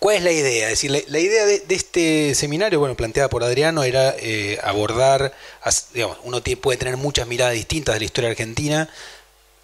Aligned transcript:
¿Cuál 0.00 0.16
es 0.16 0.22
la 0.24 0.32
idea? 0.32 0.64
Es 0.70 0.80
decir, 0.80 1.04
la, 1.08 1.18
idea 1.18 1.44
de, 1.44 1.62
este 1.68 2.34
seminario, 2.34 2.80
bueno, 2.80 2.96
planteada 2.96 3.28
por 3.28 3.44
Adriano, 3.44 3.84
era 3.84 4.14
eh, 4.18 4.58
abordar, 4.62 5.34
digamos, 5.92 6.16
uno 6.24 6.40
puede 6.58 6.78
tener 6.78 6.96
muchas 6.96 7.26
miradas 7.26 7.52
distintas 7.52 7.94
de 7.94 7.98
la 8.00 8.04
historia 8.06 8.30
argentina, 8.30 8.88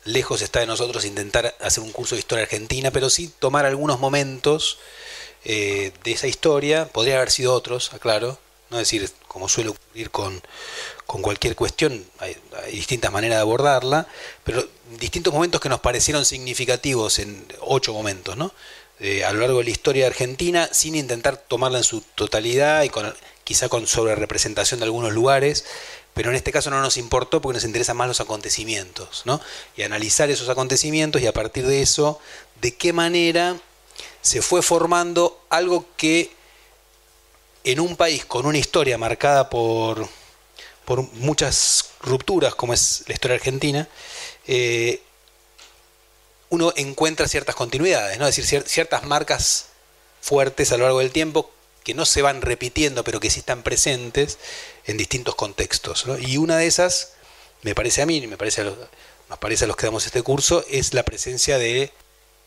lejos 0.04 0.42
está 0.42 0.60
de 0.60 0.66
nosotros 0.66 1.06
intentar 1.06 1.56
hacer 1.58 1.82
un 1.82 1.90
curso 1.90 2.16
de 2.16 2.18
historia 2.18 2.44
argentina, 2.44 2.90
pero 2.90 3.08
sí 3.08 3.32
tomar 3.38 3.64
algunos 3.64 3.98
momentos 3.98 4.78
eh, 5.46 5.92
de 6.04 6.12
esa 6.12 6.26
historia, 6.26 6.86
podría 6.86 7.16
haber 7.16 7.30
sido 7.30 7.54
otros, 7.54 7.94
aclaro, 7.94 8.38
no 8.68 8.76
decir, 8.76 9.10
como 9.28 9.48
suele 9.48 9.70
ocurrir 9.70 10.10
con, 10.10 10.42
cualquier 11.06 11.56
cuestión, 11.56 12.04
hay, 12.18 12.36
distintas 12.72 13.10
maneras 13.10 13.38
de 13.38 13.42
abordarla, 13.42 14.06
pero 14.44 14.68
distintos 14.98 15.32
momentos 15.32 15.62
que 15.62 15.70
nos 15.70 15.80
parecieron 15.80 16.26
significativos 16.26 17.20
en 17.20 17.46
ocho 17.60 17.94
momentos, 17.94 18.36
¿no? 18.36 18.52
Eh, 18.98 19.24
a 19.24 19.32
lo 19.32 19.40
largo 19.40 19.58
de 19.58 19.64
la 19.64 19.70
historia 19.70 20.06
argentina, 20.06 20.68
sin 20.72 20.94
intentar 20.94 21.36
tomarla 21.36 21.78
en 21.78 21.84
su 21.84 22.00
totalidad 22.00 22.82
y 22.82 22.88
con, 22.88 23.14
quizá 23.44 23.68
con 23.68 23.86
sobre 23.86 24.14
representación 24.14 24.80
de 24.80 24.84
algunos 24.84 25.12
lugares, 25.12 25.66
pero 26.14 26.30
en 26.30 26.36
este 26.36 26.50
caso 26.50 26.70
no 26.70 26.80
nos 26.80 26.96
importó 26.96 27.42
porque 27.42 27.56
nos 27.56 27.64
interesan 27.64 27.96
más 27.98 28.08
los 28.08 28.20
acontecimientos, 28.20 29.22
¿no? 29.26 29.38
Y 29.76 29.82
analizar 29.82 30.30
esos 30.30 30.48
acontecimientos 30.48 31.20
y 31.20 31.26
a 31.26 31.32
partir 31.34 31.66
de 31.66 31.82
eso, 31.82 32.18
de 32.62 32.74
qué 32.74 32.94
manera 32.94 33.56
se 34.22 34.40
fue 34.40 34.62
formando 34.62 35.44
algo 35.50 35.84
que 35.98 36.30
en 37.64 37.80
un 37.80 37.96
país 37.96 38.24
con 38.24 38.46
una 38.46 38.56
historia 38.56 38.96
marcada 38.96 39.50
por, 39.50 40.08
por 40.86 41.02
muchas 41.12 41.90
rupturas, 42.00 42.54
como 42.54 42.72
es 42.72 43.04
la 43.08 43.12
historia 43.12 43.34
argentina, 43.34 43.88
eh, 44.46 45.02
uno 46.50 46.72
encuentra 46.76 47.28
ciertas 47.28 47.54
continuidades, 47.54 48.18
¿no? 48.18 48.26
es 48.26 48.36
decir, 48.36 48.64
ciertas 48.66 49.04
marcas 49.04 49.66
fuertes 50.20 50.72
a 50.72 50.76
lo 50.76 50.84
largo 50.84 51.00
del 51.00 51.10
tiempo 51.10 51.50
que 51.84 51.94
no 51.94 52.04
se 52.04 52.22
van 52.22 52.42
repitiendo, 52.42 53.04
pero 53.04 53.20
que 53.20 53.30
sí 53.30 53.40
están 53.40 53.62
presentes 53.62 54.38
en 54.86 54.96
distintos 54.96 55.36
contextos. 55.36 56.04
Y 56.20 56.36
una 56.36 56.56
de 56.56 56.66
esas, 56.66 57.12
me 57.62 57.74
parece 57.74 58.02
a 58.02 58.06
mí, 58.06 58.26
me 58.26 58.36
parece 58.36 58.62
a 58.62 58.64
los, 58.64 58.76
nos 59.28 59.38
parece 59.38 59.64
a 59.64 59.68
los 59.68 59.76
que 59.76 59.86
damos 59.86 60.04
este 60.04 60.22
curso, 60.22 60.64
es 60.68 60.94
la 60.94 61.04
presencia 61.04 61.58
de 61.58 61.92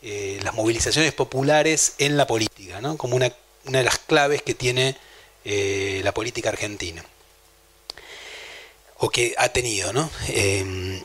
eh, 0.02 0.38
las 0.42 0.54
movilizaciones 0.54 1.12
populares 1.12 1.94
en 1.98 2.16
la 2.16 2.26
política, 2.26 2.80
¿no? 2.80 2.98
como 2.98 3.16
una, 3.16 3.32
de 3.64 3.82
las 3.82 3.98
claves 3.98 4.42
que 4.42 4.54
tiene 4.54 4.96
eh, 5.44 6.00
la 6.04 6.12
política 6.12 6.50
argentina, 6.50 7.04
o 8.98 9.08
que 9.08 9.34
ha 9.38 9.48
tenido. 9.50 9.92
¿no? 9.92 10.10
Eh, 10.28 11.02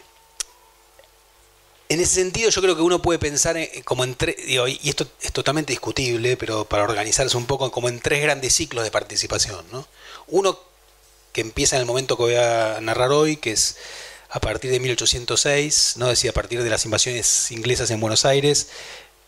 en 1.89 1.99
ese 1.99 2.15
sentido 2.15 2.49
yo 2.49 2.61
creo 2.61 2.75
que 2.75 2.81
uno 2.81 3.01
puede 3.01 3.19
pensar 3.19 3.57
como 3.83 4.03
en 4.03 4.15
tres, 4.15 4.35
y 4.47 4.89
esto 4.89 5.07
es 5.21 5.31
totalmente 5.31 5.71
discutible, 5.71 6.37
pero 6.37 6.65
para 6.65 6.83
organizarse 6.83 7.37
un 7.37 7.45
poco, 7.45 7.71
como 7.71 7.89
en 7.89 7.99
tres 7.99 8.21
grandes 8.21 8.53
ciclos 8.55 8.83
de 8.83 8.91
participación. 8.91 9.63
¿no? 9.71 9.87
Uno 10.27 10.59
que 11.31 11.41
empieza 11.41 11.75
en 11.75 11.81
el 11.81 11.85
momento 11.85 12.17
que 12.17 12.23
voy 12.23 12.35
a 12.35 12.79
narrar 12.81 13.11
hoy, 13.11 13.37
que 13.37 13.51
es 13.51 13.77
a 14.29 14.39
partir 14.39 14.71
de 14.71 14.79
1806, 14.79 15.93
¿no? 15.97 16.07
decía 16.07 16.31
a 16.31 16.33
partir 16.33 16.63
de 16.63 16.69
las 16.69 16.85
invasiones 16.85 17.51
inglesas 17.51 17.91
en 17.91 17.99
Buenos 17.99 18.25
Aires, 18.25 18.69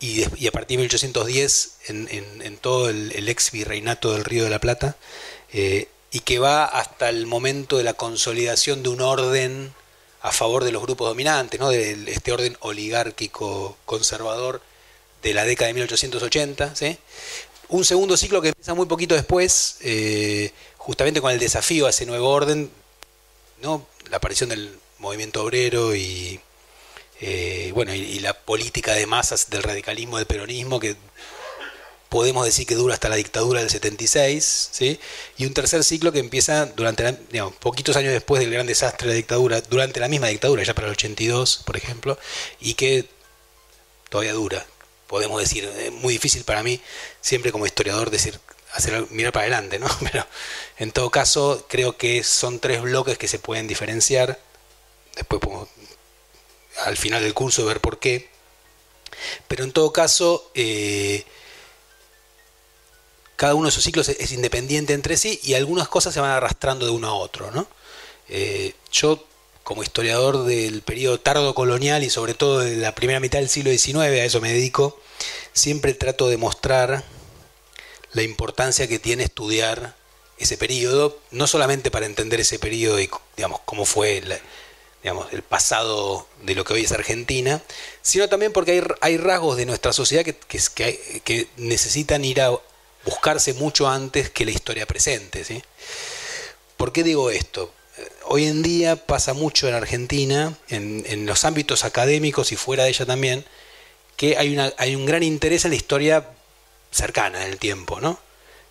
y, 0.00 0.22
a 0.24 0.52
partir 0.52 0.78
de 0.78 0.82
1810 0.82 1.78
en, 1.88 2.56
todo 2.58 2.88
el, 2.88 3.28
ex 3.28 3.50
virreinato 3.50 4.12
del 4.12 4.24
Río 4.24 4.44
de 4.44 4.50
la 4.50 4.60
Plata, 4.60 4.96
eh, 5.52 5.88
y 6.10 6.20
que 6.20 6.38
va 6.38 6.64
hasta 6.64 7.08
el 7.08 7.26
momento 7.26 7.78
de 7.78 7.84
la 7.84 7.94
consolidación 7.94 8.82
de 8.82 8.88
un 8.88 9.00
orden 9.00 9.74
a 10.20 10.32
favor 10.32 10.64
de 10.64 10.72
los 10.72 10.82
grupos 10.82 11.08
dominantes, 11.08 11.60
¿no? 11.60 11.70
de 11.70 11.96
este 12.08 12.32
orden 12.32 12.56
oligárquico 12.60 13.76
conservador 13.84 14.60
de 15.22 15.34
la 15.34 15.44
década 15.44 15.68
de 15.68 15.74
1880. 15.74 16.74
¿sí? 16.74 16.98
Un 17.68 17.84
segundo 17.84 18.16
ciclo 18.16 18.42
que 18.42 18.48
empieza 18.48 18.74
muy 18.74 18.86
poquito 18.86 19.14
después, 19.14 19.78
eh, 19.82 20.52
justamente 20.76 21.20
con 21.20 21.30
el 21.30 21.38
desafío 21.38 21.86
a 21.86 21.90
ese 21.90 22.06
nuevo 22.06 22.28
orden, 22.30 22.70
¿no? 23.62 23.86
la 24.10 24.16
aparición 24.16 24.48
del 24.50 24.78
movimiento 24.98 25.44
obrero 25.44 25.94
y, 25.94 26.40
eh, 27.20 27.70
bueno, 27.74 27.94
y, 27.94 28.18
la 28.20 28.34
política 28.34 28.92
de 28.94 29.06
masas 29.06 29.50
del 29.50 29.62
radicalismo, 29.62 30.18
del 30.18 30.26
peronismo, 30.26 30.80
que 30.80 30.96
podemos 32.08 32.44
decir 32.44 32.66
que 32.66 32.74
dura 32.74 32.94
hasta 32.94 33.08
la 33.08 33.16
dictadura 33.16 33.60
del 33.60 33.70
76, 33.70 34.70
¿sí? 34.72 34.98
y 35.36 35.46
un 35.46 35.54
tercer 35.54 35.84
ciclo 35.84 36.12
que 36.12 36.20
empieza 36.20 36.66
durante, 36.66 37.12
poquitos 37.60 37.96
años 37.96 38.12
después 38.12 38.40
del 38.40 38.50
gran 38.50 38.66
desastre 38.66 39.08
de 39.08 39.14
la 39.14 39.16
dictadura, 39.16 39.60
durante 39.62 40.00
la 40.00 40.08
misma 40.08 40.28
dictadura, 40.28 40.62
ya 40.62 40.74
para 40.74 40.86
el 40.86 40.92
82, 40.92 41.62
por 41.64 41.76
ejemplo, 41.76 42.18
y 42.60 42.74
que 42.74 43.08
todavía 44.08 44.32
dura. 44.32 44.64
Podemos 45.06 45.40
decir, 45.40 45.64
es 45.64 45.92
muy 45.92 46.14
difícil 46.14 46.44
para 46.44 46.62
mí, 46.62 46.80
siempre 47.20 47.52
como 47.52 47.66
historiador, 47.66 48.10
decir, 48.10 48.40
hacer 48.72 49.06
mirar 49.10 49.32
para 49.32 49.44
adelante, 49.44 49.78
¿no? 49.78 49.88
Pero 50.12 50.26
en 50.78 50.92
todo 50.92 51.10
caso, 51.10 51.66
creo 51.68 51.96
que 51.96 52.22
son 52.24 52.60
tres 52.60 52.82
bloques 52.82 53.18
que 53.18 53.28
se 53.28 53.38
pueden 53.38 53.66
diferenciar. 53.66 54.38
Después 55.14 55.40
podemos, 55.40 55.68
al 56.84 56.96
final 56.96 57.22
del 57.22 57.34
curso, 57.34 57.64
ver 57.66 57.80
por 57.80 57.98
qué. 57.98 58.28
Pero 59.48 59.64
en 59.64 59.72
todo 59.72 59.92
caso, 59.92 60.50
eh, 60.54 61.24
cada 63.38 63.54
uno 63.54 63.66
de 63.66 63.70
esos 63.70 63.84
ciclos 63.84 64.08
es, 64.08 64.32
independiente 64.32 64.94
entre 64.94 65.16
sí 65.16 65.38
y 65.44 65.54
algunas 65.54 65.86
cosas 65.86 66.12
se 66.12 66.18
van 66.18 66.32
arrastrando 66.32 66.86
de 66.86 66.90
uno 66.90 67.06
a 67.06 67.14
otro. 67.14 67.52
¿no? 67.52 67.68
Eh, 68.28 68.74
yo, 68.90 69.24
como 69.62 69.84
historiador 69.84 70.44
del 70.44 70.82
periodo 70.82 71.20
tardo 71.20 71.54
colonial 71.54 72.02
y 72.02 72.10
sobre 72.10 72.34
todo 72.34 72.58
de 72.58 72.74
la 72.74 72.96
primera 72.96 73.20
mitad 73.20 73.38
del 73.38 73.48
siglo 73.48 73.70
XIX, 73.70 73.96
a 73.96 74.24
eso 74.24 74.40
me 74.40 74.52
dedico, 74.52 75.00
siempre 75.52 75.94
trato 75.94 76.28
de 76.28 76.36
mostrar 76.36 77.04
la 78.12 78.22
importancia 78.22 78.88
que 78.88 78.98
tiene 78.98 79.22
estudiar 79.22 79.94
ese 80.38 80.56
periodo, 80.58 81.16
no 81.30 81.46
solamente 81.46 81.92
para 81.92 82.06
entender 82.06 82.40
ese 82.40 82.58
periodo 82.58 82.98
y 82.98 83.08
digamos, 83.36 83.60
cómo 83.64 83.84
fue 83.84 84.20
digamos, 85.00 85.32
el 85.32 85.42
pasado 85.42 86.26
de 86.42 86.56
lo 86.56 86.64
que 86.64 86.72
hoy 86.72 86.82
es 86.82 86.90
Argentina, 86.90 87.62
sino 88.02 88.28
también 88.28 88.52
porque 88.52 88.72
hay, 88.72 88.82
hay 89.00 89.16
rasgos 89.16 89.56
de 89.56 89.64
nuestra 89.64 89.92
sociedad 89.92 90.24
que, 90.24 90.34
que, 90.34 91.22
que 91.24 91.46
necesitan 91.56 92.24
ir 92.24 92.40
a, 92.40 92.50
buscarse 93.04 93.54
mucho 93.54 93.88
antes 93.88 94.30
que 94.30 94.44
la 94.44 94.50
historia 94.50 94.86
presente. 94.86 95.44
¿sí? 95.44 95.62
¿Por 96.76 96.92
qué 96.92 97.02
digo 97.02 97.30
esto? 97.30 97.72
Hoy 98.26 98.46
en 98.46 98.62
día 98.62 99.06
pasa 99.06 99.32
mucho 99.34 99.68
en 99.68 99.74
Argentina, 99.74 100.56
en, 100.68 101.26
los 101.26 101.44
ámbitos 101.44 101.84
académicos 101.84 102.52
y 102.52 102.56
fuera 102.56 102.84
de 102.84 102.90
ella 102.90 103.06
también, 103.06 103.44
que 104.16 104.36
hay, 104.36 104.94
un 104.94 105.06
gran 105.06 105.22
interés 105.22 105.64
en 105.64 105.72
la 105.72 105.76
historia 105.76 106.28
cercana 106.90 107.44
en 107.44 107.50
el 107.50 107.58
tiempo, 107.58 108.00
¿no? 108.00 108.20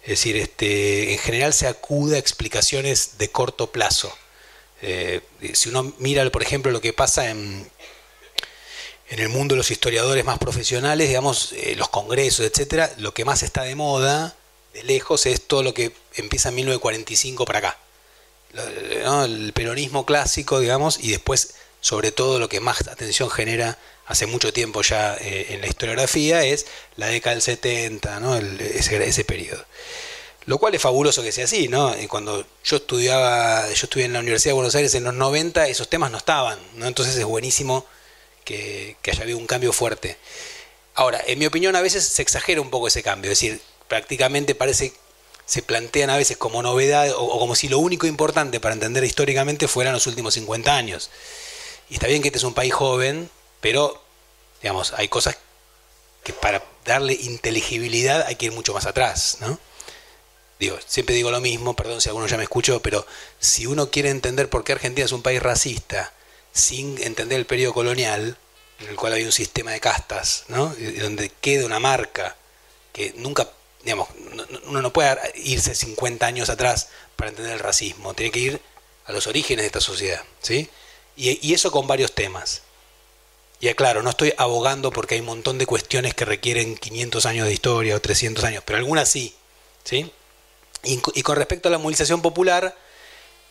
Es 0.04 0.10
decir, 0.10 0.38
este, 0.38 1.12
en 1.14 1.20
general 1.20 1.54
se 1.54 1.68
acude 1.68 2.16
a 2.16 2.20
explicaciones 2.20 3.18
de 3.18 3.30
corto 3.30 3.72
plazo. 3.72 4.16
Eh, 4.82 5.22
si 5.54 5.70
uno 5.70 5.94
mira, 5.98 6.30
por 6.30 6.44
ejemplo, 6.44 6.72
lo 6.72 6.80
que 6.80 6.94
pasa 6.94 7.30
en, 7.30 7.70
en 9.10 9.20
el 9.20 9.30
mundo 9.30 9.54
de 9.54 9.58
los 9.58 9.72
historiadores 9.72 10.26
más 10.26 10.38
profesionales, 10.38 11.08
digamos, 11.08 11.54
eh, 11.54 11.76
los 11.78 11.90
congresos, 11.90 12.46
etcétera, 12.46 12.92
lo 12.98 13.14
que 13.14 13.26
más 13.26 13.44
está 13.44 13.64
de 13.64 13.76
moda, 13.76 14.36
de 14.74 14.84
lejos, 14.84 15.26
es 15.26 15.42
todo 15.48 15.64
lo 15.64 15.74
que 15.74 15.94
empieza 16.16 16.50
en 16.50 16.56
1945 16.56 17.46
para 17.46 17.60
acá. 17.60 17.78
El 18.54 19.54
peronismo 19.54 20.06
clásico, 20.06 20.60
digamos, 20.60 21.00
y 21.00 21.12
después, 21.12 21.56
sobre 21.80 22.12
todo, 22.12 22.40
lo 22.40 22.50
que 22.50 22.60
más 22.60 22.88
atención 22.88 23.30
genera 23.30 23.78
hace 24.08 24.26
mucho 24.26 24.52
tiempo 24.52 24.82
ya 24.82 25.16
eh, 25.16 25.48
en 25.50 25.62
la 25.62 25.68
historiografía 25.68 26.44
es 26.44 26.66
la 26.96 27.08
década 27.08 27.36
del 27.36 27.42
70, 27.42 28.20
¿no? 28.20 28.36
ese, 28.36 29.06
ese 29.06 29.24
periodo. 29.24 29.64
Lo 30.46 30.58
cual 30.60 30.76
es 30.76 30.82
fabuloso 30.82 31.24
que 31.24 31.34
sea 31.34 31.44
así, 31.44 31.68
¿no? 31.68 31.94
Cuando 32.08 32.46
yo 32.64 32.78
estudiaba, 32.78 33.68
yo 33.68 33.84
estudié 33.84 34.06
en 34.06 34.14
la 34.14 34.20
Universidad 34.20 34.52
de 34.52 34.56
Buenos 34.56 34.76
Aires 34.76 34.96
en 34.96 35.04
los 35.04 35.14
90, 35.14 35.68
esos 35.68 35.90
temas 35.90 36.10
no 36.10 36.18
estaban, 36.18 36.58
¿no? 36.76 36.88
Entonces 36.88 37.18
es 37.18 37.26
buenísimo 37.26 37.86
que, 38.48 39.12
haya 39.12 39.24
habido 39.24 39.38
un 39.38 39.46
cambio 39.46 39.74
fuerte. 39.74 40.18
Ahora, 40.96 41.22
en 41.28 41.38
mi 41.38 41.46
opinión, 41.46 41.76
a 41.76 41.82
veces 41.82 42.08
se 42.08 42.22
exagera 42.22 42.62
un 42.62 42.70
poco 42.70 42.88
ese 42.88 43.04
cambio, 43.04 43.32
es 43.32 43.40
decir, 43.40 43.62
prácticamente 43.88 44.56
parece, 44.56 44.94
se 45.46 45.62
plantean 45.62 46.10
a 46.10 46.18
veces 46.18 46.38
como 46.38 46.64
novedad 46.64 47.12
o, 47.16 47.40
como 47.40 47.56
si 47.56 47.68
lo 47.68 47.80
único 47.80 48.08
importante 48.08 48.60
para 48.60 48.74
entender 48.74 49.04
históricamente 49.04 49.68
fueran 49.68 49.94
los 49.94 50.08
últimos 50.08 50.34
50 50.34 50.76
años. 50.76 51.10
Y 51.90 51.96
está 51.96 52.08
bien 52.08 52.22
que 52.22 52.30
este 52.30 52.38
es 52.38 52.44
un 52.44 52.54
país 52.54 52.74
joven, 52.74 53.30
pero, 53.60 54.02
digamos, 54.62 54.94
hay 54.94 55.10
cosas 55.10 55.38
que 56.24 56.34
para 56.34 56.64
darle 56.86 57.14
inteligibilidad 57.14 58.26
hay 58.26 58.36
que 58.36 58.48
ir 58.48 58.52
mucho 58.54 58.74
más 58.74 58.86
atrás, 58.86 59.38
¿no? 59.42 59.60
Digo, 60.60 60.80
siempre 60.88 61.16
digo 61.16 61.30
lo 61.30 61.40
mismo, 61.40 61.76
perdón 61.76 62.02
si 62.02 62.10
alguno 62.10 62.28
ya 62.28 62.38
me 62.38 62.44
escuchó, 62.44 62.82
pero 62.82 63.06
si 63.40 63.68
uno 63.68 63.92
quiere 63.92 64.10
entender 64.10 64.50
por 64.50 64.64
qué 64.64 64.72
Argentina 64.72 65.06
es 65.06 65.12
un 65.12 65.22
país 65.22 65.42
racista, 65.44 66.14
sin 66.58 67.02
entender 67.02 67.40
el 67.40 67.46
periodo 67.46 67.74
colonial, 67.74 68.38
en 68.80 68.90
el 68.90 68.96
cual 68.96 69.14
había 69.14 69.26
un 69.26 69.32
sistema 69.32 69.72
de 69.72 69.80
castas, 69.80 70.46
¿no? 70.50 70.76
donde 71.00 71.30
queda 71.42 71.66
una 71.66 71.80
marca 71.80 72.36
que 72.94 73.14
nunca, 73.18 73.48
digamos, 73.84 74.10
uno 74.66 74.82
no 74.82 74.94
puede 74.94 75.18
irse 75.36 75.76
50 75.76 76.26
años 76.26 76.50
atrás 76.50 76.90
para 77.16 77.30
entender 77.30 77.54
el 77.54 77.60
racismo, 77.60 78.14
tiene 78.14 78.32
que 78.32 78.40
ir 78.40 78.62
a 79.06 79.12
los 79.14 79.28
orígenes 79.28 79.64
de 79.64 79.68
esta 79.68 79.82
sociedad, 79.82 80.24
¿sí? 80.42 80.70
Y, 81.16 81.54
eso 81.54 81.72
con 81.72 81.88
varios 81.88 82.14
temas. 82.14 82.62
Y 83.60 83.74
claro, 83.74 84.04
no 84.04 84.12
estoy 84.12 84.34
abogando 84.38 84.92
porque 84.92 85.16
hay 85.16 85.22
un 85.22 85.28
montón 85.28 85.58
de 85.58 85.66
cuestiones 85.66 86.14
que 86.14 86.26
requieren 86.26 86.78
500 86.78 87.26
años 87.26 87.48
de 87.48 87.54
historia 87.54 87.96
o 87.96 88.00
300 88.00 88.44
años, 88.44 88.64
pero 88.64 88.78
algunas 88.78 89.10
sí. 89.10 89.34
¿sí? 89.84 90.12
Y, 90.84 90.98
con 91.24 91.36
respecto 91.36 91.70
a 91.70 91.72
la 91.72 91.80
movilización 91.80 92.22
popular, 92.22 92.78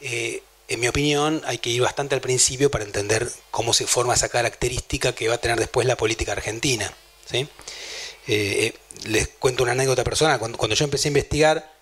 eh, 0.01 0.43
en 0.69 0.81
mi 0.81 0.89
opinión, 0.89 1.43
hay 1.47 1.59
que 1.59 1.71
ir 1.71 1.81
bastante 1.83 2.15
al 2.15 2.21
principio 2.21 2.71
para 2.71 2.85
entender 2.85 3.31
cómo 3.51 3.73
se 3.73 3.87
forma 3.87 4.15
esa 4.15 4.29
característica 4.29 5.15
que 5.15 5.29
va 5.29 5.37
a 5.37 5.39
tener 5.39 5.59
después 5.59 5.87
la 5.87 5.97
política 5.97 6.33
argentina. 6.33 6.93
¿sí? 7.31 7.49
Eh, 8.27 8.75
les 9.05 9.29
cuento 9.29 9.63
una 9.63 9.73
anécdota 9.73 10.03
personal. 10.03 10.39
Cuando, 10.39 10.59
cuando, 10.59 10.75
yo 10.75 10.85
empecé 10.85 11.09
a 11.09 11.11
investigar, 11.11 11.73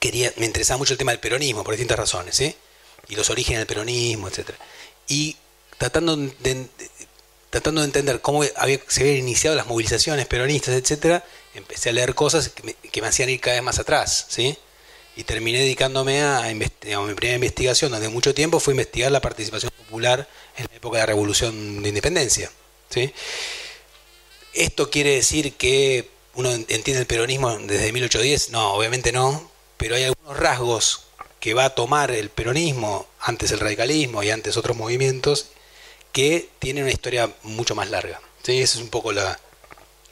quería, 0.00 0.32
me 0.36 0.46
interesaba 0.46 0.78
mucho 0.78 0.94
el 0.94 0.98
tema 0.98 1.12
del 1.12 1.20
peronismo, 1.20 1.62
por 1.62 1.74
distintas 1.74 1.98
razones, 1.98 2.34
¿sí? 2.34 2.54
y 3.08 3.14
los 3.14 3.30
orígenes 3.30 3.60
del 3.60 3.66
peronismo, 3.66 4.26
etc. 4.28 4.50
Y 5.06 5.36
tratando 5.78 6.16
de, 6.16 6.66
tratando 7.50 7.82
de 7.82 7.86
entender 7.86 8.20
cómo 8.20 8.42
había, 8.56 8.80
se 8.88 9.02
habían 9.02 9.18
iniciado 9.18 9.54
las 9.54 9.66
movilizaciones 9.66 10.26
peronistas, 10.26 10.74
etcétera, 10.74 11.24
empecé 11.54 11.90
a 11.90 11.92
leer 11.92 12.16
cosas 12.16 12.48
que 12.48 12.64
me, 12.64 12.74
que 12.74 13.00
me, 13.00 13.06
hacían 13.08 13.30
ir 13.30 13.40
cada 13.40 13.54
vez 13.54 13.62
más 13.62 13.78
atrás, 13.78 14.26
¿sí? 14.28 14.58
Y 15.16 15.24
terminé 15.24 15.60
dedicándome 15.60 16.22
a, 16.22 16.38
a, 16.38 16.52
mi 16.52 16.68
primera 17.14 17.36
investigación, 17.36 17.92
donde 17.92 18.08
mucho 18.08 18.34
tiempo 18.34 18.58
fue 18.58 18.74
investigar 18.74 19.12
la 19.12 19.20
participación 19.20 19.70
popular 19.76 20.28
en 20.56 20.66
la 20.68 20.76
época 20.76 20.98
de 20.98 21.02
la 21.02 21.06
Revolución 21.06 21.82
de 21.82 21.88
Independencia, 21.88 22.50
¿sí? 22.90 23.12
¿Esto 24.52 24.90
quiere 24.90 25.16
decir 25.16 25.54
que 25.54 26.10
uno 26.34 26.50
entiende 26.52 26.98
el 26.98 27.06
peronismo 27.06 27.56
desde 27.58 27.92
1810? 27.92 28.50
No, 28.50 28.74
obviamente 28.74 29.12
no, 29.12 29.50
pero 29.76 29.96
hay 29.96 30.04
algunos 30.04 30.36
rasgos 30.36 31.04
que 31.40 31.54
va 31.54 31.66
a 31.66 31.74
tomar 31.74 32.10
el 32.10 32.30
peronismo, 32.30 33.06
antes 33.20 33.50
el 33.50 33.60
radicalismo 33.60 34.22
y 34.22 34.30
antes 34.30 34.56
otros 34.56 34.76
movimientos, 34.76 35.48
que 36.12 36.48
tiene 36.58 36.82
una 36.82 36.92
historia 36.92 37.30
mucho 37.42 37.74
más 37.74 37.90
larga. 37.90 38.20
¿sí? 38.42 38.62
Esa 38.62 38.78
es 38.78 38.82
un 38.82 38.88
poco 38.88 39.12
la... 39.12 39.38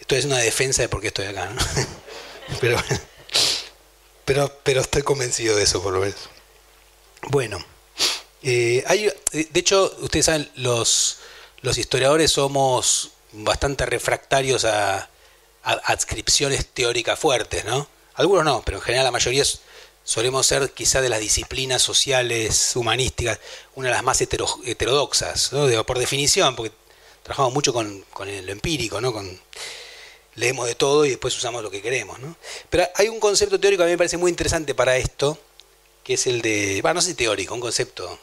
Esto 0.01 0.17
es 0.17 0.25
una 0.25 0.39
defensa 0.39 0.83
de 0.83 0.89
por 0.89 1.01
qué 1.01 1.07
estoy 1.07 1.27
acá, 1.27 1.49
¿no? 1.49 1.63
pero, 2.61 2.77
pero, 4.25 4.53
pero 4.63 4.81
estoy 4.81 5.03
convencido 5.03 5.57
de 5.57 5.65
eso, 5.65 5.83
por 5.83 5.93
lo 5.93 6.01
menos. 6.01 6.29
Bueno, 7.29 7.65
eh, 8.43 8.83
hay, 8.87 9.11
de 9.33 9.61
hecho, 9.61 9.95
ustedes 10.01 10.27
saben, 10.27 10.51
los, 10.57 11.19
los 11.61 11.79
historiadores 11.79 12.33
somos 12.33 13.11
bastante 13.33 13.87
refractarios 13.87 14.65
a, 14.65 15.09
a, 15.63 15.73
adscripciones 15.73 16.67
teóricas 16.67 17.19
fuertes, 17.19 17.65
¿no? 17.65 17.87
Algunos 18.15 18.45
no, 18.45 18.63
pero 18.65 18.79
en 18.79 18.83
general 18.83 19.05
la 19.05 19.11
mayoría 19.11 19.45
solemos 20.05 20.47
ser 20.47 20.73
quizá 20.73 21.01
de 21.01 21.09
las 21.09 21.21
disciplinas 21.21 21.81
sociales, 21.81 22.73
humanísticas, 22.75 23.39
una 23.75 23.89
de 23.89 23.95
las 23.95 24.03
más 24.03 24.21
heterodoxas, 24.21 25.53
¿no? 25.53 25.85
por 25.85 25.99
definición, 25.99 26.57
porque 26.57 26.73
trabajamos 27.23 27.55
mucho 27.55 27.73
con, 27.73 28.05
con 28.13 28.29
lo 28.29 28.53
empírico, 28.53 29.01
¿no? 29.01 29.13
Con, 29.13 29.41
leemos 30.35 30.67
de 30.67 30.75
todo 30.75 31.05
y 31.05 31.11
después 31.11 31.37
usamos 31.37 31.63
lo 31.63 31.71
que 31.71 31.83
queremos. 31.83 32.19
¿no? 32.19 32.37
Pero 32.71 32.89
hay 32.95 33.09
un 33.09 33.21
concepto 33.21 33.59
teórico 33.61 33.81
que 33.81 33.85
a 33.85 33.87
mí 33.87 33.93
me 33.93 33.99
parece 33.99 34.17
muy 34.17 34.31
interesante 34.31 34.75
para 34.75 34.97
esto, 34.97 35.39
que 36.05 36.15
es 36.15 36.27
el 36.27 36.43
de, 36.43 36.81
bueno, 36.83 36.95
no 36.95 37.03
sé 37.03 37.15
teórico, 37.15 37.55
un 37.55 37.61
concepto 37.61 38.19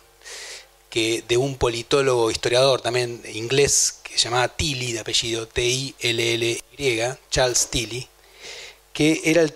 que 0.89 1.23
de 1.27 1.37
un 1.37 1.55
politólogo 1.57 2.31
historiador 2.31 2.81
también 2.81 3.21
inglés 3.31 3.99
que 4.03 4.17
se 4.17 4.25
llamaba 4.25 4.47
Tilly, 4.47 4.93
de 4.93 4.99
apellido 4.99 5.47
T-I-L-L-Y, 5.47 7.01
Charles 7.29 7.67
Tilly, 7.69 8.07
que 8.91 9.21
era 9.23 9.43
el, 9.43 9.53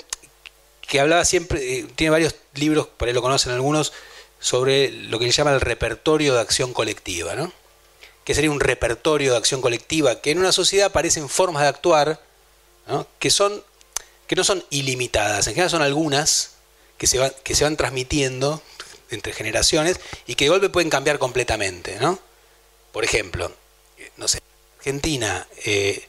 que 0.81 0.99
hablaba 0.99 1.25
siempre, 1.25 1.79
eh, 1.79 1.87
tiene 1.95 2.11
varios 2.11 2.35
libros, 2.53 2.87
por 2.87 3.07
ahí 3.07 3.13
lo 3.13 3.21
conocen 3.21 3.51
algunos, 3.51 3.93
sobre 4.39 4.91
lo 4.91 5.17
que 5.17 5.25
se 5.25 5.31
llama 5.31 5.53
el 5.53 5.61
repertorio 5.61 6.35
de 6.35 6.41
acción 6.41 6.73
colectiva, 6.73 7.33
¿no? 7.33 7.51
que 8.23 8.35
sería 8.35 8.51
un 8.51 8.59
repertorio 8.59 9.31
de 9.31 9.37
acción 9.37 9.61
colectiva, 9.61 10.21
que 10.21 10.31
en 10.31 10.39
una 10.39 10.51
sociedad 10.51 10.87
aparecen 10.87 11.29
formas 11.29 11.63
de 11.63 11.69
actuar 11.69 12.21
que, 13.19 13.29
son, 13.29 13.63
que 14.27 14.35
no 14.35 14.43
son 14.43 14.63
ilimitadas, 14.69 15.47
en 15.47 15.53
general 15.53 15.69
son 15.69 15.81
algunas 15.81 16.51
que 16.97 17.07
se, 17.07 17.17
van, 17.17 17.33
que 17.43 17.55
se 17.55 17.63
van 17.63 17.77
transmitiendo 17.77 18.61
entre 19.09 19.33
generaciones 19.33 19.99
y 20.27 20.35
que 20.35 20.45
de 20.45 20.49
golpe 20.49 20.69
pueden 20.69 20.89
cambiar 20.89 21.19
completamente. 21.19 21.97
¿no? 21.99 22.19
Por 22.91 23.03
ejemplo, 23.03 23.51
no 24.17 24.27
sé, 24.27 24.39
Argentina 24.77 25.47
eh, 25.65 26.07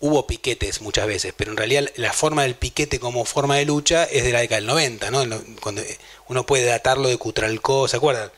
hubo 0.00 0.26
piquetes 0.26 0.80
muchas 0.80 1.06
veces, 1.06 1.32
pero 1.36 1.50
en 1.50 1.56
realidad 1.56 1.90
la 1.96 2.12
forma 2.12 2.42
del 2.42 2.54
piquete 2.54 3.00
como 3.00 3.24
forma 3.24 3.56
de 3.56 3.64
lucha 3.64 4.04
es 4.04 4.24
de 4.24 4.32
la 4.32 4.40
década 4.40 4.60
del 4.60 4.66
90, 4.66 5.10
¿no? 5.10 5.24
Cuando 5.60 5.82
uno 6.28 6.46
puede 6.46 6.64
datarlo 6.64 7.08
de 7.08 7.16
Cutralcó, 7.16 7.88
¿se 7.88 7.96
acuerdan? 7.96 8.30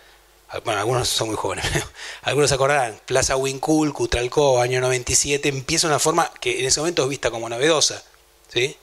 Bueno, 0.65 0.81
algunos 0.81 1.09
son 1.09 1.29
muy 1.29 1.37
jóvenes, 1.37 1.67
algunos 2.23 2.49
se 2.49 2.55
acordarán, 2.55 2.99
Plaza 3.05 3.37
Wincul, 3.37 3.93
Cutralcó, 3.93 4.61
año 4.61 4.81
97, 4.81 5.49
empieza 5.49 5.87
una 5.87 5.99
forma 5.99 6.31
que 6.41 6.61
en 6.61 6.67
ese 6.67 6.81
momento 6.81 7.03
es 7.03 7.09
vista 7.11 7.31
como 7.31 7.49
novedosa, 7.49 8.03
¿sí? 8.49 8.77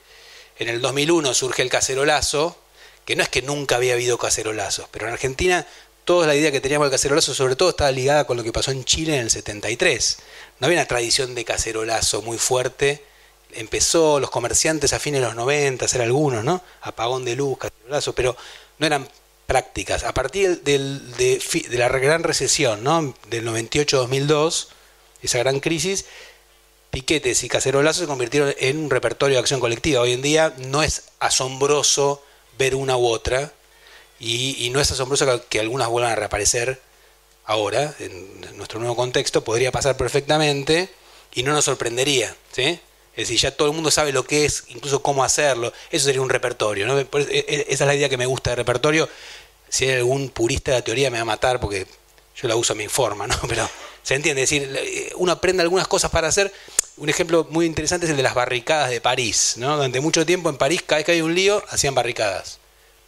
En 0.60 0.70
el 0.70 0.80
2001 0.80 1.34
surge 1.34 1.64
el 1.64 1.70
cacerolazo, 1.70 2.56
que 3.04 3.16
no 3.16 3.24
es 3.24 3.30
que 3.30 3.42
nunca 3.42 3.78
había 3.78 3.94
habido 3.94 4.18
cacerolazos, 4.18 4.88
pero 4.92 5.08
en 5.08 5.14
Argentina 5.14 5.66
toda 6.06 6.28
la 6.28 6.36
idea 6.36 6.52
que 6.52 6.62
teníamos 6.62 6.86
del 6.86 6.92
cacerolazo 6.92 7.34
sobre 7.34 7.56
todo 7.56 7.70
estaba 7.72 7.92
ligada 7.92 8.26
con 8.26 8.38
lo 8.38 8.44
que 8.44 8.52
pasó 8.54 8.70
en 8.70 8.86
Chile 8.86 9.16
en 9.16 9.22
el 9.22 9.32
73 9.32 10.20
no 10.60 10.68
había 10.68 10.80
una 10.80 10.88
tradición 10.88 11.36
de 11.36 11.44
cacerolazo 11.44 12.22
muy 12.22 12.38
fuerte. 12.38 13.04
Empezó 13.52 14.20
los 14.20 14.30
comerciantes 14.30 14.94
a 14.94 15.00
fines 15.00 15.22
de 15.22 15.28
los 15.28 15.36
90, 15.36 15.86
hacer 15.86 16.02
algunos, 16.02 16.44
¿no? 16.44 16.62
Apagón 16.82 17.26
de 17.26 17.36
luz, 17.36 17.58
cacerolazo, 17.58 18.14
pero 18.14 18.36
no 18.80 18.86
eran 18.88 19.08
prácticas. 19.46 20.04
A 20.04 20.14
partir 20.14 20.62
del, 20.64 21.16
de, 21.18 21.40
la 21.72 21.90
gran 21.90 22.24
recesión, 22.24 22.84
¿no? 22.84 23.16
Del 23.30 23.48
98-2002, 23.48 24.68
esa 25.22 25.38
gran 25.40 25.60
crisis, 25.60 26.06
piquetes 26.92 27.44
y 27.44 27.50
cacerolazos 27.50 28.02
se 28.02 28.08
convirtieron 28.08 28.54
en 28.60 28.78
un 28.78 28.90
repertorio 28.90 29.36
de 29.36 29.42
acción 29.42 29.60
colectiva. 29.60 30.02
Hoy 30.02 30.14
en 30.14 30.22
día 30.22 30.54
no 30.58 30.84
es 30.84 31.04
asombroso 31.20 32.24
ver 32.58 32.76
una 32.76 32.98
u 32.98 33.08
otra 33.08 33.52
y, 34.20 34.66
y 34.66 34.70
no 34.70 34.80
es 34.80 34.92
asombroso 34.92 35.48
que 35.50 35.60
algunas 35.60 35.90
vuelvan 35.90 36.14
a 36.14 36.16
reaparecer 36.16 36.82
ahora, 37.46 37.94
en 38.00 38.58
nuestro 38.58 38.80
nuevo 38.80 38.96
contexto, 38.96 39.44
podría 39.44 39.72
pasar 39.72 39.98
perfectamente 39.98 40.90
y 41.34 41.44
no 41.44 41.54
nos 41.54 41.66
sorprendería. 41.66 42.36
¿sí? 42.52 42.80
Es 43.16 43.30
decir, 43.30 43.40
ya 43.40 43.52
todo 43.52 43.70
el 43.70 43.74
mundo 43.74 43.92
sabe 43.92 44.12
lo 44.12 44.26
que 44.26 44.46
es, 44.46 44.66
incluso 44.68 45.02
cómo 45.02 45.24
hacerlo. 45.24 45.72
Eso 45.90 46.06
sería 46.06 46.22
un 46.22 46.30
repertorio. 46.30 46.86
¿no? 46.86 47.00
E, 47.00 47.08
e, 47.30 47.66
esa 47.70 47.84
es 47.86 47.88
la 47.88 47.96
idea 47.96 48.10
que 48.10 48.18
me 48.18 48.26
gusta 48.26 48.50
de 48.50 48.58
repertorio. 48.58 49.08
Si 49.70 49.86
hay 49.86 49.98
algún 49.98 50.30
purista 50.30 50.72
de 50.72 50.78
la 50.78 50.84
teoría 50.84 51.10
me 51.10 51.18
va 51.18 51.22
a 51.22 51.26
matar 51.26 51.60
porque 51.60 51.88
yo 52.36 52.48
la 52.48 52.56
uso 52.56 52.74
a 52.74 52.76
mi 52.76 52.88
forma, 52.90 53.26
¿no? 53.26 53.36
Pero 53.48 53.70
se 54.04 54.16
entiende. 54.16 54.44
Es 54.44 54.50
decir, 54.50 54.70
eh, 54.78 55.12
uno 55.16 55.32
aprende 55.32 55.64
algunas 55.64 55.88
cosas 55.88 56.12
para 56.12 56.28
hacer. 56.28 56.52
Un 56.98 57.10
ejemplo 57.10 57.48
muy 57.50 57.66
interesante 57.66 58.06
es 58.06 58.10
el 58.10 58.18
de 58.18 58.24
las 58.24 58.36
barricadas 58.36 58.90
de 58.90 59.00
París. 59.00 59.56
¿no? 59.58 59.76
Durante 59.76 60.02
mucho 60.02 60.26
tiempo 60.26 60.50
en 60.50 60.58
París, 60.58 60.82
cada 60.86 60.98
vez 60.98 61.06
que 61.06 61.12
había 61.14 61.24
un 61.24 61.36
lío, 61.36 61.64
hacían 61.70 61.96
barricadas 61.96 62.60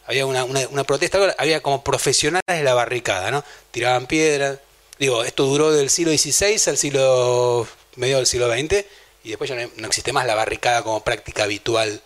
había 0.08 0.24
una, 0.24 0.44
una, 0.46 0.84
protesta, 0.84 1.36
había 1.36 1.62
como 1.62 1.84
profesionales 1.84 2.42
de 2.46 2.62
la 2.62 2.72
barricada, 2.72 3.30
¿no? 3.30 3.44
Tiraban 3.70 4.06
piedras. 4.06 4.58
Digo, 4.98 5.22
esto 5.22 5.44
duró 5.44 5.70
del 5.70 5.90
siglo 5.90 6.12
XVI 6.12 6.58
al 6.66 6.78
siglo 6.78 7.68
medio 7.96 8.16
del 8.16 8.26
siglo 8.26 8.50
XX 8.50 8.86
y 9.24 9.30
después 9.30 9.50
ya 9.50 9.56
no, 9.56 9.86
existe 9.86 10.12
más 10.12 10.26
la 10.26 10.34
barricada 10.34 10.82
como 10.82 11.02
práctica 11.02 11.44
habitual 11.44 12.02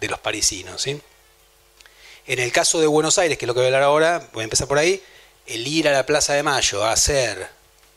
de 0.00 0.08
los 0.08 0.20
parisinos, 0.20 0.80
¿sí? 0.80 1.00
En 2.26 2.38
el 2.38 2.52
caso 2.52 2.80
de 2.80 2.86
Buenos 2.86 3.18
Aires, 3.18 3.38
que 3.38 3.46
es 3.46 3.46
lo 3.46 3.54
que 3.54 3.60
voy 3.60 3.66
a 3.66 3.68
hablar 3.68 3.82
ahora, 3.82 4.28
voy 4.32 4.42
a 4.42 4.44
empezar 4.44 4.68
por 4.68 4.78
ahí, 4.78 5.02
el 5.46 5.66
ir 5.66 5.88
a 5.88 5.92
la 5.92 6.04
Plaza 6.04 6.34
de 6.34 6.42
Mayo 6.42 6.84
a 6.84 6.92
hacer, 6.92 7.48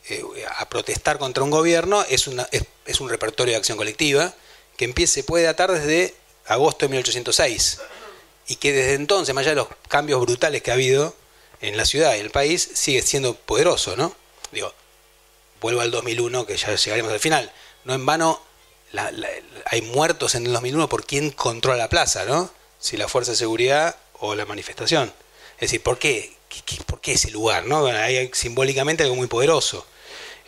eh, 0.08 0.24
a 0.56 0.68
protestar 0.68 1.18
contra 1.18 1.44
un 1.44 1.50
gobierno 1.50 2.02
es, 2.08 2.26
una, 2.26 2.48
es, 2.50 3.00
un 3.00 3.08
repertorio 3.08 3.52
de 3.52 3.58
acción 3.58 3.76
colectiva 3.76 4.34
que 4.76 4.86
empiece, 4.86 5.22
puede 5.22 5.44
datar 5.44 5.70
desde 5.70 6.14
agosto 6.46 6.86
de 6.86 6.90
1806 6.90 7.80
y 8.48 8.56
que 8.56 8.72
desde 8.72 8.94
entonces, 8.94 9.34
más 9.34 9.42
allá 9.42 9.50
de 9.50 9.56
los 9.56 9.68
cambios 9.88 10.20
brutales 10.20 10.62
que 10.62 10.70
ha 10.70 10.74
habido 10.74 11.14
en 11.60 11.76
la 11.76 11.84
ciudad 11.84 12.16
y 12.16 12.20
el 12.20 12.30
país, 12.30 12.68
sigue 12.74 13.02
siendo 13.02 13.34
poderoso, 13.34 13.96
¿no? 13.96 14.16
Digo, 14.50 14.72
vuelvo 15.60 15.82
al 15.82 15.90
2001, 15.90 16.46
que 16.46 16.56
ya 16.56 16.74
llegaremos 16.74 17.12
al 17.12 17.20
final. 17.20 17.52
No 17.84 17.94
en 17.94 18.06
vano 18.06 18.40
hay 19.66 19.82
muertos 19.82 20.34
en 20.34 20.46
el 20.46 20.52
2001 20.52 20.88
por 20.88 21.06
quién 21.06 21.30
controla 21.30 21.78
la 21.78 21.88
plaza, 21.88 22.24
¿no? 22.24 22.50
Si 22.78 22.96
la 22.96 23.08
fuerza 23.08 23.32
de 23.32 23.36
seguridad 23.36 23.96
o 24.18 24.34
la 24.34 24.44
manifestación. 24.44 25.12
Es 25.54 25.70
decir, 25.70 25.82
¿por 25.82 25.98
qué? 25.98 26.32
¿Por 26.86 27.00
qué 27.00 27.12
ese 27.12 27.30
lugar? 27.30 27.66
¿no? 27.66 27.86
hay 27.86 28.30
simbólicamente 28.34 29.04
algo 29.04 29.16
muy 29.16 29.26
poderoso. 29.26 29.86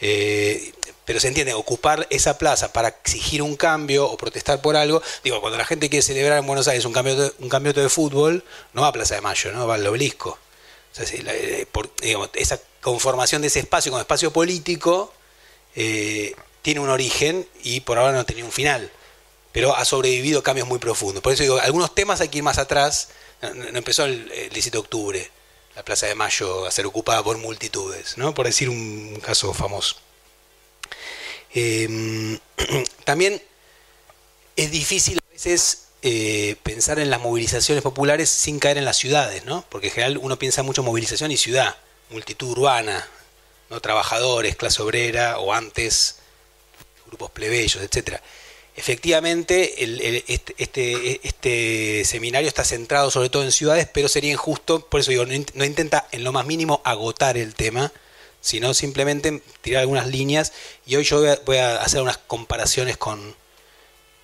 Eh, 0.00 0.72
pero 1.04 1.20
se 1.20 1.28
entiende, 1.28 1.54
ocupar 1.54 2.06
esa 2.10 2.38
plaza 2.38 2.72
para 2.72 2.88
exigir 2.88 3.42
un 3.42 3.56
cambio 3.56 4.06
o 4.06 4.16
protestar 4.16 4.60
por 4.60 4.76
algo, 4.76 5.02
digo, 5.22 5.40
cuando 5.40 5.58
la 5.58 5.64
gente 5.64 5.88
quiere 5.90 6.02
celebrar 6.02 6.38
en 6.38 6.46
Buenos 6.46 6.66
Aires 6.66 6.84
un 6.84 6.92
cambio 6.92 7.32
un 7.38 7.48
campeonato 7.48 7.80
de 7.80 7.88
fútbol, 7.88 8.44
no 8.72 8.82
va 8.82 8.88
a 8.88 8.92
Plaza 8.92 9.14
de 9.14 9.20
Mayo, 9.20 9.52
no 9.52 9.66
va 9.66 9.74
al 9.74 9.86
obelisco. 9.86 10.38
Eh, 10.98 11.66
esa 12.34 12.60
conformación 12.80 13.42
de 13.42 13.48
ese 13.48 13.60
espacio 13.60 13.90
como 13.90 14.00
espacio 14.00 14.32
político 14.32 15.12
eh, 15.74 16.34
tiene 16.64 16.80
un 16.80 16.88
origen 16.88 17.46
y 17.62 17.80
por 17.80 17.98
ahora 17.98 18.14
no 18.14 18.24
tenía 18.24 18.42
un 18.42 18.50
final, 18.50 18.90
pero 19.52 19.76
ha 19.76 19.84
sobrevivido 19.84 20.42
cambios 20.42 20.66
muy 20.66 20.78
profundos. 20.78 21.22
Por 21.22 21.34
eso 21.34 21.42
digo, 21.42 21.58
algunos 21.58 21.94
temas 21.94 22.22
hay 22.22 22.30
que 22.30 22.38
ir 22.38 22.42
más 22.42 22.56
atrás, 22.56 23.10
no, 23.42 23.78
empezó 23.78 24.06
el, 24.06 24.32
el 24.32 24.48
17 24.48 24.70
de 24.70 24.78
octubre, 24.78 25.30
la 25.76 25.84
Plaza 25.84 26.06
de 26.06 26.14
Mayo 26.14 26.64
a 26.64 26.70
ser 26.70 26.86
ocupada 26.86 27.22
por 27.22 27.36
multitudes, 27.36 28.16
¿no? 28.16 28.32
por 28.32 28.46
decir 28.46 28.70
un 28.70 29.20
caso 29.22 29.52
famoso. 29.52 29.96
Em, 31.52 32.38
también 33.04 33.42
es 34.56 34.70
difícil 34.70 35.18
a 35.18 35.32
veces 35.34 35.88
eh, 36.00 36.56
pensar 36.62 36.98
en 36.98 37.10
las 37.10 37.20
movilizaciones 37.20 37.84
populares 37.84 38.30
sin 38.30 38.58
caer 38.58 38.78
en 38.78 38.86
las 38.86 38.96
ciudades, 38.96 39.44
¿no? 39.44 39.66
porque 39.68 39.88
en 39.88 39.92
general 39.92 40.16
uno 40.16 40.38
piensa 40.38 40.62
mucho 40.62 40.80
en 40.80 40.86
movilización 40.86 41.30
y 41.30 41.36
ciudad, 41.36 41.76
multitud 42.08 42.48
urbana, 42.52 43.06
¿no? 43.68 43.82
trabajadores, 43.82 44.56
clase 44.56 44.80
obrera 44.80 45.38
o 45.40 45.52
antes 45.52 46.20
grupos 47.14 47.30
plebeyos, 47.30 47.82
etcétera 47.82 48.22
efectivamente 48.76 49.84
este, 49.84 50.52
este, 50.58 51.20
este, 51.26 52.04
seminario 52.04 52.48
está 52.48 52.64
centrado 52.64 53.10
sobre 53.10 53.30
todo 53.30 53.44
en 53.44 53.52
ciudades, 53.52 53.88
pero 53.92 54.08
sería 54.08 54.32
injusto, 54.32 54.86
por 54.86 55.00
eso 55.00 55.10
digo, 55.10 55.24
no, 55.26 55.64
intenta 55.64 56.08
en 56.10 56.24
lo 56.24 56.32
más 56.32 56.44
mínimo 56.46 56.80
agotar 56.84 57.36
el 57.36 57.54
tema, 57.54 57.92
sino 58.40 58.74
simplemente 58.74 59.42
tirar 59.60 59.82
algunas 59.82 60.08
líneas 60.08 60.52
y 60.86 60.96
hoy 60.96 61.04
yo 61.04 61.22
voy 61.44 61.56
a, 61.58 61.80
hacer 61.82 62.02
unas 62.02 62.18
comparaciones 62.18 62.96
con, 62.96 63.34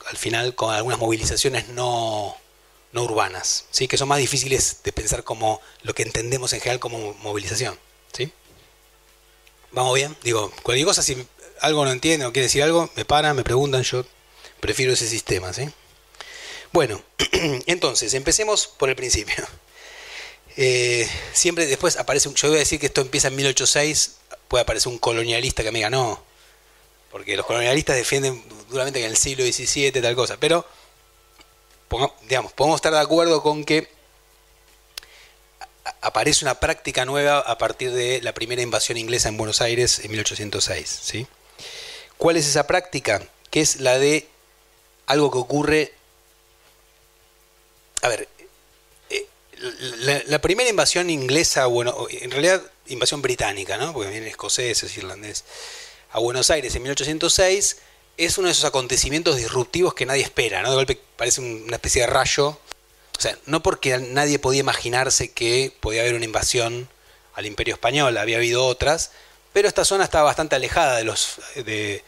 al 0.08 0.16
final, 0.16 0.54
con 0.54 0.74
algunas 0.74 0.98
movilizaciones 0.98 1.68
no, 1.68 2.36
no 2.92 3.04
urbanas, 3.04 3.66
¿sí? 3.70 3.86
que 3.86 3.96
son 3.96 4.08
más 4.08 4.18
difíciles 4.18 4.78
de 4.82 4.92
pensar 4.92 5.22
como 5.22 5.60
lo 5.82 5.94
que 5.94 6.02
entendemos 6.02 6.52
en 6.52 6.60
general 6.60 6.80
como 6.80 7.14
movilización. 7.14 7.78
¿sí? 8.12 8.32
¿Vamos 9.70 9.94
bien? 9.94 10.16
Digo, 10.24 10.52
cualquier 10.64 10.86
cosa, 10.88 11.02
si 11.02 11.24
algo 11.60 11.84
no 11.84 11.92
entiende 11.92 12.26
o 12.26 12.32
quiere 12.32 12.46
decir 12.46 12.62
algo, 12.62 12.90
me 12.96 13.04
paran, 13.04 13.36
me 13.36 13.44
preguntan, 13.44 13.82
yo 13.82 14.04
Prefiero 14.60 14.92
ese 14.92 15.08
sistema, 15.08 15.52
¿sí? 15.52 15.68
Bueno, 16.70 17.02
entonces, 17.66 18.12
empecemos 18.14 18.66
por 18.66 18.88
el 18.88 18.96
principio. 18.96 19.36
Eh, 20.56 21.08
siempre 21.32 21.64
después 21.66 21.96
aparece, 21.96 22.28
un, 22.28 22.34
yo 22.34 22.48
voy 22.48 22.56
a 22.56 22.58
decir 22.58 22.80
que 22.80 22.86
esto 22.86 23.00
empieza 23.00 23.28
en 23.28 23.36
1806, 23.36 24.16
puede 24.48 24.62
aparecer 24.62 24.90
un 24.90 24.98
colonialista 24.98 25.62
que 25.62 25.70
me 25.70 25.78
diga 25.78 25.90
no, 25.90 26.22
porque 27.12 27.36
los 27.36 27.46
colonialistas 27.46 27.96
defienden 27.96 28.42
duramente 28.68 28.98
que 28.98 29.06
en 29.06 29.12
el 29.12 29.16
siglo 29.16 29.44
XVII 29.44 29.92
tal 30.02 30.16
cosa, 30.16 30.38
pero 30.38 30.66
digamos, 32.28 32.52
podemos 32.52 32.78
estar 32.78 32.92
de 32.92 32.98
acuerdo 32.98 33.42
con 33.42 33.64
que 33.64 33.88
aparece 36.02 36.44
una 36.44 36.56
práctica 36.56 37.04
nueva 37.04 37.38
a 37.38 37.56
partir 37.56 37.92
de 37.92 38.20
la 38.20 38.34
primera 38.34 38.60
invasión 38.60 38.98
inglesa 38.98 39.28
en 39.28 39.36
Buenos 39.36 39.60
Aires 39.60 40.00
en 40.00 40.10
1806. 40.10 40.98
¿sí? 41.00 41.28
¿Cuál 42.20 42.36
es 42.36 42.46
esa 42.46 42.66
práctica? 42.66 43.22
Que 43.50 43.62
es 43.62 43.80
la 43.80 43.98
de 43.98 44.28
algo 45.06 45.30
que 45.30 45.38
ocurre... 45.38 45.94
A 48.02 48.08
ver, 48.08 48.28
eh, 49.08 49.26
la, 50.26 50.38
primera 50.38 50.68
invasión 50.68 51.08
inglesa, 51.08 51.64
bueno, 51.64 51.96
en 52.10 52.30
realidad 52.30 52.62
invasión 52.88 53.22
británica, 53.22 53.78
¿no? 53.78 53.94
Porque 53.94 54.10
vienen 54.10 54.28
escoceses, 54.28 54.94
irlandés, 54.98 55.44
a 56.12 56.18
Buenos 56.18 56.50
Aires 56.50 56.74
en 56.74 56.82
1806, 56.82 57.78
es 58.18 58.36
uno 58.36 58.48
de 58.48 58.52
esos 58.52 58.66
acontecimientos 58.66 59.36
disruptivos 59.36 59.94
que 59.94 60.04
nadie 60.04 60.22
espera, 60.22 60.60
¿no? 60.60 60.68
De 60.68 60.76
golpe 60.76 61.00
parece 61.16 61.40
una 61.40 61.76
especie 61.76 62.02
de 62.02 62.06
rayo. 62.06 62.48
O 62.48 63.20
sea, 63.20 63.38
no 63.46 63.62
porque 63.62 63.96
nadie 63.96 64.38
podía 64.38 64.60
imaginarse 64.60 65.32
que 65.32 65.72
podía 65.80 66.02
haber 66.02 66.16
una 66.16 66.26
invasión 66.26 66.90
al 67.32 67.46
Imperio 67.46 67.72
Español, 67.72 68.18
había 68.18 68.36
habido 68.36 68.66
otras, 68.66 69.10
pero 69.52 69.68
esta 69.68 69.84
zona 69.84 70.04
estaba 70.04 70.24
bastante 70.24 70.56
alejada 70.56 70.96
de 70.96 71.04
los 71.04 71.40
de, 71.54 72.02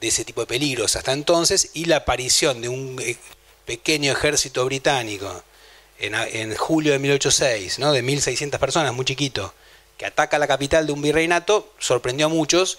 ese 0.00 0.24
tipo 0.24 0.40
de 0.42 0.46
peligros 0.46 0.96
hasta 0.96 1.12
entonces 1.12 1.70
y 1.74 1.86
la 1.86 1.96
aparición 1.96 2.60
de 2.60 2.68
un 2.68 3.00
eh, 3.00 3.16
pequeño 3.64 4.12
ejército 4.12 4.64
británico 4.64 5.42
en, 5.98 6.54
julio 6.54 6.92
de 6.92 6.98
1806, 6.98 7.78
¿no? 7.80 7.92
de 7.92 8.04
1.600 8.04 8.58
personas, 8.58 8.94
muy 8.94 9.04
chiquito, 9.04 9.52
que 9.96 10.06
ataca 10.06 10.38
la 10.38 10.46
capital 10.46 10.86
de 10.86 10.92
un 10.92 11.02
virreinato, 11.02 11.72
sorprendió 11.78 12.26
a 12.26 12.28
muchos, 12.28 12.78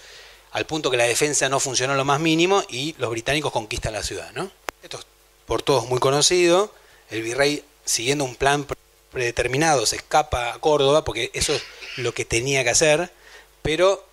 al 0.52 0.64
punto 0.64 0.90
que 0.90 0.96
la 0.96 1.04
defensa 1.04 1.48
no 1.48 1.60
funcionó 1.60 1.94
lo 1.94 2.04
más 2.04 2.18
mínimo 2.18 2.64
y 2.68 2.94
los 2.98 3.10
británicos 3.10 3.52
conquistan 3.52 3.92
la 3.92 4.02
ciudad. 4.02 4.32
¿no? 4.32 4.50
Esto 4.82 4.98
es 4.98 5.06
por 5.46 5.62
todos 5.62 5.86
muy 5.86 6.00
conocido, 6.00 6.72
el 7.10 7.22
virrey 7.22 7.62
siguiendo 7.84 8.24
un 8.24 8.36
plan 8.36 8.66
predeterminado 9.12 9.84
se 9.86 9.96
escapa 9.96 10.54
a 10.54 10.58
Córdoba, 10.58 11.04
porque 11.04 11.30
eso 11.34 11.52
es 11.52 11.62
lo 11.96 12.14
que 12.14 12.24
tenía 12.24 12.64
que 12.64 12.70
hacer, 12.70 13.12
pero 13.62 14.04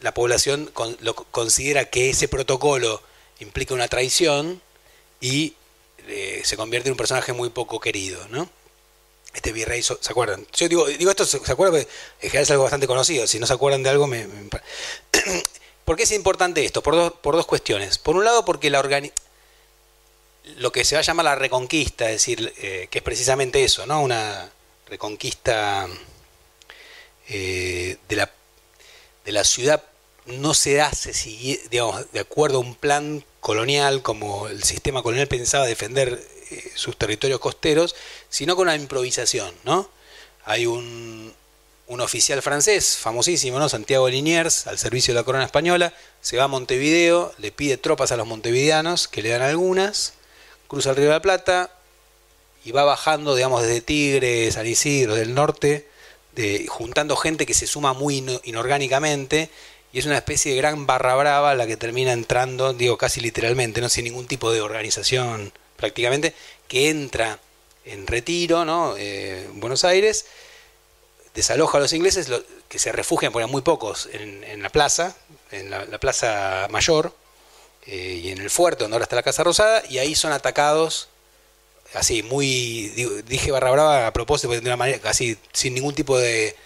la 0.00 0.14
población 0.14 0.70
lo, 1.00 1.14
considera 1.14 1.86
que 1.86 2.10
ese 2.10 2.28
protocolo 2.28 3.02
implica 3.40 3.74
una 3.74 3.88
traición 3.88 4.60
y 5.20 5.54
eh, 6.06 6.42
se 6.44 6.56
convierte 6.56 6.88
en 6.88 6.92
un 6.92 6.98
personaje 6.98 7.32
muy 7.32 7.50
poco 7.50 7.80
querido, 7.80 8.26
¿no? 8.28 8.48
Este 9.34 9.52
virrey, 9.52 9.82
¿se 9.82 9.94
acuerdan? 10.08 10.46
Yo 10.54 10.68
digo, 10.68 10.86
digo 10.86 11.10
esto, 11.10 11.24
¿se 11.26 11.52
acuerdan? 11.52 11.86
Es 12.20 12.34
es 12.34 12.50
algo 12.50 12.62
bastante 12.62 12.86
conocido, 12.86 13.26
si 13.26 13.38
no 13.38 13.46
se 13.46 13.52
acuerdan 13.52 13.82
de 13.82 13.90
algo, 13.90 14.06
me... 14.06 14.26
¿Por 15.84 15.96
qué 15.96 16.02
es 16.02 16.12
importante 16.12 16.64
esto? 16.64 16.82
Por 16.82 16.94
dos, 16.94 17.12
por 17.12 17.34
dos 17.34 17.46
cuestiones. 17.46 17.98
Por 17.98 18.16
un 18.16 18.24
lado, 18.24 18.44
porque 18.44 18.68
la 18.68 18.82
lo 20.56 20.72
que 20.72 20.84
se 20.84 20.94
va 20.96 21.00
a 21.00 21.02
llamar 21.02 21.24
la 21.24 21.34
reconquista, 21.34 22.06
es 22.06 22.12
decir, 22.12 22.52
eh, 22.58 22.88
que 22.90 22.98
es 22.98 23.04
precisamente 23.04 23.62
eso, 23.64 23.86
¿no? 23.86 24.02
Una 24.02 24.50
reconquista 24.86 25.86
eh, 27.28 27.96
de 28.08 28.16
la 28.16 28.30
la 29.32 29.44
ciudad 29.44 29.82
no 30.26 30.54
se 30.54 30.80
hace 30.80 31.12
de 31.70 32.20
acuerdo 32.20 32.58
a 32.58 32.60
un 32.60 32.74
plan 32.74 33.24
colonial 33.40 34.02
como 34.02 34.48
el 34.48 34.62
sistema 34.62 35.02
colonial 35.02 35.26
pensaba 35.26 35.66
defender 35.66 36.22
eh, 36.50 36.72
sus 36.74 36.96
territorios 36.96 37.40
costeros, 37.40 37.94
sino 38.28 38.56
con 38.56 38.68
una 38.68 38.76
improvisación, 38.76 39.54
¿no? 39.64 39.88
Hay 40.44 40.66
un, 40.66 41.32
un 41.86 42.00
oficial 42.00 42.42
francés 42.42 42.96
famosísimo, 42.98 43.58
¿no? 43.58 43.68
Santiago 43.68 44.08
Liniers, 44.08 44.66
al 44.66 44.78
servicio 44.78 45.14
de 45.14 45.20
la 45.20 45.24
corona 45.24 45.44
española, 45.44 45.94
se 46.20 46.36
va 46.36 46.44
a 46.44 46.48
Montevideo, 46.48 47.32
le 47.38 47.52
pide 47.52 47.78
tropas 47.78 48.12
a 48.12 48.16
los 48.16 48.26
montevideanos, 48.26 49.08
que 49.08 49.22
le 49.22 49.30
dan 49.30 49.42
algunas, 49.42 50.12
cruza 50.68 50.90
el 50.90 50.96
río 50.96 51.06
de 51.06 51.12
la 51.12 51.22
Plata 51.22 51.70
y 52.64 52.72
va 52.72 52.84
bajando, 52.84 53.34
digamos, 53.34 53.62
desde 53.62 53.80
Tigre, 53.80 54.50
San 54.52 54.66
Isidro, 54.66 55.14
del 55.14 55.34
norte, 55.34 55.88
juntando 56.68 57.16
gente 57.16 57.46
que 57.46 57.54
se 57.54 57.66
suma 57.66 57.92
muy 57.92 58.40
inorgánicamente 58.44 59.50
y 59.92 59.98
es 59.98 60.06
una 60.06 60.16
especie 60.16 60.52
de 60.52 60.58
gran 60.58 60.86
barra 60.86 61.14
brava 61.14 61.54
la 61.54 61.66
que 61.66 61.76
termina 61.76 62.12
entrando, 62.12 62.74
digo 62.74 62.98
casi 62.98 63.20
literalmente, 63.20 63.80
no 63.80 63.88
sin 63.88 64.04
ningún 64.04 64.26
tipo 64.26 64.52
de 64.52 64.60
organización 64.60 65.52
prácticamente, 65.76 66.34
que 66.66 66.90
entra 66.90 67.38
en 67.84 68.06
retiro, 68.06 68.64
¿no? 68.64 68.96
Eh, 68.96 69.44
en 69.46 69.60
Buenos 69.60 69.84
Aires, 69.84 70.26
desaloja 71.34 71.78
a 71.78 71.80
los 71.80 71.92
ingleses, 71.92 72.28
que 72.68 72.78
se 72.78 72.92
refugian, 72.92 73.32
porque 73.32 73.46
muy 73.46 73.62
pocos, 73.62 74.08
en, 74.12 74.62
la 74.62 74.68
plaza, 74.68 75.16
en 75.50 75.70
la, 75.70 75.98
plaza 75.98 76.66
mayor, 76.70 77.14
eh, 77.86 78.20
y 78.22 78.30
en 78.30 78.38
el 78.38 78.50
fuerte, 78.50 78.84
donde 78.84 78.96
ahora 78.96 79.04
está 79.04 79.16
la 79.16 79.22
Casa 79.22 79.44
Rosada, 79.44 79.82
y 79.88 79.98
ahí 79.98 80.14
son 80.14 80.32
atacados 80.32 81.08
así, 81.94 82.22
muy, 82.22 82.88
dije 83.26 83.50
barra 83.50 83.70
brava 83.70 84.06
a 84.06 84.12
propósito, 84.12 84.52
de 84.52 84.58
una 84.58 84.76
manera 84.76 84.98
casi 85.00 85.36
sin 85.52 85.74
ningún 85.74 85.94
tipo 85.94 86.18
de, 86.18 86.56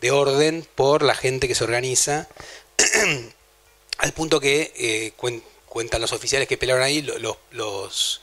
de 0.00 0.10
orden 0.10 0.66
por 0.74 1.02
la 1.02 1.14
gente 1.14 1.48
que 1.48 1.54
se 1.54 1.64
organiza, 1.64 2.28
al 3.98 4.12
punto 4.12 4.40
que 4.40 4.72
eh, 4.76 5.12
cuentan 5.66 6.00
los 6.00 6.12
oficiales 6.12 6.48
que 6.48 6.58
pelearon 6.58 6.84
ahí, 6.84 7.02
los, 7.02 7.38
los, 7.50 8.20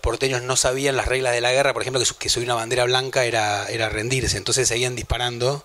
porteños 0.00 0.42
no 0.42 0.56
sabían 0.56 0.96
las 0.96 1.06
reglas 1.06 1.32
de 1.32 1.40
la 1.40 1.52
guerra, 1.52 1.72
por 1.72 1.82
ejemplo, 1.82 2.00
que, 2.02 2.08
que 2.18 2.28
subir 2.28 2.46
una 2.46 2.54
bandera 2.54 2.84
blanca 2.84 3.24
era, 3.24 3.66
era 3.68 3.88
rendirse, 3.88 4.36
entonces 4.36 4.68
seguían 4.68 4.94
disparando 4.94 5.64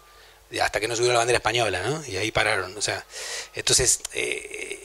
hasta 0.61 0.79
que 0.79 0.87
no 0.87 0.95
subió 0.95 1.13
la 1.13 1.19
bandera 1.19 1.37
española, 1.37 1.81
¿no? 1.81 2.03
Y 2.07 2.17
ahí 2.17 2.31
pararon, 2.31 2.75
o 2.77 2.81
sea, 2.81 3.05
entonces... 3.53 4.01
Eh, 4.13 4.81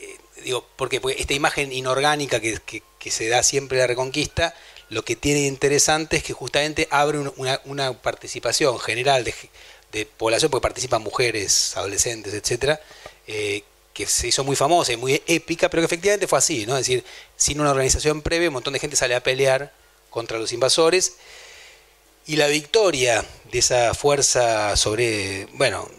digo, 0.47 0.65
porque, 0.75 1.01
esta 1.17 1.33
imagen 1.33 1.71
inorgánica 1.71 2.39
que, 2.39 2.83
se 3.05 3.29
da 3.29 3.43
siempre 3.43 3.77
la 3.77 3.87
Reconquista, 3.87 4.53
lo 4.89 5.03
que 5.03 5.15
tiene 5.15 5.41
interesante 5.41 6.17
es 6.17 6.23
que 6.23 6.33
justamente 6.33 6.87
abre 6.91 7.19
una, 7.19 7.93
participación 8.01 8.79
general 8.79 9.23
de, 9.23 10.05
población, 10.05 10.51
porque 10.51 10.61
participan 10.61 11.01
mujeres, 11.01 11.75
adolescentes, 11.75 12.33
etcétera, 12.33 12.79
eh, 13.27 13.63
que 13.93 14.05
se 14.05 14.27
hizo 14.27 14.43
muy 14.43 14.55
famosa 14.55 14.93
y 14.93 14.97
muy 14.97 15.21
épica, 15.25 15.69
pero 15.69 15.81
que 15.81 15.85
efectivamente 15.85 16.27
fue 16.27 16.37
así, 16.37 16.65
¿no? 16.65 16.77
Es 16.77 16.85
decir, 16.85 17.03
sin 17.35 17.59
una 17.59 17.71
organización 17.71 18.21
previa, 18.21 18.49
un 18.49 18.53
montón 18.53 18.73
de 18.73 18.79
gente 18.79 18.95
sale 18.95 19.15
a 19.15 19.23
pelear 19.23 19.73
contra 20.09 20.37
los 20.37 20.53
invasores. 20.53 21.17
Y 22.27 22.35
la 22.35 22.47
victoria 22.47 23.25
de 23.51 23.59
esa 23.59 23.93
fuerza 23.93 24.75
sobre, 24.77 25.47
bueno, 25.53 25.89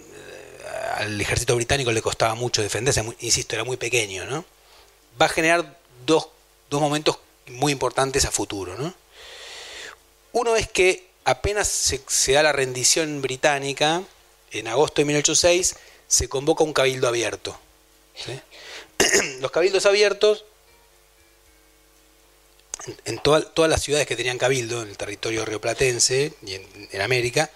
al 0.98 1.20
ejército 1.20 1.56
británico 1.56 1.92
le 1.92 2.02
costaba 2.02 2.34
mucho 2.34 2.62
defenderse, 2.62 3.04
insisto, 3.20 3.54
era 3.54 3.64
muy 3.64 3.76
pequeño, 3.76 4.26
¿no? 4.26 4.44
Va 5.20 5.26
a 5.26 5.28
generar 5.28 5.78
dos, 6.06 6.28
momentos 6.70 7.18
muy 7.46 7.72
importantes 7.72 8.24
a 8.24 8.30
futuro, 8.30 8.76
¿no? 8.76 8.94
Uno 10.32 10.56
es 10.56 10.68
que 10.68 11.08
apenas 11.24 11.68
se, 11.68 12.32
da 12.32 12.42
la 12.42 12.52
rendición 12.52 13.22
británica, 13.22 14.02
en 14.50 14.68
agosto 14.68 15.00
de 15.00 15.06
1806, 15.06 15.76
se 16.06 16.28
convoca 16.28 16.64
un 16.64 16.72
cabildo 16.72 17.08
abierto. 17.08 17.58
Los 19.40 19.50
cabildos 19.50 19.86
abiertos, 19.86 20.44
en, 23.04 23.18
todas 23.18 23.70
las 23.70 23.82
ciudades 23.82 24.06
que 24.06 24.16
tenían 24.16 24.38
cabildo, 24.38 24.82
en 24.82 24.88
el 24.88 24.96
territorio 24.96 25.44
rioplatense 25.44 26.32
y 26.42 26.54
en, 26.54 26.88
en 26.92 27.00
América, 27.02 27.50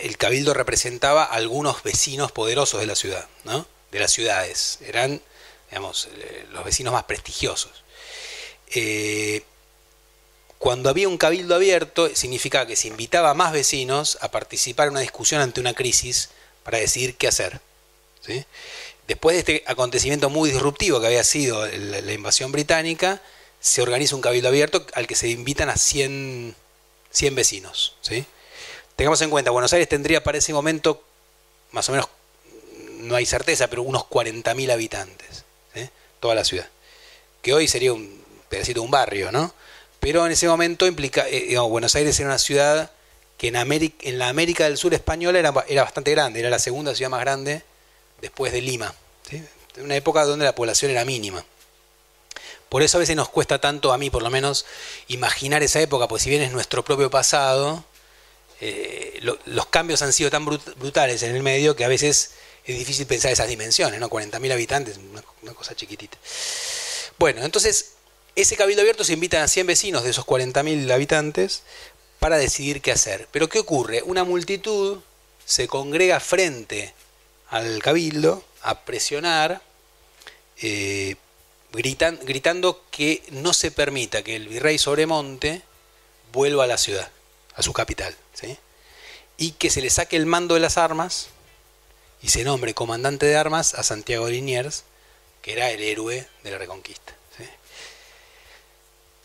el 0.00 0.16
cabildo 0.16 0.54
representaba 0.54 1.24
a 1.24 1.34
algunos 1.34 1.82
vecinos 1.82 2.32
poderosos 2.32 2.80
de 2.80 2.86
la 2.86 2.96
ciudad, 2.96 3.26
¿no? 3.44 3.66
de 3.90 3.98
las 3.98 4.12
ciudades. 4.12 4.78
Eran, 4.82 5.22
digamos, 5.70 6.08
eh, 6.16 6.46
los 6.50 6.64
vecinos 6.64 6.92
más 6.92 7.04
prestigiosos. 7.04 7.84
Eh, 8.74 9.42
cuando 10.58 10.90
había 10.90 11.08
un 11.08 11.18
cabildo 11.18 11.54
abierto, 11.54 12.14
significaba 12.14 12.66
que 12.66 12.76
se 12.76 12.88
invitaba 12.88 13.30
a 13.30 13.34
más 13.34 13.52
vecinos 13.52 14.18
a 14.20 14.30
participar 14.30 14.88
en 14.88 14.92
una 14.92 15.00
discusión 15.00 15.40
ante 15.40 15.60
una 15.60 15.74
crisis 15.74 16.30
para 16.64 16.78
decidir 16.78 17.16
qué 17.16 17.28
hacer. 17.28 17.60
Después 19.06 19.34
de 19.34 19.38
este 19.38 19.64
acontecimiento 19.66 20.28
muy 20.28 20.50
disruptivo 20.50 21.00
que 21.00 21.06
había 21.06 21.24
sido 21.24 21.66
la, 21.66 22.12
invasión 22.12 22.52
británica, 22.52 23.22
se 23.60 23.80
organiza 23.80 24.16
un 24.16 24.20
cabildo 24.20 24.48
abierto 24.48 24.84
al 24.94 25.06
que 25.06 25.14
se 25.14 25.28
invitan 25.28 25.70
a 25.70 25.76
100, 25.76 26.54
100 27.10 27.34
vecinos. 27.34 27.96
¿sí? 28.02 28.26
Tengamos 28.96 29.22
en 29.22 29.30
cuenta, 29.30 29.50
Buenos 29.50 29.72
Aires 29.72 29.88
tendría 29.88 30.22
para 30.22 30.38
ese 30.38 30.52
momento, 30.52 31.02
más 31.70 31.88
o 31.88 31.92
menos, 31.92 32.08
no 32.98 33.14
hay 33.14 33.24
certeza, 33.24 33.68
pero 33.68 33.82
unos 33.82 34.02
40.000 34.02 34.72
habitantes, 34.72 35.44
toda 36.20 36.34
la 36.34 36.44
ciudad. 36.44 36.68
Que 37.42 37.52
hoy 37.52 37.68
sería 37.68 37.92
un 37.92 38.22
pedacito 38.48 38.82
un 38.82 38.90
barrio, 38.90 39.30
¿no? 39.32 39.52
Pero 40.00 40.24
en 40.26 40.32
ese 40.32 40.46
momento 40.48 40.86
implica, 40.86 41.26
eh, 41.28 41.56
Buenos 41.58 41.94
Aires 41.94 42.18
era 42.18 42.28
una 42.28 42.38
ciudad 42.38 42.90
que 43.36 43.48
en, 43.48 43.56
América, 43.56 43.96
en 44.00 44.18
la 44.18 44.28
América 44.28 44.64
del 44.64 44.76
Sur 44.76 44.94
española 44.94 45.38
era, 45.38 45.52
era, 45.68 45.84
bastante 45.84 46.10
grande, 46.10 46.40
era 46.40 46.50
la 46.50 46.58
segunda 46.58 46.94
ciudad 46.94 47.10
más 47.10 47.20
grande 47.20 47.62
después 48.20 48.52
de 48.52 48.62
Lima. 48.62 48.94
En 49.30 49.84
una 49.84 49.96
época 49.96 50.24
donde 50.24 50.44
la 50.44 50.54
población 50.54 50.90
era 50.90 51.04
mínima. 51.04 51.44
Por 52.68 52.82
eso 52.82 52.98
a 52.98 53.00
veces 53.00 53.16
nos 53.16 53.28
cuesta 53.28 53.60
tanto, 53.60 53.92
a 53.92 53.98
mí 53.98 54.10
por 54.10 54.22
lo 54.22 54.30
menos, 54.30 54.66
imaginar 55.06 55.62
esa 55.62 55.80
época, 55.80 56.08
pues 56.08 56.22
si 56.22 56.30
bien 56.30 56.42
es 56.42 56.52
nuestro 56.52 56.84
propio 56.84 57.10
pasado, 57.10 57.84
eh, 58.60 59.20
los 59.46 59.66
cambios 59.66 60.02
han 60.02 60.12
sido 60.12 60.30
tan 60.30 60.44
brutales 60.44 61.22
en 61.22 61.34
el 61.34 61.42
medio 61.42 61.76
que 61.76 61.84
a 61.84 61.88
veces 61.88 62.32
es 62.72 62.78
difícil 62.78 63.06
pensar 63.06 63.32
esas 63.32 63.48
dimensiones, 63.48 63.98
¿no? 63.98 64.10
40.000 64.10 64.52
habitantes, 64.52 64.98
una, 65.42 65.54
cosa 65.54 65.74
chiquitita. 65.74 66.18
Bueno, 67.18 67.42
entonces, 67.42 67.92
ese 68.36 68.56
cabildo 68.56 68.82
abierto 68.82 69.04
se 69.04 69.14
invitan 69.14 69.42
a 69.42 69.48
100 69.48 69.66
vecinos 69.66 70.04
de 70.04 70.10
esos 70.10 70.26
40.000 70.26 70.90
habitantes 70.92 71.62
para 72.18 72.36
decidir 72.36 72.82
qué 72.82 72.92
hacer. 72.92 73.26
Pero 73.32 73.48
¿qué 73.48 73.58
ocurre? 73.58 74.02
Una 74.02 74.24
multitud 74.24 74.98
se 75.46 75.66
congrega 75.66 76.20
frente 76.20 76.92
al 77.48 77.82
cabildo 77.82 78.44
a 78.60 78.80
presionar, 78.84 79.62
eh, 80.60 81.16
gritando 81.72 82.84
que 82.90 83.22
no 83.30 83.54
se 83.54 83.70
permita 83.70 84.22
que 84.22 84.36
el 84.36 84.48
virrey 84.48 84.78
Sobremonte 84.78 85.62
vuelva 86.32 86.64
a 86.64 86.66
la 86.66 86.76
ciudad 86.76 87.10
a 87.54 87.62
su 87.62 87.72
capital, 87.72 88.14
y 89.38 89.52
que 89.52 89.70
se 89.70 89.80
le 89.80 89.88
saque 89.88 90.16
el 90.16 90.26
mando 90.26 90.54
de 90.54 90.60
las 90.60 90.76
armas 90.76 91.28
y 92.22 92.28
se 92.28 92.44
nombre 92.44 92.74
comandante 92.74 93.26
de 93.26 93.36
armas 93.36 93.74
a 93.74 93.82
Santiago 93.82 94.28
Liniers, 94.28 94.84
que 95.42 95.52
era 95.52 95.70
el 95.70 95.82
héroe 95.82 96.26
de 96.42 96.50
la 96.50 96.58
Reconquista. 96.58 97.14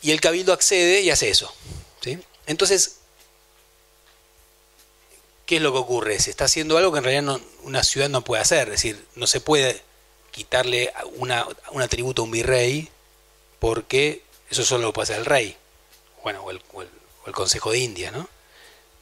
Y 0.02 0.12
el 0.12 0.20
cabildo 0.20 0.52
accede 0.52 1.02
y 1.02 1.10
hace 1.10 1.30
eso. 1.30 1.54
Entonces, 2.46 2.98
¿qué 5.46 5.56
es 5.56 5.62
lo 5.62 5.72
que 5.72 5.78
ocurre? 5.78 6.20
Se 6.20 6.30
está 6.30 6.46
haciendo 6.46 6.78
algo 6.78 6.92
que 6.92 6.98
en 6.98 7.06
realidad 7.06 7.40
una 7.64 7.84
ciudad 7.84 8.10
no 8.10 8.22
puede 8.22 8.42
hacer, 8.42 8.68
es 8.68 8.74
decir, 8.74 9.06
no 9.16 9.28
se 9.28 9.40
puede 9.40 9.82
quitarle 10.32 10.92
una, 11.16 11.48
un 11.72 11.82
atributo 11.82 12.22
a 12.22 12.26
un 12.26 12.32
virrey 12.32 12.90
porque 13.60 14.24
eso 14.50 14.66
solo 14.66 14.84
lo 14.84 14.94
puede 14.94 15.06
hacer 15.06 15.20
el 15.20 15.26
rey, 15.26 15.56
bueno, 16.22 16.44
o 16.44 16.52
el, 16.52 16.62
o 16.74 16.82
el 17.26 17.34
Consejo 17.34 17.72
de 17.72 17.78
India, 17.80 18.12
¿no? 18.12 18.28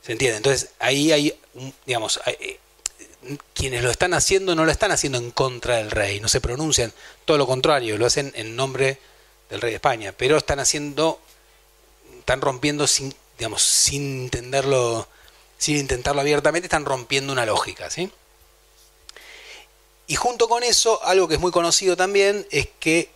¿Se 0.03 0.11
entiende? 0.11 0.37
Entonces 0.37 0.69
ahí 0.79 1.11
hay, 1.11 1.39
digamos, 1.85 2.19
eh, 2.25 2.59
quienes 3.53 3.83
lo 3.83 3.91
están 3.91 4.13
haciendo 4.13 4.55
no 4.55 4.65
lo 4.65 4.71
están 4.71 4.91
haciendo 4.91 5.17
en 5.17 5.31
contra 5.31 5.77
del 5.77 5.91
rey, 5.91 6.19
no 6.19 6.27
se 6.27 6.41
pronuncian, 6.41 6.93
todo 7.25 7.37
lo 7.37 7.47
contrario, 7.47 7.97
lo 7.97 8.05
hacen 8.05 8.31
en 8.35 8.55
nombre 8.55 8.99
del 9.49 9.61
rey 9.61 9.71
de 9.71 9.75
España, 9.75 10.13
pero 10.17 10.37
están 10.37 10.59
haciendo, 10.59 11.19
están 12.19 12.41
rompiendo 12.41 12.87
sin, 12.87 13.13
digamos, 13.37 13.61
sin 13.61 14.23
entenderlo, 14.23 15.07
sin 15.57 15.77
intentarlo 15.77 16.21
abiertamente, 16.21 16.65
están 16.65 16.85
rompiendo 16.85 17.31
una 17.31 17.45
lógica, 17.45 17.89
¿sí? 17.89 18.11
Y 20.07 20.15
junto 20.15 20.49
con 20.49 20.63
eso, 20.63 21.03
algo 21.03 21.27
que 21.27 21.35
es 21.35 21.39
muy 21.39 21.51
conocido 21.51 21.95
también 21.95 22.45
es 22.51 22.67
que 22.79 23.09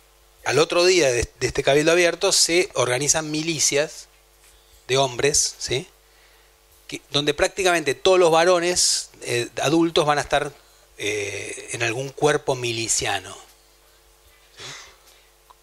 al 0.44 0.58
otro 0.58 0.84
día 0.84 1.10
de, 1.10 1.28
de 1.40 1.46
este 1.46 1.62
cabildo 1.62 1.92
abierto 1.92 2.32
se 2.32 2.70
organizan 2.74 3.30
milicias 3.30 4.06
de 4.86 4.96
hombres, 4.96 5.56
¿sí? 5.58 5.88
Donde 7.10 7.34
prácticamente 7.34 7.94
todos 7.94 8.18
los 8.18 8.30
varones 8.30 9.10
eh, 9.22 9.48
adultos 9.62 10.06
van 10.06 10.18
a 10.18 10.22
estar 10.22 10.52
eh, 10.98 11.68
en 11.72 11.82
algún 11.82 12.10
cuerpo 12.10 12.54
miliciano, 12.54 13.36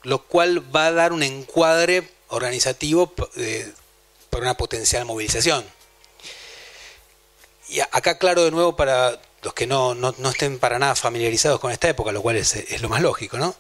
lo 0.04 0.24
cual 0.24 0.76
va 0.76 0.88
a 0.88 0.92
dar 0.92 1.14
un 1.14 1.24
encuadre 1.24 2.10
organizativo 2.28 3.14
eh, 3.38 3.72
para 4.30 4.44
una 4.44 4.58
potencial 4.58 5.06
movilización. 5.06 5.64
Y 7.70 7.80
acá 7.80 8.18
claro 8.18 8.44
de 8.44 8.52
nuevo 8.52 8.76
para 8.76 9.20
los 9.42 9.54
que 9.54 9.66
no, 9.66 9.96
estén 10.30 10.60
para 10.60 10.78
nada 10.78 10.96
familiarizados 10.96 11.60
con 11.60 11.72
esta 11.72 11.90
época, 11.90 12.12
lo 12.12 12.22
cual 12.22 12.38
es, 12.38 12.56
es 12.56 12.82
lo 12.82 12.90
más 12.90 13.02
lógico, 13.02 13.38
¿no? 13.38 13.56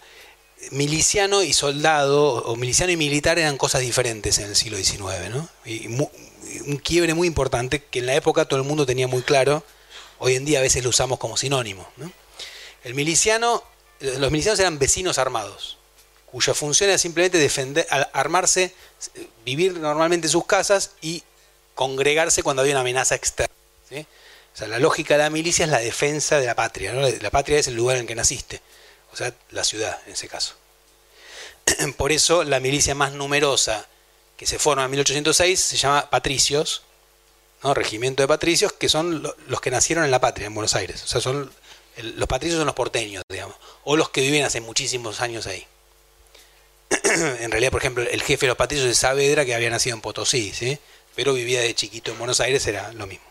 miliciano 0.72 1.44
y 1.44 1.54
soldado, 1.54 2.44
o 2.46 2.56
miliciano 2.56 2.92
y 2.92 2.98
militar 2.98 3.40
eran 3.40 3.58
cosas 3.58 3.82
diferentes 3.82 4.38
en 4.38 4.46
el 4.46 4.56
siglo 4.56 4.78
XIX, 4.78 5.30
¿no? 5.30 5.50
Un 6.68 6.78
quiebre 6.78 7.14
muy 7.14 7.28
importante 7.28 7.84
que 7.84 8.00
en 8.00 8.06
la 8.06 8.16
época 8.16 8.46
todo 8.46 8.60
el 8.60 8.66
mundo 8.66 8.86
tenía 8.86 9.08
muy 9.08 9.22
claro, 9.22 9.64
hoy 10.20 10.36
en 10.36 10.46
día 10.46 10.60
a 10.60 10.62
veces 10.62 10.84
lo 10.84 10.90
usamos 10.90 11.20
como 11.20 11.38
sinónimo. 11.38 11.88
El 12.84 12.94
miliciano, 12.94 13.64
los 14.00 14.32
milicianos 14.32 14.60
eran 14.60 14.80
vecinos 14.80 15.18
armados, 15.18 15.78
cuya 16.26 16.54
función 16.54 16.90
era 16.90 16.98
simplemente 16.98 17.38
defender, 17.38 17.88
armarse, 18.14 18.74
vivir 19.46 19.74
normalmente 19.78 20.28
en 20.28 20.32
sus 20.32 20.46
casas 20.46 20.92
y 21.02 21.24
congregarse 21.76 22.44
cuando 22.44 22.62
había 22.62 22.74
una 22.74 22.82
amenaza 22.82 23.16
externa. 23.16 23.54
O 23.92 24.56
sea, 24.56 24.68
la 24.68 24.78
lógica 24.78 25.16
de 25.16 25.24
la 25.24 25.30
milicia 25.32 25.66
es 25.66 25.72
la 25.72 25.80
defensa 25.80 26.40
de 26.40 26.46
la 26.46 26.54
patria. 26.54 26.94
La 26.94 27.32
patria 27.32 27.58
es 27.58 27.68
el 27.68 27.76
lugar 27.76 27.96
en 27.96 28.02
el 28.02 28.08
que 28.08 28.16
naciste 28.16 28.62
o 29.14 29.16
sea, 29.16 29.34
la 29.52 29.64
ciudad 29.64 30.00
en 30.08 30.14
ese 30.14 30.28
caso. 30.28 30.56
Por 31.98 32.12
eso 32.12 32.44
la 32.44 32.60
milicia 32.60 32.96
más 32.96 33.14
numerosa 33.14 33.88
que 34.44 34.48
se 34.48 34.60
forma 34.60 34.84
en 34.84 34.92
1806 34.92 35.58
se 35.58 35.78
llama 35.78 36.10
patricios, 36.10 36.82
¿no? 37.64 37.74
regimiento 37.74 38.24
de 38.24 38.28
patricios, 38.28 38.74
que 38.74 38.90
son 38.90 39.24
los 39.48 39.62
que 39.62 39.72
nacieron 39.72 40.04
en 40.04 40.12
la 40.12 40.20
patria, 40.20 40.48
en 40.48 40.54
Buenos 40.54 40.76
Aires. 40.76 41.02
O 41.02 41.08
sea, 41.08 41.22
son 41.22 41.50
los 41.96 42.28
patricios 42.28 42.58
son 42.58 42.66
los 42.66 42.76
porteños, 42.76 43.24
digamos, 43.30 43.56
o 43.86 43.96
los 43.96 44.10
que 44.10 44.20
viven 44.20 44.44
hace 44.44 44.60
muchísimos 44.60 45.22
años 45.22 45.48
ahí. 45.48 45.66
en 47.40 47.52
realidad, 47.52 47.72
por 47.72 47.80
ejemplo, 47.80 48.04
el 48.04 48.22
jefe 48.22 48.46
de 48.46 48.50
los 48.50 48.58
patricios 48.58 48.86
de 48.86 48.94
Saavedra, 48.94 49.46
que 49.46 49.56
había 49.56 49.70
nacido 49.70 49.96
en 49.96 50.02
Potosí, 50.02 50.52
¿sí? 50.54 50.78
pero 51.16 51.34
vivía 51.34 51.62
de 51.62 51.74
chiquito 51.74 52.12
en 52.12 52.18
Buenos 52.18 52.42
Aires, 52.42 52.68
era 52.68 52.92
lo 52.92 53.08
mismo. 53.08 53.26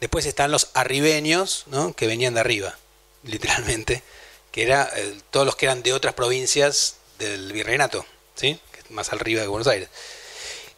Después 0.00 0.26
están 0.26 0.50
los 0.50 0.70
arribeños, 0.74 1.62
¿no? 1.68 1.92
que 1.92 2.08
venían 2.08 2.34
de 2.34 2.40
arriba, 2.40 2.76
literalmente, 3.22 4.02
que 4.50 4.64
era 4.64 4.90
eh, 4.96 5.20
todos 5.30 5.46
los 5.46 5.54
que 5.54 5.66
eran 5.66 5.84
de 5.84 5.92
otras 5.92 6.14
provincias 6.14 6.96
del 7.20 7.52
virreinato, 7.52 8.04
¿sí? 8.34 8.58
Más 8.90 9.12
arriba 9.12 9.40
de 9.42 9.48
Buenos 9.48 9.68
Aires. 9.68 9.88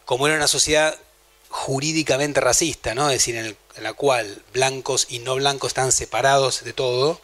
Como 0.05 0.27
era 0.27 0.35
una 0.35 0.47
sociedad 0.47 0.97
jurídicamente 1.49 2.41
racista, 2.41 2.95
¿no? 2.95 3.09
es 3.09 3.17
decir, 3.17 3.35
en, 3.35 3.55
la 3.77 3.93
cual 3.93 4.43
blancos 4.53 5.07
y 5.09 5.19
no 5.19 5.35
blancos 5.35 5.69
están 5.69 5.91
separados 5.91 6.63
de 6.63 6.73
todo, 6.73 7.21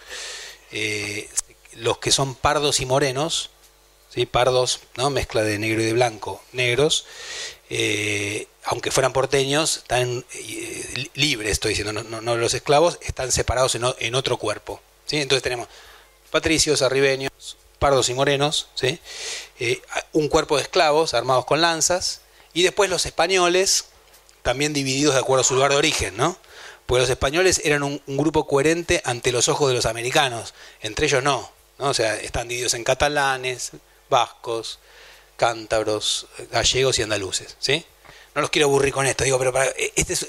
eh, 0.72 1.30
los 1.74 1.98
que 1.98 2.12
son 2.12 2.36
pardos 2.36 2.80
y 2.80 2.86
morenos, 2.86 3.50
¿sí? 4.14 4.26
pardos, 4.26 4.82
¿no? 4.98 5.10
mezcla 5.10 5.42
de 5.42 5.58
negro 5.58 5.82
y 5.82 5.86
de 5.86 5.94
blanco, 5.94 6.44
negros, 6.52 7.06
eh, 7.70 8.48
aunque 8.66 8.92
fueran 8.92 9.14
porteños, 9.14 9.78
están 9.78 10.26
libres, 11.16 11.52
estoy 11.52 11.70
diciendo, 11.70 12.04
no, 12.04 12.36
los 12.38 12.54
esclavos, 12.54 13.00
están 13.02 13.32
separados 13.32 13.76
en, 13.76 13.84
en 13.98 14.16
otro 14.16 14.38
cuerpo. 14.38 14.82
¿sí? 15.06 15.18
Entonces 15.18 15.44
tenemos 15.44 15.68
patricios, 16.30 16.82
arribeños, 16.82 17.58
pardos 17.80 18.10
y 18.10 18.14
morenos, 18.14 18.68
¿sí? 18.76 19.00
Eh, 19.60 19.82
un 20.14 20.28
cuerpo 20.28 20.58
de 20.58 20.64
esclavos 20.64 21.14
armados 21.14 21.46
con 21.46 21.62
lanzas, 21.62 22.22
y 22.54 22.64
después 22.64 22.90
los 22.90 23.06
españoles, 23.06 23.86
también 24.42 24.74
divididos 24.74 25.16
de 25.16 25.22
acuerdo 25.22 25.42
a 25.42 25.44
su 25.44 25.56
lugar 25.56 25.72
de 25.72 25.78
origen, 25.78 26.16
¿no? 26.18 26.38
Porque 26.86 27.02
los 27.02 27.10
españoles 27.10 27.62
eran 27.64 27.84
un, 27.84 28.02
grupo 28.08 28.48
coherente 28.48 29.02
ante 29.06 29.32
los 29.32 29.48
ojos 29.48 29.70
de 29.70 29.76
los 29.76 29.86
americanos, 29.86 30.54
entre 30.82 31.06
ellos 31.08 31.24
no, 31.24 31.52
¿no? 31.78 31.90
O 31.90 31.94
sea, 31.94 32.16
están 32.16 32.48
divididos 32.48 32.74
en 32.74 32.84
catalanes, 32.84 33.72
vascos, 34.10 34.80
cántabros, 35.38 36.28
gallegos 36.52 37.00
y 37.00 37.04
andaluces, 37.04 37.56
¿sí? 37.60 37.86
No 38.36 38.42
los 38.42 38.50
quiero 38.50 38.68
aburrir 38.68 38.94
con 38.94 39.06
esto, 39.06 39.24
digo, 39.24 39.40
pero 39.40 39.54
para, 39.54 39.72
este 39.96 40.14
es, 40.14 40.28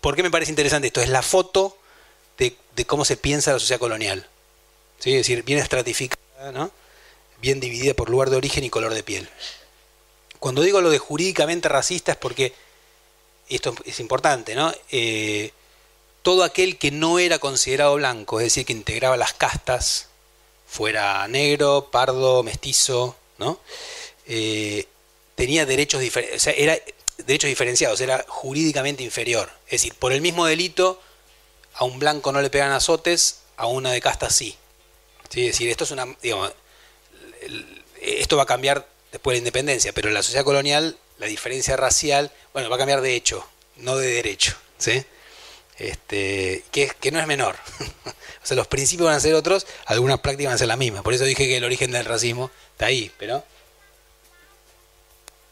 ¿por 0.00 0.16
qué 0.16 0.22
me 0.22 0.30
parece 0.30 0.52
interesante 0.52 0.88
esto? 0.88 1.00
Es 1.00 1.08
la 1.08 1.22
foto 1.22 1.78
de, 2.38 2.56
de 2.74 2.84
cómo 2.86 3.04
se 3.04 3.16
piensa 3.16 3.52
la 3.52 3.58
sociedad 3.58 3.80
colonial. 3.80 4.28
¿sí? 4.98 5.10
es 5.10 5.18
decir, 5.18 5.42
bien 5.42 5.58
estratificada, 5.58 6.52
¿no? 6.52 6.70
Bien 7.40 7.60
dividida 7.60 7.94
por 7.94 8.10
lugar 8.10 8.30
de 8.30 8.36
origen 8.36 8.64
y 8.64 8.70
color 8.70 8.94
de 8.94 9.02
piel. 9.02 9.28
Cuando 10.38 10.62
digo 10.62 10.80
lo 10.80 10.90
de 10.90 10.98
jurídicamente 10.98 11.68
racista 11.68 12.12
es 12.12 12.18
porque 12.18 12.52
esto 13.48 13.74
es 13.84 14.00
importante, 14.00 14.54
¿no? 14.54 14.72
Eh, 14.90 15.52
todo 16.22 16.44
aquel 16.44 16.78
que 16.78 16.90
no 16.90 17.18
era 17.18 17.38
considerado 17.38 17.94
blanco, 17.94 18.40
es 18.40 18.46
decir, 18.46 18.66
que 18.66 18.72
integraba 18.72 19.16
las 19.16 19.32
castas, 19.32 20.08
fuera 20.66 21.26
negro, 21.28 21.88
pardo, 21.90 22.42
mestizo, 22.42 23.16
¿no? 23.38 23.58
Eh, 24.26 24.86
tenía 25.34 25.64
derechos, 25.64 26.02
era, 26.56 26.78
derechos 27.18 27.48
diferenciados, 27.48 28.00
era 28.00 28.24
jurídicamente 28.28 29.02
inferior. 29.02 29.50
Es 29.66 29.82
decir, 29.82 29.94
por 29.94 30.12
el 30.12 30.20
mismo 30.20 30.44
delito, 30.44 31.00
a 31.74 31.84
un 31.84 31.98
blanco 31.98 32.32
no 32.32 32.42
le 32.42 32.50
pegan 32.50 32.72
azotes, 32.72 33.40
a 33.56 33.66
una 33.66 33.92
de 33.92 34.00
casta 34.00 34.30
sí. 34.30 34.56
¿Sí? 35.30 35.46
Es 35.46 35.54
decir, 35.54 35.70
esto 35.70 35.84
es 35.84 35.90
una, 35.90 36.06
digamos, 36.22 36.52
esto 38.00 38.36
va 38.36 38.44
a 38.44 38.46
cambiar 38.46 38.86
después 39.12 39.34
de 39.34 39.36
la 39.36 39.38
independencia, 39.38 39.92
pero 39.92 40.08
en 40.08 40.14
la 40.14 40.22
sociedad 40.22 40.44
colonial 40.44 40.98
la 41.18 41.26
diferencia 41.26 41.76
racial, 41.76 42.30
bueno, 42.52 42.70
va 42.70 42.76
a 42.76 42.78
cambiar 42.78 43.00
de 43.00 43.14
hecho, 43.14 43.46
no 43.76 43.96
de 43.96 44.08
derecho, 44.08 44.56
¿sí? 44.78 45.04
Este, 45.78 46.64
que, 46.70 46.90
que 47.00 47.10
no 47.10 47.20
es 47.20 47.26
menor. 47.26 47.56
o 48.06 48.46
sea, 48.46 48.56
los 48.56 48.66
principios 48.66 49.06
van 49.06 49.16
a 49.16 49.20
ser 49.20 49.34
otros, 49.34 49.66
algunas 49.86 50.20
prácticas 50.20 50.50
van 50.50 50.54
a 50.54 50.58
ser 50.58 50.68
las 50.68 50.78
mismas. 50.78 51.02
Por 51.02 51.14
eso 51.14 51.24
dije 51.24 51.46
que 51.46 51.56
el 51.56 51.64
origen 51.64 51.90
del 51.90 52.04
racismo 52.04 52.50
está 52.72 52.86
ahí, 52.86 53.12
pero 53.18 53.44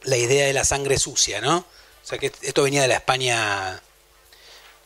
la 0.03 0.17
idea 0.17 0.47
de 0.47 0.53
la 0.53 0.65
sangre 0.65 0.99
sucia, 0.99 1.41
¿no? 1.41 1.59
O 1.59 2.09
sea, 2.09 2.19
que 2.19 2.33
esto 2.43 2.63
venía 2.63 2.83
de 2.83 2.89
la 2.89 2.95
España, 2.95 3.83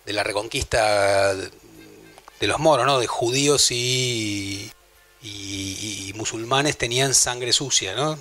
de 0.06 0.12
la 0.12 0.22
reconquista 0.22 1.34
de 1.34 2.46
los 2.46 2.58
moros, 2.58 2.86
¿no? 2.86 2.98
De 2.98 3.06
judíos 3.06 3.70
y, 3.70 4.72
y, 5.22 6.12
musulmanes 6.14 6.76
tenían 6.76 7.14
sangre 7.14 7.52
sucia, 7.52 7.94
¿no? 7.94 8.18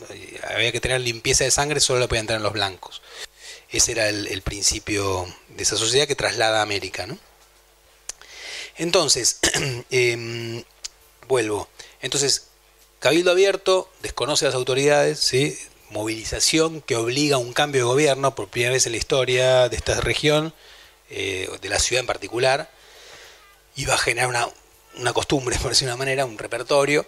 Había 0.56 0.72
que 0.72 0.80
tener 0.80 1.02
limpieza 1.02 1.44
de 1.44 1.52
sangre, 1.52 1.82
solo 1.82 2.00
la 2.00 2.08
podían 2.08 2.28
tener 2.28 2.42
los 2.42 2.54
blancos. 2.54 3.02
Ese 3.70 3.92
era 3.92 4.08
el, 4.08 4.42
principio 4.42 5.28
de 5.50 5.64
esa 5.64 5.76
sociedad 5.76 6.08
que 6.08 6.16
traslada 6.16 6.60
a 6.60 6.62
América, 6.64 7.08
¿no? 7.08 7.18
Entonces, 8.78 9.40
em, 9.90 10.64
vuelvo. 11.28 11.68
Entonces, 12.02 12.48
Cabildo 13.00 13.32
Abierto 13.32 13.92
desconoce 14.02 14.46
a 14.46 14.50
las 14.50 14.56
autoridades, 14.56 15.20
¿sí? 15.20 15.58
movilización 15.90 16.82
que 16.82 16.96
obliga 16.96 17.36
a 17.36 17.40
un 17.40 17.54
cambio 17.54 17.82
de 17.82 17.88
gobierno 17.88 18.36
por 18.36 18.48
primera 18.48 18.74
vez 18.74 18.86
en 18.86 18.94
la 18.94 18.98
historia 18.98 19.70
de 19.70 19.76
esta 19.76 20.00
región, 20.02 20.54
eh, 21.10 21.50
de 21.62 21.70
la 21.70 21.80
ciudad 21.80 22.02
en 22.02 22.08
particular, 22.08 22.70
y 23.76 23.86
va 23.86 23.96
a 23.96 23.98
generar 23.98 24.30
una, 24.30 24.48
una 25.00 25.14
costumbre, 25.14 25.58
por 25.62 25.72
decir 25.72 25.88
de 25.88 25.94
una 25.94 25.98
manera, 25.98 26.26
un 26.26 26.38
repertorio, 26.38 27.06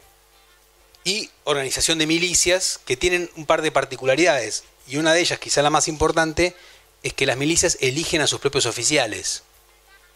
y 1.03 1.29
organización 1.45 1.97
de 1.97 2.07
milicias 2.07 2.79
que 2.85 2.97
tienen 2.97 3.29
un 3.35 3.45
par 3.45 3.61
de 3.61 3.71
particularidades, 3.71 4.63
y 4.87 4.97
una 4.97 5.13
de 5.13 5.21
ellas, 5.21 5.39
quizá 5.39 5.61
la 5.61 5.69
más 5.69 5.87
importante, 5.87 6.55
es 7.03 7.13
que 7.13 7.25
las 7.25 7.37
milicias 7.37 7.77
eligen 7.81 8.21
a 8.21 8.27
sus 8.27 8.39
propios 8.39 8.65
oficiales. 8.65 9.43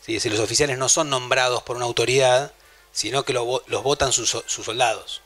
¿Sí? 0.06 0.20
Si 0.20 0.30
los 0.30 0.40
oficiales 0.40 0.78
no 0.78 0.90
son 0.90 1.10
nombrados 1.10 1.64
por 1.64 1.76
una 1.76 1.86
autoridad, 1.86 2.54
sino 2.92 3.24
que 3.26 3.34
los 3.34 3.84
votan 3.84 4.14
sus, 4.14 4.30
sus 4.30 4.66
soldados. 4.66 5.22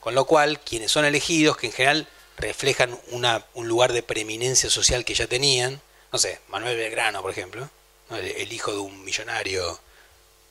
Con 0.00 0.14
lo 0.14 0.26
cual, 0.26 0.60
quienes 0.60 0.92
son 0.92 1.04
elegidos, 1.04 1.56
que 1.56 1.66
en 1.66 1.72
general 1.72 2.08
reflejan 2.38 2.98
una, 3.08 3.44
un 3.54 3.68
lugar 3.68 3.92
de 3.92 4.02
preeminencia 4.02 4.70
social 4.70 5.04
que 5.04 5.14
ya 5.14 5.26
tenían. 5.26 5.80
No 6.12 6.18
sé, 6.18 6.40
Manuel 6.48 6.76
Belgrano, 6.76 7.20
por 7.20 7.32
ejemplo, 7.32 7.68
el, 8.10 8.52
hijo 8.52 8.72
de 8.72 8.78
un 8.78 9.04
millonario 9.04 9.78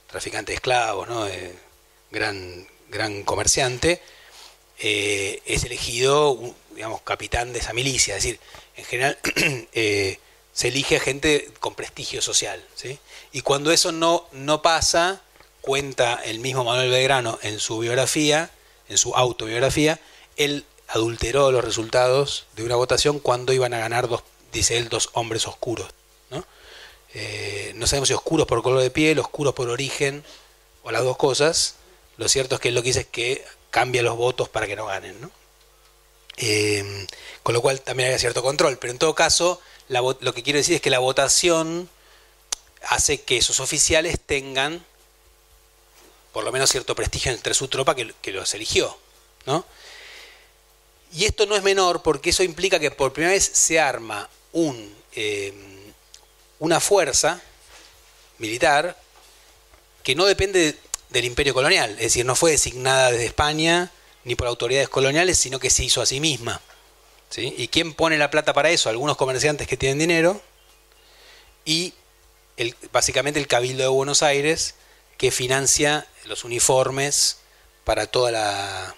traficante 0.07 0.51
de 0.51 0.55
esclavos, 0.55 1.07
¿no? 1.07 1.27
Eh, 1.27 1.53
gran, 2.11 2.67
gran 2.89 3.23
comerciante, 3.23 4.01
eh, 4.79 5.41
es 5.45 5.63
elegido, 5.63 6.39
digamos, 6.73 7.01
capitán 7.01 7.53
de 7.53 7.59
esa 7.59 7.73
milicia. 7.73 8.15
Es 8.15 8.23
decir, 8.23 8.39
en 8.75 8.85
general 8.85 9.17
eh, 9.73 10.19
se 10.53 10.69
elige 10.69 10.97
a 10.97 10.99
gente 10.99 11.51
con 11.59 11.75
prestigio 11.75 12.21
social. 12.21 12.63
¿sí? 12.75 12.99
Y 13.31 13.41
cuando 13.41 13.71
eso 13.71 13.91
no, 13.91 14.27
no 14.31 14.61
pasa, 14.61 15.21
cuenta 15.61 16.15
el 16.23 16.39
mismo 16.39 16.63
Manuel 16.63 16.89
Belgrano 16.89 17.39
en 17.41 17.59
su 17.59 17.79
biografía, 17.79 18.51
en 18.89 18.97
su 18.97 19.15
autobiografía, 19.15 19.99
él 20.37 20.65
adulteró 20.87 21.51
los 21.51 21.63
resultados 21.63 22.45
de 22.55 22.63
una 22.63 22.75
votación 22.75 23.19
cuando 23.19 23.51
iban 23.53 23.73
a 23.73 23.79
ganar 23.79 24.07
dos, 24.07 24.23
dice 24.53 24.77
él, 24.77 24.89
dos 24.89 25.09
hombres 25.13 25.47
oscuros. 25.47 25.87
¿No? 27.13 27.19
Eh, 27.19 27.71
no 27.75 27.87
sabemos 27.87 28.09
si 28.09 28.13
oscuros 28.13 28.47
por 28.47 28.61
color 28.63 28.81
de 28.81 28.91
piel, 28.91 29.19
oscuros 29.19 29.53
por 29.53 29.69
origen, 29.69 30.23
o 30.83 30.91
las 30.91 31.03
dos 31.03 31.17
cosas. 31.17 31.75
Lo 32.17 32.27
cierto 32.29 32.55
es 32.55 32.61
que 32.61 32.69
él 32.69 32.75
lo 32.75 32.81
que 32.81 32.89
dice 32.89 33.01
es 33.01 33.07
que 33.07 33.45
cambia 33.69 34.01
los 34.01 34.15
votos 34.15 34.49
para 34.49 34.67
que 34.67 34.75
no 34.75 34.85
ganen. 34.85 35.19
¿no? 35.21 35.31
Eh, 36.37 37.07
con 37.43 37.53
lo 37.53 37.61
cual 37.61 37.81
también 37.81 38.11
hay 38.11 38.19
cierto 38.19 38.41
control. 38.41 38.77
Pero 38.77 38.91
en 38.91 38.99
todo 38.99 39.15
caso, 39.15 39.61
lo 39.89 40.33
que 40.33 40.43
quiero 40.43 40.57
decir 40.57 40.75
es 40.75 40.81
que 40.81 40.89
la 40.89 40.99
votación 40.99 41.89
hace 42.89 43.21
que 43.21 43.37
esos 43.37 43.59
oficiales 43.59 44.19
tengan 44.19 44.85
por 46.31 46.43
lo 46.43 46.51
menos 46.51 46.69
cierto 46.69 46.93
prestigio 46.93 47.31
entre 47.31 47.55
su 47.55 47.67
tropa 47.67 47.95
que, 47.95 48.13
que 48.21 48.31
los 48.31 48.53
eligió. 48.53 48.95
¿no? 49.45 49.65
Y 51.13 51.25
esto 51.25 51.45
no 51.45 51.55
es 51.55 51.63
menor 51.63 52.03
porque 52.03 52.29
eso 52.29 52.43
implica 52.43 52.79
que 52.79 52.91
por 52.91 53.13
primera 53.13 53.33
vez 53.33 53.49
se 53.51 53.79
arma 53.79 54.29
un, 54.51 54.95
eh, 55.13 55.53
una 56.59 56.79
fuerza 56.79 57.41
militar 58.37 58.97
que 60.03 60.15
no 60.15 60.25
depende 60.25 60.77
del 61.09 61.25
imperio 61.25 61.53
colonial, 61.53 61.91
es 61.91 61.97
decir, 61.97 62.25
no 62.25 62.35
fue 62.35 62.51
designada 62.51 63.11
desde 63.11 63.25
España 63.25 63.91
ni 64.23 64.35
por 64.35 64.47
autoridades 64.47 64.89
coloniales, 64.89 65.37
sino 65.37 65.59
que 65.59 65.69
se 65.69 65.83
hizo 65.83 66.01
a 66.01 66.05
sí 66.05 66.19
misma. 66.19 66.61
¿sí? 67.29 67.53
¿Y 67.57 67.69
quién 67.69 67.93
pone 67.93 68.17
la 68.17 68.29
plata 68.29 68.53
para 68.53 68.69
eso? 68.69 68.89
Algunos 68.89 69.17
comerciantes 69.17 69.67
que 69.67 69.77
tienen 69.77 69.99
dinero 69.99 70.41
y 71.63 71.93
básicamente 72.91 73.39
el 73.39 73.47
Cabildo 73.47 73.83
de 73.83 73.89
Buenos 73.89 74.23
Aires 74.23 74.75
que 75.17 75.31
financia 75.31 76.07
los 76.25 76.43
uniformes 76.43 77.37
para 77.83 78.07
toda 78.07 78.31
la, 78.31 78.95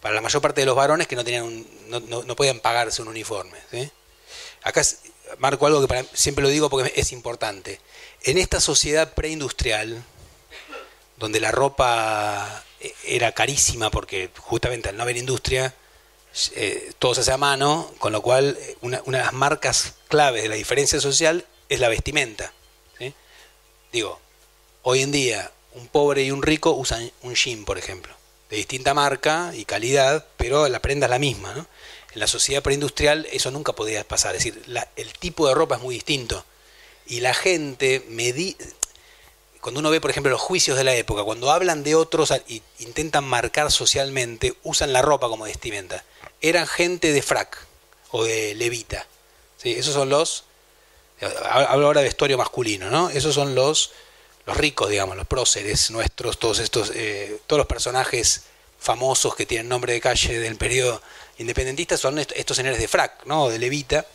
para 0.00 0.14
la 0.14 0.20
mayor 0.20 0.40
parte 0.40 0.60
de 0.60 0.66
los 0.66 0.76
varones 0.76 1.06
que 1.06 1.16
no 1.16 1.24
tenían 1.24 1.66
no, 1.88 2.36
podían 2.36 2.60
pagarse 2.60 3.02
un 3.02 3.08
uniforme. 3.08 3.58
Acá 4.62 4.82
marco 5.38 5.66
algo 5.66 5.86
que 5.86 6.06
siempre 6.12 6.42
lo 6.42 6.48
digo 6.48 6.70
porque 6.70 6.92
es 6.96 7.12
importante. 7.12 7.80
En 8.22 8.38
esta 8.38 8.60
sociedad 8.60 9.14
preindustrial, 9.14 10.02
donde 11.16 11.40
la 11.40 11.52
ropa 11.52 12.64
era 13.04 13.32
carísima 13.32 13.90
porque 13.90 14.30
justamente 14.38 14.88
al 14.88 14.96
no 14.96 15.02
haber 15.02 15.16
industria, 15.16 15.74
eh, 16.54 16.92
todo 16.98 17.14
se 17.14 17.22
hace 17.22 17.32
a 17.32 17.38
mano, 17.38 17.92
con 17.98 18.12
lo 18.12 18.20
cual 18.20 18.58
eh, 18.60 18.76
una, 18.82 19.00
de 19.00 19.12
las 19.12 19.32
marcas 19.32 19.94
claves 20.08 20.42
de 20.42 20.48
la 20.48 20.54
diferencia 20.56 21.00
social 21.00 21.46
es 21.68 21.80
la 21.80 21.88
vestimenta. 21.88 22.52
Digo, 23.92 24.20
hoy 24.82 25.00
en 25.00 25.12
día 25.12 25.50
un 25.72 25.88
pobre 25.88 26.24
y 26.24 26.30
un 26.30 26.42
rico 26.42 26.72
usan 26.72 27.10
un 27.22 27.34
jean, 27.34 27.64
por 27.64 27.78
ejemplo 27.78 28.14
de 28.50 28.56
distinta 28.56 28.94
marca 28.94 29.52
y 29.54 29.64
calidad, 29.64 30.24
pero 30.36 30.68
la 30.68 30.80
prenda 30.80 31.06
es 31.06 31.10
la 31.10 31.18
misma. 31.18 31.52
¿no? 31.54 31.66
En 32.16 32.20
la 32.20 32.26
sociedad 32.26 32.62
preindustrial 32.62 33.28
eso 33.30 33.50
nunca 33.50 33.74
podía 33.74 34.02
pasar, 34.02 34.34
es 34.34 34.42
decir, 34.42 34.62
el 34.96 35.12
tipo 35.18 35.46
de 35.46 35.54
ropa 35.54 35.74
es 35.74 35.82
muy 35.82 35.96
distinto. 35.96 36.46
Y 37.04 37.20
la 37.20 37.34
gente, 37.34 38.06
medi 38.08 38.56
cuando 39.60 39.80
uno 39.80 39.90
ve, 39.90 40.00
por 40.00 40.10
ejemplo, 40.10 40.32
los 40.32 40.40
juicios 40.40 40.78
de 40.78 40.84
la 40.84 40.94
época, 40.94 41.24
cuando 41.24 41.50
hablan 41.50 41.82
de 41.82 41.94
otros 41.94 42.30
e 42.30 42.62
intentan 42.78 43.24
marcar 43.24 43.70
socialmente, 43.70 44.56
usan 44.62 44.94
la 44.94 45.02
ropa 45.02 45.28
como 45.28 45.44
vestimenta. 45.44 46.04
Eran 46.40 46.66
gente 46.66 47.12
de 47.12 47.20
frac 47.20 47.58
o 48.12 48.24
de 48.24 48.54
levita. 48.54 49.06
¿sí? 49.58 49.72
Esos 49.72 49.92
son 49.92 50.08
los, 50.08 50.44
hablo 51.44 51.88
ahora 51.88 52.00
de 52.00 52.06
vestuario 52.06 52.38
masculino, 52.38 52.88
¿no? 52.88 53.10
Esos 53.10 53.34
son 53.34 53.54
los 53.54 53.92
los 54.46 54.56
ricos, 54.56 54.88
digamos, 54.88 55.18
los 55.18 55.26
próceres 55.26 55.90
nuestros, 55.90 56.38
todos 56.38 56.60
estos, 56.60 56.92
eh, 56.94 57.38
todos 57.46 57.58
los 57.58 57.66
personajes 57.66 58.44
famosos 58.78 59.34
que 59.34 59.44
tienen 59.44 59.68
nombre 59.68 59.92
de 59.92 60.00
calle 60.00 60.38
del 60.38 60.56
periodo 60.56 61.02
independentista 61.38 61.96
son 61.96 62.18
estos 62.18 62.56
señores 62.56 62.78
de 62.78 62.88
frac, 62.88 63.24
¿no? 63.26 63.48
de 63.48 63.58
levita, 63.58 64.06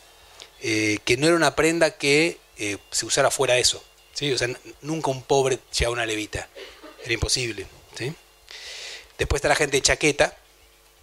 eh, 0.60 0.98
que 1.04 1.16
no 1.16 1.26
era 1.26 1.36
una 1.36 1.54
prenda 1.54 1.92
que 1.92 2.38
eh, 2.58 2.78
se 2.90 3.06
usara 3.06 3.30
fuera 3.30 3.54
de 3.54 3.60
eso. 3.60 3.82
¿sí? 4.12 4.32
O 4.32 4.38
sea, 4.38 4.48
nunca 4.80 5.10
un 5.10 5.22
pobre 5.22 5.58
llevaba 5.76 5.94
una 5.94 6.06
levita, 6.06 6.48
era 7.04 7.14
imposible. 7.14 7.66
¿sí? 7.96 8.12
Después 9.18 9.38
está 9.38 9.48
la 9.48 9.56
gente 9.56 9.76
de 9.76 9.82
chaqueta, 9.82 10.36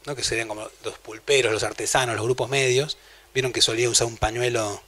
¿no? 0.06 0.16
que 0.16 0.24
serían 0.24 0.48
como 0.48 0.70
los 0.84 0.98
pulperos, 1.00 1.52
los 1.52 1.64
artesanos, 1.64 2.16
los 2.16 2.26
grupos 2.26 2.50
medios. 2.50 2.98
Vieron 3.34 3.54
que 3.54 3.62
solía 3.62 3.90
usar 3.90 4.08
un 4.08 4.18
pañuelo 4.18 4.82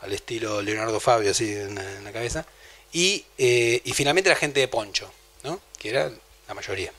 al 0.00 0.12
estilo 0.12 0.62
Leonardo 0.62 1.00
Fabio, 1.00 1.30
así 1.30 1.50
en 1.50 2.04
la 2.04 2.12
cabeza 2.12 2.46
eh, 2.92 3.82
y, 3.84 3.92
finalmente 3.92 4.30
la 4.30 4.36
gente 4.36 4.60
de 4.60 4.68
poncho, 4.68 5.10
¿no? 5.44 5.60
que 5.78 5.90
era 5.90 6.10
la 6.46 6.54
mayoría. 6.54 6.92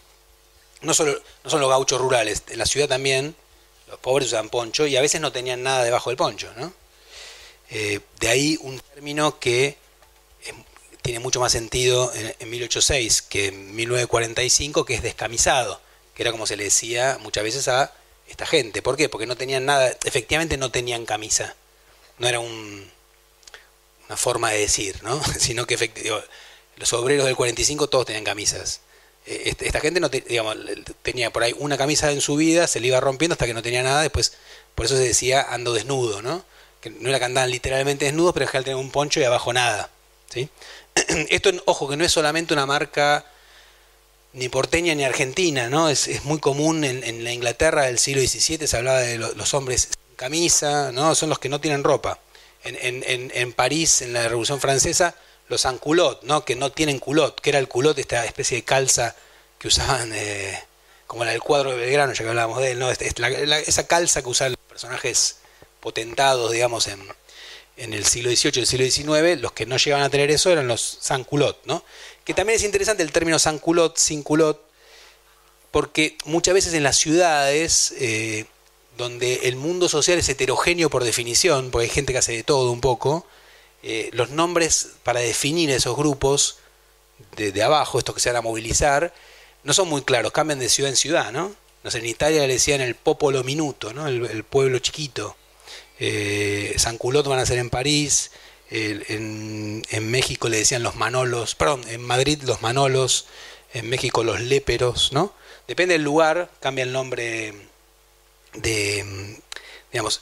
No 0.81 0.93
solo, 0.93 1.19
no 1.43 1.49
son 1.49 1.61
los 1.61 1.69
gauchos 1.69 1.99
rurales, 1.99 2.43
en 2.47 2.59
la 2.59 2.65
ciudad 2.65 2.87
también 2.87 3.35
los 3.87 3.99
pobres 3.99 4.27
usaban 4.27 4.49
poncho 4.49 4.85
y 4.87 4.95
a 4.95 5.01
veces 5.01 5.19
no 5.19 5.31
tenían 5.31 5.63
nada 5.63 5.83
debajo 5.83 6.09
del 6.09 6.17
poncho. 6.17 6.51
¿no? 6.55 6.73
Eh, 7.69 7.99
de 8.19 8.27
ahí 8.27 8.57
un 8.61 8.79
término 8.79 9.39
que 9.39 9.77
tiene 11.01 11.19
mucho 11.19 11.39
más 11.39 11.51
sentido 11.51 12.13
en, 12.13 12.35
en 12.39 12.49
1806 12.49 13.21
que 13.23 13.47
en 13.47 13.75
1945, 13.75 14.85
que 14.85 14.95
es 14.95 15.01
descamisado, 15.01 15.81
que 16.13 16.23
era 16.23 16.31
como 16.31 16.45
se 16.45 16.55
le 16.55 16.65
decía 16.65 17.17
muchas 17.21 17.43
veces 17.43 17.67
a 17.67 17.93
esta 18.27 18.45
gente. 18.45 18.81
¿Por 18.81 18.95
qué? 18.95 19.09
Porque 19.09 19.25
no 19.25 19.35
tenían 19.35 19.65
nada, 19.65 19.95
efectivamente 20.03 20.57
no 20.57 20.71
tenían 20.71 21.05
camisa. 21.05 21.55
No 22.19 22.27
era 22.27 22.39
un 22.39 22.89
una 24.09 24.17
forma 24.17 24.49
de 24.49 24.59
decir, 24.59 25.01
¿no? 25.03 25.21
Sino 25.39 25.65
que 25.65 25.77
los 26.75 26.93
obreros 26.93 27.25
del 27.25 27.35
45 27.35 27.87
todos 27.87 28.07
tenían 28.07 28.23
camisas. 28.23 28.81
Eh, 29.25 29.43
este, 29.45 29.67
esta 29.67 29.79
gente 29.79 29.99
no 29.99 30.09
tenía 30.09 31.31
por 31.31 31.43
ahí 31.43 31.53
una 31.57 31.77
camisa 31.77 32.11
en 32.11 32.21
su 32.21 32.35
vida, 32.35 32.67
se 32.67 32.79
le 32.79 32.87
iba 32.87 32.99
rompiendo 32.99 33.33
hasta 33.33 33.45
que 33.45 33.53
no 33.53 33.61
tenía 33.61 33.83
nada, 33.83 34.01
después 34.01 34.33
por 34.75 34.85
eso 34.85 34.95
se 34.95 35.03
decía 35.03 35.41
ando 35.41 35.73
desnudo, 35.73 36.21
¿no? 36.21 36.43
Que 36.81 36.89
no 36.89 37.09
era 37.09 37.19
que 37.19 37.25
andaban 37.25 37.51
literalmente 37.51 38.05
desnudos, 38.05 38.33
pero 38.33 38.45
es 38.45 38.51
que 38.51 38.59
tenían 38.59 38.79
un 38.79 38.91
poncho 38.91 39.19
y 39.19 39.23
abajo 39.23 39.51
nada. 39.51 39.89
¿sí? 40.29 40.49
Esto, 41.29 41.51
ojo, 41.65 41.89
que 41.89 41.97
no 41.97 42.05
es 42.05 42.11
solamente 42.11 42.53
una 42.53 42.65
marca 42.65 43.25
ni 44.31 44.47
porteña 44.47 44.95
ni 44.95 45.03
argentina, 45.03 45.69
¿no? 45.69 45.89
Es, 45.89 46.23
muy 46.23 46.39
común 46.39 46.83
en, 46.83 47.23
la 47.23 47.33
Inglaterra 47.33 47.83
del 47.83 47.99
siglo 47.99 48.21
XVII, 48.21 48.67
se 48.67 48.77
hablaba 48.77 48.99
de 48.99 49.17
los 49.17 49.53
hombres 49.53 49.89
sin 49.91 50.15
camisa, 50.15 50.91
¿no? 50.91 51.15
Son 51.15 51.29
los 51.29 51.39
que 51.39 51.49
no 51.49 51.59
tienen 51.59 51.83
ropa. 51.83 52.19
En, 52.63 53.03
en 53.05 53.53
París, 53.53 54.01
en 54.01 54.13
la 54.13 54.27
Revolución 54.27 54.59
Francesa, 54.59 55.15
los 55.49 55.65
anculot, 55.65 56.23
¿no? 56.23 56.45
Que 56.45 56.55
no 56.55 56.71
tienen 56.71 56.99
culot, 56.99 57.41
que 57.41 57.49
era 57.49 57.59
el 57.59 57.67
culot, 57.67 57.97
esta 57.97 58.23
especie 58.25 58.57
de 58.57 58.63
calza 58.63 59.15
que 59.57 59.67
usaban, 59.67 60.11
eh, 60.13 60.57
como 61.07 61.25
la 61.25 61.31
del 61.31 61.41
cuadro 61.41 61.71
de 61.71 61.77
Belgrano, 61.77 62.13
ya 62.13 62.23
que 62.23 62.29
hablábamos 62.29 62.61
de 62.61 62.71
él, 62.71 62.79
¿no? 62.79 62.89
Este, 62.89 63.11
esa 63.67 63.87
calza 63.87 64.21
que 64.21 64.29
usaban 64.29 64.53
los 64.53 64.61
personajes 64.69 65.37
potentados, 65.79 66.51
digamos, 66.51 66.87
en, 66.87 67.01
en 67.77 67.93
el 67.93 68.05
siglo 68.05 68.29
XVIII 68.29 68.51
y 68.55 68.59
el 68.59 68.67
siglo 68.67 68.85
XIX, 68.85 69.41
los 69.41 69.51
que 69.53 69.65
no 69.65 69.77
llegaban 69.77 70.05
a 70.05 70.09
tener 70.09 70.29
eso 70.31 70.51
eran 70.51 70.67
los 70.67 70.99
sans-culottes, 71.01 71.65
¿no? 71.65 71.83
Que 72.23 72.33
también 72.33 72.57
es 72.57 72.63
interesante 72.63 73.01
el 73.01 73.11
término 73.11 73.39
sans-culotte, 73.39 73.97
sin 73.97 74.21
culot, 74.21 74.63
porque 75.71 76.17
muchas 76.25 76.53
veces 76.53 76.73
en 76.73 76.83
las 76.83 76.97
ciudades, 76.97 77.93
eh, 77.97 78.45
donde 78.97 79.47
el 79.47 79.55
mundo 79.55 79.89
social 79.89 80.19
es 80.19 80.29
heterogéneo 80.29 80.89
por 80.89 81.03
definición, 81.03 81.71
porque 81.71 81.85
hay 81.85 81.89
gente 81.89 82.13
que 82.13 82.19
hace 82.19 82.33
de 82.33 82.43
todo 82.43 82.71
un 82.71 82.81
poco, 82.81 83.25
eh, 83.83 84.09
los 84.13 84.29
nombres 84.31 84.89
para 85.03 85.19
definir 85.19 85.69
esos 85.69 85.95
grupos 85.95 86.57
de, 87.35 87.63
abajo, 87.63 87.99
estos 87.99 88.15
que 88.15 88.21
se 88.21 88.29
van 88.29 88.37
a 88.37 88.41
movilizar, 88.41 89.13
no 89.63 89.73
son 89.73 89.89
muy 89.89 90.01
claros, 90.03 90.31
cambian 90.31 90.59
de 90.59 90.69
ciudad 90.69 90.89
en 90.89 90.95
ciudad, 90.95 91.31
¿no? 91.31 91.53
En 91.83 92.05
Italia 92.05 92.41
le 92.41 92.53
decían 92.53 92.81
el 92.81 92.95
popolo 92.95 93.43
minuto, 93.43 93.93
¿no? 93.93 94.07
el 94.07 94.43
pueblo 94.43 94.79
chiquito 94.79 95.37
eh, 95.99 96.75
San 96.77 96.97
Culot 96.97 97.27
van 97.27 97.39
a 97.39 97.45
ser 97.45 97.59
en 97.59 97.69
París, 97.69 98.31
en, 98.71 99.81
México 100.09 100.47
le 100.47 100.57
decían 100.57 100.83
los 100.83 100.95
Manolos, 100.95 101.55
perdón, 101.55 101.81
en 101.89 102.01
Madrid 102.01 102.41
los 102.43 102.61
Manolos, 102.61 103.25
en 103.73 103.89
México 103.89 104.23
los 104.23 104.39
Léperos, 104.39 105.11
¿no? 105.11 105.33
Depende 105.67 105.93
del 105.93 106.03
lugar, 106.03 106.49
cambia 106.61 106.83
el 106.83 106.93
nombre 106.93 107.53
de, 108.53 109.39
digamos, 109.91 110.21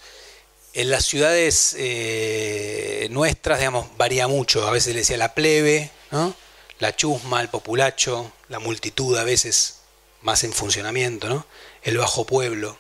en 0.78 0.92
las 0.92 1.06
ciudades 1.06 1.76
eh, 1.80 3.08
nuestras, 3.10 3.58
digamos, 3.58 3.88
varía 3.98 4.28
mucho, 4.28 4.68
a 4.68 4.70
veces 4.70 4.94
le 4.94 5.00
decía 5.00 5.18
la 5.18 5.34
plebe, 5.34 5.90
¿no? 6.12 6.36
La 6.78 6.96
chusma, 6.96 7.42
el 7.42 7.50
populacho, 7.50 8.32
la 8.48 8.60
multitud 8.60 9.18
a 9.18 9.24
veces 9.24 9.80
más 10.22 10.44
en 10.44 10.54
funcionamiento, 10.54 11.30
¿no? 11.30 11.48
El 11.82 11.98
bajo 11.98 12.26
pueblo, 12.28 12.78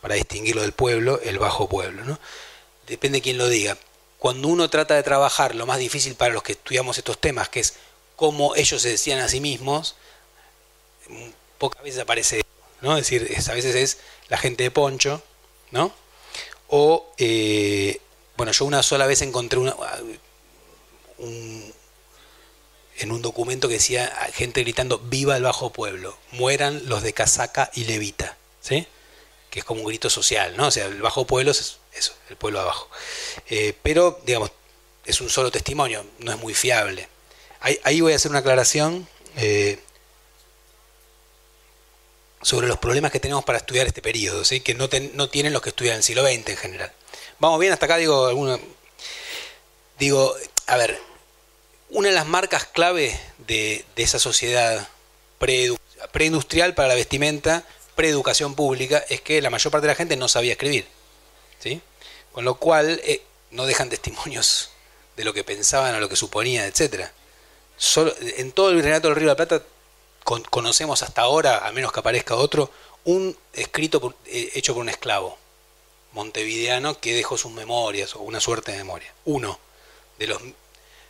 para 0.00 0.14
distinguirlo 0.14 0.62
del 0.62 0.70
pueblo, 0.70 1.20
el 1.20 1.40
bajo 1.40 1.68
pueblo. 1.68 2.04
¿no? 2.04 2.16
Depende 2.86 3.18
de 3.18 3.22
quién 3.22 3.38
lo 3.38 3.48
diga. 3.48 3.76
Cuando 4.20 4.46
uno 4.46 4.70
trata 4.70 4.94
de 4.94 5.02
trabajar 5.02 5.56
lo 5.56 5.66
más 5.66 5.80
difícil 5.80 6.14
para 6.14 6.32
los 6.32 6.44
que 6.44 6.52
estudiamos 6.52 6.96
estos 6.96 7.20
temas, 7.20 7.48
que 7.48 7.58
es 7.58 7.74
cómo 8.14 8.54
ellos 8.54 8.80
se 8.80 8.90
decían 8.90 9.18
a 9.18 9.28
sí 9.28 9.40
mismos, 9.40 9.96
pocas 11.58 11.82
veces 11.82 12.00
aparece, 12.02 12.42
¿no? 12.82 12.96
Es 12.96 13.10
decir, 13.10 13.36
a 13.50 13.54
veces 13.54 13.74
es 13.74 13.98
la 14.28 14.38
gente 14.38 14.62
de 14.62 14.70
Poncho, 14.70 15.24
¿no? 15.72 15.92
O, 16.68 17.12
eh, 17.18 18.00
bueno, 18.36 18.52
yo 18.52 18.64
una 18.64 18.82
sola 18.82 19.06
vez 19.06 19.22
encontré 19.22 19.58
una, 19.58 19.74
en 22.98 23.12
un 23.12 23.22
documento 23.22 23.68
que 23.68 23.74
decía 23.74 24.12
gente 24.34 24.62
gritando 24.62 24.98
viva 24.98 25.36
el 25.36 25.42
bajo 25.42 25.70
pueblo, 25.70 26.16
mueran 26.32 26.88
los 26.88 27.02
de 27.02 27.12
casaca 27.12 27.70
y 27.74 27.84
levita, 27.84 28.36
¿sí? 28.60 28.86
que 29.50 29.60
es 29.60 29.64
como 29.64 29.80
un 29.80 29.86
grito 29.86 30.10
social, 30.10 30.54
¿no? 30.56 30.66
O 30.66 30.70
sea, 30.70 30.86
el 30.86 31.00
bajo 31.00 31.26
pueblo 31.26 31.50
es 31.50 31.78
eso, 31.94 32.12
el 32.28 32.36
pueblo 32.36 32.60
abajo. 32.60 32.90
Eh, 33.48 33.74
pero, 33.82 34.20
digamos, 34.26 34.50
es 35.06 35.20
un 35.22 35.30
solo 35.30 35.50
testimonio, 35.50 36.04
no 36.18 36.32
es 36.32 36.38
muy 36.38 36.52
fiable. 36.52 37.08
Ahí, 37.60 38.00
voy 38.00 38.12
a 38.12 38.16
hacer 38.16 38.30
una 38.30 38.40
aclaración 38.40 39.08
eh, 39.36 39.80
sobre 42.46 42.68
los 42.68 42.78
problemas 42.78 43.10
que 43.10 43.18
tenemos 43.18 43.44
para 43.44 43.58
estudiar 43.58 43.88
este 43.88 44.00
periodo, 44.00 44.44
¿sí? 44.44 44.60
que 44.60 44.72
no, 44.72 44.88
no 45.14 45.28
tienen 45.28 45.52
los 45.52 45.60
que 45.60 45.70
estudian 45.70 45.96
el 45.96 46.04
siglo 46.04 46.22
XX 46.22 46.50
en 46.50 46.56
general. 46.56 46.92
Vamos 47.40 47.58
bien, 47.58 47.72
hasta 47.72 47.86
acá 47.86 47.96
digo 47.96 48.26
alguna... 48.26 48.60
Digo, 49.98 50.32
a 50.68 50.76
ver, 50.76 50.96
una 51.90 52.10
de 52.10 52.14
las 52.14 52.24
marcas 52.24 52.64
clave 52.64 53.18
de, 53.48 53.84
de 53.96 54.02
esa 54.04 54.20
sociedad 54.20 54.86
preindustrial 56.12 56.72
para 56.76 56.86
la 56.86 56.94
vestimenta 56.94 57.64
preeducación 57.96 58.54
pública 58.54 59.04
es 59.08 59.20
que 59.22 59.42
la 59.42 59.50
mayor 59.50 59.72
parte 59.72 59.88
de 59.88 59.92
la 59.94 59.96
gente 59.96 60.16
no 60.16 60.28
sabía 60.28 60.52
escribir. 60.52 60.86
¿sí? 61.58 61.80
Con 62.30 62.44
lo 62.44 62.54
cual 62.60 63.00
eh, 63.02 63.22
no 63.50 63.66
dejan 63.66 63.88
testimonios 63.90 64.70
de 65.16 65.24
lo 65.24 65.34
que 65.34 65.42
pensaban 65.42 65.96
o 65.96 65.98
lo 65.98 66.08
que 66.08 66.14
suponían, 66.14 66.64
etc. 66.64 67.08
Solo, 67.76 68.14
en 68.20 68.52
todo 68.52 68.70
el 68.70 68.76
Virreinato 68.76 69.08
del 69.08 69.16
Río 69.16 69.26
de 69.26 69.32
la 69.32 69.36
Plata 69.36 69.66
conocemos 70.50 71.02
hasta 71.02 71.22
ahora, 71.22 71.66
a 71.66 71.72
menos 71.72 71.92
que 71.92 72.00
aparezca 72.00 72.34
otro, 72.34 72.70
un 73.04 73.36
escrito 73.52 74.14
eh, 74.26 74.50
hecho 74.54 74.74
por 74.74 74.82
un 74.82 74.88
esclavo 74.88 75.38
montevideano 76.12 76.98
que 77.00 77.14
dejó 77.14 77.38
sus 77.38 77.52
memorias 77.52 78.16
o 78.16 78.20
una 78.20 78.40
suerte 78.40 78.72
de 78.72 78.78
memoria. 78.78 79.12
Uno 79.24 79.58
de 80.18 80.26
los 80.26 80.42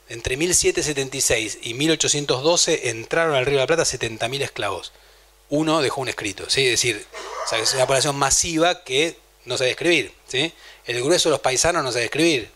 entre 0.08 0.36
1776 0.36 1.58
y 1.62 1.74
1812 1.74 2.90
entraron 2.90 3.34
al 3.34 3.44
Río 3.44 3.56
de 3.56 3.62
la 3.62 3.66
Plata 3.66 3.82
70.000 3.82 4.42
esclavos 4.42 4.92
uno 5.48 5.80
dejó 5.80 6.00
un 6.00 6.08
escrito, 6.08 6.48
¿sí? 6.48 6.64
Es 6.64 6.72
decir, 6.72 7.06
es 7.52 7.74
una 7.74 7.86
población 7.86 8.16
masiva 8.16 8.82
que 8.82 9.16
no 9.44 9.56
sabe 9.56 9.70
escribir, 9.70 10.12
¿sí? 10.26 10.52
El 10.86 11.02
grueso 11.02 11.28
de 11.28 11.34
los 11.34 11.40
paisanos 11.40 11.84
no 11.84 11.92
sabe 11.92 12.06
escribir, 12.06 12.50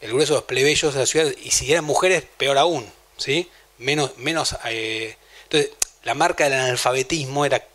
el 0.00 0.10
grueso 0.10 0.34
de 0.34 0.38
los 0.38 0.44
plebeyos 0.44 0.94
de 0.94 1.00
la 1.00 1.06
ciudad, 1.06 1.32
y 1.42 1.50
si 1.50 1.70
eran 1.70 1.84
mujeres, 1.84 2.24
peor 2.36 2.58
aún, 2.58 2.90
¿sí? 3.16 3.50
Menos, 3.78 4.16
menos, 4.16 4.56
eh, 4.66 5.16
entonces, 5.44 5.72
la 6.04 6.14
marca 6.14 6.44
del 6.44 6.54
analfabetismo 6.54 7.44
era 7.44 7.66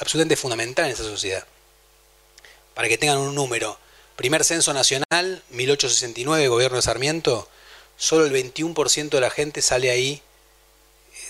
absolutamente 0.00 0.36
fundamental 0.36 0.86
en 0.86 0.92
esa 0.92 1.04
sociedad. 1.04 1.44
Para 2.74 2.88
que 2.88 2.98
tengan 2.98 3.18
un 3.18 3.34
número, 3.34 3.78
primer 4.16 4.44
censo 4.44 4.72
nacional, 4.72 5.42
1869, 5.50 6.48
gobierno 6.48 6.76
de 6.76 6.82
Sarmiento, 6.82 7.48
solo 7.96 8.26
el 8.26 8.32
21% 8.32 9.08
de 9.08 9.20
la 9.20 9.30
gente 9.30 9.62
sale 9.62 9.90
ahí, 9.90 10.22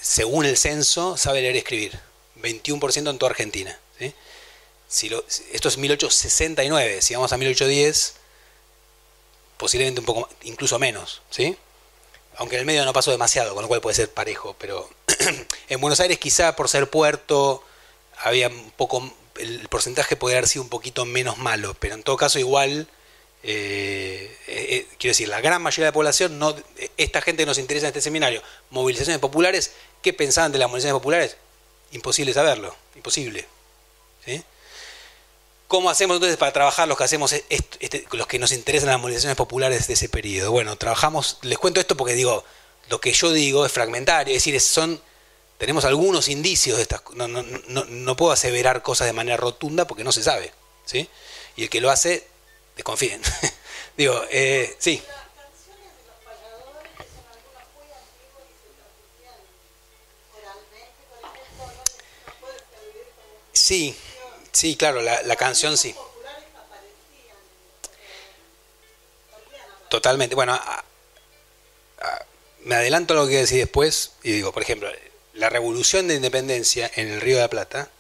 según 0.01 0.45
el 0.45 0.57
censo, 0.57 1.17
sabe 1.17 1.41
leer 1.41 1.57
y 1.57 1.59
escribir. 1.59 1.99
21% 2.43 3.11
en 3.11 3.19
toda 3.19 3.31
Argentina. 3.31 3.79
Si 4.89 5.11
esto 5.53 5.69
es 5.69 5.77
1869, 5.77 7.03
si 7.03 7.15
vamos 7.15 7.33
a 7.33 7.37
1810, 7.37 8.15
posiblemente 9.59 10.01
un 10.01 10.07
poco, 10.07 10.29
incluso 10.43 10.79
menos, 10.79 11.21
¿sí? 11.31 11.57
Aunque 12.39 12.57
en 12.57 12.61
el 12.61 12.67
medio 12.67 12.85
no 12.85 12.93
pasó 12.93 13.11
demasiado, 13.11 13.55
con 13.55 13.63
lo 13.63 13.69
cual 13.69 13.81
puede 13.81 13.97
ser 13.97 14.11
parejo, 14.11 14.55
pero 14.59 14.89
en 15.69 15.81
Buenos 15.81 16.01
Aires 16.01 16.19
quizá 16.19 16.55
por 16.55 16.69
ser 16.69 16.89
puerto 16.89 17.65
había 18.19 18.49
un 18.49 18.71
poco, 18.77 19.13
el 19.39 19.69
porcentaje 19.69 20.17
podría 20.17 20.39
haber 20.39 20.49
sido 20.49 20.63
un 20.63 20.69
poquito 20.69 21.05
menos 21.05 21.39
malo, 21.39 21.75
pero 21.79 21.95
en 21.95 22.03
todo 22.05 22.17
caso 22.17 22.39
igual, 22.39 22.89
eh, 23.43 24.37
eh, 24.47 24.67
eh, 24.71 24.87
quiero 24.99 25.13
decir, 25.13 25.29
la 25.29 25.41
gran 25.41 25.63
mayoría 25.63 25.87
de 25.87 25.91
la 25.91 25.95
población, 25.95 26.39
no, 26.39 26.55
esta 26.97 27.21
gente 27.23 27.43
que 27.43 27.47
nos 27.47 27.59
interesa 27.59 27.87
en 27.87 27.91
este 27.91 28.01
seminario, 28.01 28.43
movilizaciones 28.71 29.21
populares, 29.21 29.73
¿qué 30.01 30.13
pensaban 30.13 30.53
de 30.53 30.59
las 30.59 30.69
movilizaciones 30.69 30.99
populares? 31.01 31.37
Imposible 31.91 32.33
saberlo, 32.33 32.75
imposible. 32.95 33.47
¿sí? 34.25 34.43
¿Cómo 35.69 35.91
hacemos 35.91 36.17
entonces 36.17 36.39
para 36.39 36.53
trabajar 36.53 36.89
los 36.89 36.97
que 36.97 37.05
hacemos 37.05 37.31
este, 37.33 38.07
los 38.13 38.27
que 38.27 38.39
nos 38.39 38.53
interesan 38.53 38.89
las 38.89 38.99
movilizaciones 38.99 39.37
populares 39.37 39.87
de 39.87 39.93
ese 39.93 40.09
periodo? 40.09 40.51
Bueno, 40.51 40.77
trabajamos, 40.77 41.39
les 41.43 41.59
cuento 41.59 41.79
esto 41.79 41.95
porque 41.95 42.15
digo, 42.15 42.43
lo 42.89 43.03
que 43.03 43.13
yo 43.13 43.31
digo 43.33 43.67
es 43.67 43.73
fragmentario, 43.73 44.35
es 44.35 44.43
decir, 44.43 44.59
son, 44.63 44.99
tenemos 45.59 45.85
algunos 45.85 46.29
indicios 46.29 46.79
de 46.79 46.85
estas 46.85 47.03
no, 47.15 47.29
no, 47.29 47.43
no, 47.43 47.85
no 47.85 48.17
puedo 48.17 48.33
aseverar 48.33 48.81
cosas 48.81 49.09
de 49.09 49.13
manera 49.13 49.37
rotunda 49.37 49.87
porque 49.87 50.05
no 50.05 50.13
se 50.13 50.23
sabe. 50.23 50.53
¿sí? 50.87 51.07
Y 51.55 51.65
el 51.65 51.71
que 51.71 51.83
lo 51.83 51.91
hace, 51.91 52.27
desconfíen. 52.75 53.21
digo, 53.99 54.25
eh, 54.31 54.75
sí. 54.79 55.03
Sí, 63.53 63.95
sí, 64.59 64.77
claro, 64.77 65.01
la, 65.01 65.37
canción 65.37 65.79
sí. 65.79 65.95
Totalmente. 69.89 70.35
Bueno, 70.35 70.61
me 72.65 72.75
adelanto 72.75 73.15
a 73.15 73.17
lo 73.17 73.23
que 73.23 73.29
voy 73.29 73.37
a 73.37 73.41
decir 73.41 73.59
después 73.59 74.13
y 74.23 74.33
digo, 74.33 74.53
por 74.53 74.63
ejemplo, 74.63 74.91
la 75.35 75.49
revolución 75.49 76.09
de 76.09 76.17
independencia 76.17 76.91
en 76.97 77.09
el 77.09 77.21
Río 77.21 77.37
de 77.37 77.43
la 77.43 77.49
Plata 77.49 77.91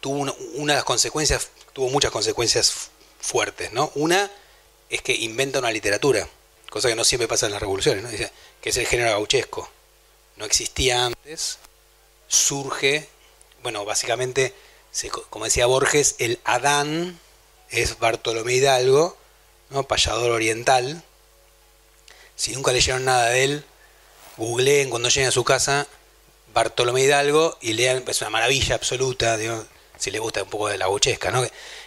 tuvo 0.00 0.32
una, 0.54 0.72
de 0.72 0.76
las 0.76 0.84
consecuencias, 0.84 1.48
tuvo 1.72 1.90
muchas 1.90 2.10
consecuencias 2.10 2.90
fuertes, 3.20 3.72
¿no? 3.72 3.92
Una, 3.94 4.30
es 4.88 5.02
que 5.02 5.14
inventa 5.14 5.58
una 5.58 5.70
literatura, 5.70 6.26
cosa 6.70 6.88
que 6.88 6.94
no 6.94 7.04
siempre 7.04 7.28
pasa 7.28 7.46
en 7.46 7.52
las 7.52 7.60
revoluciones, 7.60 8.02
¿no? 8.02 8.08
Dice, 8.08 8.30
que 8.60 8.70
es 8.70 8.76
el 8.76 8.86
género 8.86 9.10
gauchesco. 9.10 9.68
No 10.36 10.44
existía 10.44 11.04
antes, 11.04 11.58
surge, 12.28 13.08
bueno, 13.62 13.84
básicamente, 13.84 14.54
como 15.30 15.44
decía 15.44 15.66
Borges, 15.66 16.16
el 16.18 16.38
Adán 16.44 17.18
es 17.70 17.98
Bartolomé 17.98 18.54
Hidalgo, 18.54 19.16
¿no? 19.70 19.84
payador 19.84 20.30
oriental. 20.30 21.02
Si 22.36 22.52
nunca 22.52 22.72
leyeron 22.72 23.04
nada 23.04 23.30
de 23.30 23.44
él, 23.44 23.64
googleen 24.36 24.90
cuando 24.90 25.08
lleguen 25.08 25.28
a 25.28 25.32
su 25.32 25.44
casa 25.44 25.86
Bartolomé 26.54 27.02
Hidalgo 27.02 27.58
y 27.60 27.74
lean, 27.74 28.04
es 28.06 28.20
una 28.20 28.30
maravilla 28.30 28.74
absoluta, 28.74 29.38
si 29.98 30.10
les 30.10 30.20
gusta 30.20 30.42
un 30.42 30.50
poco 30.50 30.68
de 30.68 30.78
la 30.78 30.86
gauchesca, 30.86 31.30
¿no? 31.30 31.44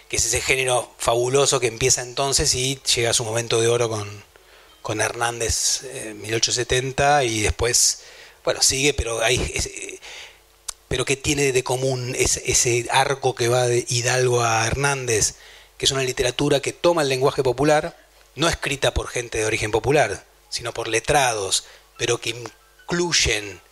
que 0.08 0.16
es 0.16 0.26
ese 0.26 0.40
género 0.40 0.92
fabuloso 0.98 1.58
que 1.58 1.68
empieza 1.68 2.02
entonces 2.02 2.54
y 2.54 2.78
llega 2.94 3.10
a 3.10 3.14
su 3.14 3.24
momento 3.24 3.60
de 3.60 3.68
oro 3.68 3.88
con, 3.88 4.24
con 4.82 5.00
Hernández 5.00 5.84
en 5.84 6.20
1870 6.20 7.24
y 7.24 7.40
después, 7.40 8.02
bueno, 8.44 8.62
sigue, 8.62 8.94
pero 8.94 9.22
hay... 9.22 9.38
pero 10.92 11.06
¿qué 11.06 11.16
tiene 11.16 11.52
de 11.52 11.64
común 11.64 12.14
ese, 12.18 12.86
arco 12.90 13.34
que 13.34 13.48
va 13.48 13.66
de 13.66 13.86
Hidalgo 13.88 14.42
a 14.42 14.66
Hernández? 14.66 15.36
Que 15.78 15.86
es 15.86 15.90
una 15.90 16.02
literatura 16.02 16.60
que 16.60 16.74
toma 16.74 17.00
el 17.00 17.08
lenguaje 17.08 17.42
popular, 17.42 17.96
no 18.34 18.46
escrita 18.46 18.92
por 18.92 19.08
gente 19.08 19.38
de 19.38 19.46
origen 19.46 19.70
popular, 19.70 20.26
sino 20.50 20.74
por 20.74 20.88
letrados, 20.88 21.64
pero 21.96 22.18
que 22.18 22.36
incluyen 22.84 23.62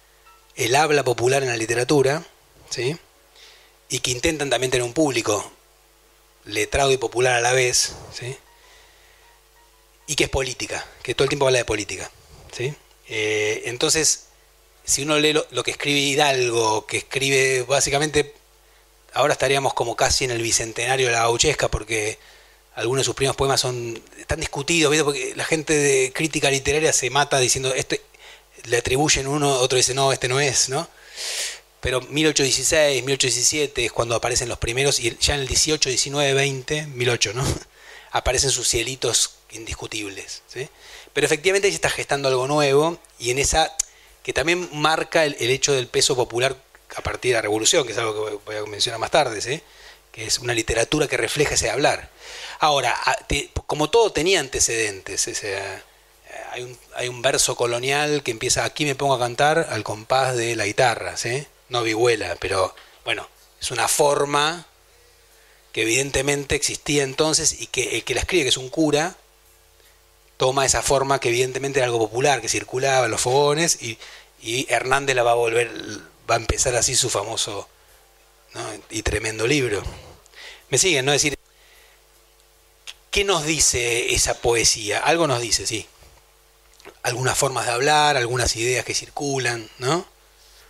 el 0.56 0.74
habla 0.74 1.04
popular 1.04 1.42
en 1.42 1.50
la 1.50 1.58
literatura, 1.58 2.24
¿sí? 2.70 2.96
y 3.90 3.98
que 3.98 4.12
intentan 4.12 4.48
también 4.48 4.70
tener 4.70 4.84
un 4.84 4.94
público 4.94 5.52
letrado 6.46 6.90
y 6.90 6.96
popular 6.96 7.34
a 7.34 7.42
la 7.42 7.52
vez, 7.52 7.96
¿sí? 8.18 8.34
y 10.06 10.14
que 10.14 10.24
es 10.24 10.30
política, 10.30 10.86
que 11.02 11.14
todo 11.14 11.24
el 11.24 11.28
tiempo 11.28 11.44
habla 11.44 11.58
de 11.58 11.66
política. 11.66 12.10
¿sí? 12.50 12.74
Eh, 13.10 13.64
entonces, 13.66 14.29
si 14.90 15.02
uno 15.02 15.18
lee 15.18 15.32
lo, 15.32 15.62
que 15.62 15.70
escribe 15.70 16.00
Hidalgo, 16.00 16.86
que 16.86 16.98
escribe 16.98 17.62
básicamente, 17.62 18.34
ahora 19.14 19.32
estaríamos 19.32 19.74
como 19.74 19.96
casi 19.96 20.24
en 20.24 20.32
el 20.32 20.42
bicentenario 20.42 21.06
de 21.06 21.12
la 21.12 21.20
gauchesca, 21.20 21.68
porque 21.68 22.18
algunos 22.74 23.02
de 23.02 23.04
sus 23.04 23.14
primeros 23.14 23.36
poemas 23.36 23.60
son 23.60 24.02
tan 24.26 24.40
discutidos, 24.40 24.94
porque 25.02 25.34
la 25.36 25.44
gente 25.44 25.74
de 25.74 26.12
crítica 26.12 26.50
literaria 26.50 26.92
se 26.92 27.10
mata 27.10 27.38
diciendo, 27.38 27.72
este, 27.74 28.02
le 28.64 28.76
atribuyen 28.76 29.26
uno, 29.26 29.50
otro 29.58 29.76
dice, 29.76 29.94
no, 29.94 30.12
este 30.12 30.28
no 30.28 30.40
es, 30.40 30.68
¿no? 30.68 30.88
pero 31.80 32.00
1816, 32.02 33.02
1817 33.02 33.86
es 33.86 33.92
cuando 33.92 34.14
aparecen 34.14 34.48
los 34.48 34.58
primeros, 34.58 35.00
y 35.00 35.16
ya 35.18 35.34
en 35.34 35.40
el 35.40 35.48
18, 35.48 35.88
19, 35.88 36.34
20, 36.34 36.86
1008, 36.86 37.32
¿no? 37.34 37.44
aparecen 38.12 38.50
sus 38.50 38.68
cielitos 38.68 39.36
indiscutibles. 39.50 40.42
¿sí? 40.46 40.68
Pero 41.12 41.26
efectivamente 41.26 41.66
ahí 41.66 41.72
se 41.72 41.76
está 41.76 41.90
gestando 41.90 42.28
algo 42.28 42.46
nuevo, 42.46 42.98
y 43.18 43.30
en 43.30 43.38
esa, 43.38 43.74
que 44.22 44.32
también 44.32 44.68
marca 44.72 45.24
el, 45.24 45.34
hecho 45.38 45.72
del 45.72 45.86
peso 45.86 46.16
popular 46.16 46.56
a 46.96 47.02
partir 47.02 47.30
de 47.30 47.36
la 47.36 47.42
revolución, 47.42 47.86
que 47.86 47.92
es 47.92 47.98
algo 47.98 48.26
que 48.26 48.38
voy 48.44 48.56
a 48.56 48.66
mencionar 48.66 49.00
más 49.00 49.10
tarde, 49.10 49.40
¿sí? 49.40 49.62
que 50.12 50.26
es 50.26 50.38
una 50.38 50.54
literatura 50.54 51.06
que 51.06 51.16
refleja 51.16 51.54
ese 51.54 51.70
hablar. 51.70 52.10
Ahora, 52.58 52.96
como 53.66 53.90
todo 53.90 54.12
tenía 54.12 54.40
antecedentes, 54.40 55.28
ese, 55.28 55.58
hay, 56.50 56.62
un, 56.62 56.78
hay 56.94 57.08
un 57.08 57.22
verso 57.22 57.56
colonial 57.56 58.22
que 58.22 58.32
empieza, 58.32 58.64
aquí 58.64 58.84
me 58.84 58.94
pongo 58.94 59.14
a 59.14 59.18
cantar 59.18 59.68
al 59.70 59.84
compás 59.84 60.36
de 60.36 60.56
la 60.56 60.66
guitarra, 60.66 61.16
¿sí? 61.16 61.46
no 61.68 61.82
vihuela, 61.82 62.36
pero 62.40 62.74
bueno, 63.04 63.28
es 63.60 63.70
una 63.70 63.88
forma 63.88 64.66
que 65.72 65.82
evidentemente 65.82 66.56
existía 66.56 67.04
entonces 67.04 67.60
y 67.60 67.66
que 67.68 67.96
el 67.96 68.04
que 68.04 68.14
la 68.14 68.20
escribe, 68.20 68.44
que 68.44 68.48
es 68.48 68.56
un 68.56 68.68
cura, 68.68 69.16
toma 70.40 70.64
esa 70.64 70.80
forma 70.80 71.20
que 71.20 71.28
evidentemente 71.28 71.80
era 71.80 71.84
algo 71.84 71.98
popular, 71.98 72.40
que 72.40 72.48
circulaba 72.48 73.04
en 73.04 73.10
los 73.10 73.20
fogones 73.20 73.78
y, 73.82 73.98
Hernández 74.70 75.14
la 75.14 75.22
va 75.22 75.32
a 75.32 75.34
volver, 75.34 75.70
va 76.28 76.36
a 76.36 76.38
empezar 76.38 76.74
así 76.76 76.96
su 76.96 77.10
famoso 77.10 77.68
y 78.88 79.02
tremendo 79.02 79.46
libro. 79.46 79.82
Me 80.70 80.78
siguen, 80.78 81.04
¿no? 81.04 81.12
Es 81.12 81.20
decir, 81.22 81.38
¿qué 83.10 83.22
nos 83.22 83.44
dice 83.44 84.14
esa 84.14 84.32
poesía? 84.32 85.00
Algo 85.00 85.26
nos 85.26 85.42
dice, 85.42 85.66
sí. 85.66 85.86
Algunas 87.02 87.36
formas 87.36 87.66
de 87.66 87.72
hablar, 87.72 88.16
algunas 88.16 88.56
ideas 88.56 88.86
que 88.86 88.94
circulan, 88.94 89.68
¿no? 89.76 90.06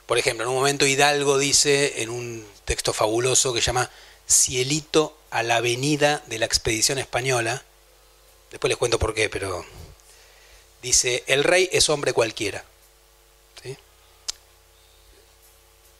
Por 0.06 0.18
ejemplo, 0.18 0.42
en 0.42 0.50
un 0.50 0.56
momento 0.56 0.85
Hidalgo 0.85 1.38
dice 1.38 2.02
en 2.02 2.11
un 2.11 2.44
texto 2.64 2.92
fabuloso 2.92 3.54
que 3.54 3.61
llama 3.61 3.88
Cielito 4.28 5.16
a 5.30 5.44
la 5.44 5.56
avenida 5.59 6.24
de 6.26 6.40
la 6.40 6.46
expedición 6.46 6.98
española. 6.98 7.62
Después 8.50 8.68
les 8.68 8.78
cuento 8.78 8.98
por 8.98 9.14
qué, 9.14 9.28
pero 9.28 9.64
dice, 10.82 11.22
el 11.26 11.44
rey 11.44 11.68
es 11.72 11.88
hombre 11.88 12.12
cualquiera. 12.12 12.64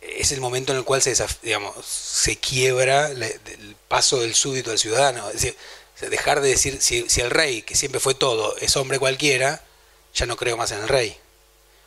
Es 0.01 0.33
el 0.33 0.41
momento 0.41 0.73
en 0.73 0.79
el 0.79 0.85
cual 0.85 1.03
se, 1.03 1.15
digamos, 1.43 1.85
se 1.85 2.37
quiebra 2.37 3.09
el 3.09 3.77
paso 3.87 4.21
del 4.21 4.35
súbdito 4.35 4.71
al 4.71 4.79
ciudadano. 4.79 5.29
Es 5.31 5.55
dejar 6.01 6.41
de 6.41 6.49
decir, 6.49 6.81
si, 6.81 7.05
el 7.21 7.31
rey, 7.31 7.63
que 7.63 7.77
siempre 7.77 8.01
fue 8.01 8.15
todo, 8.15 8.57
es 8.59 8.77
hombre 8.77 8.99
cualquiera, 8.99 9.63
ya 10.15 10.25
no 10.27 10.37
creo 10.37 10.57
más 10.57 10.73
en 10.73 10.79
el 10.79 10.89
rey. 10.89 11.17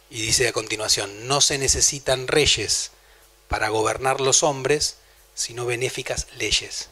Y 0.10 0.21
dice 0.21 0.47
a 0.47 0.54
continuación, 0.54 1.28
no 1.28 1.41
se 1.41 1.58
necesitan 1.58 2.28
reyes 2.28 2.91
para 3.47 3.69
gobernar 3.69 4.21
los 4.21 4.43
hombres, 4.43 4.97
sino 5.34 5.65
benéficas 5.65 6.28
leyes. 6.38 6.89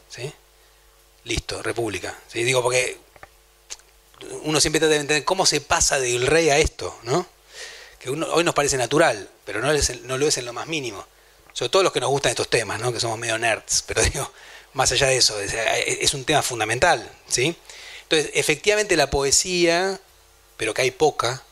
Listo, 1.24 1.62
república. 1.62 2.18
Digo, 2.34 2.64
porque 2.64 2.98
uno 4.44 4.60
siempre 4.60 4.80
trata 4.80 4.94
de 4.94 5.02
entender 5.02 5.26
cómo 5.26 5.46
se 5.46 5.62
pasa 5.62 6.00
del 6.00 6.28
rey 6.28 6.50
a 6.50 6.58
esto, 6.58 6.98
¿no? 7.04 7.28
Que 8.00 8.10
hoy 8.10 8.44
nos 8.44 8.56
parece 8.56 8.78
natural, 8.78 9.30
pero 9.46 9.62
no, 9.62 9.72
lo 9.72 10.28
es 10.28 10.38
en 10.38 10.46
lo 10.46 10.54
más 10.54 10.68
mínimo. 10.68 11.06
Sobre 11.54 11.70
todo 11.70 11.84
los 11.84 11.92
que 11.92 12.00
nos 12.00 12.10
gustan 12.10 12.32
estos 12.32 12.50
temas, 12.50 12.80
¿no? 12.80 12.92
Que 12.92 13.00
somos 13.00 13.20
medio 13.20 13.38
nerds, 13.38 13.84
pero 13.88 14.02
digo, 14.02 14.32
más 14.74 14.92
allá 14.92 15.08
de 15.08 15.18
eso, 15.18 15.40
es, 15.40 15.54
es 15.54 16.14
un 16.14 16.26
tema 16.26 16.42
fundamental, 16.42 17.10
¿sí? 17.28 17.56
Entonces, 18.04 18.32
efectivamente 18.34 18.96
la 18.96 19.10
poesía, 19.10 20.00
pero 20.58 20.74
que 20.74 20.82
hay 20.82 20.92
poca, 20.92 21.44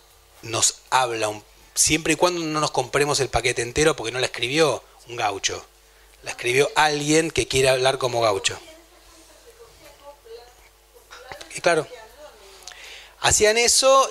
nos 0.42 0.80
habla 0.90 1.32
siempre 1.74 2.14
y 2.14 2.16
cuando 2.16 2.42
no 2.42 2.60
nos 2.60 2.72
compremos 2.72 3.20
el 3.22 3.30
paquete 3.30 3.62
entero 3.62 3.96
porque 3.96 4.12
no 4.12 4.20
la 4.20 4.26
escribió 4.26 4.84
un 5.08 5.16
gaucho, 5.16 5.66
la 6.24 6.32
escribió 6.32 6.70
alguien 6.76 7.32
que 7.32 7.48
quiere 7.48 7.70
hablar 7.70 7.98
como 7.98 8.22
gaucho. 8.22 8.60
Y 11.56 11.62
claro, 11.62 11.88
hacían 13.22 13.58
eso, 13.58 14.10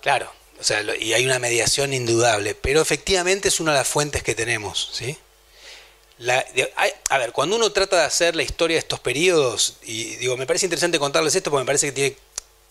claro, 0.00 0.32
o 0.60 0.64
sea, 0.64 0.82
y 0.98 1.12
hay 1.12 1.24
una 1.24 1.38
mediación 1.38 1.92
indudable, 1.92 2.54
pero 2.54 2.80
efectivamente 2.80 3.48
es 3.48 3.60
una 3.60 3.72
de 3.72 3.78
las 3.78 3.88
fuentes 3.88 4.22
que 4.22 4.34
tenemos, 4.34 4.90
¿sí? 4.92 5.16
a 7.10 7.18
ver, 7.18 7.32
cuando 7.32 7.56
uno 7.56 7.72
trata 7.72 7.96
de 7.96 8.04
hacer 8.04 8.36
la 8.36 8.42
historia 8.42 8.76
de 8.76 8.80
estos 8.80 9.00
periodos, 9.00 9.76
y 9.82 10.16
digo, 10.16 10.36
me 10.36 10.46
parece 10.46 10.66
interesante 10.66 10.98
contarles 10.98 11.34
esto 11.34 11.50
porque 11.50 11.62
me 11.62 11.66
parece 11.66 11.88
que 11.88 11.92
tiene 11.92 12.16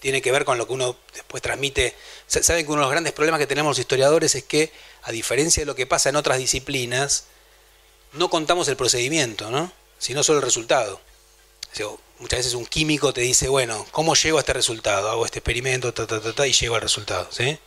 tiene 0.05 0.21
que 0.21 0.31
ver 0.31 0.45
con 0.45 0.59
lo 0.59 0.67
que 0.67 0.73
uno 0.73 0.95
después 1.15 1.41
transmite. 1.41 1.95
Saben 2.27 2.63
que 2.63 2.71
uno 2.71 2.81
de 2.81 2.85
los 2.85 2.91
grandes 2.91 3.13
problemas 3.13 3.39
que 3.39 3.47
tenemos 3.47 3.71
los 3.71 3.79
historiadores 3.79 4.35
es 4.35 4.43
que, 4.43 4.71
a 5.01 5.11
diferencia 5.11 5.61
de 5.61 5.65
lo 5.65 5.73
que 5.73 5.87
pasa 5.87 6.09
en 6.09 6.15
otras 6.15 6.37
disciplinas, 6.37 7.25
no 8.13 8.29
contamos 8.29 8.67
el 8.67 8.77
procedimiento, 8.77 9.49
¿no? 9.49 9.71
sino 9.97 10.23
solo 10.23 10.39
el 10.39 10.45
resultado. 10.45 11.01
Muchas 12.19 12.39
veces 12.39 12.53
un 12.53 12.65
químico 12.65 13.13
te 13.13 13.21
dice, 13.21 13.47
bueno, 13.47 13.85
¿cómo 13.91 14.15
llego 14.15 14.37
a 14.37 14.41
este 14.41 14.53
resultado? 14.53 15.09
Hago 15.09 15.25
este 15.25 15.39
experimento, 15.39 15.93
y 16.45 16.51
llego 16.53 16.75
al 16.75 16.81
resultado. 16.81 17.27
¿sí? 17.31 17.57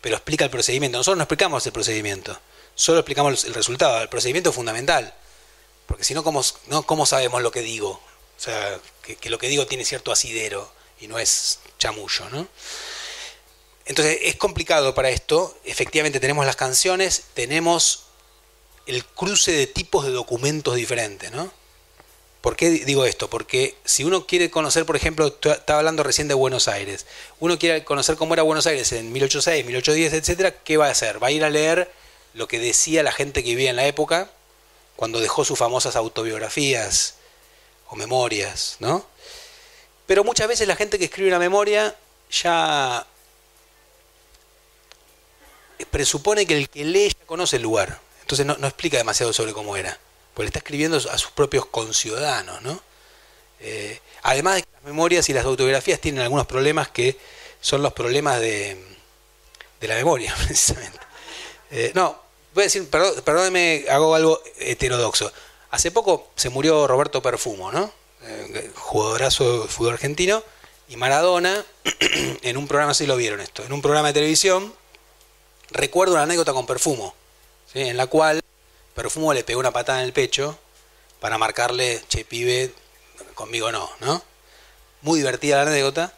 Pero 0.00 0.16
explica 0.16 0.44
el 0.44 0.50
procedimiento. 0.50 0.98
Nosotros 0.98 1.18
no 1.18 1.24
explicamos 1.24 1.66
el 1.66 1.72
procedimiento, 1.72 2.38
solo 2.74 3.00
explicamos 3.00 3.44
el 3.44 3.54
resultado. 3.54 4.00
El 4.02 4.08
procedimiento 4.08 4.50
es 4.50 4.56
fundamental, 4.56 5.14
porque 5.86 6.04
si 6.04 6.14
no, 6.14 6.22
¿cómo, 6.24 6.42
¿cómo 6.86 7.06
sabemos 7.06 7.42
lo 7.42 7.50
que 7.50 7.62
digo? 7.62 7.90
O 7.90 8.40
sea, 8.40 8.78
que, 9.02 9.16
que 9.16 9.30
lo 9.30 9.38
que 9.38 9.48
digo 9.48 9.66
tiene 9.66 9.84
cierto 9.84 10.12
asidero 10.12 10.70
y 11.00 11.08
no 11.08 11.18
es 11.18 11.60
chamullo, 11.78 12.28
¿no? 12.30 12.48
Entonces 13.84 14.18
es 14.22 14.36
complicado 14.36 14.94
para 14.94 15.08
esto. 15.08 15.58
Efectivamente 15.64 16.20
tenemos 16.20 16.44
las 16.44 16.56
canciones, 16.56 17.24
tenemos 17.34 18.04
el 18.86 19.04
cruce 19.04 19.52
de 19.52 19.66
tipos 19.66 20.04
de 20.04 20.10
documentos 20.10 20.76
diferentes, 20.76 21.32
¿no? 21.32 21.57
¿Por 22.40 22.56
qué 22.56 22.70
digo 22.70 23.04
esto? 23.04 23.28
Porque 23.28 23.76
si 23.84 24.04
uno 24.04 24.26
quiere 24.26 24.50
conocer, 24.50 24.86
por 24.86 24.96
ejemplo, 24.96 25.26
estaba 25.26 25.80
hablando 25.80 26.02
recién 26.02 26.28
de 26.28 26.34
Buenos 26.34 26.68
Aires, 26.68 27.06
uno 27.40 27.58
quiere 27.58 27.84
conocer 27.84 28.16
cómo 28.16 28.34
era 28.34 28.42
Buenos 28.42 28.66
Aires 28.66 28.92
en 28.92 29.12
1806, 29.12 29.64
1810, 29.66 30.12
etcétera, 30.12 30.52
¿qué 30.62 30.76
va 30.76 30.86
a 30.86 30.90
hacer? 30.90 31.22
Va 31.22 31.28
a 31.28 31.30
ir 31.32 31.42
a 31.42 31.50
leer 31.50 31.90
lo 32.34 32.46
que 32.46 32.60
decía 32.60 33.02
la 33.02 33.12
gente 33.12 33.42
que 33.42 33.50
vivía 33.50 33.70
en 33.70 33.76
la 33.76 33.86
época 33.86 34.30
cuando 34.94 35.20
dejó 35.20 35.44
sus 35.44 35.58
famosas 35.58 35.96
autobiografías 35.96 37.14
o 37.88 37.96
memorias, 37.96 38.76
¿no? 38.78 39.04
Pero 40.06 40.24
muchas 40.24 40.48
veces 40.48 40.66
la 40.68 40.76
gente 40.76 40.98
que 40.98 41.06
escribe 41.06 41.28
una 41.28 41.38
memoria 41.38 41.94
ya 42.30 43.06
presupone 45.90 46.46
que 46.46 46.56
el 46.56 46.68
que 46.68 46.84
lee 46.84 47.10
ya 47.10 47.26
conoce 47.26 47.56
el 47.56 47.62
lugar. 47.62 48.00
Entonces 48.22 48.46
no, 48.46 48.54
explica 48.54 48.96
demasiado 48.96 49.32
sobre 49.32 49.52
cómo 49.52 49.76
era. 49.76 49.98
Porque 50.38 50.44
le 50.44 50.50
está 50.50 50.60
escribiendo 50.60 50.98
a 50.98 51.18
sus 51.18 51.32
propios 51.32 51.66
conciudadanos, 51.66 52.62
¿no? 52.62 52.80
Eh, 53.58 54.00
además 54.22 54.54
de 54.54 54.62
que 54.62 54.68
las 54.72 54.84
memorias 54.84 55.28
y 55.28 55.32
las 55.32 55.44
autobiografías 55.44 56.00
tienen 56.00 56.22
algunos 56.22 56.46
problemas 56.46 56.86
que 56.90 57.18
son 57.60 57.82
los 57.82 57.92
problemas 57.92 58.38
de, 58.38 58.80
la 59.80 59.96
memoria, 59.96 60.32
precisamente. 60.46 61.00
Eh, 61.72 61.90
no, 61.96 62.22
voy 62.54 62.62
a 62.62 62.66
decir, 62.66 62.88
perdón, 62.88 63.20
perdóneme, 63.24 63.86
hago 63.90 64.14
algo 64.14 64.40
heterodoxo. 64.60 65.32
Hace 65.72 65.90
poco 65.90 66.30
se 66.36 66.50
murió 66.50 66.86
Roberto 66.86 67.20
Perfumo, 67.20 67.72
¿no? 67.72 67.92
Eh, 68.22 68.70
jugadorazo 68.76 69.62
de 69.64 69.68
fútbol 69.68 69.94
argentino. 69.94 70.44
Y 70.88 70.94
Maradona, 70.94 71.64
en 72.42 72.56
un 72.56 72.68
programa, 72.68 72.94
sí 72.94 73.06
lo 73.08 73.16
vieron 73.16 73.40
esto, 73.40 73.64
en 73.64 73.72
un 73.72 73.82
programa 73.82 74.06
de 74.06 74.14
televisión, 74.14 74.72
recuerdo 75.72 76.14
una 76.14 76.22
anécdota 76.22 76.52
con 76.52 76.64
Perfumo, 76.64 77.12
en 77.74 77.96
la 77.96 78.06
cual 78.06 78.40
Perfumo 78.98 79.32
le 79.32 79.44
pegó 79.44 79.60
una 79.60 79.70
patada 79.70 80.00
en 80.00 80.06
el 80.06 80.12
pecho 80.12 80.58
para 81.20 81.38
marcarle, 81.38 82.02
che, 82.08 82.24
pibe, 82.24 82.74
conmigo 83.36 83.70
no, 83.70 83.88
¿no? 84.00 84.20
Muy 85.02 85.20
divertida 85.20 85.62
la 85.62 85.70
anécdota. 85.70 86.12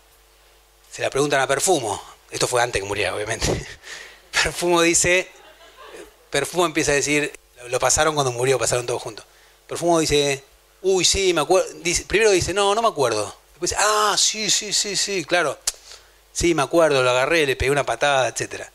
Se 0.90 1.02
la 1.02 1.10
preguntan 1.10 1.42
a 1.42 1.46
Perfumo. 1.46 2.02
Esto 2.30 2.48
fue 2.48 2.62
antes 2.62 2.80
que 2.80 2.88
muriera, 2.88 3.14
obviamente. 3.14 3.66
Perfumo 4.32 4.80
dice, 4.80 5.28
Perfumo 6.30 6.64
empieza 6.64 6.92
a 6.92 6.94
decir, 6.94 7.30
lo 7.68 7.78
pasaron 7.78 8.14
cuando 8.14 8.32
murió, 8.32 8.58
pasaron 8.58 8.86
todos 8.86 9.02
juntos. 9.02 9.26
Perfumo 9.66 10.00
dice, 10.00 10.42
uy, 10.80 11.04
sí, 11.04 11.34
me 11.34 11.42
acuerdo. 11.42 11.68
primero 12.06 12.30
dice, 12.30 12.54
no, 12.54 12.74
no 12.74 12.80
me 12.80 12.88
acuerdo. 12.88 13.36
Después 13.50 13.72
dice, 13.72 13.82
ah, 13.86 14.14
sí, 14.16 14.48
sí, 14.48 14.72
sí, 14.72 14.96
sí, 14.96 15.26
claro. 15.26 15.58
Sí, 16.32 16.54
me 16.54 16.62
acuerdo, 16.62 17.02
lo 17.02 17.10
agarré, 17.10 17.44
le 17.44 17.56
pegué 17.56 17.70
una 17.70 17.84
patada, 17.84 18.28
etcétera. 18.28 18.72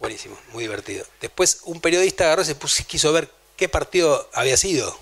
Buenísimo, 0.00 0.38
muy 0.52 0.64
divertido. 0.64 1.06
Después 1.20 1.60
un 1.64 1.80
periodista 1.80 2.24
agarró 2.24 2.42
y 2.42 2.46
se 2.46 2.54
puso, 2.54 2.84
quiso 2.86 3.12
ver 3.12 3.30
qué 3.56 3.68
partido 3.68 4.28
había 4.32 4.56
sido. 4.56 4.96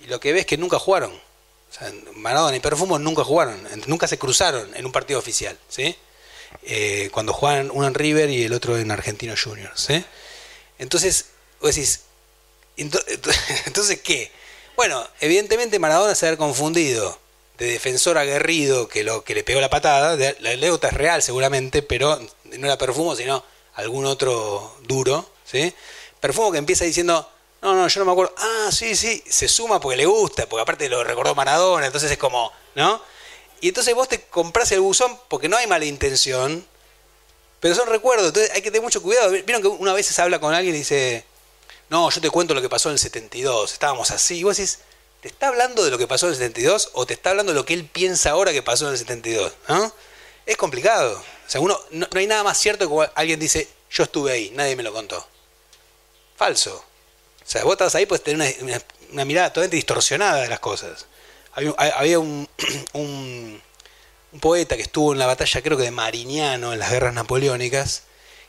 Y 0.00 0.06
lo 0.06 0.20
que 0.20 0.32
ve 0.32 0.40
es 0.40 0.46
que 0.46 0.56
nunca 0.56 0.78
jugaron. 0.78 1.12
O 1.12 1.74
sea, 1.78 1.92
Maradona 2.14 2.56
y 2.56 2.60
Perfumo 2.60 2.98
nunca 2.98 3.24
jugaron, 3.24 3.60
nunca 3.86 4.06
se 4.06 4.18
cruzaron 4.18 4.74
en 4.76 4.86
un 4.86 4.92
partido 4.92 5.18
oficial. 5.18 5.58
¿sí? 5.68 5.96
Eh, 6.62 7.10
cuando 7.12 7.32
juegan 7.32 7.70
uno 7.72 7.86
en 7.86 7.94
River 7.94 8.30
y 8.30 8.44
el 8.44 8.52
otro 8.52 8.78
en 8.78 8.90
Argentino 8.90 9.34
Juniors. 9.42 9.88
Entonces, 10.78 11.26
vos 11.60 11.74
decís, 11.74 12.02
entonces, 12.76 14.00
¿qué? 14.02 14.30
Bueno, 14.76 15.06
evidentemente 15.20 15.78
Maradona 15.78 16.14
se 16.14 16.28
ha 16.28 16.36
confundido 16.36 17.18
de 17.58 17.66
defensor 17.66 18.18
aguerrido 18.18 18.88
que 18.88 19.02
lo 19.02 19.24
que 19.24 19.34
le 19.34 19.42
pegó 19.42 19.60
la 19.60 19.70
patada. 19.70 20.16
La 20.40 20.50
anécdota 20.50 20.88
es 20.88 20.94
real 20.94 21.22
seguramente, 21.22 21.82
pero 21.82 22.20
no 22.44 22.66
era 22.66 22.78
Perfumo, 22.78 23.16
sino 23.16 23.42
algún 23.76 24.04
otro 24.04 24.76
duro. 24.82 25.28
¿sí? 25.44 25.72
Perfumo 26.20 26.52
que 26.52 26.58
empieza 26.58 26.84
diciendo, 26.84 27.28
no, 27.62 27.74
no, 27.74 27.88
yo 27.88 28.00
no 28.00 28.06
me 28.06 28.12
acuerdo. 28.12 28.34
Ah, 28.36 28.70
sí, 28.70 28.94
sí, 28.96 29.22
se 29.28 29.48
suma 29.48 29.80
porque 29.80 29.96
le 29.96 30.06
gusta, 30.06 30.46
porque 30.46 30.62
aparte 30.62 30.88
lo 30.88 31.02
recordó 31.04 31.34
Maradona, 31.34 31.86
entonces 31.86 32.10
es 32.10 32.18
como, 32.18 32.52
¿no? 32.74 33.00
Y 33.60 33.68
entonces 33.68 33.94
vos 33.94 34.08
te 34.08 34.22
compras 34.22 34.70
el 34.72 34.80
buzón 34.80 35.18
porque 35.28 35.48
no 35.48 35.56
hay 35.56 35.66
mala 35.66 35.84
intención, 35.84 36.66
pero 37.60 37.74
son 37.74 37.88
recuerdos, 37.88 38.28
entonces 38.28 38.52
hay 38.52 38.62
que 38.62 38.70
tener 38.70 38.82
mucho 38.82 39.02
cuidado. 39.02 39.30
Vieron 39.30 39.62
que 39.62 39.68
una 39.68 39.94
vez 39.94 40.06
se 40.06 40.20
habla 40.20 40.38
con 40.38 40.54
alguien 40.54 40.74
y 40.74 40.78
dice, 40.78 41.24
no, 41.88 42.10
yo 42.10 42.20
te 42.20 42.30
cuento 42.30 42.54
lo 42.54 42.60
que 42.62 42.68
pasó 42.68 42.90
en 42.90 42.94
el 42.94 42.98
72, 42.98 43.72
estábamos 43.72 44.10
así, 44.10 44.38
y 44.38 44.42
vos 44.42 44.56
decís, 44.56 44.80
¿te 45.20 45.28
está 45.28 45.48
hablando 45.48 45.84
de 45.84 45.90
lo 45.90 45.98
que 45.98 46.06
pasó 46.06 46.26
en 46.26 46.32
el 46.32 46.38
72 46.38 46.90
o 46.92 47.06
te 47.06 47.14
está 47.14 47.30
hablando 47.30 47.52
de 47.52 47.58
lo 47.58 47.64
que 47.64 47.74
él 47.74 47.86
piensa 47.86 48.30
ahora 48.30 48.52
que 48.52 48.62
pasó 48.62 48.86
en 48.86 48.92
el 48.92 48.98
72? 48.98 49.52
¿no? 49.68 49.92
Es 50.44 50.56
complicado. 50.56 51.22
O 51.46 51.50
sea, 51.50 51.60
uno, 51.60 51.78
no, 51.90 52.08
hay 52.14 52.26
nada 52.26 52.42
más 52.42 52.58
cierto 52.58 52.88
que 52.88 53.10
alguien 53.14 53.38
dice, 53.38 53.68
yo 53.90 54.04
estuve 54.04 54.32
ahí, 54.32 54.50
nadie 54.54 54.74
me 54.74 54.82
lo 54.82 54.92
contó. 54.92 55.26
Falso. 56.36 56.76
O 56.76 57.48
sea, 57.48 57.62
vos 57.64 57.72
estás 57.72 57.94
ahí, 57.94 58.06
puedes 58.06 58.24
tener 58.24 58.56
una 59.12 59.24
mirada 59.24 59.50
totalmente 59.50 59.76
distorsionada 59.76 60.42
de 60.42 60.48
las 60.48 60.58
cosas. 60.58 61.06
Había, 61.54 62.18
un, 62.18 62.48
un, 62.92 63.62
poeta 64.40 64.76
que 64.76 64.82
estuvo 64.82 65.12
en 65.12 65.18
la 65.18 65.26
batalla, 65.26 65.62
creo 65.62 65.78
que 65.78 65.84
de 65.84 65.90
Marignano, 65.90 66.72
en 66.72 66.78
las 66.78 66.90
guerras 66.90 67.14
napoleónicas, 67.14 68.02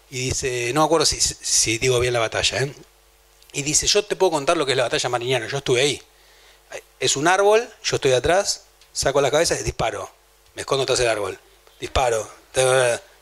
y 0.09 0.29
dice, 0.29 0.71
no 0.73 0.81
me 0.81 0.85
acuerdo 0.85 1.05
si, 1.05 1.77
digo 1.77 1.99
bien 1.99 2.13
la 2.13 2.19
batalla, 2.19 2.63
¿eh? 2.63 2.73
y 3.53 3.61
dice, 3.61 3.87
yo 3.87 4.03
te 4.03 4.15
puedo 4.15 4.31
contar 4.31 4.57
lo 4.57 4.65
que 4.65 4.73
es 4.73 4.77
la 4.77 4.83
batalla 4.83 5.09
Marignano, 5.09 5.47
yo 5.47 5.59
estuve 5.59 5.81
ahí. 5.81 6.01
Es 6.99 7.15
un 7.15 7.27
árbol, 7.27 7.69
yo 7.83 7.95
estoy 7.95 8.11
atrás, 8.11 8.63
saco 8.91 9.21
la 9.21 9.31
cabeza 9.31 9.57
y 9.57 9.63
disparo. 9.63 10.09
Me 10.55 10.61
escondo 10.61 10.85
tras 10.85 10.99
el 10.99 11.07
árbol. 11.07 11.39
Disparo. 11.79 12.27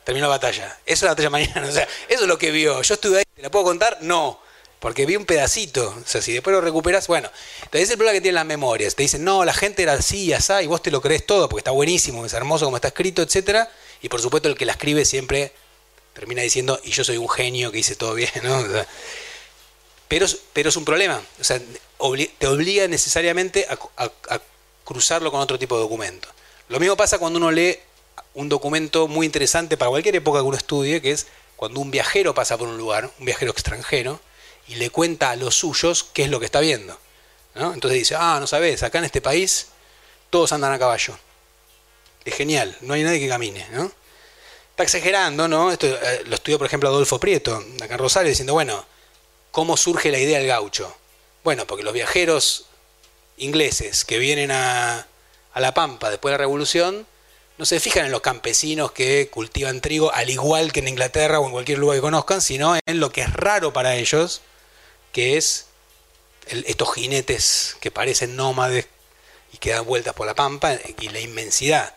Terminó 0.05 0.27
la 0.27 0.35
batalla. 0.35 0.77
Eso 0.85 0.93
es 0.93 1.01
la 1.03 1.09
batalla 1.09 1.29
Marignano. 1.29 1.67
O 1.69 1.71
sea, 1.71 1.87
eso 2.07 2.21
es 2.23 2.27
lo 2.27 2.37
que 2.37 2.51
vio. 2.51 2.81
Yo 2.81 2.93
estuve 2.93 3.19
ahí, 3.19 3.23
¿te 3.35 3.41
la 3.41 3.49
puedo 3.49 3.65
contar? 3.65 3.97
No. 4.01 4.39
Porque 4.79 5.05
vi 5.05 5.15
un 5.15 5.25
pedacito. 5.25 5.95
O 5.99 6.07
sea, 6.07 6.21
si 6.21 6.31
después 6.33 6.53
lo 6.53 6.61
recuperas, 6.61 7.07
bueno. 7.07 7.29
Entonces 7.63 7.83
es 7.83 7.89
el 7.89 7.97
problema 7.97 8.13
que 8.13 8.21
tienen 8.21 8.35
las 8.35 8.45
memorias. 8.45 8.95
Te 8.95 9.01
dicen, 9.01 9.23
no, 9.23 9.43
la 9.43 9.53
gente 9.53 9.81
era 9.81 9.93
así 9.93 10.25
y 10.25 10.33
así, 10.33 10.53
y 10.61 10.67
vos 10.67 10.83
te 10.83 10.91
lo 10.91 11.01
crees 11.01 11.25
todo 11.25 11.49
porque 11.49 11.61
está 11.61 11.71
buenísimo, 11.71 12.23
es 12.23 12.33
hermoso 12.33 12.65
como 12.65 12.77
está 12.77 12.89
escrito, 12.89 13.23
etcétera. 13.23 13.71
Y 14.01 14.09
por 14.09 14.21
supuesto 14.21 14.47
el 14.47 14.55
que 14.55 14.65
la 14.65 14.73
escribe 14.73 15.05
siempre 15.05 15.53
termina 16.13 16.43
diciendo, 16.43 16.79
y 16.83 16.91
yo 16.91 17.03
soy 17.03 17.17
un 17.17 17.27
genio 17.27 17.71
que 17.71 17.79
hice 17.79 17.95
todo 17.95 18.13
bien, 18.13 18.29
¿no? 18.43 18.63
pero, 20.07 20.27
pero 20.53 20.69
es 20.69 20.75
un 20.75 20.85
problema. 20.85 21.19
O 21.41 21.43
sea, 21.43 21.59
te 22.37 22.47
obliga 22.47 22.87
necesariamente 22.87 23.67
a 23.67 24.39
cruzarlo 24.83 25.31
con 25.31 25.41
otro 25.41 25.57
tipo 25.57 25.75
de 25.75 25.81
documento. 25.81 26.29
Lo 26.69 26.79
mismo 26.79 26.95
pasa 26.95 27.17
cuando 27.17 27.37
uno 27.37 27.51
lee 27.51 27.77
un 28.35 28.49
documento 28.49 29.07
muy 29.07 29.25
interesante 29.25 29.77
para 29.77 29.89
cualquier 29.89 30.17
época 30.17 30.39
que 30.39 30.45
uno 30.45 30.57
estudie, 30.57 31.01
que 31.01 31.11
es 31.11 31.27
cuando 31.55 31.79
un 31.79 31.89
viajero 31.89 32.33
pasa 32.33 32.57
por 32.57 32.67
un 32.67 32.77
lugar, 32.77 33.09
un 33.17 33.25
viajero 33.25 33.51
extranjero, 33.51 34.19
y 34.67 34.75
le 34.75 34.89
cuenta 34.89 35.31
a 35.31 35.35
los 35.35 35.55
suyos 35.55 36.03
qué 36.13 36.23
es 36.23 36.29
lo 36.29 36.39
que 36.39 36.45
está 36.45 36.59
viendo. 36.59 36.99
Entonces 37.55 37.99
dice, 37.99 38.15
ah, 38.17 38.37
no 38.39 38.47
sabes, 38.47 38.83
acá 38.83 38.97
en 38.97 39.05
este 39.05 39.21
país 39.21 39.67
todos 40.29 40.51
andan 40.51 40.73
a 40.73 40.79
caballo. 40.79 41.17
Es 42.25 42.35
genial, 42.35 42.77
no 42.81 42.93
hay 42.93 43.03
nadie 43.03 43.19
que 43.19 43.29
camine. 43.29 43.65
¿no? 43.71 43.89
Está 44.71 44.83
exagerando, 44.83 45.47
¿no? 45.47 45.71
Esto 45.71 45.87
eh, 45.87 46.23
lo 46.25 46.35
estudió, 46.35 46.57
por 46.57 46.67
ejemplo, 46.67 46.89
Adolfo 46.89 47.19
Prieto, 47.19 47.63
acá 47.81 47.93
en 47.93 47.99
Rosario, 47.99 48.29
diciendo, 48.29 48.51
bueno, 48.51 48.85
¿cómo 49.51 49.77
surge 49.77 50.11
la 50.11 50.19
idea 50.19 50.39
del 50.39 50.47
gaucho? 50.47 50.93
Bueno, 51.45 51.65
porque 51.65 51.83
los 51.83 51.93
viajeros 51.93 52.65
ingleses 53.37 54.03
que 54.03 54.17
vienen 54.17 54.51
a, 54.51 55.07
a 55.53 55.59
La 55.61 55.73
Pampa 55.73 56.09
después 56.09 56.31
de 56.31 56.33
la 56.33 56.39
Revolución, 56.39 57.07
no 57.57 57.65
se 57.65 57.79
fijan 57.79 58.05
en 58.05 58.11
los 58.11 58.21
campesinos 58.21 58.91
que 58.91 59.29
cultivan 59.29 59.81
trigo, 59.81 60.11
al 60.13 60.29
igual 60.29 60.73
que 60.73 60.81
en 60.81 60.89
Inglaterra 60.89 61.39
o 61.39 61.45
en 61.45 61.51
cualquier 61.51 61.79
lugar 61.79 61.97
que 61.97 62.01
conozcan, 62.01 62.41
sino 62.41 62.75
en 62.85 62.99
lo 62.99 63.11
que 63.11 63.21
es 63.21 63.31
raro 63.31 63.71
para 63.71 63.95
ellos, 63.95 64.41
que 65.11 65.37
es 65.37 65.67
estos 66.47 66.93
jinetes 66.93 67.77
que 67.79 67.91
parecen 67.91 68.35
nómades 68.35 68.87
y 69.53 69.57
que 69.57 69.71
dan 69.71 69.85
vueltas 69.85 70.13
por 70.13 70.27
la 70.27 70.35
pampa 70.35 70.77
y 70.99 71.09
la 71.09 71.21
inmensidad. 71.21 71.95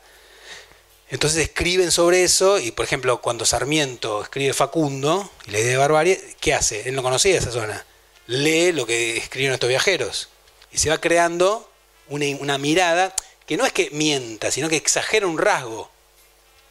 Entonces 1.11 1.43
escriben 1.43 1.91
sobre 1.91 2.23
eso 2.23 2.59
y, 2.59 2.71
por 2.71 2.85
ejemplo, 2.85 3.21
cuando 3.21 3.47
Sarmiento 3.47 4.23
escribe 4.23 4.53
Facundo 4.53 5.31
y 5.47 5.51
la 5.51 5.59
idea 5.59 5.71
de 5.71 5.77
barbarie, 5.79 6.37
¿qué 6.39 6.55
hace? 6.55 6.89
Él 6.89 6.95
no 6.95 7.03
conocía 7.03 7.37
esa 7.37 7.51
zona. 7.51 7.85
Lee 8.27 8.73
lo 8.73 8.87
que 8.87 9.17
escribieron 9.17 9.55
estos 9.55 9.71
viajeros 9.71 10.29
y 10.71 10.79
se 10.79 10.91
va 10.91 10.99
creando 10.99 11.69
una 12.09 12.59
mirada 12.59 13.15
que 13.49 13.57
no 13.57 13.65
es 13.65 13.73
que 13.73 13.89
mienta, 13.91 14.51
sino 14.51 14.69
que 14.69 14.77
exagera 14.77 15.27
un 15.27 15.39
rasgo. 15.39 15.91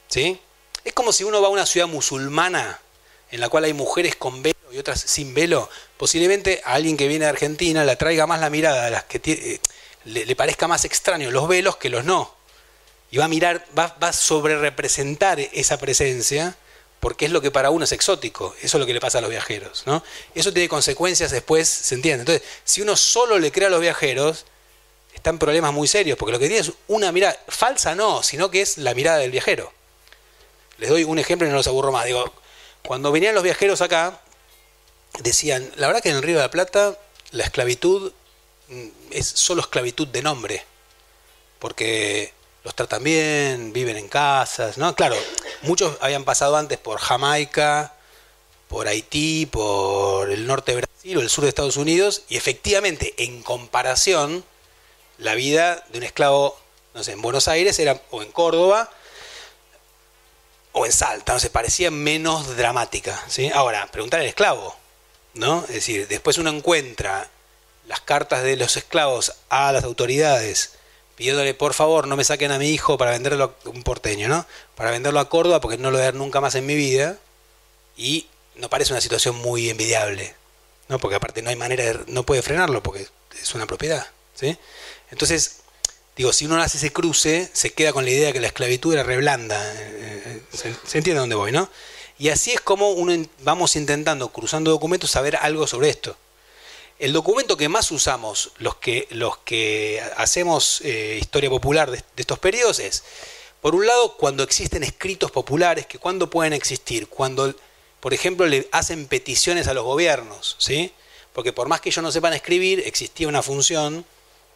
¿Sí? 0.10 0.40
Es 0.86 0.94
como 0.94 1.12
si 1.12 1.24
uno 1.24 1.42
va 1.42 1.48
a 1.48 1.52
una 1.52 1.66
ciudad 1.66 1.88
musulmana 1.88 2.80
en 3.32 3.40
la 3.40 3.50
cual 3.50 3.64
hay 3.64 3.74
mujeres 3.74 4.16
con 4.16 4.44
velo 4.44 4.56
y 4.72 4.78
otras 4.78 5.02
sin 5.02 5.34
velo, 5.34 5.70
posiblemente 5.98 6.62
a 6.64 6.74
alguien 6.74 6.96
que 6.96 7.08
viene 7.08 7.26
de 7.26 7.30
Argentina 7.30 7.84
le 7.84 7.96
traiga 7.96 8.28
más 8.28 8.40
la 8.40 8.52
mirada, 8.52 8.86
a 8.86 8.90
las 8.92 9.04
que 9.06 9.20
eh, 9.26 9.60
le, 10.06 10.36
parezca 10.36 10.68
más 10.68 10.86
extraño 10.86 11.32
los 11.32 11.48
velos 11.48 11.78
que 11.78 11.90
los 11.90 12.06
no. 12.06 12.36
Y 13.10 13.18
va 13.18 13.26
a 13.26 13.30
mirar, 13.30 13.66
va, 13.78 13.96
a 14.00 14.14
sobre 14.14 14.58
representar 14.60 15.40
esa 15.40 15.78
presencia, 15.80 16.56
porque 17.00 17.26
es 17.26 17.32
lo 17.32 17.42
que 17.42 17.50
para 17.50 17.72
uno 17.72 17.86
es 17.86 17.92
exótico. 17.92 18.56
Eso 18.62 18.78
es 18.78 18.80
lo 18.80 18.86
que 18.86 18.94
le 18.94 19.00
pasa 19.00 19.18
a 19.18 19.22
los 19.22 19.32
viajeros. 19.32 19.84
¿no? 19.88 20.04
Eso 20.36 20.54
tiene 20.54 20.70
consecuencias 20.70 21.32
después, 21.32 21.68
¿se 21.68 21.96
entiende? 21.96 22.22
Entonces, 22.22 22.48
si 22.64 22.82
uno 22.82 22.96
solo 22.96 23.40
le 23.40 23.52
crea 23.52 23.68
a 23.68 23.72
los 23.72 23.82
viajeros, 23.82 24.46
está 25.18 25.32
en 25.32 25.39
problemas 25.39 25.74
muy 25.74 25.88
serios, 25.88 26.18
porque 26.18 26.32
lo 26.32 26.39
que 26.39 26.47
tiene 26.47 26.61
es 26.61 26.72
una 26.88 27.11
mirada, 27.11 27.38
falsa 27.47 27.95
no, 27.95 28.24
sino 28.24 28.49
que 28.49 28.61
es 28.61 28.78
la 28.78 28.93
mirada 28.93 29.18
del 29.18 29.32
viajero. 29.32 29.72
Les 30.78 30.89
doy 30.89 31.03
un 31.03 31.20
ejemplo 31.20 31.47
y 31.47 31.49
no 31.49 31.57
los 31.57 31.68
aburro 31.68 31.91
más. 31.91 32.05
Digo, 32.05 32.32
cuando 32.84 33.11
venían 33.11 33.36
los 33.36 33.43
viajeros 33.43 33.82
acá, 33.82 34.22
decían, 35.20 35.70
la 35.76 35.88
verdad 35.88 36.01
que 36.01 36.09
en 36.09 36.18
el 36.18 36.24
Río 36.24 36.38
de 36.38 36.43
la 36.43 36.51
Plata 36.51 36.97
la 37.32 37.43
esclavitud 37.43 38.13
mm, 38.70 38.88
es 39.11 39.28
solo 39.28 39.61
esclavitud 39.61 40.07
de 40.07 40.22
nombre, 40.22 40.63
porque 41.59 42.34
los 42.63 42.76
tratan 42.76 43.03
bien, 43.03 43.74
viven 43.74 43.97
en 43.97 44.07
casas, 44.07 44.78
¿no? 44.78 44.95
Claro, 44.95 45.15
muchos 45.63 45.97
habían 45.99 46.26
pasado 46.26 46.57
antes 46.57 46.78
por 46.78 46.99
Jamaica, 46.99 47.93
por 48.68 48.88
Haití, 48.88 49.47
por 49.47 50.30
el 50.30 50.45
norte 50.45 50.74
de 50.74 50.82
Brasil 50.82 51.18
o 51.18 51.22
el 51.22 51.30
sur 51.30 51.43
de 51.43 51.49
Estados 51.49 51.78
Unidos, 51.78 52.24
y 52.30 52.38
efectivamente, 52.38 53.15
en 53.18 53.41
comparación, 53.41 54.43
la 55.18 55.36
vida 55.36 55.84
de 55.89 55.97
un 55.97 56.03
esclavo, 56.03 56.57
no 56.93 57.03
sé, 57.03 57.13
en 57.13 57.22
Buenos 57.22 57.47
Aires 57.47 57.78
era, 57.80 58.01
o 58.11 58.22
en 58.22 58.32
Córdoba, 58.32 58.89
o 60.72 60.86
en 60.86 60.91
Salta, 60.91 61.34
no 61.34 61.39
sé, 61.39 61.49
parecía 61.49 61.91
menos 61.91 62.55
dramática. 62.55 63.24
¿sí? 63.28 63.49
Ahora, 63.53 63.88
preguntar 63.91 64.20
al 64.20 64.28
esclavo, 64.28 64.76
¿no? 65.34 65.63
Es 65.63 65.76
decir, 65.76 66.07
después 66.07 66.38
uno 66.38 66.49
encuentra 66.49 67.30
las 67.88 68.01
cartas 68.01 68.43
de 68.43 68.57
los 68.57 68.78
esclavos 68.78 69.34
a 69.49 69.72
las 69.72 69.84
autoridades 69.84 70.78
pidiéndole 71.18 71.55
por 71.55 71.74
favor 71.74 72.07
no 72.07 72.15
me 72.15 72.24
saquen 72.24 72.51
a 72.51 72.59
mi 72.59 72.70
hijo 72.70 72.97
para 72.97 73.11
venderlo 73.11 73.55
a 73.65 73.70
un 73.70 73.82
porteño, 73.82 74.30
¿no? 74.30 74.45
Para 74.76 74.91
venderlo 74.91 75.20
a 75.20 75.28
Córdoba 75.28 75.59
porque 75.59 75.78
no 75.78 75.89
lo 75.89 75.97
voy 75.97 76.03
a 76.03 76.11
ver 76.11 76.15
nunca 76.15 76.39
más 76.39 76.53
en 76.55 76.65
mi 76.65 76.76
vida. 76.76 77.18
Y 77.97 78.28
no 78.55 78.70
parece 78.70 78.93
una 78.93 79.01
situación 79.01 79.36
muy 79.36 79.72
envidiable, 79.72 80.36
¿no? 80.88 80.99
Porque 80.99 81.15
aparte 81.15 81.41
no 81.41 81.49
hay 81.49 81.55
manera 81.55 81.84
de, 81.84 81.99
no 82.05 82.24
puede 82.24 82.43
frenarlo 82.43 82.84
porque 82.84 83.07
es 83.41 83.55
una 83.55 83.65
propiedad, 83.65 84.05
¿sí? 84.36 84.57
Entonces, 85.12 85.58
digo, 86.16 86.34
si 86.34 86.45
uno 86.45 86.62
hace 86.62 86.78
ese 86.78 86.91
cruce, 86.91 87.49
se 87.53 87.74
queda 87.74 87.93
con 87.93 88.05
la 88.05 88.12
idea 88.12 88.34
que 88.34 88.39
la 88.39 88.47
esclavitud 88.47 88.93
era 88.93 89.03
reblanda. 89.03 89.58
Eh, 89.76 90.22
eh, 90.26 90.41
se, 90.51 90.74
se 90.86 90.97
entiende 90.97 91.20
a 91.20 91.22
dónde 91.22 91.36
voy, 91.36 91.51
¿no? 91.51 91.70
Y 92.20 92.30
así 92.30 92.51
es 92.51 92.62
como 92.62 92.91
uno 92.91 93.14
vamos 93.43 93.76
intentando, 93.76 94.30
cruzando 94.30 94.72
documentos, 94.72 95.12
saber 95.12 95.36
algo 95.36 95.68
sobre 95.68 95.89
esto. 95.89 96.18
El 96.99 97.14
documento 97.14 97.58
que 97.58 97.70
más 97.70 97.91
usamos 97.91 98.51
los 98.58 98.78
que, 98.78 99.08
los 99.12 99.38
que 99.39 100.01
hacemos 100.18 100.82
eh, 100.82 101.20
historia 101.22 101.49
popular 101.49 101.91
de, 101.91 102.03
estos 102.16 102.39
periodos 102.39 102.80
es, 102.80 103.03
por 103.62 103.76
un 103.76 103.86
lado, 103.86 104.18
cuando 104.18 104.41
existen 104.41 104.84
escritos 104.84 105.30
populares, 105.30 105.86
que 105.86 105.99
cuando 105.99 106.30
pueden 106.30 106.53
existir, 106.53 107.08
cuando, 107.08 107.53
por 107.99 108.16
ejemplo, 108.16 108.47
le 108.47 108.68
hacen 108.72 109.05
peticiones 109.05 109.68
a 109.68 109.76
los 109.76 109.84
gobiernos, 109.84 110.55
¿sí? 110.58 110.91
Porque 111.34 111.53
por 111.53 111.68
más 111.68 111.82
que 111.82 111.89
ellos 111.89 112.01
no 112.01 112.12
sepan 112.12 112.34
escribir, 112.34 112.82
existía 112.88 113.28
una 113.28 113.43
función 113.43 114.03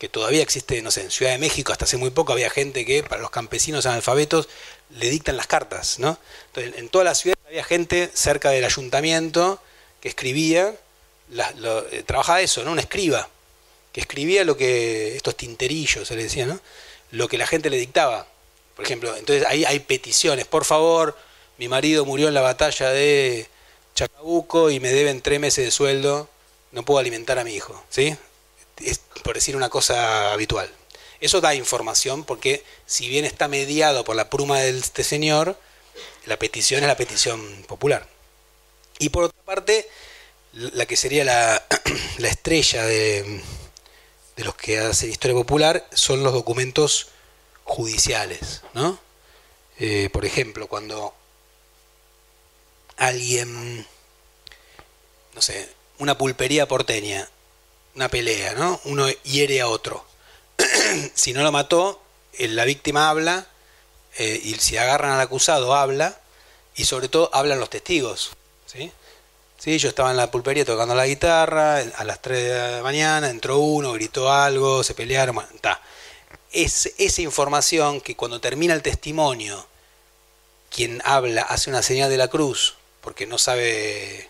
que 0.02 0.10
todavía 0.10 0.42
existe, 0.42 0.82
no 0.82 0.90
sé, 0.90 1.02
en 1.02 1.12
Ciudad 1.12 1.32
de 1.32 1.38
México 1.38 1.72
hasta 1.72 1.86
hace 1.86 1.96
muy 1.96 2.10
poco 2.10 2.34
había 2.34 2.50
gente 2.50 2.86
que 2.86 3.04
para 3.04 3.22
los 3.22 3.30
campesinos 3.30 3.86
analfabetos 3.86 4.50
le 4.90 5.12
dictan 5.12 5.38
las 5.38 5.46
cartas, 5.46 6.00
¿no? 6.00 6.18
Entonces, 6.48 6.74
en 6.80 6.90
toda 6.90 7.04
la 7.04 7.14
ciudad 7.14 7.38
había 7.46 7.64
gente 7.64 8.10
cerca 8.12 8.50
del 8.50 8.66
ayuntamiento 8.66 9.62
que 10.02 10.10
escribía 10.10 10.74
eh, 11.32 12.04
trabajaba 12.04 12.42
eso, 12.42 12.64
¿no? 12.64 12.72
Un 12.72 12.80
escriba, 12.80 13.30
que 13.94 14.02
escribía 14.02 14.44
lo 14.44 14.58
que, 14.58 15.16
estos 15.16 15.38
tinterillos 15.38 16.08
se 16.08 16.16
le 16.16 16.24
decía, 16.24 16.48
¿no? 16.48 16.60
Lo 17.12 17.28
que 17.28 17.38
la 17.38 17.46
gente 17.46 17.70
le 17.70 17.78
dictaba. 17.78 18.26
Por 18.76 18.84
ejemplo, 18.84 19.16
entonces 19.16 19.46
ahí 19.48 19.66
hay 19.66 19.82
peticiones, 19.82 20.48
por 20.48 20.66
favor, 20.66 21.16
mi 21.60 21.68
marido 21.68 22.06
murió 22.06 22.28
en 22.28 22.34
la 22.34 22.42
batalla 22.42 22.90
de 22.90 23.46
Chacabuco 23.94 24.72
y 24.72 24.80
me 24.80 24.90
deben 24.90 25.22
tres 25.22 25.40
meses 25.40 25.64
de 25.64 25.70
sueldo, 25.70 26.28
no 26.72 26.82
puedo 26.82 26.98
alimentar 26.98 27.38
a 27.38 27.44
mi 27.44 27.54
hijo, 27.54 27.84
¿sí? 27.92 28.18
Es 28.86 29.00
por 29.24 29.36
decir 29.36 29.56
una 29.56 29.70
cosa 29.70 30.34
habitual. 30.34 30.70
Eso 31.20 31.40
da 31.40 31.54
información 31.54 32.24
porque 32.24 32.64
si 32.86 33.08
bien 33.08 33.26
está 33.26 33.48
mediado 33.48 34.04
por 34.04 34.16
la 34.16 34.30
pluma 34.30 34.60
de 34.60 34.78
este 34.78 35.04
señor, 35.04 35.58
la 36.26 36.38
petición 36.38 36.82
es 36.84 36.88
la 36.88 36.98
petición 36.98 37.64
popular. 37.68 38.08
Y 39.00 39.10
por 39.10 39.26
otra 39.26 39.42
parte, 39.44 39.88
la 40.54 40.86
que 40.86 40.98
sería 40.98 41.24
la, 41.24 41.66
estrella 42.18 42.86
de, 42.86 43.42
los 44.38 44.56
que 44.56 44.80
hace 44.80 45.08
historia 45.08 45.36
popular 45.36 45.88
son 45.94 46.24
los 46.24 46.34
documentos 46.34 47.10
judiciales, 47.64 48.62
¿no? 48.74 49.00
Eh, 49.80 50.10
por 50.12 50.26
ejemplo, 50.26 50.68
cuando 50.68 51.14
alguien, 52.98 53.86
no 55.34 55.42
sé, 55.42 55.70
una 55.98 56.18
pulpería 56.18 56.68
porteña, 56.68 57.30
una 57.96 58.10
pelea, 58.10 58.54
¿no? 58.54 58.80
Uno 58.86 59.08
hiere 59.24 59.62
a 59.62 59.68
otro. 59.68 60.06
si 61.14 61.34
no 61.34 61.44
lo 61.44 61.52
mató, 61.52 62.02
eh, 62.34 62.48
la 62.48 62.66
víctima 62.66 63.10
habla, 63.10 63.48
eh, 64.18 64.40
y 64.44 64.56
si 64.56 64.78
agarran 64.78 65.12
al 65.12 65.22
acusado, 65.22 65.76
habla, 65.76 66.20
y 66.76 66.86
sobre 66.86 67.10
todo 67.10 67.30
hablan 67.34 67.60
los 67.60 67.70
testigos, 67.70 68.32
¿sí? 68.66 68.92
Sí, 69.58 69.78
yo 69.78 69.90
estaba 69.90 70.10
en 70.10 70.18
la 70.18 70.32
pulpería 70.32 70.66
tocando 70.66 70.96
la 70.96 71.06
guitarra, 71.06 71.78
a 71.78 72.04
las 72.04 72.22
3 72.22 72.44
de 72.44 72.72
la 72.78 72.82
mañana 72.82 73.30
entró 73.30 73.60
uno, 73.60 73.94
gritó 73.94 74.32
algo, 74.32 74.84
se 74.84 74.96
pelearon, 74.96 75.36
bueno, 75.36 75.50
Es 76.52 76.92
esa 76.98 77.22
información 77.22 78.02
que 78.02 78.16
cuando 78.16 78.42
termina 78.42 78.74
el 78.74 78.82
testimonio, 78.82 79.68
quien 80.72 81.02
habla 81.06 81.44
hace 81.44 81.70
una 81.70 81.84
señal 81.84 82.10
de 82.10 82.18
la 82.18 82.28
cruz, 82.28 82.76
porque 83.02 83.28
no 83.28 83.38
sabe, 83.38 84.30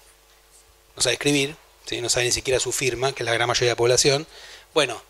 no 0.98 1.02
sabe 1.02 1.14
escribir, 1.14 1.56
¿sí? 1.86 2.02
no 2.02 2.10
sabe 2.10 2.26
ni 2.26 2.32
siquiera 2.32 2.60
su 2.60 2.72
firma, 2.72 3.14
que 3.14 3.24
es 3.24 3.26
la 3.26 3.34
gran 3.34 3.48
mayoría 3.48 3.70
de 3.70 3.74
la 3.74 3.78
población, 3.78 4.28
bueno, 4.74 5.02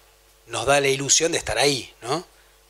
nos 0.48 0.66
da 0.66 0.80
la 0.82 0.88
ilusión 0.88 1.32
de 1.32 1.38
estar 1.38 1.58
ahí, 1.58 1.94
¿no? 2.02 2.26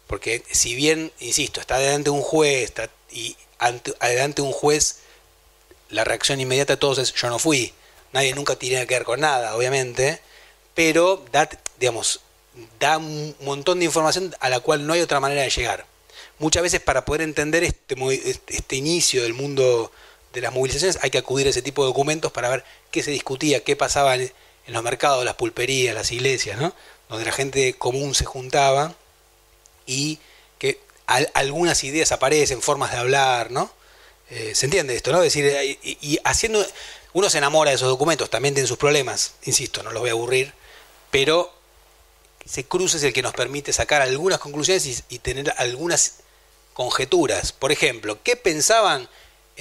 Porque 0.07 0.43
si 0.51 0.75
bien, 0.75 1.11
insisto, 1.19 1.61
está 1.61 1.77
delante 1.77 2.09
de 2.09 2.15
un 2.15 2.21
juez 2.21 2.63
está, 2.63 2.89
y 3.11 3.35
ante, 3.59 3.93
delante 4.01 4.41
de 4.41 4.47
un 4.47 4.53
juez 4.53 4.99
la 5.89 6.03
reacción 6.03 6.39
inmediata 6.39 6.73
de 6.73 6.77
todos 6.77 6.97
es 6.97 7.13
yo 7.13 7.29
no 7.29 7.39
fui. 7.39 7.73
Nadie 8.13 8.33
nunca 8.33 8.55
tiene 8.55 8.85
que 8.87 8.95
ver 8.95 9.03
con 9.03 9.21
nada, 9.21 9.55
obviamente, 9.55 10.21
pero 10.73 11.23
da, 11.31 11.49
digamos, 11.79 12.21
da 12.79 12.97
un 12.97 13.35
montón 13.41 13.79
de 13.79 13.85
información 13.85 14.35
a 14.39 14.49
la 14.49 14.59
cual 14.59 14.85
no 14.85 14.93
hay 14.93 15.01
otra 15.01 15.19
manera 15.19 15.41
de 15.43 15.49
llegar. 15.49 15.85
Muchas 16.39 16.63
veces 16.63 16.81
para 16.81 17.05
poder 17.05 17.21
entender 17.21 17.63
este, 17.63 17.95
este 18.47 18.75
inicio 18.75 19.23
del 19.23 19.33
mundo 19.33 19.91
de 20.33 20.41
las 20.41 20.53
movilizaciones 20.53 20.99
hay 21.01 21.09
que 21.09 21.17
acudir 21.17 21.47
a 21.47 21.49
ese 21.49 21.61
tipo 21.61 21.83
de 21.83 21.87
documentos 21.87 22.31
para 22.31 22.49
ver 22.49 22.63
qué 22.91 23.03
se 23.03 23.11
discutía, 23.11 23.63
qué 23.63 23.75
pasaba 23.75 24.15
en, 24.15 24.31
los 24.67 24.83
mercados, 24.83 25.25
las 25.25 25.35
pulperías, 25.35 25.93
las 25.93 26.11
iglesias, 26.11 26.59
¿no? 26.59 26.73
donde 27.09 27.25
la 27.25 27.33
gente 27.33 27.73
común 27.73 28.15
se 28.15 28.23
juntaba 28.23 28.95
y 29.85 30.19
que 30.57 30.79
algunas 31.05 31.83
ideas 31.83 32.13
aparecen, 32.13 32.61
formas 32.61 32.91
de 32.91 32.97
hablar, 32.97 33.51
¿no? 33.51 33.69
Eh, 34.29 34.53
¿Se 34.55 34.65
entiende 34.65 34.95
esto, 34.95 35.11
no? 35.11 35.21
Es 35.21 35.33
decir, 35.33 35.77
y, 35.83 36.19
haciendo. 36.23 36.65
Uno 37.13 37.29
se 37.29 37.39
enamora 37.39 37.71
de 37.71 37.75
esos 37.75 37.89
documentos, 37.89 38.29
también 38.29 38.53
tienen 38.53 38.69
sus 38.69 38.77
problemas, 38.77 39.33
insisto, 39.43 39.83
no 39.83 39.91
los 39.91 39.99
voy 39.99 40.11
a 40.11 40.13
aburrir, 40.13 40.53
pero 41.09 41.53
ese 42.45 42.63
cruce 42.63 42.95
es 42.95 43.03
el 43.03 43.11
que 43.11 43.21
nos 43.21 43.33
permite 43.33 43.73
sacar 43.73 44.01
algunas 44.01 44.39
conclusiones 44.39 45.03
y, 45.09 45.19
tener 45.19 45.53
algunas 45.57 46.19
conjeturas. 46.73 47.51
Por 47.51 47.73
ejemplo, 47.73 48.23
¿qué 48.23 48.37
pensaban 48.37 49.09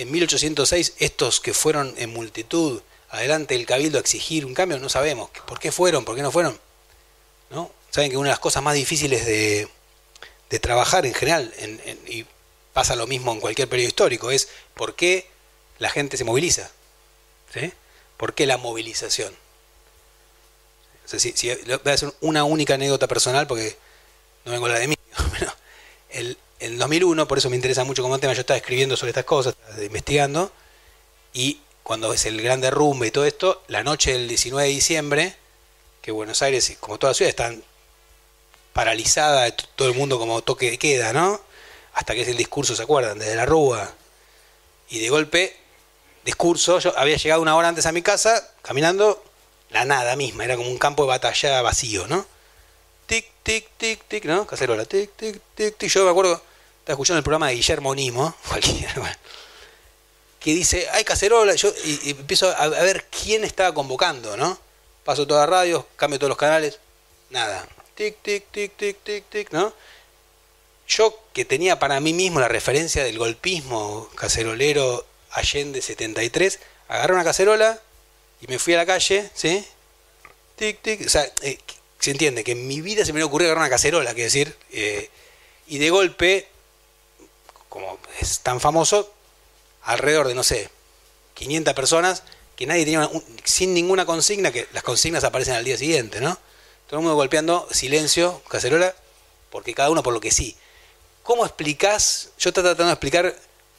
en 0.01 0.11
1806 0.11 0.95
estos 0.99 1.41
que 1.41 1.53
fueron 1.53 1.95
en 1.99 2.11
multitud 2.11 2.81
adelante 3.11 3.55
del 3.55 3.67
cabildo 3.67 3.99
a 3.99 4.01
exigir 4.01 4.47
un 4.47 4.55
cambio? 4.55 4.79
No 4.79 4.89
sabemos. 4.89 5.29
¿Por 5.47 5.59
qué 5.59 5.73
fueron? 5.73 6.07
¿Por 6.07 6.17
qué 6.17 6.23
no 6.23 6.33
fueron? 6.33 6.59
¿No? 7.51 7.71
Saben 7.91 8.11
que 8.11 8.17
una 8.17 8.29
de 8.29 8.33
las 8.33 8.39
cosas 8.39 8.63
más 8.63 8.75
difíciles 8.75 9.27
de, 9.27 9.69
trabajar 10.61 11.05
en 11.05 11.13
general, 11.13 11.53
y 12.07 12.25
pasa 12.73 12.97
lo 12.97 13.07
mismo 13.07 13.33
en 13.33 13.41
cualquier 13.41 13.69
periodo 13.69 13.89
histórico, 13.89 14.31
es 14.31 14.49
por 14.75 14.95
qué 14.95 15.29
la 15.79 15.91
gente 15.91 16.17
se 16.17 16.25
moviliza. 16.25 16.71
¿Sí? 17.53 17.73
¿Por 18.17 18.35
qué 18.35 18.47
la 18.47 18.57
movilización? 18.57 19.35
si, 21.05 21.33
voy 21.65 21.81
a 21.85 21.93
hacer 21.93 22.15
una 22.21 22.45
única 22.45 22.75
anécdota 22.75 23.07
personal 23.07 23.47
porque 23.47 23.77
no 24.45 24.53
vengo 24.53 24.69
la 24.69 24.79
de 24.79 24.89
mí. 24.89 24.97
el, 26.11 26.39
en 26.61 26.79
2001, 26.79 27.27
por 27.27 27.39
eso 27.39 27.51
me 27.51 27.57
interesa 27.57 27.85
mucho 27.85 28.03
como 28.03 28.19
tema, 28.19 28.33
yo 28.33 28.41
estaba 28.41 28.59
escribiendo 28.59 28.97
sobre 28.97 29.11
estas 29.11 29.25
cosas, 29.25 29.55
investigando, 29.83 30.53
y 31.33 31.61
cuando 31.83 32.13
es 32.13 32.27
el 32.27 32.41
gran 32.41 32.61
derrumbe 32.61 33.09
y 33.09 33.11
todo 33.11 33.25
esto, 33.25 33.63
la 33.69 33.83
noche 33.83 34.13
del 34.13 34.29
19 34.29 34.69
de 34.69 34.75
diciembre, 34.75 35.37
que 36.03 36.13
Buenos 36.13 36.43
Aires, 36.43 36.77
como 36.81 36.99
toda 36.99 37.11
la 37.11 37.15
ciudad, 37.15 37.31
están 37.31 37.63
paralizada, 38.73 39.51
todo 39.51 39.89
el 39.89 39.95
mundo 39.95 40.19
como 40.19 40.43
toque 40.43 40.71
de 40.71 40.79
queda, 40.79 41.13
¿no? 41.13 41.41
hasta 41.95 42.15
que 42.15 42.23
es 42.23 42.29
el 42.29 42.37
discurso, 42.37 42.75
¿se 42.75 42.83
acuerdan? 42.83 43.19
Desde 43.19 43.35
la 43.35 43.47
Rúa. 43.47 43.93
Y 44.89 45.01
de 45.01 45.09
golpe, 45.09 45.57
discurso, 46.25 46.79
yo 46.79 46.97
había 46.99 47.17
llegado 47.17 47.43
una 47.43 47.57
hora 47.57 47.69
antes 47.69 47.87
a 47.87 47.93
mi 47.93 48.03
casa, 48.03 48.49
caminando, 48.63 49.23
la 49.71 49.85
nada 49.85 50.17
misma, 50.17 50.45
era 50.45 50.57
como 50.57 50.69
un 50.69 50.79
campo 50.79 51.05
de 51.05 51.09
batalla 51.09 51.63
vacío, 51.63 52.07
¿no? 52.09 52.27
Tic, 53.07 53.27
tic, 53.43 53.69
tic, 53.77 54.05
tic, 54.09 54.25
¿no? 54.25 54.47
Cacerola, 54.47 54.85
tic, 54.85 55.11
tic, 55.17 55.41
tic, 55.55 55.77
tic. 55.77 55.91
Yo 55.91 56.05
me 56.05 56.11
acuerdo, 56.11 56.43
estaba 56.91 56.95
escuchando 56.95 57.19
el 57.19 57.25
programa 57.25 57.49
de 57.49 57.55
Guillermo 57.55 57.95
Nimo, 57.95 58.35
cualquiera, 58.49 59.19
que 60.41 60.55
dice, 60.55 60.89
hay 60.91 61.05
cacerola, 61.05 61.55
yo, 61.55 61.73
y, 61.85 62.11
empiezo 62.11 62.51
a, 62.51 62.67
ver 62.69 63.07
quién 63.11 63.45
estaba 63.45 63.73
convocando, 63.73 64.37
¿no? 64.37 64.59
Paso 65.05 65.27
toda 65.27 65.43
la 65.43 65.47
radio, 65.47 65.87
cambio 65.97 66.19
todos 66.19 66.31
los 66.31 66.39
canales, 66.39 66.81
nada. 67.29 67.69
Tic, 67.95 68.17
tic, 68.23 68.45
tic, 68.51 68.77
tic, 68.77 68.97
tic, 69.05 69.25
tic, 69.29 69.53
¿no? 69.53 69.73
Yo 70.89 71.17
que 71.33 71.45
tenía 71.45 71.79
para 71.79 72.01
mí 72.01 72.13
mismo 72.13 72.41
la 72.41 72.49
referencia 72.49 73.05
del 73.05 73.19
golpismo 73.19 74.09
cacerolero 74.17 75.07
Allende 75.31 75.83
73, 75.83 76.59
agarré 76.89 77.15
una 77.15 77.23
cacerola 77.23 77.79
y 78.41 78.49
me 78.49 78.59
fui 78.59 78.75
a 78.75 78.79
la 78.79 78.87
calle, 78.87 79.31
¿sí? 79.35 79.65
Tic, 80.57 80.83
tic, 80.83 81.07
o 81.07 81.09
sea, 81.09 81.31
eh, 81.43 81.59
se 82.01 82.11
entiende 82.11 82.43
que 82.43 82.53
en 82.53 82.67
mi 82.67 82.81
vida 82.81 83.05
se 83.05 83.13
me 83.13 83.23
ocurrió 83.23 83.49
agarrar 83.49 83.63
una 83.63 83.71
cacerola, 83.71 84.13
que 84.15 84.25
decir, 84.25 84.57
eh, 84.73 85.09
y 85.69 85.79
de 85.79 85.91
golpe, 85.91 86.49
como 87.71 87.99
es 88.21 88.41
tan 88.41 88.61
famoso, 88.61 89.11
alrededor 89.85 90.29
de, 90.29 90.35
no 90.35 90.43
sé, 90.43 90.69
500 91.35 91.73
personas, 91.73 92.23
que 92.57 92.67
nadie 92.67 92.85
tenía, 92.85 93.11
sin 93.45 93.73
ninguna 93.73 94.05
consigna, 94.05 94.53
que 94.53 94.69
las 94.75 94.83
consignas 94.83 95.25
aparecen 95.25 95.55
al 95.55 95.65
día 95.65 95.79
siguiente, 95.79 96.21
¿no? 96.21 96.39
Todo 96.87 97.01
el 97.01 97.05
mundo 97.05 97.15
golpeando, 97.15 97.67
silencio, 97.71 98.43
cacerola, 98.49 98.95
porque 99.49 99.73
cada 99.73 99.89
uno 99.89 100.03
por 100.03 100.13
lo 100.13 100.21
que 100.21 100.31
sí. 100.31 100.57
¿Cómo 101.23 101.47
explicás? 101.47 102.31
Yo 102.39 102.51
estoy 102.51 102.65
tratando 102.65 102.87
de 102.87 102.93
explicar 102.93 103.37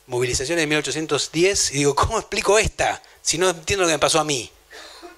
movilizaciones 0.07 0.63
de 0.63 0.67
1810 0.67 1.71
y 1.71 1.77
digo, 1.79 1.93
¿cómo 1.93 2.17
explico 2.17 2.57
esta? 2.57 3.03
Si 3.21 3.37
no 3.37 3.49
entiendo 3.49 3.83
lo 3.83 3.87
que 3.89 3.95
me 3.95 3.99
pasó 3.99 4.19
a 4.19 4.23
mí. 4.23 4.49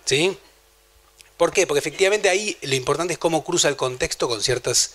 ¿Sí? 0.04 0.38
¿Por 1.38 1.54
qué? 1.54 1.66
Porque 1.66 1.80
efectivamente 1.80 2.30
ahí 2.30 2.58
lo 2.62 2.76
importante 2.76 3.14
es 3.14 3.20
cómo 3.20 3.44
cruza 3.44 3.70
el 3.70 3.76
contexto 3.76 4.28
con 4.28 4.44
ciertas 4.44 4.92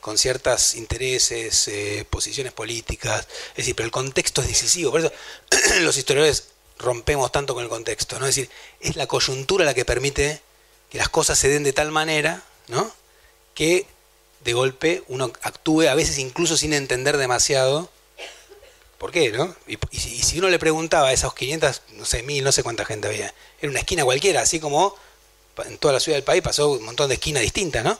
con 0.00 0.18
ciertos 0.18 0.74
intereses, 0.74 1.68
eh, 1.68 2.06
posiciones 2.08 2.52
políticas. 2.52 3.26
Es 3.50 3.56
decir, 3.56 3.76
pero 3.76 3.86
el 3.86 3.92
contexto 3.92 4.40
es 4.40 4.48
decisivo. 4.48 4.90
Por 4.90 5.00
eso 5.00 5.12
los 5.80 5.96
historiadores 5.96 6.44
rompemos 6.78 7.30
tanto 7.32 7.54
con 7.54 7.62
el 7.62 7.68
contexto. 7.68 8.18
¿no? 8.18 8.26
Es 8.26 8.34
decir, 8.34 8.50
es 8.80 8.96
la 8.96 9.06
coyuntura 9.06 9.64
la 9.64 9.74
que 9.74 9.84
permite 9.84 10.40
que 10.90 10.98
las 10.98 11.08
cosas 11.08 11.38
se 11.38 11.48
den 11.48 11.62
de 11.62 11.72
tal 11.72 11.90
manera 11.90 12.42
¿no? 12.68 12.90
que 13.54 13.86
de 14.44 14.52
golpe 14.54 15.04
uno 15.08 15.32
actúe, 15.42 15.82
a 15.82 15.94
veces 15.94 16.18
incluso 16.18 16.56
sin 16.56 16.72
entender 16.72 17.16
demasiado 17.16 17.90
por 18.98 19.12
qué, 19.12 19.32
¿no? 19.32 19.54
Y, 19.66 19.78
si, 19.98 20.38
uno 20.38 20.50
le 20.50 20.58
preguntaba 20.58 21.08
a 21.08 21.12
esos 21.12 21.32
500, 21.32 21.82
no 21.92 22.04
sé, 22.04 22.22
mil, 22.22 22.44
no 22.44 22.52
sé 22.52 22.62
cuánta 22.62 22.84
gente 22.84 23.08
había, 23.08 23.32
era 23.60 23.70
una 23.70 23.80
esquina 23.80 24.04
cualquiera, 24.04 24.42
así 24.42 24.60
como 24.60 24.94
en 25.64 25.78
toda 25.78 25.94
la 25.94 26.00
ciudad 26.00 26.16
del 26.16 26.24
país 26.24 26.42
pasó 26.42 26.70
un 26.72 26.84
montón 26.84 27.08
de 27.08 27.14
esquinas 27.14 27.42
distintas, 27.42 27.82
¿no? 27.82 27.98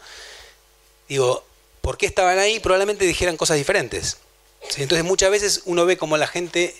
Digo, 1.08 1.44
¿por 1.80 1.98
qué 1.98 2.06
estaban 2.06 2.38
ahí? 2.38 2.60
Probablemente 2.60 3.04
dijeran 3.04 3.36
cosas 3.36 3.56
diferentes. 3.56 4.18
Entonces 4.76 5.04
muchas 5.04 5.30
veces 5.30 5.62
uno 5.64 5.86
ve 5.86 5.96
como 5.96 6.16
la 6.16 6.26
gente 6.26 6.74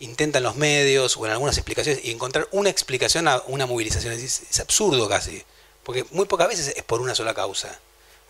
intenta 0.00 0.38
en 0.38 0.44
los 0.44 0.56
medios 0.56 1.16
o 1.16 1.26
en 1.26 1.32
algunas 1.32 1.56
explicaciones 1.56 2.04
y 2.04 2.10
encontrar 2.10 2.48
una 2.52 2.70
explicación 2.70 3.28
a 3.28 3.42
una 3.46 3.66
movilización. 3.66 4.12
Es, 4.12 4.60
absurdo 4.60 5.08
casi, 5.08 5.42
porque 5.82 6.04
muy 6.10 6.26
pocas 6.26 6.48
veces 6.48 6.74
es 6.76 6.82
por 6.82 7.00
una 7.00 7.14
sola 7.14 7.34
causa 7.34 7.78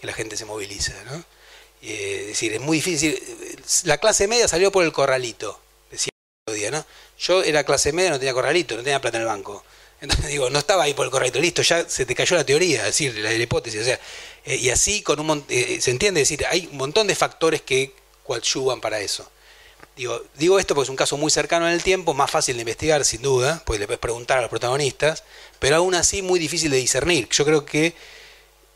que 0.01 0.07
la 0.07 0.13
gente 0.13 0.37
se 0.37 0.45
moviliza, 0.45 0.93
¿no? 1.05 1.25
Eh, 1.83 2.19
es 2.23 2.27
decir, 2.29 2.53
es 2.53 2.61
muy 2.61 2.79
difícil. 2.79 3.21
La 3.85 3.99
clase 3.99 4.29
media 4.29 4.49
salió 4.49 4.73
por 4.73 4.85
el 4.85 4.93
corralito, 4.93 5.59
decía 5.91 6.11
día, 6.53 6.71
¿no? 6.71 6.85
Yo 7.19 7.43
era 7.43 7.65
clase 7.65 7.93
media, 7.93 8.11
no 8.11 8.19
tenía 8.19 8.35
corralito, 8.35 8.77
no 8.77 8.83
tenía 8.83 9.01
plata 9.01 9.17
en 9.17 9.23
el 9.23 9.29
banco. 9.29 9.65
Entonces 10.01 10.29
digo, 10.29 10.51
no 10.51 10.59
estaba 10.59 10.85
ahí 10.85 10.95
por 10.95 11.07
el 11.07 11.11
corralito, 11.11 11.39
listo, 11.39 11.63
ya 11.63 11.89
se 11.89 12.05
te 12.05 12.15
cayó 12.15 12.37
la 12.37 12.45
teoría, 12.45 12.81
es 12.81 12.87
decir, 12.87 13.17
la, 13.19 13.33
hipótesis. 13.33 13.81
O 13.81 13.85
sea, 13.85 13.99
eh, 14.47 14.57
y 14.57 14.71
así 14.71 15.03
con 15.03 15.19
un 15.19 15.45
eh, 15.49 15.79
se 15.81 15.91
entiende, 15.91 16.23
es 16.23 16.29
decir, 16.29 16.47
hay 16.47 16.69
un 16.71 16.79
montón 16.79 17.07
de 17.09 17.15
factores 17.15 17.63
que 17.63 17.93
coadyuvan 18.25 18.81
para 18.81 19.01
eso. 19.01 19.29
Digo, 19.97 20.23
digo 20.35 20.59
esto 20.59 20.75
porque 20.75 20.85
es 20.85 20.91
un 20.91 20.97
caso 20.97 21.17
muy 21.17 21.31
cercano 21.31 21.67
en 21.67 21.73
el 21.73 21.83
tiempo, 21.83 22.15
más 22.15 22.31
fácil 22.31 22.57
de 22.57 22.63
investigar, 22.63 23.05
sin 23.05 23.23
duda, 23.23 23.63
porque 23.67 23.81
le 23.81 23.87
puedes 23.87 24.01
preguntar 24.01 24.39
a 24.39 24.43
los 24.43 24.51
protagonistas, 24.51 25.25
pero 25.59 25.77
aún 25.77 25.95
así 25.95 26.23
muy 26.23 26.39
difícil 26.39 26.71
de 26.71 26.77
discernir. 26.77 27.29
Yo 27.31 27.45
creo 27.45 27.65
que 27.65 27.95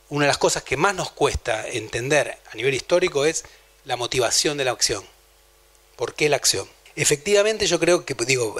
una 0.09 0.25
de 0.25 0.29
las 0.29 0.39
cosas 0.39 0.63
que 0.63 0.77
más 0.77 0.95
nos 0.95 1.13
cuesta 1.13 1.69
entender 1.69 2.39
a 2.51 2.57
nivel 2.57 2.75
histórico 2.75 3.25
es 3.25 3.45
la 3.85 3.97
motivación 3.97 4.57
de 4.57 4.65
la 4.65 4.73
acción. 4.73 5.05
¿Por 5.97 6.15
qué 6.15 6.29
la 6.29 6.37
acción? 6.37 6.69
Efectivamente, 6.97 7.67
yo 7.67 7.79
creo 7.79 8.05
que, 8.05 8.15
digo, 8.27 8.57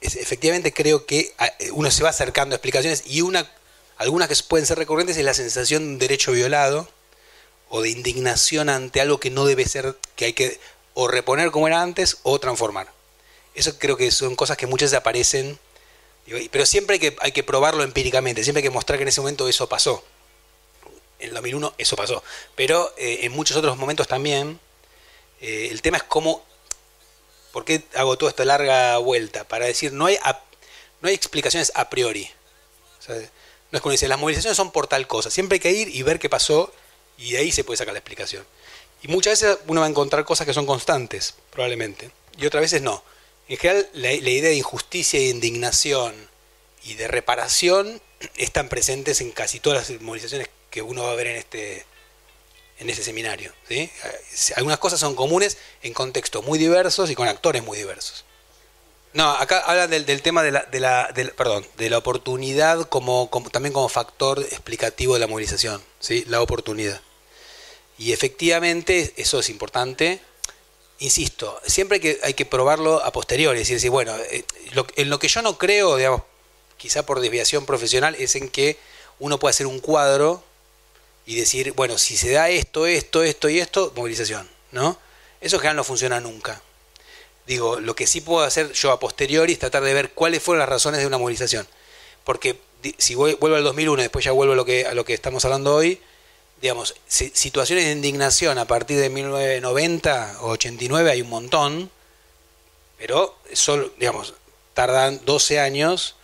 efectivamente 0.00 0.72
creo 0.72 1.06
que 1.06 1.34
uno 1.72 1.90
se 1.90 2.02
va 2.02 2.08
acercando 2.08 2.54
a 2.54 2.56
explicaciones 2.56 3.04
y 3.06 3.20
una, 3.20 3.50
algunas 3.98 4.28
que 4.28 4.36
pueden 4.48 4.66
ser 4.66 4.78
recurrentes 4.78 5.16
es 5.16 5.24
la 5.24 5.34
sensación 5.34 5.98
de 5.98 6.08
derecho 6.08 6.32
violado 6.32 6.88
o 7.68 7.82
de 7.82 7.90
indignación 7.90 8.68
ante 8.68 9.00
algo 9.00 9.20
que 9.20 9.30
no 9.30 9.44
debe 9.44 9.66
ser, 9.66 9.96
que 10.16 10.26
hay 10.26 10.32
que 10.32 10.58
o 10.94 11.06
reponer 11.06 11.50
como 11.50 11.68
era 11.68 11.82
antes 11.82 12.18
o 12.22 12.38
transformar. 12.38 12.90
Eso 13.54 13.78
creo 13.78 13.96
que 13.96 14.10
son 14.10 14.36
cosas 14.36 14.56
que 14.56 14.66
muchas 14.66 14.90
veces 14.90 15.00
aparecen, 15.00 15.58
pero 16.50 16.64
siempre 16.64 16.94
hay 16.94 17.00
que, 17.00 17.16
hay 17.20 17.32
que 17.32 17.42
probarlo 17.42 17.82
empíricamente, 17.82 18.42
siempre 18.42 18.60
hay 18.60 18.68
que 18.68 18.74
mostrar 18.74 18.98
que 18.98 19.02
en 19.02 19.08
ese 19.08 19.20
momento 19.20 19.48
eso 19.48 19.68
pasó 19.68 20.02
en 21.18 21.28
el 21.28 21.34
2001 21.34 21.74
eso 21.78 21.96
pasó. 21.96 22.22
Pero 22.54 22.92
eh, 22.96 23.20
en 23.22 23.32
muchos 23.32 23.56
otros 23.56 23.76
momentos 23.76 24.08
también, 24.08 24.58
eh, 25.40 25.68
el 25.70 25.82
tema 25.82 25.98
es 25.98 26.02
cómo, 26.04 26.44
¿por 27.52 27.64
qué 27.64 27.82
hago 27.94 28.16
toda 28.16 28.30
esta 28.30 28.44
larga 28.44 28.98
vuelta? 28.98 29.44
Para 29.46 29.66
decir, 29.66 29.92
no 29.92 30.06
hay, 30.06 30.18
no 31.00 31.08
hay 31.08 31.14
explicaciones 31.14 31.72
a 31.74 31.90
priori. 31.90 32.30
No 33.70 33.76
es 33.76 33.82
como 33.82 33.92
dice, 33.92 34.08
las 34.08 34.18
movilizaciones 34.18 34.56
son 34.56 34.70
por 34.70 34.86
tal 34.86 35.06
cosa. 35.06 35.30
Siempre 35.30 35.56
hay 35.56 35.60
que 35.60 35.72
ir 35.72 35.88
y 35.94 36.02
ver 36.02 36.18
qué 36.18 36.28
pasó 36.28 36.72
y 37.18 37.32
de 37.32 37.38
ahí 37.38 37.52
se 37.52 37.64
puede 37.64 37.76
sacar 37.76 37.92
la 37.92 37.98
explicación. 37.98 38.44
Y 39.02 39.08
muchas 39.08 39.40
veces 39.40 39.58
uno 39.66 39.80
va 39.80 39.86
a 39.86 39.90
encontrar 39.90 40.24
cosas 40.24 40.46
que 40.46 40.54
son 40.54 40.66
constantes, 40.66 41.34
probablemente, 41.50 42.10
y 42.36 42.46
otras 42.46 42.62
veces 42.62 42.82
no. 42.82 43.02
En 43.48 43.56
general, 43.56 43.88
la, 43.92 44.12
idea 44.12 44.50
de 44.50 44.56
injusticia 44.56 45.18
e 45.18 45.28
indignación 45.28 46.14
y 46.84 46.94
de 46.94 47.08
reparación 47.08 48.00
están 48.36 48.68
presentes 48.68 49.20
en 49.20 49.30
casi 49.30 49.60
todas 49.60 49.90
las 49.90 50.00
movilizaciones 50.00 50.48
que 50.70 50.82
uno 50.82 51.04
va 51.04 51.12
a 51.12 51.14
ver 51.14 51.28
en 51.28 51.36
este, 51.36 51.86
en 52.78 52.90
este 52.90 53.02
seminario. 53.02 53.52
¿sí? 53.68 53.90
Algunas 54.56 54.78
cosas 54.78 55.00
son 55.00 55.14
comunes 55.14 55.58
en 55.82 55.94
contextos 55.94 56.44
muy 56.44 56.58
diversos 56.58 57.10
y 57.10 57.14
con 57.14 57.28
actores 57.28 57.62
muy 57.62 57.78
diversos. 57.78 58.24
No, 59.14 59.30
acá 59.30 59.60
hablan 59.60 59.90
del, 59.90 60.22
tema 60.22 60.42
de 60.42 60.52
la, 60.52 60.64
de 60.64 60.80
la 60.80 61.08
perdón, 61.36 61.66
de 61.76 61.90
la 61.90 61.98
oportunidad 61.98 62.88
como, 62.88 63.30
también 63.50 63.72
como 63.72 63.88
factor 63.88 64.40
explicativo 64.40 65.14
de 65.14 65.20
la 65.20 65.26
movilización, 65.26 65.82
¿sí? 65.98 66.24
la 66.28 66.42
oportunidad. 66.42 67.00
Y 67.96 68.12
efectivamente 68.12 69.14
eso 69.16 69.40
es 69.40 69.48
importante. 69.48 70.20
Insisto, 71.00 71.60
siempre 71.66 71.96
hay 71.96 72.00
que, 72.00 72.20
hay 72.22 72.34
que 72.34 72.44
probarlo 72.44 73.02
a 73.04 73.12
posteriori, 73.12 73.60
es 73.60 73.68
decir, 73.68 73.90
bueno, 73.90 74.14
eh, 74.30 74.44
en 74.96 75.10
lo 75.10 75.18
que 75.18 75.28
yo 75.28 75.42
no 75.42 75.56
creo, 75.56 75.96
digamos, 75.96 76.22
quizá 76.76 77.04
por 77.04 77.20
desviación 77.20 77.66
profesional, 77.66 78.14
es 78.16 78.34
en 78.36 78.48
que 78.48 78.78
uno 79.18 79.38
puede 79.38 79.50
hacer 79.50 79.66
un 79.66 79.80
cuadro 79.80 80.42
y 81.26 81.36
decir, 81.36 81.72
bueno, 81.72 81.98
si 81.98 82.16
se 82.16 82.32
da 82.32 82.48
esto, 82.48 82.86
esto, 82.86 83.22
esto 83.22 83.48
y 83.48 83.58
esto, 83.58 83.92
movilización, 83.96 84.48
¿no? 84.72 84.98
Eso 85.40 85.56
en 85.56 85.60
general 85.60 85.76
no 85.76 85.84
funciona 85.84 86.20
nunca. 86.20 86.62
Digo, 87.48 87.80
lo 87.80 87.96
que 87.96 88.06
sí 88.06 88.20
puedo 88.20 88.44
hacer 88.44 88.72
yo 88.72 88.92
a 88.92 89.00
posteriori 89.00 89.54
es 89.54 89.58
tratar 89.58 89.82
de 89.82 89.94
ver 89.94 90.10
cuáles 90.10 90.42
fueron 90.42 90.58
las 90.58 90.68
razones 90.68 91.00
de 91.00 91.06
una 91.06 91.16
movilización. 91.16 91.66
Porque 92.22 92.60
si 92.98 93.14
vuelvo 93.14 93.56
al 93.56 93.64
2001 93.64 94.02
y 94.02 94.04
después 94.04 94.22
ya 94.22 94.32
vuelvo 94.32 94.52
a 94.52 94.56
lo 94.56 94.66
que, 94.66 94.84
a 94.84 94.92
lo 94.92 95.06
que 95.06 95.14
estamos 95.14 95.46
hablando 95.46 95.74
hoy, 95.74 95.98
digamos, 96.60 96.94
situaciones 97.08 97.86
de 97.86 97.92
indignación 97.92 98.58
a 98.58 98.66
partir 98.66 98.98
de 98.98 99.08
1990 99.08 100.40
o 100.42 100.50
89 100.50 101.10
hay 101.10 101.22
un 101.22 101.30
montón, 101.30 101.90
pero 102.98 103.38
solo, 103.54 103.92
digamos, 103.98 104.34
tardan 104.74 105.24
12 105.24 105.58
años 105.58 106.16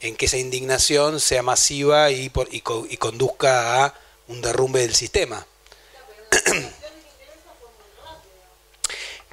en 0.00 0.16
que 0.16 0.24
esa 0.24 0.38
indignación 0.38 1.20
sea 1.20 1.42
masiva 1.42 2.10
y, 2.10 2.32
y, 2.50 2.62
y 2.88 2.96
conduzca 2.96 3.84
a 3.84 3.94
un 4.28 4.40
derrumbe 4.40 4.80
del 4.80 4.94
sistema. 4.94 5.46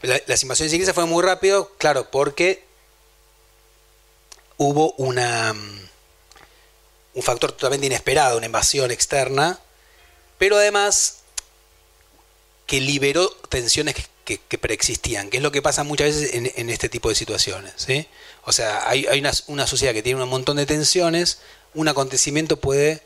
Las 0.04 0.44
invasiones 0.44 0.74
inglesas 0.74 0.94
fueron 0.94 1.10
muy 1.10 1.24
rápido, 1.24 1.72
claro, 1.78 2.12
porque 2.12 2.66
hubo 4.58 4.92
una 4.94 5.54
mm, 5.54 5.84
un 7.16 7.24
factor 7.24 7.52
totalmente 7.52 7.88
inesperado, 7.88 8.38
una 8.38 8.46
invasión 8.46 8.92
externa, 8.92 9.60
pero 10.38 10.58
además 10.58 11.20
que 12.66 12.82
liberó 12.82 13.30
tensiones 13.50 13.96
que, 14.26 14.58
preexistían, 14.58 15.30
que 15.30 15.38
es 15.38 15.44
lo 15.44 15.52
que 15.52 15.62
pasa 15.62 15.84
muchas 15.84 16.08
veces 16.08 16.34
en, 16.34 16.70
este 16.70 16.90
tipo 16.90 17.10
de 17.10 17.16
situaciones. 17.16 17.74
¿sí? 17.76 18.08
O 18.46 18.54
sea, 18.54 18.90
hay, 18.90 19.06
hay 19.06 19.20
una, 19.20 19.32
una, 19.48 19.68
sociedad 19.68 19.94
que 19.94 20.02
tiene 20.02 20.24
un 20.24 20.30
montón 20.30 20.58
de 20.58 20.66
tensiones, 20.66 21.40
un 21.74 21.88
acontecimiento 21.88 22.58
puede 22.58 23.02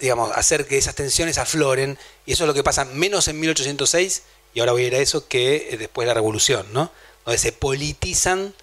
digamos, 0.00 0.30
hacer 0.36 0.66
que 0.66 0.78
esas 0.78 0.94
tensiones 0.94 1.38
afloren, 1.38 1.98
y 2.24 2.32
eso 2.32 2.44
es 2.44 2.48
lo 2.48 2.54
que 2.54 2.62
pasa 2.62 2.84
menos 2.84 3.28
en 3.28 3.40
1806, 3.40 4.22
y 4.56 4.60
ahora 4.60 4.72
voy 4.72 4.84
a 4.84 4.86
ir 4.86 4.94
a 4.94 5.00
eso, 5.00 5.28
que 5.28 5.68
eh, 5.70 5.76
después 5.76 6.06
de 6.06 6.08
la 6.08 6.14
revolución, 6.14 6.66
¿no? 6.72 6.90
donde 7.26 7.36
se 7.36 7.52
politizan 7.52 8.54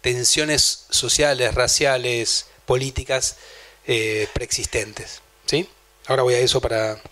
tensiones 0.00 0.86
sociales, 0.90 1.56
raciales, 1.56 2.46
políticas 2.66 3.36
eh, 3.84 4.28
preexistentes. 4.32 5.22
¿sí? 5.46 5.68
Ahora 6.06 6.22
voy 6.22 6.34
a 6.34 6.38
eso 6.38 6.60
para, 6.60 7.02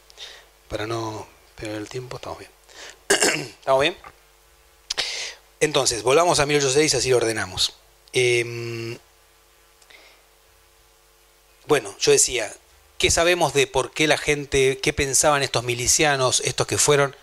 para 0.69 0.87
no 0.87 1.27
perder 1.57 1.79
el 1.79 1.89
tiempo, 1.89 2.15
estamos 2.15 2.39
bien. 2.39 2.51
¿Estamos 3.59 3.81
bien? 3.81 3.97
Entonces, 5.59 6.05
volvamos 6.05 6.39
a 6.39 6.47
1806, 6.47 6.95
así 6.95 7.11
lo 7.11 7.17
ordenamos. 7.17 7.75
Em, 8.13 8.97
bueno, 11.67 11.93
yo 11.99 12.13
decía, 12.13 12.55
¿Qué 12.99 13.13
sabemos 13.13 13.53
de 13.55 13.69
por 13.69 13.93
qué 13.93 14.09
la 14.09 14.19
gente, 14.19 14.79
qué 14.81 14.93
pensaban 14.93 15.45
estos 15.45 15.63
milicianos, 15.63 16.41
estos 16.45 16.67
que 16.67 16.79
fueron? 16.79 17.15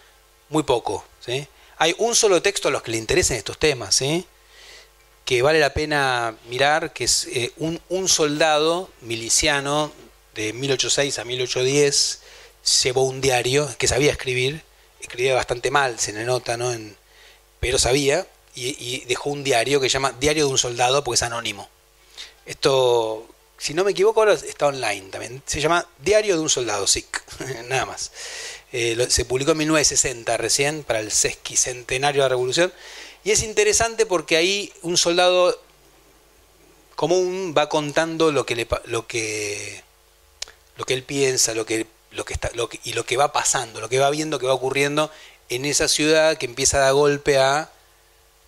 Muy 0.49 0.63
poco. 0.63 1.03
¿sí? 1.19 1.47
Hay 1.77 1.95
un 1.97 2.15
solo 2.15 2.41
texto 2.41 2.67
a 2.67 2.71
los 2.71 2.81
que 2.81 2.91
le 2.91 2.97
interesan 2.97 3.37
estos 3.37 3.57
temas, 3.57 3.95
¿sí? 3.95 4.25
que 5.25 5.41
vale 5.41 5.59
la 5.59 5.73
pena 5.73 6.35
mirar, 6.49 6.93
que 6.93 7.05
es 7.05 7.25
eh, 7.25 7.51
un, 7.57 7.81
un, 7.89 8.07
soldado 8.07 8.91
miliciano 9.01 9.91
de 10.35 10.53
1806 10.53 11.17
a 11.17 11.25
1810, 11.25 12.19
llevó 12.83 13.05
un 13.05 13.21
diario 13.21 13.67
que 13.79 13.87
sabía 13.87 14.11
escribir, 14.11 14.63
escribía 15.01 15.33
bastante 15.33 15.71
mal, 15.71 15.99
se 15.99 16.13
le 16.13 16.25
nota, 16.25 16.57
¿no? 16.57 16.71
En, 16.71 16.95
pero 17.59 17.79
sabía, 17.79 18.27
y, 18.53 18.75
y 18.79 19.05
dejó 19.05 19.31
un 19.31 19.43
diario 19.43 19.81
que 19.81 19.89
se 19.89 19.93
llama 19.93 20.15
Diario 20.19 20.45
de 20.45 20.51
un 20.51 20.59
Soldado, 20.59 21.03
porque 21.03 21.15
es 21.15 21.23
anónimo. 21.23 21.69
Esto 22.45 23.27
si 23.57 23.73
no 23.73 23.83
me 23.83 23.91
equivoco, 23.91 24.19
ahora 24.19 24.33
está 24.33 24.67
online 24.67 25.09
también. 25.09 25.41
Se 25.45 25.61
llama 25.61 25.87
Diario 25.99 26.35
de 26.35 26.41
un 26.41 26.49
Soldado 26.49 26.85
SIC, 26.87 27.23
nada 27.67 27.85
más. 27.85 28.11
Eh, 28.77 29.07
se 29.09 29.23
publicó 29.23 29.51
en 29.51 29.59
1960 29.59 30.35
recién, 30.35 30.83
para 30.83 30.99
el 30.99 31.09
sesquicentenario 31.09 32.21
de 32.21 32.25
la 32.25 32.29
Revolución. 32.29 32.73
Y 33.23 33.31
es 33.31 33.41
interesante 33.41 34.05
porque 34.05 34.35
ahí 34.35 34.73
un 34.81 34.97
soldado 34.97 35.57
común 36.97 37.55
va 37.57 37.69
contando 37.69 38.33
lo 38.33 38.45
que, 38.45 38.57
le, 38.57 38.67
lo 38.83 39.07
que, 39.07 39.81
lo 40.75 40.83
que 40.83 40.93
él 40.93 41.03
piensa, 41.03 41.53
lo 41.53 41.65
que, 41.65 41.87
lo, 42.11 42.25
que 42.25 42.33
está, 42.33 42.51
lo 42.53 42.67
y 42.83 42.91
lo 42.91 43.05
que 43.05 43.15
va 43.15 43.31
pasando, 43.31 43.79
lo 43.79 43.87
que 43.87 43.99
va 43.99 44.09
viendo 44.09 44.39
que 44.39 44.45
va 44.45 44.53
ocurriendo 44.53 45.09
en 45.47 45.63
esa 45.63 45.87
ciudad 45.87 46.37
que 46.37 46.45
empieza 46.45 46.75
a 46.75 46.81
dar 46.81 46.95
golpe 46.95 47.37
a, 47.37 47.71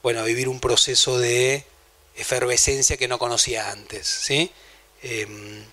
bueno, 0.04 0.20
a 0.20 0.24
vivir 0.24 0.50
un 0.50 0.60
proceso 0.60 1.18
de 1.18 1.64
efervescencia 2.18 2.98
que 2.98 3.08
no 3.08 3.18
conocía 3.18 3.72
antes. 3.72 4.06
¿sí? 4.06 4.52
Em, 5.04 5.64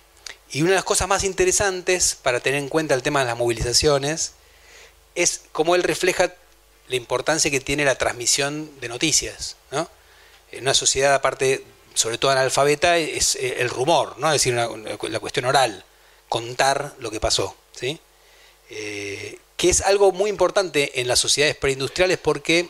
y 0.49 0.61
una 0.61 0.71
de 0.71 0.75
las 0.75 0.85
cosas 0.85 1.09
más 1.09 1.25
interesantes 1.25 2.15
para 2.15 2.39
tener 2.39 2.61
en 2.61 2.69
cuenta 2.69 2.95
el 2.95 3.03
tema 3.03 3.19
de 3.19 3.25
las 3.25 3.37
movilizaciones 3.37 4.34
es 5.15 5.41
cómo 5.51 5.75
él 5.75 5.83
refleja 5.83 6.33
la 6.87 6.95
importancia 6.95 7.49
que 7.49 7.59
tiene 7.59 7.85
la 7.85 7.95
transmisión 7.95 8.69
de 8.79 8.89
noticias. 8.89 9.57
¿no? 9.71 9.89
En 10.51 10.61
una 10.61 10.73
sociedad, 10.73 11.13
aparte, 11.13 11.63
sobre 11.93 12.17
todo 12.17 12.31
analfabeta, 12.31 12.97
es 12.97 13.35
eh, 13.35 13.57
el 13.59 13.69
rumor, 13.69 14.17
¿no? 14.19 14.27
es 14.27 14.33
decir, 14.33 14.53
la 14.53 15.19
cuestión 15.19 15.45
oral, 15.45 15.83
contar 16.29 16.93
lo 16.99 17.09
que 17.09 17.19
pasó. 17.19 17.55
¿sí? 17.71 17.99
Eh, 18.69 19.39
que 19.57 19.69
es 19.69 19.81
algo 19.81 20.11
muy 20.11 20.29
importante 20.29 20.99
en 20.99 21.07
las 21.07 21.19
sociedades 21.19 21.55
preindustriales 21.55 22.17
porque 22.17 22.69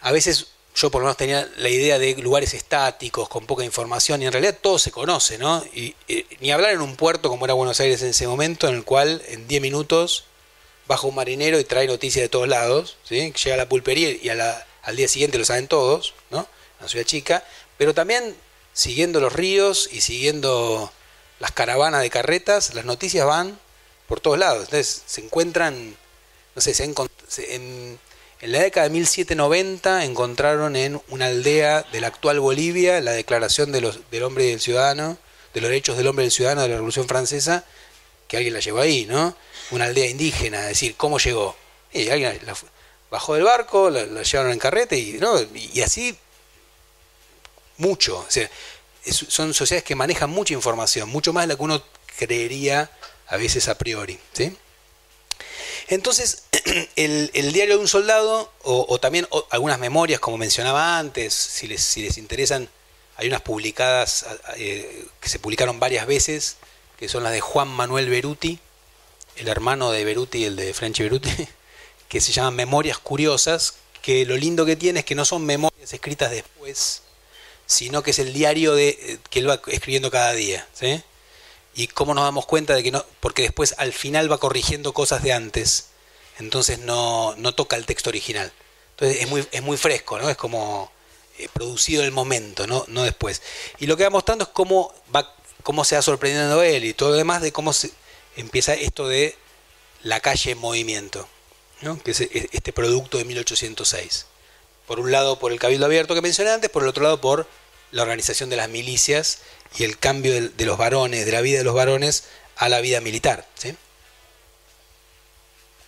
a 0.00 0.12
veces 0.12 0.48
yo 0.74 0.90
por 0.90 1.00
lo 1.00 1.06
menos 1.06 1.16
tenía 1.16 1.48
la 1.56 1.68
idea 1.68 1.98
de 1.98 2.14
lugares 2.16 2.54
estáticos, 2.54 3.28
con 3.28 3.46
poca 3.46 3.64
información, 3.64 4.22
y 4.22 4.26
en 4.26 4.32
realidad 4.32 4.56
todo 4.60 4.78
se 4.78 4.92
conoce, 4.92 5.36
¿no? 5.36 5.64
Y, 5.74 5.96
ni 6.40 6.52
hablar 6.52 6.72
en 6.72 6.80
un 6.80 6.94
puerto 6.94 7.28
como 7.28 7.46
era 7.46 7.54
Buenos 7.54 7.80
Aires 7.80 8.00
en 8.02 8.10
ese 8.10 8.28
momento, 8.28 8.68
en 8.68 8.76
el 8.76 8.84
cual 8.84 9.20
en 9.26 9.48
10 9.48 9.60
minutos 9.60 10.24
baja 10.88 11.06
un 11.06 11.14
marinero 11.14 11.60
y 11.60 11.64
trae 11.64 11.86
noticias 11.86 12.22
de 12.22 12.28
todos 12.28 12.48
lados, 12.48 12.96
¿sí? 13.04 13.32
Llega 13.32 13.54
a 13.54 13.58
la 13.58 13.68
pulpería 13.68 14.10
y 14.10 14.28
al 14.30 14.96
día 14.96 15.06
siguiente 15.06 15.38
lo 15.38 15.44
saben 15.44 15.68
todos, 15.68 16.14
¿no? 16.30 16.48
Una 16.80 16.88
ciudad 16.88 17.04
chica, 17.04 17.44
pero 17.76 17.94
también 17.94 18.34
siguiendo 18.72 19.20
los 19.20 19.32
ríos 19.32 19.88
y 19.92 20.00
siguiendo 20.00 20.90
las 21.40 21.52
caravanas 21.52 22.02
de 22.02 22.10
carretas, 22.10 22.74
las 22.74 22.84
noticias 22.84 23.26
van 23.26 23.58
por 24.06 24.20
todos 24.20 24.38
lados. 24.38 24.64
Entonces 24.64 25.02
se 25.06 25.20
encuentran, 25.20 25.94
no 26.54 26.62
sé, 26.62 26.74
se 26.74 26.84
en, 26.84 27.98
en 28.40 28.52
la 28.52 28.60
década 28.60 28.84
de 28.84 28.90
1790 28.90 30.04
encontraron 30.04 30.76
en 30.76 31.00
una 31.08 31.26
aldea 31.26 31.84
de 31.92 32.00
la 32.00 32.06
actual 32.06 32.40
Bolivia 32.40 33.00
la 33.00 33.12
declaración 33.12 33.72
de 33.72 33.80
los, 33.80 34.10
del 34.10 34.22
hombre 34.22 34.46
y 34.46 34.50
del 34.50 34.60
ciudadano, 34.60 35.18
de 35.52 35.60
los 35.60 35.70
derechos 35.70 35.96
del 35.96 36.06
hombre 36.06 36.24
y 36.24 36.28
del 36.28 36.32
ciudadano 36.32 36.62
de 36.62 36.68
la 36.68 36.74
Revolución 36.76 37.08
Francesa, 37.08 37.64
que 38.28 38.36
alguien 38.36 38.54
la 38.54 38.60
llevó 38.60 38.80
ahí, 38.80 39.06
¿no? 39.06 39.36
Una 39.70 39.86
aldea 39.86 40.06
indígena, 40.06 40.62
es 40.62 40.68
decir, 40.68 40.96
¿cómo 40.96 41.18
llegó? 41.18 41.56
Y 41.92 42.08
alguien 42.08 42.38
bajó 43.10 43.34
del 43.34 43.44
barco, 43.44 43.90
la, 43.90 44.04
llevaron 44.22 44.52
en 44.52 44.58
carrete 44.58 44.96
y, 44.96 45.12
¿no? 45.14 45.40
y, 45.54 45.80
así 45.82 46.16
mucho. 47.78 48.26
Son 49.04 49.54
sociedades 49.54 49.84
que 49.84 49.94
manejan 49.94 50.30
mucha 50.30 50.54
información, 50.54 51.08
mucho 51.08 51.32
más 51.32 51.44
de 51.44 51.48
la 51.48 51.56
que 51.56 51.62
uno 51.62 51.82
creería 52.18 52.90
a 53.28 53.36
veces 53.36 53.68
a 53.68 53.76
priori. 53.76 54.18
¿sí? 54.32 54.56
Entonces, 55.88 56.44
el, 56.96 57.52
diario 57.52 57.76
de 57.76 57.80
un 57.80 57.88
soldado, 57.88 58.52
o, 58.62 58.98
también 58.98 59.26
algunas 59.50 59.78
memorias, 59.78 60.20
como 60.20 60.36
mencionaba 60.36 60.98
antes, 60.98 61.32
si 61.32 61.66
les, 61.66 61.82
si 61.82 62.02
les 62.02 62.18
interesan, 62.18 62.68
hay 63.16 63.28
unas 63.28 63.40
publicadas 63.40 64.26
eh, 64.56 65.06
que 65.20 65.28
se 65.28 65.38
publicaron 65.38 65.80
varias 65.80 66.06
veces, 66.06 66.56
que 66.98 67.08
son 67.08 67.24
las 67.24 67.32
de 67.32 67.40
Juan 67.40 67.68
Manuel 67.68 68.10
Beruti, 68.10 68.60
el 69.38 69.48
hermano 69.48 69.90
de 69.90 70.04
Beruti, 70.04 70.44
el 70.44 70.56
de 70.56 70.74
Frenchy 70.74 71.04
Beruti, 71.04 71.30
que 72.08 72.20
se 72.20 72.32
llaman 72.32 72.54
Memorias 72.54 72.98
Curiosas, 72.98 73.74
que 74.02 74.24
lo 74.24 74.36
lindo 74.36 74.64
que 74.64 74.76
tiene 74.76 75.00
es 75.00 75.06
que 75.06 75.14
no 75.14 75.24
son 75.24 75.44
memorias 75.44 75.92
escritas 75.92 76.30
después, 76.30 77.02
sino 77.66 78.02
que 78.02 78.12
es 78.12 78.18
el 78.18 78.32
diario 78.32 78.74
de, 78.74 78.88
eh, 78.88 79.18
que 79.30 79.40
él 79.40 79.48
va 79.48 79.60
escribiendo 79.66 80.10
cada 80.10 80.32
día. 80.32 80.66
¿sí? 80.72 81.02
y 81.78 81.86
cómo 81.86 82.12
nos 82.12 82.24
damos 82.24 82.44
cuenta 82.44 82.74
de 82.74 82.82
que 82.82 82.90
no, 82.90 83.04
porque 83.20 83.42
después 83.42 83.76
al 83.78 83.92
final 83.92 84.30
va 84.30 84.38
corrigiendo 84.38 84.92
cosas 84.92 85.22
de 85.22 85.32
antes, 85.32 85.86
entonces 86.40 86.80
no, 86.80 87.36
no 87.36 87.54
toca 87.54 87.76
el 87.76 87.86
texto 87.86 88.10
original. 88.10 88.52
Entonces 88.90 89.22
es 89.22 89.28
muy, 89.28 89.46
es 89.52 89.62
muy 89.62 89.76
fresco, 89.76 90.18
¿no? 90.18 90.28
Es 90.28 90.36
como 90.36 90.90
eh, 91.38 91.48
producido 91.52 92.02
el 92.02 92.10
momento, 92.10 92.66
¿no? 92.66 92.84
no 92.88 93.04
después. 93.04 93.42
Y 93.78 93.86
lo 93.86 93.96
que 93.96 94.02
va 94.02 94.10
mostrando 94.10 94.42
es 94.42 94.50
cómo, 94.50 94.92
va, 95.14 95.32
cómo 95.62 95.84
se 95.84 95.94
va 95.94 96.02
sorprendiendo 96.02 96.60
él 96.64 96.84
y 96.84 96.94
todo 96.94 97.10
lo 97.10 97.14
demás 97.14 97.42
de 97.42 97.52
cómo 97.52 97.72
se 97.72 97.92
empieza 98.38 98.74
esto 98.74 99.08
de 99.08 99.36
la 100.02 100.20
calle 100.20 100.52
en 100.52 100.58
movimiento, 100.58 101.28
¿no? 101.82 102.00
que 102.02 102.12
es 102.12 102.20
este 102.20 102.72
producto 102.72 103.18
de 103.18 103.24
1806. 103.24 104.26
Por 104.86 105.00
un 105.00 105.10
lado 105.10 105.38
por 105.38 105.52
el 105.52 105.58
cabildo 105.58 105.86
abierto 105.86 106.14
que 106.14 106.22
mencioné 106.22 106.50
antes, 106.50 106.70
por 106.70 106.82
el 106.82 106.88
otro 106.88 107.02
lado 107.02 107.20
por 107.20 107.48
la 107.90 108.02
organización 108.02 108.48
de 108.48 108.56
las 108.56 108.68
milicias 108.68 109.40
y 109.76 109.84
el 109.84 109.98
cambio 109.98 110.32
de, 110.32 110.64
los 110.64 110.78
varones, 110.78 111.26
de 111.26 111.32
la 111.32 111.40
vida 111.40 111.58
de 111.58 111.64
los 111.64 111.74
varones 111.74 112.24
a 112.56 112.68
la 112.68 112.80
vida 112.80 113.00
militar. 113.00 113.46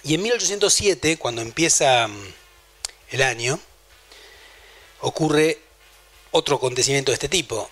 Y 0.03 0.15
en 0.15 0.23
1807, 0.23 1.19
cuando 1.19 1.43
empieza 1.43 2.09
mm, 2.09 2.35
el 3.11 3.23
año, 3.23 3.61
ocurre 5.01 5.61
otro 6.31 6.57
acontecimiento 6.57 7.13
de 7.13 7.15
este 7.15 7.29
tipo. 7.29 7.71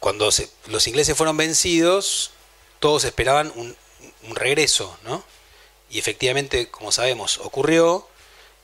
Cuando 0.00 0.28
los 0.66 0.86
ingleses 0.86 1.16
fueron 1.16 1.36
vencidos, 1.36 2.33
todos 2.84 3.04
esperaban 3.04 3.50
un, 3.56 3.74
regreso, 4.34 4.94
¿no? 5.04 5.24
Y 5.88 5.98
efectivamente, 5.98 6.68
como 6.70 6.92
sabemos, 6.92 7.38
ocurrió. 7.38 8.06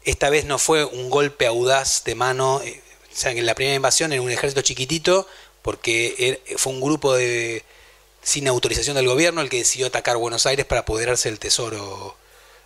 Esta 0.05 0.29
vez 0.29 0.45
no 0.45 0.59
fue 0.59 0.85
un 0.85 1.09
golpe 1.09 1.47
audaz 1.47 2.05
de 2.05 2.15
mano 2.15 2.61
eh, 2.63 2.83
o 3.11 3.17
sea, 3.17 3.33
en 3.33 3.47
la 3.47 3.55
primera 3.55 3.77
invasión 3.77 4.13
era 4.13 4.21
un 4.21 4.31
ejército 4.31 4.61
chiquitito, 4.61 5.27
porque 5.63 6.43
er, 6.47 6.59
fue 6.59 6.75
un 6.75 6.83
grupo 6.83 7.15
de 7.15 7.65
sin 8.23 8.47
autorización 8.47 8.95
del 8.95 9.09
gobierno 9.09 9.41
el 9.41 9.49
que 9.49 9.57
decidió 9.57 9.87
atacar 9.87 10.19
Buenos 10.19 10.45
Aires 10.45 10.67
para 10.67 10.83
apoderarse 10.83 11.31
del 11.31 11.39
tesoro 11.39 12.15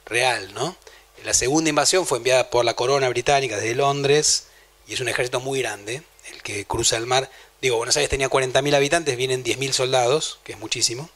real, 0.06 0.52
¿no? 0.54 0.76
La 1.24 1.34
segunda 1.34 1.70
invasión 1.70 2.04
fue 2.04 2.18
enviada 2.18 2.50
por 2.50 2.64
la 2.64 2.74
corona 2.74 3.08
británica 3.08 3.58
desde 3.58 3.76
Londres 3.76 4.48
y 4.88 4.94
es 4.94 5.00
un 5.00 5.06
ejército 5.06 5.38
muy 5.38 5.60
grande, 5.60 6.02
el 6.32 6.42
que 6.42 6.64
cruza 6.64 6.96
el 6.96 7.06
mar. 7.06 7.30
Digo, 7.62 7.76
Buenos 7.76 7.96
Aires 7.96 8.10
tenía 8.10 8.28
40.000 8.28 8.74
habitantes, 8.74 9.16
vienen 9.16 9.44
10.000 9.44 9.70
soldados, 9.70 10.40
que 10.42 10.54
es 10.54 10.58
muchísimo. 10.58 11.08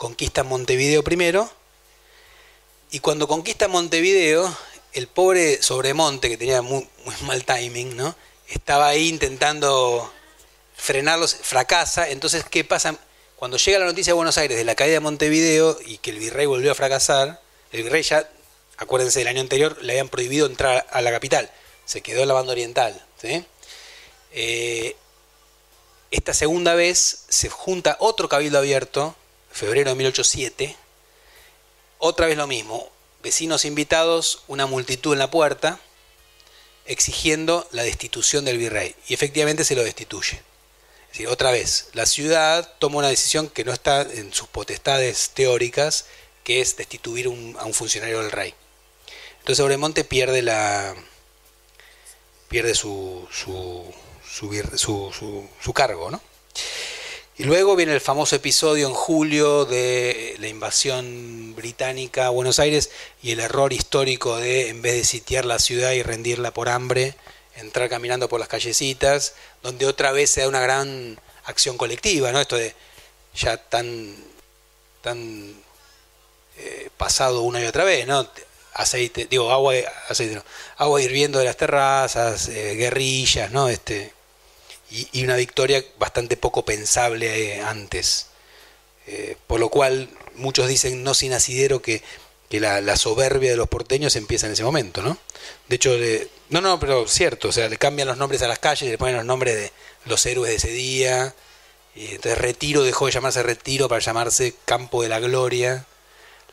Conquistan 0.00 0.46
Montevideo 0.46 1.04
primero. 1.04 1.50
Y 2.90 3.00
cuando 3.00 3.28
conquistan 3.28 3.70
Montevideo, 3.70 4.50
el 4.94 5.08
pobre 5.08 5.62
Sobremonte, 5.62 6.30
que 6.30 6.38
tenía 6.38 6.62
muy, 6.62 6.88
mal 7.26 7.44
timing, 7.44 7.98
¿no? 7.98 8.16
Estaba 8.48 8.88
ahí 8.88 9.08
intentando 9.08 10.10
frenarlos, 10.74 11.36
fracasa. 11.42 12.08
Entonces, 12.08 12.44
¿qué 12.50 12.64
pasa? 12.64 12.96
Cuando 13.36 13.58
llega 13.58 13.78
la 13.78 13.84
noticia 13.84 14.12
de 14.12 14.14
Buenos 14.14 14.38
Aires 14.38 14.56
de 14.56 14.64
la 14.64 14.74
caída 14.74 14.94
de 14.94 15.00
Montevideo 15.00 15.78
y 15.84 15.98
que 15.98 16.12
el 16.12 16.18
virrey 16.18 16.46
volvió 16.46 16.72
a 16.72 16.74
fracasar, 16.74 17.38
el 17.70 17.82
virrey 17.82 18.02
ya, 18.02 18.26
acuérdense, 18.78 19.20
el 19.20 19.28
año 19.28 19.42
anterior 19.42 19.76
le 19.82 19.92
habían 19.92 20.08
prohibido 20.08 20.46
entrar 20.46 20.86
a 20.90 21.02
la 21.02 21.10
capital. 21.10 21.50
Se 21.84 22.00
quedó 22.00 22.22
en 22.22 22.28
la 22.28 22.34
banda 22.34 22.52
oriental. 22.52 22.98
Eh, 24.32 24.96
esta 26.10 26.32
segunda 26.32 26.74
vez 26.74 27.26
se 27.28 27.50
junta 27.50 27.98
otro 28.00 28.30
cabildo 28.30 28.56
abierto, 28.56 29.14
febrero 29.50 29.90
de 29.90 29.96
1807. 29.96 30.76
Otra 31.98 32.26
vez 32.26 32.36
lo 32.36 32.46
mismo, 32.46 32.90
vecinos 33.22 33.64
invitados, 33.64 34.42
una 34.48 34.66
multitud 34.66 35.12
en 35.12 35.18
la 35.18 35.30
puerta, 35.30 35.80
exigiendo 36.86 37.68
la 37.72 37.82
destitución 37.82 38.44
del 38.44 38.58
virrey. 38.58 38.94
Y 39.06 39.14
efectivamente 39.14 39.64
se 39.64 39.74
lo 39.74 39.84
destituye. 39.84 40.42
Es 41.06 41.18
decir, 41.18 41.28
otra 41.28 41.50
vez, 41.50 41.88
la 41.92 42.06
ciudad 42.06 42.74
toma 42.78 42.98
una 42.98 43.08
decisión 43.08 43.48
que 43.48 43.64
no 43.64 43.72
está 43.72 44.02
en 44.02 44.32
sus 44.32 44.48
potestades 44.48 45.30
teóricas, 45.30 46.06
que 46.44 46.60
es 46.60 46.76
destituir 46.76 47.26
a 47.26 47.64
un 47.64 47.74
funcionario 47.74 48.20
del 48.22 48.32
rey. 48.32 48.54
Entonces 49.40 49.64
Obremonte 49.64 50.04
pierde 50.04 50.42
la 50.42 50.94
pierde 52.48 52.74
su, 52.74 53.28
su, 53.30 53.94
su, 54.24 55.48
su 55.60 55.72
cargo, 55.72 56.10
¿no? 56.10 56.20
Y 57.40 57.44
luego 57.44 57.74
viene 57.74 57.94
el 57.94 58.02
famoso 58.02 58.36
episodio 58.36 58.86
en 58.86 58.92
julio 58.92 59.64
de 59.64 60.36
la 60.40 60.48
invasión 60.48 61.54
británica 61.56 62.26
a 62.26 62.28
Buenos 62.28 62.58
Aires 62.58 62.90
y 63.22 63.30
el 63.30 63.40
error 63.40 63.72
histórico 63.72 64.36
de, 64.36 64.68
en 64.68 64.82
vez 64.82 64.92
de 64.92 65.04
sitiar 65.04 65.46
la 65.46 65.58
ciudad 65.58 65.92
y 65.92 66.02
rendirla 66.02 66.50
por 66.50 66.68
hambre, 66.68 67.14
entrar 67.56 67.88
caminando 67.88 68.28
por 68.28 68.40
las 68.40 68.48
callecitas, 68.50 69.36
donde 69.62 69.86
otra 69.86 70.12
vez 70.12 70.28
se 70.28 70.42
da 70.42 70.48
una 70.48 70.60
gran 70.60 71.18
acción 71.44 71.78
colectiva, 71.78 72.30
¿no? 72.30 72.42
Esto 72.42 72.56
de 72.56 72.74
ya 73.34 73.56
tan, 73.56 74.14
tan 75.00 75.54
eh, 76.58 76.90
pasado 76.98 77.40
una 77.40 77.62
y 77.62 77.64
otra 77.64 77.84
vez, 77.84 78.06
¿no? 78.06 78.28
Aceite, 78.74 79.26
digo, 79.30 79.50
agua, 79.50 79.76
aceite, 80.10 80.42
agua 80.76 81.00
hirviendo 81.00 81.38
de 81.38 81.46
las 81.46 81.56
terrazas, 81.56 82.48
eh, 82.48 82.74
guerrillas, 82.74 83.50
¿no? 83.50 83.70
Este, 83.70 84.12
y, 84.90 85.24
una 85.24 85.36
victoria 85.36 85.84
bastante 85.98 86.36
poco 86.36 86.64
pensable 86.64 87.56
eh, 87.56 87.62
antes. 87.62 88.26
Eh, 89.06 89.36
por 89.46 89.60
lo 89.60 89.68
cual 89.68 90.08
muchos 90.34 90.68
dicen, 90.68 91.02
no 91.02 91.14
sin 91.14 91.32
asidero, 91.32 91.80
que, 91.82 92.02
la, 92.50 92.96
soberbia 92.96 93.50
de 93.50 93.56
los 93.56 93.68
porteños 93.68 94.16
empieza 94.16 94.46
en 94.46 94.52
ese 94.52 94.64
momento, 94.64 95.02
¿no? 95.02 95.16
De 95.68 95.76
hecho, 95.76 95.96
no, 96.48 96.60
no, 96.60 96.80
pero 96.80 97.06
cierto, 97.06 97.48
o 97.48 97.52
sea, 97.52 97.68
le 97.68 97.76
cambian 97.76 98.08
los 98.08 98.16
nombres 98.16 98.42
a 98.42 98.48
las 98.48 98.58
calles, 98.58 98.90
le 98.90 98.98
ponen 98.98 99.16
los 99.16 99.24
nombres 99.24 99.54
de 99.54 99.72
los 100.06 100.24
héroes 100.26 100.50
de 100.50 100.56
ese 100.56 100.70
día, 100.70 101.34
Y 101.94 102.06
entonces 102.06 102.38
Retiro 102.38 102.82
dejó 102.82 103.06
de 103.06 103.12
llamarse 103.12 103.42
Retiro 103.42 103.88
para 103.88 104.00
llamarse 104.00 104.54
Campo 104.64 105.02
de 105.02 105.08
la 105.08 105.20
Gloria. 105.20 105.86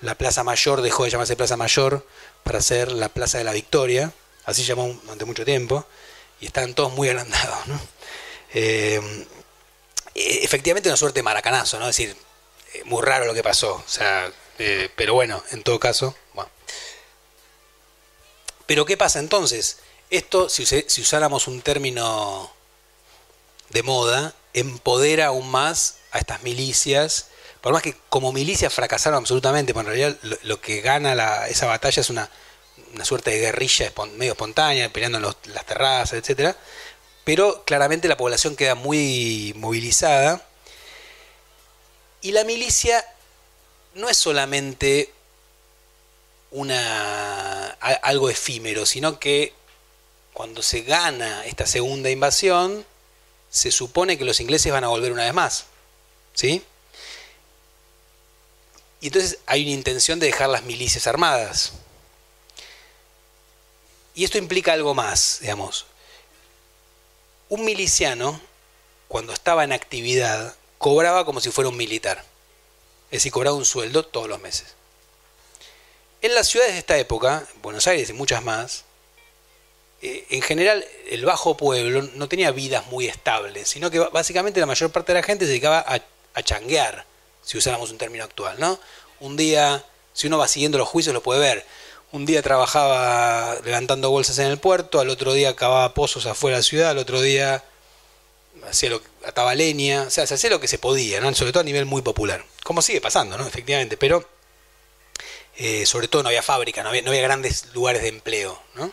La 0.01 0.15
Plaza 0.15 0.43
Mayor 0.43 0.81
dejó 0.81 1.03
de 1.05 1.11
llamarse 1.11 1.35
Plaza 1.35 1.57
Mayor 1.57 2.05
para 2.43 2.61
ser 2.61 2.91
la 2.91 3.09
Plaza 3.09 3.39
de 3.39 3.43
la 3.43 3.53
Victoria. 3.53 4.11
Así 4.45 4.63
llamó 4.63 4.87
durante 5.03 5.25
mucho 5.25 5.45
tiempo. 5.45 5.85
Y 6.39 6.47
están 6.47 6.73
todos 6.75 6.93
muy 6.93 7.09
agrandados. 7.09 7.67
¿no? 7.67 7.79
Eh, 8.53 9.01
efectivamente 10.15 10.89
una 10.89 10.97
suerte 10.97 11.19
de 11.19 11.23
maracanazo, 11.23 11.79
¿no? 11.79 11.89
Es 11.89 11.97
decir, 11.97 12.15
eh, 12.73 12.83
muy 12.85 13.01
raro 13.03 13.25
lo 13.25 13.33
que 13.33 13.43
pasó. 13.43 13.75
O 13.75 13.89
sea, 13.89 14.31
eh, 14.59 14.89
pero 14.95 15.13
bueno, 15.13 15.43
en 15.51 15.63
todo 15.63 15.79
caso, 15.79 16.15
bueno. 16.33 16.49
Pero 18.65 18.85
¿qué 18.85 18.97
pasa 18.97 19.19
entonces? 19.19 19.77
Esto, 20.09 20.49
si, 20.49 20.63
usáramos 21.01 21.47
un 21.47 21.61
término 21.61 22.51
de 23.69 23.83
moda, 23.83 24.33
empodera 24.53 25.27
aún 25.27 25.49
más 25.49 25.97
a 26.11 26.19
estas 26.19 26.43
milicias. 26.43 27.27
Por 27.61 27.73
más 27.73 27.81
que 27.81 27.95
como 28.09 28.31
milicias 28.31 28.73
fracasaron 28.73 29.19
absolutamente, 29.19 29.73
porque 29.73 29.89
en 29.89 29.97
realidad 29.97 30.39
lo, 30.43 30.61
que 30.61 30.81
gana 30.81 31.47
esa 31.47 31.65
batalla 31.65 32.01
es 32.01 32.09
una, 32.09 32.29
suerte 33.03 33.31
de 33.31 33.39
guerrilla 33.39 33.91
medio 34.15 34.31
espontánea, 34.33 34.91
peleando 34.91 35.17
en 35.17 35.53
las 35.53 35.65
terrazas, 35.65 36.13
etc. 36.13 36.55
Pero 37.27 37.65
claramente 37.65 38.07
la 38.07 38.15
población 38.15 38.55
queda 38.55 38.73
muy 38.73 39.53
movilizada. 39.57 40.47
Y 42.21 42.31
la 42.31 42.45
milicia 42.45 43.05
no 43.95 44.07
es 44.07 44.15
solamente 44.15 45.11
una, 46.51 47.67
algo 47.81 48.29
efímero, 48.29 48.85
sino 48.85 49.19
que 49.19 49.51
cuando 50.31 50.63
se 50.63 50.83
gana 50.83 51.45
esta 51.45 51.67
segunda 51.67 52.09
invasión, 52.09 52.85
se 53.49 53.71
supone 53.71 54.17
que 54.17 54.23
los 54.23 54.39
ingleses 54.39 54.71
van 54.71 54.85
a 54.85 54.87
volver 54.87 55.11
una 55.11 55.25
vez 55.25 55.33
más. 55.33 55.65
¿Sí? 56.33 56.63
Y 59.01 59.07
entonces 59.07 59.39
hay 59.47 59.63
una 59.63 59.71
intención 59.73 60.17
de 60.19 60.27
dejar 60.27 60.47
las 60.47 60.63
milicias 60.63 61.07
armadas. 61.07 61.73
Y 64.15 64.23
esto 64.23 64.37
implica 64.37 64.71
algo 64.71 64.93
más, 64.93 65.39
digamos. 65.41 65.87
Un 67.49 67.63
miliciano, 67.63 68.41
cuando 69.07 69.33
estaba 69.33 69.63
en 69.63 69.71
actividad, 69.71 70.55
cobraba 70.77 71.25
como 71.25 71.39
si 71.39 71.49
fuera 71.49 71.69
un 71.69 71.77
militar. 71.77 72.23
Es 73.09 73.19
decir, 73.19 73.31
cobraba 73.31 73.55
un 73.55 73.65
sueldo 73.65 74.03
todos 74.03 74.27
los 74.27 74.41
meses. 74.41 74.75
En 76.21 76.35
las 76.35 76.47
ciudades 76.47 76.73
de 76.73 76.79
esta 76.79 76.97
época, 76.97 77.47
Buenos 77.61 77.87
Aires 77.87 78.09
y 78.09 78.13
muchas 78.13 78.43
más, 78.43 78.83
eh, 80.01 80.25
en 80.29 80.41
general 80.41 80.85
el 81.09 81.25
bajo 81.25 81.57
pueblo 81.57 82.03
no 82.15 82.27
tenía 82.27 82.51
vidas 82.51 82.85
muy 82.87 83.07
estables, 83.07 83.69
sino 83.69 83.89
que 83.89 83.99
básicamente 83.99 84.59
la 84.59 84.65
mayor 84.65 84.91
parte 84.91 85.13
de 85.13 85.19
la 85.19 85.25
gente 85.25 85.45
se 85.45 85.51
dedicaba 85.51 85.85
a, 85.87 86.43
changuear, 86.43 87.05
si 87.41 87.57
usáramos 87.57 87.89
un 87.89 87.97
término 87.97 88.23
actual, 88.23 88.59
¿no? 88.59 88.79
Un 89.19 89.35
día, 89.37 89.83
si 90.13 90.27
uno 90.27 90.37
va 90.37 90.47
siguiendo 90.47 90.77
los 90.77 90.87
juicios 90.87 91.13
lo 91.13 91.23
puede 91.23 91.39
ver, 91.39 91.65
un 92.11 92.25
día 92.25 92.41
trabajaba 92.41 93.57
levantando 93.63 94.09
bolsas 94.09 94.39
en 94.39 94.47
el 94.47 94.57
puerto, 94.57 94.99
al 94.99 95.09
otro 95.09 95.33
día 95.33 95.55
cavaba 95.55 95.93
pozos 95.93 96.25
afuera 96.25 96.57
de 96.57 96.59
la 96.59 96.63
ciudad, 96.63 96.89
al 96.91 96.97
otro 96.97 97.21
día 97.21 97.63
hacía 98.69 98.89
lo, 98.89 99.01
ataba 99.25 99.55
leña, 99.55 100.03
o 100.03 100.09
sea, 100.09 100.25
se 100.25 100.33
hacía 100.33 100.49
lo 100.49 100.59
que 100.59 100.67
se 100.67 100.77
podía, 100.77 101.21
¿no? 101.21 101.33
sobre 101.33 101.51
todo 101.51 101.61
a 101.61 101.65
nivel 101.65 101.85
muy 101.85 102.01
popular, 102.01 102.43
como 102.63 102.81
sigue 102.81 103.01
pasando, 103.01 103.37
¿no? 103.37 103.45
efectivamente, 103.45 103.97
pero 103.97 104.27
eh, 105.57 105.85
sobre 105.85 106.07
todo 106.07 106.23
no 106.23 106.29
había 106.29 106.43
fábrica, 106.43 106.83
no 106.83 106.89
había, 106.89 107.21
grandes 107.21 107.73
lugares 107.73 108.01
de 108.03 108.09
empleo. 108.09 108.61
¿no? 108.75 108.91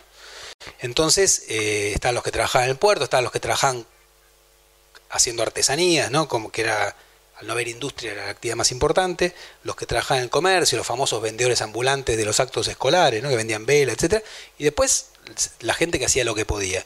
Entonces, 0.79 1.45
eh, 1.47 1.91
estaban 1.93 2.15
los 2.15 2.23
que 2.23 2.31
trabajaban 2.31 2.65
en 2.65 2.71
el 2.71 2.77
puerto, 2.77 3.03
estaban 3.03 3.23
los 3.23 3.31
que 3.31 3.39
trabajaban 3.39 3.85
haciendo 5.09 5.43
artesanías, 5.43 6.09
¿no? 6.11 6.27
Como 6.27 6.51
que 6.51 6.61
era, 6.61 6.95
al 7.37 7.47
no 7.47 7.53
haber 7.53 7.67
industria, 7.67 8.13
era 8.13 8.25
la 8.25 8.31
actividad 8.31 8.55
más 8.55 8.71
importante, 8.71 9.35
los 9.63 9.75
que 9.75 9.85
trabajaban 9.85 10.19
en 10.19 10.23
el 10.25 10.29
comercio, 10.29 10.77
los 10.77 10.87
famosos 10.87 11.21
vendedores 11.21 11.61
ambulantes 11.61 12.17
de 12.17 12.25
los 12.25 12.39
actos 12.39 12.67
escolares, 12.67 13.21
¿no? 13.21 13.29
Que 13.29 13.35
vendían 13.35 13.65
vela, 13.65 13.91
etcétera, 13.91 14.23
y 14.57 14.63
después 14.63 15.07
la 15.59 15.73
gente 15.73 15.99
que 15.99 16.05
hacía 16.05 16.23
lo 16.23 16.35
que 16.35 16.45
podía. 16.45 16.85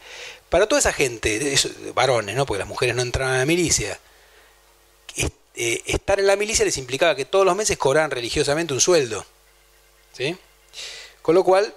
Para 0.50 0.68
toda 0.68 0.80
esa 0.80 0.94
gente, 0.94 1.56
varones, 1.94 2.36
¿no? 2.36 2.46
Porque 2.46 2.60
las 2.60 2.68
mujeres 2.68 2.96
no 2.96 3.02
entraban 3.02 3.36
a 3.36 3.38
la 3.40 3.46
milicia, 3.46 4.00
eh, 5.62 5.84
estar 5.88 6.18
en 6.22 6.28
la 6.28 6.38
milicia 6.38 6.64
les 6.64 6.78
implicaba 6.78 7.16
que 7.16 7.26
todos 7.26 7.46
los 7.46 7.54
meses 7.54 7.78
cobraban 7.78 8.12
religiosamente 8.12 8.74
un 8.74 8.80
sueldo. 8.80 9.26
¿Sí? 10.14 10.38
Con 11.22 11.36
lo 11.36 11.44
cual, 11.44 11.76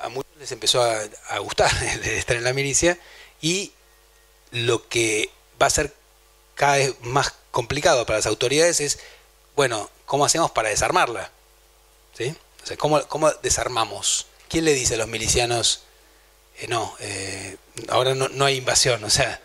a 0.00 0.08
muchos 0.08 0.30
les 0.38 0.52
empezó 0.52 0.84
a, 0.84 1.38
gustar 1.38 1.70
estar 2.04 2.36
en 2.36 2.44
la 2.44 2.52
milicia 2.52 2.96
y 3.40 3.72
lo 4.52 4.88
que 4.88 5.30
va 5.60 5.66
a 5.66 5.70
ser 5.70 5.92
cada 6.54 6.76
vez 6.76 6.94
más 7.02 7.34
complicado 7.52 8.04
para 8.04 8.18
las 8.18 8.26
autoridades 8.26 8.80
es, 8.80 8.98
bueno, 9.54 9.88
¿cómo 10.06 10.24
hacemos 10.24 10.50
para 10.50 10.70
desarmarla? 10.70 11.30
¿Sí? 12.18 12.34
¿cómo, 12.76 13.30
desarmamos? 13.42 14.26
¿Quién 14.48 14.64
le 14.64 14.74
dice 14.74 14.94
a 14.94 14.98
los 14.98 15.08
milicianos, 15.08 15.82
eh, 16.58 16.66
no, 16.66 16.94
eh, 16.98 17.56
ahora 17.88 18.14
no, 18.14 18.44
hay 18.44 18.56
invasión? 18.56 19.04
O 19.04 19.10
sea, 19.10 19.40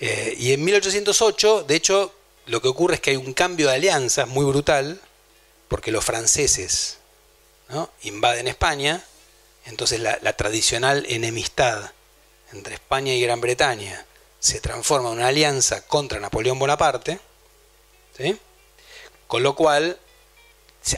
eh, 0.00 0.36
y 0.38 0.52
en 0.52 0.64
1808, 0.64 1.64
de 1.64 1.74
hecho, 1.74 2.14
lo 2.46 2.62
que 2.62 2.68
ocurre 2.68 2.94
es 2.94 3.00
que 3.00 3.10
hay 3.10 3.16
un 3.16 3.34
cambio 3.34 3.68
de 3.68 3.74
alianza 3.74 4.26
muy 4.26 4.44
brutal, 4.44 5.00
porque 5.68 5.90
los 5.90 6.04
franceses 6.04 6.98
¿no? 7.68 7.90
invaden 8.02 8.48
España, 8.48 9.04
entonces 9.66 10.00
la, 10.00 10.18
tradicional 10.32 11.04
enemistad 11.08 11.92
entre 12.52 12.74
España 12.74 13.12
y 13.12 13.20
Gran 13.20 13.40
Bretaña 13.40 14.06
se 14.40 14.60
transforma 14.60 15.10
en 15.10 15.16
una 15.16 15.28
alianza 15.28 15.86
contra 15.86 16.20
Napoleón 16.20 16.58
Bonaparte, 16.58 17.20
con 19.26 19.42
lo 19.42 19.54
cual 19.54 19.98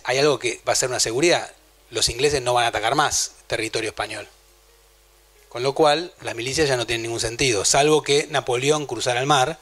hay 0.05 0.19
algo 0.19 0.39
que 0.39 0.61
va 0.69 0.73
a 0.73 0.77
ser 0.77 0.89
una 0.89 1.01
seguridad, 1.01 1.53
los 1.91 2.09
ingleses 2.09 2.43
no 2.43 2.55
van 2.55 2.65
a 2.65 2.69
atacar 2.69 2.95
más 2.95 3.35
territorio 3.47 3.91
español. 3.91 4.29
Con 5.49 5.63
lo 5.65 5.75
cual, 5.75 6.15
las 6.21 6.37
milicias 6.37 6.69
ya 6.69 6.77
no 6.77 6.87
tienen 6.87 7.03
ningún 7.03 7.21
sentido, 7.21 7.65
salvo 7.65 8.03
que 8.03 8.29
Napoleón 8.31 8.87
cruzara 8.87 9.21
el 9.21 9.27
mar, 9.27 9.59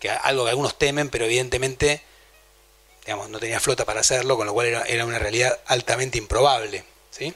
que 0.00 0.10
algo 0.10 0.44
que 0.44 0.50
algunos 0.50 0.78
temen, 0.78 1.10
pero 1.10 1.26
evidentemente 1.26 2.02
digamos, 3.08 3.30
no 3.30 3.40
tenía 3.40 3.58
flota 3.58 3.86
para 3.86 4.00
hacerlo, 4.00 4.36
con 4.36 4.46
lo 4.46 4.52
cual 4.52 4.66
era, 4.66 4.82
era 4.82 5.06
una 5.06 5.18
realidad 5.18 5.58
altamente 5.64 6.18
improbable. 6.18 6.84
¿sí? 7.10 7.32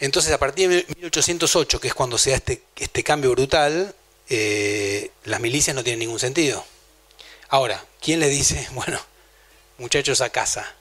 Entonces, 0.00 0.32
a 0.32 0.38
partir 0.38 0.70
de 0.70 0.86
1808, 1.02 1.78
que 1.78 1.88
es 1.88 1.94
cuando 1.94 2.16
se 2.16 2.30
da 2.30 2.36
este, 2.36 2.62
este 2.76 3.04
cambio 3.04 3.32
brutal, 3.32 3.94
eh, 4.30 5.10
las 5.24 5.38
milicias 5.38 5.76
no 5.76 5.84
tienen 5.84 5.98
ningún 5.98 6.18
sentido. 6.18 6.64
Ahora, 7.52 7.84
¿quién 8.00 8.18
le 8.18 8.30
dice, 8.30 8.66
bueno, 8.72 8.98
muchachos 9.76 10.22
a 10.22 10.30
casa? 10.30 10.74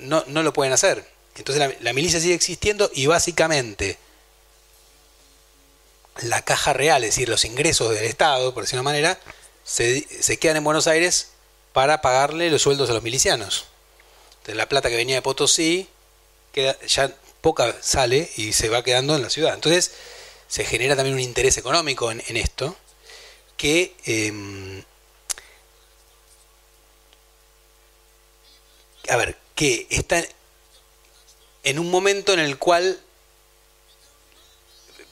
No, 0.00 0.22
no 0.26 0.42
lo 0.42 0.52
pueden 0.52 0.74
hacer. 0.74 1.08
Entonces 1.36 1.74
la, 1.80 1.92
milicia 1.94 2.20
sigue 2.20 2.34
existiendo 2.34 2.90
y 2.92 3.06
básicamente 3.06 3.98
la 6.20 6.42
caja 6.42 6.74
real, 6.74 7.02
es 7.02 7.14
decir, 7.14 7.30
los 7.30 7.46
ingresos 7.46 7.94
del 7.94 8.04
Estado, 8.04 8.52
por 8.52 8.64
decirlo 8.64 8.80
de 8.80 8.88
una 8.88 8.90
manera, 8.90 9.18
se, 9.64 10.04
quedan 10.38 10.58
en 10.58 10.64
Buenos 10.64 10.86
Aires 10.86 11.28
para 11.72 12.02
pagarle 12.02 12.50
los 12.50 12.60
sueldos 12.60 12.90
a 12.90 12.92
los 12.92 13.02
milicianos. 13.02 13.64
Entonces 14.32 14.56
la 14.56 14.68
plata 14.68 14.90
que 14.90 14.96
venía 14.96 15.16
de 15.16 15.22
Potosí 15.22 15.88
ya 16.86 17.10
poca 17.40 17.74
sale 17.80 18.30
y 18.36 18.52
se 18.52 18.68
va 18.68 18.82
quedando 18.82 19.16
en 19.16 19.22
la 19.22 19.30
ciudad. 19.30 19.54
Entonces 19.54 19.92
se 20.46 20.66
genera 20.66 20.94
también 20.94 21.14
un 21.14 21.22
interés 21.22 21.56
económico 21.56 22.10
en, 22.10 22.36
esto 22.36 22.76
que 23.56 23.94
em, 24.04 24.84
a 29.08 29.16
ver, 29.16 29.36
que 29.54 29.86
está 29.90 30.22
en 31.62 31.78
un 31.78 31.90
momento 31.90 32.32
en 32.32 32.40
el 32.40 32.58
cual, 32.58 33.00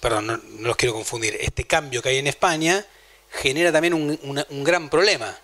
perdón, 0.01 0.27
no, 0.27 0.41
los 0.61 0.77
quiero 0.77 0.95
confundir, 0.95 1.37
este 1.41 1.65
cambio 1.65 2.03
que 2.03 2.11
hay 2.11 2.19
en 2.19 2.27
España 2.27 2.87
genera 3.31 3.73
también 3.73 3.95
un, 3.95 4.65
gran 4.65 4.89
problema, 4.89 5.37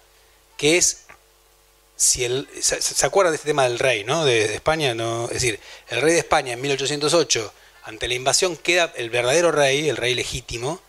que 0.57 0.77
es 0.77 1.07
si 1.97 2.25
el, 2.25 2.49
se, 2.61 3.05
acuerda 3.05 3.31
de 3.31 3.37
este 3.37 3.49
tema 3.49 3.65
del 3.65 3.79
rey, 3.79 4.05
¿no? 4.05 4.25
De, 4.25 4.55
España. 4.55 4.93
Es 5.25 5.31
decir, 5.31 5.59
el 5.89 6.01
rey 6.01 6.13
de 6.13 6.21
España 6.21 6.53
en 6.53 6.61
1808, 6.61 7.53
ante 7.85 8.07
la 8.07 8.15
invasión, 8.15 8.57
queda 8.57 8.93
el 8.97 9.11
verdadero 9.11 9.51
rey, 9.51 9.89
el 9.89 9.97
rey 9.97 10.15
legítimo, 10.15 10.81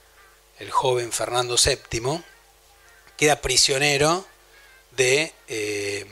el 0.60 0.70
joven 0.70 1.12
Fernando 1.12 1.56
VII, 1.58 2.22
queda 3.18 3.42
prisionero 3.42 4.26
de, 4.92 5.34
eh, 5.48 6.06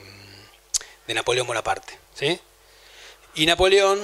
de 1.06 1.14
Napoleón 1.14 1.46
Bonaparte, 1.46 1.98
¿sí? 2.14 2.40
Y 3.34 3.46
Napoleón 3.46 4.00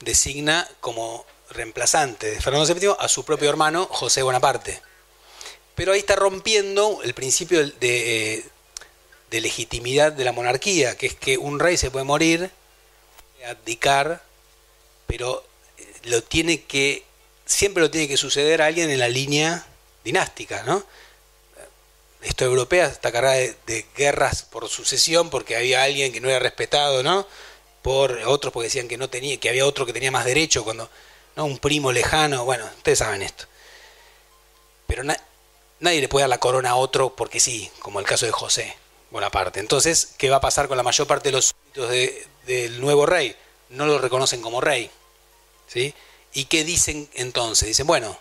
designa 0.00 0.68
como 0.80 1.24
reemplazante 1.50 2.30
de 2.30 2.40
Fernando 2.40 2.72
VII 2.72 2.94
a 2.98 3.08
su 3.08 3.24
propio 3.24 3.48
hermano 3.48 3.86
José 3.90 4.22
Bonaparte. 4.22 4.82
Pero 5.74 5.92
ahí 5.92 6.00
está 6.00 6.16
rompiendo 6.16 7.00
el 7.04 7.14
principio 7.14 7.64
de, 7.64 8.34
eh, 8.34 8.44
de 9.30 9.40
legitimidad 9.40 10.12
de 10.12 10.24
la 10.24 10.32
monarquía, 10.32 10.96
que 10.96 11.06
es 11.06 11.14
que 11.14 11.38
un 11.38 11.60
rey 11.60 11.76
se 11.76 11.90
puede 11.90 12.04
morir, 12.04 12.50
abdicar, 13.46 14.22
pero 15.06 15.44
eh, 15.78 15.86
lo 16.04 16.22
tiene 16.22 16.62
que, 16.62 17.04
siempre 17.44 17.82
lo 17.82 17.90
tiene 17.90 18.08
que 18.08 18.16
suceder 18.16 18.62
a 18.62 18.66
alguien 18.66 18.90
en 18.90 18.98
la 18.98 19.08
línea 19.08 19.66
dinástica, 20.04 20.62
¿no? 20.64 20.84
Historia 22.22 22.50
europea 22.50 22.86
está 22.86 23.12
cargada 23.12 23.36
de, 23.36 23.86
guerras 23.96 24.42
por 24.42 24.68
sucesión 24.68 25.30
porque 25.30 25.56
había 25.56 25.82
alguien 25.82 26.12
que 26.12 26.20
no 26.20 26.28
era 26.28 26.38
respetado, 26.38 27.02
¿no? 27.02 27.26
Por 27.82 28.18
otros 28.26 28.52
porque 28.52 28.66
decían 28.66 28.88
que 28.88 28.98
no 28.98 29.08
tenía, 29.08 29.38
que 29.38 29.48
había 29.48 29.66
otro 29.66 29.86
que 29.86 29.92
tenía 29.92 30.10
más 30.10 30.24
derecho 30.24 30.64
cuando, 30.64 30.90
¿no? 31.36 31.44
Un 31.44 31.58
primo 31.58 31.92
lejano, 31.92 32.44
bueno, 32.44 32.64
ustedes 32.76 32.98
saben 32.98 33.22
esto. 33.22 33.44
Pero 34.86 35.02
nadie 35.04 36.00
le 36.00 36.08
puede 36.08 36.22
dar 36.22 36.30
la 36.30 36.40
corona 36.40 36.70
a 36.70 36.76
otro 36.76 37.14
porque 37.14 37.40
sí, 37.40 37.70
como 37.80 38.00
el 38.00 38.06
caso 38.06 38.26
de 38.26 38.32
José 38.32 38.76
Bonaparte. 39.10 39.60
Entonces, 39.60 40.14
¿qué 40.18 40.30
va 40.30 40.36
a 40.36 40.40
pasar 40.40 40.68
con 40.68 40.76
la 40.76 40.82
mayor 40.82 41.06
parte 41.06 41.28
de 41.28 41.32
los 41.32 41.46
súbditos 41.46 41.90
del 42.46 42.80
nuevo 42.80 43.06
rey? 43.06 43.34
No 43.70 43.86
lo 43.86 43.98
reconocen 43.98 44.40
como 44.42 44.60
rey, 44.60 44.90
¿sí? 45.66 45.94
¿Y 46.32 46.46
qué 46.46 46.64
dicen 46.64 47.08
entonces? 47.14 47.68
Dicen, 47.68 47.86
bueno, 47.86 48.18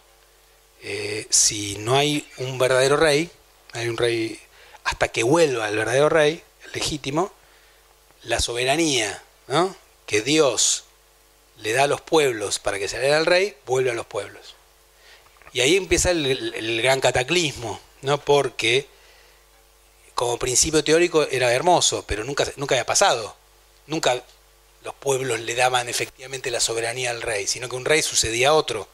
eh, 0.82 1.28
si 1.30 1.78
no 1.80 1.95
hay 1.95 2.28
un 2.38 2.58
verdadero 2.58 2.98
rey, 2.98 3.30
hay 3.78 3.88
un 3.88 3.97
rey, 3.97 4.39
hasta 4.84 5.07
que 5.09 5.23
vuelva 5.23 5.67
el 5.69 5.78
verdadero 5.78 6.09
rey, 6.09 6.43
el 6.65 6.71
legítimo, 6.73 7.32
la 8.23 8.39
soberanía 8.39 9.21
¿no? 9.47 9.75
que 10.05 10.21
Dios 10.21 10.86
le 11.57 11.73
da 11.73 11.84
a 11.84 11.88
los 11.88 12.01
pueblos 12.01 12.59
para 12.59 12.80
que 12.80 12.88
se 12.88 12.99
le 12.99 13.07
dé 13.07 13.13
al 13.13 13.25
rey, 13.25 13.55
vuelve 13.65 13.91
a 13.91 13.93
los 13.93 14.05
pueblos. 14.05 14.55
Y 15.53 15.61
ahí 15.61 15.75
empieza 15.75 16.11
el, 16.11 16.82
gran 16.82 16.99
cataclismo, 16.99 17.80
¿no? 18.01 18.19
porque 18.19 18.88
como 20.13 20.38
principio 20.38 20.84
teórico 20.84 21.28
era 21.30 21.51
hermoso, 21.53 22.03
pero 22.07 22.23
nunca, 22.23 22.45
nunca 22.57 22.75
había 22.75 22.86
pasado. 22.86 23.36
Nunca 23.88 24.23
los 24.84 24.93
pueblos 24.95 25.39
le 25.39 25.55
daban 25.55 25.89
efectivamente 25.89 26.51
la 26.51 26.59
soberanía 26.59 27.11
al 27.11 27.21
rey, 27.21 27.47
sino 27.47 27.69
que 27.69 27.75
un 27.75 27.86
rey 27.86 28.01
sucedía 28.01 28.49
a 28.49 28.53
otro. 28.53 28.88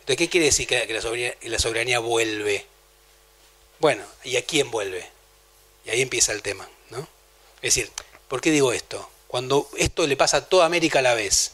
Entonces, 0.00 0.16
¿qué 0.16 0.28
quiere 0.28 0.46
decir 0.46 0.66
que 0.66 1.38
la 1.42 1.58
soberanía 1.58 1.98
vuelve? 1.98 2.66
Bueno, 3.78 4.04
¿y 4.24 4.36
a 4.36 4.44
quién 4.44 4.70
vuelve? 4.70 5.08
Y 5.84 5.90
ahí 5.90 6.02
empieza 6.02 6.32
el 6.32 6.42
tema, 6.42 6.68
¿no? 6.90 7.06
Es 7.62 7.74
decir, 7.74 7.90
¿por 8.28 8.40
qué 8.40 8.50
digo 8.50 8.72
esto? 8.72 9.08
Cuando 9.28 9.68
esto 9.76 10.06
le 10.06 10.16
pasa 10.16 10.38
a 10.38 10.48
toda 10.48 10.66
América 10.66 11.00
a 11.00 11.02
la 11.02 11.14
vez. 11.14 11.52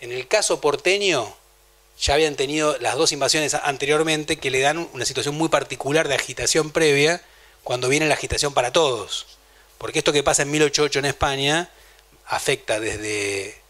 En 0.00 0.12
el 0.12 0.28
caso 0.28 0.60
porteño, 0.60 1.34
ya 2.00 2.14
habían 2.14 2.36
tenido 2.36 2.76
las 2.78 2.96
dos 2.96 3.12
invasiones 3.12 3.54
anteriormente 3.54 4.38
que 4.38 4.50
le 4.50 4.60
dan 4.60 4.88
una 4.92 5.04
situación 5.04 5.34
muy 5.36 5.48
particular 5.48 6.08
de 6.08 6.14
agitación 6.14 6.70
previa 6.70 7.22
cuando 7.62 7.88
viene 7.88 8.06
la 8.06 8.14
agitación 8.14 8.54
para 8.54 8.72
todos. 8.72 9.38
Porque 9.78 10.00
esto 10.00 10.12
que 10.12 10.22
pasa 10.22 10.42
en 10.42 10.50
1808 10.50 10.98
en 10.98 11.04
España 11.06 11.70
afecta 12.26 12.80
desde 12.80 13.60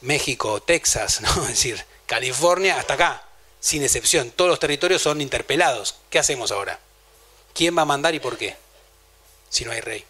México, 0.00 0.60
Texas, 0.62 1.20
¿no? 1.20 1.42
es 1.42 1.48
decir, 1.48 1.84
California 2.06 2.78
hasta 2.78 2.94
acá, 2.94 3.24
sin 3.60 3.82
excepción. 3.82 4.30
Todos 4.30 4.50
los 4.50 4.60
territorios 4.60 5.02
son 5.02 5.20
interpelados. 5.20 5.96
¿Qué 6.08 6.18
hacemos 6.18 6.50
ahora? 6.50 6.80
¿Quién 7.54 7.76
va 7.76 7.82
a 7.82 7.86
mandar 7.86 8.14
y 8.14 8.20
por 8.20 8.36
qué? 8.38 8.56
Si 9.48 9.64
no 9.64 9.72
hay 9.72 9.80
rey. 9.80 10.04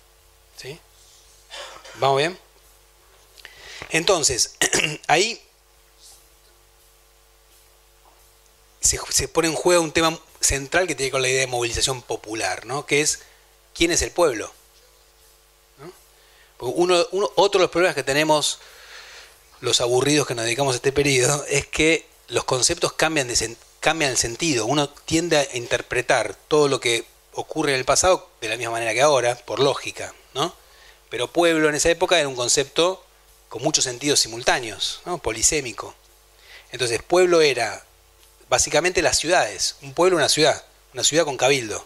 ¿Sí? 0.57 0.79
¿Vamos 1.97 2.19
bien? 2.19 2.39
Entonces, 3.91 4.57
ahí 5.09 5.41
se, 8.81 9.29
pone 9.29 9.49
en 9.49 9.55
juego 9.55 9.83
un 9.83 9.93
tema 9.93 10.19
central 10.41 10.87
que 10.87 10.95
tiene 10.95 11.11
con 11.11 11.23
la 11.23 11.29
idea 11.29 11.41
de 11.41 11.47
movilización 11.47 12.03
popular, 12.03 12.67
¿no? 12.67 12.87
Que 12.87 13.01
es, 13.01 13.21
¿quién 13.75 13.91
es 13.91 14.03
el 14.03 14.11
pueblo? 14.11 14.53
Uno, 16.59 17.07
otro 17.37 17.59
de 17.59 17.65
los 17.65 17.71
problemas 17.71 17.95
que 17.95 18.03
tenemos 18.03 18.59
los 19.61 19.81
aburridos 19.81 20.27
que 20.27 20.35
nos 20.35 20.45
dedicamos 20.45 20.75
a 20.75 20.77
este 20.77 20.93
periodo 20.93 21.45
es 21.49 21.67
que 21.67 22.07
los 22.29 22.45
conceptos 22.45 22.93
cambian, 22.93 23.29
de, 23.29 23.57
cambian 23.81 24.11
el 24.11 24.19
sentido. 24.19 24.67
Uno 24.67 24.89
tiende 24.89 25.39
a 25.39 25.57
interpretar 25.57 26.35
todo 26.35 26.69
lo 26.69 26.79
que 26.79 27.07
ocurre 27.35 27.73
en 27.73 27.79
el 27.79 27.85
pasado 27.85 28.29
de 28.41 28.49
la 28.49 28.57
misma 28.57 28.73
manera 28.73 28.93
que 28.93 29.03
ahora, 29.03 29.37
por 29.37 29.61
lógica, 29.61 30.15
¿no? 30.35 30.55
Pero 31.09 31.29
pueblo 31.29 31.69
en 31.69 31.75
esa 31.75 31.91
época 31.91 32.19
era 32.19 32.29
un 32.29 32.37
concepto 32.37 33.05
con 33.49 33.63
muchos 33.63 33.85
sentidos 33.85 34.21
simultáneos, 34.21 35.01
polisémico. 35.23 35.95
Entonces, 36.73 37.03
pueblo 37.03 37.41
era 37.41 37.85
básicamente 38.49 39.03
las 39.03 39.19
ciudades, 39.19 39.77
un 39.83 39.93
pueblo, 39.93 40.17
una 40.17 40.29
ciudad, 40.29 40.65
una 40.95 41.05
ciudad 41.05 41.25
con 41.25 41.37
cabildo. 41.37 41.85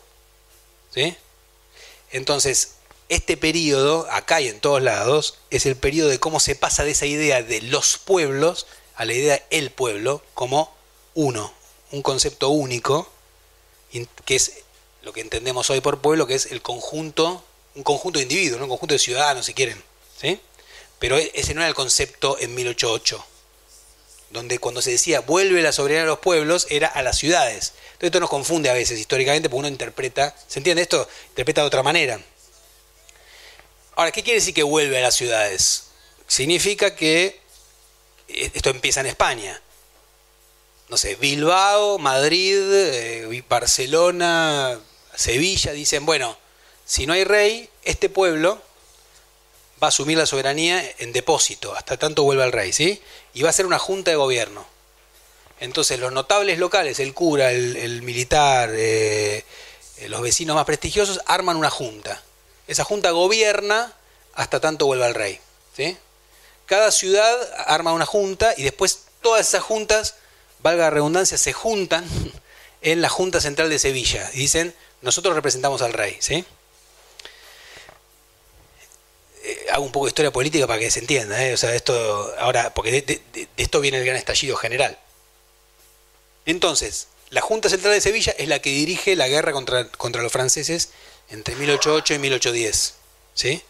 ¿Sí? 0.95 1.17
Entonces, 2.11 2.75
este 3.09 3.37
periodo, 3.37 4.07
acá 4.11 4.41
y 4.41 4.49
en 4.49 4.61
todos 4.61 4.83
lados, 4.83 5.39
es 5.51 5.67
el 5.67 5.77
periodo 5.77 6.09
de 6.09 6.21
cómo 6.21 6.41
se 6.41 6.55
pasa 6.55 6.85
de 6.85 6.93
esa 6.93 7.07
idea 7.07 7.43
de 7.43 7.63
los 7.63 7.99
pueblos 7.99 8.67
a 8.95 9.05
la 9.05 9.15
idea 9.15 9.35
de 9.35 9.45
el 9.51 9.71
pueblo 9.71 10.23
como 10.35 10.75
uno, 11.15 11.53
un 11.91 12.03
concepto 12.03 12.51
único, 12.51 13.11
que 14.25 14.37
es 14.37 14.64
lo 15.05 15.13
que 15.13 15.21
entendemos 15.21 15.69
hoy 15.71 15.81
por 15.81 16.01
pueblo, 16.01 16.27
que 16.27 16.35
es 16.35 16.47
el 16.47 16.63
conjunto, 16.63 17.45
un 17.75 17.83
conjunto 17.83 18.19
de 18.19 18.25
individuos, 18.25 18.61
un 18.61 18.69
conjunto 18.69 18.95
de 18.95 18.99
ciudadanos, 18.99 19.47
si 19.47 19.55
quieren. 19.55 19.83
¿sí? 20.21 20.41
Pero 20.99 21.19
e-, 21.19 21.31
ese 21.35 21.55
no 21.55 21.61
era 21.61 21.69
el 21.69 21.75
concepto 21.75 22.39
en 22.41 22.55
1808, 22.55 23.25
donde 24.31 24.59
cuando 24.59 24.81
se 24.81 24.93
decía 24.93 25.21
vuelve 25.21 25.63
la 25.63 25.73
soberanía 25.73 26.05
a 26.05 26.07
los 26.07 26.21
pueblos, 26.21 26.67
era 26.71 26.89
a 26.89 27.03
las 27.03 27.19
ciudades. 27.19 27.75
Entonces 27.93 28.07
esto 28.07 28.21
nos 28.21 28.31
confunde 28.31 28.71
a 28.71 28.73
veces 28.73 28.99
históricamente, 28.99 29.49
porque 29.49 29.61
uno 29.61 29.69
interpreta, 29.69 30.35
¿se 30.49 30.59
entiende 30.59 30.83
esto? 30.83 31.07
Interpreta 31.29 31.61
de 31.61 31.67
otra 31.67 31.83
manera. 31.83 32.21
Ahora, 33.97 34.11
¿qué 34.11 34.23
quiere 34.23 34.41
decir 34.41 34.55
que 34.55 34.63
vuelve 34.63 34.99
a 34.99 35.03
las 35.03 35.15
ciudades? 35.15 35.85
Significa 36.27 36.97
que 36.97 37.41
eh, 38.29 38.51
esto 38.55 38.71
empieza 38.71 39.01
en 39.01 39.07
España 39.07 39.61
no 40.89 40.99
sé, 40.99 41.17
Bilbao, 41.17 41.99
Madrid, 41.99 42.59
eh, 42.73 43.45
Barcelona, 43.49 44.79
Sevilla, 45.17 45.73
dicen, 45.73 46.07
bueno, 46.07 46.37
si 46.85 47.07
no 47.07 47.13
hay 47.13 47.25
rey, 47.25 47.69
este 47.85 48.09
pueblo 48.09 48.61
va 49.83 49.87
a 49.87 49.89
asumir 49.89 50.19
la 50.19 50.27
soberanía 50.27 50.83
en 50.99 51.13
depósito, 51.13 51.75
hasta 51.75 51.97
tanto 51.97 52.23
vuelva 52.23 52.45
el 52.45 52.53
rey, 52.53 52.73
¿sí? 52.73 53.03
Y 53.33 53.43
va 53.43 53.51
a 53.51 53.53
ser 53.53 53.67
una 53.67 53.79
junta 53.79 54.11
de 54.11 54.17
gobierno. 54.17 54.67
Entonces 55.61 55.99
los 55.99 56.13
notables 56.13 56.59
locales, 56.59 57.01
el 57.01 57.15
cura, 57.15 57.53
el, 57.53 58.03
militar, 58.03 58.71
eh, 58.73 59.45
eh, 59.99 60.09
los 60.09 60.21
vecinos 60.21 60.57
más 60.57 60.65
prestigiosos, 60.65 61.21
arman 61.27 61.57
una 61.57 61.71
junta. 61.71 62.23
Esa 62.67 62.85
junta 62.85 63.11
gobierna 63.11 63.93
hasta 64.35 64.61
tanto 64.61 64.87
vuelva 64.87 65.07
el 65.07 65.15
rey, 65.15 65.39
¿sí? 65.77 65.97
Cada 66.67 66.91
ciudad 66.91 67.37
arma 67.67 67.93
una 67.93 68.07
junta 68.07 68.55
y 68.57 68.63
después 68.63 69.05
todas 69.21 69.47
esas 69.47 69.63
juntas, 69.63 70.17
valga 70.63 70.85
la 70.85 70.91
redundancia, 70.91 71.39
se 71.39 71.53
juntan 71.53 72.05
en 72.83 73.01
la 73.01 73.09
Junta 73.09 73.41
Central 73.41 73.71
de 73.71 73.79
Sevilla. 73.79 74.31
Y 74.35 74.41
dicen, 74.41 74.75
nosotros 75.05 75.35
representamos 75.35 75.83
al 75.83 75.93
rey, 75.93 76.17
¿sí? 76.19 76.45
Eh, 79.45 79.67
hago 79.71 79.85
un 79.85 79.93
poco 79.93 80.07
de 80.07 80.11
historia 80.11 80.33
política 80.33 80.67
para 80.67 80.79
que 80.79 80.91
se 80.91 81.01
entienda, 81.01 81.45
¿eh? 81.45 81.53
o 81.53 81.57
sea, 81.59 81.75
esto 81.75 82.35
ahora, 82.39 82.73
porque 82.73 83.03
de, 83.03 83.47
esto 83.59 83.81
viene 83.81 83.99
el 83.99 84.05
gran 84.05 84.17
estallido 84.17 84.57
general. 84.57 84.99
Entonces, 86.47 87.09
la 87.29 87.43
Junta 87.43 87.69
Central 87.69 87.93
de 87.93 88.01
Sevilla 88.01 88.35
es 88.39 88.49
la 88.49 88.61
que 88.61 88.71
dirige 88.71 89.15
la 89.15 89.29
guerra 89.29 89.53
contra, 89.53 89.89
contra 89.91 90.23
los 90.23 90.33
franceses 90.33 90.91
entre 91.29 91.55
1808 91.57 92.15
y 92.15 92.19
1810, 92.19 92.95
¿sí? 93.35 93.63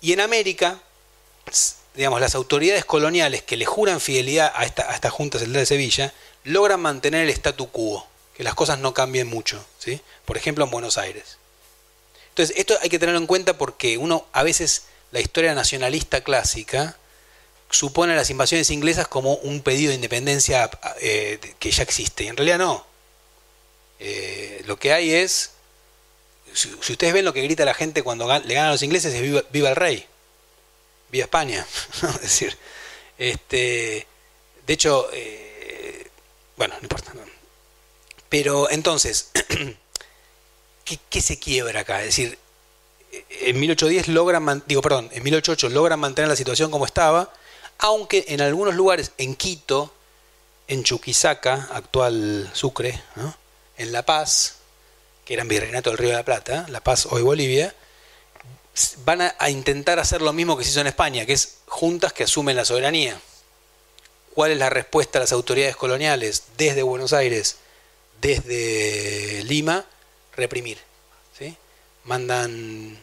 Y 0.00 0.12
en 0.12 0.20
América, 0.20 0.80
digamos, 1.94 2.20
las 2.20 2.34
autoridades 2.34 2.84
coloniales 2.84 3.42
que 3.42 3.56
le 3.56 3.66
juran 3.66 4.00
fidelidad 4.00 4.52
a 4.56 4.64
esta, 4.64 4.90
a 4.90 4.94
esta 4.94 5.10
Junta 5.10 5.38
Central 5.38 5.62
de 5.62 5.66
Sevilla 5.66 6.12
logran 6.42 6.80
mantener 6.80 7.22
el 7.22 7.30
statu 7.30 7.70
quo, 7.70 8.07
que 8.38 8.44
las 8.44 8.54
cosas 8.54 8.78
no 8.78 8.94
cambien 8.94 9.26
mucho, 9.26 9.62
¿sí? 9.80 10.00
Por 10.24 10.36
ejemplo, 10.36 10.64
en 10.64 10.70
Buenos 10.70 10.96
Aires. 10.96 11.38
Entonces, 12.28 12.56
esto 12.56 12.78
hay 12.80 12.88
que 12.88 13.00
tenerlo 13.00 13.18
en 13.18 13.26
cuenta 13.26 13.58
porque 13.58 13.98
uno, 13.98 14.28
a 14.32 14.44
veces, 14.44 14.84
la 15.10 15.18
historia 15.18 15.56
nacionalista 15.56 16.20
clásica 16.22 16.96
supone 17.68 18.14
las 18.14 18.30
invasiones 18.30 18.70
inglesas 18.70 19.08
como 19.08 19.34
un 19.34 19.60
pedido 19.60 19.88
de 19.88 19.96
independencia 19.96 20.70
eh, 21.00 21.40
que 21.58 21.72
ya 21.72 21.82
existe, 21.82 22.22
y 22.22 22.28
en 22.28 22.36
realidad 22.36 22.58
no. 22.58 22.86
Eh, 23.98 24.62
lo 24.66 24.78
que 24.78 24.92
hay 24.92 25.10
es, 25.10 25.50
si, 26.52 26.72
ustedes 26.74 27.12
ven 27.12 27.24
lo 27.24 27.32
que 27.32 27.42
grita 27.42 27.64
la 27.64 27.74
gente 27.74 28.04
cuando 28.04 28.28
le 28.28 28.54
ganan 28.54 28.68
a 28.68 28.72
los 28.72 28.84
ingleses, 28.84 29.12
es 29.14 29.20
viva, 29.20 29.42
viva 29.50 29.68
el 29.70 29.76
rey, 29.76 30.06
viva 31.10 31.24
España. 31.24 31.66
es 32.14 32.20
decir, 32.20 32.56
este, 33.18 34.06
de 34.64 34.72
hecho, 34.72 35.08
eh, 35.12 36.08
bueno, 36.56 36.76
no 36.76 36.82
importa. 36.84 37.12
Pero 38.28 38.70
entonces, 38.70 39.30
¿qué, 41.10 41.20
se 41.20 41.38
quiebra 41.38 41.80
acá? 41.80 42.00
Es 42.00 42.06
decir, 42.06 42.38
en 43.30 43.58
1810 43.58 44.08
logran, 44.08 44.62
digo, 44.66 44.82
perdón, 44.82 45.10
en 45.12 45.22
1808 45.22 45.68
logran 45.70 45.98
mantener 46.00 46.28
la 46.28 46.36
situación 46.36 46.70
como 46.70 46.84
estaba, 46.84 47.32
aunque 47.78 48.24
en 48.28 48.40
algunos 48.40 48.74
lugares, 48.74 49.12
en 49.18 49.34
Quito, 49.34 49.92
en 50.66 50.84
Chuquisaca, 50.84 51.68
actual 51.72 52.50
Sucre, 52.52 53.00
en 53.78 53.92
La 53.92 54.04
Paz, 54.04 54.56
que 55.24 55.34
eran 55.34 55.48
virreinato 55.48 55.90
del 55.90 55.98
Río 55.98 56.10
de 56.10 56.16
la 56.16 56.24
Plata, 56.24 56.66
La 56.68 56.80
Paz 56.80 57.06
hoy 57.10 57.22
Bolivia, 57.22 57.74
van 59.04 59.22
a, 59.22 59.50
intentar 59.50 59.98
hacer 59.98 60.22
lo 60.22 60.32
mismo 60.32 60.56
que 60.56 60.64
se 60.64 60.70
hizo 60.70 60.80
en 60.80 60.86
España, 60.86 61.26
que 61.26 61.32
es 61.32 61.58
juntas 61.66 62.12
que 62.12 62.24
asumen 62.24 62.56
la 62.56 62.64
soberanía. 62.64 63.18
¿Cuál 64.34 64.52
es 64.52 64.58
la 64.58 64.70
respuesta 64.70 65.18
a 65.18 65.22
las 65.22 65.32
autoridades 65.32 65.76
coloniales 65.76 66.44
desde 66.56 66.82
Buenos 66.82 67.12
Aires, 67.12 67.56
desde 68.20 69.42
Lima? 69.44 69.84
Reprimir. 70.36 70.78
mandan, 72.04 72.98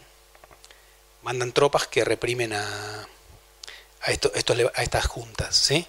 mandan 1.22 1.52
tropas 1.52 1.86
que 1.88 2.04
reprimen 2.04 2.54
a, 2.54 3.08
a, 4.02 4.12
esto, 4.12 4.32
a 4.74 4.82
estas 4.82 5.06
juntas. 5.06 5.56
¿sí? 5.56 5.86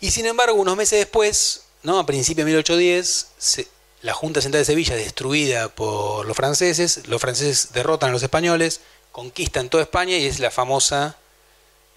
Y 0.00 0.10
sin 0.10 0.26
embargo, 0.26 0.54
unos 0.54 0.76
meses 0.76 0.98
después, 0.98 1.64
¿no? 1.82 1.98
a 1.98 2.06
principios 2.06 2.46
de 2.46 2.52
1810, 2.52 3.66
la 4.02 4.14
Junta 4.14 4.40
Central 4.40 4.60
de 4.60 4.66
Sevilla 4.66 4.94
es 4.96 5.04
destruida 5.04 5.68
por 5.68 6.26
los 6.26 6.36
franceses, 6.36 7.06
los 7.08 7.20
franceses 7.20 7.72
derrotan 7.72 8.10
a 8.10 8.12
los 8.12 8.22
españoles, 8.22 8.80
conquistan 9.10 9.68
toda 9.70 9.82
España 9.82 10.16
y 10.16 10.26
es 10.26 10.38
la 10.38 10.50
famosa 10.50 11.16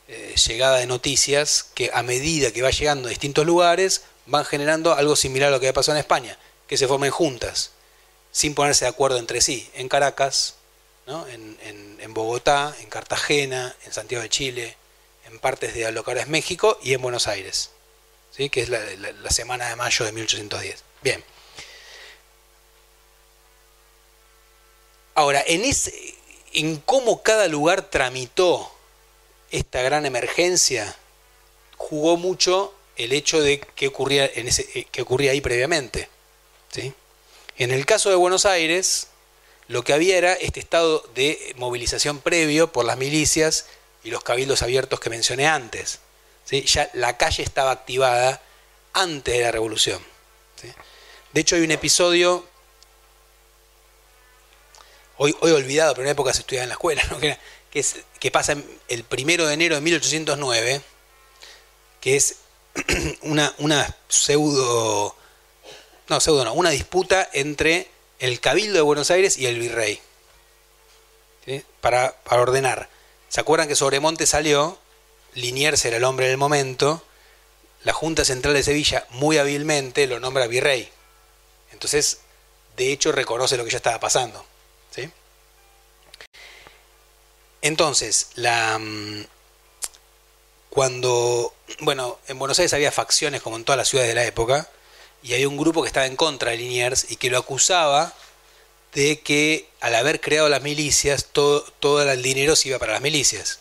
eh, 0.08 0.34
llegada 0.48 0.78
de 0.78 0.88
noticias 0.88 1.68
que 1.76 1.92
a 1.94 2.02
medida 2.02 2.52
que 2.52 2.62
va 2.62 2.72
llegando 2.72 3.08
a 3.08 3.10
distintos 3.10 3.46
lugares 3.46 4.04
van 4.26 4.46
generando 4.46 4.94
algo 4.94 5.16
similar 5.16 5.50
a 5.50 5.52
lo 5.52 5.60
que 5.60 5.68
ha 5.68 5.74
pasado 5.74 5.98
en 5.98 6.00
España, 6.00 6.38
que 6.70 6.78
se 6.78 6.88
formen 6.88 7.10
juntas, 7.10 7.72
sin 8.32 8.54
ponerse 8.54 8.86
de 8.86 8.90
acuerdo 8.90 9.18
entre 9.18 9.42
sí, 9.42 9.70
en 9.74 9.90
Caracas, 9.90 10.56
en, 11.08 12.14
Bogotá, 12.14 12.76
en 12.80 12.90
Cartagena, 12.90 13.76
en 13.86 13.92
Santiago 13.92 14.22
de 14.22 14.30
Chile, 14.30 14.78
en 15.26 15.40
partes 15.40 15.74
de 15.74 15.92
lo 15.92 16.04
México 16.28 16.78
y 16.84 16.94
en 16.94 17.02
Buenos 17.02 17.28
Aires, 17.28 17.72
¿sí? 18.32 18.50
que 18.50 18.62
es 18.62 18.70
la, 18.70 18.80
la 18.80 19.32
semana 19.32 19.68
de 19.68 19.76
mayo 19.76 20.06
de 20.06 20.12
1810. 20.12 20.84
Bien. 21.02 21.24
Ahora, 25.16 25.44
en, 25.48 25.66
ese, 25.66 26.16
en 26.54 26.78
cómo 26.78 27.24
cada 27.24 27.48
lugar 27.48 27.90
tramitó 27.90 28.72
esta 29.50 29.82
gran 29.82 30.06
emergencia, 30.06 30.96
jugó 31.78 32.16
mucho 32.16 32.76
el 32.96 33.12
hecho 33.14 33.42
de 33.42 33.60
que 33.60 33.88
ocurría, 33.88 34.30
en 34.36 34.48
ese, 34.48 34.70
eh, 34.76 34.86
que 34.92 35.02
ocurría 35.02 35.32
ahí 35.32 35.42
previamente. 35.42 36.10
En 36.76 37.72
el 37.72 37.86
caso 37.86 38.10
de 38.10 38.16
Buenos 38.16 38.46
Aires, 38.46 39.08
lo 39.68 39.84
que 39.84 39.94
había 39.94 40.18
era 40.18 40.34
este 40.34 40.60
estado 40.60 41.04
de 41.14 41.54
movilización 41.58 42.20
previo 42.20 42.72
por 42.72 42.86
las 42.86 42.98
milicias 42.98 43.68
y 44.04 44.12
los 44.12 44.24
cabildos 44.24 44.62
abiertos 44.62 45.00
que 45.00 45.10
mencioné 45.10 45.48
antes. 45.48 46.00
Ya 46.50 46.90
la 46.94 47.18
calle 47.18 47.44
estaba 47.44 47.72
activada 47.72 48.42
antes 48.94 49.36
de 49.36 49.44
la 49.44 49.52
revolución. 49.52 50.02
De 51.34 51.42
hecho, 51.42 51.56
hay 51.56 51.62
un 51.62 51.72
episodio, 51.72 52.48
hoy, 55.18 55.36
olvidado, 55.42 55.94
pero 55.94 56.04
en 56.04 56.08
una 56.08 56.14
época 56.14 56.34
se 56.34 56.42
estudiaba 56.42 56.64
en 56.64 56.70
la 56.70 56.74
escuela, 56.74 57.04
que, 58.20 58.32
pasa 58.32 58.56
el 58.88 59.04
primero 59.04 59.46
de 59.46 59.54
enero 59.54 59.76
de 59.76 59.82
1809, 59.82 60.82
que 62.02 62.16
es 62.16 62.38
una 63.22 63.96
pseudo, 64.08 65.16
no, 66.10 66.20
pseudo 66.20 66.44
no, 66.44 66.54
una 66.54 66.70
disputa 66.72 67.30
entre 67.34 67.88
el 68.20 68.40
Cabildo 68.40 68.76
de 68.76 68.82
Buenos 68.82 69.12
Aires 69.12 69.38
y 69.38 69.46
el 69.46 69.60
Virrey. 69.60 70.02
Para, 71.82 72.16
para, 72.24 72.42
ordenar. 72.42 72.90
¿Se 73.30 73.40
acuerdan 73.40 73.68
que 73.68 73.76
Sobremonte 73.76 74.26
salió? 74.26 74.78
Liniers 75.34 75.84
era 75.86 75.98
el 75.98 76.04
hombre 76.04 76.28
del 76.28 76.38
momento. 76.38 77.04
La 77.84 77.94
Junta 77.94 78.26
Central 78.26 78.54
de 78.54 78.62
Sevilla, 78.62 79.08
muy 79.10 79.38
hábilmente, 79.38 80.06
lo 80.06 80.20
nombra 80.20 80.48
Virrey. 80.48 80.90
Entonces, 81.72 82.20
de 82.78 82.92
hecho, 82.92 83.12
reconoce 83.12 83.58
lo 83.58 83.64
que 83.64 83.72
ya 83.72 83.78
estaba 83.78 84.00
pasando. 84.00 84.46
¿sí? 84.92 85.10
Entonces, 87.62 88.30
la, 88.36 88.78
mm, 88.78 89.26
cuando, 90.70 91.54
bueno, 91.80 92.20
en 92.28 92.38
Buenos 92.38 92.60
Aires 92.60 92.74
había 92.74 92.92
facciones 92.92 93.42
como 93.42 93.56
en 93.56 93.64
todas 93.64 93.78
las 93.78 93.88
ciudades 93.90 94.10
de 94.10 94.16
la 94.16 94.26
época, 94.26 94.70
y 95.24 95.34
había 95.34 95.48
un 95.48 95.58
grupo 95.58 95.82
que 95.82 95.88
estaba 95.88 96.06
en 96.06 96.16
contra 96.16 96.52
de 96.52 96.58
Liniers 96.58 97.08
y 97.10 97.16
que 97.16 97.30
lo 97.30 97.38
acusaba 97.38 98.14
de 98.94 99.20
que 99.20 99.68
al 99.82 99.96
haber 99.96 100.20
creado 100.20 100.50
las 100.50 100.62
milicias, 100.62 101.28
todo, 101.32 101.62
todo 101.80 102.02
el 102.02 102.22
dinero 102.22 102.56
se 102.56 102.70
iba 102.70 102.80
para 102.80 102.94
las 102.94 103.02
milicias. 103.02 103.60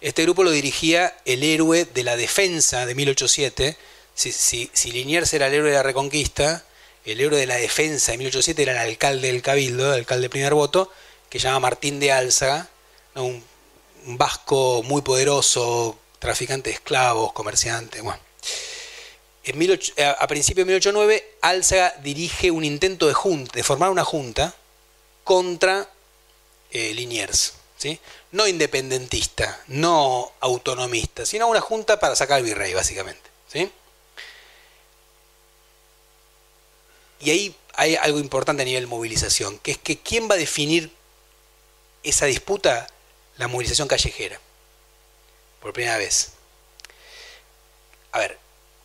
Este 0.00 0.22
grupo 0.22 0.44
lo 0.44 0.50
dirigía 0.50 1.16
el 1.24 1.42
héroe 1.42 1.84
de 1.84 2.04
la 2.04 2.16
defensa 2.16 2.86
de 2.86 2.94
1807. 2.94 3.76
Si, 4.14 4.32
si, 4.32 4.70
si, 4.72 4.92
Liniers 4.92 5.32
era 5.34 5.48
el 5.48 5.54
héroe 5.54 5.70
de 5.70 5.76
la 5.76 5.82
reconquista, 5.82 6.64
el 7.04 7.20
héroe 7.20 7.38
de 7.38 7.46
la 7.46 7.56
defensa 7.56 8.12
de 8.12 8.18
1807 8.18 8.62
era 8.62 8.72
el 8.72 8.90
alcalde 8.90 9.28
del 9.28 9.42
Cabildo, 9.42 9.92
el 9.92 10.00
alcalde 10.00 10.22
de 10.22 10.30
primer 10.30 10.54
voto, 10.54 10.92
que 11.28 11.38
se 11.38 11.44
llama 11.44 11.60
Martín 11.60 11.98
de 12.00 12.12
Álzaga, 12.12 12.68
un 13.14 13.42
un 14.08 14.16
vasco 14.16 14.82
muy 14.84 15.02
poderoso, 15.02 15.98
traficante 16.18 16.70
de 16.70 16.74
esclavos, 16.74 17.32
comerciante. 17.32 18.00
Bueno. 18.00 18.27
Eh, 19.48 20.14
a 20.18 20.26
principios 20.26 20.66
de 20.66 20.72
1809, 20.72 21.36
Álzaga 21.40 21.94
dirige 22.02 22.50
un 22.50 22.64
intento 22.64 23.06
de, 23.06 23.14
junta, 23.14 23.52
de 23.54 23.62
formar 23.62 23.90
una 23.90 24.04
junta 24.04 24.54
contra 25.24 25.88
eh, 26.70 26.92
Liniers. 26.92 27.54
¿sí? 27.78 27.98
No 28.32 28.46
independentista, 28.46 29.62
no 29.68 30.32
autonomista, 30.40 31.24
sino 31.24 31.48
una 31.48 31.60
junta 31.60 31.98
para 31.98 32.14
sacar 32.14 32.38
al 32.38 32.42
virrey, 32.44 32.74
básicamente. 32.74 33.30
¿sí? 33.50 33.70
Y 37.20 37.30
ahí 37.30 37.56
hay 37.74 37.96
algo 37.96 38.18
importante 38.18 38.62
a 38.62 38.66
nivel 38.66 38.86
movilización, 38.86 39.58
que 39.60 39.72
es 39.72 39.78
que 39.78 39.98
quién 39.98 40.28
va 40.28 40.34
a 40.34 40.38
definir 40.38 40.92
esa 42.02 42.26
disputa 42.26 42.86
la 43.38 43.48
movilización 43.48 43.88
callejera. 43.88 44.38
Por 45.60 45.72
primera 45.72 45.96
vez. 45.96 46.32
A 48.12 48.18
ver, 48.18 48.38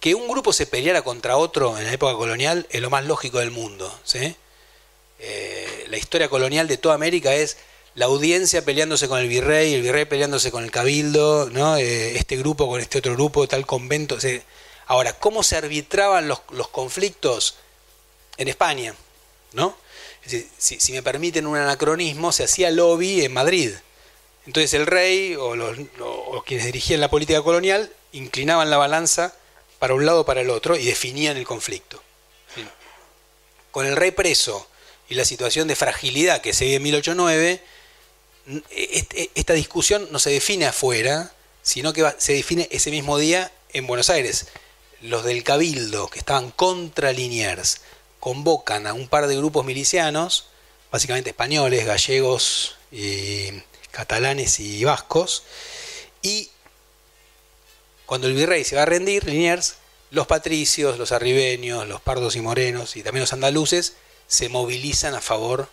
que 0.04 0.16
un 0.16 0.28
grupo 0.28 0.51
se 0.51 0.66
peleara 0.66 1.01
contra 1.01 1.38
otro 1.38 1.78
en 1.78 1.86
la 1.86 1.93
época 1.93 2.16
colonial 2.16 2.68
es 2.72 2.82
lo 2.82 2.89
más 2.89 3.06
lógico 3.06 3.39
del 3.39 3.51
mundo. 3.51 3.89
¿sí? 4.04 4.36
Eh, 5.20 5.86
la 5.88 5.95
historia 5.95 6.28
colonial 6.28 6.68
de 6.68 6.76
toda 6.76 6.95
América 6.95 7.34
es 7.34 7.56
la 7.95 8.08
audiencia 8.08 8.66
peleándose 8.66 9.08
con 9.08 9.22
el 9.22 9.30
virrey, 9.30 9.74
el 9.74 9.82
virrey 9.82 10.04
peleándose 10.04 10.51
con 10.51 10.66
el 10.66 10.72
cabildo, 10.72 11.49
¿no? 11.51 11.78
Eh, 11.78 12.18
este 12.18 12.36
grupo 12.36 12.68
con 12.68 12.82
este 12.82 12.97
otro 12.97 13.14
grupo, 13.14 13.47
tal 13.47 13.66
convento. 13.66 14.18
ahora, 14.88 15.14
¿cómo 15.14 15.41
se 15.41 15.56
arbitraban 15.56 16.28
los, 16.28 16.41
los, 16.49 16.68
conflictos 16.68 17.56
en 18.36 18.49
España? 18.49 18.93
¿no? 19.54 19.78
si, 20.58 20.91
me 20.91 21.01
permiten 21.01 21.47
un 21.47 21.56
anacronismo, 21.56 22.34
se 22.34 22.43
hacía 22.43 22.72
lobby 22.72 23.24
en 23.24 23.32
Madrid. 23.32 23.72
Entonces 24.47 24.74
el 24.74 24.86
rey 24.86 25.36
o, 25.36 25.56
los, 25.56 25.78
quienes 26.45 26.66
dirigían 26.66 26.99
la 26.99 27.10
política 27.10 27.41
colonial 27.41 27.89
inclinaban 28.12 28.70
la 28.70 28.76
balanza 28.76 29.34
para 29.84 29.96
un 29.96 30.06
lado 30.06 30.22
o 30.22 30.26
para 30.26 30.40
el 30.40 30.50
otro 30.50 30.78
y 30.78 30.86
definían 30.86 31.36
el 31.36 31.44
conflicto. 31.44 32.02
Con 33.70 33.86
el 33.86 33.98
rey 33.98 34.12
preso 34.12 34.66
y 35.10 35.16
la 35.16 35.26
situación 35.26 35.68
de 35.68 35.76
fragilidad 35.76 36.40
que 36.40 36.54
se 36.54 36.64
vive 36.64 36.78
en 36.78 36.84
1809, 36.84 37.64
esta 39.36 39.52
discusión 39.52 40.08
no 40.10 40.20
se 40.20 40.30
define 40.30 40.68
afuera, 40.68 41.34
sino 41.64 41.92
que 41.92 42.10
se 42.18 42.32
define 42.32 42.70
ese 42.72 42.92
mismo 42.92 43.18
día 43.18 43.51
en 43.74 43.86
Buenos 43.86 44.10
Aires. 44.10 44.47
Los 45.01 45.26
del 45.26 45.43
Cabildo, 45.43 46.08
que 46.08 46.20
estaban 46.20 46.51
contra 46.51 47.12
Liniers, 47.12 47.82
convocan 48.22 48.88
a 48.88 48.93
un 48.93 49.10
par 49.10 49.28
de 49.28 49.36
grupos 49.36 49.66
milicianos, 49.66 50.46
básicamente 50.93 51.32
españoles, 51.32 51.86
gallegos 51.86 52.78
y 52.89 53.50
catalanes 53.92 54.62
y 54.62 54.86
vascos, 54.86 55.43
y 56.22 56.51
cuando 58.14 58.28
el 58.28 58.36
virrey 58.36 58.64
se 58.64 58.76
va 58.76 58.84
a 58.84 58.86
rendir, 58.86 59.26
Liniers, 59.26 59.78
los 60.12 60.28
patricios, 60.28 61.00
los 61.00 61.12
arribeños, 61.12 61.88
los 61.88 62.00
pardos 62.00 62.36
y 62.36 62.42
morenos 62.42 62.96
y 62.96 63.02
también 63.02 63.22
los 63.22 63.34
andaluces 63.34 63.94
se 64.28 64.50
movilizan 64.50 65.16
a 65.16 65.20
favor 65.20 65.68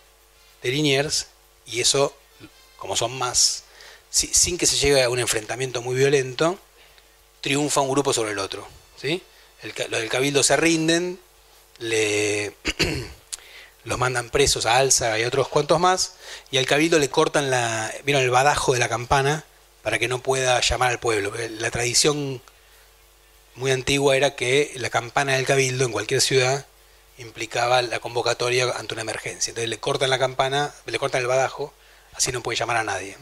de 0.63 0.71
Liniers 0.71 1.27
y 1.67 1.81
eso, 1.81 2.17
como 2.77 2.95
son 2.95 3.15
más, 3.15 3.65
sin 4.09 4.57
que 4.57 4.65
se 4.65 4.77
llegue 4.77 5.03
a 5.03 5.09
un 5.09 5.19
enfrentamiento 5.19 5.83
muy 5.83 5.93
violento, 5.93 6.57
triunfa 7.41 7.81
un 7.81 7.91
grupo 7.91 8.11
sobre 8.11 8.31
el 8.31 8.39
otro. 8.39 8.67
¿sí? 8.99 9.21
los 9.61 9.75
del 10.01 10.09
cabildo 10.09 10.41
se 10.41 10.57
rinden, 10.57 11.19
le 11.77 12.55
los 13.83 13.99
mandan 13.99 14.31
presos 14.31 14.65
a 14.65 14.77
Alza 14.77 15.19
y 15.19 15.25
otros 15.25 15.47
cuantos 15.47 15.79
más, 15.79 16.15
y 16.49 16.57
al 16.57 16.65
cabildo 16.65 16.97
le 16.97 17.11
cortan 17.11 17.51
la, 17.51 17.93
¿vieron 18.03 18.23
el 18.23 18.31
badajo 18.31 18.73
de 18.73 18.79
la 18.79 18.89
campana 18.89 19.45
para 19.81 19.99
que 19.99 20.07
no 20.07 20.21
pueda 20.21 20.59
llamar 20.61 20.91
al 20.91 20.99
pueblo. 20.99 21.33
La 21.59 21.71
tradición 21.71 22.41
muy 23.55 23.71
antigua 23.71 24.15
era 24.15 24.35
que 24.35 24.71
la 24.75 24.89
campana 24.89 25.35
del 25.35 25.45
cabildo 25.45 25.85
en 25.85 25.91
cualquier 25.91 26.21
ciudad 26.21 26.65
implicaba 27.17 27.81
la 27.81 27.99
convocatoria 27.99 28.71
ante 28.77 28.93
una 28.93 29.01
emergencia. 29.01 29.51
Entonces 29.51 29.69
le 29.69 29.79
cortan 29.79 30.09
la 30.09 30.19
campana, 30.19 30.73
le 30.85 30.99
cortan 30.99 31.21
el 31.21 31.27
badajo, 31.27 31.73
así 32.13 32.31
no 32.31 32.41
puede 32.41 32.57
llamar 32.57 32.77
a 32.77 32.83
nadie. 32.83 33.17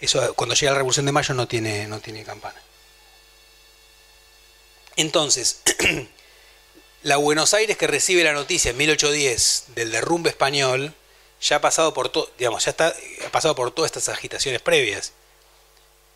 Eso 0.00 0.34
cuando 0.34 0.54
llega 0.54 0.72
la 0.72 0.78
Revolución 0.78 1.06
de 1.06 1.12
Mayo 1.12 1.34
no 1.34 1.48
tiene, 1.48 1.86
no 1.86 2.00
tiene 2.00 2.24
campana. 2.24 2.60
Entonces, 4.96 5.60
la 7.02 7.16
Buenos 7.16 7.54
Aires 7.54 7.76
que 7.76 7.86
recibe 7.86 8.24
la 8.24 8.32
noticia 8.32 8.72
en 8.72 8.76
1810 8.76 9.64
del 9.74 9.92
derrumbe 9.92 10.30
español 10.30 10.94
ya 11.40 11.56
ha 11.56 11.60
pasado 11.60 11.94
por 11.94 12.08
todo, 12.08 12.30
digamos, 12.38 12.64
ya 12.64 12.70
está, 12.70 12.94
ha 13.26 13.30
pasado 13.30 13.54
por 13.54 13.70
todas 13.70 13.90
estas 13.90 14.08
agitaciones 14.08 14.60
previas. 14.60 15.12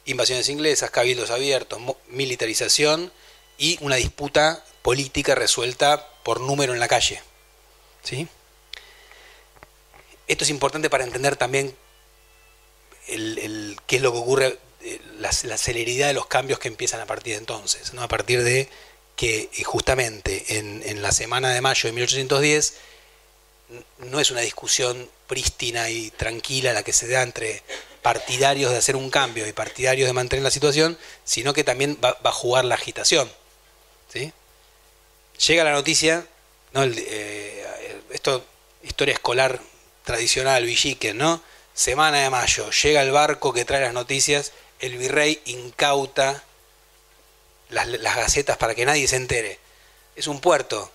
Invasiones 0.04 0.48
inglesas, 0.48 0.90
cabildos 0.90 1.30
abiertos, 1.30 1.80
militarización 2.08 3.12
y 3.56 3.78
una 3.80 3.96
disputa 3.96 4.64
política 4.82 5.34
resuelta 5.34 6.08
por 6.24 6.40
número 6.40 6.72
en 6.72 6.80
la 6.80 6.88
calle. 6.88 7.22
¿Sí? 8.02 8.28
esto 10.32 10.44
es 10.44 10.50
importante 10.50 10.90
para 10.90 11.04
entender 11.04 11.36
también 11.36 11.74
qué 13.06 13.96
es 13.96 14.02
lo 14.02 14.12
que 14.12 14.18
ocurre, 14.18 14.58
eh, 14.82 15.00
la, 15.18 15.30
celeridad 15.32 16.08
de 16.08 16.14
los 16.14 16.26
cambios 16.26 16.58
que 16.58 16.68
empiezan 16.68 17.00
a 17.00 17.06
partir 17.06 17.34
de 17.34 17.38
entonces, 17.38 17.92
¿no? 17.92 18.02
a 18.02 18.08
partir 18.08 18.42
de 18.42 18.68
que 19.16 19.50
eh, 19.52 19.64
justamente 19.64 20.58
en, 20.58 20.82
en 20.86 21.02
la 21.02 21.12
semana 21.12 21.52
de 21.52 21.60
mayo 21.60 21.88
de 21.88 21.92
1810 21.92 22.74
no 23.98 24.20
es 24.20 24.30
una 24.30 24.40
discusión 24.40 25.08
prístina 25.26 25.90
y 25.90 26.10
tranquila 26.10 26.72
la 26.72 26.82
que 26.82 26.92
se 26.92 27.08
da 27.08 27.22
entre 27.22 27.62
partidarios 28.02 28.72
de 28.72 28.78
hacer 28.78 28.96
un 28.96 29.10
cambio 29.10 29.46
y 29.46 29.52
partidarios 29.52 30.06
de 30.08 30.12
mantener 30.12 30.42
la 30.42 30.50
situación, 30.50 30.98
sino 31.24 31.54
que 31.54 31.64
también 31.64 31.98
va, 32.04 32.18
a 32.22 32.32
jugar 32.32 32.64
la 32.64 32.74
agitación. 32.74 33.30
¿sí? 34.12 34.32
Llega 35.46 35.64
la 35.64 35.72
noticia, 35.72 36.26
¿no? 36.72 36.82
Eh, 36.84 38.00
esto, 38.10 38.44
historia 38.82 39.14
escolar 39.14 39.60
tradicional, 40.04 40.64
Villique, 40.64 41.14
¿no? 41.14 41.40
Semana 41.74 42.18
de 42.18 42.30
mayo, 42.30 42.70
llega 42.70 43.00
el 43.00 43.12
barco 43.12 43.52
que 43.52 43.64
trae 43.64 43.80
las 43.80 43.94
noticias, 43.94 44.52
el 44.80 44.98
virrey 44.98 45.40
incauta 45.46 46.42
las, 47.70 47.86
las 47.86 48.16
gacetas 48.16 48.56
para 48.58 48.74
que 48.74 48.84
nadie 48.84 49.08
se 49.08 49.16
entere. 49.16 49.58
Es 50.16 50.26
un 50.26 50.40
puerto. 50.40 50.90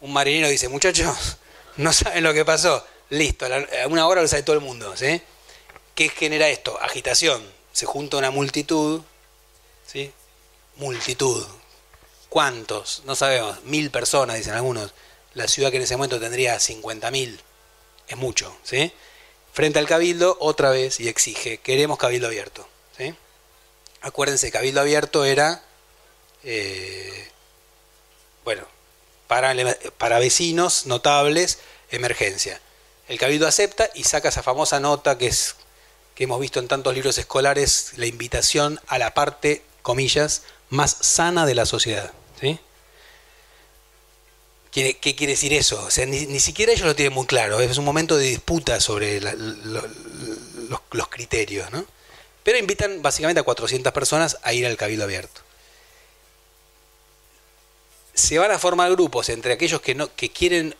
Un 0.00 0.12
marinero 0.12 0.48
dice, 0.48 0.68
muchachos, 0.68 1.36
no 1.76 1.92
saben 1.92 2.24
lo 2.24 2.32
que 2.32 2.44
pasó. 2.44 2.84
Listo, 3.10 3.46
a 3.46 3.86
una 3.88 4.06
hora 4.06 4.22
lo 4.22 4.28
sabe 4.28 4.42
todo 4.42 4.56
el 4.56 4.62
mundo. 4.62 4.96
¿sí? 4.96 5.20
¿Qué 5.94 6.08
genera 6.08 6.48
esto? 6.48 6.78
Agitación. 6.80 7.42
Se 7.72 7.86
junta 7.86 8.16
una 8.16 8.30
multitud. 8.30 9.02
¿sí? 9.86 10.12
Multitud. 10.76 11.46
¿Cuántos? 12.28 13.02
No 13.04 13.14
sabemos. 13.14 13.62
Mil 13.64 13.90
personas, 13.90 14.36
dicen 14.36 14.54
algunos. 14.54 14.92
La 15.34 15.48
ciudad 15.48 15.70
que 15.70 15.76
en 15.76 15.82
ese 15.82 15.96
momento 15.96 16.20
tendría 16.20 16.56
50.000. 16.56 17.38
Es 18.08 18.16
mucho. 18.16 18.56
¿sí? 18.62 18.92
Frente 19.52 19.78
al 19.78 19.86
cabildo, 19.86 20.36
otra 20.40 20.70
vez, 20.70 20.98
y 21.00 21.08
exige, 21.08 21.58
queremos 21.58 21.98
cabildo 21.98 22.26
abierto. 22.26 22.66
¿sí? 22.96 23.14
Acuérdense, 24.00 24.50
cabildo 24.50 24.80
abierto 24.80 25.24
era... 25.24 25.62
Eh, 26.44 27.28
bueno, 28.44 28.66
para, 29.32 29.54
para 29.96 30.18
vecinos 30.18 30.84
notables, 30.84 31.58
emergencia. 31.90 32.60
El 33.08 33.18
Cabildo 33.18 33.46
acepta 33.46 33.88
y 33.94 34.04
saca 34.04 34.28
esa 34.28 34.42
famosa 34.42 34.78
nota 34.78 35.16
que 35.16 35.28
es 35.28 35.56
que 36.14 36.24
hemos 36.24 36.38
visto 36.38 36.60
en 36.60 36.68
tantos 36.68 36.92
libros 36.92 37.16
escolares, 37.16 37.92
la 37.96 38.04
invitación 38.04 38.78
a 38.88 38.98
la 38.98 39.14
parte, 39.14 39.62
comillas, 39.80 40.42
más 40.68 40.98
sana 41.00 41.46
de 41.46 41.54
la 41.54 41.64
sociedad. 41.64 42.12
¿sí? 42.38 42.60
¿Qué, 44.70 44.98
quiere 45.00 45.32
decir 45.32 45.54
eso? 45.54 45.82
O 45.82 45.90
sea, 45.90 46.04
ni, 46.04 46.38
siquiera 46.38 46.72
ellos 46.72 46.86
lo 46.86 46.94
tienen 46.94 47.14
muy 47.14 47.24
claro. 47.26 47.58
Es 47.60 47.78
un 47.78 47.86
momento 47.86 48.18
de 48.18 48.26
disputa 48.26 48.80
sobre 48.80 49.18
los, 49.22 49.34
los, 50.90 51.08
criterios. 51.08 51.72
¿no? 51.72 51.86
Pero 52.42 52.58
invitan 52.58 53.00
básicamente 53.00 53.40
a 53.40 53.44
400 53.44 53.94
personas 53.94 54.36
a 54.42 54.52
ir 54.52 54.66
al 54.66 54.76
Cabildo 54.76 55.04
Abierto 55.04 55.41
se 58.22 58.38
van 58.38 58.52
a 58.52 58.58
formar 58.58 58.92
grupos 58.92 59.28
entre 59.28 59.52
aquellos 59.52 59.80
que, 59.80 59.96
no, 59.96 60.14
que 60.14 60.30
quieren 60.30 60.76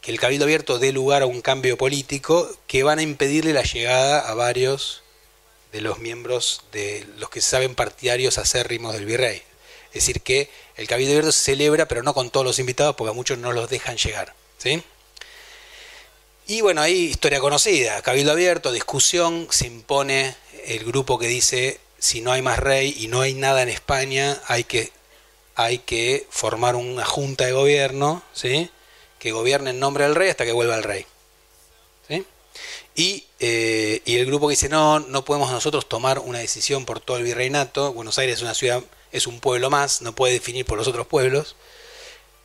que 0.00 0.12
el 0.12 0.20
Cabildo 0.20 0.44
Abierto 0.44 0.78
dé 0.78 0.92
lugar 0.92 1.22
a 1.22 1.26
un 1.26 1.42
cambio 1.42 1.76
político 1.76 2.48
que 2.68 2.84
van 2.84 3.00
a 3.00 3.02
impedirle 3.02 3.52
la 3.52 3.64
llegada 3.64 4.20
a 4.20 4.34
varios 4.34 5.02
de 5.72 5.80
los 5.80 5.98
miembros 5.98 6.62
de 6.70 7.04
los 7.16 7.30
que 7.30 7.40
saben 7.40 7.74
partidarios 7.74 8.38
acérrimos 8.38 8.94
del 8.94 9.06
virrey. 9.06 9.42
Es 9.88 10.04
decir, 10.04 10.20
que 10.20 10.48
el 10.76 10.86
Cabildo 10.86 11.12
Abierto 11.12 11.32
se 11.32 11.42
celebra, 11.42 11.88
pero 11.88 12.04
no 12.04 12.14
con 12.14 12.30
todos 12.30 12.46
los 12.46 12.60
invitados, 12.60 12.94
porque 12.94 13.10
a 13.10 13.14
muchos 13.14 13.38
no 13.38 13.52
los 13.52 13.68
dejan 13.68 13.96
llegar. 13.96 14.34
¿sí? 14.58 14.80
Y 16.46 16.60
bueno, 16.60 16.80
hay 16.80 16.94
historia 16.94 17.40
conocida, 17.40 18.00
Cabildo 18.02 18.30
Abierto, 18.30 18.70
discusión, 18.70 19.48
se 19.50 19.66
impone 19.66 20.36
el 20.66 20.84
grupo 20.84 21.18
que 21.18 21.26
dice, 21.26 21.80
si 21.98 22.20
no 22.20 22.30
hay 22.30 22.42
más 22.42 22.60
rey 22.60 22.94
y 22.98 23.08
no 23.08 23.20
hay 23.20 23.34
nada 23.34 23.62
en 23.62 23.68
España, 23.68 24.40
hay 24.46 24.62
que 24.62 24.92
hay 25.58 25.78
que 25.78 26.24
formar 26.30 26.76
una 26.76 27.04
junta 27.04 27.44
de 27.44 27.50
gobierno, 27.50 28.22
¿sí? 28.32 28.70
que 29.18 29.32
gobierne 29.32 29.70
en 29.70 29.80
nombre 29.80 30.04
del 30.04 30.14
rey 30.14 30.30
hasta 30.30 30.44
que 30.44 30.52
vuelva 30.52 30.76
el 30.76 30.84
rey. 30.84 31.04
¿sí? 32.06 32.24
Y, 32.94 33.26
eh, 33.40 34.00
y, 34.04 34.18
el 34.18 34.26
grupo 34.26 34.46
que 34.46 34.52
dice, 34.52 34.68
no, 34.68 35.00
no 35.00 35.24
podemos 35.24 35.50
nosotros 35.50 35.88
tomar 35.88 36.20
una 36.20 36.38
decisión 36.38 36.84
por 36.84 37.00
todo 37.00 37.16
el 37.16 37.24
virreinato, 37.24 37.92
Buenos 37.92 38.18
Aires 38.20 38.36
es 38.36 38.42
una 38.42 38.54
ciudad, 38.54 38.84
es 39.10 39.26
un 39.26 39.40
pueblo 39.40 39.68
más, 39.68 40.00
no 40.00 40.14
puede 40.14 40.34
definir 40.34 40.64
por 40.64 40.78
los 40.78 40.86
otros 40.86 41.08
pueblos, 41.08 41.56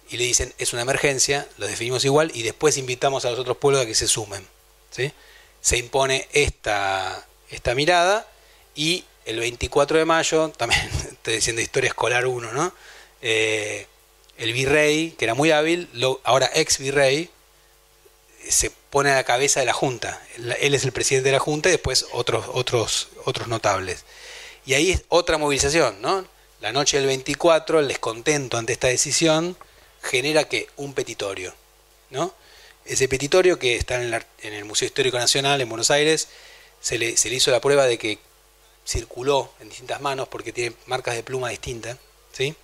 y 0.09 0.17
le 0.17 0.23
dicen, 0.23 0.51
es 0.57 0.73
una 0.73 0.81
emergencia, 0.81 1.47
lo 1.59 1.67
definimos 1.67 2.03
igual, 2.05 2.31
y 2.33 2.41
después 2.41 2.77
invitamos 2.77 3.25
a 3.25 3.29
los 3.29 3.37
otros 3.37 3.57
pueblos 3.57 3.83
a 3.83 3.85
que 3.85 3.93
se 3.93 4.07
sumen. 4.07 4.43
¿sí? 4.89 5.11
Se 5.61 5.77
impone 5.77 6.27
esta, 6.33 7.27
esta 7.51 7.75
mirada, 7.75 8.27
y 8.73 9.05
el 9.25 9.37
24 9.39 9.99
de 9.99 10.05
mayo, 10.05 10.49
también 10.57 10.81
estoy 11.11 11.35
diciendo 11.35 11.61
historia 11.61 11.89
escolar 11.89 12.25
1, 12.25 12.53
¿no? 12.53 12.73
Eh, 13.25 13.87
el 14.37 14.51
virrey, 14.51 15.11
que 15.11 15.25
era 15.25 15.33
muy 15.33 15.51
hábil, 15.51 15.89
ahora 16.23 16.49
ex 16.53 16.77
virrey, 16.77 17.29
se 18.49 18.69
pone 18.89 19.11
a 19.11 19.15
la 19.15 19.23
cabeza 19.23 19.61
de 19.61 19.65
la 19.65 19.73
Junta. 19.73 20.21
Él 20.59 20.73
es 20.75 20.83
el 20.83 20.91
presidente 20.91 21.29
de 21.29 21.33
la 21.33 21.39
Junta 21.39 21.69
y 21.69 21.71
después 21.71 22.05
otros, 22.11 22.45
otros, 22.53 23.07
otros 23.23 23.47
notables. 23.47 24.03
Y 24.65 24.73
ahí 24.73 24.91
es 24.91 25.03
otra 25.07 25.37
movilización, 25.37 26.01
¿no? 26.01 26.27
La 26.59 26.73
noche 26.73 26.97
del 26.97 27.07
24, 27.07 27.79
el 27.79 27.87
descontento 27.87 28.57
ante 28.57 28.73
esta 28.73 28.87
decisión 28.87 29.57
genera 30.01 30.43
que 30.49 30.67
un 30.75 30.93
petitorio, 30.93 31.53
¿no? 32.09 32.33
Ese 32.85 33.07
petitorio 33.07 33.57
que 33.57 33.77
está 33.77 34.01
en, 34.01 34.13
en, 34.41 34.53
el 34.53 34.65
Museo 34.65 34.85
Histórico 34.85 35.17
Nacional 35.17 35.61
en 35.61 35.69
Buenos 35.69 35.91
Aires, 35.91 36.27
se 36.81 36.97
le, 36.97 37.15
se 37.15 37.29
le 37.29 37.35
hizo 37.35 37.51
la 37.51 37.61
prueba 37.61 37.85
de 37.85 37.97
que 37.97 38.19
circuló 38.85 39.53
en 39.61 39.69
distintas 39.69 40.01
manos 40.01 40.27
porque 40.27 40.51
tiene 40.51 40.75
marcas 40.87 41.15
de 41.15 41.23
pluma 41.23 41.49
distintas, 41.49 41.97
¿sí? 42.33 42.55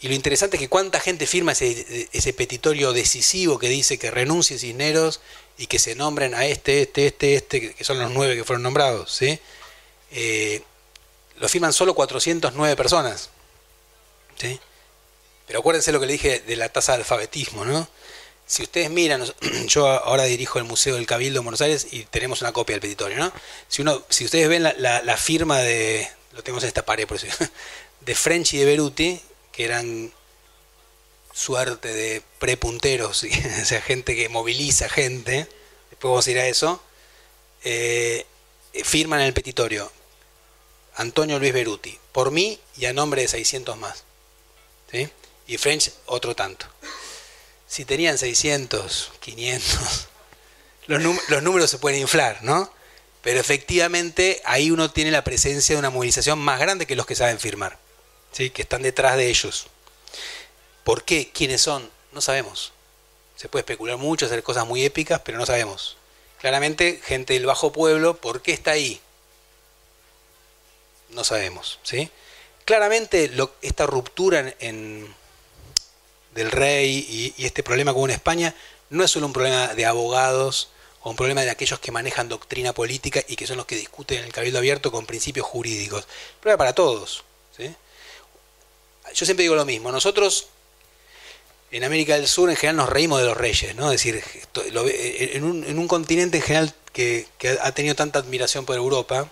Y 0.00 0.08
lo 0.08 0.14
interesante 0.14 0.56
es 0.56 0.60
que 0.60 0.68
cuánta 0.68 1.00
gente 1.00 1.26
firma 1.26 1.52
ese, 1.52 2.32
petitorio 2.32 2.92
decisivo 2.92 3.58
que 3.58 3.68
dice 3.68 3.98
que 3.98 4.10
renuncie 4.10 4.58
Cisneros 4.58 5.20
y 5.56 5.66
que 5.66 5.80
se 5.80 5.96
nombren 5.96 6.34
a 6.34 6.46
este, 6.46 6.82
este, 6.82 7.06
este, 7.06 7.34
este, 7.34 7.74
que 7.74 7.84
son 7.84 7.98
los 7.98 8.10
nueve 8.12 8.36
que 8.36 8.44
fueron 8.44 8.62
nombrados. 8.62 9.12
¿sí? 9.12 9.40
Eh, 10.12 10.62
lo 11.38 11.48
firman 11.48 11.72
solo 11.72 11.94
409 11.94 12.76
personas. 12.76 13.30
¿sí? 14.36 14.60
Pero 15.48 15.58
acuérdense 15.58 15.90
lo 15.90 15.98
que 15.98 16.06
le 16.06 16.12
dije 16.12 16.40
de 16.40 16.56
la 16.56 16.68
tasa 16.68 16.92
de 16.92 16.98
alfabetismo. 16.98 17.64
¿no? 17.64 17.88
Si 18.46 18.62
ustedes 18.62 18.90
miran, 18.90 19.24
yo 19.66 19.88
ahora 19.88 20.24
dirijo 20.24 20.60
el 20.60 20.64
Museo 20.64 20.94
del 20.94 21.06
Cabildo 21.06 21.40
en 21.40 21.44
Buenos 21.44 21.60
Aires 21.60 21.88
y 21.90 22.04
tenemos 22.04 22.40
una 22.40 22.52
copia 22.52 22.74
del 22.74 22.82
petitorio. 22.82 23.18
¿no? 23.18 23.32
Si, 23.66 23.82
uno, 23.82 24.04
si 24.10 24.24
ustedes 24.24 24.48
ven 24.48 24.62
la, 24.62 24.74
la, 25.02 25.16
firma 25.16 25.58
de, 25.58 26.08
lo 26.34 26.44
tenemos 26.44 26.62
en 26.62 26.68
esta 26.68 26.84
pared 26.84 27.08
por 27.08 27.16
eso, 27.16 27.26
de 28.00 28.14
French 28.14 28.54
y 28.54 28.58
de 28.58 28.64
Beruti, 28.64 29.20
que 29.58 29.64
eran 29.64 30.12
suerte 31.32 31.92
de 31.92 32.22
prepunteros, 32.38 33.24
o 33.62 33.64
sea, 33.64 33.82
gente 33.82 34.14
que 34.14 34.28
moviliza 34.28 34.88
gente, 34.88 35.48
después 35.90 36.10
vamos 36.10 36.26
a 36.28 36.30
ir 36.30 36.38
a 36.38 36.46
eso, 36.46 36.80
eh, 37.64 38.24
firman 38.84 39.20
el 39.20 39.32
petitorio 39.32 39.90
Antonio 40.94 41.40
Luis 41.40 41.52
Beruti, 41.52 41.98
por 42.12 42.30
mí 42.30 42.60
y 42.76 42.84
a 42.84 42.92
nombre 42.92 43.22
de 43.22 43.26
600 43.26 43.76
más. 43.78 44.04
¿sí? 44.92 45.08
Y 45.48 45.56
French 45.56 45.90
otro 46.06 46.36
tanto. 46.36 46.66
Si 47.66 47.84
tenían 47.84 48.16
600, 48.16 49.10
500, 49.18 50.08
los, 50.86 51.02
los 51.30 51.42
números 51.42 51.68
se 51.68 51.78
pueden 51.78 51.98
inflar, 51.98 52.44
¿no? 52.44 52.72
Pero 53.22 53.40
efectivamente 53.40 54.40
ahí 54.44 54.70
uno 54.70 54.92
tiene 54.92 55.10
la 55.10 55.24
presencia 55.24 55.74
de 55.74 55.80
una 55.80 55.90
movilización 55.90 56.38
más 56.38 56.60
grande 56.60 56.86
que 56.86 56.94
los 56.94 57.06
que 57.06 57.16
saben 57.16 57.40
firmar 57.40 57.87
que 58.32 58.62
están 58.62 58.82
detrás 58.82 59.16
de 59.16 59.28
ellos. 59.28 59.66
¿Por 60.84 61.04
qué? 61.04 61.30
¿Quiénes 61.32 61.60
son? 61.60 61.90
No 62.12 62.20
sabemos. 62.20 62.72
Se 63.36 63.48
puede 63.48 63.60
especular 63.60 63.96
mucho, 63.98 64.26
hacer 64.26 64.42
cosas 64.42 64.66
muy 64.66 64.84
épicas, 64.84 65.20
pero 65.24 65.38
no 65.38 65.46
sabemos. 65.46 65.96
Claramente, 66.40 67.00
gente 67.04 67.34
del 67.34 67.46
bajo 67.46 67.72
pueblo, 67.72 68.16
¿por 68.16 68.42
qué 68.42 68.52
está 68.52 68.72
ahí? 68.72 69.00
No 71.10 71.24
sabemos. 71.24 71.78
¿sí? 71.82 72.10
Claramente, 72.64 73.30
esta 73.62 73.86
ruptura 73.86 74.54
en, 74.60 75.14
del 76.34 76.50
rey 76.50 77.34
y, 77.36 77.44
este 77.44 77.62
problema 77.62 77.92
con 77.92 78.10
España 78.10 78.54
no 78.90 79.04
es 79.04 79.10
solo 79.10 79.26
un 79.26 79.32
problema 79.32 79.74
de 79.74 79.84
abogados 79.84 80.70
o 81.02 81.10
un 81.10 81.16
problema 81.16 81.42
de 81.42 81.50
aquellos 81.50 81.80
que 81.80 81.92
manejan 81.92 82.28
doctrina 82.28 82.72
política 82.72 83.22
y 83.28 83.36
que 83.36 83.46
son 83.46 83.56
los 83.56 83.66
que 83.66 83.76
discuten 83.76 84.18
en 84.18 84.24
el 84.24 84.32
cabildo 84.32 84.58
abierto 84.58 84.92
con 84.92 85.06
principios 85.06 85.46
jurídicos. 85.46 86.06
Problema 86.40 86.58
para 86.58 86.72
todos. 86.72 87.24
Yo 89.18 89.26
siempre 89.26 89.42
digo 89.42 89.56
lo 89.56 89.64
mismo, 89.64 89.90
nosotros 89.90 90.46
en 91.72 91.82
América 91.82 92.14
del 92.14 92.28
Sur 92.28 92.50
en 92.50 92.56
general 92.56 92.76
nos 92.76 92.88
reímos 92.88 93.20
de 93.20 93.26
los 93.26 93.36
reyes, 93.36 93.74
¿no? 93.74 93.90
Es 93.90 94.02
decir, 94.02 94.22
en 94.54 95.42
un, 95.42 95.88
continente 95.88 96.36
en 96.36 96.42
general 96.44 96.74
que, 96.92 97.26
ha 97.60 97.72
tenido 97.72 97.96
tanta 97.96 98.20
admiración 98.20 98.64
por 98.64 98.76
Europa, 98.76 99.28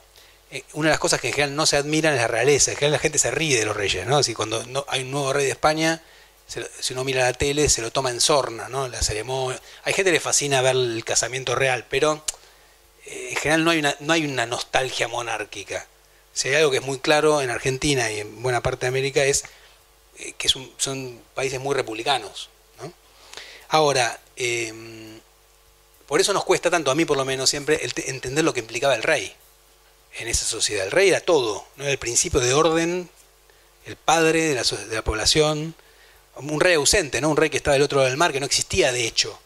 eh, 0.51 0.65
una 0.73 0.89
de 0.89 0.95
las 0.95 0.99
cosas 0.99 1.21
que 1.21 1.29
en 1.29 1.35
general 1.35 1.55
no 1.55 1.67
se 1.67 1.77
admiran 1.77 2.15
es 2.15 2.21
la 2.21 2.27
realeza, 2.27 2.73
en 2.73 2.79
general 2.79 2.93
la 2.95 2.99
gente 2.99 3.21
se 3.21 3.31
ríe 3.31 3.61
de 3.61 3.65
los 3.65 3.77
reyes, 3.77 4.05
¿no? 4.09 4.21
Cuando 4.35 4.85
hay 4.89 5.03
un 5.03 5.13
nuevo 5.13 5.33
rey 5.33 5.45
de 5.45 5.53
España, 5.53 6.03
si 6.49 6.93
uno 6.93 7.05
mira 7.05 7.23
la 7.23 7.33
tele, 7.33 7.69
se 7.69 7.81
lo 7.81 7.93
toma 7.93 8.11
en 8.11 8.21
sorna, 8.21 8.69
¿no? 8.69 8.89
La 8.89 9.03
ceremonia. 9.03 9.61
Hay 9.85 9.93
gente 9.93 10.11
que 10.11 10.17
le 10.17 10.21
fascina 10.21 10.63
ver 10.63 10.75
el 10.75 11.05
casamiento 11.05 11.55
real, 11.55 11.87
pero 11.89 12.25
eh, 13.07 13.29
en 13.31 13.37
general 13.37 13.65
no 13.65 13.71
hay, 13.71 13.83
no 14.01 14.13
hay 14.13 14.25
una 14.25 14.47
nostalgia 14.47 15.07
monárquica. 15.07 15.87
Si 16.33 16.49
hay 16.49 16.57
algo 16.57 16.73
que 16.73 16.79
es 16.79 16.85
muy 16.85 16.99
claro 16.99 17.41
en 17.41 17.51
Argentina 17.51 18.11
y 18.11 18.21
en 18.21 18.43
buena 18.43 18.63
parte 18.63 18.87
de 18.87 18.89
América 18.89 19.25
es 19.25 19.45
eh, 20.19 20.35
que 20.37 20.49
son 20.49 21.21
países 21.35 21.61
muy 21.61 21.75
republicanos. 21.75 22.51
¿no? 22.81 22.93
Ahora, 23.69 24.21
em, 24.37 25.21
por 26.07 26.21
eso 26.21 26.33
nos 26.33 26.45
cuesta 26.45 26.71
tanto, 26.71 26.91
a 26.91 26.95
mí 26.95 27.05
por 27.05 27.17
lo 27.17 27.25
menos 27.25 27.51
siempre, 27.51 27.81
entender 28.07 28.45
lo 28.45 28.55
que 28.55 28.61
implicaba 28.61 28.95
el 28.95 29.03
rey 29.03 29.35
en 30.19 30.29
esa 30.29 30.45
sociedad. 30.45 30.87
El 30.87 30.93
rey 30.93 31.09
era 31.09 31.21
todo, 31.21 31.67
¿no? 31.77 31.87
el 31.87 31.99
principio 31.99 32.41
de 32.41 32.55
orden, 32.55 33.11
el 33.87 33.97
padre 33.97 34.55
de 34.55 34.55
la, 34.95 35.03
población, 35.03 35.75
un 36.37 36.61
rey 36.61 36.75
ausente, 36.75 37.21
¿no? 37.21 37.31
Un 37.31 37.37
rey 37.37 37.51
que 37.51 37.57
estaba 37.57 37.75
del 37.75 37.83
otro 37.83 37.99
lado 37.99 38.09
del 38.09 38.19
mar, 38.19 38.33
que 38.33 38.41
no 38.41 38.47
existía 38.47 38.93
de 38.93 39.07
hecho, 39.07 39.39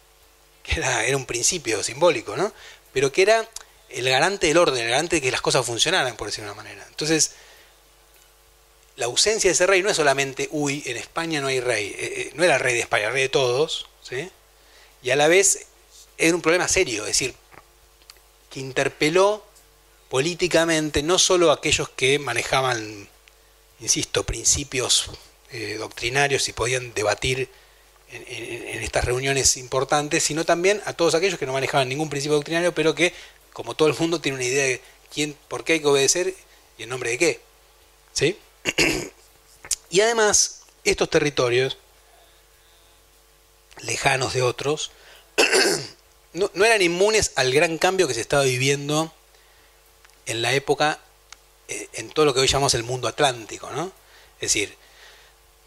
que 0.63 0.81
era, 0.81 1.17
un 1.17 1.27
principio 1.27 1.83
simbólico, 1.83 2.37
¿no? 2.37 2.53
Pero 2.93 3.13
que 3.13 3.23
era 3.23 3.49
el 3.91 4.09
garante 4.09 4.47
del 4.47 4.57
orden, 4.57 4.83
el 4.83 4.91
garante 4.91 5.17
de 5.17 5.23
que 5.23 5.31
las 5.31 5.43
cosas 5.43 5.65
funcionaran, 5.67 6.17
por 6.17 6.29
decirlo 6.29 6.49
de 6.49 6.53
una 6.53 6.63
manera. 6.63 6.87
Entonces, 6.89 7.33
la 9.01 9.07
ausencia 9.07 9.49
de 9.49 9.53
ese 9.53 9.67
rey 9.67 9.83
no 9.83 9.89
es 9.89 9.97
solamente, 9.97 10.47
uy, 10.53 10.83
en 10.85 10.99
España 10.99 11.41
no 11.41 11.47
hay 11.47 11.59
rey, 11.59 11.87
eh, 11.87 11.95
eh, 11.99 12.33
no 12.35 12.45
era 12.45 12.59
rey 12.59 12.75
de 12.75 12.81
España, 12.81 13.07
el 13.07 13.15
rey 13.15 13.23
de 13.23 13.29
todos, 13.31 13.87
¿sí? 14.03 14.31
Y 15.03 15.09
a 15.09 15.17
la 15.17 15.27
vez 15.27 15.67
era 16.19 16.35
un 16.35 16.43
problema 16.43 16.69
serio, 16.69 17.05
es 17.05 17.13
decir, 17.13 17.35
que 18.51 18.61
interpeló 18.61 19.43
políticamente 20.11 21.03
no 21.03 21.19
solo 21.19 21.51
a 21.51 21.55
aquellos 21.55 21.89
que 21.89 22.19
manejaban, 22.19 23.09
insisto, 23.81 24.25
principios 24.25 25.11
eh, 25.51 25.77
doctrinarios 25.79 26.47
y 26.51 26.53
podían 26.53 26.93
debatir 26.93 27.49
en, 28.13 28.83
estas 28.83 29.07
reuniones 29.07 29.57
importantes, 29.57 30.25
sino 30.25 30.45
también 30.45 30.83
a 30.85 30.93
todos 30.93 31.15
aquellos 31.15 31.39
que 31.39 31.47
no 31.47 31.55
manejaban 31.55 31.89
ningún 31.89 32.11
principio 32.11 32.35
doctrinario, 32.35 32.75
pero 32.75 32.95
que, 32.95 33.15
como 33.55 33.75
todo 33.75 33.89
el 33.89 33.97
mundo, 33.99 34.21
tiene 34.21 34.37
una 34.37 34.45
idea 34.45 34.65
de 34.65 34.83
quién, 35.11 35.35
por 35.49 35.65
qué 35.65 35.75
hay 35.75 35.81
que 35.81 35.87
obedecer 35.87 36.35
y 36.77 36.83
en 36.83 36.91
nombre 36.91 37.13
de 37.13 37.19
qué. 37.19 37.41
¿Sí? 38.13 38.37
Y 39.91 40.01
además, 40.01 40.63
estos 40.85 41.11
territorios, 41.11 41.79
lejanos 43.83 44.35
de 44.35 44.43
otros, 44.43 44.91
no, 46.33 46.51
no, 46.55 46.65
eran 46.65 46.83
inmunes 46.83 47.33
al 47.37 47.53
gran 47.53 47.79
cambio 47.79 48.07
que 48.07 48.15
se 48.15 48.21
estaba 48.21 48.45
viviendo 48.45 49.13
en 50.27 50.43
la 50.43 50.53
época, 50.53 51.01
eh, 51.69 51.89
en 51.95 52.11
todo 52.11 52.25
lo 52.25 52.35
que 52.35 52.41
hoy 52.41 52.49
llamamos 52.49 52.75
el 52.75 52.83
mundo 52.83 53.09
atlántico, 53.09 53.71
¿no? 53.71 53.93
Es 54.37 54.53
decir, 54.53 54.77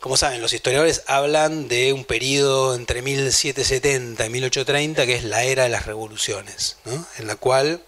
como 0.03 0.17
saben, 0.17 0.41
los 0.41 0.51
historiadores 0.51 1.03
hablan 1.07 1.69
de 1.69 1.93
un 1.93 2.03
periodo 2.03 2.75
entre 2.75 3.01
1770 3.01 4.25
y 4.25 4.29
1830 4.29 5.05
que 5.05 5.15
es 5.15 5.23
la 5.23 5.45
era 5.45 5.63
de 5.63 5.69
las 5.69 5.85
revoluciones, 5.85 6.75
en 7.17 7.25
la 7.25 7.37
cual, 7.37 7.81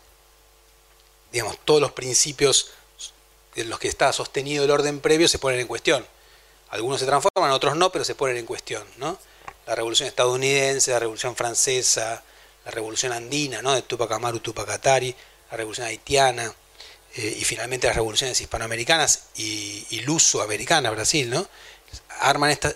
digamos, 1.33 1.57
todos 1.65 1.81
los 1.81 1.91
principios 1.91 2.71
en 3.55 3.69
los 3.69 3.79
que 3.79 3.87
está 3.87 4.11
sostenido 4.13 4.63
el 4.63 4.71
orden 4.71 4.99
previo 4.99 5.27
se 5.27 5.39
ponen 5.39 5.59
en 5.59 5.67
cuestión. 5.67 6.05
Algunos 6.69 6.99
se 6.99 7.05
transforman, 7.05 7.51
otros 7.51 7.75
no, 7.75 7.91
pero 7.91 8.03
se 8.03 8.15
ponen 8.15 8.37
en 8.37 8.45
cuestión. 8.45 8.83
¿no? 8.97 9.17
La 9.67 9.75
revolución 9.75 10.07
estadounidense, 10.07 10.91
la 10.91 10.99
revolución 10.99 11.35
francesa, 11.35 12.23
la 12.65 12.71
revolución 12.71 13.11
andina, 13.11 13.61
¿no? 13.61 13.73
de 13.73 13.81
Tupac 13.81 14.11
Amaru, 14.11 14.39
Tupac 14.39 14.69
Atari, 14.69 15.15
la 15.51 15.57
revolución 15.57 15.87
haitiana, 15.87 16.53
eh, 17.15 17.37
y 17.39 17.45
finalmente 17.45 17.87
las 17.87 17.95
revoluciones 17.95 18.39
hispanoamericanas 18.41 19.27
y, 19.35 19.85
y 19.89 20.01
Brasil, 20.91 21.29
¿no? 21.29 21.47
arman 22.19 22.51
esta, 22.51 22.73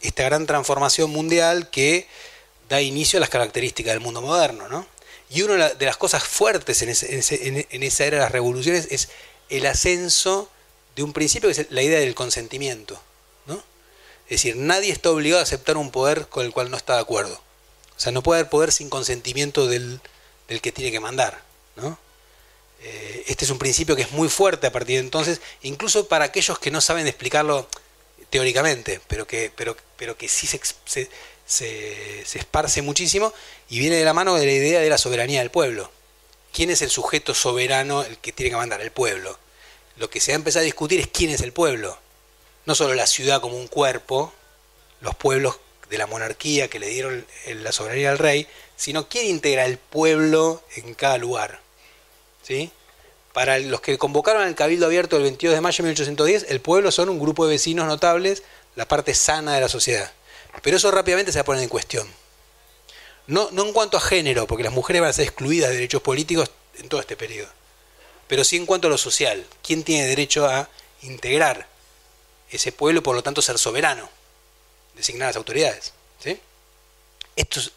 esta 0.00 0.22
gran 0.22 0.46
transformación 0.46 1.10
mundial 1.10 1.68
que 1.70 2.08
da 2.68 2.80
inicio 2.80 3.18
a 3.18 3.20
las 3.20 3.28
características 3.28 3.92
del 3.92 4.00
mundo 4.00 4.22
moderno. 4.22 4.68
¿no? 4.68 4.86
Y 5.30 5.42
una 5.42 5.70
de 5.70 5.86
las 5.86 5.96
cosas 5.96 6.24
fuertes 6.24 6.82
en, 6.82 7.64
en, 7.70 7.82
esa 7.82 8.04
era 8.04 8.16
de 8.18 8.22
las 8.22 8.32
revoluciones 8.32 8.88
es 8.90 9.08
el 9.48 9.66
ascenso 9.66 10.50
de 10.94 11.02
un 11.02 11.12
principio 11.12 11.48
que 11.48 11.60
es 11.60 11.70
la 11.70 11.82
idea 11.82 12.00
del 12.00 12.14
consentimiento. 12.14 13.00
¿no? 13.46 13.56
Es 14.24 14.42
decir, 14.42 14.56
nadie 14.56 14.92
está 14.92 15.10
obligado 15.10 15.40
a 15.40 15.44
aceptar 15.44 15.76
un 15.76 15.90
poder 15.90 16.28
con 16.28 16.44
el 16.44 16.52
cual 16.52 16.70
no 16.70 16.76
está 16.76 16.94
de 16.94 17.00
acuerdo. 17.00 17.34
O 17.96 18.00
sea, 18.00 18.12
no 18.12 18.22
puede 18.22 18.40
haber 18.40 18.50
poder 18.50 18.72
sin 18.72 18.90
consentimiento 18.90 19.66
del, 19.66 20.00
del 20.48 20.60
que 20.60 20.72
tiene 20.72 20.90
que 20.90 21.00
mandar. 21.00 21.42
¿no? 21.76 21.98
Eh, 22.82 23.24
este 23.28 23.44
es 23.44 23.50
un 23.50 23.58
principio 23.58 23.96
que 23.96 24.02
es 24.02 24.12
muy 24.12 24.28
fuerte 24.28 24.66
a 24.66 24.72
partir 24.72 24.96
de 24.96 25.04
entonces, 25.04 25.40
incluso 25.62 26.08
para 26.08 26.26
aquellos 26.26 26.58
que 26.58 26.70
no 26.70 26.80
saben 26.80 27.06
explicarlo 27.06 27.68
teóricamente, 28.30 29.00
pero 29.08 29.26
que, 29.26 29.52
pero, 29.54 29.76
pero 29.96 30.16
que 30.16 30.28
sí 30.28 30.46
se, 30.46 30.60
se, 30.84 31.08
se, 31.46 32.38
esparce 32.38 32.82
muchísimo 32.82 33.32
y 33.68 33.78
viene 33.78 33.96
de 33.96 34.04
la 34.04 34.12
mano 34.12 34.34
de 34.34 34.46
la 34.46 34.52
idea 34.52 34.80
de 34.80 34.90
la 34.90 34.98
soberanía 34.98 35.40
del 35.40 35.50
pueblo. 35.50 35.90
¿Quién 36.56 36.70
es 36.70 36.80
el 36.80 36.88
sujeto 36.88 37.34
soberano 37.34 38.02
el 38.02 38.16
que 38.16 38.32
tiene 38.32 38.48
que 38.48 38.56
mandar? 38.56 38.80
El 38.80 38.90
pueblo. 38.90 39.38
Lo 39.98 40.08
que 40.08 40.20
se 40.20 40.32
va 40.32 40.36
a 40.36 40.40
empezar 40.40 40.60
a 40.60 40.64
discutir 40.64 40.98
es 40.98 41.06
quién 41.06 41.28
es 41.28 41.42
el 41.42 41.52
pueblo. 41.52 41.98
No 42.64 42.74
solo 42.74 42.94
la 42.94 43.06
ciudad 43.06 43.42
como 43.42 43.58
un 43.58 43.66
cuerpo, 43.66 44.32
los 45.02 45.14
pueblos 45.14 45.58
de 45.90 45.98
la 45.98 46.06
monarquía 46.06 46.68
que 46.68 46.78
le 46.78 46.88
dieron 46.88 47.26
la 47.46 47.72
soberanía 47.72 48.10
al 48.10 48.16
rey, 48.16 48.46
sino 48.74 49.06
quién 49.06 49.26
integra 49.26 49.66
el 49.66 49.76
pueblo 49.76 50.62
en 50.76 50.94
cada 50.94 51.18
lugar. 51.18 51.60
¿Sí? 52.42 52.70
Para 53.34 53.58
los 53.58 53.82
que 53.82 53.98
convocaron 53.98 54.48
el 54.48 54.54
Cabildo 54.54 54.86
Abierto 54.86 55.18
el 55.18 55.24
22 55.24 55.56
de 55.56 55.60
mayo 55.60 55.76
de 55.76 55.88
1810, 55.90 56.46
el 56.48 56.62
pueblo 56.62 56.90
son 56.90 57.10
un 57.10 57.20
grupo 57.20 57.44
de 57.44 57.52
vecinos 57.52 57.86
notables, 57.86 58.44
la 58.76 58.88
parte 58.88 59.12
sana 59.12 59.54
de 59.56 59.60
la 59.60 59.68
sociedad. 59.68 60.10
Pero 60.62 60.78
eso 60.78 60.90
rápidamente 60.90 61.32
se 61.32 61.38
va 61.38 61.42
a 61.42 61.44
poner 61.44 61.62
en 61.62 61.68
cuestión. 61.68 62.08
No, 63.26 63.50
no 63.50 63.64
en 63.66 63.72
cuanto 63.72 63.96
a 63.96 64.00
género, 64.00 64.46
porque 64.46 64.64
las 64.64 64.72
mujeres 64.72 65.02
van 65.02 65.10
a 65.10 65.12
ser 65.12 65.24
excluidas 65.26 65.70
de 65.70 65.76
derechos 65.76 66.02
políticos 66.02 66.50
en 66.78 66.88
todo 66.88 67.00
este 67.00 67.16
periodo. 67.16 67.48
Pero 68.28 68.44
sí 68.44 68.56
en 68.56 68.66
cuanto 68.66 68.88
a 68.88 68.90
lo 68.90 68.98
social. 68.98 69.44
¿Quién 69.62 69.82
tiene 69.82 70.06
derecho 70.06 70.46
a 70.46 70.68
integrar 71.02 71.66
ese 72.50 72.72
pueblo 72.72 73.00
y 73.00 73.02
por 73.02 73.16
lo 73.16 73.22
tanto 73.22 73.42
ser 73.42 73.58
soberano? 73.58 74.08
Designar 74.94 75.28
las 75.28 75.36
autoridades. 75.36 75.92
¿sí? 76.22 76.40
Esto 77.34 77.60
es 77.60 77.72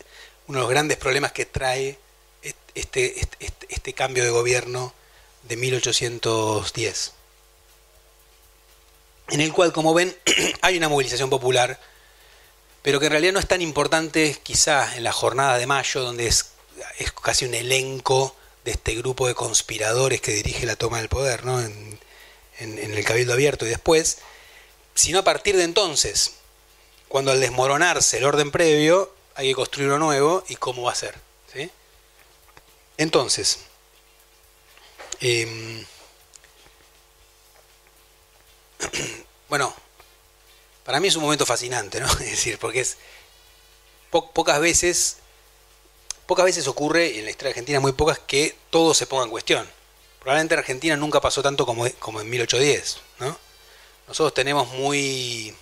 uno 0.48 0.60
de 0.60 0.62
los 0.64 0.70
grandes 0.70 0.98
problemas 0.98 1.32
que 1.32 1.46
trae 1.46 1.98
este, 2.74 3.20
este, 3.20 3.46
este, 3.46 3.68
este 3.70 3.94
cambio 3.94 4.24
de 4.24 4.30
gobierno 4.30 4.94
de 5.44 5.58
1810, 5.58 7.14
en 9.30 9.42
el 9.42 9.54
cual, 9.54 9.74
como 9.74 9.94
ven, 9.94 10.16
hay 10.62 10.78
una 10.78 10.90
movilización 10.90 11.30
popular, 11.30 11.80
pero 12.90 13.00
que 13.00 13.06
en 13.06 13.12
realidad 13.12 13.34
no 13.34 13.40
es 13.40 13.48
tan 13.48 13.62
importante 13.62 14.36
quizá 14.42 14.96
en 14.96 15.04
la 15.04 15.12
jornada 15.12 15.60
de 15.60 15.68
mayo, 15.68 16.02
donde 16.02 16.26
es, 16.26 16.54
es 16.98 17.12
casi 17.12 17.46
un 17.46 17.54
elenco 17.54 18.36
de 18.66 18.72
este 18.72 18.96
grupo 18.96 19.28
de 19.28 19.36
conspiradores 19.36 20.22
que 20.22 20.32
dirige 20.32 20.66
la 20.66 20.76
toma 20.76 20.98
del 20.98 21.08
poder 21.08 21.46
¿no? 21.46 21.62
en, 21.62 22.00
en 22.58 22.94
el 22.96 23.06
Cabildo 23.06 23.34
Abierto 23.34 23.68
y 23.68 23.70
después, 23.70 24.18
sino 24.96 25.20
a 25.20 25.24
partir 25.24 25.56
de 25.56 25.66
entonces, 25.66 26.38
cuando 27.08 27.30
al 27.30 27.40
desmoronarse 27.40 28.18
el 28.18 28.26
orden 28.26 28.50
previo, 28.50 29.14
hay 29.36 29.50
que 29.50 29.54
construir 29.54 29.90
uno 29.90 30.00
nuevo 30.00 30.44
y 30.50 30.56
cómo 30.56 30.82
va 30.82 30.94
a 30.94 30.96
ser. 30.96 31.14
¿sí? 31.54 31.70
Entonces, 32.98 33.60
Em, 35.22 35.86
bueno, 39.50 39.76
para 40.90 41.00
mí 41.00 41.08
es 41.08 41.16
un 41.16 41.22
momento 41.22 41.46
fascinante, 41.46 42.00
¿no? 42.00 42.08
Es 42.14 42.32
decir, 42.32 42.58
porque 42.58 42.80
es 42.80 42.98
pocas 44.10 44.60
veces, 44.60 45.18
pocas 46.26 46.46
veces 46.46 46.68
ocurre, 46.68 47.10
y 47.10 47.20
en 47.20 47.26
la 47.26 47.30
historia 47.30 47.52
argentina 47.52 47.80
muy 47.80 47.92
pocas, 47.92 48.18
que 48.18 48.58
todo 48.72 48.96
se 48.96 49.06
ponga 49.06 49.26
en 49.26 49.30
cuestión. 49.30 49.70
Probablemente 50.20 50.56
en 50.56 50.60
Argentina 50.62 50.98
nunca 50.98 51.22
pasó 51.22 51.44
tanto 51.44 51.68
como, 51.68 51.86
como 52.00 52.22
en 52.22 52.30
1810, 52.32 52.98
¿no? 53.20 53.38
Nosotros 54.08 54.34
tenemos 54.34 54.68
muy, 54.70 55.54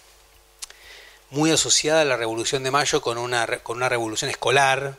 muy 1.31 1.51
asociada 1.51 2.05
la 2.05 2.15
Revolución 2.15 2.63
de 2.63 2.71
Mayo 2.71 3.01
con 3.01 3.17
una, 3.17 3.45
con 3.63 3.75
una 3.75 3.89
revolución 3.89 4.31
escolar, 4.31 4.97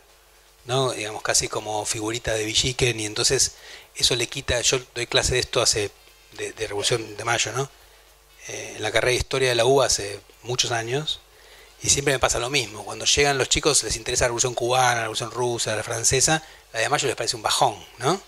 ¿no? 0.66 0.92
digamos 0.92 1.22
casi 1.22 1.48
como 1.48 1.86
figurita 1.86 2.34
de 2.34 2.44
Villiquen 2.44 3.00
y 3.00 3.06
entonces 3.06 3.52
eso 3.94 4.14
le 4.14 4.26
quita, 4.26 4.60
yo 4.60 4.78
doy 4.94 5.06
clase 5.06 5.32
de 5.32 5.40
esto 5.40 5.62
hace, 5.62 5.90
de, 6.32 6.52
Revolución 6.66 7.16
de 7.16 7.24
Mayo, 7.24 7.50
¿no? 7.52 7.70
Eh, 8.48 8.74
en 8.76 8.82
la 8.82 8.90
carrera 8.90 9.12
de 9.12 9.18
Historia 9.18 9.48
de 9.50 9.54
la 9.54 9.66
UBA 9.66 9.86
hace 9.86 10.20
muchos 10.42 10.70
años 10.72 11.20
y 11.82 11.90
siempre 11.90 12.12
me 12.12 12.18
pasa 12.18 12.38
lo 12.38 12.50
mismo, 12.50 12.84
cuando 12.84 13.04
llegan 13.04 13.38
los 13.38 13.48
chicos 13.48 13.84
les 13.84 13.96
interesa 13.96 14.24
la 14.24 14.28
Revolución 14.28 14.54
Cubana, 14.54 14.94
la 14.94 15.00
Revolución 15.02 15.30
Rusa, 15.30 15.76
la 15.76 15.84
Francesa, 15.84 16.42
la 16.72 16.80
de 16.80 16.88
Mayo 16.88 17.06
les 17.06 17.16
parece 17.16 17.36
un 17.36 17.42
bajón, 17.42 17.76
¿no? 17.98 18.20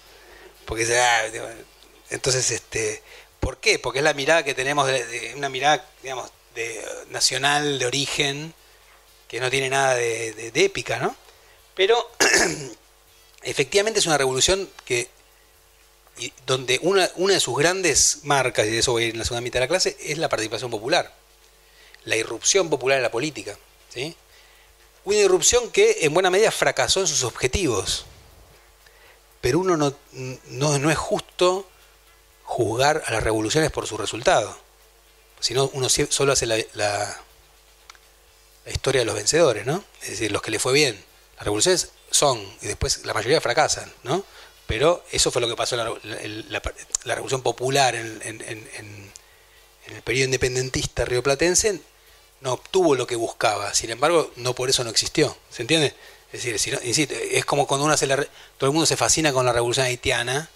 Porque 0.66 0.86
ah, 0.96 1.22
entonces, 2.10 2.48
este, 2.52 3.02
¿por 3.40 3.58
qué? 3.58 3.78
Porque 3.80 3.98
es 3.98 4.04
la 4.04 4.14
mirada 4.14 4.44
que 4.44 4.54
tenemos, 4.54 4.86
de, 4.86 5.32
una 5.36 5.48
mirada, 5.48 5.84
digamos, 6.02 6.30
de, 6.54 6.84
nacional, 7.10 7.80
de 7.80 7.86
origen, 7.86 8.54
que 9.26 9.40
no 9.40 9.50
tiene 9.50 9.68
nada 9.68 9.94
de, 9.94 10.52
de 10.52 10.64
épica, 10.64 10.98
¿no? 10.98 11.16
Pero 11.74 12.08
efectivamente 13.42 13.98
es 13.98 14.06
una 14.06 14.18
revolución 14.18 14.68
que 14.84 15.08
donde 16.46 16.78
una, 16.82 17.10
una, 17.16 17.34
de 17.34 17.40
sus 17.40 17.56
grandes 17.56 18.20
marcas, 18.24 18.66
y 18.66 18.70
de 18.70 18.78
eso 18.78 18.92
voy 18.92 19.04
a 19.04 19.06
ir 19.06 19.12
en 19.12 19.18
la 19.18 19.24
segunda 19.24 19.40
mitad 19.40 19.60
de 19.60 19.64
la 19.64 19.68
clase, 19.68 19.96
es 20.00 20.18
la 20.18 20.28
participación 20.28 20.70
popular. 20.70 21.14
la 22.04 22.16
irrupción 22.16 22.70
popular 22.70 22.96
en 22.96 23.02
la 23.02 23.10
política. 23.10 23.58
¿sí? 23.88 24.16
Una 25.04 25.18
irrupción 25.18 25.70
que 25.70 25.98
en 26.02 26.14
buena 26.14 26.30
medida 26.30 26.50
fracasó 26.50 27.00
en 27.00 27.06
sus 27.06 27.24
objetivos. 27.24 28.06
Pero 29.40 29.58
uno 29.58 29.76
no, 29.76 29.94
no, 30.48 30.90
es 30.90 30.98
justo 30.98 31.68
juzgar 32.44 33.02
a 33.06 33.12
las 33.12 33.22
revoluciones 33.22 33.70
por 33.70 33.86
su 33.86 33.96
resultado. 33.96 34.56
Si 35.40 35.54
no, 35.54 35.70
uno 35.72 35.88
solo 35.88 36.32
hace 36.32 36.46
la, 36.46 36.58
la, 36.74 37.22
historia 38.66 39.00
de 39.00 39.06
los 39.06 39.14
vencedores, 39.14 39.64
¿no? 39.64 39.82
Es 40.02 40.10
decir, 40.10 40.30
los 40.30 40.42
que 40.42 40.50
le 40.50 40.58
fue 40.58 40.72
bien. 40.72 41.02
Las 41.36 41.44
revoluciones 41.44 41.90
son, 42.10 42.38
y 42.60 42.66
después 42.66 43.04
la 43.06 43.14
mayoría 43.14 43.40
fracasan, 43.40 43.90
¿no? 44.02 44.24
Pero 44.70 45.02
eso 45.10 45.32
fue 45.32 45.42
lo 45.42 45.48
que 45.48 45.56
pasó 45.56 45.74
en 45.74 46.46
la, 46.48 46.62
revolución 47.04 47.42
popular 47.42 47.96
en, 47.96 48.22
en, 48.22 49.10
el 49.86 50.02
periodo 50.02 50.26
independentista 50.26 51.04
rioplatense, 51.04 51.80
no 52.40 52.52
obtuvo 52.52 52.94
lo 52.94 53.04
que 53.04 53.16
buscaba, 53.16 53.74
sin 53.74 53.90
embargo, 53.90 54.30
no 54.36 54.54
por 54.54 54.70
eso 54.70 54.84
no 54.84 54.90
existió, 54.90 55.36
¿se 55.50 55.62
entiende? 55.62 55.92
Es 56.32 56.44
decir, 56.44 56.78
es 57.32 57.44
como 57.44 57.66
cuando 57.66 57.84
uno 57.86 57.94
hace 57.94 58.06
la, 58.06 58.14
todo 58.16 58.70
el 58.70 58.70
mundo 58.70 58.86
se 58.86 58.96
fascina 58.96 59.32
con 59.32 59.44
la 59.44 59.52
revolución 59.52 59.86
haitiana, 59.86 60.48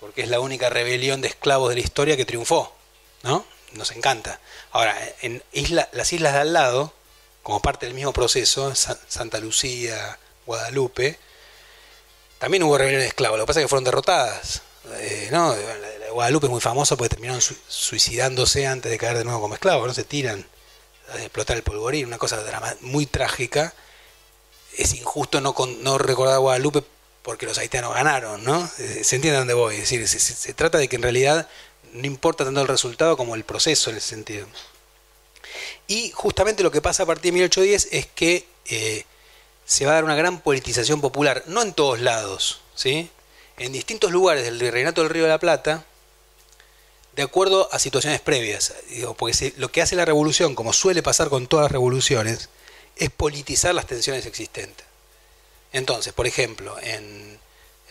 porque 0.00 0.22
es 0.22 0.28
la 0.28 0.40
única 0.40 0.68
rebelión 0.68 1.20
de 1.20 1.28
esclavos 1.28 1.68
de 1.68 1.76
la 1.76 1.82
historia 1.82 2.16
que 2.16 2.24
triunfó, 2.24 2.74
¿no? 3.22 3.46
Nos 3.74 3.92
encanta. 3.92 4.40
Ahora, 4.72 4.98
en 5.22 5.44
isla, 5.52 5.88
las 5.92 6.12
islas 6.12 6.32
de 6.32 6.40
al 6.40 6.52
lado, 6.52 6.92
como 7.44 7.62
parte 7.62 7.86
del 7.86 7.94
mismo 7.94 8.12
proceso, 8.12 8.74
Santa 8.74 9.38
Lucía, 9.38 10.18
Guadalupe, 10.44 11.20
también 12.40 12.62
hubo 12.62 12.76
rebeliones 12.78 13.04
de 13.04 13.08
esclavos, 13.08 13.38
lo 13.38 13.44
que 13.44 13.48
pasa 13.48 13.60
es 13.60 13.64
que 13.64 13.68
fueron 13.68 13.84
derrotadas. 13.84 14.62
Eh, 14.94 15.28
¿no? 15.30 15.54
Guadalupe 16.14 16.46
es 16.46 16.50
muy 16.50 16.60
famosa 16.60 16.96
porque 16.96 17.10
terminaron 17.10 17.40
suicidándose 17.68 18.66
antes 18.66 18.90
de 18.90 18.96
caer 18.96 19.18
de 19.18 19.24
nuevo 19.24 19.42
como 19.42 19.54
esclavos, 19.54 19.86
no 19.86 19.92
se 19.92 20.04
tiran 20.04 20.44
a 21.12 21.18
explotar 21.20 21.58
el 21.58 21.62
polvorín, 21.62 22.06
una 22.06 22.16
cosa 22.16 22.42
muy 22.80 23.04
trágica. 23.04 23.74
Es 24.76 24.94
injusto 24.94 25.42
no, 25.42 25.98
recordar 25.98 26.36
a 26.36 26.38
Guadalupe 26.38 26.82
porque 27.22 27.44
los 27.44 27.58
haitianos 27.58 27.92
ganaron, 27.92 28.42
¿no? 28.42 28.68
Eh, 28.78 29.02
se 29.04 29.16
entiende 29.16 29.38
dónde 29.38 29.52
voy. 29.52 29.74
Es 29.74 29.90
decir, 29.90 30.08
se, 30.08 30.54
trata 30.54 30.78
de 30.78 30.88
que 30.88 30.96
en 30.96 31.02
realidad 31.02 31.46
no 31.92 32.06
importa 32.06 32.44
tanto 32.44 32.62
el 32.62 32.68
resultado 32.68 33.18
como 33.18 33.34
el 33.34 33.44
proceso 33.44 33.90
en 33.90 33.98
ese 33.98 34.08
sentido. 34.08 34.46
Y 35.86 36.10
justamente 36.12 36.62
lo 36.62 36.70
que 36.70 36.80
pasa 36.80 37.02
a 37.02 37.06
partir 37.06 37.32
de 37.32 37.40
1810 37.40 37.88
es 37.92 38.06
que 38.06 38.46
eh, 38.64 39.04
se 39.70 39.86
va 39.86 39.92
a 39.92 39.94
dar 39.94 40.04
una 40.04 40.16
gran 40.16 40.40
politización 40.40 41.00
popular, 41.00 41.44
no 41.46 41.62
en 41.62 41.72
todos 41.72 42.00
lados, 42.00 42.60
¿sí? 42.74 43.08
En 43.56 43.70
distintos 43.70 44.10
lugares 44.10 44.42
del 44.42 44.58
Reinato 44.58 45.00
del 45.00 45.10
Río 45.10 45.22
de 45.22 45.28
la 45.28 45.38
Plata, 45.38 45.84
de 47.14 47.22
acuerdo 47.22 47.68
a 47.70 47.78
situaciones 47.78 48.20
previas. 48.20 48.74
porque 49.16 49.54
lo 49.58 49.70
que 49.70 49.80
hace 49.80 49.94
la 49.94 50.04
revolución, 50.04 50.56
como 50.56 50.72
suele 50.72 51.04
pasar 51.04 51.28
con 51.28 51.46
todas 51.46 51.66
las 51.66 51.70
revoluciones, 51.70 52.48
es 52.96 53.10
politizar 53.10 53.72
las 53.72 53.86
tensiones 53.86 54.26
existentes. 54.26 54.84
Entonces, 55.72 56.12
por 56.14 56.26
ejemplo, 56.26 56.76
en 56.82 57.38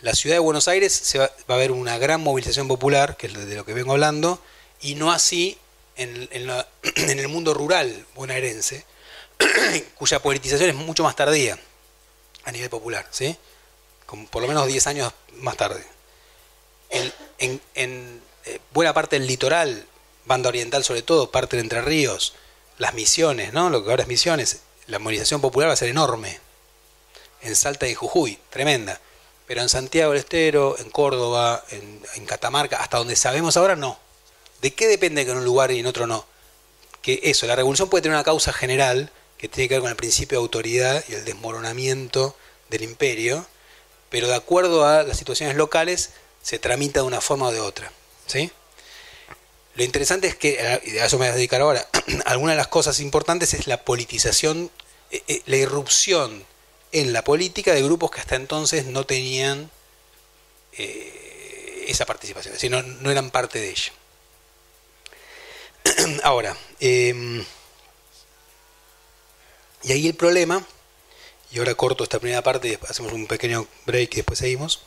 la 0.02 0.12
ciudad 0.12 0.36
de 0.36 0.40
Buenos 0.40 0.68
Aires 0.68 0.92
se 0.92 1.16
va, 1.16 1.30
a 1.48 1.54
haber 1.54 1.72
una 1.72 1.96
gran 1.96 2.20
movilización 2.20 2.68
popular, 2.68 3.16
que 3.16 3.28
es 3.28 3.32
de 3.32 3.56
lo 3.56 3.64
que 3.64 3.72
vengo 3.72 3.92
hablando, 3.92 4.38
y 4.82 4.96
no 4.96 5.12
así 5.12 5.56
en 5.96 6.28
el 6.94 7.28
mundo 7.28 7.54
rural 7.54 8.04
bonaerense, 8.14 8.84
cuya 9.94 10.20
politización 10.20 10.68
es 10.68 10.76
mucho 10.76 11.04
más 11.04 11.16
tardía 11.16 11.58
a 12.44 12.52
nivel 12.52 12.70
popular, 12.70 13.06
¿sí? 13.10 13.36
Con 14.06 14.26
por 14.26 14.42
lo 14.42 14.48
menos 14.48 14.66
10 14.66 14.86
años 14.86 15.12
más 15.36 15.56
tarde. 15.56 15.84
en, 16.90 17.60
en 17.74 18.22
eh, 18.46 18.58
buena 18.72 18.94
parte 18.94 19.18
del 19.18 19.28
litoral, 19.28 19.86
banda 20.24 20.48
oriental 20.48 20.82
sobre 20.84 21.02
todo, 21.02 21.30
parte 21.30 21.56
de 21.56 21.62
Entre 21.62 21.82
Ríos, 21.82 22.34
las 22.78 22.94
misiones, 22.94 23.52
¿no? 23.52 23.68
Lo 23.70 23.84
que 23.84 23.90
ahora 23.90 24.02
es 24.02 24.08
misiones, 24.08 24.60
la 24.86 24.98
movilización 24.98 25.40
popular 25.40 25.68
va 25.68 25.74
a 25.74 25.76
ser 25.76 25.88
enorme. 25.88 26.40
En 27.42 27.54
Salta 27.56 27.86
y 27.86 27.94
Jujuy, 27.94 28.38
tremenda. 28.50 29.00
Pero 29.46 29.62
en 29.62 29.68
Santiago 29.68 30.12
del 30.12 30.20
Estero, 30.20 30.76
en 30.78 30.90
Córdoba, 30.90 31.64
en, 31.70 32.02
en 32.14 32.26
Catamarca, 32.26 32.78
hasta 32.78 32.98
donde 32.98 33.16
sabemos 33.16 33.56
ahora, 33.56 33.76
no. 33.76 33.98
¿De 34.62 34.74
qué 34.74 34.86
depende 34.86 35.24
que 35.24 35.32
en 35.32 35.38
un 35.38 35.44
lugar 35.44 35.70
y 35.70 35.80
en 35.80 35.86
otro 35.86 36.06
no? 36.06 36.24
Que 37.02 37.20
eso, 37.24 37.46
la 37.46 37.56
revolución 37.56 37.88
puede 37.88 38.02
tener 38.02 38.16
una 38.16 38.24
causa 38.24 38.52
general 38.52 39.10
que 39.40 39.48
tiene 39.48 39.68
que 39.68 39.76
ver 39.76 39.80
con 39.80 39.90
el 39.90 39.96
principio 39.96 40.38
de 40.38 40.42
autoridad 40.42 41.02
y 41.08 41.14
el 41.14 41.24
desmoronamiento 41.24 42.36
del 42.68 42.82
imperio, 42.82 43.46
pero 44.10 44.28
de 44.28 44.34
acuerdo 44.34 44.84
a 44.84 45.02
las 45.02 45.16
situaciones 45.16 45.56
locales 45.56 46.10
se 46.42 46.58
tramita 46.58 47.00
de 47.00 47.06
una 47.06 47.22
forma 47.22 47.46
o 47.46 47.52
de 47.52 47.60
otra. 47.60 47.90
¿sí? 48.26 48.50
Lo 49.76 49.82
interesante 49.82 50.28
es 50.28 50.36
que, 50.36 50.80
y 50.84 50.98
a 50.98 51.06
eso 51.06 51.16
me 51.16 51.24
voy 51.24 51.32
a 51.32 51.36
dedicar 51.36 51.62
ahora, 51.62 51.88
alguna 52.26 52.52
de 52.52 52.58
las 52.58 52.68
cosas 52.68 53.00
importantes 53.00 53.54
es 53.54 53.66
la 53.66 53.82
politización, 53.82 54.70
eh, 55.10 55.22
eh, 55.26 55.42
la 55.46 55.56
irrupción 55.56 56.44
en 56.92 57.14
la 57.14 57.24
política 57.24 57.72
de 57.72 57.82
grupos 57.82 58.10
que 58.10 58.20
hasta 58.20 58.36
entonces 58.36 58.84
no 58.84 59.06
tenían 59.06 59.70
eh, 60.74 61.86
esa 61.88 62.04
participación, 62.04 62.54
es 62.54 62.60
decir, 62.60 62.70
no, 62.70 63.10
eran 63.10 63.30
parte 63.30 63.58
de 63.58 63.70
ella. 63.70 63.92
Ahora, 66.24 66.54
em, 66.78 67.42
y 69.82 69.92
ahí 69.92 70.06
el 70.06 70.14
problema, 70.14 70.64
y 71.52 71.58
ahora 71.58 71.74
corto 71.74 72.04
esta 72.04 72.18
primera 72.18 72.42
parte 72.42 72.68
y 72.68 72.78
hacemos 72.88 73.12
un 73.12 73.26
pequeño 73.26 73.66
break 73.86 74.12
y 74.12 74.16
después 74.16 74.38
seguimos. 74.38 74.82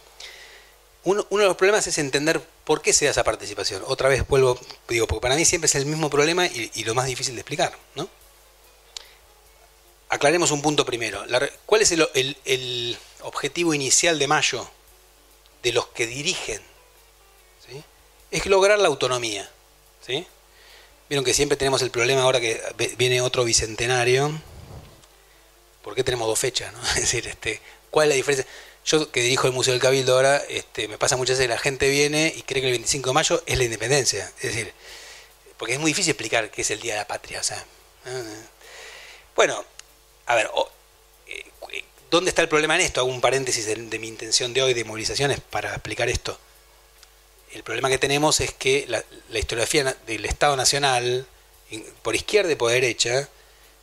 Uno, 1.06 1.26
de 1.30 1.45
los 1.45 1.57
problemas 1.57 1.86
es 1.88 1.98
entender 1.98 2.41
por 2.64 2.82
qué 2.82 2.94
se 2.94 3.06
da 3.06 3.11
esa 3.11 3.26
participación. 3.26 3.84
Otra 3.88 4.07
vez 4.07 4.26
vuelvo, 4.26 4.57
digo, 4.88 5.06
porque 5.06 5.22
para 5.22 5.36
mí 5.36 5.44
siempre 5.44 5.65
es 5.65 5.76
el 5.76 5.86
mismo 5.86 6.10
problema 6.10 6.45
y, 6.45 6.84
lo 6.86 6.95
más 6.95 7.07
difícil 7.07 7.36
de 7.36 7.41
explicar, 7.41 7.78
¿no? 7.95 8.07
Aclaremos 10.07 10.52
un 10.52 10.61
punto 10.61 10.86
primero. 10.86 11.26
¿Cuál 11.65 11.82
es 11.82 11.91
el, 11.91 12.98
objetivo 13.22 13.74
inicial 13.74 14.18
de 14.20 14.28
Mayo 14.28 14.70
de 15.61 15.74
los 15.74 15.88
que 15.88 16.07
dirigen? 16.07 16.61
Es 18.32 18.45
lograr 18.45 18.80
la 18.80 18.88
autonomía. 18.88 19.49
¿sí? 20.06 20.26
Vieron 21.10 21.24
que 21.24 21.34
siempre 21.34 21.57
tenemos 21.57 21.82
el 21.82 21.91
problema 21.91 22.22
ahora 22.24 22.40
que 22.40 22.61
viene 22.98 23.22
otro 23.22 23.44
bicentenario. 23.44 24.32
¿Por 25.84 25.95
qué 25.95 26.03
tenemos 26.03 26.27
dos 26.27 26.39
fechas? 26.39 26.73
Es 26.95 27.01
decir, 27.01 27.27
este, 27.27 27.61
¿cuál 27.91 28.07
es 28.07 28.10
la 28.10 28.15
diferencia? 28.15 28.47
Yo 28.85 29.11
que 29.11 29.22
dirijo 29.22 29.47
el 29.47 29.53
Museo 29.53 29.73
del 29.73 29.81
Cabildo 29.81 30.15
ahora, 30.15 30.38
este, 30.49 30.88
me 30.88 30.97
pasa 30.97 31.15
muchas 31.15 31.38
veces 31.38 31.47
que 31.47 31.53
la 31.53 31.60
gente 31.60 31.89
viene 31.89 32.34
y 32.35 32.41
cree 32.41 32.61
que 32.61 32.68
el 32.68 32.73
25 32.73 33.10
de 33.10 33.14
mayo 33.14 33.43
es 33.45 33.57
la 33.57 33.64
independencia. 33.64 34.26
Es 34.38 34.53
decir, 34.53 34.73
porque 35.57 35.73
es 35.73 35.80
muy 35.80 35.91
difícil 35.91 36.11
explicar 36.11 36.51
qué 36.51 36.64
es 36.64 36.72
el 36.72 36.81
Día 36.81 36.93
de 36.93 36.99
la 36.99 37.07
Patria. 37.07 37.39
O 37.39 37.43
sea, 37.43 37.64
bueno, 39.35 39.64
a 40.26 40.35
ver, 40.35 40.49
eh, 41.27 41.84
¿dónde 42.11 42.30
está 42.30 42.41
el 42.41 42.49
problema 42.49 42.76
en 42.76 42.81
esto? 42.81 42.99
Hago 42.99 43.10
un 43.10 43.22
paréntesis 43.22 43.65
de, 43.65 43.99
mi 43.99 44.07
intención 44.07 44.53
de 44.53 44.61
hoy 44.61 44.73
de 44.73 44.84
movilizaciones 44.84 45.39
para 45.39 45.69
explicar 45.69 46.10
esto. 46.10 46.38
El 47.53 47.64
problema 47.64 47.88
que 47.88 47.97
tenemos 47.97 48.41
es 48.41 48.51
que 48.51 48.85
la, 48.89 49.01
la 49.30 49.39
historiografía 49.39 49.95
del 50.05 50.26
Estado 50.26 50.57
Nacional, 50.57 51.26
por 52.01 52.15
izquierda 52.15 52.51
y 52.51 52.55
por 52.55 52.72
derecha, 52.72 53.30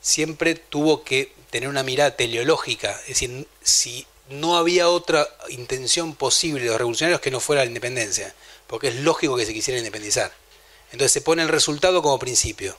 siempre 0.03 0.55
tuvo 0.55 1.05
que 1.05 1.33
tener 1.51 1.69
una 1.69 1.83
mirada 1.83 2.17
teleológica. 2.17 2.93
Es 3.03 3.09
decir, 3.09 3.47
si 3.63 4.07
no 4.31 4.57
había 4.57 4.89
otra 4.89 5.29
intención 5.49 6.15
posible 6.15 6.63
de 6.63 6.69
los 6.69 6.79
revolucionarios 6.79 7.21
que 7.21 7.31
no 7.31 7.41
fuera 7.41 7.63
la 7.63 7.69
independencia, 7.69 8.35
porque 8.67 8.89
es 8.89 8.97
lógico 8.97 9.37
que 9.37 9.47
se 9.47 9.53
quisiera 9.53 9.79
independizar. 9.79 10.33
Entonces 10.93 11.13
se 11.13 11.21
pone 11.21 11.43
el 11.43 11.49
resultado 11.49 12.03
como 12.03 12.19
principio. 12.19 12.77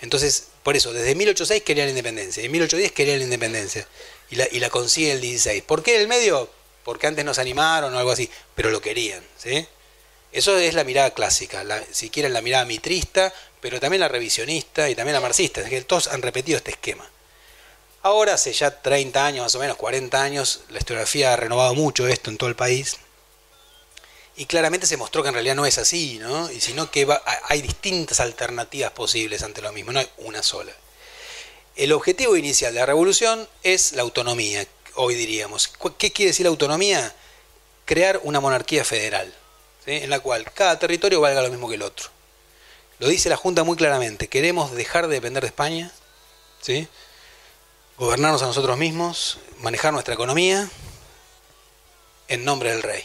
Entonces, 0.00 0.48
por 0.62 0.76
eso, 0.76 0.92
desde 0.92 1.14
1806 1.14 1.62
querían 1.62 1.86
la 1.86 1.90
independencia, 1.90 2.42
y 2.42 2.46
en 2.46 2.52
1810 2.52 2.92
querían 2.92 3.18
la 3.18 3.24
independencia, 3.24 3.86
y 4.30 4.36
la, 4.36 4.48
y 4.50 4.58
la 4.58 4.70
consigue 4.70 5.12
el 5.12 5.20
16. 5.20 5.62
¿Por 5.62 5.82
qué 5.82 6.00
el 6.00 6.08
medio? 6.08 6.50
Porque 6.84 7.06
antes 7.06 7.24
nos 7.24 7.38
animaron 7.38 7.94
o 7.94 7.98
algo 7.98 8.10
así, 8.10 8.28
pero 8.54 8.70
lo 8.70 8.80
querían. 8.80 9.22
¿sí? 9.38 9.66
Eso 10.32 10.58
es 10.58 10.74
la 10.74 10.84
mirada 10.84 11.12
clásica, 11.12 11.64
si 11.92 12.10
quieren 12.10 12.32
la 12.32 12.42
mirada 12.42 12.64
mitrista, 12.64 13.32
pero 13.60 13.78
también 13.78 14.00
la 14.00 14.08
revisionista 14.08 14.90
y 14.90 14.94
también 14.94 15.14
la 15.14 15.20
marxista, 15.20 15.60
es 15.60 15.70
que 15.70 15.80
todos 15.82 16.08
han 16.08 16.22
repetido 16.22 16.58
este 16.58 16.72
esquema. 16.72 17.08
Ahora, 18.04 18.34
hace 18.34 18.52
ya 18.52 18.82
30 18.82 19.24
años, 19.24 19.44
más 19.44 19.54
o 19.54 19.58
menos 19.58 19.78
40 19.78 20.22
años, 20.22 20.60
la 20.68 20.76
historiografía 20.76 21.32
ha 21.32 21.36
renovado 21.36 21.74
mucho 21.74 22.06
esto 22.06 22.28
en 22.28 22.36
todo 22.36 22.50
el 22.50 22.54
país. 22.54 22.98
Y 24.36 24.44
claramente 24.44 24.86
se 24.86 24.98
mostró 24.98 25.22
que 25.22 25.30
en 25.30 25.34
realidad 25.34 25.54
no 25.54 25.64
es 25.64 25.78
así, 25.78 26.18
¿no? 26.18 26.52
Y 26.52 26.60
sino 26.60 26.90
que 26.90 27.08
hay 27.48 27.62
distintas 27.62 28.20
alternativas 28.20 28.90
posibles 28.90 29.42
ante 29.42 29.62
lo 29.62 29.72
mismo, 29.72 29.90
no 29.90 30.00
hay 30.00 30.08
una 30.18 30.42
sola. 30.42 30.70
El 31.76 31.92
objetivo 31.92 32.36
inicial 32.36 32.74
de 32.74 32.80
la 32.80 32.84
revolución 32.84 33.48
es 33.62 33.92
la 33.92 34.02
autonomía, 34.02 34.66
hoy 34.96 35.14
diríamos. 35.14 35.72
¿Qué 35.96 36.12
quiere 36.12 36.32
decir 36.32 36.44
la 36.44 36.50
autonomía? 36.50 37.14
Crear 37.86 38.20
una 38.22 38.38
monarquía 38.38 38.84
federal, 38.84 39.32
en 39.86 40.10
la 40.10 40.20
cual 40.20 40.52
cada 40.52 40.78
territorio 40.78 41.22
valga 41.22 41.40
lo 41.40 41.48
mismo 41.48 41.70
que 41.70 41.76
el 41.76 41.82
otro. 41.82 42.10
Lo 42.98 43.08
dice 43.08 43.30
la 43.30 43.38
Junta 43.38 43.64
muy 43.64 43.78
claramente, 43.78 44.28
queremos 44.28 44.72
dejar 44.72 45.08
de 45.08 45.14
depender 45.14 45.42
de 45.42 45.48
España, 45.48 45.90
¿sí? 46.60 46.86
Gobernarnos 47.98 48.42
a 48.42 48.46
nosotros 48.46 48.76
mismos, 48.76 49.38
manejar 49.60 49.92
nuestra 49.92 50.14
economía 50.14 50.68
en 52.28 52.44
nombre 52.44 52.70
del 52.70 52.82
rey. 52.82 53.04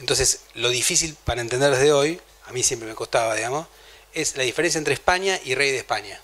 Entonces, 0.00 0.40
lo 0.54 0.70
difícil 0.70 1.16
para 1.24 1.40
entender 1.40 1.70
desde 1.70 1.92
hoy, 1.92 2.20
a 2.46 2.52
mí 2.52 2.62
siempre 2.62 2.88
me 2.88 2.94
costaba, 2.94 3.34
digamos, 3.34 3.66
es 4.14 4.36
la 4.36 4.42
diferencia 4.42 4.78
entre 4.78 4.94
España 4.94 5.38
y 5.44 5.54
rey 5.54 5.70
de 5.70 5.78
España. 5.78 6.20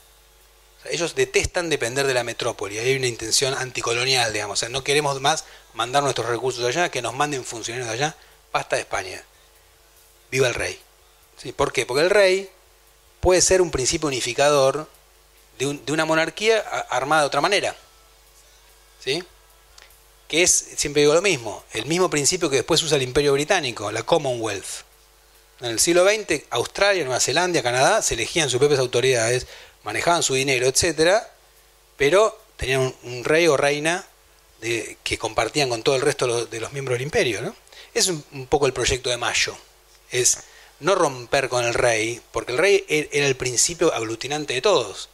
ellos 0.90 1.14
detestan 1.14 1.70
depender 1.70 2.06
de 2.06 2.12
la 2.12 2.24
metrópoli, 2.24 2.78
hay 2.78 2.96
una 2.96 3.06
intención 3.06 3.54
anticolonial, 3.54 4.32
digamos. 4.32 4.58
O 4.58 4.60
sea, 4.60 4.68
no 4.68 4.84
queremos 4.84 5.20
más 5.20 5.44
mandar 5.72 6.02
nuestros 6.02 6.28
recursos 6.28 6.64
allá, 6.64 6.90
que 6.90 7.00
nos 7.00 7.14
manden 7.14 7.44
funcionarios 7.44 7.88
allá, 7.88 8.16
basta 8.52 8.76
de 8.76 8.82
España. 8.82 9.24
Viva 10.30 10.46
el 10.48 10.54
rey. 10.54 10.78
¿Sí? 11.36 11.52
¿Por 11.52 11.72
qué? 11.72 11.86
Porque 11.86 12.02
el 12.02 12.10
rey 12.10 12.50
puede 13.20 13.40
ser 13.40 13.62
un 13.62 13.70
principio 13.70 14.08
unificador 14.08 14.88
de, 15.58 15.80
de 15.84 15.92
una 15.92 16.04
monarquía 16.04 16.58
armada 16.90 17.22
de 17.22 17.26
otra 17.26 17.40
manera. 17.40 17.74
¿Sí? 19.02 19.22
que 20.28 20.42
es, 20.42 20.52
siempre 20.76 21.02
digo 21.02 21.14
lo 21.14 21.22
mismo, 21.22 21.64
el 21.72 21.86
mismo 21.86 22.08
principio 22.10 22.48
que 22.50 22.56
después 22.56 22.82
usa 22.82 22.96
el 22.96 23.02
Imperio 23.02 23.32
Británico, 23.32 23.90
la 23.92 24.02
Commonwealth. 24.02 24.82
En 25.60 25.70
el 25.70 25.78
siglo 25.78 26.04
XX, 26.04 26.44
Australia, 26.50 27.04
Nueva 27.04 27.20
Zelanda, 27.20 27.62
Canadá 27.62 28.02
se 28.02 28.14
elegían 28.14 28.50
sus 28.50 28.58
propias 28.58 28.80
autoridades, 28.80 29.46
manejaban 29.84 30.22
su 30.22 30.34
dinero, 30.34 30.66
etcétera, 30.66 31.30
pero 31.96 32.38
tenían 32.56 32.94
un, 33.02 33.24
rey 33.24 33.46
o 33.46 33.56
reina 33.56 34.04
de, 34.60 34.96
que 35.04 35.18
compartían 35.18 35.68
con 35.68 35.82
todo 35.82 35.94
el 35.94 36.02
resto 36.02 36.46
de 36.46 36.60
los, 36.60 36.72
miembros 36.72 36.96
del 36.96 37.04
imperio. 37.04 37.42
¿no? 37.42 37.54
Es 37.92 38.08
un, 38.08 38.24
un, 38.32 38.46
poco 38.46 38.66
el 38.66 38.72
proyecto 38.72 39.10
de 39.10 39.16
Mayo. 39.16 39.56
Es 40.10 40.38
no 40.80 40.94
romper 40.94 41.48
con 41.48 41.64
el 41.64 41.74
rey, 41.74 42.20
porque 42.32 42.52
el 42.52 42.58
rey 42.58 42.84
e, 42.88 43.08
era 43.12 43.26
el 43.26 43.36
principio 43.36 43.94
aglutinante 43.94 44.54
de 44.54 44.62
todos, 44.62 45.08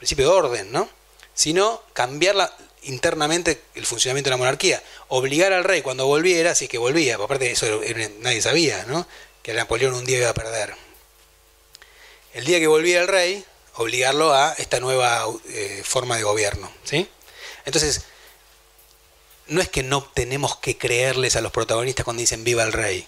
principio 0.00 0.24
de 0.24 0.32
orden, 0.32 0.72
¿no? 0.72 0.88
Sino 1.34 1.82
cambiar 1.92 2.50
internamente 2.82 3.60
el 3.74 3.84
funcionamiento 3.84 4.28
de 4.28 4.32
la 4.32 4.38
monarquía. 4.38 4.82
Obligar 5.08 5.52
al 5.52 5.64
rey 5.64 5.82
cuando 5.82 6.06
volviera, 6.06 6.54
si 6.54 6.64
es 6.64 6.70
que 6.70 6.78
volvía, 6.78 7.16
aparte 7.16 7.44
de 7.44 7.52
eso 7.52 7.66
nadie 8.20 8.40
sabía, 8.40 8.84
¿no? 8.86 9.06
que 9.42 9.52
Napoleón 9.52 9.94
un 9.94 10.04
día 10.04 10.18
iba 10.18 10.30
a 10.30 10.34
perder. 10.34 10.74
El 12.32 12.44
día 12.44 12.58
que 12.58 12.66
volviera 12.66 13.02
el 13.02 13.08
rey, 13.08 13.44
obligarlo 13.74 14.32
a 14.32 14.54
esta 14.54 14.80
nueva 14.80 15.26
eh, 15.48 15.82
forma 15.84 16.16
de 16.16 16.22
gobierno. 16.22 16.70
¿sí? 16.84 17.08
Entonces, 17.64 18.02
no 19.48 19.60
es 19.60 19.68
que 19.68 19.82
no 19.82 20.02
tenemos 20.14 20.56
que 20.56 20.78
creerles 20.78 21.36
a 21.36 21.40
los 21.40 21.52
protagonistas 21.52 22.04
cuando 22.04 22.20
dicen 22.20 22.44
viva 22.44 22.62
el 22.62 22.72
rey, 22.72 23.06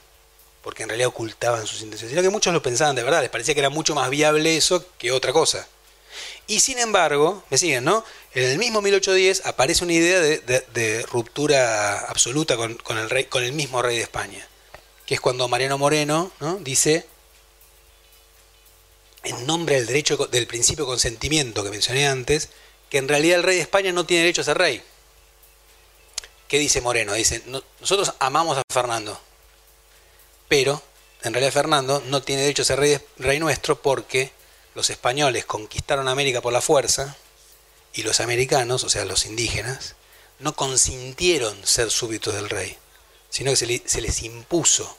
porque 0.63 0.83
en 0.83 0.89
realidad 0.89 1.09
ocultaban 1.09 1.67
sus 1.67 1.81
intenciones, 1.83 2.11
sino 2.11 2.23
que 2.23 2.31
muchos 2.31 2.53
lo 2.53 2.63
pensaban 2.63 2.97
de 2.97 3.03
verdad, 3.03 3.21
les 3.21 3.31
parecía 3.31 3.55
que 3.55 3.61
era 3.61 3.71
mucho 3.71 3.95
más 3.95 4.11
viable 4.11 4.57
eso 4.57 4.85
que 4.99 5.13
otra 5.13 5.33
cosa. 5.33 5.67
Y 6.53 6.61
sin 6.61 6.79
embargo, 6.79 7.43
me 7.49 7.57
siguen, 7.57 7.83
¿no? 7.83 8.05
En 8.35 8.45
el 8.45 8.59
mismo 8.59 8.83
1810 8.83 9.47
aparece 9.47 9.85
una 9.85 9.95
idea 9.95 10.21
de, 10.21 11.07
ruptura 11.11 12.01
absoluta 12.01 12.59
con, 12.59 12.99
el 12.99 13.09
rey, 13.09 13.25
con 13.25 13.43
el 13.43 13.53
mismo 13.53 13.81
rey 13.81 13.97
de 13.97 14.03
España, 14.03 14.47
que 15.07 15.15
es 15.15 15.21
cuando 15.23 15.49
Mariano 15.49 15.79
Moreno 15.79 16.31
¿no? 16.41 16.57
dice, 16.57 17.07
en 19.25 19.47
nombre 19.47 19.77
del 19.77 19.87
derecho 19.87 20.19
del 20.27 20.47
principio 20.47 20.85
de 20.85 20.91
consentimiento 20.91 21.65
que 21.65 21.71
mencioné 21.71 22.07
antes, 22.07 22.51
que 22.91 22.99
en 22.99 23.09
realidad 23.09 23.39
el 23.39 23.45
rey 23.45 23.57
de 23.57 23.63
España 23.63 23.91
no 23.93 24.05
tiene 24.05 24.25
derecho 24.25 24.43
a 24.43 24.45
ser 24.45 24.59
rey. 24.59 24.83
¿Qué 26.49 26.59
dice 26.59 26.83
Moreno? 26.83 27.15
Dice, 27.15 27.43
nosotros 27.81 28.13
amamos 28.19 28.59
a 28.59 28.63
Fernando, 28.71 29.19
pero 30.49 30.83
en 31.23 31.33
realidad 31.33 31.55
Fernando 31.55 32.03
no 32.09 32.21
tiene 32.21 32.43
derecho 32.43 32.61
a 32.61 32.67
ser 32.67 33.03
rey 33.17 33.41
nuestro 33.41 33.81
porque 33.81 34.33
los 34.75 34.91
españoles 34.91 35.45
conquistaron 35.45 36.09
América 36.09 36.41
por 36.41 36.53
la 36.53 36.61
fuerza 36.61 37.17
y 37.93 38.03
los 38.03 38.21
americanos, 38.21 38.85
o 38.85 38.89
sea, 38.89 39.05
los 39.05 39.27
indígenas, 39.27 39.97
no 40.39 40.55
consintieron 40.57 41.67
ser 41.67 41.91
súbditos 41.91 42.35
del 42.35 42.49
rey, 42.49 42.77
sino 43.31 43.51
que 43.51 43.57
se, 43.57 44.01
les 44.01 44.23
impuso. 44.23 44.97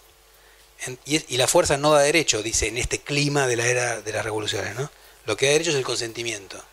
y, 1.06 1.38
la 1.38 1.48
fuerza 1.48 1.78
no 1.78 1.92
da 1.92 2.02
derecho, 2.02 2.44
dice, 2.44 2.68
en 2.68 2.78
este 2.78 3.00
clima 3.00 3.48
de 3.48 3.56
la 3.56 3.68
era 3.68 4.02
de 4.02 4.12
las 4.14 4.24
revoluciones. 4.24 4.76
¿no? 4.76 4.90
Lo 5.26 5.38
que 5.38 5.48
da 5.48 5.54
derecho 5.54 5.72
es 5.72 5.78
el 5.78 5.84
consentimiento. 5.84 6.64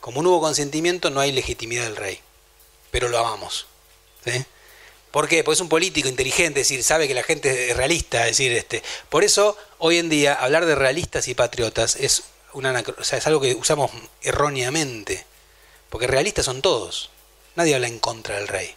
Como 0.00 0.22
no 0.22 0.30
hubo 0.30 0.40
consentimiento, 0.40 1.10
no 1.10 1.20
hay 1.20 1.32
legitimidad 1.32 1.84
del 1.84 1.96
rey. 1.96 2.20
Pero 2.90 3.08
lo 3.08 3.18
amamos. 3.18 3.66
¿Por 5.10 5.26
qué? 5.28 5.42
Porque 5.42 5.54
es 5.54 5.60
un 5.60 5.68
político 5.68 6.08
inteligente, 6.08 6.60
es 6.60 6.68
decir, 6.68 6.84
sabe 6.84 7.08
que 7.08 7.14
la 7.14 7.22
gente 7.22 7.70
es 7.70 7.76
realista, 7.76 8.28
es 8.28 8.36
decir, 8.36 8.52
este. 8.52 8.82
Por 9.08 9.24
eso, 9.24 9.56
hoy 9.78 9.98
en 9.98 10.08
día, 10.08 10.34
hablar 10.34 10.66
de 10.66 10.74
realistas 10.74 11.28
y 11.28 11.34
patriotas 11.34 11.96
es, 11.96 12.24
una, 12.52 12.78
es 12.80 13.26
algo 13.26 13.40
que 13.40 13.54
usamos 13.54 13.90
erróneamente. 14.22 15.24
Porque 15.90 16.06
realistas 16.06 16.44
son 16.44 16.62
todos. 16.62 17.10
Nadie 17.56 17.74
habla 17.74 17.88
en 17.88 17.98
contra 17.98 18.36
del 18.36 18.48
rey. 18.48 18.74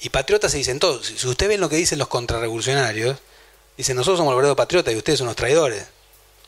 Y 0.00 0.10
patriotas 0.10 0.52
se 0.52 0.58
dicen 0.58 0.78
todos. 0.78 1.06
Si 1.06 1.26
usted 1.26 1.48
ve 1.48 1.58
lo 1.58 1.68
que 1.68 1.76
dicen 1.76 1.98
los 1.98 2.08
contrarrevolucionarios, 2.08 3.18
dicen 3.76 3.96
nosotros 3.96 4.18
somos 4.18 4.32
los 4.32 4.38
verdaderos 4.38 4.56
patriotas 4.56 4.94
y 4.94 4.96
ustedes 4.96 5.18
son 5.18 5.26
los 5.26 5.36
traidores. 5.36 5.86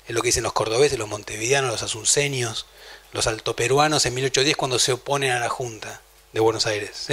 Es 0.07 0.15
lo 0.15 0.23
que 0.23 0.29
dicen 0.29 0.43
los 0.43 0.53
cordobeses, 0.53 0.99
los 0.99 1.09
montevideanos, 1.09 1.71
los 1.71 1.83
asunceños, 1.83 2.67
los 3.13 3.27
altoperuanos 3.27 4.05
en 4.07 4.15
1810 4.15 4.57
cuando 4.57 4.79
se 4.79 4.93
oponen 4.93 5.33
a 5.33 5.41
la 5.41 5.49
Junta 5.49 6.01
de 6.33 6.41
Buenos 6.41 6.67
Aires. 6.67 7.07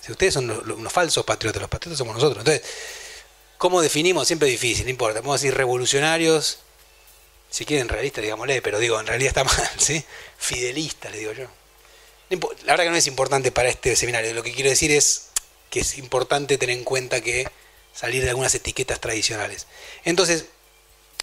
Si 0.00 0.12
ustedes 0.12 0.34
son 0.34 0.50
unos 0.50 0.92
falsos 0.92 1.24
patriotas, 1.24 1.60
los 1.60 1.70
patriotas 1.70 1.98
somos 1.98 2.14
nosotros. 2.14 2.38
Entonces, 2.40 2.62
¿cómo 3.56 3.80
definimos? 3.80 4.26
Siempre 4.26 4.48
es 4.48 4.60
difícil, 4.60 4.84
no 4.84 4.90
importa. 4.90 5.20
Podemos 5.20 5.40
decir 5.40 5.56
revolucionarios, 5.56 6.58
si 7.50 7.64
quieren 7.64 7.88
realistas, 7.88 8.22
digámosle, 8.22 8.62
pero 8.62 8.78
digo, 8.78 8.98
en 9.00 9.06
realidad 9.06 9.28
está 9.28 9.44
mal, 9.56 9.70
¿sí? 9.78 10.04
Fidelistas, 10.38 11.12
le 11.12 11.18
digo 11.18 11.32
yo. 11.32 11.48
La 12.64 12.72
verdad 12.74 12.84
que 12.84 12.90
no 12.90 12.96
es 12.96 13.06
importante 13.06 13.50
para 13.50 13.68
este 13.68 13.96
seminario. 13.96 14.34
Lo 14.34 14.42
que 14.42 14.52
quiero 14.52 14.68
decir 14.68 14.90
es 14.90 15.28
que 15.70 15.80
es 15.80 15.96
importante 15.98 16.58
tener 16.58 16.76
en 16.76 16.84
cuenta 16.84 17.20
que 17.20 17.48
salir 17.94 18.22
de 18.22 18.30
algunas 18.30 18.54
etiquetas 18.54 19.00
tradicionales. 19.00 19.66
Entonces, 20.04 20.46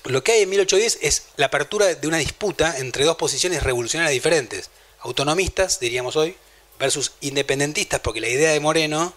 lo 0.05 0.23
que 0.23 0.33
hay 0.33 0.41
en 0.41 0.49
1810 0.49 0.99
es 1.01 1.23
la 1.35 1.47
apertura 1.47 1.93
de 1.93 2.07
una 2.07 2.17
disputa 2.17 2.77
entre 2.77 3.05
dos 3.05 3.17
posiciones 3.17 3.63
revolucionarias 3.63 4.13
diferentes. 4.13 4.69
Autonomistas, 4.99 5.79
diríamos 5.79 6.15
hoy, 6.15 6.35
versus 6.79 7.13
independentistas, 7.21 7.99
porque 8.01 8.21
la 8.21 8.27
idea 8.27 8.51
de 8.51 8.59
Moreno, 8.59 9.13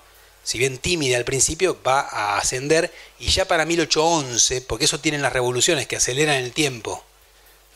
si 0.48 0.56
bien 0.56 0.78
tímida 0.78 1.18
al 1.18 1.26
principio, 1.26 1.76
va 1.86 2.00
a 2.00 2.38
ascender 2.38 2.90
y 3.18 3.28
ya 3.28 3.46
para 3.46 3.66
1811, 3.66 4.62
porque 4.62 4.86
eso 4.86 4.98
tienen 4.98 5.20
las 5.20 5.34
revoluciones 5.34 5.86
que 5.86 5.96
aceleran 5.96 6.36
el 6.36 6.52
tiempo. 6.52 7.04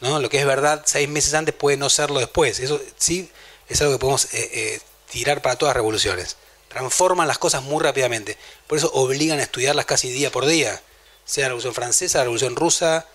¿no? 0.01 0.19
Lo 0.21 0.31
que 0.31 0.39
es 0.39 0.47
verdad 0.47 0.83
seis 0.87 1.07
meses 1.07 1.35
antes 1.35 1.55
puede 1.55 1.77
no 1.77 1.91
serlo 1.91 2.19
después. 2.19 2.61
Eso 2.61 2.81
sí 2.97 3.31
es 3.69 3.79
algo 3.83 3.93
que 3.93 3.99
podemos 3.99 4.25
eh, 4.33 4.51
eh, 4.55 4.81
tirar 5.11 5.43
para 5.43 5.57
todas 5.57 5.73
las 5.73 5.77
revoluciones. 5.77 6.39
Transforman 6.69 7.29
las 7.29 7.37
cosas 7.37 7.63
muy 7.63 7.83
rápidamente. 7.83 8.39
Por 8.67 8.79
eso 8.79 8.91
obligan 8.95 9.39
a 9.39 9.43
estudiarlas 9.43 9.85
casi 9.85 10.11
día 10.11 10.33
por 10.33 10.47
día. 10.47 10.81
Sea 11.27 11.43
la 11.43 11.49
revolución 11.49 11.75
francesa, 11.75 12.21
la 12.21 12.25
revolución 12.25 12.57
rusa, 12.57 13.07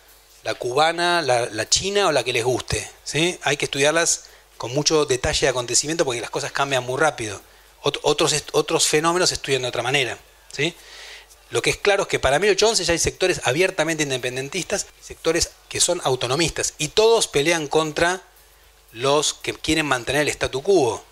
la 0.43 0.53
cubana, 0.53 1.23
la, 1.23 1.67
china 1.67 2.09
o 2.09 2.11
la 2.11 2.23
que 2.23 2.31
les 2.31 2.43
guste. 2.43 2.87
¿sí? 3.03 3.39
Hay 3.41 3.57
que 3.57 3.65
estudiarlas 3.65 4.25
con 4.59 4.71
mucho 4.71 5.05
detalle 5.05 5.47
de 5.47 5.49
acontecimiento 5.49 6.05
porque 6.05 6.21
las 6.21 6.29
cosas 6.29 6.51
cambian 6.51 6.83
muy 6.83 6.99
rápido. 6.99 7.41
Otros, 8.03 8.43
otros 8.53 8.87
fenómenos 8.87 9.29
se 9.29 9.35
estudian 9.35 9.61
de 9.61 9.67
otra 9.67 9.83
manera. 9.83 10.17
¿sí? 10.51 10.73
Lo 11.49 11.61
que 11.61 11.69
es 11.69 11.77
claro 11.77 12.03
es 12.03 12.09
que 12.09 12.19
para 12.19 12.39
1811 12.39 12.83
ya 12.83 12.91
hay 12.91 12.99
sectores 12.99 13.41
abiertamente 13.45 14.03
independentistas, 14.03 14.87
sectores 15.01 15.51
que 15.69 15.79
son 15.79 16.01
autonomistas, 16.03 16.73
y 16.77 16.89
todos 16.89 17.27
pelean 17.27 17.67
contra 17.67 18.21
los 18.91 19.33
que 19.33 19.53
quieren 19.53 19.85
mantener 19.85 20.23
el 20.23 20.29
statu 20.29 20.61
quo, 20.61 21.03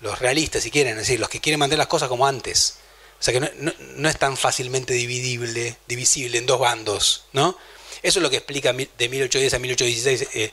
los 0.00 0.18
realistas 0.18 0.62
si 0.62 0.70
quieren, 0.70 0.92
es 0.92 1.06
decir, 1.06 1.20
los 1.20 1.28
que 1.28 1.40
quieren 1.40 1.58
mantener 1.58 1.78
las 1.78 1.88
cosas 1.88 2.08
como 2.08 2.26
antes. 2.26 2.76
O 3.18 3.22
sea 3.22 3.34
que 3.34 3.40
no, 3.40 4.08
es 4.08 4.18
tan 4.18 4.36
fácilmente 4.36 4.92
dividible, 4.94 5.76
divisible 5.88 6.38
en 6.38 6.46
dos 6.46 6.60
bandos, 6.60 7.24
¿no? 7.32 7.56
Eso 8.02 8.20
es 8.20 8.22
lo 8.22 8.30
que 8.30 8.36
explica 8.36 8.72
de 8.72 9.08
1810 9.08 9.54
a 9.54 9.58
1816 9.58 10.28
eh, 10.34 10.52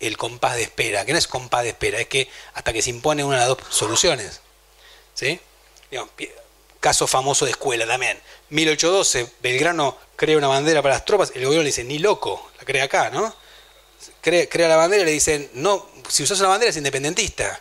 el 0.00 0.16
compás 0.16 0.56
de 0.56 0.62
espera, 0.62 1.04
que 1.04 1.12
no 1.12 1.18
es 1.18 1.28
compás 1.28 1.62
de 1.62 1.68
espera, 1.68 2.00
es 2.00 2.08
que 2.08 2.28
hasta 2.54 2.72
que 2.72 2.82
se 2.82 2.90
impone 2.90 3.22
una 3.22 3.36
de 3.36 3.46
las 3.46 3.48
dos 3.48 3.58
soluciones. 3.70 4.40
¿Sí? 5.20 5.38
caso 6.80 7.06
famoso 7.06 7.44
de 7.44 7.50
escuela 7.50 7.86
también. 7.86 8.18
1812, 8.48 9.30
Belgrano 9.42 9.98
crea 10.16 10.38
una 10.38 10.48
bandera 10.48 10.80
para 10.80 10.94
las 10.94 11.04
tropas, 11.04 11.30
el 11.34 11.44
gobierno 11.44 11.62
le 11.62 11.68
dice, 11.68 11.84
ni 11.84 11.98
loco, 11.98 12.50
la 12.58 12.64
crea 12.64 12.84
acá, 12.84 13.10
¿no? 13.10 13.34
Crea, 14.22 14.48
la 14.66 14.76
bandera 14.76 15.02
y 15.02 15.04
le 15.04 15.12
dicen, 15.12 15.50
no, 15.52 15.86
si 16.08 16.22
usas 16.22 16.40
una 16.40 16.48
bandera 16.48 16.70
es 16.70 16.76
independentista. 16.78 17.60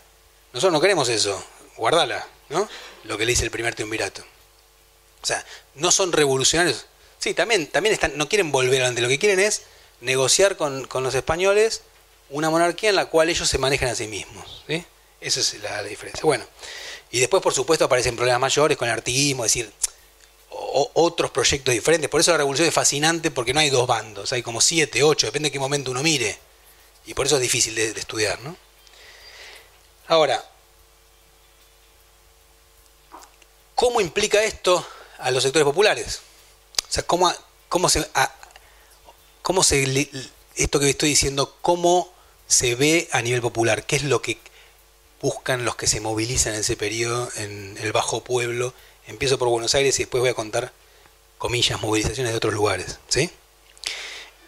Nosotros 0.54 0.72
no 0.72 0.80
queremos 0.80 1.10
eso, 1.10 1.44
guardala, 1.76 2.26
¿no? 2.48 2.70
Lo 3.04 3.18
que 3.18 3.26
le 3.26 3.34
dice 3.34 3.44
el 3.44 3.52
primer 3.52 3.76
triunvirato. 3.76 4.24
O 5.22 5.26
sea, 5.26 5.46
no 5.76 5.92
son 5.92 6.14
revolucionarios. 6.14 6.86
Sí, 7.18 7.34
también, 7.34 7.68
también 7.68 7.94
están, 7.94 8.18
no 8.18 8.30
quieren 8.30 8.54
volver 8.54 8.80
adelante, 8.80 9.02
lo 9.02 9.10
que 9.10 9.20
quieren 9.20 9.42
es 9.42 9.64
negociar 10.00 10.56
con, 10.56 10.88
los 10.94 11.14
españoles 11.14 11.82
una 12.30 12.50
monarquía 12.50 12.90
en 12.90 12.96
la 12.96 13.08
cual 13.08 13.30
ellos 13.30 13.50
se 13.50 13.58
manejan 13.58 13.90
a 13.90 13.96
sí 13.96 14.08
mismos. 14.08 14.64
¿sí? 14.66 14.86
Esa 15.20 15.42
es 15.42 15.56
la, 15.62 15.84
diferencia. 15.84 16.22
Bueno, 16.24 16.46
y 17.12 17.20
después, 17.20 17.42
por 17.42 17.54
supuesto, 17.54 17.86
aparecen 17.86 18.16
problemas 18.16 18.42
mayores 18.42 18.78
con 18.78 18.88
el 18.88 18.94
artiguismo, 18.94 19.46
es 19.46 19.54
decir, 19.54 19.72
otros 20.50 21.32
proyectos 21.32 21.74
diferentes. 21.74 22.10
Por 22.10 22.22
eso 22.22 22.32
la 22.32 22.38
revolución 22.38 22.68
es 22.68 22.74
fascinante 22.74 23.32
porque 23.32 23.54
no 23.54 23.60
hay 23.60 23.70
dos 23.70 23.88
bandos, 23.88 24.32
hay 24.32 24.44
como 24.44 24.62
siete, 24.62 25.04
ocho, 25.04 25.28
depende 25.28 25.48
de 25.48 25.54
qué 25.54 25.60
momento 25.60 25.92
uno 25.92 26.04
mire. 26.04 26.38
Y 27.06 27.14
por 27.14 27.26
eso 27.26 27.38
es 27.38 27.42
difícil 27.42 27.74
de, 27.74 27.90
estudiar. 27.92 28.40
¿no? 28.42 28.56
Ahora, 30.08 30.44
¿cómo 33.74 34.02
implica 34.02 34.44
esto 34.44 34.86
a 35.18 35.32
los 35.32 35.42
sectores 35.42 35.66
populares? 35.66 36.22
O 36.88 36.92
sea, 36.92 37.04
¿cómo, 37.04 37.34
cómo 37.70 37.90
se, 37.90 38.08
cómo 39.42 39.64
se 39.64 40.10
esto 40.56 40.80
que 40.80 40.90
estoy 40.90 41.10
diciendo, 41.10 41.58
cómo 41.62 42.14
se 42.48 42.76
ve 42.76 43.08
a 43.12 43.22
nivel 43.22 43.42
popular, 43.42 43.86
qué 43.86 43.96
es 43.96 44.04
lo 44.04 44.22
que 44.22 44.38
buscan 45.22 45.66
los 45.66 45.76
que 45.76 45.88
se 45.88 46.00
movilizan 46.00 46.54
en 46.54 46.62
ese 46.62 46.78
periodo 46.78 47.30
en 47.36 47.78
el 47.82 47.92
Bajo 47.92 48.24
Pueblo. 48.24 48.74
Empiezo 49.08 49.38
por 49.38 49.50
Buenos 49.50 49.76
Aires 49.76 50.00
y 50.00 50.04
después 50.04 50.22
voy 50.22 50.30
a 50.30 50.34
contar, 50.34 50.72
comillas, 51.38 51.82
movilizaciones 51.82 52.32
de 52.32 52.38
otros 52.38 52.54
lugares. 52.54 53.00
¿sí? 53.08 53.30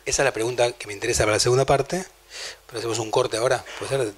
Esa 0.06 0.22
es 0.22 0.26
la 0.26 0.34
pregunta 0.34 0.72
que 0.74 0.88
me 0.88 0.94
interesa 0.94 1.24
para 1.24 1.34
la 1.34 1.40
segunda 1.40 1.66
parte. 1.66 2.06
Pero 2.68 2.80
hacemos 2.80 3.00
un 3.00 3.12
corte 3.12 3.38
ahora, 3.38 3.64
puede 3.80 3.90
ser 3.90 4.14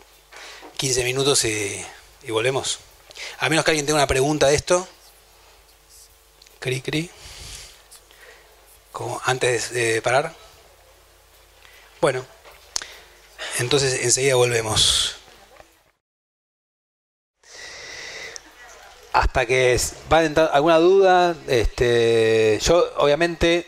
15 0.78 1.04
minutos 1.04 1.44
y, 1.46 1.84
volvemos. 2.28 2.80
A 3.40 3.50
menos 3.50 3.66
que 3.66 3.72
alguien 3.72 3.86
tenga 3.86 4.00
una 4.00 4.08
pregunta 4.08 4.48
de 4.48 4.56
esto. 4.56 4.88
Cri, 6.60 6.82
cri. 6.82 7.10
Como 8.92 9.20
antes 9.26 9.72
de 9.72 10.02
parar. 10.02 10.36
Bueno, 12.00 12.26
entonces 13.60 14.04
enseguida 14.04 14.36
volvemos. 14.36 15.16
Hasta 19.14 19.45
que 19.45 19.80
va 20.11 20.18
a 20.18 20.26
entrar 20.26 20.49
alguna 20.53 20.80
duda, 20.80 21.35
este, 21.48 22.60
yo 22.61 22.84
obviamente 22.98 23.68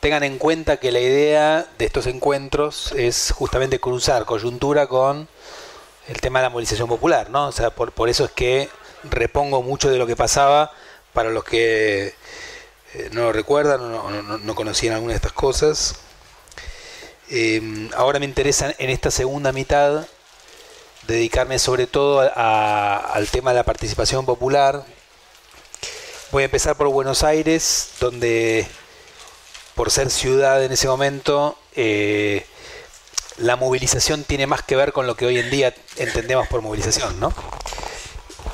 tengan 0.00 0.22
en 0.22 0.36
cuenta 0.36 0.76
que 0.76 0.92
la 0.92 1.00
idea 1.00 1.66
de 1.78 1.86
estos 1.86 2.06
encuentros 2.06 2.92
es 2.92 3.32
justamente 3.32 3.80
cruzar 3.80 4.26
coyuntura 4.26 4.86
con 4.86 5.26
el 6.06 6.20
tema 6.20 6.40
de 6.40 6.42
la 6.44 6.50
movilización 6.50 6.88
popular, 6.88 7.30
¿no? 7.30 7.48
O 7.48 7.52
sea, 7.52 7.70
por, 7.70 7.92
por 7.92 8.10
eso 8.10 8.26
es 8.26 8.30
que 8.32 8.68
repongo 9.04 9.62
mucho 9.62 9.90
de 9.90 9.96
lo 9.96 10.06
que 10.06 10.16
pasaba 10.16 10.70
para 11.14 11.30
los 11.30 11.44
que 11.44 12.14
eh, 12.94 13.08
no 13.12 13.22
lo 13.22 13.32
recuerdan 13.32 13.80
o 13.80 14.10
no, 14.10 14.54
conocían 14.54 14.94
alguna 14.94 15.12
de 15.12 15.16
estas 15.16 15.32
cosas. 15.32 15.96
Em, 17.30 17.90
ahora 17.96 18.18
me 18.18 18.26
interesa 18.26 18.74
en 18.78 18.90
esta 18.90 19.10
segunda 19.10 19.52
mitad 19.52 20.06
dedicarme 21.06 21.58
sobre 21.58 21.86
todo 21.86 22.30
al 22.34 23.28
tema 23.28 23.50
de 23.50 23.56
la 23.56 23.64
participación 23.64 24.26
popular. 24.26 24.84
Voy 26.32 26.42
a 26.42 26.46
empezar 26.46 26.76
por 26.76 26.88
Buenos 26.88 27.22
Aires, 27.22 27.90
donde 28.00 28.66
por 29.74 29.90
ser 29.90 30.10
ciudad 30.10 30.64
en 30.64 30.72
ese 30.72 30.88
momento, 30.88 31.58
eh, 31.74 32.46
la 33.38 33.56
movilización 33.56 34.24
tiene 34.24 34.46
más 34.46 34.62
que 34.62 34.76
ver 34.76 34.92
con 34.92 35.06
lo 35.06 35.16
que 35.16 35.26
hoy 35.26 35.38
en 35.38 35.50
día 35.50 35.74
entendemos 35.96 36.46
por 36.48 36.62
movilización, 36.62 37.18
¿no? 37.18 37.32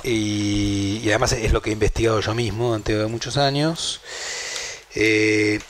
Y, 0.02 1.02
además 1.08 1.32
es 1.32 1.52
lo 1.52 1.60
que 1.60 1.70
he 1.70 1.72
investigado 1.74 2.20
yo 2.20 2.34
mismo 2.34 2.68
durante 2.68 2.94
muchos 3.06 3.36
años. 3.36 4.00
Eh, 4.94 5.60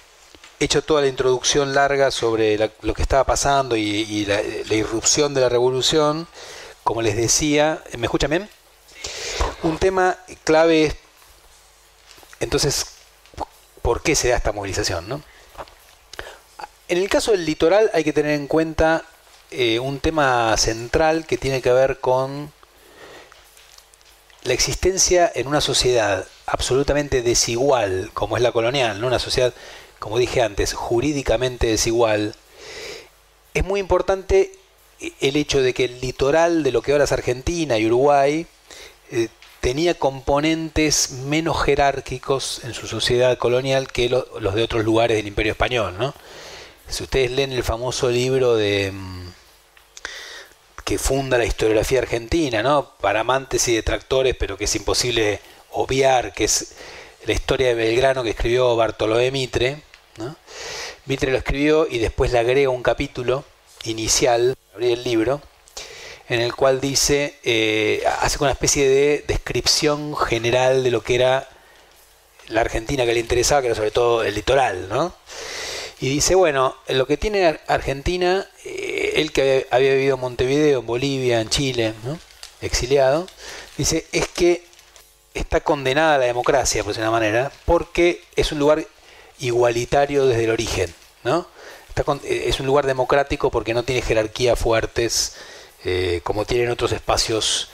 he 0.60 0.64
hecho 0.64 0.82
toda 0.82 1.00
la 1.00 1.08
introducción 1.08 1.74
larga 1.74 2.10
sobre 2.10 2.70
lo 2.82 2.94
que 2.94 3.02
estaba 3.02 3.24
pasando 3.24 3.76
y, 3.76 4.24
la, 4.26 4.42
irrupción 4.74 5.34
de 5.34 5.40
la 5.40 5.48
revolución. 5.48 6.28
Como 6.84 7.02
les 7.02 7.16
decía, 7.16 7.82
¿me 7.96 8.06
escuchan 8.06 8.30
bien? 8.30 8.48
Un 9.62 9.78
tema 9.78 10.18
clave 10.44 10.86
es, 10.86 10.96
entonces, 12.40 12.86
¿por 13.82 14.02
qué 14.02 14.14
se 14.14 14.28
da 14.28 14.36
esta 14.36 14.52
movilización? 14.52 15.22
En 16.88 16.98
el 16.98 17.08
caso 17.08 17.32
del 17.32 17.44
litoral 17.44 17.90
hay 17.94 18.02
que 18.02 18.12
tener 18.12 18.32
en 18.32 18.46
cuenta 18.46 19.04
eh, 19.50 19.78
un 19.78 20.00
tema 20.00 20.56
central 20.56 21.26
que 21.26 21.38
tiene 21.38 21.62
que 21.62 21.72
ver 21.72 22.00
con 22.00 22.52
la 24.42 24.54
existencia 24.54 25.30
en 25.34 25.46
una 25.46 25.60
sociedad 25.60 26.26
absolutamente 26.46 27.22
desigual, 27.22 28.10
como 28.14 28.36
es 28.36 28.42
la 28.42 28.52
colonial, 28.52 29.00
¿no? 29.00 29.06
una 29.06 29.18
sociedad, 29.18 29.52
como 29.98 30.18
dije 30.18 30.42
antes, 30.42 30.72
jurídicamente 30.72 31.66
desigual, 31.66 32.34
es 33.54 33.64
muy 33.64 33.80
importante 33.80 34.52
el 35.20 35.36
hecho 35.36 35.62
de 35.62 35.74
que 35.74 35.84
el 35.84 36.00
litoral 36.00 36.62
de 36.62 36.72
lo 36.72 36.82
que 36.82 36.92
ahora 36.92 37.04
es 37.04 37.12
Argentina 37.12 37.78
y 37.78 37.86
Uruguay 37.86 38.46
eh, 39.10 39.28
tenía 39.60 39.94
componentes 39.94 41.10
menos 41.10 41.62
jerárquicos 41.62 42.62
en 42.64 42.74
su 42.74 42.86
sociedad 42.86 43.36
colonial 43.38 43.90
que 43.92 44.08
los 44.08 44.54
de 44.54 44.62
otros 44.62 44.84
lugares 44.84 45.16
del 45.16 45.26
Imperio 45.26 45.52
Español. 45.52 45.96
¿no? 45.98 46.14
Si 46.88 47.02
ustedes 47.02 47.30
leen 47.30 47.52
el 47.52 47.62
famoso 47.62 48.10
libro 48.10 48.56
de 48.56 48.92
mm, 48.92 49.28
que 50.84 50.98
funda 50.98 51.38
la 51.38 51.44
historiografía 51.44 52.00
argentina, 52.00 52.62
¿no? 52.62 52.96
Para 53.00 53.20
amantes 53.20 53.68
y 53.68 53.74
detractores, 53.74 54.34
pero 54.36 54.56
que 54.56 54.64
es 54.64 54.74
imposible 54.74 55.40
obviar, 55.70 56.32
que 56.32 56.44
es 56.44 56.74
la 57.26 57.32
historia 57.32 57.68
de 57.68 57.74
Belgrano 57.74 58.24
que 58.24 58.30
escribió 58.30 58.74
Bartolomé 58.74 59.30
Mitre. 59.30 59.82
Mitre 61.06 61.30
lo 61.30 61.38
escribió 61.38 61.86
y 61.88 61.98
después 61.98 62.32
le 62.32 62.40
agrega 62.40 62.70
un 62.70 62.82
capítulo 62.82 63.44
inicial, 63.84 64.56
abrí 64.80 64.92
el 64.92 65.04
libro, 65.04 65.42
en 66.30 66.40
el 66.40 66.54
cual 66.54 66.80
dice, 66.80 67.34
eh, 67.44 68.02
hace 68.20 68.38
una 68.40 68.52
especie 68.52 68.88
de 68.88 69.24
descripción 69.28 70.16
general 70.16 70.82
de 70.82 70.90
lo 70.90 71.02
que 71.02 71.16
era 71.16 71.46
la 72.48 72.62
Argentina 72.62 73.04
que 73.04 73.12
le 73.12 73.20
interesaba, 73.20 73.60
que 73.60 73.66
era 73.66 73.76
sobre 73.76 73.90
todo 73.90 74.24
el 74.24 74.34
litoral, 74.34 74.88
¿no? 74.88 75.12
Y 76.00 76.08
dice, 76.08 76.34
bueno, 76.34 76.74
lo 76.88 77.06
que 77.06 77.18
tiene 77.18 77.60
Argentina, 77.66 78.48
eh, 78.64 79.12
él 79.16 79.32
que 79.32 79.66
había 79.70 79.92
vivido 79.92 80.14
en 80.14 80.20
Montevideo, 80.22 80.80
en 80.80 80.86
Bolivia, 80.86 81.42
en 81.42 81.50
Chile, 81.50 81.92
exiliado, 82.62 83.26
dice, 83.76 84.06
es 84.12 84.28
que 84.28 84.64
está 85.34 85.60
condenada 85.60 86.14
a 86.14 86.18
la 86.18 86.24
democracia, 86.24 86.82
por 86.84 86.96
una 86.96 87.10
manera, 87.10 87.52
porque 87.66 88.24
es 88.34 88.50
un 88.50 88.60
lugar 88.60 88.86
igualitario 89.40 90.24
desde 90.24 90.44
el 90.44 90.50
origen, 90.50 90.94
¿no? 91.22 91.46
Eh, 92.24 92.44
es 92.46 92.60
un 92.60 92.66
lugar 92.66 92.86
democrático 92.86 93.50
porque 93.50 93.74
no 93.74 93.82
tiene 93.82 94.02
jerarquías 94.02 94.58
fuertes 94.58 95.36
eh, 95.84 96.20
como 96.24 96.44
tienen 96.44 96.70
otros 96.70 96.92
espacios, 96.92 97.70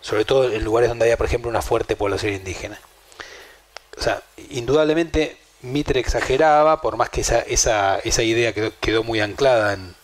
sobre 0.00 0.24
todo 0.24 0.52
en 0.52 0.64
lugares 0.64 0.88
donde 0.88 1.06
haya, 1.06 1.16
por 1.16 1.26
ejemplo, 1.26 1.48
una 1.50 1.62
fuerte 1.62 1.96
población 1.96 2.34
indígena. 2.34 2.80
O 3.96 4.02
sea, 4.02 4.22
indudablemente 4.50 5.38
Mitre 5.62 6.00
exageraba, 6.00 6.80
por 6.80 6.96
más 6.96 7.10
que 7.10 7.22
esa, 7.22 7.40
esa, 7.40 7.98
esa 8.00 8.22
idea 8.22 8.52
quedó, 8.52 8.72
quedó, 8.80 9.02
muy 9.02 9.20
anclada 9.20 9.74
en, 9.74 9.94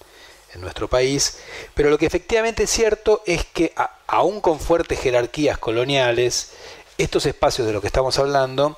nuestro 0.56 0.88
país, 0.88 1.38
pero 1.74 1.90
lo 1.90 1.96
que 1.96 2.06
efectivamente 2.06 2.64
es 2.64 2.70
cierto 2.70 3.22
es 3.24 3.44
que 3.44 3.72
aún 4.08 4.40
con 4.40 4.58
fuertes 4.58 4.98
jerarquías 4.98 5.58
coloniales, 5.58 6.50
estos 6.98 7.24
espacios 7.24 7.68
de 7.68 7.72
los 7.72 7.80
que 7.80 7.86
estamos 7.86 8.18
hablando, 8.18 8.76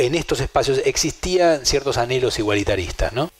en 0.00 0.14
estos 0.14 0.40
espacios 0.40 0.80
existían 0.84 1.66
ciertos 1.66 1.98
anhelos 1.98 2.38
igualitaristas, 2.38 3.12
¿no? 3.12 3.30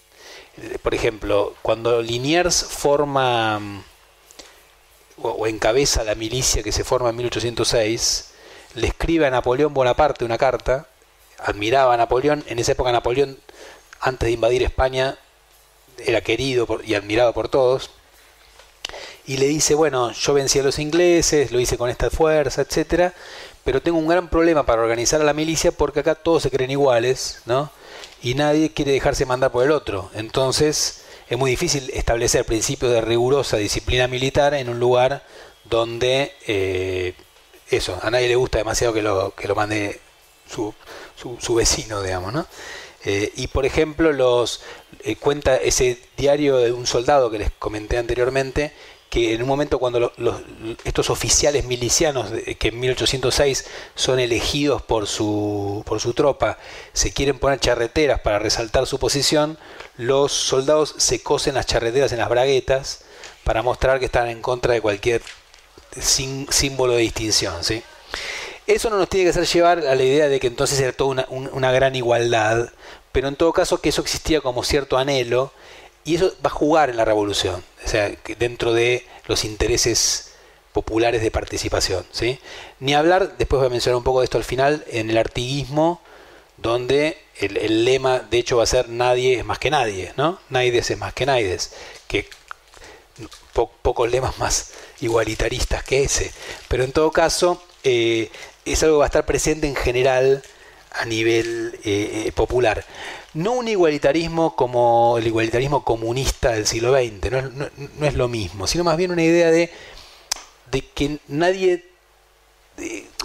Por 0.83 0.95
ejemplo, 0.95 1.55
cuando 1.63 2.03
Liniers 2.03 2.65
forma 2.65 3.83
o 5.23 5.47
encabeza 5.47 6.05
la 6.05 6.15
milicia 6.15 6.63
que 6.63 6.73
se 6.73 6.85
forma 6.85 7.11
en 7.11 7.17
1806, 7.17 8.31
le 8.75 8.87
escribe 8.89 9.27
a 9.27 9.31
Napoleón 9.31 9.73
Bonaparte 9.73 10.25
una 10.25 10.39
carta 10.39 10.87
admiraba 11.39 11.95
a 11.95 11.97
Napoleón. 11.97 12.45
En 12.47 12.59
esa 12.59 12.73
época 12.73 12.93
Napoleón, 12.93 13.39
antes 14.01 14.27
de 14.27 14.33
invadir 14.33 14.63
España, 14.63 15.17
era 15.99 16.21
querido 16.21 16.67
y 16.85 16.95
admirado 16.95 17.33
por 17.33 17.49
todos. 17.49 17.91
Y 19.27 19.37
le 19.37 19.47
dice, 19.47 19.75
bueno, 19.75 20.13
yo 20.13 20.35
vencí 20.35 20.59
a 20.59 20.63
los 20.63 20.79
ingleses, 20.79 21.53
lo 21.53 21.61
hice 21.61 21.79
con 21.79 21.89
esta 21.89 22.11
fuerza, 22.11 22.63
etcétera, 22.63 23.15
pero 23.65 23.83
tengo 23.83 23.99
un 23.99 24.09
gran 24.09 24.29
problema 24.29 24.65
para 24.65 24.83
organizar 24.83 25.21
a 25.21 25.25
la 25.25 25.33
milicia 25.33 25.73
porque 25.73 26.01
acá 26.01 26.15
todos 26.15 26.43
se 26.43 26.51
creen 26.51 26.71
iguales, 26.71 27.43
¿no? 27.47 27.71
Y 28.23 28.35
nadie 28.35 28.73
quiere 28.73 28.93
dejarse 28.93 29.27
mandar 29.27 29.53
por 29.53 29.65
el 29.65 29.71
otro. 29.71 30.11
Entonces, 30.15 31.05
es 31.29 31.39
muy 31.39 31.51
difícil 31.51 31.91
establecer 31.95 32.45
principios 32.45 32.93
de 32.93 33.01
rigurosa 33.01 33.57
disciplina 33.57 34.09
militar 34.09 34.55
en 34.55 34.69
un 34.69 34.81
lugar 34.81 35.25
donde 35.65 36.35
eh, 36.47 37.15
eso, 37.71 37.99
a 38.03 38.11
nadie 38.11 38.29
le 38.29 38.37
gusta 38.37 38.59
demasiado 38.59 38.93
que 38.93 39.03
lo, 39.03 39.35
que 39.35 39.47
lo 39.47 39.55
mande 39.55 40.01
su, 40.49 40.75
su, 41.17 41.55
vecino, 41.55 42.03
digamos, 42.03 42.33
¿no? 42.33 42.47
Eh, 43.05 43.33
y 43.37 43.47
por 43.47 43.65
ejemplo, 43.65 44.13
los 44.13 44.61
eh, 45.05 45.17
cuenta 45.17 45.57
ese 45.57 45.99
diario 46.17 46.59
de 46.59 46.73
un 46.73 46.87
soldado 46.87 47.31
que 47.31 47.39
les 47.39 47.51
comenté 47.53 47.97
anteriormente, 47.97 48.73
que 49.11 49.35
en 49.35 49.43
un 49.43 49.49
momento 49.49 49.79
cuando 49.79 50.13
estos 50.85 51.11
oficiales 51.11 51.65
milicianos 51.65 52.31
que 52.59 52.69
en 52.69 52.81
1806 52.81 53.67
son 53.97 54.21
elegidos 54.21 54.83
por 54.83 55.09
su, 55.09 55.83
por 55.85 56.01
su 56.01 56.15
tropa, 56.15 56.59
se 56.93 57.13
quieren 57.13 57.39
poner 57.39 57.59
charreteras 57.59 58.21
para 58.21 58.39
resaltar 58.39 58.87
su 58.87 58.99
posición, 58.99 59.59
los 59.97 60.33
soldados 60.33 60.95
se 60.97 61.23
cosen 61.23 61.57
las 61.57 61.67
charreteras 61.67 62.13
en 62.13 62.19
las 62.19 62.29
braguetas 62.29 63.01
para 63.43 63.63
mostrar 63.63 63.99
que 63.99 64.07
están 64.07 64.29
en 64.29 64.41
contra 64.41 64.75
de 64.75 64.81
cualquier 64.81 65.23
símbolo 65.99 66.95
de 66.95 67.03
distinción. 67.03 67.65
¿sí? 67.65 67.83
Eso 68.67 68.91
no 68.91 68.99
nos 68.99 69.09
tiene 69.09 69.25
que 69.25 69.31
hacer 69.31 69.47
llevar 69.47 69.79
a 69.81 69.95
la 69.97 70.03
idea 70.05 70.29
de 70.29 70.39
que 70.39 70.47
entonces 70.47 70.79
era 70.79 70.93
toda 70.93 71.27
una, 71.29 71.73
gran 71.73 71.97
igualdad, 71.97 72.69
pero 73.11 73.27
en 73.27 73.35
todo 73.35 73.53
caso 73.53 73.81
que 73.81 73.89
eso 73.89 74.03
existía 74.03 74.41
como 74.41 74.63
cierto 74.63 74.99
anhelo 74.99 75.53
y 76.05 76.17
eso 76.17 76.35
va 76.45 76.49
a 76.49 76.55
jugar 76.55 76.91
en 76.91 76.97
la 76.97 77.05
revolución, 77.05 77.63
o 77.85 77.89
sea, 77.89 78.11
dentro 78.39 78.73
de 78.73 79.07
los 79.27 79.45
intereses 79.45 80.33
populares 80.73 81.23
de 81.23 81.31
participación. 81.31 82.05
¿sí? 82.13 82.39
Ni 82.79 82.95
hablar, 82.95 83.37
después 83.37 83.59
voy 83.61 83.67
a 83.67 83.71
mencionar 83.71 83.97
un 83.97 84.05
poco 84.05 84.21
de 84.21 84.25
esto 84.25 84.39
al 84.39 84.45
final, 84.45 84.85
en 84.89 85.11
el 85.11 85.19
artiguismo 85.19 86.01
donde 86.57 87.19
el, 87.39 87.85
lema 87.85 88.19
de 88.19 88.39
hecho 88.39 88.59
va 88.59 88.65
a 88.65 88.67
ser 88.67 88.89
nadie 88.89 89.39
es 89.39 89.45
más 89.45 89.59
que 89.59 89.71
nadie, 89.71 90.13
¿no? 90.17 90.39
Nadie 90.51 90.77
es 90.77 90.99
más 90.99 91.15
que 91.15 91.25
nadie, 91.25 91.57
que 92.07 92.29
pocos 93.53 94.11
lemas 94.11 94.39
más 94.39 94.73
igualitaristas 95.01 95.83
que 95.83 96.05
ese. 96.05 96.33
Pero 96.69 96.85
en 96.85 96.93
todo 96.93 97.11
caso, 97.11 97.63
eh, 97.83 98.31
es 98.65 98.83
algo 98.83 98.97
que 98.97 98.99
va 99.01 99.05
a 99.05 99.07
estar 99.07 99.27
presente 99.27 99.67
en 99.67 99.75
general 99.75 100.43
a 100.93 101.05
nivel 101.05 101.79
eh, 101.85 102.25
eh, 102.27 102.33
popular. 102.33 102.85
No 103.35 103.53
un 103.53 103.69
igualitarismo 103.69 104.57
como 104.57 105.17
el 105.19 105.27
igualitarismo 105.27 105.85
comunista 105.85 106.51
del 106.51 106.67
siglo 106.67 106.93
XX, 106.93 107.31
no, 107.55 108.07
es 108.07 108.15
lo 108.15 108.29
mismo, 108.29 108.67
sino 108.67 108.83
más 108.83 108.97
bien 108.97 109.13
una 109.13 109.23
idea 109.23 109.51
de, 109.51 109.71
de 110.71 110.81
que 110.81 111.19
nadie, 111.29 111.85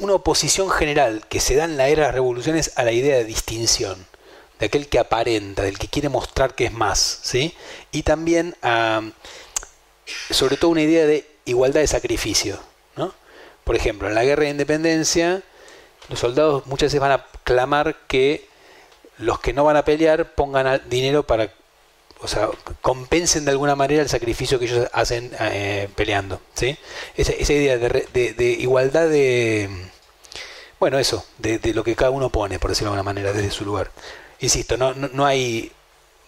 una 0.01 0.13
oposición 0.13 0.69
general 0.69 1.25
que 1.27 1.39
se 1.39 1.55
da 1.55 1.65
en 1.65 1.77
la 1.77 1.87
era 1.87 2.03
de 2.03 2.07
las 2.07 2.13
revoluciones 2.15 2.73
a 2.75 2.83
la 2.83 2.91
idea 2.91 3.17
de 3.17 3.25
distinción, 3.25 4.05
de 4.59 4.67
aquel 4.67 4.87
que 4.87 4.99
aparenta, 4.99 5.63
del 5.63 5.79
que 5.79 5.87
quiere 5.87 6.09
mostrar 6.09 6.53
que 6.53 6.65
es 6.65 6.71
más, 6.71 7.19
¿sí? 7.23 7.55
Y 7.91 8.03
también 8.03 8.55
a, 8.61 9.01
sobre 10.29 10.57
todo 10.57 10.71
una 10.71 10.81
idea 10.81 11.05
de 11.07 11.27
igualdad 11.45 11.81
de 11.81 11.87
sacrificio, 11.87 12.59
¿no? 12.95 13.13
Por 13.63 13.75
ejemplo, 13.75 14.07
en 14.07 14.13
la 14.13 14.23
guerra 14.23 14.43
de 14.43 14.49
independencia, 14.49 15.41
los 16.09 16.19
soldados 16.19 16.67
muchas 16.67 16.87
veces 16.87 16.99
van 16.99 17.11
a 17.11 17.25
clamar 17.43 17.95
que 18.07 18.47
los 19.17 19.39
que 19.39 19.53
no 19.53 19.63
van 19.63 19.77
a 19.77 19.85
pelear 19.85 20.33
pongan 20.33 20.81
dinero 20.89 21.23
para, 21.23 21.51
o 22.21 22.27
sea, 22.27 22.49
compensen 22.81 23.45
de 23.45 23.51
alguna 23.51 23.75
manera 23.75 24.01
el 24.01 24.09
sacrificio 24.09 24.59
que 24.59 24.65
ellos 24.65 24.89
hacen 24.93 25.31
eh, 25.39 25.89
peleando, 25.95 26.41
¿sí? 26.53 26.77
Esa, 27.15 27.53
idea 27.53 27.77
de, 27.77 28.57
igualdad 28.59 29.09
de, 29.09 29.69
bueno, 30.79 30.99
eso, 30.99 31.25
de, 31.37 31.59
lo 31.73 31.83
que 31.83 31.95
cada 31.95 32.11
uno 32.11 32.29
pone, 32.29 32.59
por 32.59 32.71
decirlo 32.71 32.91
de 32.91 32.97
alguna 32.97 33.11
manera, 33.11 33.33
desde 33.33 33.51
su 33.51 33.65
lugar. 33.65 33.91
Insisto, 34.39 34.77
no, 34.77 34.93
no, 34.93 35.25
hay, 35.25 35.71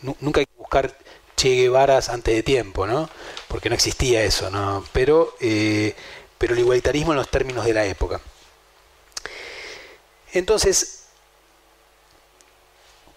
nunca 0.01 0.39
hay 0.39 0.45
que 0.45 0.57
buscar 0.57 0.95
Che 1.35 1.49
Guevaras 1.49 2.09
antes 2.09 2.33
de 2.35 2.43
tiempo, 2.43 2.87
¿no? 2.87 3.09
Porque 3.47 3.69
no 3.69 3.75
existía 3.75 4.23
eso, 4.23 4.49
¿no? 4.49 4.83
Pero, 4.91 5.35
eh, 5.39 5.95
pero 6.37 6.53
el 6.53 6.59
igualitarismo 6.59 7.11
en 7.13 7.17
los 7.17 7.29
términos 7.29 7.65
de 7.65 7.73
la 7.73 7.85
época. 7.85 8.21
Entonces, 10.33 11.06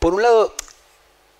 por 0.00 0.14
un 0.14 0.22
lado, 0.22 0.54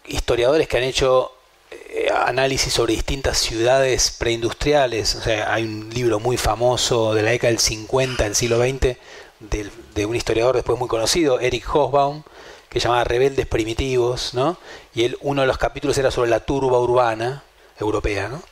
historiadores 0.07 0.69
que 0.69 0.77
han 0.77 0.85
hecho 0.85 1.33
eh, 1.71 2.09
análisis 2.15 2.73
sobre 2.73 2.93
distintas 2.93 3.39
ciudades 3.39 4.15
preindustriales, 4.19 5.15
o 5.15 5.23
sea, 5.23 5.53
hay 5.53 5.65
un 5.65 5.89
libro 5.91 6.21
muy 6.21 6.37
famoso 6.37 7.15
de 7.15 7.23
la 7.23 7.31
década 7.31 7.49
del 7.49 7.59
50 7.59 8.23
del 8.23 8.35
siglo 8.35 8.59
XX 8.59 8.99
de, 9.41 10.07
un 10.07 10.15
historiador 10.15 10.57
después 10.57 10.79
muy 10.79 10.89
conocido, 10.89 11.41
Eric 11.41 11.67
Hobsbawm, 11.67 12.23
que 12.69 12.81
se 12.81 12.85
llamaba 12.85 13.05
Rebeldes 13.05 13.47
Primitivos, 13.47 14.35
¿no? 14.35 14.59
Y 14.95 15.05
él, 15.05 15.17
uno 15.23 15.41
de 15.41 15.47
los 15.47 15.57
capítulos 15.57 15.97
era 15.97 16.11
sobre 16.11 16.29
la 16.29 16.41
turba 16.41 16.79
urbana 16.79 17.43
europea, 17.79 18.29
¿no? 18.29 18.43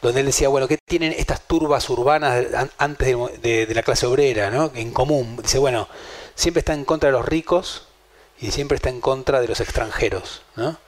Donde 0.00 0.20
él 0.20 0.26
decía, 0.26 0.48
bueno, 0.48 0.66
¿qué 0.68 0.78
tienen 0.88 1.12
estas 1.12 1.46
turbas 1.46 1.88
urbanas 1.90 2.46
antes 2.78 3.14
de, 3.42 3.66
de 3.66 3.74
la 3.74 3.82
clase 3.82 4.06
obrera, 4.06 4.50
¿no? 4.50 4.72
En 4.74 4.90
común. 4.92 5.36
Dice, 5.42 5.58
bueno, 5.58 5.86
siempre 6.34 6.60
está 6.60 6.72
en 6.72 6.86
contra 6.86 7.10
de 7.10 7.12
los 7.12 7.26
ricos 7.26 7.86
y 8.40 8.50
siempre 8.50 8.76
está 8.76 8.88
en 8.88 9.00
contra 9.00 9.40
de 9.40 9.48
los 9.48 9.60
extranjeros. 9.60 10.42
¿no? 10.56 10.78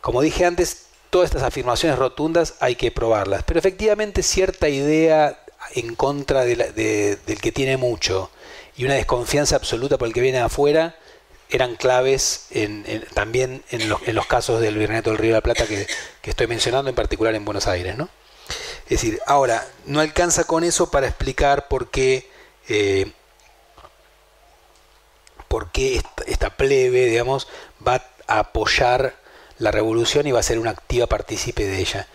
Como 0.00 0.22
dije 0.22 0.44
antes, 0.44 0.86
todas 1.10 1.26
estas 1.26 1.42
afirmaciones 1.42 1.98
rotundas 1.98 2.54
hay 2.60 2.76
que 2.76 2.90
probarlas, 2.90 3.42
pero 3.44 3.58
efectivamente 3.58 4.22
cierta 4.22 4.68
idea 4.68 5.42
en 5.74 5.94
contra 5.94 6.44
de 6.44 7.16
del 7.26 7.40
que 7.40 7.52
tiene 7.52 7.76
mucho 7.76 8.30
y 8.76 8.84
una 8.84 8.94
desconfianza 8.94 9.56
absoluta 9.56 9.98
por 9.98 10.06
el 10.06 10.14
que 10.14 10.20
viene 10.20 10.38
afuera 10.38 10.96
eran 11.48 11.76
claves 11.76 12.48
también 13.14 13.62
en 13.70 13.88
los, 13.88 14.00
en 14.06 14.14
los, 14.14 14.26
casos 14.26 14.60
del 14.60 14.76
Virreinato 14.76 15.10
del 15.10 15.18
Río 15.18 15.30
de 15.30 15.38
la 15.38 15.42
Plata 15.42 15.66
que, 15.66 15.86
estoy 16.24 16.48
mencionando, 16.48 16.88
en 16.88 16.96
particular 16.96 17.34
en 17.34 17.44
Buenos 17.44 17.68
Aires. 17.68 17.96
¿no? 17.96 18.08
Es 18.84 19.00
decir, 19.00 19.20
ahora, 19.26 19.64
no 19.84 20.00
alcanza 20.00 20.44
con 20.44 20.64
eso 20.64 20.90
para 20.90 21.06
explicar 21.06 21.68
por 21.68 21.90
qué 21.90 22.28
eh, 22.68 23.12
por 25.48 25.70
qué 25.70 26.02
esta 26.26 26.50
plebe, 26.50 27.06
digamos, 27.06 27.48
va 27.86 28.04
a 28.26 28.40
apoyar 28.40 29.14
la 29.58 29.70
revolución 29.70 30.26
y 30.26 30.32
va 30.32 30.40
a 30.40 30.44
ser 30.44 30.58
una 30.58 30.70
activa 30.70 31.06
partícipe 31.06 31.64
de 31.64 31.78
ella. 31.78 32.06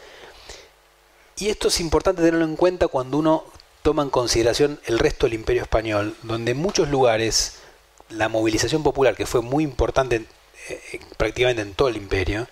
Y 1.38 1.50
esto 1.50 1.70
es 1.70 1.80
importante 1.80 2.22
tenerlo 2.22 2.46
en 2.46 2.56
cuenta 2.56 2.88
cuando 2.88 3.18
uno 3.18 3.46
toma 3.82 4.04
en 4.04 4.10
consideración 4.10 4.80
el 4.86 5.00
resto 5.00 5.26
del 5.26 5.34
imperio 5.34 5.64
español, 5.64 6.16
donde 6.22 6.52
en 6.52 6.58
muchos 6.58 6.90
lugares 6.90 7.58
la 8.10 8.30
movilización 8.30 8.84
popular, 8.84 9.16
que 9.16 9.26
fue 9.26 9.42
muy 9.42 9.64
importante 9.64 10.26
eh, 10.70 11.00
prácticamente 11.18 11.64
en 11.64 11.74
todo 11.74 11.88
el 11.88 11.98
imperio, 11.98 12.48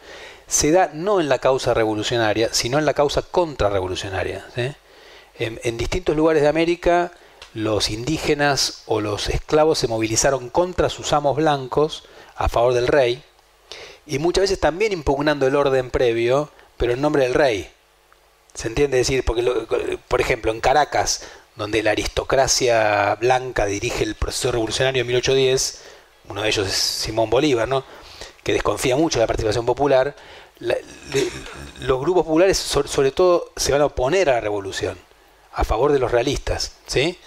se 0.48 0.72
da 0.72 0.90
no 0.94 1.20
en 1.20 1.30
la 1.30 1.38
causa 1.38 1.76
revolucionaria, 1.76 2.50
sino 2.52 2.80
en 2.80 2.86
la 2.86 2.96
causa 2.96 3.22
contrarrevolucionaria. 3.22 4.46
en 5.38 5.78
distintos 5.78 6.16
lugares 6.16 6.42
de 6.42 6.50
América, 6.50 7.12
los 7.54 7.90
indígenas 7.90 8.84
o 8.86 9.02
los 9.02 9.30
esclavos 9.30 9.80
se 9.80 9.88
movilizaron 9.88 10.50
contra 10.50 10.90
sus 10.90 11.14
amos 11.14 11.36
blancos 11.36 12.04
a 12.36 12.50
favor 12.50 12.74
del 12.74 12.88
rey 12.88 13.24
y 14.06 14.20
muchas 14.20 14.44
veces 14.44 14.60
también 14.60 14.92
impugnando 14.92 15.48
el 15.48 15.56
orden 15.56 15.92
previo, 15.92 16.50
pero 16.78 16.94
en 16.94 17.02
nombre 17.02 17.24
del 17.24 17.34
rey. 17.34 17.70
¿Se 18.54 18.68
entiende 18.68 18.98
decir? 18.98 19.24
Porque, 19.24 20.00
por 20.08 20.22
ejemplo, 20.22 20.52
en 20.52 20.60
Caracas, 20.60 21.24
donde 21.56 21.84
la 21.84 21.92
aristocracia 21.92 23.16
blanca 23.16 23.66
dirige 23.66 24.04
el 24.04 24.16
proceso 24.16 24.52
revolucionario 24.52 25.02
en 25.02 25.08
1810, 25.08 25.82
uno 26.30 26.42
de 26.42 26.50
ellos 26.50 26.68
es 26.68 26.74
Simón 26.74 27.30
Bolívar, 27.30 27.68
¿no? 27.68 27.84
que 28.44 28.54
desconfía 28.54 28.96
mucho 28.96 29.20
de 29.20 29.24
la 29.24 29.28
participación 29.28 29.66
popular, 29.66 30.16
los 30.60 32.02
grupos 32.02 32.26
populares 32.26 32.58
sobre 32.58 33.12
todo 33.12 33.52
se 33.56 33.72
van 33.72 33.82
a 33.82 33.86
oponer 33.86 34.30
a 34.30 34.34
la 34.34 34.40
revolución 34.42 34.98
a 35.54 35.64
favor 35.64 35.92
de 35.92 36.00
los 36.00 36.12
realistas, 36.12 36.74
¿sí? 36.88 37.18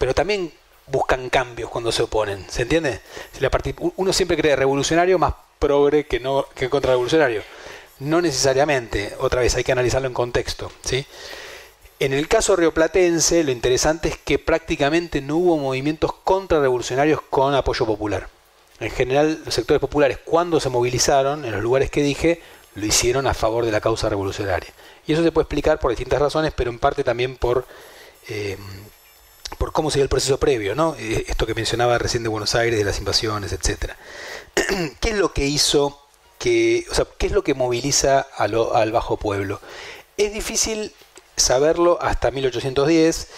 Pero 0.00 0.14
también 0.14 0.50
buscan 0.86 1.28
cambios 1.28 1.68
cuando 1.68 1.92
se 1.92 2.00
oponen, 2.00 2.46
¿se 2.48 2.62
entiende? 2.62 3.02
Uno 3.96 4.14
siempre 4.14 4.38
cree 4.38 4.56
revolucionario 4.56 5.18
más 5.18 5.34
progre 5.58 6.06
que 6.06 6.18
no 6.18 6.46
que 6.54 6.70
contrarrevolucionario. 6.70 7.42
No 7.98 8.22
necesariamente, 8.22 9.14
otra 9.18 9.42
vez 9.42 9.54
hay 9.56 9.62
que 9.62 9.72
analizarlo 9.72 10.08
en 10.08 10.14
contexto, 10.14 10.72
¿sí? 10.80 11.04
En 11.98 12.14
el 12.14 12.28
caso 12.28 12.56
rioplatense, 12.56 13.44
lo 13.44 13.50
interesante 13.50 14.08
es 14.08 14.16
que 14.16 14.38
prácticamente 14.38 15.20
no 15.20 15.36
hubo 15.36 15.58
movimientos 15.58 16.14
contrarrevolucionarios 16.24 17.20
con 17.28 17.54
apoyo 17.54 17.84
popular. 17.84 18.26
En 18.80 18.90
general, 18.90 19.42
los 19.44 19.52
sectores 19.52 19.82
populares, 19.82 20.18
cuando 20.24 20.60
se 20.60 20.70
movilizaron, 20.70 21.44
en 21.44 21.52
los 21.52 21.62
lugares 21.62 21.90
que 21.90 22.02
dije, 22.02 22.40
lo 22.74 22.86
hicieron 22.86 23.26
a 23.26 23.34
favor 23.34 23.66
de 23.66 23.72
la 23.72 23.82
causa 23.82 24.08
revolucionaria. 24.08 24.72
Y 25.06 25.12
eso 25.12 25.22
se 25.22 25.30
puede 25.30 25.42
explicar 25.42 25.78
por 25.78 25.90
distintas 25.90 26.20
razones, 26.20 26.54
pero 26.56 26.70
en 26.70 26.78
parte 26.78 27.04
también 27.04 27.36
por, 27.36 27.66
eh, 28.30 28.56
por 29.58 29.72
cómo 29.72 29.90
se 29.90 30.00
el 30.00 30.08
proceso 30.08 30.38
previo, 30.38 30.74
¿no? 30.74 30.94
Eh, 30.98 31.24
esto 31.28 31.46
que 31.46 31.54
mencionaba 31.54 31.98
recién 31.98 32.22
de 32.22 32.28
Buenos 32.28 32.54
Aires, 32.54 32.78
de 32.78 32.84
las 32.84 32.98
invasiones, 32.98 33.52
etc. 33.52 33.92
¿Qué 35.00 35.10
es 35.10 35.16
lo 35.16 35.32
que 35.32 35.46
hizo 35.46 36.00
que, 36.38 36.86
o 36.90 36.94
sea, 36.94 37.06
qué 37.18 37.26
es 37.26 37.32
lo 37.32 37.42
que 37.42 37.54
moviliza 37.54 38.20
al 38.36 38.92
bajo 38.92 39.16
pueblo? 39.16 39.60
Es 40.16 40.32
difícil 40.32 40.92
saberlo 41.36 41.98
hasta 42.00 42.30
1810 42.30 43.28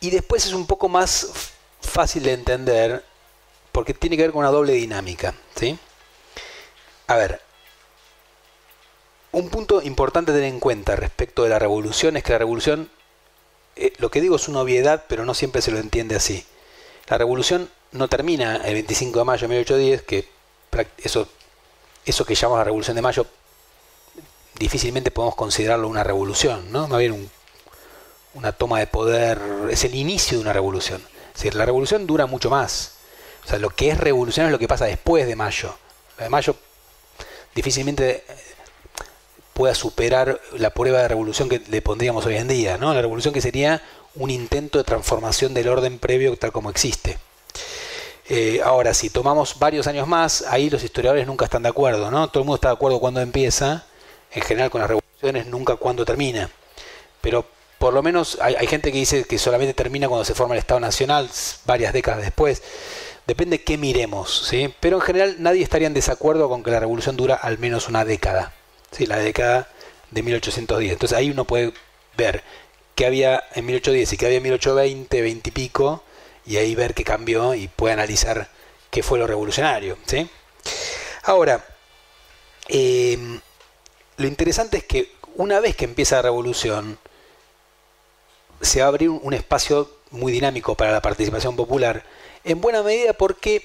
y 0.00 0.10
después 0.10 0.46
es 0.46 0.52
un 0.52 0.66
poco 0.66 0.88
más 0.88 1.28
fácil 1.80 2.24
de 2.24 2.32
entender 2.32 3.04
porque 3.72 3.94
tiene 3.94 4.16
que 4.16 4.22
ver 4.22 4.32
con 4.32 4.40
una 4.40 4.50
doble 4.50 4.72
dinámica, 4.72 5.34
¿sí? 5.54 5.78
A 7.06 7.16
ver, 7.16 7.40
un 9.32 9.50
punto 9.50 9.82
importante 9.82 10.32
a 10.32 10.34
tener 10.34 10.48
en 10.48 10.60
cuenta 10.60 10.96
respecto 10.96 11.42
de 11.42 11.50
la 11.50 11.58
revolución 11.58 12.16
es 12.16 12.24
que 12.24 12.32
la 12.32 12.38
revolución, 12.38 12.90
eh, 13.76 13.92
lo 13.98 14.10
que 14.10 14.20
digo 14.20 14.36
es 14.36 14.48
una 14.48 14.60
obviedad, 14.60 15.04
pero 15.08 15.24
no 15.24 15.34
siempre 15.34 15.62
se 15.62 15.70
lo 15.70 15.78
entiende 15.78 16.16
así. 16.16 16.44
La 17.08 17.18
revolución 17.18 17.70
no 17.92 18.08
termina 18.08 18.56
el 18.64 18.74
25 18.74 19.18
de 19.18 19.24
mayo 19.24 19.42
de 19.42 19.54
1810, 19.54 20.02
que 20.02 20.28
eso, 20.98 21.28
eso 22.04 22.24
que 22.24 22.34
llamamos 22.34 22.58
la 22.58 22.64
revolución 22.64 22.96
de 22.96 23.02
mayo 23.02 23.26
difícilmente 24.58 25.10
podemos 25.10 25.34
considerarlo 25.34 25.88
una 25.88 26.04
revolución, 26.04 26.72
¿no? 26.72 26.88
Más 26.88 26.98
bien 26.98 27.30
una 28.34 28.52
toma 28.52 28.78
de 28.78 28.86
poder, 28.86 29.40
es 29.70 29.84
el 29.84 29.94
inicio 29.94 30.38
de 30.38 30.42
una 30.42 30.52
revolución. 30.52 31.02
Es 31.28 31.34
decir, 31.34 31.54
la 31.54 31.66
revolución 31.66 32.06
dura 32.06 32.26
mucho 32.26 32.50
más. 32.50 32.92
O 33.44 33.48
sea, 33.48 33.58
lo 33.58 33.70
que 33.70 33.90
es 33.90 33.98
revolución 33.98 34.46
es 34.46 34.52
lo 34.52 34.58
que 34.58 34.68
pasa 34.68 34.86
después 34.86 35.26
de 35.26 35.36
mayo. 35.36 35.76
La 36.18 36.24
de 36.24 36.30
mayo 36.30 36.56
difícilmente 37.54 38.24
pueda 39.56 39.74
superar 39.74 40.38
la 40.58 40.68
prueba 40.68 41.00
de 41.00 41.08
revolución 41.08 41.48
que 41.48 41.62
le 41.70 41.80
pondríamos 41.80 42.26
hoy 42.26 42.36
en 42.36 42.46
día, 42.46 42.76
¿no? 42.76 42.92
La 42.92 43.00
revolución 43.00 43.32
que 43.32 43.40
sería 43.40 43.80
un 44.14 44.28
intento 44.28 44.76
de 44.76 44.84
transformación 44.84 45.54
del 45.54 45.68
orden 45.68 45.98
previo 45.98 46.36
tal 46.36 46.52
como 46.52 46.68
existe. 46.68 47.16
Eh, 48.28 48.60
ahora, 48.62 48.92
si 48.92 49.08
tomamos 49.08 49.58
varios 49.58 49.86
años 49.86 50.06
más, 50.06 50.44
ahí 50.50 50.68
los 50.68 50.84
historiadores 50.84 51.26
nunca 51.26 51.46
están 51.46 51.62
de 51.62 51.70
acuerdo, 51.70 52.10
¿no? 52.10 52.28
Todo 52.28 52.42
el 52.42 52.46
mundo 52.46 52.56
está 52.56 52.68
de 52.68 52.74
acuerdo 52.74 53.00
cuando 53.00 53.22
empieza, 53.22 53.86
en 54.30 54.42
general 54.42 54.68
con 54.68 54.82
las 54.82 54.90
revoluciones 54.90 55.46
nunca 55.46 55.76
cuando 55.76 56.04
termina. 56.04 56.50
Pero 57.22 57.46
por 57.78 57.94
lo 57.94 58.02
menos 58.02 58.36
hay, 58.42 58.56
hay 58.56 58.66
gente 58.66 58.92
que 58.92 58.98
dice 58.98 59.24
que 59.24 59.38
solamente 59.38 59.72
termina 59.72 60.06
cuando 60.06 60.26
se 60.26 60.34
forma 60.34 60.54
el 60.54 60.58
Estado 60.58 60.80
Nacional, 60.80 61.30
varias 61.64 61.94
décadas 61.94 62.20
después. 62.20 62.62
Depende 63.26 63.62
qué 63.62 63.78
miremos, 63.78 64.48
¿sí? 64.48 64.74
Pero 64.80 64.96
en 64.96 65.02
general 65.02 65.36
nadie 65.38 65.62
estaría 65.62 65.86
en 65.86 65.94
desacuerdo 65.94 66.50
con 66.50 66.62
que 66.62 66.70
la 66.70 66.80
revolución 66.80 67.16
dura 67.16 67.36
al 67.36 67.56
menos 67.58 67.88
una 67.88 68.04
década, 68.04 68.52
¿sí? 68.92 69.06
La 69.06 69.18
década 69.18 69.68
de 70.10 70.22
1810. 70.22 70.92
Entonces 70.92 71.16
ahí 71.16 71.30
uno 71.30 71.44
puede 71.44 71.72
ver 72.16 72.42
qué 72.94 73.06
había 73.06 73.44
en 73.54 73.66
1810 73.66 74.12
y 74.12 74.16
qué 74.16 74.26
había 74.26 74.38
en 74.38 74.42
1820, 74.44 75.20
20 75.22 75.48
y 75.48 75.52
pico, 75.52 76.02
y 76.46 76.56
ahí 76.56 76.74
ver 76.74 76.94
qué 76.94 77.04
cambió 77.04 77.54
y 77.54 77.68
puede 77.68 77.92
analizar 77.94 78.48
qué 78.90 79.02
fue 79.02 79.18
lo 79.18 79.26
revolucionario, 79.26 79.98
¿sí? 80.06 80.28
Ahora, 81.24 81.64
em, 82.68 83.40
lo 84.16 84.26
interesante 84.26 84.78
es 84.78 84.84
que 84.84 85.12
una 85.34 85.60
vez 85.60 85.76
que 85.76 85.84
empieza 85.84 86.16
la 86.16 86.22
revolución, 86.22 86.98
se 88.60 88.80
va 88.80 88.86
a 88.86 88.88
abrir 88.88 89.10
un 89.10 89.34
espacio 89.34 89.90
muy 90.10 90.32
dinámico 90.32 90.74
para 90.74 90.92
la 90.92 91.02
participación 91.02 91.56
popular, 91.56 92.04
en 92.44 92.60
buena 92.60 92.82
medida 92.82 93.12
porque 93.12 93.62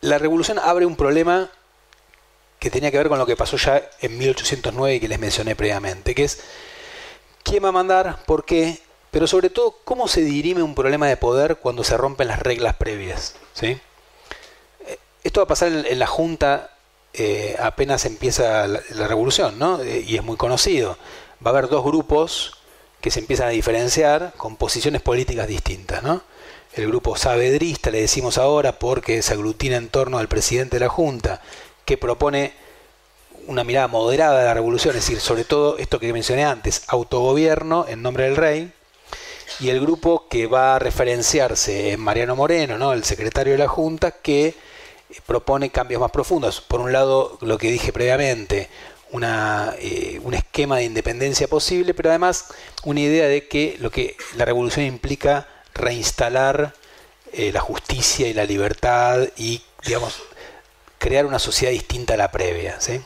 la 0.00 0.18
revolución 0.18 0.58
abre 0.58 0.86
un 0.86 0.96
problema 0.96 1.50
que 2.66 2.70
tenía 2.72 2.90
que 2.90 2.98
ver 2.98 3.08
con 3.08 3.20
lo 3.20 3.26
que 3.26 3.36
pasó 3.36 3.56
ya 3.56 3.80
en 4.00 4.18
1809 4.18 4.96
y 4.96 4.98
que 4.98 5.06
les 5.06 5.20
mencioné 5.20 5.54
previamente, 5.54 6.16
que 6.16 6.24
es 6.24 6.40
quién 7.44 7.62
va 7.62 7.68
a 7.68 7.72
mandar, 7.72 8.24
por 8.26 8.44
qué, 8.44 8.80
pero 9.12 9.28
sobre 9.28 9.50
todo 9.50 9.78
cómo 9.84 10.08
se 10.08 10.22
dirime 10.22 10.64
un 10.64 10.74
problema 10.74 11.06
de 11.06 11.16
poder 11.16 11.58
cuando 11.58 11.84
se 11.84 11.96
rompen 11.96 12.26
las 12.26 12.40
reglas 12.40 12.74
previas. 12.74 13.36
¿sí? 13.52 13.78
Esto 15.22 15.38
va 15.38 15.44
a 15.44 15.46
pasar 15.46 15.70
en, 15.70 15.96
la 15.96 16.08
Junta 16.08 16.72
eh, 17.12 17.54
apenas 17.60 18.04
empieza 18.04 18.66
la, 18.66 19.06
revolución, 19.06 19.60
¿no? 19.60 19.80
Eh, 19.80 20.04
y 20.04 20.16
es 20.16 20.24
muy 20.24 20.36
conocido. 20.36 20.98
Va 21.46 21.52
a 21.52 21.54
haber 21.56 21.68
dos 21.68 21.84
grupos 21.84 22.58
que 23.00 23.12
se 23.12 23.20
empiezan 23.20 23.46
a 23.46 23.50
diferenciar 23.50 24.32
con 24.36 24.56
posiciones 24.56 25.02
políticas 25.02 25.46
distintas, 25.46 26.02
¿no? 26.02 26.22
El 26.74 26.88
grupo 26.88 27.16
sabedrista, 27.16 27.92
le 27.92 28.00
decimos 28.00 28.38
ahora, 28.38 28.80
porque 28.80 29.22
se 29.22 29.34
aglutina 29.34 29.76
en 29.76 29.88
torno 29.88 30.18
al 30.18 30.26
presidente 30.26 30.76
de 30.76 30.80
la 30.80 30.88
Junta, 30.88 31.40
que 31.86 31.96
propone 31.96 32.52
una 33.46 33.64
mirada 33.64 33.88
moderada 33.88 34.40
de 34.40 34.44
la 34.44 34.54
revolución, 34.54 34.94
es 34.96 35.06
decir, 35.06 35.20
sobre 35.20 35.44
todo 35.44 35.78
esto 35.78 35.98
que 35.98 36.12
mencioné 36.12 36.44
antes, 36.44 36.82
autogobierno 36.88 37.86
en 37.88 38.02
nombre 38.02 38.24
del 38.24 38.36
rey, 38.36 38.72
y 39.60 39.70
el 39.70 39.80
grupo 39.80 40.26
que 40.28 40.46
va 40.46 40.76
a 40.76 40.78
referenciarse 40.78 41.92
en 41.92 42.00
Mariano 42.00 42.36
Moreno, 42.36 42.76
¿no? 42.76 42.92
el 42.92 43.04
secretario 43.04 43.52
de 43.52 43.58
la 43.58 43.68
Junta, 43.68 44.10
que 44.10 44.54
propone 45.24 45.70
cambios 45.70 46.00
más 46.00 46.10
profundos. 46.10 46.60
Por 46.60 46.80
un 46.80 46.92
lado, 46.92 47.38
lo 47.40 47.56
que 47.56 47.70
dije 47.70 47.92
previamente, 47.92 48.68
una, 49.12 49.74
eh, 49.78 50.20
un 50.24 50.34
esquema 50.34 50.78
de 50.78 50.84
independencia 50.84 51.46
posible, 51.46 51.94
pero 51.94 52.10
además 52.10 52.46
una 52.84 53.00
idea 53.00 53.26
de 53.26 53.46
que 53.46 53.76
lo 53.78 53.90
que 53.90 54.16
la 54.36 54.44
revolución 54.44 54.84
implica 54.84 55.48
reinstalar 55.72 56.74
eh, 57.32 57.52
la 57.52 57.60
justicia 57.60 58.28
y 58.28 58.34
la 58.34 58.44
libertad 58.44 59.28
y, 59.36 59.62
digamos, 59.84 60.22
crear 60.98 61.26
una 61.26 61.38
sociedad 61.38 61.72
distinta 61.72 62.14
a 62.14 62.16
la 62.16 62.30
previa. 62.30 62.80
¿sí? 62.80 63.00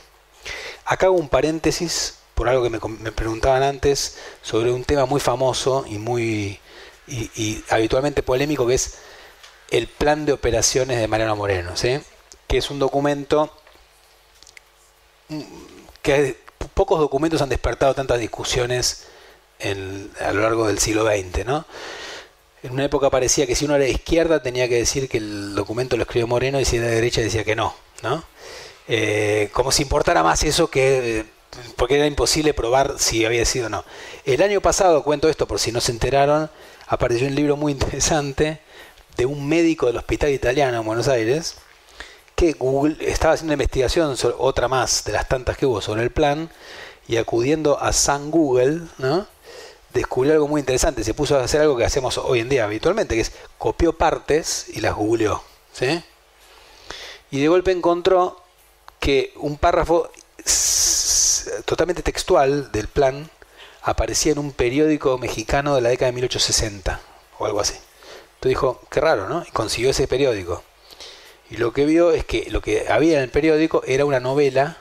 Acá 0.85 1.07
hago 1.07 1.17
un 1.17 1.29
paréntesis 1.29 2.19
por 2.35 2.49
algo 2.49 2.63
que 2.63 2.71
me, 2.71 3.13
preguntaban 3.13 3.63
antes 3.63 4.17
sobre 4.43 4.73
un 4.73 4.85
tema 4.85 5.05
muy 5.05 5.21
famoso 5.21 5.85
y 5.87 5.99
muy 5.99 6.59
y, 7.07 7.63
habitualmente 7.69 8.23
polémico 8.23 8.67
que 8.67 8.75
es 8.75 8.99
el 9.71 9.89
plan 9.89 10.25
de 10.25 10.33
operaciones 10.33 10.99
de 10.99 11.07
Mariano 11.07 11.37
Moreno, 11.37 11.77
¿sí? 11.77 12.01
que 12.47 12.59
es 12.59 12.71
un 12.71 12.79
documento 12.79 13.53
que 16.03 16.41
pocos 16.75 16.99
documentos 16.99 17.43
han 17.43 17.49
despertado 17.49 17.95
tantas 17.95 18.19
discusiones 18.19 19.07
a 20.21 20.33
lo 20.33 20.41
largo 20.41 20.67
del 20.67 20.79
siglo 20.79 21.05
XX. 21.07 21.45
¿no? 21.45 21.67
En 22.63 22.73
una 22.73 22.85
época 22.85 23.09
parecía 23.11 23.47
que 23.47 23.55
si 23.55 23.65
uno 23.65 23.77
era 23.77 23.85
de 23.85 23.91
izquierda 23.91 24.43
tenía 24.43 24.69
que 24.69 24.77
decir 24.77 25.09
que 25.09 25.19
el 25.19 25.55
documento 25.55 25.97
lo 25.97 26.03
escribió 26.03 26.27
Moreno 26.27 26.61
y 26.61 26.65
si 26.65 26.77
era 26.77 26.87
de 26.87 26.95
derecha 26.97 27.21
decía 27.21 27.45
que 27.45 27.57
no. 27.57 27.75
¿no? 28.03 28.23
Eh, 28.89 29.51
como 29.53 29.73
si 29.73 29.83
importara 29.83 30.23
más 30.23 30.43
eso 30.43 30.69
que... 30.69 31.25
porque 31.77 31.97
era 31.97 32.07
imposible 32.07 32.55
probar 32.55 32.95
si 32.99 33.25
había 33.25 33.45
sido 33.45 33.67
o 33.67 33.71
no. 33.71 33.85
El 34.25 34.43
año 34.43 34.61
pasado, 34.61 35.03
cuento 35.03 35.29
esto 35.29 35.47
por 35.47 35.59
si 35.59 35.73
no 35.73 35.81
se 35.81 35.93
enteraron, 35.93 36.51
apareció 36.87 37.27
un 37.29 37.35
libro 37.35 37.57
muy 37.57 37.73
interesante 37.75 38.61
de 39.17 39.27
un 39.27 39.49
médico 39.49 39.87
del 39.87 39.97
hospital 39.97 40.31
italiano 40.31 40.79
en 40.79 40.85
Buenos 40.85 41.09
Aires, 41.09 41.57
que 42.35 42.53
Google 42.53 42.97
estaba 43.01 43.35
haciendo 43.35 43.51
una 43.51 43.63
investigación, 43.63 44.17
sobre, 44.17 44.37
otra 44.39 44.67
más 44.69 45.05
de 45.05 45.13
las 45.13 45.29
tantas 45.29 45.57
que 45.57 45.67
hubo 45.67 45.81
sobre 45.81 46.03
el 46.03 46.11
plan, 46.11 46.51
y 47.07 47.17
acudiendo 47.17 47.81
a 47.81 47.93
San 47.93 48.31
Google, 48.31 48.83
¿no? 48.99 49.27
Descubrió 49.93 50.35
algo 50.35 50.49
muy 50.49 50.61
interesante. 50.61 51.05
Se 51.05 51.15
puso 51.15 51.39
a 51.39 51.45
hacer 51.45 51.61
algo 51.61 51.77
que 51.77 51.85
hacemos 51.85 52.19
hoy 52.19 52.41
en 52.41 52.49
día 52.49 52.65
habitualmente, 52.65 53.15
que 53.15 53.23
es 53.23 53.33
copió 53.59 53.93
partes 53.97 54.67
y 54.69 54.81
las 54.81 54.95
googleó. 54.95 55.43
¿sí? 55.73 56.03
Y 57.31 57.41
de 57.41 57.49
golpe 57.49 57.73
encontró 57.73 58.43
que 58.99 59.33
un 59.37 59.57
párrafo 59.57 60.11
totalmente 61.65 62.03
textual 62.03 62.71
del 62.73 62.89
plan 62.89 63.31
aparecía 63.83 64.33
en 64.33 64.39
un 64.39 64.53
periódico 64.53 65.19
mexicano 65.19 65.75
de 65.75 65.81
la 65.81 65.89
década 65.89 66.07
de 66.07 66.17
1860 66.17 67.01
o 67.39 67.47
algo 67.47 67.61
así. 67.61 67.75
Entonces 67.75 68.51
dijo, 68.51 68.81
qué 68.91 69.01
raro, 69.01 69.29
¿no? 69.29 69.45
Y 69.47 69.51
consiguió 69.51 69.91
ese 69.91 70.07
periódico. 70.07 70.63
Y 71.51 71.57
lo 71.57 71.73
que 71.73 71.85
vio 71.85 72.13
es 72.13 72.25
que 72.25 72.49
lo 72.51 72.63
que 72.63 72.87
había 72.89 73.19
en 73.19 73.25
el 73.25 73.31
periódico 73.31 73.83
era 73.87 74.05
una 74.05 74.21
novela 74.21 74.79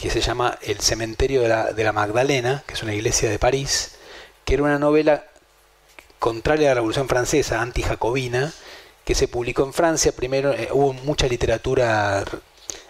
que 0.00 0.08
se 0.08 0.22
llama 0.22 0.58
El 0.62 0.80
cementerio 0.80 1.42
de 1.42 1.48
la, 1.48 1.72
de 1.74 1.84
la 1.84 1.92
Magdalena, 1.92 2.64
que 2.66 2.72
es 2.72 2.82
una 2.82 2.94
iglesia 2.94 3.28
de 3.28 3.38
París, 3.38 3.96
que 4.46 4.54
era 4.54 4.62
una 4.62 4.78
novela 4.78 5.26
contraria 6.18 6.68
a 6.68 6.70
la 6.70 6.74
Revolución 6.76 7.06
Francesa, 7.06 7.60
anti-jacobina, 7.60 8.50
que 9.04 9.14
se 9.14 9.28
publicó 9.28 9.62
en 9.62 9.74
Francia. 9.74 10.12
Primero 10.12 10.54
eh, 10.54 10.70
hubo 10.72 10.94
mucha 10.94 11.26
literatura 11.26 12.24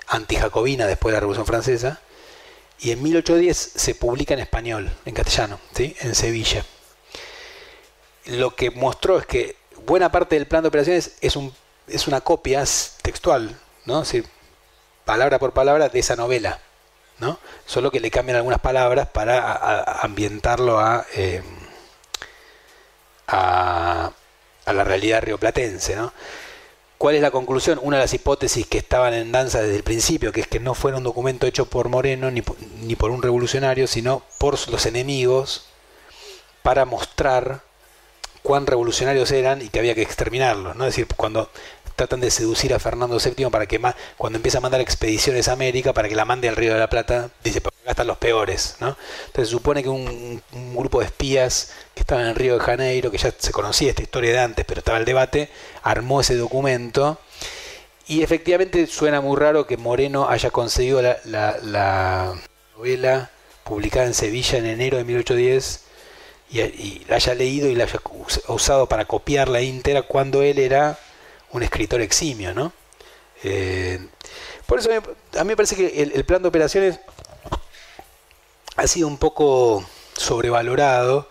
anti-jacobina 0.07 0.87
después 0.87 1.11
de 1.11 1.17
la 1.17 1.21
Revolución 1.21 1.47
Francesa, 1.47 2.01
y 2.79 2.93
en 2.93 3.03
1810 3.03 3.57
se 3.75 3.97
publica 3.97 4.35
en 4.35 4.41
español, 4.41 4.89
en 5.05 5.13
castellano, 5.13 5.59
¿sí? 5.75 5.97
en 6.03 6.15
Sevilla. 6.15 6.65
Lo 8.27 8.55
que 8.55 8.71
mostró 8.71 9.19
es 9.19 9.27
que 9.27 9.57
buena 9.85 10.13
parte 10.13 10.37
del 10.37 10.47
plan 10.47 10.63
de 10.63 10.69
operaciones 10.69 11.17
es, 11.21 11.35
un, 11.35 11.53
es 11.89 12.07
una 12.07 12.21
copia 12.21 12.63
textual, 13.03 13.59
¿no? 13.85 14.05
palabra 15.05 15.41
por 15.41 15.53
palabra 15.53 15.89
de 15.89 15.99
esa 15.99 16.15
novela. 16.15 16.61
¿No? 17.21 17.39
Solo 17.67 17.91
que 17.91 18.01
le 18.01 18.11
cambian 18.11 18.37
algunas 18.37 18.61
palabras 18.61 19.09
para 19.09 20.03
ambientarlo 20.03 20.81
eh, 21.15 21.43
a, 23.29 24.11
a, 24.65 24.73
la 24.73 24.85
realidad 24.85 25.23
rioplatense. 25.23 25.97
¿Cuál 26.99 27.15
es 27.15 27.23
la 27.23 27.31
conclusión? 27.31 27.79
Una 27.83 27.97
de 27.97 28.05
las 28.05 28.15
hipótesis 28.15 28.67
que 28.67 28.79
estaban 28.79 29.15
en 29.15 29.33
danza 29.33 29.63
desde 29.63 29.77
el 29.77 29.83
principio, 29.83 30.33
que 30.33 30.43
es 30.43 30.47
que 30.47 30.61
no 30.61 30.75
fuera 30.75 30.99
un 30.99 31.05
documento 31.05 31.47
hecho 31.47 31.67
por 31.67 31.89
Moreno 31.89 32.31
ni, 32.31 32.43
ni 32.83 32.97
por 32.97 33.11
un 33.11 33.23
revolucionario, 33.23 33.87
sino 33.87 34.23
por 34.39 34.69
los 34.69 34.87
enemigos 34.87 35.67
para 36.63 36.85
mostrar 36.85 37.63
cuán 38.43 38.67
revolucionarios 38.67 39.31
eran 39.31 39.63
y 39.63 39.69
que 39.69 39.79
había 39.79 39.95
que 39.95 40.03
exterminarlos. 40.03 40.77
¿no? 40.77 40.85
Es 40.87 40.95
decir, 40.95 41.07
cuando 41.17 41.51
tratan 42.01 42.21
de 42.21 42.31
seducir 42.31 42.73
a 42.73 42.79
Fernando 42.79 43.19
VII 43.19 43.51
para 43.51 43.67
que 43.67 43.79
cuando 44.17 44.39
empieza 44.39 44.57
a 44.57 44.63
mandar 44.63 44.81
expediciones 44.81 45.49
a 45.49 45.53
América 45.53 45.93
para 45.93 46.09
que 46.09 46.15
la 46.17 46.25
mande 46.25 46.49
al 46.49 46.57
Río 46.57 46.73
de 46.73 46.79
la 46.79 46.89
Plata, 46.89 47.29
dice, 47.45 47.61
porque 47.61 47.79
acá 47.83 47.91
están 47.91 48.07
los 48.07 48.17
peores, 48.17 48.77
¿no? 48.81 48.97
Entonces 49.27 49.49
se 49.49 49.51
supone 49.51 49.83
que 49.83 49.91
un, 49.91 50.43
grupo 50.75 51.01
de 51.01 51.07
espías 51.07 51.73
que 51.95 52.01
estaban 52.01 52.25
en 52.25 52.31
el 52.31 52.37
Río 52.37 52.55
de 52.55 52.61
Janeiro, 52.61 53.11
que 53.11 53.19
ya 53.19 53.35
se 53.37 53.53
conocía 53.53 53.91
esta 53.91 54.01
historia 54.01 54.33
de 54.33 54.39
antes, 54.39 54.65
pero 54.65 54.79
estaba 54.79 54.97
el 54.97 55.05
debate, 55.05 55.51
armó 55.83 56.23
ese 56.23 56.37
documento 56.37 57.19
y 58.07 58.23
efectivamente 58.23 58.87
suena 58.87 59.21
muy 59.21 59.37
raro 59.37 59.67
que 59.67 59.77
Moreno 59.77 60.27
haya 60.31 60.51
conseguido 60.51 61.03
la, 61.03 61.19
la, 61.27 62.35
novela 62.79 63.31
publicada 63.63 64.07
en 64.07 64.15
Sevilla 64.15 64.57
en 64.57 64.65
enero 64.65 64.97
de 64.97 65.05
1810 65.05 65.85
y, 66.51 66.61
y, 66.61 67.05
la 67.09 67.17
haya 67.17 67.35
leído 67.35 67.69
y 67.69 67.75
la 67.75 67.85
haya 67.85 68.01
usado 68.49 68.87
para 68.87 69.05
copiarla 69.05 69.61
íntegra 69.61 70.01
cuando 70.01 70.41
él 70.41 70.59
era 70.59 70.99
un 71.53 71.63
escritor 71.63 72.01
eximio, 72.01 72.55
¿no? 72.55 72.73
Eh, 73.43 73.99
por 74.67 74.79
eso 74.79 74.91
a 74.93 75.45
mí 75.45 75.49
me 75.49 75.57
parece 75.57 75.77
que 75.77 76.03
el, 76.03 76.25
plan 76.25 76.43
de 76.43 76.49
operaciones 76.49 77.01
ha 78.77 78.87
sido 78.87 79.09
un 79.09 79.19
poco 79.19 79.85
sobrevalorado, 80.17 81.29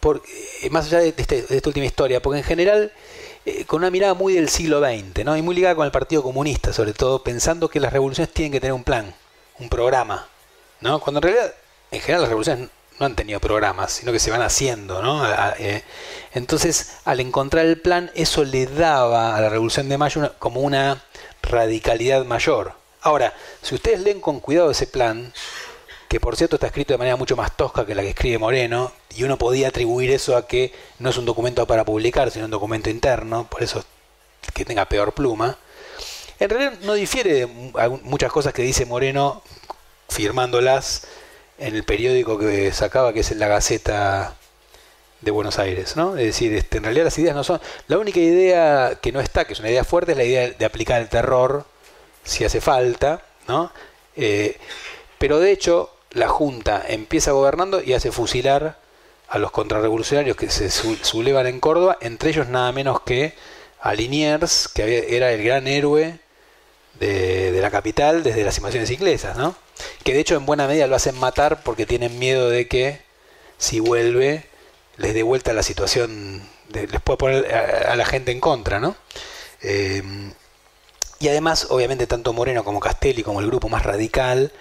por, 0.00 0.22
eh, 0.62 0.70
más 0.70 0.86
allá 0.86 1.02
este, 1.02 1.42
de, 1.42 1.56
esta 1.56 1.68
última 1.68 1.86
historia, 1.86 2.20
porque 2.20 2.38
en 2.38 2.44
general, 2.44 2.92
eh, 3.46 3.64
con 3.64 3.78
una 3.78 3.90
mirada 3.90 4.14
muy 4.14 4.34
del 4.34 4.48
siglo 4.48 4.80
XX, 4.80 5.24
¿no? 5.24 5.36
y 5.36 5.42
muy 5.42 5.54
ligada 5.54 5.76
con 5.76 5.86
el 5.86 5.92
Partido 5.92 6.22
Comunista, 6.22 6.72
sobre 6.72 6.92
todo, 6.92 7.22
pensando 7.22 7.68
que 7.68 7.80
las 7.80 7.92
revoluciones 7.92 8.32
tienen 8.34 8.52
que 8.52 8.60
tener 8.60 8.74
un 8.74 8.84
plan, 8.84 9.14
un 9.58 9.68
programa, 9.68 10.28
¿no? 10.80 11.00
cuando 11.00 11.20
en 11.20 11.22
realidad, 11.22 11.54
en 11.90 12.00
general, 12.00 12.22
las 12.22 12.28
revoluciones 12.28 12.68
no 13.02 13.06
han 13.06 13.16
tenido 13.16 13.40
programas, 13.40 13.92
sino 13.92 14.12
que 14.12 14.20
se 14.20 14.30
van 14.30 14.42
haciendo, 14.42 15.02
¿no? 15.02 15.26
Eh, 15.58 15.82
entonces, 16.34 16.98
al 17.04 17.18
encontrar 17.18 17.66
el 17.66 17.80
plan, 17.80 18.12
eso 18.14 18.44
le 18.44 18.66
daba 18.66 19.36
a 19.36 19.40
la 19.40 19.48
Revolución 19.48 19.88
de 19.88 19.98
Mayo 19.98 20.34
como 20.38 20.60
una 20.60 21.02
radicalidad 21.42 22.24
mayor. 22.24 22.74
Ahora, 23.00 23.34
si 23.60 23.74
ustedes 23.74 24.00
leen 24.00 24.20
con 24.20 24.38
cuidado 24.38 24.70
ese 24.70 24.86
plan, 24.86 25.32
que 26.06 26.20
por 26.20 26.36
cierto 26.36 26.56
está 26.56 26.68
escrito 26.68 26.94
de 26.94 26.98
manera 26.98 27.16
mucho 27.16 27.34
más 27.34 27.56
tosca 27.56 27.84
que 27.84 27.96
la 27.96 28.02
que 28.02 28.10
escribe 28.10 28.38
Moreno, 28.38 28.92
y 29.16 29.24
uno 29.24 29.36
podía 29.36 29.68
atribuir 29.68 30.12
eso 30.12 30.36
a 30.36 30.46
que 30.46 30.72
no 31.00 31.10
es 31.10 31.16
un 31.16 31.24
documento 31.24 31.66
para 31.66 31.84
publicar, 31.84 32.30
sino 32.30 32.44
un 32.44 32.52
documento 32.52 32.88
interno, 32.88 33.48
por 33.50 33.64
eso 33.64 33.84
que 34.54 34.64
tenga 34.64 34.84
peor 34.84 35.12
pluma. 35.12 35.58
En 36.38 36.48
realidad 36.48 36.78
no 36.82 36.94
difiere 36.94 37.32
de 37.34 37.46
muchas 37.46 38.30
cosas 38.30 38.52
que 38.52 38.62
dice 38.62 38.86
Moreno 38.86 39.42
firmándolas 40.08 41.02
en 41.62 41.76
el 41.76 41.84
periódico 41.84 42.38
que 42.38 42.72
sacaba, 42.72 43.12
que 43.12 43.20
es 43.20 43.30
la 43.36 43.48
Gaceta 43.48 44.36
de 45.20 45.30
Buenos 45.30 45.58
Aires, 45.58 45.96
¿no? 45.96 46.16
Es 46.16 46.26
decir, 46.26 46.52
este, 46.54 46.78
en 46.78 46.84
realidad 46.84 47.04
las 47.04 47.18
ideas 47.18 47.36
no 47.36 47.44
son... 47.44 47.60
La 47.86 47.98
única 47.98 48.18
idea 48.18 48.98
que 49.00 49.12
no 49.12 49.20
está, 49.20 49.44
que 49.44 49.52
es 49.52 49.60
una 49.60 49.70
idea 49.70 49.84
fuerte, 49.84 50.12
es 50.12 50.18
la 50.18 50.24
idea 50.24 50.50
de 50.50 50.64
aplicar 50.64 51.00
el 51.00 51.08
terror 51.08 51.64
si 52.24 52.44
hace 52.44 52.60
falta, 52.60 53.22
¿no? 53.46 53.72
Eh, 54.16 54.58
pero 55.18 55.38
de 55.38 55.52
hecho, 55.52 55.90
la 56.10 56.28
Junta 56.28 56.84
empieza 56.86 57.32
gobernando 57.32 57.80
y 57.82 57.92
hace 57.92 58.10
fusilar 58.10 58.78
a 59.28 59.38
los 59.38 59.52
contrarrevolucionarios 59.52 60.36
que 60.36 60.50
se 60.50 60.68
sublevan 60.70 61.46
en 61.46 61.60
Córdoba, 61.60 61.96
entre 62.00 62.30
ellos 62.30 62.48
nada 62.48 62.72
menos 62.72 63.00
que 63.00 63.34
a 63.80 63.94
Liniers, 63.94 64.68
que 64.68 65.16
era 65.16 65.32
el 65.32 65.42
gran 65.42 65.66
héroe 65.66 66.18
de, 66.98 67.58
la 67.60 67.70
capital 67.70 68.22
desde 68.22 68.44
las 68.44 68.56
invasiones 68.58 68.90
inglesas, 68.90 69.36
¿no? 69.36 69.54
Que 70.04 70.14
de 70.14 70.20
hecho 70.20 70.36
en 70.36 70.46
buena 70.46 70.66
medida 70.66 70.86
lo 70.86 70.96
hacen 70.96 71.18
matar 71.18 71.62
porque 71.62 71.86
tienen 71.86 72.18
miedo 72.18 72.48
de 72.50 72.68
que 72.68 73.00
si 73.58 73.80
vuelve 73.80 74.44
les 74.96 75.14
dé 75.14 75.22
vuelta 75.22 75.52
la 75.52 75.62
situación, 75.62 76.42
les 76.70 77.00
puede 77.00 77.16
poner 77.16 77.54
a, 77.54 77.96
la 77.96 78.04
gente 78.04 78.30
en 78.30 78.40
contra, 78.40 78.78
¿no? 78.78 78.96
Eh, 79.62 80.02
y 81.18 81.28
además, 81.28 81.68
obviamente, 81.70 82.06
tanto 82.06 82.32
Moreno 82.32 82.64
como 82.64 82.80
Castelli, 82.80 83.22
como 83.22 83.40
el 83.40 83.46
grupo 83.46 83.68
más 83.68 83.84
radical, 83.84 84.52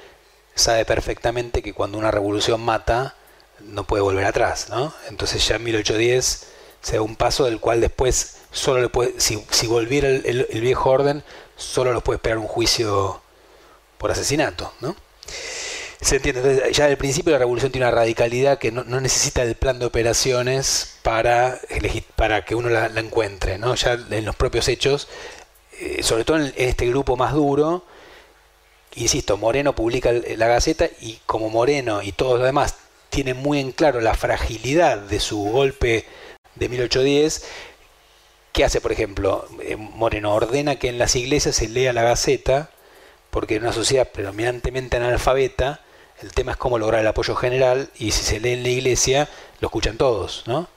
sabe 0.54 0.86
perfectamente 0.86 1.64
que 1.64 1.74
cuando 1.74 1.98
una 1.98 2.12
revolución 2.12 2.62
mata, 2.62 3.16
no 3.60 3.86
puede 3.86 4.04
volver 4.04 4.26
atrás, 4.26 4.70
¿no? 4.70 4.94
Entonces 5.10 5.48
ya 5.48 5.56
en 5.56 5.64
1810 5.64 6.48
se 6.82 6.96
da 6.96 7.02
un 7.02 7.16
paso 7.16 7.46
del 7.46 7.60
cual 7.60 7.82
después 7.82 8.38
solo 8.52 8.82
le 8.82 8.90
puede, 8.90 9.20
si, 9.20 9.44
si 9.50 9.68
volviera 9.68 10.08
el, 10.08 10.62
viejo 10.62 10.90
orden, 10.90 11.24
solo 11.56 11.94
lo 11.94 12.02
puede 12.02 12.18
esperar 12.18 12.38
un 12.38 12.48
juicio 12.48 13.22
por 13.98 14.12
asesinato, 14.12 14.74
¿no? 14.82 14.96
Se 16.02 16.16
entiende, 16.16 16.42
entonces 16.42 16.76
ya 16.76 16.86
al 16.86 16.98
principio 16.98 17.32
la 17.32 17.38
revolución 17.38 17.72
tiene 17.72 17.86
una 17.86 17.96
radicalidad 17.96 18.58
que 18.58 18.72
no, 18.72 18.84
necesita 18.84 19.44
el 19.44 19.56
plan 19.56 19.78
de 19.78 19.86
operaciones 19.86 20.98
para, 21.04 21.60
para 22.16 22.44
que 22.44 22.56
uno 22.56 22.70
la, 22.70 22.88
encuentre, 22.88 23.60
¿no? 23.60 23.76
Ya 23.76 23.94
en 24.10 24.26
los 24.26 24.36
propios 24.36 24.68
hechos, 24.68 25.08
eh, 25.80 26.02
sobre 26.02 26.26
todo 26.26 26.38
en 26.38 26.54
este 26.58 26.88
grupo 26.88 27.18
más 27.18 27.34
duro, 27.34 27.86
insisto, 28.96 29.38
Moreno 29.38 29.76
publica 29.76 30.12
la 30.12 30.48
Gaceta 30.48 30.90
y 31.02 31.20
como 31.28 31.50
Moreno 31.50 32.02
y 32.02 32.12
todos 32.12 32.40
los 32.40 32.48
demás 32.48 32.76
tienen 33.10 33.38
muy 33.38 33.60
en 33.60 33.72
claro 33.72 34.02
la 34.02 34.16
fragilidad 34.16 34.98
de 34.98 35.20
su 35.20 35.38
golpe 35.44 36.06
de 36.56 36.70
1810, 36.70 37.46
¿qué 38.54 38.64
hace, 38.64 38.82
por 38.82 38.92
ejemplo? 38.92 39.48
Eh, 39.62 39.76
Moreno 39.76 40.34
ordena 40.34 40.78
que 40.78 40.90
en 40.90 40.98
las 40.98 41.16
iglesias 41.16 41.56
se 41.56 41.70
lea 41.70 41.94
la 41.94 42.04
Gaceta, 42.04 42.72
porque 43.32 43.56
en 43.56 43.64
una 43.64 43.74
sociedad 43.74 44.10
predominantemente 44.10 44.98
analfabeta, 44.98 45.82
el 46.22 46.32
tema 46.34 46.52
es 46.52 46.58
cómo 46.58 46.78
lograr 46.78 47.02
el 47.02 47.08
apoyo 47.08 47.36
general 47.36 47.90
y 47.98 48.12
si 48.12 48.24
se 48.24 48.40
lee 48.40 48.52
en 48.52 48.64
la 48.64 48.70
iglesia, 48.70 49.28
lo 49.60 49.68
escuchan 49.68 49.98
todos, 49.98 50.44
¿no? 50.46 50.68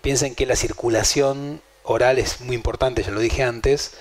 Piensen 0.00 0.34
que 0.34 0.46
la 0.46 0.56
circulación 0.56 1.60
oral 1.82 2.18
es 2.18 2.40
muy 2.40 2.56
importante, 2.56 3.02
ya 3.02 3.10
lo 3.10 3.20
dije 3.20 3.42
antes, 3.42 3.94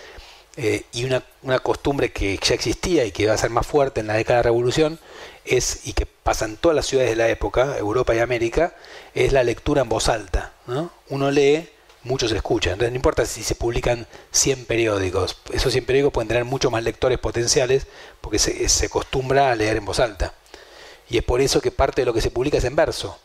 eh, 0.55 0.83
y 0.93 1.05
una, 1.05 1.23
una, 1.41 1.59
costumbre 1.59 2.11
que 2.11 2.39
ya 2.41 2.53
existía 2.53 3.05
y 3.05 3.11
que 3.11 3.25
va 3.25 3.33
a 3.33 3.37
ser 3.37 3.49
más 3.49 3.65
fuerte 3.65 4.01
en 4.01 4.07
la 4.07 4.13
década 4.13 4.37
de 4.37 4.43
la 4.43 4.49
Revolución 4.51 4.99
es, 5.45 5.87
y 5.87 5.93
que 5.93 6.05
pasa 6.05 6.45
en 6.45 6.57
todas 6.57 6.75
las 6.75 6.85
ciudades 6.85 7.09
de 7.09 7.15
la 7.15 7.27
época, 7.27 7.77
Europa 7.77 8.13
y 8.13 8.19
América, 8.19 8.75
es 9.15 9.33
la 9.33 9.43
lectura 9.43 9.81
en 9.81 9.89
voz 9.89 10.09
alta. 10.09 10.53
¿no? 10.67 10.91
Uno 11.09 11.31
lee, 11.31 11.69
muchos 12.03 12.31
escuchan. 12.31 12.73
Entonces 12.73 12.91
no 12.91 12.97
importa 12.97 13.25
si 13.25 13.43
se 13.43 13.55
publican 13.55 14.07
100 14.31 14.65
periódicos, 14.65 15.37
esos 15.51 15.71
100 15.71 15.85
periódicos 15.85 16.13
pueden 16.13 16.27
tener 16.27 16.45
muchos 16.45 16.71
más 16.71 16.83
lectores 16.83 17.19
potenciales 17.19 17.87
porque 18.21 18.39
se, 18.39 18.67
se 18.69 18.85
acostumbra 18.85 19.51
a 19.51 19.55
leer 19.55 19.77
en 19.77 19.85
voz 19.85 19.99
alta. 19.99 20.33
Y 21.09 21.17
es 21.17 21.23
por 21.23 21.41
eso 21.41 21.61
que 21.61 21.71
parte 21.71 22.01
de 22.01 22.05
lo 22.05 22.13
que 22.13 22.21
se 22.21 22.31
publica 22.31 22.57
es 22.57 22.63
en 22.63 22.75
verso, 22.75 23.19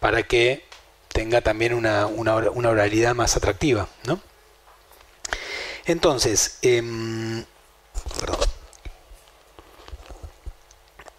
para 0.00 0.22
que 0.22 0.64
tenga 1.08 1.40
también 1.40 1.74
una, 1.74 2.06
una, 2.06 2.36
una 2.50 2.70
oralidad 2.70 3.14
más 3.14 3.36
atractiva. 3.36 3.88
¿no? 4.04 4.20
Entonces, 5.84 6.58
em, 6.62 7.44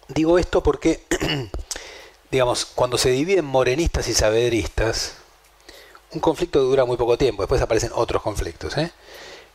digo 0.08 0.38
esto 0.38 0.62
porque, 0.62 1.04
digamos, 2.30 2.64
cuando 2.64 2.98
se 2.98 3.10
dividen 3.10 3.44
morenistas 3.44 4.08
y 4.08 4.14
sabedristas, 4.14 5.16
un 6.12 6.20
conflicto 6.20 6.60
dura 6.60 6.84
muy 6.84 6.96
poco 6.96 7.16
tiempo, 7.18 7.42
después 7.42 7.60
aparecen 7.60 7.90
otros 7.94 8.22
conflictos. 8.22 8.76
¿eh? 8.76 8.90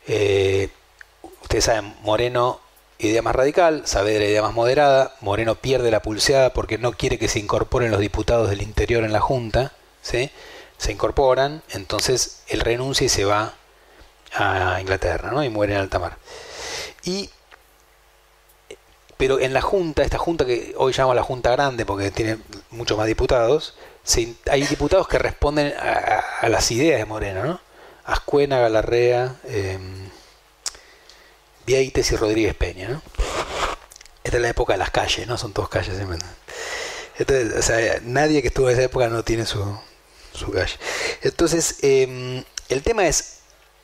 Eh, 0.06 0.68
ustedes 1.42 1.64
saben, 1.64 1.94
Moreno 2.02 2.60
idea 2.98 3.22
más 3.22 3.34
radical, 3.34 3.82
Saavedra 3.86 4.24
idea 4.24 4.42
más 4.42 4.54
moderada, 4.54 5.14
Moreno 5.20 5.54
pierde 5.54 5.90
la 5.90 6.02
pulseada 6.02 6.52
porque 6.52 6.78
no 6.78 6.92
quiere 6.92 7.18
que 7.18 7.28
se 7.28 7.38
incorporen 7.38 7.90
los 7.92 8.00
diputados 8.00 8.50
del 8.50 8.62
interior 8.62 9.04
en 9.04 9.12
la 9.12 9.20
Junta, 9.20 9.72
se 10.02 10.30
incorporan, 10.88 11.62
entonces 11.70 12.42
él 12.48 12.60
renuncia 12.60 13.06
y 13.06 13.08
se 13.08 13.24
va 13.24 13.54
a 14.34 14.80
Inglaterra, 14.80 15.30
¿no? 15.30 15.44
Y 15.44 15.48
muere 15.48 15.74
en 15.74 15.80
alta 15.80 15.98
mar. 15.98 16.18
Y 17.04 17.30
pero 19.18 19.40
en 19.40 19.52
la 19.52 19.60
Junta, 19.60 20.02
esta 20.02 20.16
Junta 20.16 20.46
que 20.46 20.74
hoy 20.76 20.92
llamamos 20.92 21.16
la 21.16 21.24
Junta 21.24 21.50
Grande 21.50 21.84
porque 21.84 22.10
tiene 22.10 22.38
muchos 22.70 22.96
más 22.96 23.06
diputados, 23.06 23.74
hay 24.50 24.66
diputados 24.66 25.06
que 25.08 25.18
responden 25.18 25.74
a, 25.78 26.48
las 26.48 26.70
ideas 26.70 26.98
de 26.98 27.04
Moreno, 27.04 27.44
¿no? 27.44 27.60
Ascuena, 28.04 28.58
Galarrea, 28.58 29.36
eh, 29.44 29.78
Vieites 31.66 32.10
y 32.12 32.16
Rodríguez 32.16 32.54
Peña, 32.54 32.88
¿no? 32.88 33.02
Esta 34.24 34.36
es 34.38 34.42
la 34.42 34.48
época 34.48 34.72
de 34.74 34.78
las 34.78 34.90
calles, 34.90 35.26
¿no? 35.26 35.36
Son 35.36 35.52
todas 35.52 35.70
calles. 35.70 35.98
Entonces, 37.18 37.54
o 37.58 37.62
sea, 37.62 38.00
nadie 38.02 38.42
que 38.42 38.48
estuvo 38.48 38.68
en 38.68 38.74
esa 38.74 38.84
época 38.84 39.08
no 39.08 39.22
tiene 39.22 39.44
su, 39.44 39.78
su 40.32 40.50
calle. 40.50 40.76
Entonces, 41.22 41.76
em, 41.82 42.44
el 42.68 42.82
tema 42.82 43.06
es, 43.06 43.40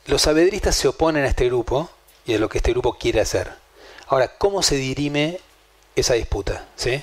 los 0.06 0.22
sabedristas 0.22 0.76
se 0.76 0.88
oponen 0.88 1.24
a 1.24 1.28
este 1.28 1.46
grupo 1.46 1.90
y 2.26 2.34
a 2.34 2.38
lo 2.38 2.48
que 2.48 2.58
este 2.58 2.72
grupo 2.72 2.94
quiere 2.98 3.20
hacer. 3.20 3.52
Ahora, 4.06 4.28
¿cómo 4.38 4.62
se 4.62 4.76
dirime 4.76 5.40
esa 5.96 6.14
disputa? 6.14 6.68
¿Sí? 6.76 7.02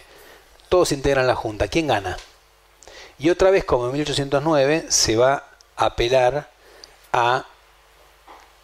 Todos 0.70 0.92
integran 0.92 1.28
la 1.28 1.36
Junta. 1.36 1.68
¿Quién 1.68 1.88
gana? 1.88 2.18
Y 3.22 3.30
otra 3.30 3.52
vez, 3.52 3.64
como 3.64 3.86
en 3.86 3.92
1809, 3.94 4.86
se 4.90 5.16
va 5.16 5.44
a 5.76 5.86
apelar 5.86 6.50
a 7.14 7.46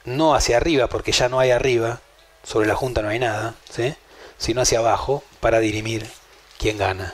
no 0.03 0.33
hacia 0.33 0.57
arriba, 0.57 0.87
porque 0.87 1.11
ya 1.11 1.29
no 1.29 1.39
hay 1.39 1.51
arriba, 1.51 2.01
sobre 2.43 2.67
la 2.67 2.73
Junta 2.73 3.03
no 3.03 3.09
hay 3.09 3.19
nada, 3.19 3.53
¿sí? 3.69 3.93
sino 4.39 4.61
hacia 4.61 4.79
abajo 4.79 5.23
para 5.41 5.59
dirimir 5.59 6.09
quién 6.57 6.79
gana. 6.79 7.13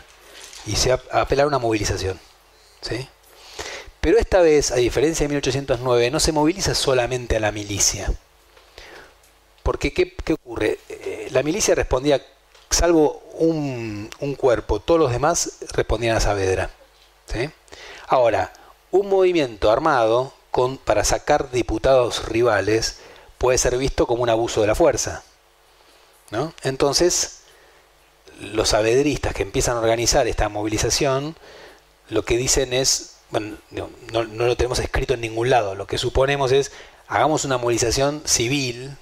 Y 0.65 0.77
se 0.77 0.91
va 0.91 1.01
a 1.11 1.21
apelar 1.21 1.43
a 1.43 1.47
una 1.47 1.59
movilización. 1.59 2.17
¿sí? 2.79 3.09
Pero 3.99 4.17
esta 4.19 4.41
vez, 4.41 4.71
a 4.71 4.75
diferencia 4.75 5.25
de 5.25 5.33
1809, 5.33 6.11
no 6.11 6.21
se 6.21 6.31
moviliza 6.31 6.73
solamente 6.73 7.35
a 7.35 7.41
la 7.41 7.51
milicia. 7.51 8.09
Porque, 9.63 9.91
¿qué, 9.91 10.33
ocurre? 10.33 10.79
Eh, 10.87 11.27
la 11.31 11.43
milicia 11.43 11.75
respondía, 11.75 12.21
salvo 12.69 13.21
un, 13.33 14.09
cuerpo, 14.37 14.79
todos 14.79 14.97
los 14.97 15.11
demás 15.11 15.57
respondían 15.73 16.15
a 16.15 16.21
Saavedra. 16.21 16.69
Ahora, 18.07 18.53
un 18.91 19.09
movimiento 19.09 19.71
armado 19.71 20.33
para 20.85 21.03
sacar 21.03 21.49
diputados 21.51 22.25
rivales 22.25 22.99
puede 23.37 23.57
ser 23.57 23.77
visto 23.77 24.05
como 24.05 24.23
un 24.23 24.29
abuso 24.29 24.61
de 24.61 24.67
la 24.67 24.75
fuerza. 24.75 25.23
Entonces, 26.63 27.41
los 28.39 28.69
saavedristas 28.69 29.33
que 29.33 29.43
empiezan 29.43 29.77
a 29.77 29.79
organizar 29.79 30.27
esta 30.27 30.49
movilización, 30.49 31.35
lo 32.09 32.25
que 32.25 32.37
dicen 32.37 32.73
es, 32.73 33.17
bueno, 33.29 33.57
no, 33.71 33.89
lo 34.23 34.57
tenemos 34.57 34.79
escrito 34.79 35.13
en 35.13 35.21
ningún 35.21 35.49
lado, 35.49 35.75
lo 35.75 35.85
que 35.85 35.97
suponemos 35.97 36.51
es, 36.51 36.71
hagamos 37.07 37.45
una 37.45 37.57
movilización 37.57 38.23
civil, 38.25 38.97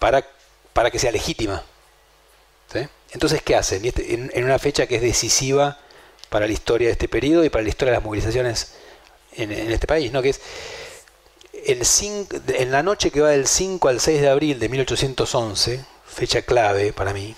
para 0.00 0.90
que 0.90 0.98
sea 0.98 1.12
legítima. 1.12 1.62
Entonces, 3.12 3.42
¿qué 3.42 3.54
hacen? 3.54 3.84
Este, 3.84 4.14
en, 4.14 4.44
una 4.44 4.58
fecha 4.58 4.86
que 4.86 4.96
es 4.96 5.02
decisiva 5.02 5.78
para 6.28 6.46
la 6.46 6.52
historia 6.52 6.88
de 6.88 6.92
este 6.92 7.08
periodo 7.08 7.44
y 7.44 7.50
para 7.50 7.62
la 7.62 7.68
historia 7.68 7.92
de 7.92 7.98
las 7.98 8.04
movilizaciones 8.04 8.74
en, 9.36 9.52
este 9.52 9.86
país, 9.86 10.12
¿no? 10.12 10.22
Que 10.22 10.30
es 10.30 10.40
el 11.66 11.82
en 12.54 12.70
la 12.70 12.82
noche 12.82 13.10
que 13.10 13.20
va 13.20 13.30
del 13.30 13.46
5 13.46 13.88
al 13.88 14.00
6 14.00 14.20
de 14.20 14.28
abril 14.28 14.58
de 14.58 14.68
1811, 14.68 15.84
fecha 16.06 16.42
clave 16.42 16.92
para 16.92 17.12
mí, 17.12 17.34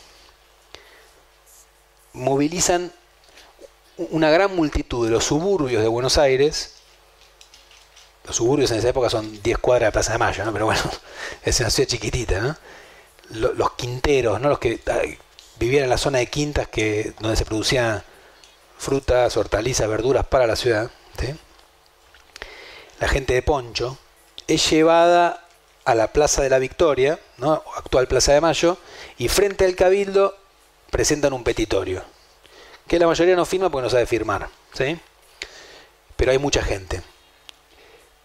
movilizan 2.12 2.92
una 3.96 4.30
gran 4.30 4.54
multitud 4.54 5.06
de 5.06 5.12
los 5.12 5.24
suburbios 5.24 5.82
de 5.82 5.88
Buenos 5.88 6.18
Aires, 6.18 6.74
los 8.26 8.36
suburbios 8.36 8.70
en 8.72 8.78
esa 8.78 8.88
época 8.88 9.08
son 9.08 9.40
10 9.42 9.58
cuadras 9.58 9.88
de 9.88 9.92
Plaza 9.92 10.12
de 10.12 10.18
Mayo, 10.18 10.44
¿no? 10.44 10.52
pero 10.52 10.66
bueno, 10.66 10.80
es 11.42 11.60
una 11.60 11.70
ciudad 11.70 11.88
chiquitita, 11.88 12.40
¿no? 12.40 12.56
los, 13.30 13.72
quinteros, 13.72 14.40
¿no? 14.40 14.48
los 14.48 14.58
que 14.58 14.80
vivían 15.58 15.84
en 15.84 15.90
la 15.90 15.98
zona 15.98 16.18
de 16.18 16.26
quintas 16.26 16.68
que, 16.68 17.12
donde 17.20 17.36
se 17.36 17.44
producían 17.44 18.02
frutas, 18.78 19.36
hortalizas, 19.36 19.88
verduras 19.88 20.26
para 20.26 20.46
la 20.46 20.56
ciudad, 20.56 20.90
la 23.00 23.08
gente 23.08 23.34
de 23.34 23.42
Poncho, 23.42 23.98
es 24.46 24.70
llevada 24.70 25.44
a 25.84 25.94
la 25.94 26.12
Plaza 26.12 26.42
de 26.42 26.50
la 26.50 26.58
Victoria, 26.58 27.18
¿no? 27.38 27.62
actual 27.76 28.08
Plaza 28.08 28.32
de 28.32 28.40
Mayo, 28.40 28.78
y 29.18 29.28
frente 29.28 29.64
al 29.64 29.74
Cabildo 29.74 30.36
presentan 30.90 31.32
un 31.32 31.44
petitorio, 31.44 32.02
que 32.86 32.98
la 32.98 33.06
mayoría 33.06 33.36
no 33.36 33.44
firma 33.44 33.70
porque 33.70 33.84
no 33.84 33.90
sabe 33.90 34.06
firmar, 34.06 34.48
¿sí? 34.72 34.98
pero 36.16 36.32
hay 36.32 36.38
mucha 36.38 36.62
gente. 36.62 37.02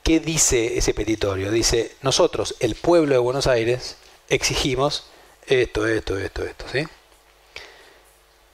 ¿Qué 0.04 0.20
dice 0.20 0.78
ese 0.78 0.94
petitorio? 0.94 1.52
Dice, 1.52 1.96
nosotros, 2.02 2.56
el 2.60 2.76
pueblo 2.76 3.14
de 3.14 3.20
Buenos 3.20 3.46
Aires, 3.48 3.98
exigimos 4.30 5.06
esto, 5.46 5.86
esto, 5.86 6.18
esto, 6.18 6.44
esto, 6.44 6.66
¿sí? 6.72 6.88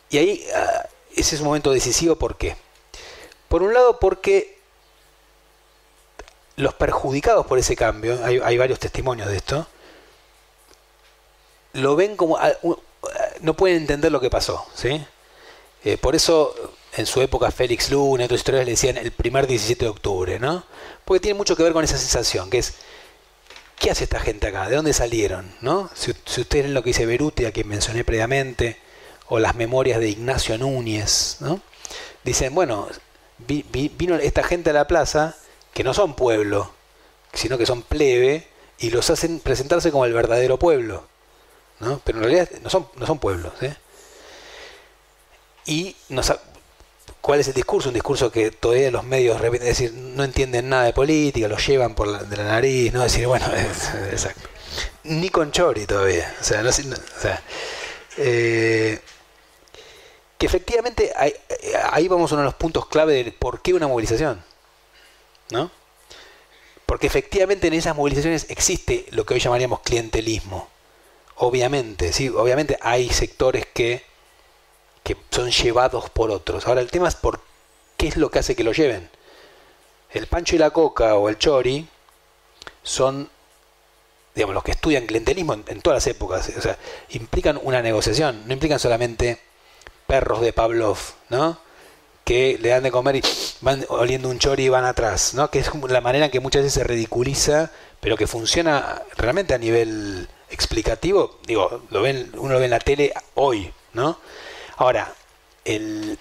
Y 0.10 0.18
ahí 0.18 0.45
ah, 0.56 0.87
ese 1.18 1.35
es 1.35 1.41
un 1.41 1.48
momento 1.48 1.72
decisivo, 1.72 2.15
¿por 2.15 2.38
qué? 2.38 2.56
Por 3.49 3.64
un 3.64 3.73
lado 3.73 3.99
porque 3.99 4.57
los 6.56 6.73
perjudicados 6.73 7.45
por 7.45 7.60
ese 7.60 7.76
cambio, 7.76 8.19
hay, 8.23 8.57
varios 8.57 8.80
testimonios 8.80 9.27
de 9.30 9.38
esto, 9.38 9.68
lo 11.73 11.95
ven 11.95 12.15
como... 12.15 12.38
No 13.41 13.53
pueden 13.53 13.77
entender 13.77 14.11
lo 14.11 14.19
que 14.19 14.30
pasó, 14.30 14.65
¿sí? 14.73 15.06
Eh, 15.84 15.98
por 15.98 16.15
eso 16.15 16.53
en 16.98 17.06
su 17.06 17.22
época 17.22 17.52
Félix 17.52 17.91
Luna 17.91 18.26
otros 18.26 18.39
historiadores 18.39 18.65
le 18.65 18.72
decían 18.72 18.98
el 18.98 19.11
primer 19.11 19.45
17 19.45 19.85
de 19.85 19.89
octubre, 19.89 20.39
¿no? 20.39 20.64
Porque 21.06 21.19
tiene 21.22 21.38
mucho 21.38 21.56
que 21.56 21.64
ver 21.64 21.73
con 21.73 21.84
esa 21.84 21.98
sensación, 21.98 22.49
que 22.49 22.57
es, 22.57 22.73
¿qué 23.80 23.91
hace 23.91 24.06
esta 24.06 24.19
gente 24.19 24.48
acá? 24.48 24.68
¿De 24.68 24.76
dónde 24.76 24.94
salieron? 24.94 25.53
¿no? 25.61 25.89
Si, 25.94 26.11
ustedes 26.11 26.65
ven 26.65 26.73
lo 26.73 26.81
que 26.81 26.89
dice 26.89 27.06
Beruti, 27.06 27.45
a 27.45 27.52
quien 27.52 27.68
mencioné 27.68 28.03
previamente, 28.03 28.77
o 29.30 29.40
las 29.40 29.56
memorias 29.56 29.99
de 29.99 30.10
Ignacio 30.10 30.58
Núñez, 30.58 31.38
¿no? 31.40 31.62
Dicen, 32.24 32.54
bueno, 32.54 32.88
vino 33.48 34.16
esta 34.16 34.44
gente 34.44 34.72
a 34.72 34.74
la 34.74 34.88
plaza, 34.88 35.36
que 35.74 35.84
no 35.84 35.94
son 35.94 36.16
pueblo, 36.16 36.72
sino 37.34 37.58
que 37.58 37.66
son 37.66 37.82
plebe, 37.84 38.48
y 38.80 38.90
los 38.90 39.10
hacen 39.10 39.40
presentarse 39.40 39.91
como 39.91 40.06
el 40.06 40.14
verdadero 40.14 40.58
pueblo. 40.58 41.06
¿no? 41.80 42.02
Pero 42.04 42.20
en 42.20 42.24
realidad 42.24 42.49
no 42.62 42.70
son, 42.70 42.88
no 42.95 43.06
son 43.06 43.20
pueblos. 43.20 43.54
¿eh? 43.62 43.76
Y 45.66 45.95
nos, 46.10 46.34
¿Cuál 47.22 47.40
es 47.40 47.48
el 47.48 47.54
discurso? 47.54 47.90
Un 47.90 47.94
discurso 47.94 48.32
que 48.32 48.52
todavía 48.52 48.90
los 48.91 49.04
medios 49.04 49.41
decir, 49.41 49.94
no 49.94 50.24
entienden 50.24 50.70
nada 50.70 50.86
de 50.86 50.94
política, 50.94 51.48
lo 51.48 51.58
llevan 51.58 51.94
por 51.94 52.08
la, 52.08 52.24
de 52.24 52.38
la 52.38 52.45
nariz, 52.45 52.94
¿no? 52.94 53.04
decir, 53.04 53.28
bueno, 53.28 53.45
exacto. 54.12 54.48
Ni 55.04 55.30
con 55.30 55.52
Chori 55.52 55.86
todavía. 55.86 56.34
Eh, 58.18 58.99
que 60.38 60.46
efectivamente 60.46 61.12
ahí, 61.92 62.08
vamos 62.08 62.32
a 62.32 62.36
uno 62.36 62.44
de 62.44 62.48
los 62.48 62.56
puntos 62.56 62.88
clave 62.88 63.24
de 63.24 63.32
por 63.32 63.62
qué 63.62 63.74
una 63.74 63.88
movilización. 63.88 64.44
¿No? 65.50 65.72
Porque 66.86 67.08
efectivamente 67.08 67.68
en 67.68 67.74
esas 67.74 67.96
movilizaciones 67.96 68.48
existe 68.50 69.06
lo 69.12 69.26
que 69.26 69.34
hoy 69.34 69.40
llamaríamos 69.40 69.82
clientelismo. 69.82 70.68
Obviamente, 71.36 72.14
sí, 72.14 72.30
obviamente 72.30 72.78
hay 72.82 73.10
sectores 73.10 73.66
que 73.66 74.04
que 75.08 75.16
son 75.32 75.50
llevados 75.50 76.10
por 76.10 76.32
otros. 76.32 76.68
Ahora 76.68 76.82
el 76.82 76.92
tema 76.92 77.08
es 77.08 77.16
por 77.16 77.40
qué 77.96 78.10
es 78.10 78.18
lo 78.18 78.30
que 78.30 78.40
hace 78.40 78.58
que 78.58 78.66
lo 78.66 78.74
lleven. 78.74 79.10
El 80.12 80.28
pancho 80.28 80.58
y 80.58 80.60
la 80.60 80.72
coca 80.72 81.16
o 81.16 81.30
el 81.30 81.38
chori 81.38 81.88
son, 82.84 83.30
digamos, 84.36 84.54
los 84.54 84.66
que 84.66 84.72
estudian 84.72 85.06
clientelismo 85.06 85.54
en, 85.54 85.82
todas 85.82 85.96
las 85.96 86.08
épocas. 86.08 86.52
O 86.58 86.62
sea, 86.62 86.78
implican 87.12 87.58
una 87.64 87.82
negociación, 87.82 88.46
no 88.48 88.54
implican 88.54 88.80
solamente 88.80 89.40
perros 90.08 90.42
de 90.42 90.54
Pavlov, 90.54 90.98
¿no? 91.30 91.60
que 92.28 92.58
le 92.62 92.70
dan 92.70 92.84
de 92.84 92.92
comer 92.92 93.16
y 93.16 93.22
van 93.62 93.86
oliendo 93.88 94.28
un 94.28 94.38
chori 94.38 94.66
y 94.66 94.70
van 94.70 94.84
atrás, 94.84 95.34
¿no? 95.34 95.50
Que 95.50 95.60
es 95.60 95.70
la 95.88 96.02
manera 96.02 96.26
en 96.26 96.32
que 96.32 96.42
muchas 96.42 96.62
veces 96.62 96.74
se 96.74 96.84
ridiculiza, 96.84 97.72
pero 98.02 98.18
que 98.18 98.28
funciona 98.28 99.02
realmente 99.16 99.54
a 99.54 99.58
nivel 99.58 100.28
explicativo. 100.50 101.40
Digo, 101.48 101.84
lo 101.90 102.02
ven, 102.02 102.30
uno 102.36 102.56
lo 102.56 102.60
ve 102.60 102.66
en 102.66 102.72
la 102.72 102.80
tele 102.80 103.14
hoy, 103.36 103.72
¿no? 103.94 104.20
Ahora, 104.76 105.14
el, 105.64 106.18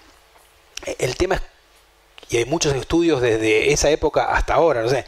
tema 1.17 1.35
es, 1.35 1.41
y 2.29 2.37
hay 2.37 2.45
muchos 2.45 2.73
estudios 2.73 3.21
desde 3.21 3.73
esa 3.73 3.89
época 3.89 4.31
hasta 4.31 4.53
ahora, 4.53 4.83
no 4.83 4.89
sé, 4.89 5.05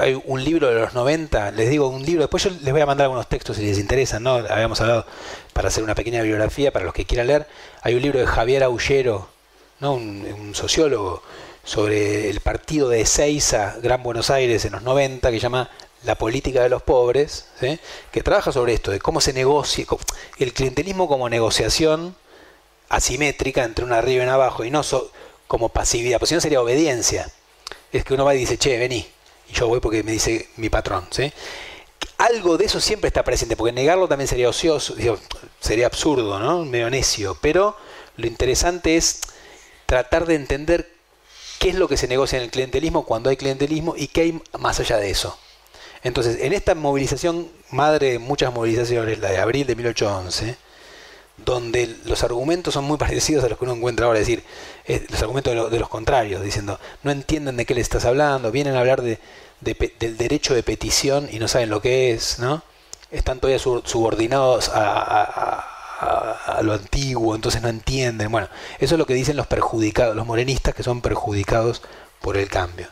hay 0.00 0.20
un 0.24 0.42
libro 0.42 0.68
de 0.68 0.80
los 0.80 0.94
90, 0.94 1.50
les 1.52 1.68
digo 1.68 1.88
un 1.88 2.02
libro, 2.02 2.22
después 2.22 2.44
yo 2.44 2.50
les 2.50 2.72
voy 2.72 2.80
a 2.80 2.86
mandar 2.86 3.04
algunos 3.04 3.28
textos 3.28 3.56
si 3.56 3.66
les 3.66 3.78
interesa, 3.78 4.18
¿no? 4.18 4.34
Habíamos 4.36 4.80
hablado 4.80 5.04
para 5.52 5.68
hacer 5.68 5.84
una 5.84 5.94
pequeña 5.94 6.22
bibliografía 6.22 6.72
para 6.72 6.84
los 6.84 6.94
que 6.94 7.04
quieran 7.04 7.26
leer. 7.26 7.46
Hay 7.82 7.94
un 7.94 8.02
libro 8.02 8.18
de 8.18 8.26
Javier 8.26 8.62
Aullero, 8.62 9.28
¿no? 9.80 9.94
un, 9.94 10.54
sociólogo, 10.54 11.22
sobre 11.62 12.30
el 12.30 12.40
partido 12.40 12.88
de 12.88 13.02
Ezeiza, 13.02 13.76
Gran 13.82 14.02
Buenos 14.02 14.30
Aires, 14.30 14.64
en 14.64 14.72
los 14.72 14.82
90, 14.82 15.30
que 15.30 15.38
llama 15.38 15.70
La 16.04 16.14
política 16.14 16.62
de 16.62 16.70
los 16.70 16.82
pobres, 16.82 17.48
que 18.10 18.22
trabaja 18.22 18.52
sobre 18.52 18.72
esto, 18.72 18.90
de 18.90 18.98
cómo 18.98 19.20
se 19.20 19.34
negocia, 19.34 19.84
el 20.38 20.54
clientelismo 20.54 21.06
como 21.06 21.28
negociación 21.28 22.16
asimétrica 22.88 23.64
entre 23.64 23.84
un 23.84 23.92
arriba 23.92 24.22
y 24.22 24.26
un 24.26 24.32
abajo, 24.32 24.64
y 24.64 24.70
no 24.70 24.82
como 25.46 25.68
pasividad, 25.68 26.18
porque 26.18 26.30
si 26.30 26.34
no 26.34 26.40
sería 26.40 26.62
obediencia. 26.62 27.30
Es 27.92 28.04
que 28.04 28.14
uno 28.14 28.24
va 28.24 28.34
y 28.34 28.38
dice, 28.38 28.56
che, 28.56 28.78
vení, 28.78 29.06
yo 29.52 29.68
voy 29.68 29.80
porque 29.80 30.02
me 30.02 30.12
dice 30.12 30.48
mi 30.56 30.68
patrón. 30.68 31.08
Algo 32.18 32.58
de 32.58 32.66
eso 32.66 32.80
siempre 32.80 33.08
está 33.08 33.22
presente, 33.24 33.56
porque 33.56 33.72
negarlo 33.72 34.08
también 34.08 34.28
sería 34.28 34.48
ocioso, 34.48 34.94
sería 35.60 35.86
absurdo, 35.86 36.38
¿no? 36.38 36.64
medio 36.64 36.90
necio, 36.90 37.36
pero 37.40 37.76
lo 38.16 38.26
interesante 38.26 38.96
es 38.96 39.20
tratar 39.86 40.26
de 40.26 40.34
entender 40.34 40.90
qué 41.58 41.70
es 41.70 41.74
lo 41.74 41.88
que 41.88 41.96
se 41.96 42.08
negocia 42.08 42.38
en 42.38 42.44
el 42.44 42.50
clientelismo 42.50 43.04
cuando 43.04 43.30
hay 43.30 43.36
clientelismo 43.36 43.94
y 43.96 44.08
qué 44.08 44.22
hay 44.22 44.42
más 44.58 44.80
allá 44.80 44.98
de 44.98 45.10
eso. 45.10 45.38
Entonces, 46.02 46.38
en 46.40 46.52
esta 46.52 46.74
movilización, 46.74 47.48
madre 47.70 48.12
de 48.12 48.18
muchas 48.18 48.52
movilizaciones, 48.52 49.18
la 49.18 49.30
de 49.30 49.38
abril 49.38 49.66
de 49.66 49.76
1811, 49.76 50.56
donde 51.44 51.96
los 52.04 52.22
argumentos 52.22 52.74
son 52.74 52.84
muy 52.84 52.96
parecidos 52.98 53.44
a 53.44 53.48
los 53.48 53.58
que 53.58 53.64
uno 53.64 53.74
encuentra 53.74 54.06
ahora, 54.06 54.18
es 54.18 54.26
decir, 54.26 54.44
eh, 54.86 55.06
los 55.08 55.20
argumentos 55.20 55.70
de, 55.70 55.78
los 55.78 55.88
contrarios, 55.88 56.42
diciendo, 56.42 56.78
no 57.02 57.10
entienden 57.10 57.56
de 57.56 57.66
qué 57.66 57.74
le 57.74 57.80
estás 57.80 58.04
hablando, 58.04 58.50
vienen 58.50 58.74
a 58.74 58.80
hablar 58.80 59.02
de, 59.02 59.18
del 59.60 60.16
derecho 60.16 60.54
de 60.54 60.62
petición 60.62 61.28
y 61.30 61.38
no 61.38 61.48
saben 61.48 61.70
lo 61.70 61.80
que 61.80 62.12
es, 62.12 62.38
¿no? 62.38 62.62
Están 63.10 63.40
todavía 63.40 63.58
subordinados 63.58 64.70
a, 64.72 65.66
lo 66.62 66.72
antiguo, 66.72 67.34
entonces 67.34 67.60
no 67.60 67.68
entienden. 67.68 68.30
Bueno, 68.30 68.48
eso 68.78 68.94
es 68.94 68.98
lo 68.98 69.06
que 69.06 69.14
dicen 69.14 69.36
los 69.36 69.46
perjudicados, 69.46 70.16
los 70.16 70.26
morenistas 70.26 70.74
que 70.74 70.82
son 70.82 71.02
perjudicados 71.02 71.82
por 72.20 72.36
el 72.36 72.48
cambio. 72.48 72.88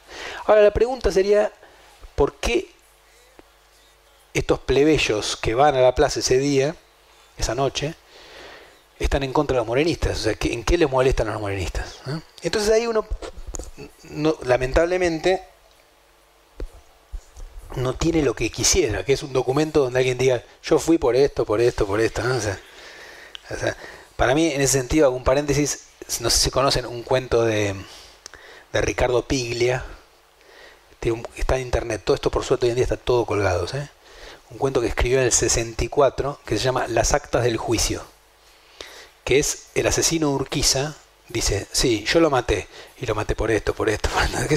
Ahora 0.46 0.62
la 0.62 0.72
pregunta 0.72 1.10
sería, 1.10 1.52
¿por 2.14 2.34
qué 2.34 2.68
estos 4.34 4.58
plebeyos 4.58 5.36
que 5.36 5.54
van 5.54 5.74
a 5.74 5.80
la 5.80 5.94
plaza 5.94 6.20
ese 6.20 6.38
día, 6.38 6.74
esa 7.38 7.54
noche, 7.54 7.94
están 8.98 9.22
en 9.22 9.32
contra 9.32 9.54
de 9.54 9.58
los 9.58 9.66
morenistas. 9.66 10.18
O 10.18 10.22
sea, 10.22 10.34
¿en 10.40 10.64
qué 10.64 10.76
les 10.76 10.90
molestan 10.90 11.28
a 11.28 11.32
los 11.32 11.40
morenistas? 11.40 12.00
Entonces 12.42 12.70
ahí 12.70 12.86
uno, 12.86 13.06
lamentablemente, 14.44 15.42
no 17.76 17.94
tiene 17.94 18.22
lo 18.22 18.34
que 18.34 18.50
quisiera, 18.50 19.04
que 19.04 19.12
es 19.12 19.22
un 19.22 19.32
documento 19.32 19.80
donde 19.80 20.00
alguien 20.00 20.18
diga, 20.18 20.42
yo 20.62 20.78
fui 20.78 20.98
por 20.98 21.14
esto, 21.14 21.44
por 21.44 21.60
esto, 21.60 21.86
por 21.86 22.00
esto. 22.00 22.22
O 22.22 22.40
sea, 22.40 23.76
para 24.16 24.34
mí, 24.34 24.50
en 24.52 24.60
ese 24.60 24.78
sentido, 24.78 25.06
hago 25.06 25.16
un 25.16 25.24
paréntesis, 25.24 25.84
no 26.20 26.30
sé 26.30 26.38
si 26.38 26.50
conocen 26.50 26.86
un 26.86 27.02
cuento 27.02 27.42
de, 27.42 27.74
de 28.72 28.80
Ricardo 28.80 29.26
Piglia, 29.26 29.84
está 31.36 31.56
en 31.56 31.62
internet, 31.62 32.02
todo 32.04 32.14
esto 32.16 32.30
por 32.30 32.44
suerte 32.44 32.66
hoy 32.66 32.70
en 32.70 32.76
día 32.76 32.84
está 32.84 32.96
todo 32.96 33.24
colgado. 33.24 33.66
¿eh? 33.74 33.88
Un 34.50 34.58
cuento 34.58 34.80
que 34.80 34.88
escribió 34.88 35.18
en 35.18 35.26
el 35.26 35.32
64 35.32 36.40
que 36.44 36.58
se 36.58 36.64
llama 36.64 36.88
Las 36.88 37.14
actas 37.14 37.44
del 37.44 37.56
juicio 37.56 38.02
que 39.28 39.38
es 39.38 39.66
el 39.74 39.86
asesino 39.86 40.30
Urquiza, 40.30 40.94
dice, 41.28 41.66
sí, 41.70 42.02
yo 42.06 42.18
lo 42.18 42.30
maté, 42.30 42.66
y 42.98 43.04
lo 43.04 43.14
maté 43.14 43.34
por 43.34 43.50
esto, 43.50 43.74
por 43.74 43.90
esto, 43.90 44.08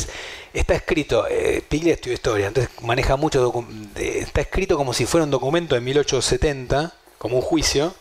está 0.54 0.74
escrito, 0.74 1.28
eh, 1.30 1.62
Piglia 1.68 1.96
estudió 1.96 2.14
historia, 2.14 2.48
entonces 2.48 2.72
maneja 2.82 3.18
mucho, 3.18 3.66
está 3.98 4.40
escrito 4.40 4.78
como 4.78 4.94
si 4.94 5.06
fuera 5.06 5.26
un 5.26 5.30
documento 5.30 5.76
de 5.76 5.82
1870, 5.82 6.94
como 7.18 7.36
un 7.36 7.42
juicio, 7.42 7.94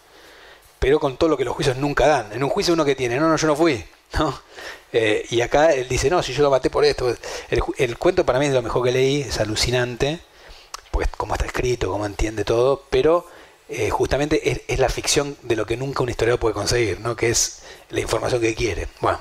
pero 0.78 1.00
con 1.00 1.16
todo 1.16 1.30
lo 1.30 1.36
que 1.36 1.44
los 1.44 1.56
juicios 1.56 1.76
nunca 1.76 2.06
dan. 2.06 2.32
En 2.32 2.44
un 2.44 2.50
juicio 2.50 2.72
uno 2.74 2.84
que 2.84 2.94
tiene, 2.94 3.18
no, 3.18 3.28
no, 3.28 3.34
yo 3.36 3.48
no 3.48 3.56
fui, 3.56 3.84
¿no? 4.16 4.40
Eh, 4.92 5.26
y 5.28 5.40
acá 5.40 5.72
él 5.72 5.88
dice, 5.88 6.08
no, 6.08 6.22
si 6.22 6.32
yo 6.32 6.44
lo 6.44 6.50
maté 6.50 6.70
por 6.70 6.84
esto. 6.84 7.12
El, 7.48 7.62
el, 7.78 7.98
cuento 7.98 8.24
para 8.24 8.38
mí 8.38 8.46
es 8.46 8.52
lo 8.52 8.62
mejor 8.62 8.84
que 8.84 8.92
leí, 8.92 9.22
es 9.22 9.40
alucinante, 9.40 10.20
pues 10.92 11.08
como 11.16 11.34
está 11.34 11.46
escrito, 11.46 11.90
como 11.90 12.06
entiende 12.06 12.44
todo, 12.44 12.84
pero 12.90 13.26
eh, 13.70 13.88
justamente 13.88 14.62
es, 14.66 14.78
la 14.80 14.88
ficción 14.88 15.36
de 15.42 15.54
lo 15.54 15.64
que 15.64 15.76
nunca 15.76 16.02
un 16.02 16.08
historiador 16.08 16.40
puede 16.40 16.54
conseguir, 16.54 16.98
¿no? 16.98 17.14
que 17.14 17.30
es 17.30 17.62
la 17.90 18.00
información 18.00 18.40
que 18.40 18.54
quiere. 18.56 18.88
Bueno, 19.00 19.20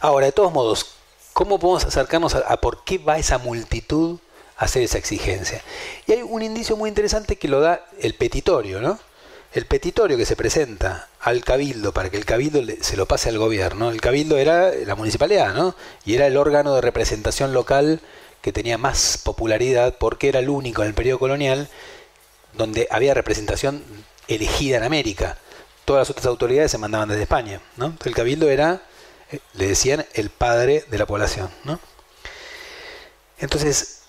ahora, 0.00 0.24
de 0.26 0.32
todos 0.32 0.50
modos, 0.50 0.94
¿cómo 1.34 1.58
podemos 1.58 1.84
acercarnos 1.84 2.34
a, 2.34 2.56
por 2.60 2.82
qué 2.82 2.96
va 2.96 3.18
esa 3.18 3.36
multitud 3.36 4.18
a 4.56 4.64
hacer 4.64 4.82
esa 4.82 4.96
exigencia? 4.96 5.62
Y 6.06 6.12
hay 6.12 6.22
un 6.22 6.40
indicio 6.42 6.76
muy 6.76 6.88
interesante 6.88 7.36
que 7.36 7.48
lo 7.48 7.60
da 7.60 7.84
el 8.00 8.14
petitorio, 8.14 8.80
¿no? 8.80 8.98
el 9.52 9.66
petitorio 9.66 10.16
que 10.16 10.24
se 10.24 10.36
presenta 10.36 11.08
al 11.20 11.44
cabildo 11.44 11.92
para 11.92 12.08
que 12.08 12.16
el 12.16 12.24
cabildo 12.24 12.62
se 12.80 12.96
lo 12.96 13.06
pase 13.06 13.28
al 13.28 13.38
gobierno, 13.38 13.90
el 13.90 14.00
cabildo 14.00 14.38
era 14.38 14.72
la 14.72 14.94
municipalidad, 14.94 15.52
¿no? 15.54 15.74
Y 16.04 16.14
era 16.14 16.28
el 16.28 16.36
órgano 16.36 16.74
de 16.74 16.80
representación 16.80 17.52
local 17.52 18.00
que 18.42 18.52
tenía 18.52 18.78
más 18.78 19.20
popularidad 19.22 19.96
porque 19.98 20.28
era 20.28 20.38
el 20.38 20.48
único 20.48 20.82
en 20.82 20.88
el 20.88 20.94
periodo 20.94 21.18
colonial 21.18 21.68
donde 22.54 22.86
había 22.90 23.14
representación 23.14 23.82
elegida 24.28 24.78
en 24.78 24.84
América. 24.84 25.38
Todas 25.84 26.02
las 26.02 26.10
otras 26.10 26.26
autoridades 26.26 26.70
se 26.70 26.78
mandaban 26.78 27.08
desde 27.08 27.22
España, 27.22 27.60
¿no? 27.76 27.94
El 28.04 28.14
cabildo 28.14 28.48
era, 28.48 28.82
eh, 29.30 29.40
le 29.54 29.68
decían, 29.68 30.06
el 30.14 30.30
padre 30.30 30.84
de 30.88 30.98
la 30.98 31.06
población, 31.06 31.50
¿no? 31.64 31.80
Entonces, 33.38 34.02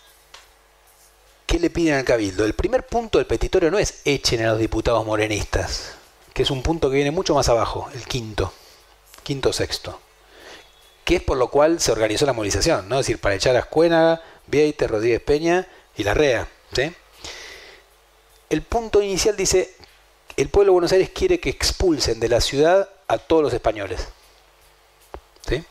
¿qué 1.45 1.59
le 1.59 1.69
piden 1.69 1.95
al 1.95 2.03
cabildo? 2.03 2.45
El 2.45 2.53
primer 2.53 2.85
punto 2.85 3.17
del 3.17 3.27
petitorio 3.27 3.71
no 3.71 3.79
es 3.79 4.01
echen 4.05 4.43
a 4.43 4.51
los 4.51 4.59
diputados 4.59 5.05
morenistas, 5.05 5.93
que 6.33 6.43
es 6.43 6.51
un 6.51 6.61
punto 6.61 6.89
que 6.89 6.97
viene 6.97 7.11
mucho 7.11 7.33
más 7.33 7.49
abajo, 7.49 7.89
el 7.93 8.05
quinto, 8.05 8.53
quinto 9.23 9.53
sexto, 9.53 9.99
que 11.05 11.15
es 11.15 11.23
por 11.23 11.37
lo 11.37 11.47
cual 11.49 11.79
se 11.79 11.91
organizó 11.91 12.25
la 12.25 12.33
movilización, 12.33 12.87
¿no? 12.89 12.99
Es 12.99 13.07
decir, 13.07 13.19
para 13.19 13.35
echar 13.35 13.55
a 13.55 13.59
Escuénaga, 13.59 14.21
Vieite, 14.47 14.87
Rodríguez 14.87 15.21
Peña 15.21 15.67
y 15.95 16.03
la 16.03 16.13
REA, 16.13 16.47
¿sí? 16.73 16.93
El 18.51 18.63
punto 18.63 19.01
inicial 19.01 19.37
dice, 19.37 19.73
el 20.35 20.49
pueblo 20.49 20.71
de 20.71 20.73
Buenos 20.73 20.91
Aires 20.91 21.09
quiere 21.11 21.39
que 21.39 21.49
expulsen 21.49 22.19
de 22.19 22.27
la 22.27 22.41
ciudad 22.41 22.89
a 23.07 23.17
todos 23.17 23.41
los 23.41 23.53
españoles. 23.53 24.09
¿Sí? 25.47 25.63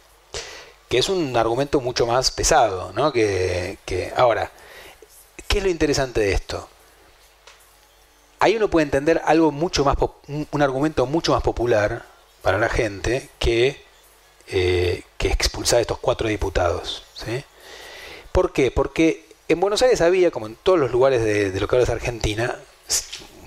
Que 0.89 0.97
es 0.97 1.11
un 1.11 1.37
argumento 1.37 1.83
mucho 1.83 2.07
más 2.07 2.31
pesado, 2.31 2.91
¿no? 2.95 3.13
Que, 3.13 3.77
Ahora, 4.17 4.51
¿qué 5.47 5.59
es 5.59 5.65
lo 5.65 5.69
interesante 5.69 6.21
de 6.21 6.33
esto? 6.33 6.71
Ahí 8.39 8.57
uno 8.57 8.71
puede 8.71 8.85
entender 8.85 9.21
algo 9.27 9.53
mucho 9.53 9.85
más, 9.85 9.99
un 10.27 10.63
argumento 10.63 11.05
mucho 11.05 11.33
más 11.33 11.43
popular 11.43 12.07
para 12.41 12.57
la 12.57 12.71
gente 12.71 13.29
que, 13.39 13.85
eh, 14.49 15.03
que 15.19 15.29
expulsar 15.29 15.81
a 15.81 15.83
estos 15.83 15.99
cuatro 15.99 16.29
diputados. 16.29 17.05
¿sí? 17.13 17.45
¿Por 18.33 18.55
qué? 18.55 18.71
Porque 18.71 19.29
en 19.49 19.61
Buenos 19.61 19.83
Aires 19.83 20.01
había, 20.01 20.31
como 20.31 20.47
en 20.47 20.57
todos 20.57 20.79
los 20.79 20.91
lugares 20.91 21.23
de, 21.23 21.51
de 21.51 21.61
lo 21.61 21.69
que 21.69 21.77
ahora 21.77 21.85
es 21.85 21.91
Argentina, 21.91 22.59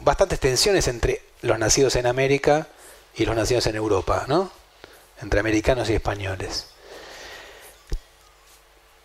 bastantes 0.03 0.39
tensiones 0.39 0.87
entre 0.87 1.21
los 1.41 1.57
nacidos 1.59 1.95
en 1.95 2.07
América 2.07 2.67
y 3.15 3.25
los 3.25 3.35
nacidos 3.35 3.67
en 3.67 3.75
Europa, 3.75 4.25
¿no? 4.27 4.51
Entre 5.21 5.39
americanos 5.39 5.89
y 5.89 5.93
españoles. 5.93 6.67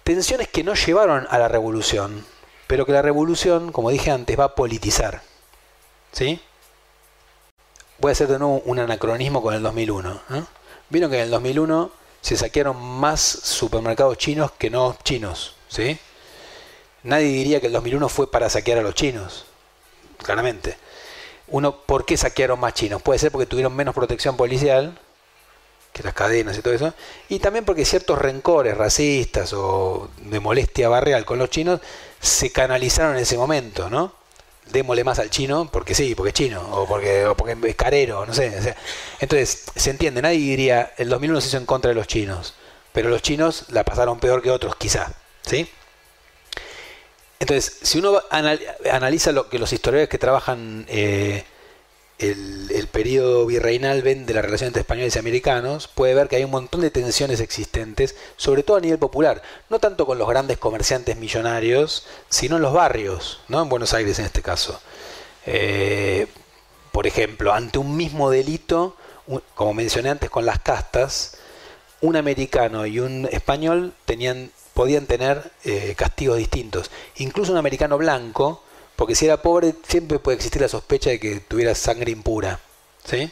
Tensiones 0.04 0.48
que 0.48 0.64
no 0.64 0.74
llevaron 0.74 1.26
a 1.30 1.38
la 1.38 1.48
revolución, 1.48 2.24
pero 2.66 2.86
que 2.86 2.92
la 2.92 3.02
revolución, 3.02 3.72
como 3.72 3.90
dije 3.90 4.10
antes, 4.10 4.38
va 4.38 4.44
a 4.44 4.54
politizar. 4.54 5.22
¿Sí? 6.12 6.40
Voy 7.98 8.10
a 8.10 8.12
hacer 8.12 8.28
de 8.28 8.38
nuevo 8.38 8.62
un 8.64 8.78
anacronismo 8.78 9.42
con 9.42 9.54
el 9.54 9.62
2001. 9.62 10.22
¿no? 10.28 10.46
Vieron 10.88 11.10
que 11.10 11.18
en 11.18 11.24
el 11.24 11.30
2001 11.30 11.90
se 12.22 12.36
saquearon 12.36 12.80
más 12.80 13.20
supermercados 13.20 14.16
chinos 14.16 14.52
que 14.52 14.70
no 14.70 14.96
chinos. 15.04 15.54
¿sí? 15.68 15.98
Nadie 17.02 17.26
diría 17.26 17.60
que 17.60 17.66
el 17.66 17.72
2001 17.72 18.08
fue 18.08 18.30
para 18.30 18.48
saquear 18.48 18.78
a 18.78 18.82
los 18.82 18.94
chinos 18.94 19.47
claramente. 20.18 20.76
Uno, 21.48 21.80
¿por 21.80 22.04
qué 22.04 22.16
saquearon 22.16 22.60
más 22.60 22.74
chinos? 22.74 23.02
Puede 23.02 23.18
ser 23.18 23.32
porque 23.32 23.46
tuvieron 23.46 23.74
menos 23.74 23.94
protección 23.94 24.36
policial, 24.36 24.98
que 25.92 26.02
las 26.02 26.14
cadenas 26.14 26.56
y 26.56 26.62
todo 26.62 26.74
eso, 26.74 26.94
y 27.28 27.38
también 27.38 27.64
porque 27.64 27.84
ciertos 27.84 28.18
rencores 28.18 28.76
racistas 28.76 29.52
o 29.52 30.10
de 30.22 30.40
molestia 30.40 30.88
barrial 30.88 31.24
con 31.24 31.38
los 31.38 31.50
chinos 31.50 31.80
se 32.20 32.52
canalizaron 32.52 33.16
en 33.16 33.22
ese 33.22 33.36
momento, 33.36 33.88
¿no? 33.90 34.12
Démosle 34.70 35.02
más 35.02 35.18
al 35.18 35.30
chino 35.30 35.70
porque 35.72 35.94
sí, 35.94 36.14
porque 36.14 36.28
es 36.28 36.34
chino, 36.34 36.60
o 36.72 36.86
porque, 36.86 37.26
o 37.26 37.34
porque 37.34 37.56
es 37.68 37.76
carero, 37.76 38.26
no 38.26 38.34
sé. 38.34 38.74
entonces, 39.20 39.64
se 39.74 39.90
entiende, 39.90 40.20
nadie 40.20 40.38
diría, 40.38 40.92
el 40.98 41.08
2001 41.08 41.40
se 41.40 41.48
hizo 41.48 41.56
en 41.56 41.66
contra 41.66 41.88
de 41.88 41.94
los 41.94 42.06
chinos, 42.06 42.54
pero 42.92 43.08
los 43.08 43.22
chinos 43.22 43.64
la 43.70 43.84
pasaron 43.84 44.20
peor 44.20 44.42
que 44.42 44.50
otros, 44.50 44.76
quizá, 44.76 45.12
¿sí? 45.42 45.70
Entonces, 47.40 47.78
si 47.82 47.98
uno 47.98 48.20
analiza 48.30 49.32
lo 49.32 49.48
que 49.48 49.58
los 49.58 49.72
historiadores 49.72 50.08
que 50.08 50.18
trabajan 50.18 50.86
eh, 50.88 51.44
el, 52.18 52.88
periodo 52.90 53.46
virreinal 53.46 54.02
ven 54.02 54.26
de 54.26 54.34
la 54.34 54.42
relación 54.42 54.68
entre 54.68 54.80
españoles 54.80 55.14
y 55.14 55.18
americanos, 55.18 55.88
puede 55.88 56.14
ver 56.14 56.28
que 56.28 56.36
hay 56.36 56.44
un 56.44 56.50
montón 56.50 56.80
de 56.80 56.90
tensiones 56.90 57.40
existentes, 57.40 58.16
sobre 58.36 58.62
todo 58.62 58.76
a 58.76 58.80
nivel 58.80 58.98
popular, 58.98 59.40
no 59.70 59.78
tanto 59.78 60.04
con 60.04 60.18
los 60.18 60.28
grandes 60.28 60.58
comerciantes 60.58 61.16
millonarios, 61.16 62.06
sino 62.28 62.56
en 62.56 62.62
los 62.62 62.72
barrios, 62.72 63.40
¿no? 63.48 63.62
en 63.62 63.68
Buenos 63.68 63.94
Aires 63.94 64.18
en 64.18 64.24
este 64.24 64.42
caso. 64.42 64.80
Eh, 65.46 66.26
por 66.90 67.06
ejemplo, 67.06 67.52
ante 67.52 67.78
un 67.78 67.96
mismo 67.96 68.30
delito, 68.30 68.96
como 69.54 69.74
mencioné 69.74 70.10
antes 70.10 70.30
con 70.30 70.44
las 70.44 70.58
castas, 70.58 71.36
un 72.00 72.16
americano 72.16 72.86
y 72.86 72.98
un 72.98 73.28
español 73.30 73.92
tenían 74.04 74.50
podían 74.78 75.06
tener 75.06 75.50
eh, 75.64 75.94
castigos 75.96 76.38
distintos. 76.38 76.88
Incluso 77.16 77.50
un 77.50 77.58
americano 77.58 77.98
blanco, 77.98 78.62
porque 78.94 79.16
si 79.16 79.24
era 79.24 79.42
pobre 79.42 79.74
siempre 79.88 80.20
puede 80.20 80.36
existir 80.36 80.62
la 80.62 80.68
sospecha 80.68 81.10
de 81.10 81.18
que 81.18 81.40
tuviera 81.40 81.74
sangre 81.74 82.12
impura. 82.12 82.60
¿sí? 83.04 83.28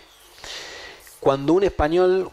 Cuando 1.20 1.52
un 1.52 1.62
español, 1.62 2.32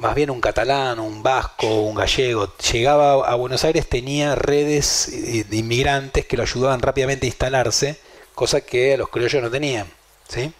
más 0.00 0.16
bien 0.16 0.30
un 0.30 0.40
catalán, 0.40 0.98
un 0.98 1.22
vasco, 1.22 1.82
un 1.82 1.94
gallego, 1.94 2.52
llegaba 2.72 3.24
a 3.24 3.36
Buenos 3.36 3.62
Aires 3.62 3.88
tenía 3.88 4.34
redes 4.34 5.12
de 5.48 5.56
inmigrantes 5.56 6.26
que 6.26 6.36
lo 6.36 6.42
ayudaban 6.42 6.82
rápidamente 6.82 7.26
a 7.26 7.28
instalarse, 7.28 8.00
cosa 8.34 8.62
que 8.62 8.96
los 8.96 9.10
criollos 9.10 9.40
no 9.40 9.48
tenían. 9.48 9.86
¿sí? 10.28 10.52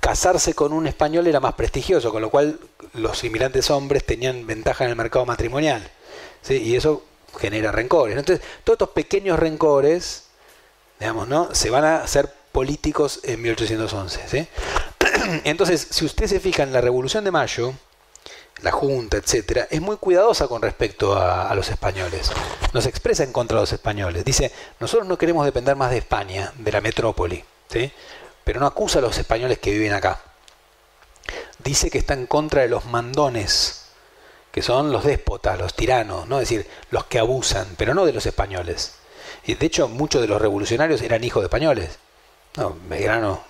Casarse 0.00 0.52
con 0.54 0.72
un 0.72 0.88
español 0.88 1.28
era 1.28 1.38
más 1.38 1.54
prestigioso, 1.54 2.10
con 2.10 2.22
lo 2.22 2.30
cual 2.30 2.58
los 2.92 3.22
inmigrantes 3.22 3.70
hombres 3.70 4.04
tenían 4.04 4.48
ventaja 4.48 4.82
en 4.82 4.90
el 4.90 4.96
mercado 4.96 5.24
matrimonial 5.26 5.92
y 6.50 6.76
eso 6.76 7.02
genera 7.38 7.72
rencores. 7.72 8.16
Entonces, 8.16 8.46
todos 8.62 8.76
estos 8.76 8.90
pequeños 8.90 9.38
rencores, 9.38 10.24
digamos, 10.98 11.28
¿no? 11.28 11.54
Se 11.54 11.70
van 11.70 11.84
a 11.84 12.02
hacer 12.02 12.32
políticos 12.52 13.20
en 13.24 13.42
1811. 13.42 14.48
Entonces, 15.44 15.86
si 15.90 16.04
usted 16.04 16.26
se 16.26 16.40
fija 16.40 16.62
en 16.62 16.72
la 16.72 16.80
Revolución 16.80 17.24
de 17.24 17.30
Mayo, 17.30 17.74
la 18.62 18.70
Junta, 18.70 19.16
etcétera, 19.16 19.66
es 19.70 19.80
muy 19.80 19.96
cuidadosa 19.96 20.46
con 20.46 20.62
respecto 20.62 21.18
a, 21.18 21.54
los 21.54 21.68
españoles. 21.68 22.30
Nos 22.72 22.86
expresa 22.86 23.24
en 23.24 23.32
contra 23.32 23.56
de 23.56 23.62
los 23.62 23.72
españoles. 23.72 24.24
Dice, 24.24 24.52
nosotros 24.80 25.08
no 25.08 25.18
queremos 25.18 25.44
depender 25.44 25.76
más 25.76 25.90
de 25.90 25.98
España, 25.98 26.52
de 26.56 26.72
la 26.72 26.80
metrópoli, 26.80 27.44
pero 28.44 28.60
no 28.60 28.66
acusa 28.66 29.00
a 29.00 29.02
los 29.02 29.18
españoles 29.18 29.58
que 29.58 29.72
viven 29.72 29.92
acá. 29.92 30.20
Dice 31.58 31.90
que 31.90 31.98
está 31.98 32.14
en 32.14 32.26
contra 32.26 32.62
de 32.62 32.68
los 32.68 32.84
mandones 32.86 33.83
que 34.54 34.62
son 34.62 34.92
los 34.92 35.02
déspotas, 35.02 35.58
los 35.58 35.74
tiranos, 35.74 36.28
¿no? 36.28 36.38
es 36.38 36.48
decir, 36.48 36.64
los 36.92 37.06
que 37.06 37.18
abusan, 37.18 37.66
pero 37.76 37.92
no 37.92 38.06
de 38.06 38.12
los 38.12 38.24
españoles. 38.24 38.94
Y 39.44 39.54
de 39.54 39.66
hecho, 39.66 39.88
muchos 39.88 40.22
de 40.22 40.28
los 40.28 40.40
revolucionarios 40.40 41.02
eran 41.02 41.24
hijos 41.24 41.42
de 41.42 41.46
españoles. 41.46 41.98
No, 42.56 42.76
Belgrano, 42.88 43.42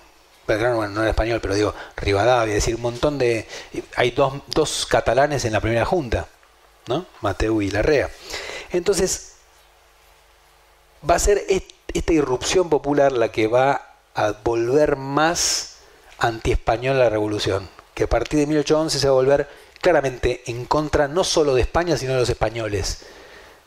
Belgrano 0.47 0.87
no 0.87 1.01
era 1.01 1.11
español, 1.11 1.41
pero 1.41 1.53
digo, 1.53 1.75
Rivadavia, 1.95 2.55
es 2.55 2.63
decir, 2.63 2.73
un 2.73 2.81
montón 2.81 3.19
de... 3.19 3.47
Hay 3.95 4.11
dos, 4.11 4.33
dos 4.47 4.87
catalanes 4.87 5.45
en 5.45 5.53
la 5.53 5.61
primera 5.61 5.85
junta, 5.85 6.27
¿no? 6.87 7.05
Mateu 7.21 7.61
y 7.61 7.69
Larrea. 7.69 8.09
Entonces, 8.71 9.33
va 11.07 11.13
a 11.13 11.19
ser 11.19 11.43
esta 11.93 12.13
irrupción 12.13 12.67
popular 12.67 13.11
la 13.11 13.31
que 13.31 13.45
va 13.45 13.93
a 14.15 14.31
volver 14.43 14.95
más 14.95 15.75
anti-español 16.17 16.97
la 16.97 17.11
revolución, 17.11 17.69
que 17.93 18.05
a 18.05 18.09
partir 18.09 18.39
de 18.39 18.47
1811 18.47 18.97
se 18.97 19.07
va 19.07 19.11
a 19.11 19.15
volver 19.15 19.64
claramente 19.85 20.41
en 20.47 20.65
contra 20.65 21.07
no 21.07 21.23
solo 21.23 21.53
de 21.53 21.61
España, 21.61 21.95
sino 21.95 22.13
de 22.13 22.19
los 22.19 22.29
españoles. 22.29 23.05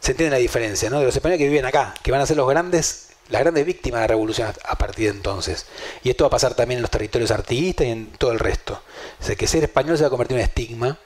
Se 0.01 0.11
entiende 0.11 0.35
la 0.35 0.41
diferencia, 0.41 0.91
¿no? 0.91 0.99
De 0.99 1.05
los 1.05 1.15
españoles 1.15 1.39
que 1.39 1.49
viven 1.49 1.65
acá, 1.65 1.95
que 2.03 2.11
van 2.11 2.21
a 2.21 2.27
ser 2.27 2.37
los 2.37 2.49
grandes, 2.49 3.11
las 3.29 3.41
grandes 3.41 3.65
víctimas 3.65 4.01
de 4.01 4.03
la 4.03 4.07
revolución 4.09 4.53
a 4.65 4.77
partir 4.77 5.13
de 5.13 5.17
entonces. 5.17 5.67
Y 6.03 6.11
esto 6.11 6.25
va 6.25 6.27
a 6.27 6.31
pasar 6.31 6.55
también 6.55 6.79
en 6.79 6.83
los 6.83 6.91
territorios 6.91 7.31
artiguistas 7.31 7.87
y 7.87 7.91
en 7.91 8.07
todo 8.07 8.33
el 8.33 8.41
resto. 8.41 8.83
O 9.21 9.25
sea, 9.25 9.37
que 9.37 9.47
ser 9.47 9.63
español 9.63 9.97
se 9.97 10.03
va 10.03 10.09
a 10.09 10.11
convertir 10.11 10.37
en 10.37 10.43
un 10.43 10.49
estigma, 10.49 10.99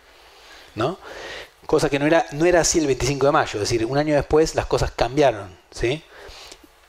¿no? 0.77 0.99
Cosa 1.67 1.91
que 1.91 1.99
no 1.99 2.07
era, 2.07 2.25
no 2.33 2.47
era 2.47 2.63
así 2.63 2.79
el 2.79 2.87
25 2.87 3.27
de 3.27 3.33
mayo, 3.33 3.53
es 3.63 3.69
decir, 3.69 3.85
un 3.85 3.99
año 3.99 4.15
después 4.15 4.55
las 4.55 4.65
cosas 4.65 4.93
cambiaron, 4.93 5.55
¿sí? 5.71 6.03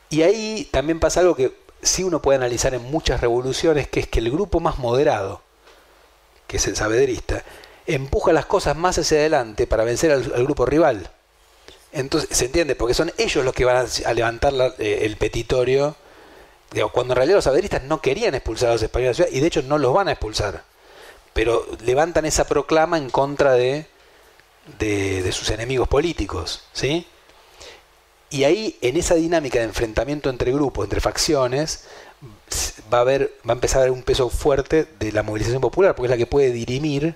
Y 0.10 0.22
ahí 0.22 0.70
también 0.72 1.02
pasa 1.02 1.20
algo 1.20 1.36
que 1.36 1.58
sí 1.82 2.06
uno 2.06 2.22
puede 2.22 2.38
analizar 2.38 2.74
en 2.74 2.84
muchas 2.84 3.20
revoluciones, 3.20 3.90
que 3.90 4.00
es 4.00 4.08
que 4.08 4.20
el 4.20 4.32
grupo 4.32 4.62
más 4.62 4.80
moderado, 4.80 5.42
que 6.48 6.56
es 6.56 6.68
el 6.68 6.78
sabederista, 6.78 7.44
empuja 7.88 8.34
las 8.34 8.46
cosas 8.46 8.76
más 8.76 8.98
hacia 8.98 9.18
adelante 9.18 9.68
para 9.68 9.84
vencer 9.84 10.12
al, 10.12 10.24
grupo 10.44 10.66
rival. 10.66 11.10
Entonces, 11.92 12.36
¿se 12.36 12.46
entiende? 12.46 12.76
Porque 12.76 12.94
son 12.94 13.12
ellos 13.18 13.46
los 13.46 13.54
que 13.54 13.66
van 13.66 13.86
a, 14.06 14.14
levantar 14.14 14.54
eh, 14.80 15.00
el 15.02 15.18
petitorio. 15.18 15.96
cuando 16.92 17.14
en 17.14 17.18
realidad 17.18 17.38
los 17.38 17.44
saberistas 17.44 17.84
no 17.84 18.02
querían 18.02 18.36
expulsar 18.36 18.70
a 18.70 18.74
los 18.74 18.84
españoles 18.84 19.18
de 19.18 19.24
la 19.24 19.28
ciudad, 19.28 19.38
y 19.38 19.42
de 19.42 19.48
hecho 19.48 19.62
no 19.62 19.78
los 19.78 19.94
van 19.94 20.08
a 20.08 20.14
expulsar. 20.14 20.64
Pero 21.34 21.66
levantan 21.84 22.26
esa 22.26 22.46
proclama 22.46 22.98
en 22.98 23.10
contra 23.10 23.54
de, 23.54 23.86
de, 24.80 25.32
sus 25.32 25.50
enemigos 25.50 25.88
políticos. 25.88 26.64
¿sí? 26.74 27.08
Y 28.30 28.46
ahí, 28.46 28.78
en 28.82 28.98
esa 28.98 29.16
dinámica 29.16 29.60
de 29.60 29.66
enfrentamiento 29.66 30.30
entre 30.30 30.52
grupos, 30.52 30.86
entre 30.86 31.02
facciones, 31.02 31.86
va 32.92 33.00
a, 33.00 33.02
haber, 33.02 33.34
va 33.48 33.52
a 33.52 33.54
empezar 33.54 33.80
a 33.80 33.82
haber 33.84 33.92
un 33.92 34.04
peso 34.04 34.30
fuerte 34.30 34.88
de 35.00 35.12
la 35.12 35.24
movilización 35.24 35.62
popular, 35.62 35.96
porque 35.96 36.08
es 36.08 36.12
la 36.12 36.18
que 36.18 36.26
puede 36.26 36.52
dirimir 36.52 37.16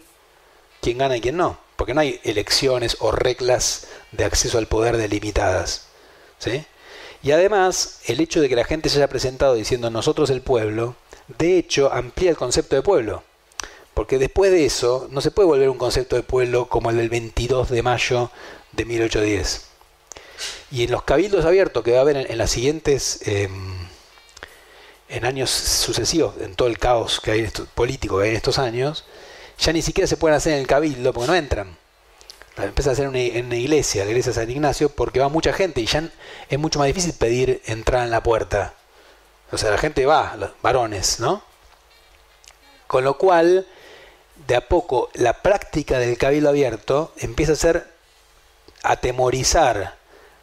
quién 0.87 0.99
gana 0.99 1.17
y 1.17 1.21
quién 1.21 1.35
no. 1.35 1.57
Porque 1.75 1.93
no 1.93 1.99
hay 1.99 2.21
elecciones 2.23 2.95
o 3.01 3.11
reglas 3.11 3.87
de 4.13 4.23
acceso 4.23 4.57
al 4.57 4.67
poder 4.67 4.95
delimitadas. 4.95 5.87
¿sí? 6.39 6.63
Y 7.21 7.31
además, 7.31 7.99
el 8.05 8.21
hecho 8.21 8.39
de 8.39 8.47
que 8.47 8.55
la 8.55 8.63
gente 8.63 8.87
se 8.87 8.97
haya 8.97 9.09
presentado 9.09 9.55
diciendo 9.55 9.89
nosotros 9.89 10.29
el 10.29 10.39
pueblo, 10.39 10.95
de 11.37 11.57
hecho, 11.57 11.91
amplía 11.91 12.29
el 12.29 12.37
concepto 12.37 12.77
de 12.77 12.83
pueblo. 12.83 13.23
Porque 13.93 14.17
después 14.17 14.49
de 14.49 14.65
eso, 14.65 15.09
no 15.11 15.19
se 15.19 15.29
puede 15.29 15.47
volver 15.47 15.69
un 15.69 15.77
concepto 15.77 16.15
de 16.15 16.23
pueblo 16.23 16.69
como 16.69 16.89
el 16.89 16.95
del 16.95 17.09
22 17.09 17.69
de 17.69 17.83
mayo 17.83 18.31
de 18.71 18.85
1810. 18.85 19.65
Y 20.71 20.83
en 20.85 20.91
los 20.91 21.03
cabildos 21.03 21.43
abiertos 21.43 21.83
que 21.83 21.91
va 21.91 21.97
a 21.97 22.01
haber 22.01 22.31
en, 22.31 22.37
las 22.37 22.51
siguientes, 22.51 23.19
em, 23.25 23.75
en 25.09 25.25
años 25.25 25.49
sucesivos, 25.49 26.35
en 26.39 26.55
todo 26.55 26.69
el 26.69 26.79
caos 26.79 27.19
que 27.19 27.31
hay 27.31 27.49
político 27.75 28.19
que 28.19 28.25
hay 28.25 28.29
en 28.29 28.35
estos 28.37 28.57
años, 28.57 29.03
ya 29.57 29.73
ni 29.73 29.81
siquiera 29.81 30.07
se 30.07 30.17
pueden 30.17 30.37
hacer 30.37 30.53
en 30.53 30.59
el 30.59 30.67
cabildo 30.67 31.13
porque 31.13 31.27
no 31.27 31.35
entran. 31.35 31.77
Empieza 32.57 32.89
a 32.89 32.93
hacer 32.93 33.05
en 33.05 33.45
una 33.45 33.55
iglesia, 33.55 34.03
la 34.03 34.09
iglesia 34.09 34.31
de 34.31 34.39
San 34.39 34.49
Ignacio, 34.49 34.89
porque 34.89 35.19
va 35.19 35.29
mucha 35.29 35.53
gente 35.53 35.79
y 35.81 35.85
ya 35.85 36.09
es 36.49 36.57
mucho 36.57 36.79
más 36.79 36.87
difícil 36.87 37.13
pedir 37.13 37.61
entrar 37.65 38.03
en 38.03 38.09
la 38.09 38.23
puerta. 38.23 38.73
O 39.51 39.57
sea, 39.57 39.69
la 39.69 39.77
gente 39.77 40.05
va, 40.07 40.35
los 40.37 40.51
varones, 40.61 41.19
¿no? 41.19 41.43
Con 42.87 43.03
lo 43.03 43.17
cual, 43.17 43.67
de 44.47 44.55
a 44.55 44.67
poco, 44.67 45.09
la 45.13 45.33
práctica 45.33 45.99
del 45.99 46.17
cabildo 46.17 46.49
abierto 46.49 47.13
empieza 47.17 47.53
a 47.53 47.57
ser 47.57 47.91
atemorizar 48.81 49.95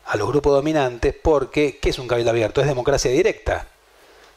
a 0.06 0.16
los 0.16 0.28
grupos 0.28 0.52
dominantes 0.52 1.14
porque, 1.20 1.78
¿qué 1.78 1.90
es 1.90 1.98
un 1.98 2.06
cabildo 2.06 2.30
abierto? 2.30 2.60
Es 2.60 2.68
democracia 2.68 3.10
directa. 3.10 3.66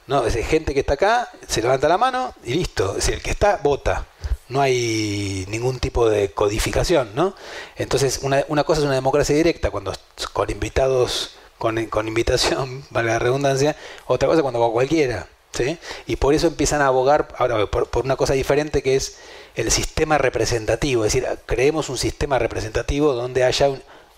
¿no? 0.08 0.26
Es 0.26 0.34
gente 0.48 0.74
que 0.74 0.80
está 0.80 0.94
acá, 0.94 1.30
se 1.48 1.62
levanta 1.62 1.88
la 1.88 1.98
mano 2.00 2.34
y 2.44 2.56
listo. 2.56 2.92
Es 2.92 2.96
decir, 2.98 3.16
el 3.16 3.22
que 3.22 3.32
está, 3.32 3.60
vota 3.62 4.06
no 4.50 4.62
hay 4.62 5.46
ningún 5.50 5.80
tipo 5.80 6.10
de 6.10 6.32
codificación, 6.32 7.12
¿no? 7.16 7.36
Entonces, 7.76 8.20
una, 8.24 8.46
una 8.48 8.64
cosa 8.64 8.82
es 8.82 8.86
una 8.86 8.96
democracia 8.96 9.36
directa, 9.36 9.72
cuando 9.72 9.94
con 10.34 10.50
invitados, 10.50 11.36
con, 11.58 11.86
con 11.88 12.08
invitación, 12.08 12.86
vale 12.90 13.10
la 13.10 13.20
redundancia, 13.20 13.76
otra 14.06 14.28
cosa 14.28 14.42
cuando 14.42 14.60
va 14.60 14.72
cualquiera, 14.72 15.28
¿sí? 15.54 15.78
Y 16.06 16.16
por 16.16 16.34
eso 16.34 16.48
empiezan 16.48 16.82
a 16.82 16.88
abogar 16.88 17.28
ahora 17.38 17.66
por, 17.68 17.90
por, 17.90 18.06
una 18.06 18.16
cosa 18.16 18.34
diferente 18.34 18.82
que 18.82 18.96
es 18.96 19.18
el 19.56 19.72
sistema 19.72 20.18
representativo, 20.18 21.06
es 21.06 21.14
decir, 21.14 21.28
creemos 21.46 21.90
un 21.90 21.98
sistema 21.98 22.40
representativo 22.40 23.14
donde 23.14 23.44
haya 23.44 23.70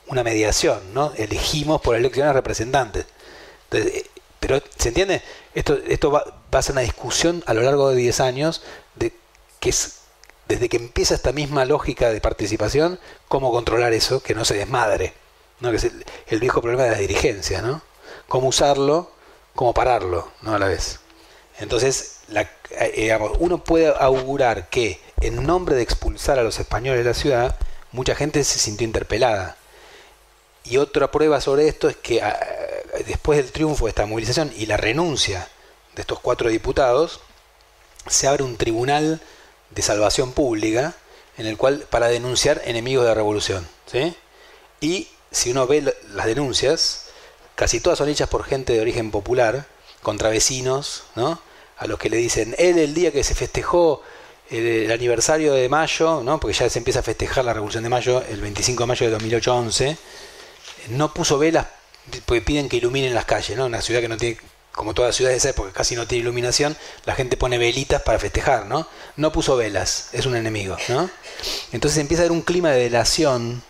una 0.07 0.23
mediación, 0.23 0.93
¿no? 0.93 1.13
Elegimos 1.17 1.81
por 1.81 1.95
elecciones 1.95 2.33
representantes. 2.33 3.05
Entonces, 3.69 4.01
eh, 4.01 4.09
pero, 4.39 4.61
¿se 4.77 4.89
entiende? 4.89 5.21
Esto, 5.53 5.77
esto 5.87 6.11
va, 6.11 6.23
va 6.53 6.59
a 6.59 6.61
ser 6.61 6.73
una 6.73 6.81
discusión 6.81 7.43
a 7.45 7.53
lo 7.53 7.61
largo 7.61 7.89
de 7.89 7.97
10 7.97 8.19
años 8.21 8.61
de 8.95 9.13
que 9.59 9.69
es 9.69 9.98
desde 10.49 10.67
que 10.67 10.77
empieza 10.77 11.13
esta 11.13 11.31
misma 11.31 11.63
lógica 11.63 12.09
de 12.09 12.19
participación, 12.19 12.99
cómo 13.27 13.51
controlar 13.51 13.93
eso, 13.93 14.21
que 14.21 14.33
no 14.33 14.43
se 14.43 14.55
desmadre, 14.55 15.13
¿no? 15.59 15.69
que 15.69 15.77
es 15.77 15.91
el, 16.27 16.39
viejo 16.39 16.59
problema 16.59 16.83
de 16.83 16.91
la 16.91 16.97
dirigencia, 16.97 17.61
¿no? 17.61 17.83
cómo 18.27 18.47
usarlo, 18.47 19.11
cómo 19.53 19.75
pararlo, 19.75 20.27
¿no? 20.41 20.55
a 20.55 20.59
la 20.59 20.65
vez. 20.65 21.01
Entonces, 21.59 22.21
eh, 22.71 23.15
uno 23.37 23.63
puede 23.63 23.93
augurar 23.95 24.69
que 24.69 24.99
en 25.21 25.45
nombre 25.45 25.75
de 25.75 25.83
expulsar 25.83 26.39
a 26.39 26.43
los 26.43 26.59
españoles 26.59 27.03
de 27.03 27.09
la 27.09 27.13
ciudad, 27.13 27.55
mucha 27.91 28.15
gente 28.15 28.43
se 28.43 28.57
sintió 28.57 28.85
interpelada. 28.85 29.55
Y 30.63 30.77
otra 30.77 31.11
prueba 31.11 31.41
sobre 31.41 31.67
esto 31.67 31.89
es 31.89 31.95
que 31.95 32.23
ah, 32.23 32.39
después 33.05 33.37
del 33.37 33.51
triunfo 33.51 33.85
de 33.85 33.89
esta 33.89 34.07
movilización 34.07 34.51
y 34.57 34.65
la 34.65 34.77
renuncia 34.77 35.47
de 35.95 36.01
estos 36.01 36.19
cuatro 36.19 36.49
diputados, 36.49 37.19
se 38.07 38.27
abre 38.27 38.43
un 38.43 38.57
tribunal 38.57 39.21
de 39.71 39.81
salvación 39.81 40.31
pública 40.31 40.95
en 41.37 41.47
el 41.47 41.57
cual 41.57 41.85
para 41.89 42.07
denunciar 42.07 42.61
enemigos 42.65 43.03
de 43.03 43.09
la 43.09 43.15
revolución. 43.15 43.67
¿sí? 43.85 44.15
Y 44.81 45.07
si 45.31 45.51
uno 45.51 45.67
ve 45.67 45.95
las 46.13 46.25
denuncias, 46.25 47.05
casi 47.55 47.79
todas 47.79 47.97
son 47.97 48.09
hechas 48.09 48.29
por 48.29 48.43
gente 48.43 48.73
de 48.73 48.81
origen 48.81 49.11
popular, 49.11 49.67
contra 50.01 50.29
vecinos, 50.29 51.03
¿no? 51.15 51.41
a 51.77 51.87
los 51.87 51.99
que 51.99 52.09
le 52.09 52.17
dicen, 52.17 52.55
él 52.57 52.77
el 52.77 52.93
día 52.93 53.11
que 53.11 53.23
se 53.23 53.35
festejó 53.35 54.01
el, 54.49 54.91
aniversario 54.91 55.53
de 55.53 55.69
mayo, 55.69 56.21
¿no? 56.23 56.39
porque 56.39 56.53
ya 56.53 56.69
se 56.69 56.79
empieza 56.79 56.99
a 56.99 57.03
festejar 57.03 57.45
la 57.45 57.53
revolución 57.53 57.83
de 57.83 57.89
mayo, 57.89 58.23
el 58.29 58.41
25 58.41 58.83
de 58.83 58.87
mayo 58.87 59.09
de 59.09 59.17
2008-11, 59.17 59.97
no 60.89 61.13
puso 61.13 61.37
velas 61.37 61.67
porque 62.25 62.41
piden 62.41 62.69
que 62.69 62.77
iluminen 62.77 63.13
las 63.13 63.25
calles, 63.25 63.57
¿no? 63.57 63.65
Una 63.65 63.81
ciudad 63.81 64.01
que 64.01 64.07
no 64.07 64.17
tiene 64.17 64.37
como 64.79 64.93
toda 64.93 65.11
ciudad 65.11 65.31
de 65.31 65.35
esa 65.35 65.49
época 65.49 65.73
casi 65.73 65.97
no 65.97 66.07
tiene 66.07 66.21
iluminación, 66.21 66.77
la 67.03 67.13
gente 67.13 67.35
pone 67.35 67.57
velitas 67.57 68.01
para 68.01 68.17
festejar, 68.17 68.65
¿no? 68.65 68.87
No 69.17 69.33
puso 69.33 69.57
velas, 69.57 70.07
es 70.13 70.25
un 70.25 70.37
enemigo, 70.37 70.77
¿no? 70.87 71.09
Entonces 71.73 71.99
empieza 71.99 72.23
a 72.23 72.25
haber 72.27 72.31
un 72.31 72.43
clima 72.43 72.71
de 72.71 72.83
delación 72.83 73.61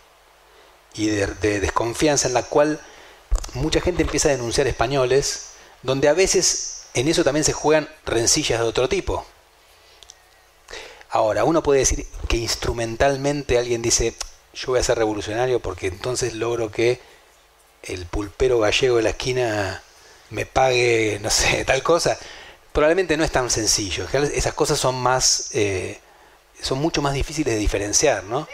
y 0.93 1.07
de, 1.07 1.25
desconfianza 1.61 2.27
en 2.27 2.35
la 2.35 2.43
cual 2.43 2.79
mucha 3.55 3.81
gente 3.81 4.03
empieza 4.03 4.29
a 4.29 4.33
denunciar 4.33 4.67
españoles, 4.67 5.53
donde 5.81 6.09
a 6.09 6.13
veces 6.13 6.83
en 6.93 7.07
eso 7.07 7.23
también 7.23 7.43
se 7.43 7.53
juegan 7.53 7.89
rencillas 8.05 8.59
de 8.59 8.67
otro 8.67 8.87
tipo. 8.87 9.25
Ahora, 11.09 11.43
uno 11.43 11.63
puede 11.63 11.79
decir 11.79 12.05
que 12.27 12.37
instrumentalmente 12.37 13.57
alguien 13.57 13.81
dice, 13.81 14.13
yo 14.53 14.67
voy 14.67 14.79
a 14.79 14.83
ser 14.83 14.99
revolucionario 14.99 15.59
porque 15.59 15.87
entonces 15.87 16.35
logro 16.35 16.69
que 16.69 17.01
el 17.81 18.05
pulpero 18.05 18.59
gallego 18.59 18.97
de 18.97 19.01
la 19.01 19.09
esquina 19.09 19.81
me 20.29 20.45
pague, 20.45 21.19
no 21.21 21.29
sé, 21.29 21.65
tal 21.67 21.83
cosa, 21.83 22.17
probablemente 22.71 23.17
no 23.17 23.23
es 23.23 23.31
tan 23.31 23.49
sencillo. 23.49 24.07
Esas 24.33 24.53
cosas 24.53 24.79
son 24.79 24.95
más, 24.95 25.49
eh, 25.53 25.99
son 26.61 26.79
mucho 26.79 27.01
más 27.01 27.13
difíciles 27.13 27.53
de 27.53 27.59
diferenciar, 27.59 28.23
¿no? 28.23 28.47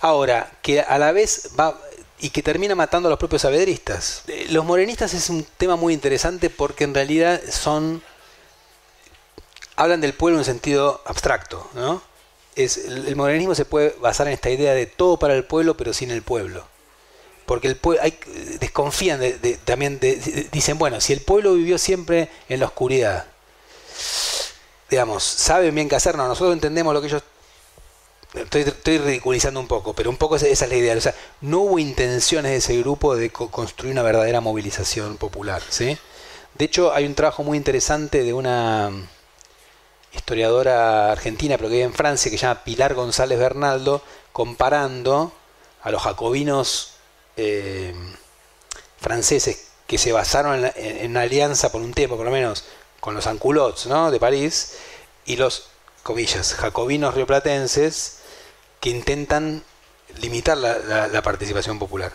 Ahora, 0.00 0.50
que 0.62 0.80
a 0.80 0.98
la 0.98 1.12
vez 1.12 1.50
va 1.58 1.78
y 2.18 2.30
que 2.30 2.42
termina 2.42 2.74
matando 2.74 3.08
a 3.08 3.10
los 3.10 3.18
propios 3.18 3.42
sabedristas. 3.42 4.22
Eh, 4.28 4.46
los 4.50 4.64
morenistas 4.64 5.12
es 5.14 5.28
un 5.28 5.44
tema 5.56 5.76
muy 5.76 5.92
interesante 5.92 6.50
porque 6.50 6.84
en 6.84 6.94
realidad 6.94 7.40
son 7.50 8.02
hablan 9.74 10.00
del 10.00 10.12
pueblo 10.12 10.38
en 10.38 10.44
sentido 10.44 11.02
abstracto, 11.06 11.68
¿no? 11.74 12.02
Es, 12.54 12.76
el 12.76 13.16
morenismo 13.16 13.54
se 13.54 13.64
puede 13.64 13.96
basar 14.00 14.26
en 14.26 14.34
esta 14.34 14.50
idea 14.50 14.74
de 14.74 14.86
todo 14.86 15.18
para 15.18 15.34
el 15.34 15.44
pueblo 15.44 15.74
pero 15.76 15.94
sin 15.94 16.10
el 16.10 16.20
pueblo 16.20 16.66
porque 17.52 17.68
el 17.68 17.78
hay, 18.00 18.18
desconfían 18.60 19.20
de, 19.20 19.58
también, 19.62 20.00
dicen, 20.50 20.78
bueno, 20.78 21.02
si 21.02 21.12
el 21.12 21.20
pueblo 21.20 21.52
vivió 21.52 21.76
siempre 21.76 22.30
en 22.48 22.60
la 22.60 22.64
oscuridad, 22.64 23.26
digamos, 24.88 25.22
saben 25.22 25.74
bien 25.74 25.86
qué 25.86 25.96
hacer, 25.96 26.16
no, 26.16 26.26
nosotros 26.26 26.54
entendemos 26.54 26.94
lo 26.94 27.02
que 27.02 27.08
ellos... 27.08 27.22
Estoy, 28.32 28.96
ridiculizando 28.96 29.60
un 29.60 29.68
poco, 29.68 29.92
pero 29.92 30.08
un 30.08 30.16
poco 30.16 30.36
esa, 30.36 30.46
es 30.46 30.66
la 30.66 30.74
idea. 30.74 30.96
O 30.96 31.00
sea, 31.02 31.14
no 31.42 31.58
hubo 31.58 31.78
intenciones 31.78 32.52
de 32.52 32.56
ese 32.56 32.78
grupo 32.78 33.14
de 33.16 33.28
construir 33.28 33.92
una 33.92 34.02
verdadera 34.02 34.40
movilización 34.40 35.18
popular. 35.18 35.60
¿sí? 35.68 35.98
De 36.54 36.64
hecho, 36.64 36.94
hay 36.94 37.04
un 37.04 37.14
trabajo 37.14 37.42
muy 37.42 37.58
interesante 37.58 38.22
de 38.22 38.32
una 38.32 38.90
historiadora 40.14 41.12
argentina, 41.12 41.58
pero 41.58 41.68
que 41.68 41.74
vive 41.74 41.84
en 41.84 41.92
Francia, 41.92 42.30
que 42.30 42.38
se 42.38 42.46
llama 42.46 42.64
Pilar 42.64 42.94
González 42.94 43.38
Bernaldo, 43.38 44.00
comparando 44.32 45.34
a 45.82 45.90
los 45.90 46.00
jacobinos 46.00 46.91
eh, 47.36 47.94
franceses 48.98 49.68
que 49.86 49.98
se 49.98 50.12
basaron 50.12 50.70
en, 50.74 51.10
una 51.10 51.22
alianza 51.22 51.70
por 51.70 51.82
un 51.82 51.92
tiempo, 51.92 52.16
por 52.16 52.24
lo 52.24 52.32
menos, 52.32 52.64
con 53.00 53.14
los 53.14 53.26
anculots 53.26 53.86
¿no? 53.86 54.10
de 54.10 54.18
París 54.18 54.74
y 55.26 55.36
los, 55.36 55.68
comillas, 56.02 56.54
jacobinos 56.54 57.14
rioplatenses 57.14 58.18
que 58.80 58.90
intentan 58.90 59.62
limitar 60.18 60.58
la, 60.58 61.22
participación 61.22 61.78
popular. 61.78 62.12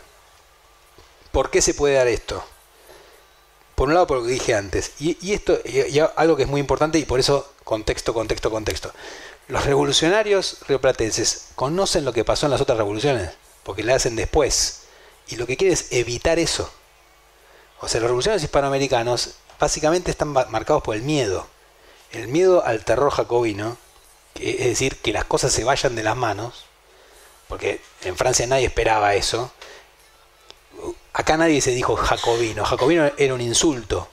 ¿Por 1.31 1.49
qué 1.49 1.61
se 1.61 1.73
puede 1.73 1.95
dar 1.95 2.07
esto? 2.07 2.43
Por 3.75 3.87
un 3.87 3.93
lado, 3.93 4.07
por 4.07 4.17
lo 4.17 4.23
que 4.25 4.31
dije 4.31 4.55
antes, 4.55 4.93
y, 4.99 5.33
esto, 5.33 5.59
y, 5.63 5.99
algo 6.15 6.35
que 6.35 6.43
es 6.43 6.49
muy 6.49 6.59
importante, 6.59 6.97
y 6.97 7.05
por 7.05 7.19
eso 7.19 7.53
contexto, 7.63 8.13
contexto, 8.13 8.49
contexto. 8.49 8.91
Los 9.47 9.65
revolucionarios 9.65 10.57
rioplatenses 10.67 11.49
conocen 11.55 12.03
lo 12.03 12.11
que 12.11 12.25
pasó 12.25 12.47
en 12.47 12.51
las 12.51 12.61
otras 12.61 12.77
revoluciones, 12.77 13.31
porque 13.63 13.83
la 13.83 13.95
hacen 13.95 14.15
después. 14.15 14.86
Y 15.29 15.35
lo 15.35 15.45
que 15.45 15.57
quiere 15.57 15.73
es 15.73 15.87
evitar 15.91 16.39
eso. 16.39 16.71
O 17.79 17.87
sea, 17.87 17.99
los 18.01 18.09
revolucionarios 18.09 18.43
hispanoamericanos 18.43 19.35
básicamente 19.59 20.11
están 20.11 20.29
marcados 20.29 20.83
por 20.83 20.95
el 20.95 21.01
miedo. 21.01 21.47
El 22.11 22.27
miedo 22.27 22.63
al 22.65 22.85
terror 22.85 23.11
jacobino, 23.11 23.77
es 24.35 24.65
decir, 24.65 24.97
que 24.97 25.11
las 25.11 25.25
cosas 25.25 25.51
se 25.51 25.63
vayan 25.63 25.95
de 25.95 26.03
las 26.03 26.15
manos, 26.15 26.65
porque 27.47 27.81
en 28.03 28.15
Francia 28.15 28.47
nadie 28.47 28.65
esperaba 28.65 29.15
eso. 29.15 29.51
Acá 31.13 31.37
nadie 31.37 31.61
se 31.61 31.71
dijo 31.71 31.95
jacobino. 31.95 32.65
Jacobino 32.65 33.11
era 33.17 33.33
un 33.33 33.41
insulto. 33.41 34.07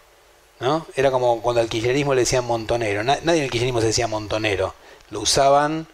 ¿no? 0.61 0.87
Era 0.95 1.11
como 1.11 1.43
cuando 1.43 1.61
al 1.61 1.69
kirchnerismo 1.69 2.15
le 2.15 2.23
decían 2.23 2.45
montonero. 2.45 3.03
Nadie 3.05 3.21
en 3.23 3.45
el 3.45 3.51
kirchnerismo 3.51 3.81
se 3.81 3.89
decía 3.89 4.07
montonero. 4.07 4.75
Lo 5.11 5.21
usaban 5.21 5.87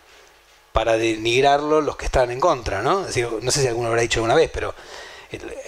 para 0.72 0.96
denigrarlo 0.96 1.80
los 1.80 1.96
que 1.96 2.04
estaban 2.06 2.30
en 2.30 2.40
contra. 2.40 2.82
¿no? 2.82 3.00
no 3.00 3.50
sé 3.50 3.60
si 3.60 3.66
alguno 3.66 3.88
lo 3.88 3.92
habrá 3.92 4.02
dicho 4.02 4.20
alguna 4.20 4.34
vez, 4.34 4.50
pero 4.52 4.74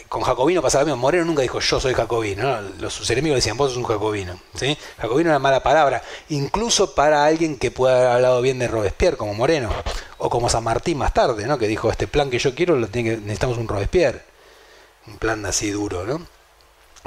Con 0.08 0.22
Jacobino 0.22 0.60
pasaba 0.60 0.82
lo 0.82 0.86
mismo. 0.88 1.02
Moreno 1.02 1.24
nunca 1.24 1.42
dijo 1.42 1.60
yo 1.60 1.80
soy 1.80 1.94
Jacobino. 1.94 2.60
Los, 2.80 2.94
sus 2.94 3.08
enemigos 3.10 3.36
decían 3.36 3.56
vos 3.56 3.70
sos 3.70 3.78
un 3.78 3.84
Jacobino. 3.84 4.40
¿sí? 4.54 4.76
Jacobino 4.98 5.30
era 5.30 5.36
una 5.36 5.42
mala 5.42 5.62
palabra, 5.62 6.02
incluso 6.30 6.94
para 6.94 7.24
alguien 7.24 7.56
que 7.56 7.70
pueda 7.70 7.96
haber 7.96 8.08
hablado 8.08 8.42
bien 8.42 8.58
de 8.58 8.68
Robespierre, 8.68 9.16
como 9.16 9.34
Moreno, 9.34 9.70
o 10.18 10.28
como 10.28 10.48
San 10.48 10.64
Martín 10.64 10.98
más 10.98 11.14
tarde, 11.14 11.46
¿no? 11.46 11.58
que 11.58 11.68
dijo 11.68 11.90
este 11.90 12.06
plan 12.06 12.30
que 12.30 12.38
yo 12.38 12.54
quiero 12.54 12.74
que, 12.90 13.02
necesitamos 13.02 13.58
un 13.58 13.68
Robespierre. 13.68 14.22
Un 15.06 15.18
plan 15.18 15.44
así 15.46 15.70
duro, 15.70 16.04
¿no? 16.04 16.24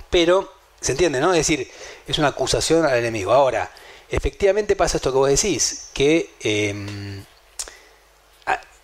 Pero, 0.10 0.52
¿se 0.82 0.91
entiende, 0.91 1.22
no? 1.22 1.32
Es 1.32 1.48
decir, 1.48 1.72
es 2.07 2.18
una 2.18 2.30
acusación 2.30 2.86
al 2.86 2.98
enemigo. 2.98 3.32
Ahora, 3.32 3.72
efectivamente 4.10 4.76
pasa 4.76 4.98
esto 4.98 5.11
que 5.11 5.18
vos 5.18 5.30
decís, 5.30 5.90
que 5.94 6.34
em, 6.41 7.23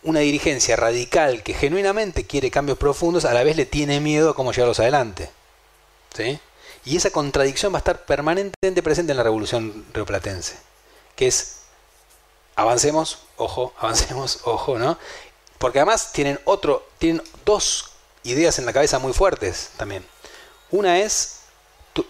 una 0.04 0.22
dirigencia 0.22 0.76
radical 0.76 1.44
que 1.44 1.54
genuinamente 1.54 2.26
quiere 2.26 2.52
cambios 2.52 2.78
profundos, 2.78 3.26
a 3.26 3.34
la 3.34 3.44
vez 3.44 3.56
le 3.56 3.66
tiene 3.66 4.00
miedo 4.00 4.32
a 4.32 4.36
cómo 4.36 4.52
llevarlos 4.52 4.80
adelante. 4.80 5.30
¿sí? 6.16 6.40
Y 6.86 6.98
esa 6.98 7.12
contradicción 7.12 7.72
va 7.74 7.78
a 7.78 7.80
estar 7.80 8.06
permanentemente 8.06 8.82
presente 8.82 9.12
en 9.12 9.18
la 9.18 9.24
revolución 9.24 9.86
rioplatense, 9.94 10.56
que 11.16 11.28
es 11.28 11.58
avancemos, 12.56 13.20
ojo, 13.38 13.74
avancemos, 13.80 14.40
ojo, 14.44 14.80
¿no? 14.80 14.98
Porque 15.58 15.80
además 15.80 16.12
tienen 16.12 16.40
otro, 16.46 16.88
tienen 16.98 17.22
dos 17.46 17.92
ideas 18.24 18.58
en 18.58 18.66
la 18.66 18.74
cabeza 18.74 18.98
muy 18.98 19.14
fuertes 19.14 19.72
también. 19.78 20.04
Una 20.72 21.00
es, 21.00 21.42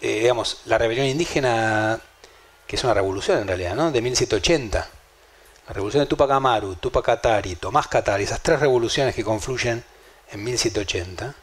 eh, 0.02 0.22
digamos, 0.22 0.62
la 0.66 0.78
rebelión 0.78 1.08
indígena, 1.08 2.00
que 2.66 2.78
es 2.78 2.84
una 2.84 2.94
revolución 2.94 3.40
en 3.40 3.48
realidad, 3.48 3.76
¿no? 3.76 3.92
De 3.92 4.02
1780 4.02 5.01
la 5.72 5.76
revolución 5.76 6.04
de 6.04 6.08
Tupac 6.08 6.30
Amaru, 6.32 6.76
Tupac 6.76 7.06
Katari, 7.06 7.56
Tomás 7.56 7.88
Katari, 7.88 8.26
esas 8.26 8.42
tres 8.42 8.60
revoluciones 8.60 9.16
que 9.16 9.24
confluyen 9.24 9.86
en 10.30 10.44
1780. 10.44 11.34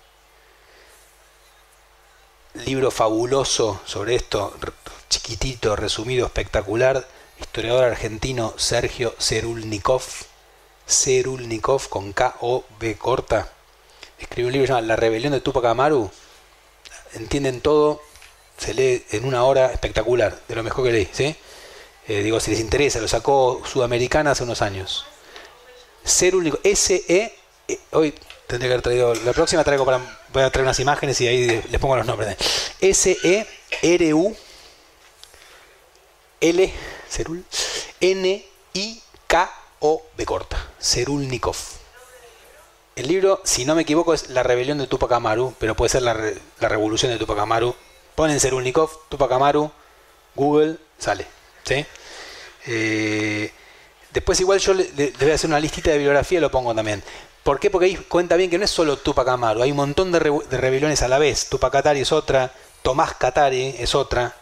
Libro 2.67 2.91
fabuloso 2.91 3.81
sobre 3.87 4.17
esto, 4.17 4.55
chiquitito, 5.09 5.77
resumido, 5.77 6.27
espectacular, 6.27 7.09
historiador 7.41 7.85
argentino 7.85 8.53
Sergio 8.59 9.15
Cerulnikov, 9.19 10.03
Cerulnikov 10.87 11.89
con 11.89 12.13
K-O-B 12.13 12.99
corta, 12.99 13.51
escribió 14.19 14.49
un 14.49 14.53
libro 14.53 14.69
llamado 14.69 14.89
La 14.89 14.97
rebelión 14.97 15.33
de 15.33 15.41
Tupac 15.41 15.65
Amaru. 15.65 16.11
Entienden 17.15 17.63
todo, 17.63 18.03
se 18.59 18.75
lee 18.75 19.07
en 19.11 19.25
una 19.25 19.45
hora 19.45 19.73
espectacular, 19.73 20.39
de 20.47 20.55
lo 20.55 20.63
mejor 20.63 20.85
que 20.85 20.93
leí, 20.93 21.09
¿sí? 21.13 21.35
Eh, 22.09 22.23
digo, 22.23 22.41
si 22.41 22.51
les 22.51 22.61
interesa, 22.61 23.01
lo 23.01 23.09
sacó 23.09 23.61
Sudamericana 23.71 24.31
hace 24.31 24.43
unos 24.43 24.63
años. 24.63 25.05
Ser 26.03 26.35
único, 26.35 26.59
S-E, 26.65 27.35
eh, 27.69 27.79
hoy 27.93 28.15
tendría 28.47 28.71
que 28.71 28.73
haber 28.73 28.83
traído, 28.83 29.15
la 29.15 29.35
próxima 29.35 29.63
traigo 29.63 29.85
para, 29.85 30.01
voy 30.33 30.43
a 30.43 30.51
traer 30.51 30.65
unas 30.65 30.81
imágenes 30.81 31.21
y 31.21 31.29
ahí 31.29 31.63
les 31.71 31.79
pongo 31.79 31.97
los 31.97 32.07
nombres. 32.07 32.39
S-E-R-U, 32.81 34.35
L, 36.41 36.75
Serul, 37.11 37.45
N-I-K-O, 38.01 40.03
B 40.17 40.25
corta, 40.25 40.67
Serulnikov. 40.79 41.57
El 42.97 43.09
libro, 43.09 43.43
si 43.45 43.67
no 43.67 43.75
me 43.75 43.83
equivoco, 43.83 44.15
es 44.15 44.31
La 44.31 44.43
rebelión 44.43 44.79
de 44.79 44.87
Tupac 44.87 45.13
Amaru, 45.13 45.53
pero 45.59 45.75
puede 45.75 45.91
ser 45.91 46.03
la, 46.03 46.15
la 46.15 46.69
revolución 46.69 47.13
de 47.13 47.19
Tupac 47.19 47.39
Amaru. 47.39 47.75
Ponen 48.15 48.41
Serulnikov, 48.41 48.91
Tupac 49.11 49.31
Amaru, 49.31 49.71
Google, 50.35 50.79
sale. 50.99 51.27
¿sí? 51.69 51.87
Eh, 52.71 53.51
después 54.13 54.39
igual 54.41 54.59
yo 54.59 54.75
le, 54.75 55.13
voy 55.19 55.31
a 55.31 55.35
hacer 55.35 55.49
una 55.49 55.59
listita 55.59 55.91
de 55.91 55.97
bibliografía 55.97 56.39
y 56.39 56.41
lo 56.41 56.51
pongo 56.51 56.75
también. 56.75 57.03
¿Por 57.43 57.59
qué? 57.59 57.71
Porque 57.71 57.87
ahí 57.87 57.97
cuenta 57.97 58.37
bien 58.37 58.51
que 58.51 58.59
no 58.59 58.65
es 58.65 58.71
solo 58.71 58.99
Tupac 58.99 59.27
Amaru, 59.27 59.63
hay 59.63 59.71
un 59.71 59.79
montón 59.79 60.13
de, 60.13 60.19
rebeliones 60.19 61.03
a 61.03 61.09
la 61.09 61.19
vez. 61.19 61.49
Tupac 61.49 61.73
Katari 61.73 62.01
es 62.01 62.13
otra, 62.13 62.53
Tomás 62.83 63.15
Katari 63.15 63.75
es 63.79 63.95
otra. 63.95 64.37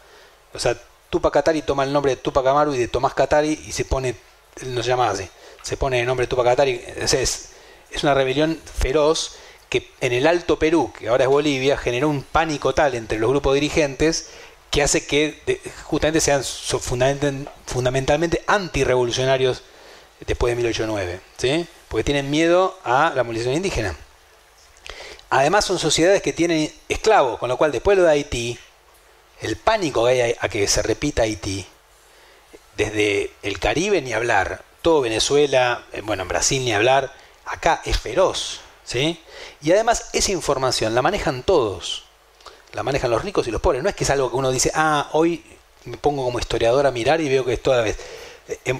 O 0.52 0.58
sea, 0.58 0.76
Tupac 1.08 1.32
Katari 1.32 1.62
toma 1.62 1.84
el 1.84 1.92
nombre 1.92 2.16
de 2.16 2.16
Tupac 2.16 2.44
Amaru 2.46 2.74
y 2.74 2.78
de 2.78 2.88
Tomás 2.88 3.14
Katari 3.14 3.62
y 3.66 3.72
se 3.72 3.84
pone, 3.84 4.16
no 4.66 4.82
se 4.82 4.88
llama 4.88 5.10
así, 5.10 5.28
se 5.62 5.76
pone 5.76 6.00
el 6.00 6.06
nombre 6.06 6.26
de 6.26 6.30
Tupac 6.30 6.46
Katari. 6.46 6.82
Es, 6.96 7.14
es 7.14 8.02
una 8.02 8.14
rebelión 8.14 8.60
feroz 8.76 9.36
que 9.68 9.92
en 10.00 10.12
el 10.12 10.26
Alto 10.26 10.58
Perú, 10.58 10.92
que 10.98 11.08
ahora 11.08 11.24
es 11.24 11.30
Bolivia, 11.30 11.76
generó 11.76 12.08
un 12.08 12.22
pánico 12.22 12.74
tal 12.74 12.96
entre 12.96 13.18
los 13.18 13.30
grupos 13.30 13.54
dirigentes 13.54 14.30
que 14.76 14.82
hace 14.82 15.06
que 15.06 15.40
justamente 15.84 16.20
sean 16.20 16.44
fundamentalmente 16.44 18.44
antirrevolucionarios 18.46 19.62
después 20.26 20.50
de 20.50 20.56
1809, 20.56 21.20
¿sí? 21.38 21.66
porque 21.88 22.04
tienen 22.04 22.28
miedo 22.28 22.78
a 22.84 23.10
la 23.16 23.24
movilización 23.24 23.56
indígena. 23.56 23.96
Además 25.30 25.64
son 25.64 25.78
sociedades 25.78 26.20
que 26.20 26.34
tienen 26.34 26.70
esclavos, 26.90 27.38
con 27.38 27.48
lo 27.48 27.56
cual 27.56 27.72
después 27.72 27.96
de 27.96 28.02
lo 28.02 28.06
de 28.06 28.12
Haití, 28.12 28.58
el 29.40 29.56
pánico 29.56 30.04
que 30.04 30.22
hay 30.22 30.36
a 30.38 30.48
que 30.50 30.68
se 30.68 30.82
repita 30.82 31.22
Haití, 31.22 31.64
desde 32.76 33.30
el 33.42 33.58
Caribe 33.58 34.02
ni 34.02 34.12
hablar, 34.12 34.62
todo 34.82 35.00
Venezuela, 35.00 35.86
eh, 35.94 36.02
bueno, 36.02 36.24
en 36.24 36.28
Brasil 36.28 36.62
ni 36.62 36.74
hablar, 36.74 37.14
acá 37.46 37.80
es 37.86 37.98
feroz, 37.98 38.60
¿sí? 38.84 39.18
Y 39.62 39.72
además 39.72 40.10
esa 40.12 40.32
información 40.32 40.94
la 40.94 41.00
manejan 41.00 41.44
todos 41.44 42.05
la 42.76 42.82
manejan 42.82 43.10
los 43.10 43.22
ricos 43.22 43.48
y 43.48 43.50
los 43.50 43.62
pobres. 43.62 43.82
No 43.82 43.88
es 43.88 43.96
que 43.96 44.04
es 44.04 44.10
algo 44.10 44.30
que 44.30 44.36
uno 44.36 44.50
dice, 44.50 44.70
ah, 44.74 45.08
hoy 45.12 45.42
me 45.86 45.96
pongo 45.96 46.22
como 46.22 46.38
historiador 46.38 46.86
a 46.86 46.90
mirar 46.90 47.22
y 47.22 47.28
veo 47.28 47.42
que 47.42 47.54
es 47.54 47.62
toda 47.62 47.80
vez. 47.80 47.96
Eh, 48.48 48.78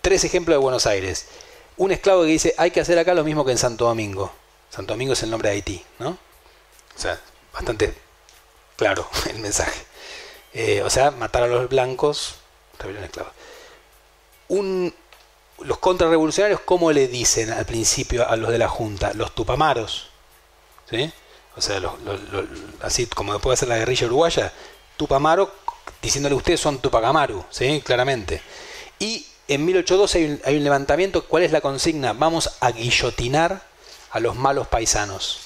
tres 0.00 0.22
ejemplos 0.22 0.54
de 0.54 0.58
Buenos 0.58 0.86
Aires. 0.86 1.26
Un 1.76 1.90
esclavo 1.90 2.22
que 2.22 2.28
dice, 2.28 2.54
hay 2.56 2.70
que 2.70 2.80
hacer 2.80 2.96
acá 2.96 3.12
lo 3.12 3.24
mismo 3.24 3.44
que 3.44 3.50
en 3.50 3.58
Santo 3.58 3.86
Domingo. 3.86 4.32
Santo 4.70 4.92
Domingo 4.92 5.14
es 5.14 5.22
el 5.24 5.30
nombre 5.30 5.48
de 5.48 5.56
Haití, 5.56 5.84
¿no? 5.98 6.10
O 6.10 6.98
sea, 6.98 7.20
bastante 7.52 7.92
claro 8.76 9.08
el 9.28 9.40
mensaje. 9.40 9.84
Eh, 10.52 10.82
o 10.82 10.90
sea, 10.90 11.10
matar 11.10 11.42
a 11.42 11.48
los 11.48 11.68
blancos, 11.68 12.36
rebelión 12.78 13.02
esclava. 13.02 13.32
Un, 14.46 14.94
los 15.58 15.78
contrarrevolucionarios, 15.78 16.60
¿cómo 16.60 16.92
le 16.92 17.08
dicen 17.08 17.50
al 17.50 17.66
principio 17.66 18.28
a 18.28 18.36
los 18.36 18.50
de 18.50 18.58
la 18.58 18.68
Junta? 18.68 19.12
Los 19.14 19.34
tupamaros. 19.34 20.10
¿Sí? 20.88 21.12
O 21.56 21.60
sea, 21.60 21.80
así 22.82 23.06
como 23.06 23.38
puede 23.38 23.56
ser 23.56 23.68
la 23.68 23.78
guerrilla 23.78 24.06
uruguaya, 24.06 24.52
Tupamaro, 24.96 25.52
diciéndole 26.02 26.34
ustedes 26.34 26.60
son 26.60 26.78
Tupacamaru, 26.78 27.44
¿sí? 27.50 27.82
Claramente. 27.84 28.42
Y 28.98 29.26
en 29.48 29.64
1812 29.64 30.18
hay 30.18 30.24
un, 30.24 30.40
hay 30.44 30.56
un 30.56 30.64
levantamiento, 30.64 31.24
¿cuál 31.24 31.42
es 31.42 31.52
la 31.52 31.60
consigna? 31.60 32.12
Vamos 32.12 32.50
a 32.60 32.70
guillotinar 32.72 33.62
a 34.10 34.20
los 34.20 34.34
malos 34.36 34.66
paisanos. 34.68 35.40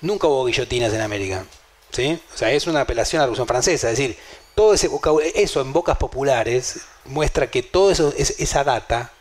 Nunca 0.00 0.26
hubo 0.26 0.44
guillotinas 0.44 0.92
en 0.92 1.00
América. 1.00 1.44
¿sí? 1.90 2.20
O 2.34 2.36
sea, 2.36 2.50
es 2.52 2.66
una 2.66 2.82
apelación 2.82 3.20
a 3.20 3.22
la 3.22 3.26
Revolución 3.26 3.48
Francesa. 3.48 3.90
Es 3.90 3.98
decir, 3.98 4.18
todo 4.54 4.74
ese 4.74 4.90
eso 5.34 5.60
en 5.60 5.72
bocas 5.72 5.96
populares 5.96 6.80
muestra 7.04 7.50
que 7.50 7.68
eso, 7.90 8.12
esa 8.16 8.64
data 8.64 9.12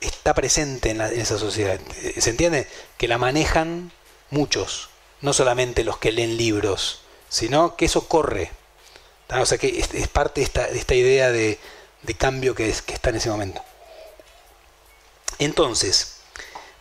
está 0.00 0.34
presente 0.34 0.90
en, 0.90 1.00
en 1.00 1.20
esa 1.20 1.38
sociedad. 1.38 1.78
¿Se 2.18 2.30
entiende? 2.30 2.66
Que 2.98 3.08
la 3.08 3.18
manejan 3.18 3.92
muchos 4.30 4.88
no 5.24 5.32
solamente 5.32 5.84
los 5.84 5.96
que 5.96 6.12
leen 6.12 6.36
libros, 6.36 7.00
sino 7.30 7.76
que 7.76 7.86
eso 7.86 8.06
corre. 8.06 8.52
O 9.30 9.46
sea 9.46 9.56
que 9.56 9.80
es, 9.80 10.08
parte 10.08 10.42
de 10.42 10.44
esta, 10.78 10.94
idea 10.94 11.32
de, 11.32 11.58
cambio 12.18 12.54
que, 12.54 12.72
que 12.84 12.92
está 12.92 13.08
en 13.08 13.16
ese 13.16 13.30
momento. 13.30 13.62
Entonces, 15.38 16.18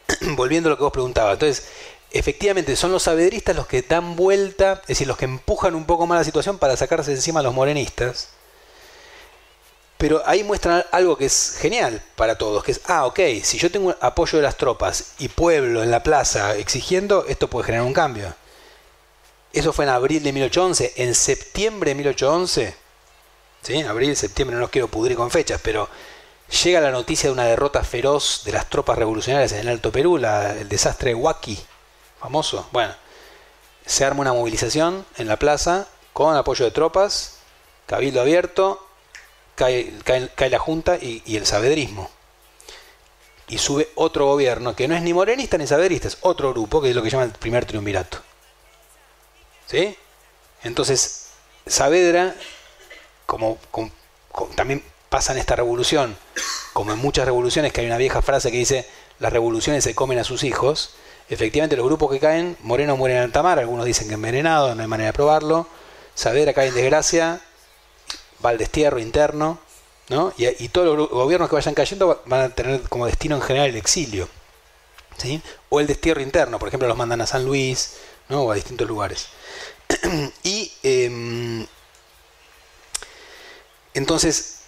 volviendo 0.35 0.67
a 0.67 0.71
lo 0.71 0.77
que 0.77 0.83
vos 0.83 0.91
preguntabas, 0.91 1.35
entonces, 1.35 1.67
efectivamente 2.11 2.75
son 2.75 2.91
los 2.91 3.03
sabedristas 3.03 3.55
los 3.55 3.65
que 3.65 3.81
dan 3.81 4.17
vuelta, 4.17 4.81
es 4.81 4.87
decir, 4.89 5.07
los 5.07 5.17
que 5.17 5.25
empujan 5.25 5.73
un 5.73 5.85
poco 5.85 6.05
más 6.05 6.19
la 6.19 6.25
situación 6.25 6.59
para 6.59 6.75
sacarse 6.75 7.11
encima 7.11 7.39
a 7.39 7.43
los 7.43 7.53
morenistas. 7.53 8.27
Pero 10.03 10.21
ahí 10.25 10.43
muestran 10.43 10.83
algo 10.91 11.15
que 11.15 11.27
es 11.27 11.55
genial 11.61 12.03
para 12.17 12.37
todos, 12.37 12.61
que 12.61 12.73
es, 12.73 12.81
ah, 12.87 13.05
ok, 13.05 13.21
si 13.41 13.57
yo 13.57 13.71
tengo 13.71 13.95
apoyo 14.01 14.37
de 14.37 14.43
las 14.43 14.57
tropas 14.57 15.13
y 15.17 15.29
pueblo 15.29 15.81
en 15.81 15.91
la 15.91 16.03
plaza 16.03 16.57
exigiendo, 16.57 17.23
esto 17.25 17.49
puede 17.49 17.67
generar 17.67 17.85
un 17.85 17.93
cambio. 17.93 18.35
Eso 19.53 19.71
fue 19.71 19.85
en 19.85 19.91
abril 19.91 20.21
de 20.21 20.33
1811. 20.33 20.95
En 20.97 21.15
septiembre 21.15 21.91
de 21.91 21.95
1811, 21.95 22.75
¿sí? 23.61 23.81
abril, 23.83 24.17
septiembre, 24.17 24.57
no 24.57 24.69
quiero 24.69 24.89
pudrir 24.89 25.15
con 25.15 25.31
fechas, 25.31 25.61
pero 25.63 25.87
llega 26.63 26.81
la 26.81 26.91
noticia 26.91 27.29
de 27.29 27.33
una 27.33 27.45
derrota 27.45 27.81
feroz 27.85 28.41
de 28.43 28.51
las 28.51 28.69
tropas 28.69 28.97
revolucionarias 28.97 29.53
en 29.53 29.59
el 29.59 29.69
Alto 29.69 29.93
Perú, 29.93 30.17
el 30.17 30.67
desastre 30.67 31.11
de 31.11 31.15
Huaki, 31.15 31.57
famoso. 32.19 32.67
Bueno, 32.73 32.93
se 33.85 34.03
arma 34.03 34.19
una 34.19 34.33
movilización 34.33 35.05
en 35.15 35.29
la 35.29 35.39
plaza 35.39 35.87
con 36.11 36.35
apoyo 36.35 36.65
de 36.65 36.71
tropas, 36.71 37.37
cabildo 37.85 38.19
abierto, 38.19 38.85
cae, 39.55 40.49
la 40.49 40.59
Junta 40.59 40.97
y, 41.01 41.35
el 41.35 41.45
sabedrismo. 41.45 42.09
Y 43.47 43.57
sube 43.57 43.89
otro 43.95 44.25
gobierno 44.25 44.75
que 44.75 44.87
no 44.87 44.95
es 44.95 45.01
ni 45.01 45.13
morenista 45.13 45.57
ni 45.57 45.67
sabedrista, 45.67 46.07
es 46.07 46.17
otro 46.21 46.51
grupo 46.51 46.81
que 46.81 46.89
es 46.89 46.95
lo 46.95 47.03
que 47.03 47.09
llama 47.09 47.23
el 47.23 47.31
primer 47.31 47.65
triunvirato. 47.65 48.19
¿Sí? 49.67 49.95
Entonces, 50.63 51.31
Saavedra, 51.67 52.35
como, 53.25 53.57
también 54.55 54.83
pasa 55.09 55.33
en 55.33 55.39
esta 55.39 55.55
revolución, 55.55 56.17
como 56.71 56.93
en 56.93 56.99
muchas 56.99 57.25
revoluciones, 57.25 57.73
que 57.73 57.81
hay 57.81 57.87
una 57.87 57.97
vieja 57.97 58.21
frase 58.21 58.51
que 58.51 58.57
dice, 58.57 58.87
las 59.19 59.33
revoluciones 59.33 59.83
se 59.83 59.93
comen 59.93 60.19
a 60.19 60.23
sus 60.23 60.43
hijos, 60.43 60.95
Efectivamente, 61.29 61.77
los 61.77 61.85
grupos 61.85 62.11
que 62.11 62.19
caen, 62.19 62.57
Moreno 62.61 62.97
muere 62.97 63.15
en 63.15 63.21
alta 63.21 63.41
mar, 63.41 63.57
algunos 63.57 63.85
dicen 63.85 64.07
que 64.07 64.15
envenenado, 64.15 64.75
no 64.75 64.81
hay 64.81 64.87
manera 64.87 65.07
de 65.07 65.13
probarlo. 65.13 65.67
Saavedra 66.15 66.53
cae 66.53 66.67
en 66.67 66.75
desgracia, 66.75 67.41
va 68.43 68.51
al 68.51 68.57
destierro 68.57 68.99
interno, 68.99 69.59
¿no? 70.09 70.33
Y, 70.37 70.67
todos 70.69 70.97
los 70.97 71.09
gobiernos 71.09 71.49
que 71.49 71.55
vayan 71.55 71.73
cayendo 71.73 72.21
van 72.25 72.41
a 72.41 72.49
tener 72.49 72.81
como 72.89 73.05
destino 73.05 73.35
en 73.35 73.41
general 73.41 73.69
el 73.69 73.77
exilio, 73.77 74.27
¿sí? 75.17 75.41
O 75.69 75.79
el 75.79 75.87
destierro 75.87 76.21
interno, 76.21 76.59
por 76.59 76.67
ejemplo, 76.67 76.87
los 76.87 76.97
mandan 76.97 77.21
a 77.21 77.27
San 77.27 77.45
Luis, 77.45 77.95
¿no? 78.29 78.43
O 78.43 78.51
a 78.51 78.55
distintos 78.55 78.87
lugares. 78.87 79.27
y 80.43 80.71
em, 80.83 81.65
entonces, 83.93 84.59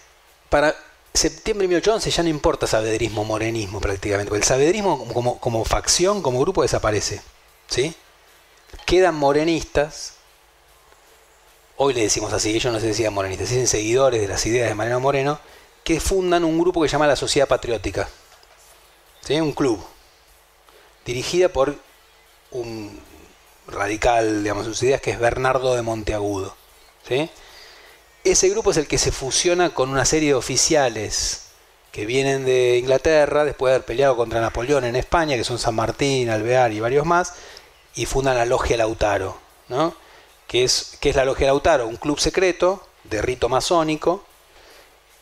para 0.48 0.74
septiembre 1.14 1.64
de 1.64 1.68
1811 1.68 2.10
ya 2.10 2.22
no 2.22 2.28
importa 2.28 2.66
sabedrismo, 2.66 3.24
morenismo 3.24 3.80
prácticamente, 3.80 4.28
porque 4.28 4.42
el 4.42 4.44
sabedrismo 4.44 5.06
como, 5.12 5.40
como 5.40 5.64
facción, 5.64 6.22
como 6.22 6.40
grupo 6.40 6.62
desaparece. 6.62 7.22
¿sí? 7.68 7.94
Quedan 8.84 9.14
morenistas, 9.14 10.14
hoy 11.76 11.94
le 11.94 12.02
decimos 12.02 12.32
así, 12.32 12.54
ellos 12.54 12.72
no 12.72 12.80
se 12.80 12.88
decían 12.88 13.12
morenistas, 13.12 13.50
dicen 13.50 13.66
seguidores 13.66 14.20
de 14.20 14.28
las 14.28 14.44
ideas 14.46 14.68
de 14.68 14.74
Mariano 14.74 15.00
Moreno, 15.00 15.38
que 15.84 16.00
fundan 16.00 16.44
un 16.44 16.58
grupo 16.58 16.82
que 16.82 16.88
se 16.88 16.92
llama 16.92 17.06
la 17.06 17.16
Sociedad 17.16 17.48
Patriótica. 17.48 18.08
¿sí? 19.20 19.40
Un 19.40 19.52
club, 19.52 19.84
dirigida 21.04 21.48
por 21.48 21.76
un 22.50 23.00
radical, 23.68 24.42
digamos, 24.42 24.66
sus 24.66 24.82
ideas, 24.82 25.00
que 25.00 25.10
es 25.10 25.18
Bernardo 25.18 25.74
de 25.74 25.82
Monteagudo. 25.82 26.56
¿sí? 27.06 27.30
Ese 28.24 28.48
grupo 28.48 28.70
es 28.70 28.76
el 28.78 28.88
que 28.88 28.98
se 28.98 29.12
fusiona 29.12 29.70
con 29.70 29.90
una 29.90 30.04
serie 30.04 30.30
de 30.30 30.34
oficiales 30.34 31.42
que 31.92 32.04
vienen 32.04 32.44
de 32.44 32.76
Inglaterra 32.76 33.44
después 33.44 33.70
de 33.70 33.76
haber 33.76 33.86
peleado 33.86 34.16
contra 34.16 34.40
Napoleón 34.40 34.84
en 34.84 34.96
España, 34.96 35.36
que 35.36 35.44
son 35.44 35.58
San 35.58 35.74
Martín, 35.74 36.28
Alvear 36.28 36.72
y 36.72 36.80
varios 36.80 37.06
más, 37.06 37.34
y 37.94 38.04
fundan 38.04 38.36
la 38.36 38.44
Logia 38.44 38.76
Lautaro, 38.76 39.38
¿no? 39.68 39.94
Que, 40.46 40.64
es, 40.64 40.96
que 41.00 41.10
es 41.10 41.16
la 41.16 41.24
Logia 41.24 41.46
Lautaro, 41.46 41.86
un 41.86 41.96
club 41.96 42.18
secreto 42.18 42.86
de 43.04 43.22
rito 43.22 43.48
masónico, 43.48 44.24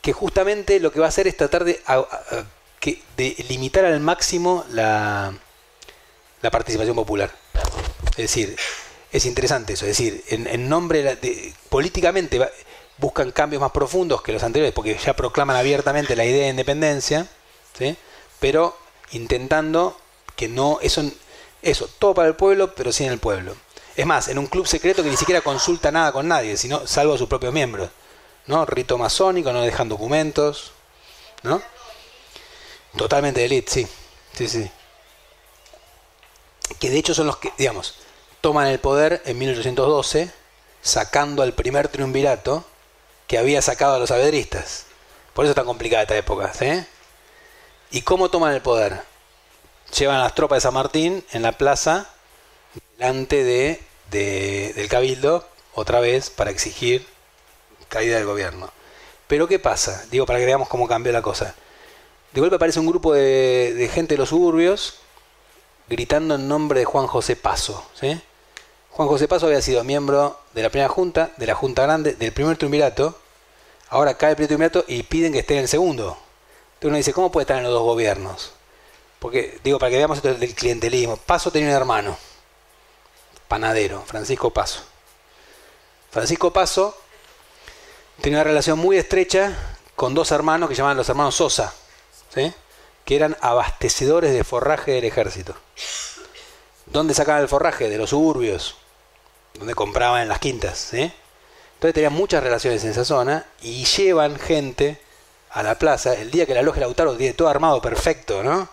que 0.02 0.12
justamente 0.12 0.80
lo 0.80 0.92
que 0.92 1.00
va 1.00 1.06
a 1.06 1.08
hacer 1.08 1.26
es 1.26 1.36
tratar 1.36 1.64
de, 1.64 1.80
de 3.16 3.44
limitar 3.48 3.84
al 3.84 4.00
máximo 4.00 4.64
la, 4.70 5.34
la 6.42 6.50
participación 6.50 6.94
popular. 6.94 7.30
Es 8.10 8.16
decir, 8.16 8.54
es 9.10 9.24
interesante 9.26 9.72
eso, 9.72 9.86
es 9.86 9.96
decir, 9.96 10.24
en, 10.28 10.68
nombre 10.68 11.16
de, 11.16 11.54
políticamente 11.68 12.38
buscan 12.98 13.30
cambios 13.30 13.62
más 13.62 13.70
profundos 13.70 14.20
que 14.22 14.32
los 14.32 14.42
anteriores, 14.42 14.74
porque 14.74 14.98
ya 14.98 15.14
proclaman 15.14 15.56
abiertamente 15.56 16.16
la 16.16 16.24
idea 16.24 16.44
de 16.44 16.50
independencia, 16.50 17.26
¿sí? 17.78 17.96
pero 18.40 18.76
intentando 19.12 19.96
que 20.36 20.48
no, 20.48 20.78
eso, 20.82 21.10
eso, 21.62 21.88
todo 21.98 22.12
para 22.12 22.28
el 22.28 22.34
pueblo, 22.34 22.74
pero 22.74 22.92
sin 22.92 23.06
el 23.06 23.18
pueblo. 23.18 23.54
Es 23.96 24.06
más, 24.06 24.28
en 24.28 24.38
un 24.38 24.46
club 24.46 24.66
secreto 24.66 25.02
que 25.02 25.10
ni 25.10 25.16
siquiera 25.16 25.40
consulta 25.40 25.92
nada 25.92 26.10
con 26.12 26.26
nadie, 26.26 26.56
sino 26.56 26.86
salvo 26.86 27.14
a 27.14 27.18
sus 27.18 27.28
propios 27.28 27.52
miembros. 27.52 27.90
¿no? 28.46 28.66
Rito 28.66 28.98
masónico, 28.98 29.52
no 29.52 29.62
dejan 29.62 29.88
documentos. 29.88 30.72
¿no? 31.42 31.62
Totalmente 32.96 33.40
de 33.40 33.46
elite, 33.46 33.70
sí. 33.70 33.88
Sí, 34.32 34.48
sí. 34.48 34.70
Que 36.80 36.90
de 36.90 36.98
hecho 36.98 37.14
son 37.14 37.28
los 37.28 37.36
que, 37.36 37.52
digamos, 37.56 37.94
toman 38.40 38.66
el 38.66 38.80
poder 38.80 39.22
en 39.26 39.38
1812, 39.38 40.30
sacando 40.82 41.42
al 41.42 41.52
primer 41.52 41.88
triunvirato 41.88 42.64
que 43.28 43.38
había 43.38 43.62
sacado 43.62 43.94
a 43.94 43.98
los 43.98 44.10
abedristas. 44.10 44.86
Por 45.34 45.44
eso 45.44 45.52
es 45.52 45.56
tan 45.56 45.66
complicada 45.66 46.02
esta 46.02 46.16
época. 46.16 46.52
¿sí? 46.52 46.84
¿Y 47.92 48.02
cómo 48.02 48.28
toman 48.28 48.54
el 48.54 48.60
poder? 48.60 49.02
Llevan 49.96 50.16
a 50.16 50.24
las 50.24 50.34
tropas 50.34 50.56
de 50.56 50.60
San 50.62 50.74
Martín 50.74 51.24
en 51.30 51.42
la 51.42 51.52
plaza 51.52 52.10
delante 52.96 53.44
de, 53.44 53.80
del 54.10 54.88
cabildo, 54.88 55.46
otra 55.74 56.00
vez, 56.00 56.30
para 56.30 56.50
exigir 56.50 57.06
caída 57.88 58.16
del 58.16 58.26
gobierno. 58.26 58.70
Pero 59.26 59.48
¿qué 59.48 59.58
pasa? 59.58 60.04
Digo, 60.10 60.26
para 60.26 60.38
que 60.38 60.46
veamos 60.46 60.68
cómo 60.68 60.86
cambió 60.86 61.12
la 61.12 61.22
cosa. 61.22 61.54
De 62.32 62.40
golpe 62.40 62.56
aparece 62.56 62.80
un 62.80 62.86
grupo 62.86 63.14
de, 63.14 63.88
gente 63.92 64.14
de 64.14 64.18
los 64.18 64.30
suburbios 64.30 64.96
gritando 65.88 66.34
en 66.34 66.48
nombre 66.48 66.80
de 66.80 66.84
Juan 66.84 67.06
José 67.06 67.36
Paso. 67.36 67.84
Juan 68.90 69.08
José 69.08 69.28
Paso 69.28 69.46
había 69.46 69.62
sido 69.62 69.84
miembro 69.84 70.38
de 70.52 70.62
la 70.62 70.70
primera 70.70 70.88
junta, 70.88 71.32
de 71.36 71.46
la 71.46 71.54
junta 71.54 71.82
grande, 71.82 72.14
del 72.14 72.32
primer 72.32 72.56
triunvirato. 72.56 73.18
Ahora 73.88 74.16
cae 74.16 74.30
el 74.30 74.36
primer 74.36 74.48
triunvirato 74.48 74.84
y 74.88 75.04
piden 75.04 75.32
que 75.32 75.40
esté 75.40 75.54
en 75.54 75.60
el 75.60 75.68
segundo. 75.68 76.18
Entonces 76.74 76.88
uno 76.88 76.96
dice, 76.96 77.12
¿cómo 77.12 77.30
puede 77.30 77.44
estar 77.44 77.56
en 77.56 77.64
los 77.64 77.72
dos 77.72 77.82
gobiernos? 77.82 78.52
Porque, 79.20 79.58
digo, 79.62 79.78
para 79.78 79.90
que 79.90 79.96
veamos 79.96 80.18
esto 80.18 80.34
del 80.34 80.54
clientelismo. 80.54 81.16
Paso 81.16 81.50
tenía 81.50 81.68
un 81.68 81.74
hermano, 81.74 82.16
panadero, 83.48 84.02
Francisco 84.06 84.50
Paso. 84.50 84.80
Francisco 86.10 86.52
Paso 86.52 86.96
tenía 88.20 88.38
una 88.38 88.44
relación 88.44 88.78
muy 88.78 88.96
estrecha 88.96 89.56
con 89.96 90.14
dos 90.14 90.30
hermanos 90.30 90.68
que 90.68 90.74
llamaban 90.74 90.96
los 90.96 91.08
hermanos 91.08 91.34
Sosa, 91.34 91.74
que 93.04 93.16
eran 93.16 93.36
abastecedores 93.40 94.32
de 94.32 94.44
forraje 94.44 94.92
del 94.92 95.04
ejército. 95.04 95.54
¿Dónde 96.86 97.14
sacaban 97.14 97.42
el 97.42 97.48
forraje? 97.48 97.88
De 97.88 97.98
los 97.98 98.10
suburbios 98.10 98.76
donde 99.54 99.74
compraban 99.74 100.22
en 100.22 100.28
las 100.28 100.38
quintas. 100.38 100.92
Entonces 100.92 101.94
tenían 101.94 102.12
muchas 102.12 102.42
relaciones 102.42 102.84
en 102.84 102.90
esa 102.90 103.04
zona 103.04 103.46
y 103.62 103.84
llevan 103.84 104.38
gente 104.38 105.00
a 105.50 105.62
la 105.62 105.78
plaza 105.78 106.14
el 106.14 106.30
día 106.30 106.46
que 106.46 106.54
la 106.54 106.62
logia 106.62 106.80
Lautaro 106.80 107.16
tiene 107.16 107.34
todo 107.34 107.48
armado 107.48 107.80
perfecto, 107.80 108.42
¿no? 108.42 108.68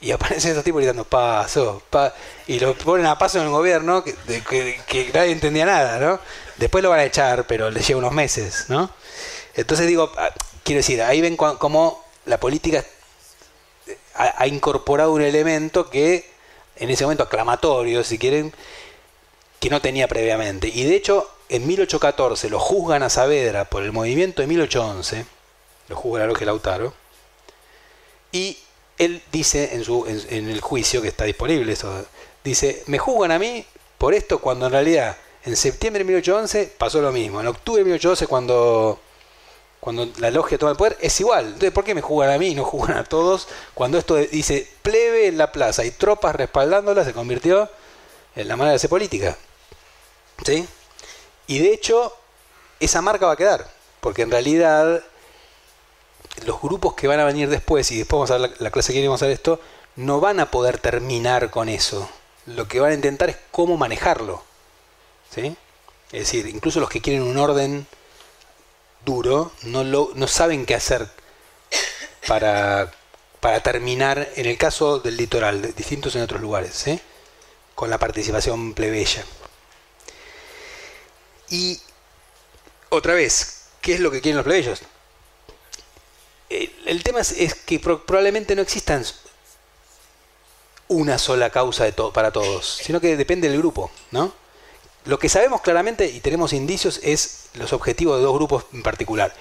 Y 0.00 0.12
aparecen 0.12 0.52
esos 0.52 0.64
tipos 0.64 0.80
gritando 0.80 1.04
paso, 1.04 1.82
y 2.46 2.60
lo 2.60 2.74
ponen 2.74 3.06
a 3.06 3.18
paso 3.18 3.38
en 3.38 3.44
el 3.44 3.50
gobierno 3.50 4.04
que, 4.04 4.14
que, 4.86 5.10
nadie 5.12 5.32
entendía 5.32 5.66
nada, 5.66 5.98
¿no? 5.98 6.20
Después 6.56 6.84
lo 6.84 6.90
van 6.90 7.00
a 7.00 7.04
echar, 7.04 7.46
pero 7.46 7.70
les 7.70 7.86
lleva 7.86 7.98
unos 7.98 8.12
meses, 8.12 8.66
¿no? 8.68 8.90
Entonces 9.54 9.88
digo, 9.88 10.12
ah, 10.16 10.30
quiero 10.62 10.78
decir, 10.78 11.02
ahí 11.02 11.20
ven 11.20 11.36
cómo 11.36 12.04
la 12.26 12.38
política 12.38 12.84
ha 14.14 14.46
incorporado 14.46 15.12
un 15.12 15.22
elemento 15.22 15.90
que 15.90 16.28
en 16.78 16.90
ese 16.90 17.04
momento 17.04 17.24
aclamatorio, 17.24 18.04
si 18.04 18.18
quieren, 18.18 18.52
que 19.60 19.70
no 19.70 19.80
tenía 19.80 20.08
previamente. 20.08 20.68
Y 20.68 20.84
de 20.84 20.96
hecho, 20.96 21.30
en 21.48 21.66
1814 21.66 22.50
lo 22.50 22.60
juzgan 22.60 23.02
a 23.02 23.10
Saavedra 23.10 23.64
por 23.64 23.82
el 23.82 23.92
movimiento 23.92 24.42
de 24.42 24.48
1811, 24.48 25.26
lo 25.88 25.96
juzga 25.96 26.20
la 26.20 26.26
logia 26.26 26.46
Lautaro, 26.46 26.94
y 28.32 28.58
él 28.98 29.22
dice 29.30 29.74
en, 29.74 29.84
su, 29.84 30.06
en, 30.06 30.48
el 30.48 30.60
juicio 30.60 31.00
que 31.00 31.08
está 31.08 31.24
disponible, 31.24 31.72
eso, 31.72 32.04
dice, 32.42 32.82
me 32.86 32.98
juzgan 32.98 33.32
a 33.32 33.38
mí 33.38 33.64
por 33.96 34.14
esto 34.14 34.40
cuando 34.40 34.66
en 34.66 34.72
realidad 34.72 35.16
en 35.44 35.56
septiembre 35.56 36.00
de 36.00 36.04
1811 36.06 36.74
pasó 36.76 37.00
lo 37.00 37.12
mismo, 37.12 37.40
en 37.40 37.46
octubre 37.46 37.80
de 37.80 37.84
1811 37.84 38.26
cuando, 38.26 39.00
cuando 39.80 40.08
la 40.18 40.30
logia 40.30 40.58
toma 40.58 40.72
el 40.72 40.76
poder 40.76 40.98
es 41.00 41.18
igual, 41.20 41.46
entonces 41.46 41.70
¿por 41.70 41.84
qué 41.84 41.94
me 41.94 42.02
juzgan 42.02 42.30
a 42.30 42.38
mí 42.38 42.48
y 42.48 42.54
no 42.54 42.64
juzgan 42.64 42.98
a 42.98 43.04
todos 43.04 43.48
cuando 43.74 43.98
esto 43.98 44.16
dice 44.16 44.68
plebe 44.82 45.28
en 45.28 45.38
la 45.38 45.52
plaza 45.52 45.84
y 45.84 45.92
tropas 45.92 46.34
respaldándola 46.34 47.04
se 47.04 47.12
convirtió 47.12 47.70
en 48.34 48.48
la 48.48 48.56
manera 48.56 48.72
de 48.72 48.76
hacer 48.76 48.90
política? 48.90 49.36
¿Sí? 50.44 50.66
Y 51.46 51.58
de 51.60 51.72
hecho, 51.72 52.14
esa 52.78 53.00
marca 53.00 53.26
va 53.26 53.32
a 53.32 53.36
quedar, 53.36 53.68
porque 54.00 54.22
en 54.22 54.30
realidad 54.30 55.02
los 56.44 56.60
grupos 56.60 56.94
que 56.94 57.06
van 57.06 57.20
a 57.20 57.24
venir 57.24 57.48
después, 57.48 57.90
y 57.90 57.98
después 57.98 58.18
vamos 58.18 58.30
a 58.30 58.38
ver 58.38 58.60
la, 58.60 58.70
clase 58.70 58.92
que 58.92 59.06
vamos 59.06 59.22
a 59.22 59.26
ver 59.26 59.34
esto, 59.34 59.60
no 59.96 60.20
van 60.20 60.40
a 60.40 60.50
poder 60.50 60.78
terminar 60.78 61.50
con 61.50 61.68
eso. 61.68 62.08
Lo 62.46 62.68
que 62.68 62.80
van 62.80 62.92
a 62.92 62.94
intentar 62.94 63.30
es 63.30 63.36
cómo 63.50 63.76
manejarlo. 63.76 64.42
¿Sí? 65.34 65.56
Es 66.12 66.20
decir, 66.20 66.46
incluso 66.46 66.80
los 66.80 66.88
que 66.88 67.02
quieren 67.02 67.22
un 67.22 67.36
orden 67.36 67.86
duro 69.04 69.52
no, 69.62 69.84
lo, 69.84 70.10
no 70.14 70.26
saben 70.26 70.64
qué 70.64 70.74
hacer 70.74 71.08
para, 72.26 72.90
para 73.40 73.60
terminar, 73.60 74.28
en 74.36 74.46
el 74.46 74.56
caso 74.56 75.00
del 75.00 75.16
litoral, 75.16 75.74
distintos 75.74 76.16
en 76.16 76.22
otros 76.22 76.40
lugares, 76.40 76.74
¿sí? 76.74 77.00
con 77.74 77.90
la 77.90 77.98
participación 77.98 78.74
plebeya. 78.74 79.24
Y 81.50 81.80
otra 82.90 83.14
vez, 83.14 83.66
¿qué 83.80 83.94
es 83.94 84.00
lo 84.00 84.10
que 84.10 84.20
quieren 84.20 84.36
los 84.36 84.44
plebeyos? 84.44 84.82
El, 86.50 87.02
tema 87.02 87.20
es, 87.20 87.54
que 87.54 87.78
probablemente 87.78 88.56
no 88.56 88.62
existan 88.62 89.04
una 90.88 91.18
sola 91.18 91.50
causa 91.50 91.84
de 91.84 91.92
para 91.92 92.32
todos, 92.32 92.80
sino 92.82 93.00
que 93.00 93.16
depende 93.16 93.48
del 93.48 93.58
grupo, 93.58 93.90
¿no? 94.10 94.32
Lo 95.04 95.18
que 95.18 95.28
sabemos 95.28 95.60
claramente 95.60 96.06
y 96.06 96.20
tenemos 96.20 96.52
indicios 96.52 97.00
es 97.02 97.48
los 97.54 97.72
objetivos 97.72 98.18
de 98.18 98.24
dos 98.24 98.34
grupos 98.34 98.64
en 98.72 98.82
particular. 98.82 99.34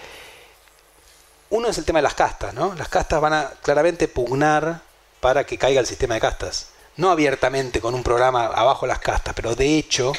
Uno 1.50 1.70
es 1.70 1.78
el 1.78 1.86
tema 1.86 2.00
de 2.00 2.04
las 2.04 2.14
castas, 2.14 2.54
¿no? 2.54 2.76
Las 2.76 2.90
castas 2.90 3.22
van 3.22 3.34
a 3.34 3.52
claramente 3.62 4.08
pugnar 4.08 4.82
para 5.22 5.46
que 5.46 5.58
caiga 5.58 5.80
el 5.80 5.88
sistema 5.88 6.16
de 6.16 6.22
castas. 6.22 6.68
No 6.98 7.10
abiertamente 7.10 7.80
con 7.80 7.96
un 7.96 8.04
programa 8.04 8.48
abajo 8.48 8.86
las 8.86 9.00
castas, 9.00 9.34
pero 9.34 9.56
de 9.56 9.78
hecho 9.78 10.14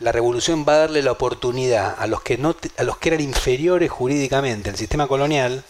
la 0.00 0.12
revolución 0.12 0.64
va 0.66 0.74
a 0.74 0.78
darle 0.78 1.02
la 1.02 1.12
oportunidad 1.12 1.96
a 1.98 2.06
los 2.06 2.22
que, 2.22 2.38
no, 2.38 2.56
a 2.76 2.82
los 2.84 2.98
que 2.98 3.08
eran 3.08 3.20
inferiores 3.20 3.90
jurídicamente 3.90 4.70
al 4.70 4.76
sistema 4.76 5.08
colonial 5.08 5.64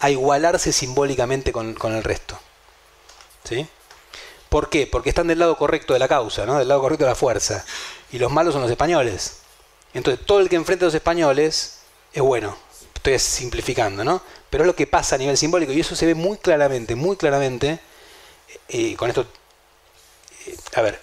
a 0.00 0.10
igualarse 0.10 0.72
simbólicamente 0.72 1.52
con, 1.52 1.76
el 1.82 2.02
resto. 2.02 2.38
¿Sí? 3.44 3.66
¿Por 4.48 4.68
qué? 4.68 4.86
Porque 4.86 5.10
están 5.10 5.28
del 5.28 5.38
lado 5.38 5.56
correcto 5.56 5.92
de 5.92 5.98
la 5.98 6.08
causa, 6.08 6.44
¿no? 6.44 6.58
del 6.58 6.68
lado 6.68 6.80
correcto 6.80 7.04
de 7.04 7.10
la 7.10 7.14
fuerza. 7.14 7.64
Y 8.10 8.18
los 8.18 8.32
malos 8.32 8.54
son 8.54 8.62
los 8.62 8.70
españoles. 8.70 9.38
Entonces, 9.94 10.24
todo 10.24 10.40
el 10.40 10.48
que 10.48 10.56
enfrenta 10.56 10.84
a 10.84 10.88
los 10.88 10.94
españoles 10.94 11.80
es 12.12 12.22
bueno. 12.22 12.56
Estoy 12.94 13.18
simplificando, 13.18 14.04
¿no? 14.04 14.20
Pero 14.50 14.64
es 14.64 14.66
lo 14.66 14.74
que 14.74 14.86
pasa 14.86 15.14
a 15.14 15.18
nivel 15.18 15.36
simbólico 15.36 15.72
y 15.72 15.80
eso 15.80 15.94
se 15.94 16.06
ve 16.06 16.14
muy 16.14 16.38
claramente, 16.38 16.94
muy 16.94 17.16
claramente. 17.16 17.78
Y 18.68 18.94
con 18.94 19.08
esto, 19.08 19.26
eh, 20.46 20.56
a 20.74 20.82
ver, 20.82 21.00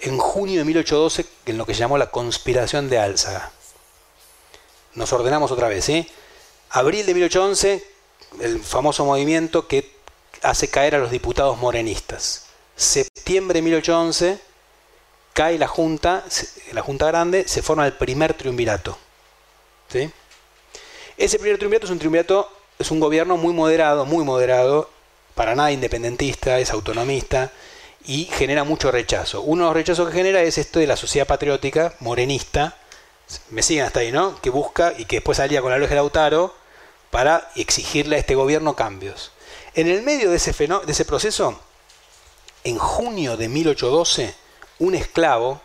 en 0.00 0.18
junio 0.18 0.60
de 0.60 0.64
1812, 0.64 1.26
en 1.46 1.58
lo 1.58 1.66
que 1.66 1.74
se 1.74 1.80
llamó 1.80 1.96
la 1.98 2.10
conspiración 2.10 2.88
de 2.88 2.98
Álzaga. 2.98 3.52
Nos 4.94 5.12
ordenamos 5.12 5.50
otra 5.50 5.68
vez, 5.68 5.84
¿sí? 5.84 6.08
Abril 6.70 7.06
de 7.06 7.14
1811, 7.14 7.97
el 8.40 8.60
famoso 8.60 9.04
movimiento 9.04 9.66
que 9.66 9.90
hace 10.42 10.68
caer 10.68 10.94
a 10.94 10.98
los 10.98 11.10
diputados 11.10 11.58
morenistas. 11.58 12.46
Septiembre 12.76 13.58
de 13.58 13.62
1811, 13.62 14.38
cae 15.32 15.58
la 15.58 15.68
Junta, 15.68 16.24
la 16.72 16.82
Junta 16.82 17.06
Grande, 17.06 17.46
se 17.48 17.62
forma 17.62 17.86
el 17.86 17.92
primer 17.94 18.34
triunvirato. 18.34 18.96
¿sí? 19.88 20.10
Ese 21.16 21.38
primer 21.38 21.58
triunvirato 21.58 21.86
es 21.86 21.92
un 21.92 21.98
triunvirato, 21.98 22.50
es 22.78 22.90
un 22.90 23.00
gobierno 23.00 23.36
muy 23.36 23.52
moderado, 23.52 24.04
muy 24.04 24.24
moderado, 24.24 24.90
para 25.34 25.54
nada 25.54 25.70
independentista, 25.72 26.58
es 26.58 26.70
autonomista 26.70 27.52
y 28.04 28.24
genera 28.24 28.64
mucho 28.64 28.90
rechazo. 28.90 29.42
Uno 29.42 29.64
de 29.64 29.68
los 29.68 29.74
rechazos 29.76 30.08
que 30.08 30.16
genera 30.16 30.42
es 30.42 30.58
esto 30.58 30.80
de 30.80 30.86
la 30.86 30.96
sociedad 30.96 31.26
patriótica, 31.26 31.94
morenista, 32.00 32.76
me 33.50 33.62
siguen 33.62 33.84
hasta 33.84 34.00
ahí, 34.00 34.10
¿no? 34.10 34.40
Que 34.40 34.50
busca 34.50 34.94
y 34.96 35.04
que 35.04 35.16
después 35.16 35.36
salía 35.36 35.60
con 35.60 35.70
la 35.70 35.78
ley 35.78 35.88
de 35.88 35.94
Lautaro 35.94 36.54
para 37.10 37.50
exigirle 37.56 38.16
a 38.16 38.18
este 38.18 38.34
gobierno 38.34 38.76
cambios. 38.76 39.32
En 39.74 39.88
el 39.88 40.02
medio 40.02 40.30
de 40.30 40.36
ese, 40.36 41.04
proceso, 41.04 41.60
en 42.64 42.78
junio 42.78 43.36
de 43.36 43.48
1812, 43.48 44.34
un 44.80 44.94
esclavo, 44.94 45.60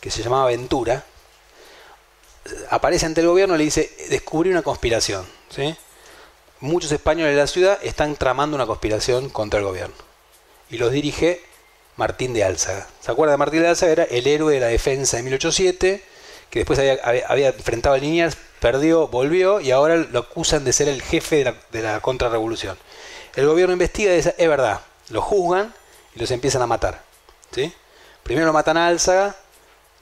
que 0.00 0.10
se 0.10 0.22
llamaba 0.22 0.46
Ventura, 0.46 1.04
aparece 2.70 3.06
ante 3.06 3.20
el 3.20 3.28
gobierno 3.28 3.54
y 3.54 3.58
le 3.58 3.64
dice, 3.64 3.90
descubrí 4.10 4.50
una 4.50 4.62
conspiración. 4.62 5.26
¿sí? 5.48 5.74
Muchos 6.60 6.92
españoles 6.92 7.34
de 7.34 7.40
la 7.40 7.46
ciudad 7.46 7.78
están 7.82 8.16
tramando 8.16 8.56
una 8.56 8.66
conspiración 8.66 9.30
contra 9.30 9.60
el 9.60 9.66
gobierno. 9.66 9.96
Y 10.70 10.78
los 10.78 10.92
dirige 10.92 11.42
Martín 11.96 12.32
de 12.32 12.44
Álzaga. 12.44 12.88
¿Se 13.00 13.10
acuerda 13.10 13.32
de 13.32 13.38
Martín 13.38 13.62
de 13.62 13.68
Álzaga? 13.68 13.92
Era 13.92 14.04
el 14.04 14.26
héroe 14.26 14.54
de 14.54 14.60
la 14.60 14.66
defensa 14.66 15.16
de 15.16 15.22
1807, 15.22 16.04
que 16.50 16.58
después 16.58 16.78
había, 16.78 17.48
enfrentado 17.48 17.94
a 17.94 17.98
perdió, 18.62 19.08
volvió 19.08 19.60
y 19.60 19.72
ahora 19.72 19.96
lo 19.96 20.20
acusan 20.20 20.64
de 20.64 20.72
ser 20.72 20.88
el 20.88 21.02
jefe 21.02 21.38
de 21.38 21.44
la, 21.44 21.56
de 21.72 21.82
la 21.82 22.00
contrarrevolución. 22.00 22.78
El 23.34 23.46
gobierno 23.46 23.72
investiga 23.72 24.12
y 24.12 24.16
dice, 24.16 24.36
es 24.38 24.48
verdad, 24.48 24.80
lo 25.08 25.20
juzgan 25.20 25.74
y 26.14 26.20
los 26.20 26.30
empiezan 26.30 26.62
a 26.62 26.68
matar. 26.68 27.02
¿sí? 27.50 27.72
Primero 28.22 28.46
lo 28.46 28.52
matan 28.52 28.76
a 28.76 28.86
Álzaga, 28.86 29.34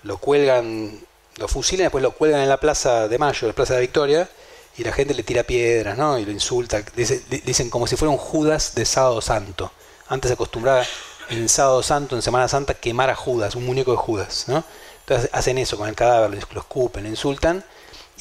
lo 0.03 0.19
cuelgan, 0.19 1.01
lo 1.39 1.49
fusilan, 1.49 1.87
después 1.87 2.03
lo 2.03 2.11
cuelgan 2.12 2.43
en 2.43 2.51
la 2.51 2.61
Plaza 2.61 3.09
de 3.09 3.19
Mayo, 3.19 3.49
la 3.49 3.55
Plaza 3.55 3.73
de 3.73 3.78
la 3.78 3.81
Victoria, 3.81 4.28
y 4.77 4.85
la 4.85 4.93
gente 4.93 5.15
le 5.15 5.23
tira 5.23 5.43
piedras, 5.43 5.97
¿no? 5.97 6.19
Y 6.19 6.27
lo 6.27 6.31
insulta. 6.31 6.82
dicen 6.95 7.70
como 7.70 7.87
si 7.87 7.97
fuera 7.97 8.12
un 8.12 8.19
Judas 8.19 8.74
de 8.74 8.85
Sábado 8.85 9.23
Santo. 9.23 9.73
Antes 10.09 10.28
se 10.28 10.35
acostumbraba 10.35 10.85
en 11.31 11.49
Sábado 11.49 11.82
Santo, 11.82 12.15
en 12.15 12.20
Semana 12.20 12.47
Santa, 12.47 12.74
quemar 12.74 13.09
a 13.09 13.15
Judas, 13.15 13.55
un 13.55 13.65
muñeco 13.65 13.93
de 13.93 13.97
Judas, 13.97 14.45
¿no? 14.49 14.65
Entonces 15.01 15.31
hacen 15.32 15.57
eso 15.57 15.78
con 15.78 15.89
el 15.89 15.95
cadáver, 15.95 16.31
lo 16.31 16.61
escupen, 16.61 17.05
lo 17.05 17.09
insultan, 17.09 17.65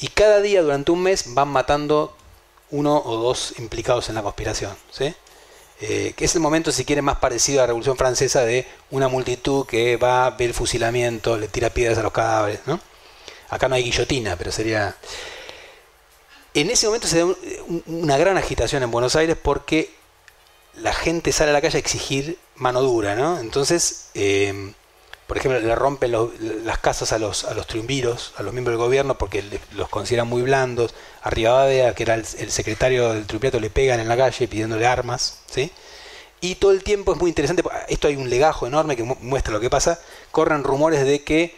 y 0.00 0.08
cada 0.08 0.40
día 0.40 0.62
durante 0.62 0.92
un 0.92 1.02
mes 1.02 1.34
van 1.34 1.48
matando 1.48 2.16
uno 2.70 3.02
o 3.04 3.16
dos 3.16 3.54
implicados 3.58 4.08
en 4.08 4.14
la 4.14 4.22
conspiración, 4.22 4.74
¿sí? 4.90 5.14
Eh, 5.82 6.12
que 6.14 6.26
es 6.26 6.34
el 6.34 6.42
momento, 6.42 6.72
si 6.72 6.84
quiere, 6.84 7.00
más 7.00 7.16
parecido 7.18 7.60
a 7.60 7.62
la 7.62 7.68
Revolución 7.68 7.96
Francesa 7.96 8.42
de 8.44 8.66
una 8.90 9.08
multitud 9.08 9.66
que 9.66 9.96
va, 9.96 10.28
ve 10.30 10.44
el 10.44 10.54
fusilamiento, 10.54 11.38
le 11.38 11.48
tira 11.48 11.70
piedras 11.70 11.96
a 11.98 12.02
los 12.02 12.12
cadáveres. 12.12 12.60
¿no? 12.66 12.78
Acá 13.48 13.68
no 13.68 13.76
hay 13.76 13.84
guillotina, 13.84 14.36
pero 14.36 14.52
sería... 14.52 14.96
En 16.52 16.68
ese 16.68 16.86
momento 16.86 17.06
se 17.06 17.20
da 17.20 17.26
una 17.86 18.18
gran 18.18 18.36
agitación 18.36 18.82
en 18.82 18.90
Buenos 18.90 19.16
Aires 19.16 19.38
porque 19.40 19.94
la 20.74 20.92
gente 20.92 21.32
sale 21.32 21.50
a 21.50 21.54
la 21.54 21.60
calle 21.62 21.78
a 21.78 21.80
exigir 21.80 22.38
mano 22.56 22.82
dura, 22.82 23.14
¿no? 23.14 23.38
Entonces, 23.38 24.08
eh, 24.14 24.72
por 25.30 25.38
ejemplo, 25.38 25.60
le 25.60 25.76
rompen 25.76 26.12
las 26.64 26.78
casas 26.78 27.12
a 27.12 27.18
los, 27.20 27.44
a 27.44 27.54
los 27.54 27.64
triunviros, 27.68 28.32
a 28.36 28.42
los 28.42 28.52
miembros 28.52 28.76
del 28.76 28.84
gobierno, 28.84 29.16
porque 29.16 29.44
los 29.76 29.88
consideran 29.88 30.26
muy 30.26 30.42
blandos. 30.42 30.92
A 31.22 31.30
Rivadavia, 31.30 31.94
que 31.94 32.02
era 32.02 32.14
el, 32.16 32.24
secretario 32.24 33.12
del 33.12 33.26
triunvirato, 33.26 33.60
le 33.60 33.70
pegan 33.70 34.00
en 34.00 34.08
la 34.08 34.16
calle 34.16 34.48
pidiéndole 34.48 34.88
armas. 34.88 35.38
¿sí? 35.46 35.70
Y 36.40 36.56
todo 36.56 36.72
el 36.72 36.82
tiempo 36.82 37.12
es 37.12 37.20
muy 37.20 37.28
interesante, 37.28 37.62
esto 37.88 38.08
hay 38.08 38.16
un 38.16 38.28
legajo 38.28 38.66
enorme 38.66 38.96
que 38.96 39.04
muestra 39.04 39.52
lo 39.52 39.60
que 39.60 39.70
pasa. 39.70 40.00
Corren 40.32 40.64
rumores 40.64 41.06
de 41.06 41.22
que 41.22 41.54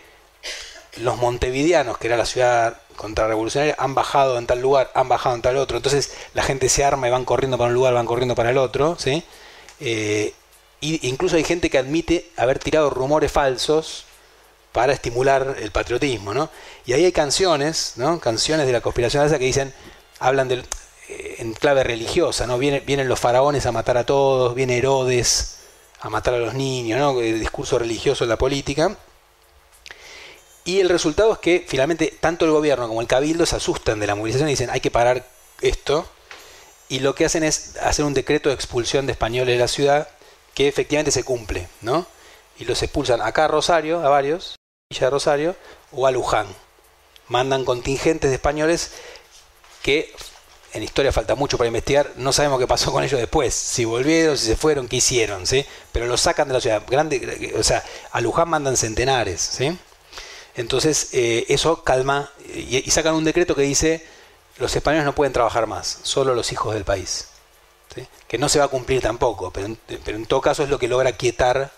los 0.99 1.17
montevideanos, 1.17 1.97
que 1.97 2.09
era 2.09 2.19
la 2.19 2.27
ciudad 2.27 2.77
contrarrevolucionaria, 2.97 3.75
han 3.79 3.95
bajado 3.95 4.37
en 4.37 4.47
tal 4.47 4.61
lugar, 4.61 4.91
han 4.95 5.09
bajado 5.09 5.35
en 5.35 5.41
tal 5.41 5.57
otro. 5.57 5.79
Entonces 5.79 6.13
la 6.35 6.43
gente 6.43 6.69
se 6.69 6.85
arma 6.85 7.09
y 7.09 7.11
van 7.11 7.25
corriendo 7.25 7.57
para 7.57 7.69
un 7.69 7.75
lugar, 7.75 7.95
van 7.95 8.05
corriendo 8.05 8.35
para 8.35 8.51
el 8.51 8.59
otro. 8.59 8.97
¿sí? 8.99 9.25
Eh, 9.81 10.35
incluso 10.83 11.37
hay 11.37 11.45
gente 11.45 11.71
que 11.71 11.79
admite 11.79 12.31
haber 12.37 12.59
tirado 12.59 12.91
rumores 12.91 13.31
falsos 13.31 14.05
para 14.73 14.93
estimular 14.93 15.57
el 15.61 15.71
patriotismo, 15.71 16.35
¿no? 16.35 16.51
Y 16.87 16.95
ahí 16.95 17.05
hay 17.05 17.13
canciones, 17.13 17.93
¿no? 17.97 18.19
Canciones 18.19 18.67
de 18.67 18.73
la 18.73 18.81
conspiración 18.81 19.25
esa 19.25 19.39
que 19.39 19.45
dicen, 19.45 19.73
hablan 20.19 20.51
eh, 20.51 20.65
en 21.39 21.53
clave 21.53 21.85
religiosa, 21.85 22.47
¿no? 22.47 22.59
Vienen, 22.59 22.83
vienen 22.87 23.09
los 23.09 23.21
faraones 23.21 23.67
a 23.67 23.73
matar 23.73 23.97
a 23.99 24.05
todos, 24.05 24.55
viene 24.55 24.79
Herodes 24.79 25.59
a 26.01 26.11
matar 26.11 26.35
a 26.35 26.39
los 26.39 26.55
niños, 26.55 26.99
¿no? 26.99 27.21
El 27.21 27.39
discurso 27.39 27.79
religioso 27.79 28.25
en 28.25 28.31
la 28.31 28.39
política. 28.39 28.97
Y 30.65 30.81
el 30.81 30.89
resultado 30.89 31.33
es 31.33 31.39
que 31.39 31.65
finalmente 31.67 32.17
tanto 32.21 32.45
el 32.45 32.51
gobierno 32.51 32.89
como 32.89 33.01
el 33.01 33.07
cabildo 33.07 33.47
se 33.47 33.57
asustan 33.57 34.01
de 34.01 34.07
la 34.07 34.15
movilización 34.15 34.49
y 34.49 34.53
dicen 34.53 34.71
hay 34.71 34.81
que 34.81 34.91
parar 34.91 35.27
esto. 35.61 36.09
Y 36.89 37.01
lo 37.01 37.15
que 37.15 37.25
hacen 37.25 37.45
es 37.45 37.77
hacer 37.77 38.05
un 38.05 38.15
decreto 38.15 38.49
de 38.49 38.55
expulsión 38.55 39.07
de 39.07 39.13
españoles 39.13 39.55
de 39.55 39.61
la 39.61 39.69
ciudad 39.69 40.09
que 40.55 40.69
efectivamente 40.69 41.11
se 41.11 41.25
cumple, 41.25 41.69
¿no? 41.81 42.07
Y 42.59 42.65
los 42.65 42.83
expulsan 42.83 43.21
acá 43.23 43.47
a 43.47 43.49
Rosario, 43.49 44.05
a 44.05 44.09
varios, 44.09 44.57
Villa 44.91 45.11
Rosario, 45.11 45.57
o 45.91 46.07
a 46.07 46.11
Luján. 46.11 46.47
Mandan 47.29 47.65
contingentes 47.65 48.31
de 48.31 48.35
españoles 48.35 48.93
que 49.83 50.15
en 50.75 50.83
historia 50.83 51.13
falta 51.13 51.35
mucho 51.35 51.59
para 51.59 51.69
investigar, 51.69 52.13
no 52.17 52.33
sabemos 52.33 52.59
qué 52.59 52.67
pasó 52.67 52.93
con 52.93 53.05
ellos 53.05 53.21
después, 53.21 53.53
si 53.53 53.85
volvieron, 53.85 54.39
si 54.39 54.47
se 54.47 54.57
fueron, 54.57 54.89
qué 54.89 54.97
hicieron, 54.97 55.47
¿sí? 55.47 55.67
Pero 55.93 56.07
los 56.07 56.21
sacan 56.21 56.49
de 56.49 56.55
la 56.55 56.61
ciudad, 56.61 56.83
grande, 56.89 57.53
o 57.59 57.63
sea, 57.63 57.85
a 58.11 58.21
Luján 58.23 58.49
mandan 58.49 58.77
centenares, 58.77 59.41
¿sí? 59.41 59.77
Entonces, 60.55 61.11
eh, 61.13 61.47
eso 61.49 61.83
calma 61.85 62.31
y 62.55 62.91
sacan 62.91 63.15
un 63.15 63.25
decreto 63.25 63.55
que 63.55 63.63
dice, 63.63 64.07
los 64.59 64.75
españoles 64.75 65.05
no 65.05 65.15
pueden 65.15 65.33
trabajar 65.33 65.67
más, 65.67 65.99
solo 66.03 66.35
los 66.35 66.53
hijos 66.53 66.75
del 66.75 66.85
país 66.85 67.32
que 68.29 68.39
no 68.39 68.49
se 68.49 68.59
va 68.59 68.67
a 68.67 68.69
cumplir 68.69 69.01
tampoco, 69.01 69.51
pero 69.51 69.67
en, 69.67 70.27
todo 70.27 70.41
caso 70.41 70.63
es 70.63 70.69
lo 70.69 70.79
que 70.79 70.89
logra 70.89 71.13
quietar 71.13 71.71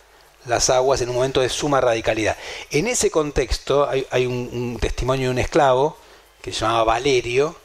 las 0.46 0.70
aguas 0.70 1.00
en 1.00 1.08
un 1.08 1.16
momento 1.16 1.40
de 1.40 1.48
suma 1.48 1.80
radicalidad. 1.80 2.36
En 2.70 2.86
ese 2.86 3.10
contexto 3.10 3.88
hay, 3.88 4.26
un, 4.26 4.78
testimonio 4.80 5.28
de 5.28 5.30
un 5.32 5.38
esclavo 5.38 5.96
que 6.42 6.52
se 6.52 6.60
llamaba 6.60 6.84
Valerio, 6.84 7.56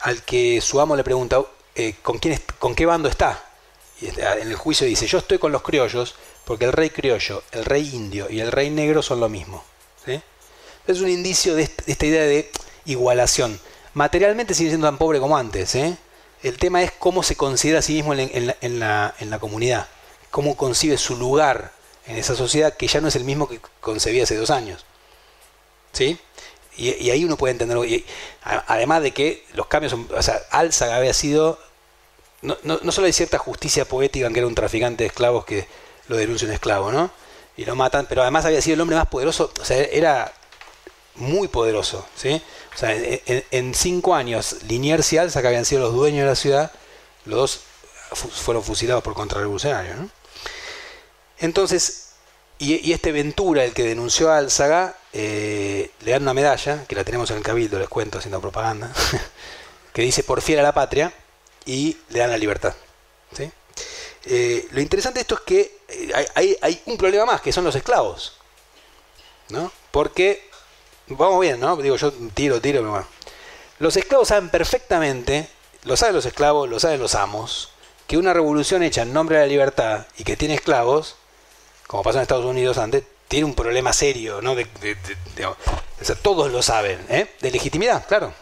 al 0.00 0.22
que 0.22 0.60
su 0.60 0.80
amo 0.80 0.96
le 0.96 1.04
pregunta, 1.04 1.40
eh, 1.74 1.94
¿con, 2.02 2.18
quién 2.18 2.40
¿con 2.58 2.74
qué 2.74 2.86
bando 2.86 3.08
está? 3.08 3.44
Y 4.00 4.08
en 4.08 4.48
el 4.48 4.56
juicio 4.56 4.86
dice, 4.86 5.06
yo 5.06 5.18
estoy 5.18 5.38
con 5.38 5.52
los 5.52 5.62
criollos, 5.62 6.16
porque 6.44 6.64
el 6.64 6.72
rey 6.72 6.90
criollo, 6.90 7.42
el 7.52 7.64
rey 7.64 7.94
indio 7.94 8.28
y 8.28 8.40
el 8.40 8.50
rey 8.50 8.70
negro 8.70 9.02
son 9.02 9.20
lo 9.20 9.28
mismo. 9.28 9.62
Es 10.86 11.00
un 11.00 11.08
indicio 11.08 11.54
de, 11.54 11.70
esta 11.86 12.06
idea 12.06 12.22
de 12.22 12.50
igualación. 12.86 13.60
Materialmente 13.94 14.52
sigue 14.52 14.70
siendo 14.70 14.88
tan 14.88 14.98
pobre 14.98 15.20
como 15.20 15.36
antes, 15.36 15.76
¿eh? 15.76 15.96
El 16.42 16.58
tema 16.58 16.82
es 16.82 16.90
cómo 16.92 17.22
se 17.22 17.36
considera 17.36 17.78
a 17.78 17.82
sí 17.82 17.94
mismo 17.94 18.14
en 18.14 18.78
la, 18.80 19.38
comunidad, 19.40 19.86
cómo 20.30 20.56
concibe 20.56 20.98
su 20.98 21.16
lugar 21.16 21.72
en 22.06 22.16
esa 22.16 22.34
sociedad 22.34 22.76
que 22.76 22.88
ya 22.88 23.00
no 23.00 23.08
es 23.08 23.16
el 23.16 23.24
mismo 23.24 23.48
que 23.48 23.60
concebía 23.80 24.24
hace 24.24 24.36
dos 24.36 24.50
años. 24.50 24.84
¿Sí? 25.92 26.18
Y, 26.76 27.10
ahí 27.10 27.24
uno 27.24 27.36
puede 27.36 27.52
entenderlo. 27.52 27.84
además 28.42 29.02
de 29.02 29.12
que 29.12 29.44
los 29.54 29.66
cambios, 29.66 29.92
o 29.92 30.22
sea, 30.22 30.40
Álzaga 30.50 30.96
había 30.96 31.14
sido, 31.14 31.60
no, 32.40 32.56
no, 32.62 32.90
solo 32.90 33.06
hay 33.06 33.12
cierta 33.12 33.38
justicia 33.38 33.84
poética 33.84 34.26
en 34.26 34.32
que 34.32 34.40
era 34.40 34.48
un 34.48 34.54
traficante 34.54 35.04
de 35.04 35.08
esclavos 35.08 35.44
que 35.44 35.68
lo 36.08 36.16
denuncia 36.16 36.48
un 36.48 36.54
esclavo, 36.54 36.90
¿no? 36.90 37.10
Y 37.56 37.66
lo 37.66 37.76
matan, 37.76 38.06
pero 38.08 38.22
además 38.22 38.44
había 38.46 38.62
sido 38.62 38.74
el 38.74 38.80
hombre 38.80 38.96
más 38.96 39.06
poderoso, 39.06 39.52
o 39.60 39.64
sea, 39.64 39.76
era 39.76 40.32
muy 41.16 41.48
poderoso, 41.48 42.06
¿sí? 42.16 42.42
O 42.74 42.78
sea, 42.78 42.94
en, 42.94 43.74
cinco 43.74 44.14
años, 44.14 44.56
Liniers 44.66 45.12
y 45.12 45.18
Alza, 45.18 45.40
habían 45.40 45.64
sido 45.64 45.82
los 45.82 45.94
dueños 45.94 46.22
de 46.22 46.26
la 46.26 46.36
ciudad, 46.36 46.72
los 47.26 47.38
dos 47.38 47.60
fueron 48.30 48.62
fusilados 48.62 49.02
por 49.02 49.14
contrarrevolucionarios. 49.14 49.98
Entonces, 51.38 52.12
y, 52.58 52.92
este 52.92 53.10
Ventura, 53.12 53.64
el 53.64 53.74
que 53.74 53.82
denunció 53.82 54.30
a 54.30 54.38
Álzaga, 54.38 54.96
eh, 55.12 55.90
le 56.04 56.12
dan 56.12 56.22
una 56.22 56.34
medalla, 56.34 56.84
que 56.86 56.94
la 56.94 57.04
tenemos 57.04 57.30
en 57.30 57.38
el 57.38 57.42
Cabildo, 57.42 57.78
les 57.78 57.88
cuento 57.88 58.18
haciendo 58.18 58.40
propaganda, 58.40 58.92
que 59.92 60.02
dice 60.02 60.22
por 60.22 60.40
fiel 60.40 60.60
a 60.60 60.62
la 60.62 60.72
patria, 60.72 61.12
y 61.64 61.96
le 62.10 62.20
dan 62.20 62.30
la 62.30 62.38
libertad. 62.38 62.74
¿sí? 63.36 63.50
Eh, 64.24 64.68
lo 64.70 64.80
interesante 64.80 65.18
de 65.18 65.22
esto 65.22 65.34
es 65.34 65.40
que 65.40 65.78
eh, 65.88 66.12
hay, 66.34 66.56
hay, 66.60 66.82
un 66.86 66.96
problema 66.96 67.26
más, 67.26 67.40
que 67.40 67.52
son 67.52 67.64
los 67.64 67.74
esclavos. 67.74 68.34
¿no? 69.48 69.72
Porque, 69.90 70.48
vamos 71.16 71.40
bien, 71.40 71.60
¿no? 71.60 71.76
Digo, 71.76 71.96
yo 71.96 72.12
tiro, 72.34 72.60
tiro, 72.60 72.80
pero 72.80 73.06
Los 73.78 73.96
esclavos 73.96 74.28
saben 74.28 74.50
perfectamente, 74.50 75.48
lo 75.84 75.96
saben 75.96 76.14
los 76.14 76.26
esclavos, 76.26 76.68
lo 76.68 76.78
saben 76.80 77.00
los 77.00 77.14
amos, 77.14 77.70
que 78.06 78.16
una 78.18 78.32
revolución 78.32 78.82
hecha 78.82 79.02
en 79.02 79.12
nombre 79.12 79.36
de 79.36 79.42
la 79.42 79.48
libertad 79.48 80.06
y 80.18 80.24
que 80.24 80.36
tiene 80.36 80.54
esclavos, 80.54 81.16
como 81.86 82.02
pasó 82.02 82.18
en 82.18 82.22
Estados 82.22 82.44
Unidos 82.44 82.78
antes, 82.78 83.04
tiene 83.28 83.46
un 83.46 83.54
problema 83.54 83.92
serio, 83.92 84.42
¿no? 84.42 84.54
De, 84.54 84.66
o 85.46 85.56
sea, 86.04 86.14
todos 86.16 86.52
lo 86.52 86.62
saben, 86.62 87.04
¿eh? 87.08 87.34
De 87.40 87.50
legitimidad, 87.50 88.06
claro. 88.06 88.32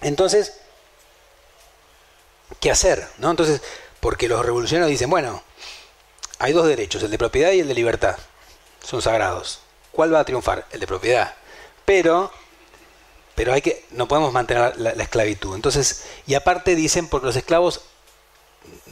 Entonces, 0.00 0.54
¿qué 2.60 2.70
hacer? 2.70 3.06
¿no? 3.18 3.30
Entonces, 3.30 3.60
porque 4.00 4.28
los 4.28 4.44
revolucionarios 4.44 4.90
dicen, 4.90 5.10
bueno, 5.10 5.42
hay 6.38 6.52
dos 6.52 6.66
derechos, 6.66 7.02
el 7.02 7.10
de 7.10 7.18
propiedad 7.18 7.52
y 7.52 7.60
el 7.60 7.68
de 7.68 7.74
libertad. 7.74 8.16
Son 8.82 9.02
sagrados. 9.02 9.60
¿Cuál 9.92 10.14
va 10.14 10.20
a 10.20 10.24
triunfar? 10.24 10.66
El 10.70 10.80
de 10.80 10.86
propiedad. 10.86 11.34
Pero, 11.90 12.30
pero 13.34 13.52
hay 13.52 13.62
que, 13.62 13.84
no 13.90 14.06
podemos 14.06 14.32
mantener 14.32 14.78
la, 14.78 14.90
esclavitud. 14.90 15.56
Entonces, 15.56 16.04
y 16.24 16.34
aparte 16.34 16.76
dicen, 16.76 17.08
porque 17.08 17.26
los 17.26 17.34
esclavos 17.34 17.80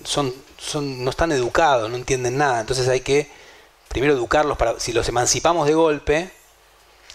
son, 0.03 0.35
son, 0.57 1.05
no 1.05 1.11
están 1.11 1.31
educados, 1.31 1.89
no 1.89 1.95
entienden 1.95 2.37
nada. 2.37 2.59
Entonces 2.59 2.89
hay 2.89 3.03
que 3.03 3.31
primero 3.87 4.15
educarlos 4.15 4.59
para, 4.59 4.81
si 4.81 4.93
los 4.93 5.09
emancipamos 5.09 5.69
de 5.69 5.75
golpe, 5.75 6.33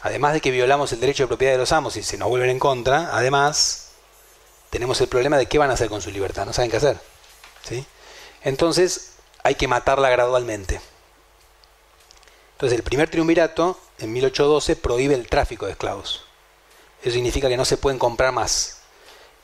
además 0.03 0.32
de 0.32 0.40
que 0.40 0.52
violamos 0.52 0.94
el 0.94 1.02
derecho 1.02 1.24
de 1.24 1.28
propiedad 1.28 1.52
de 1.52 1.58
los 1.58 1.74
amos 1.74 1.98
y 1.98 2.03
se 2.03 2.18
nos 2.18 2.30
vuelven 2.30 2.52
en 2.52 2.60
contra, 2.60 3.10
además 3.12 3.90
tenemos 4.70 5.02
el 5.02 5.10
problema 5.10 5.38
de 5.38 5.48
qué 5.48 5.58
van 5.58 5.70
a 5.70 5.74
hacer 5.74 5.90
con 5.90 6.02
su 6.02 6.12
libertad, 6.12 6.45
no 6.45 6.53
saben 6.53 6.72
qué 6.72 6.78
hacer. 6.78 6.98
¿sí? 7.68 7.86
Entonces 8.42 9.16
hay 9.44 9.56
que 9.56 9.68
matarla 9.68 10.10
gradualmente. 10.10 10.80
Entonces 12.64 12.80
el 12.80 12.83
primer 12.83 13.09
triunvirato, 13.09 13.77
en 14.00 14.14
1812, 14.14 14.77
prohíbe 14.77 15.16
el 15.16 15.27
tráfico 15.27 15.66
de 15.66 15.74
esclavos. 15.74 16.24
Eso 17.01 17.11
significa 17.11 17.50
que 17.50 17.58
no 17.58 17.66
se 17.66 17.75
pueden 17.75 18.00
comprar 18.00 18.32
más. 18.32 18.77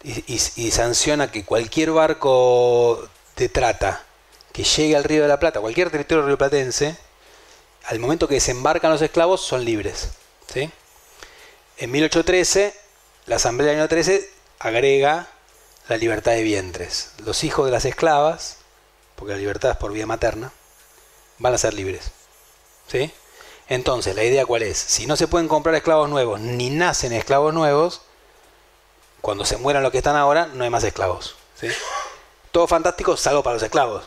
Y, 0.05 0.71
sanciona 0.71 1.29
que 1.29 1.43
cualquier 1.43 1.91
barco 1.91 3.09
de 3.35 3.49
trata 3.49 4.05
que 4.53 4.63
llegue 4.63 4.95
al 4.95 5.03
Río 5.03 5.23
de 5.23 5.27
la 5.27 5.37
Plata, 5.37 5.59
cualquier 5.59 5.89
territorio 5.89 6.25
rioplatense, 6.25 6.95
al 7.87 7.99
momento 7.99 8.25
que 8.25 8.35
desembarcan 8.35 8.89
los 8.89 9.01
esclavos 9.01 9.41
son 9.41 9.65
libres. 9.65 10.11
En 10.55 11.91
1813, 11.91 12.73
la 13.25 13.35
Asamblea 13.35 13.71
del 13.71 13.81
año 13.81 13.89
13 13.89 14.31
agrega 14.59 15.27
la 15.89 15.97
libertad 15.97 16.31
de 16.31 16.43
vientres. 16.43 17.11
Los 17.25 17.43
hijos 17.43 17.65
de 17.65 17.73
las 17.73 17.83
esclavas, 17.83 18.59
porque 19.17 19.33
la 19.33 19.39
libertad 19.39 19.71
es 19.71 19.77
por 19.77 19.91
vía 19.91 20.05
materna, 20.05 20.53
van 21.37 21.53
a 21.53 21.57
ser 21.57 21.73
libres. 21.73 22.13
¿Sí? 22.89 23.11
Entonces, 23.67 24.15
la 24.15 24.23
idea 24.23 24.45
cuál 24.45 24.63
es? 24.63 24.77
Si 24.77 25.05
no 25.05 25.15
se 25.15 25.27
pueden 25.27 25.47
comprar 25.47 25.75
esclavos 25.75 26.09
nuevos, 26.09 26.39
ni 26.39 26.69
nacen 26.69 27.13
esclavos 27.13 27.53
nuevos, 27.53 28.01
cuando 29.21 29.45
se 29.45 29.57
mueran 29.57 29.83
los 29.83 29.91
que 29.91 29.99
están 29.99 30.15
ahora, 30.15 30.47
no 30.47 30.63
hay 30.63 30.69
más 30.69 30.83
esclavos. 30.83 31.35
¿sí? 31.59 31.67
Todo 32.51 32.67
fantástico, 32.67 33.15
salvo 33.15 33.43
para 33.43 33.55
los 33.55 33.63
esclavos. 33.63 34.05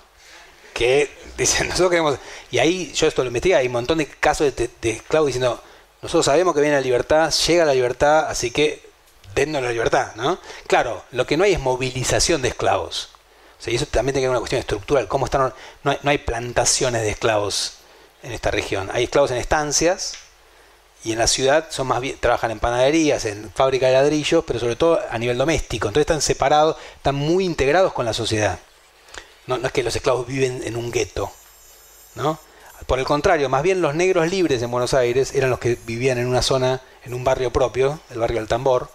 Que 0.75 1.11
dicen, 1.37 1.67
nosotros 1.69 1.91
queremos... 1.91 2.19
Y 2.51 2.59
ahí, 2.59 2.93
yo 2.93 3.07
esto 3.07 3.23
lo 3.23 3.29
investigué, 3.29 3.55
hay 3.55 3.67
un 3.67 3.73
montón 3.75 3.99
de 3.99 4.07
casos 4.07 4.55
de, 4.57 4.71
de 4.81 4.91
esclavos 4.91 5.29
diciendo, 5.29 5.63
nosotros 6.01 6.25
sabemos 6.25 6.55
que 6.55 6.61
viene 6.61 6.77
la 6.77 6.83
libertad, 6.83 7.33
llega 7.47 7.65
la 7.65 7.75
libertad, 7.75 8.27
así 8.29 8.51
que 8.51 8.91
dennos 9.35 9.63
la 9.63 9.71
libertad, 9.71 10.15
¿no? 10.17 10.39
Claro, 10.67 11.05
lo 11.13 11.27
que 11.27 11.37
no 11.37 11.45
hay 11.45 11.53
es 11.53 11.61
movilización 11.61 12.43
de 12.43 12.49
esclavos. 12.49 13.11
Y 13.67 13.77
eso 13.77 13.87
también 13.87 14.15
tiene 14.15 14.25
que 14.25 14.29
ver 14.29 14.31
una 14.31 14.41
cuestión 14.41 14.59
estructural. 14.59 15.07
¿Cómo 15.07 15.27
están? 15.27 15.55
No 15.85 15.97
hay, 16.05 16.19
plantaciones 16.19 17.03
de 17.03 17.11
esclavos 17.11 17.75
en 18.23 18.33
esta 18.33 18.51
región. 18.51 18.91
Hay 18.93 19.05
esclavos 19.05 19.31
en 19.31 19.37
estancias 19.39 20.15
y 21.05 21.13
en 21.13 21.19
la 21.19 21.27
ciudad 21.27 21.67
son 21.71 21.89
más 21.89 22.01
trabajan 22.21 22.51
en 22.53 22.61
panaderías, 22.61 23.25
en 23.25 23.51
fábrica 23.53 23.87
de 23.87 23.95
ladrillos, 23.95 24.45
pero 24.47 24.59
sobre 24.59 24.77
todo 24.77 25.01
a 25.11 25.19
nivel 25.19 25.37
doméstico. 25.37 25.89
Entonces 25.89 26.03
están 26.03 26.23
separados, 26.23 26.77
están 26.97 27.15
muy 27.15 27.45
integrados 27.45 27.93
con 27.93 28.05
la 28.05 28.13
sociedad. 28.13 28.59
No, 29.47 29.59
no 29.59 29.67
es 29.67 29.73
que 29.73 29.83
los 29.83 29.97
esclavos 29.97 30.27
viven 30.27 30.63
en 30.65 30.77
un 30.77 30.93
gueto, 30.93 31.33
¿no? 32.15 32.39
Por 32.87 32.99
el 32.99 33.05
contrario, 33.05 33.49
más 33.49 33.63
bien 33.63 33.81
los 33.81 33.95
negros 33.95 34.29
libres 34.29 34.63
en 34.63 34.71
Buenos 34.71 34.95
Aires 34.95 35.35
eran 35.35 35.51
los 35.51 35.59
que 35.59 35.79
vivían 35.85 36.19
en 36.19 36.27
una 36.27 36.43
zona, 36.43 36.81
en 37.05 37.15
un 37.15 37.25
barrio 37.25 37.53
propio, 37.53 38.01
el 38.11 38.19
barrio 38.19 38.39
del 38.39 38.49
Tambor, 38.49 38.89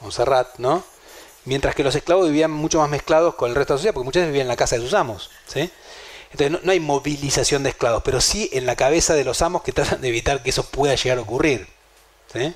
Montserrat, 0.00 0.58
¿no? 0.58 0.84
Mientras 1.44 1.74
que 1.74 1.84
los 1.84 1.94
esclavos 1.94 2.26
vivían 2.26 2.50
mucho 2.50 2.78
más 2.80 2.88
mezclados 2.88 3.34
con 3.34 3.50
el 3.50 3.54
resto 3.54 3.72
de 3.72 3.76
la 3.76 3.78
sociedad, 3.78 3.94
porque 3.94 4.04
muchas 4.04 4.22
veces 4.22 4.32
vivían 4.32 4.46
en 4.46 4.48
la 4.48 4.56
casa 4.56 4.76
de 4.76 4.82
sus 4.82 4.94
amos, 4.94 5.30
¿sí? 5.46 5.70
Entonces 6.32 6.64
no, 6.64 6.70
hay 6.70 6.80
movilización 6.80 7.62
de 7.62 7.70
esclavos, 7.70 8.02
pero 8.04 8.20
sí 8.20 8.50
en 8.52 8.66
la 8.66 8.76
cabeza 8.76 9.14
de 9.14 9.24
los 9.24 9.42
amos 9.42 9.62
que 9.62 9.72
tratan 9.72 10.00
de 10.00 10.08
evitar 10.08 10.42
que 10.42 10.50
eso 10.50 10.64
pueda 10.64 10.94
llegar 10.94 11.18
a 11.18 11.22
ocurrir. 11.22 11.66
¿sí? 12.32 12.54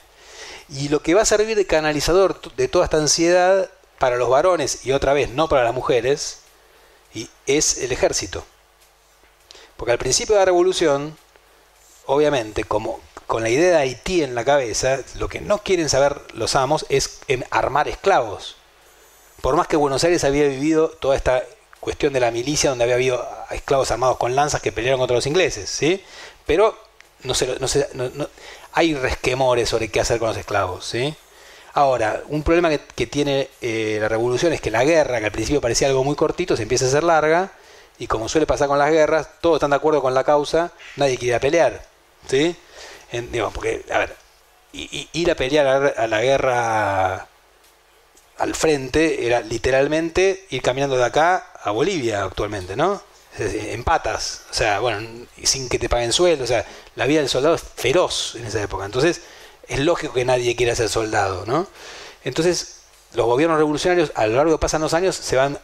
Y 0.69 0.89
lo 0.89 1.03
que 1.03 1.15
va 1.15 1.23
a 1.23 1.27
servir 1.27 1.57
de 1.57 1.67
canalizador 1.67 2.41
de 2.57 2.69
toda 2.69 2.85
esta 2.85 2.99
ansiedad 2.99 3.71
para 3.99 4.17
los 4.17 4.29
varones 4.29 4.87
y 4.87 4.93
otra 4.93 5.13
vez 5.13 5.31
no 5.31 5.49
para 5.49 5.65
las 5.65 5.75
mujeres, 5.75 6.41
y 7.13 7.29
es 7.47 7.79
el 7.79 7.93
ejército. 7.93 8.45
Porque 9.77 9.93
al 9.93 9.99
principio 9.99 10.35
de 10.35 10.41
la 10.41 10.45
revolución, 10.45 11.17
obviamente, 12.07 12.65
como 12.65 13.01
con 13.27 13.43
la 13.43 13.51
idea 13.51 13.71
de 13.71 13.77
Haití 13.77 14.23
en 14.23 14.35
la 14.35 14.45
cabeza, 14.45 15.01
lo 15.15 15.29
que 15.29 15.41
no 15.41 15.59
quieren 15.59 15.89
saber 15.89 16.21
los 16.35 16.57
amos 16.57 16.87
es 16.89 17.21
armar 17.51 17.89
esclavos. 17.89 18.57
Por 19.41 19.57
más 19.57 19.69
que 19.69 19.77
Buenos 19.77 20.05
Aires 20.05 20.25
había 20.25 20.49
vivido 20.49 20.89
toda 20.89 21.17
esta 21.17 21.43
cuestión 21.81 22.13
de 22.13 22.21
la 22.21 22.31
milicia, 22.31 22.71
donde 22.71 22.85
había 22.85 22.97
habido 22.97 23.29
esclavos 23.51 23.91
armados 23.91 24.19
con 24.19 24.37
lanzas 24.37 24.61
que 24.61 24.71
pelearon 24.71 25.01
contra 25.01 25.17
los 25.17 25.27
ingleses, 25.27 25.69
¿sí? 25.69 26.05
Pero 26.47 26.79
no 27.25 27.35
se, 27.35 27.59
no 27.95 28.11
no, 28.15 28.29
hay 28.73 28.95
resquemores 28.95 29.69
sobre 29.69 29.89
qué 29.91 30.01
hacer 30.01 30.19
con 30.19 30.29
los 30.29 30.37
esclavos, 30.37 30.85
¿sí? 30.85 31.15
Ahora, 31.73 32.23
un 32.29 32.43
problema 32.43 32.71
que, 32.71 33.07
tiene 33.07 33.49
eh, 33.61 33.99
la 34.01 34.09
revolución 34.09 34.53
es 34.53 34.61
que 34.61 34.71
la 34.71 34.85
guerra, 34.85 35.21
que 35.21 35.27
al 35.27 35.33
principio 35.33 35.61
parecía 35.61 35.89
algo 35.89 36.05
muy 36.05 36.17
cortito, 36.17 36.57
se 36.57 36.63
empieza 36.65 36.85
a 36.85 36.89
hacer 36.89 37.05
larga, 37.05 37.53
y 37.99 38.07
como 38.07 38.29
suele 38.29 38.47
pasar 38.47 38.69
con 38.69 38.79
las 38.79 38.91
guerras, 38.91 39.29
todos 39.41 39.57
están 39.57 39.71
de 39.71 39.77
acuerdo 39.77 40.03
con 40.03 40.15
la 40.15 40.25
causa, 40.25 40.73
nadie 40.97 41.19
quiere 41.19 41.39
pelear, 41.39 41.85
¿sí? 42.29 42.57
porque, 43.53 43.85
a 43.93 43.99
ver, 43.99 44.17
ir 44.73 45.31
a 45.31 45.35
pelear 45.35 45.95
a 45.97 46.07
la 46.07 46.21
guerra 46.23 47.29
al 48.39 48.55
frente 48.55 49.27
era 49.27 49.41
literalmente 49.41 50.47
ir 50.51 50.63
caminando 50.63 50.97
de 50.97 51.05
acá 51.05 51.50
a 51.63 51.71
Bolivia 51.71 52.25
actualmente, 52.25 52.77
¿no? 52.77 53.03
En 53.39 53.85
patas, 53.85 54.43
o 54.51 54.55
sea, 54.55 54.81
bueno, 54.81 55.27
sin 55.45 55.69
que 55.69 55.79
te 55.79 55.89
paguen 55.89 56.13
sueldo, 56.13 56.45
o 56.45 56.47
sea, 56.47 56.67
la 56.97 57.07
vida 57.07 57.21
del 57.21 57.29
soldado 57.29 57.55
es 57.55 57.63
feroz 57.63 58.35
en 58.35 58.47
esa 58.47 58.61
época. 58.63 58.85
Entonces, 58.85 59.23
es 59.69 59.79
lógico 59.79 60.15
que 60.15 60.25
nadie 60.25 60.57
quiera 60.57 60.75
ser 60.75 60.89
soldado, 60.89 61.47
¿no? 61.47 61.69
Entonces, 62.25 62.81
los 63.15 63.27
gobiernos 63.27 63.59
revolucionarios 63.59 64.13
a 64.15 64.27
lo 64.27 64.37
largo 64.37 64.53
de 64.53 64.59
pasan 64.59 64.83
los 64.83 64.95
años 64.95 65.17
se 65.17 65.37
van 65.37 65.59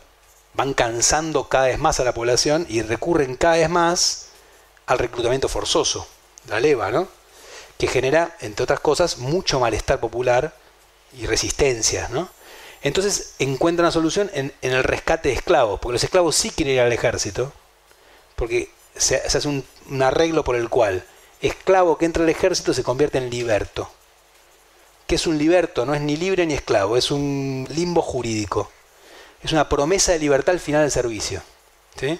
van 0.54 0.72
cansando 0.72 1.48
cada 1.48 1.66
vez 1.66 1.78
más 1.78 2.00
a 2.00 2.04
la 2.04 2.14
población 2.14 2.64
y 2.68 2.80
recurren 2.80 3.36
cada 3.36 3.56
vez 3.56 3.68
más 3.68 4.28
al 4.86 4.98
reclutamiento 4.98 5.48
forzoso, 5.48 6.08
la 6.48 6.60
leva, 6.60 6.90
¿no? 6.90 7.08
que 7.78 7.86
genera, 7.86 8.36
entre 8.40 8.64
otras 8.64 8.80
cosas, 8.80 9.18
mucho 9.18 9.60
malestar 9.60 10.00
popular 10.00 10.54
y 11.12 11.26
resistencia, 11.26 12.08
¿no? 12.08 12.28
Entonces 12.82 13.34
encuentra 13.38 13.84
una 13.84 13.92
solución 13.92 14.30
en, 14.34 14.52
el 14.62 14.84
rescate 14.84 15.30
de 15.30 15.34
esclavos, 15.34 15.80
porque 15.80 15.94
los 15.94 16.04
esclavos 16.04 16.36
sí 16.36 16.50
quieren 16.50 16.74
ir 16.74 16.80
al 16.80 16.92
ejército, 16.92 17.52
porque 18.36 18.70
se, 18.94 19.16
hace 19.16 19.48
un, 19.48 19.64
arreglo 20.02 20.44
por 20.44 20.56
el 20.56 20.68
cual 20.68 21.04
esclavo 21.40 21.98
que 21.98 22.04
entra 22.04 22.22
al 22.22 22.28
ejército 22.28 22.74
se 22.74 22.82
convierte 22.82 23.18
en 23.18 23.30
liberto. 23.30 23.90
¿Qué 25.06 25.14
es 25.14 25.26
un 25.26 25.38
liberto? 25.38 25.86
No 25.86 25.94
es 25.94 26.00
ni 26.00 26.16
libre 26.16 26.46
ni 26.46 26.54
esclavo, 26.54 26.96
es 26.96 27.10
un 27.10 27.66
limbo 27.70 28.02
jurídico. 28.02 28.70
Es 29.42 29.52
una 29.52 29.68
promesa 29.68 30.12
de 30.12 30.18
libertad 30.18 30.54
al 30.54 30.60
final 30.60 30.82
del 30.82 30.90
servicio. 30.90 31.42
¿sí? 31.98 32.18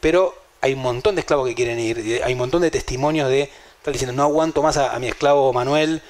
Pero 0.00 0.34
hay 0.60 0.72
un 0.72 0.80
montón 0.80 1.14
de 1.14 1.20
esclavos 1.20 1.46
que 1.46 1.54
quieren 1.54 1.78
ir, 1.78 2.22
hay 2.24 2.32
un 2.32 2.38
montón 2.38 2.62
de 2.62 2.70
testimonios 2.70 3.28
de 3.28 3.50
Está 3.84 3.92
diciendo, 3.92 4.14
no 4.14 4.22
aguanto 4.22 4.62
más 4.62 4.78
a, 4.78 4.98
mi 4.98 5.08
esclavo 5.08 5.52
Manuel, 5.52 6.00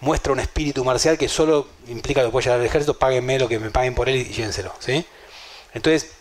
muestra 0.00 0.32
un 0.32 0.40
espíritu 0.40 0.84
marcial 0.84 1.16
que 1.16 1.28
solo 1.28 1.66
implica 1.88 2.22
que 2.22 2.28
puedo 2.28 2.44
llegar 2.44 2.60
al 2.60 2.66
ejército, 2.66 2.94
páguenme 2.94 3.38
lo 3.38 3.48
que 3.48 3.58
me 3.58 3.70
paguen 3.70 3.94
por 3.94 4.08
él 4.08 4.16
y 4.16 4.24
llévenselo. 4.24 4.72
¿sí? 4.78 5.04
Entonces, 5.72 6.12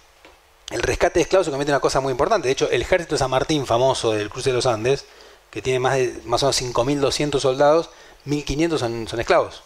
el 0.72 0.82
rescate 0.82 1.19
de 1.19 1.24
esclavos 1.24 1.45
se 1.45 1.52
convierte 1.52 1.72
en 1.72 1.76
una 1.76 1.82
cosa 1.82 2.00
muy 2.00 2.11
importante. 2.11 2.48
De 2.48 2.52
hecho, 2.52 2.69
el 2.69 2.82
ejército 2.82 3.16
de 3.16 3.19
San 3.19 3.30
Martín, 3.30 3.66
famoso 3.66 4.11
del 4.11 4.30
cruce 4.30 4.50
de 4.50 4.56
los 4.56 4.66
Andes, 4.66 5.06
que 5.52 5.61
tiene 5.61 5.80
más, 5.80 5.95
de, 5.95 6.16
más 6.26 6.42
o 6.43 6.48
menos 6.48 6.61
5.200 6.61 7.40
soldados, 7.40 7.90
1.500 8.26 8.77
son, 8.77 9.08
son 9.08 9.19
esclavos. 9.19 9.64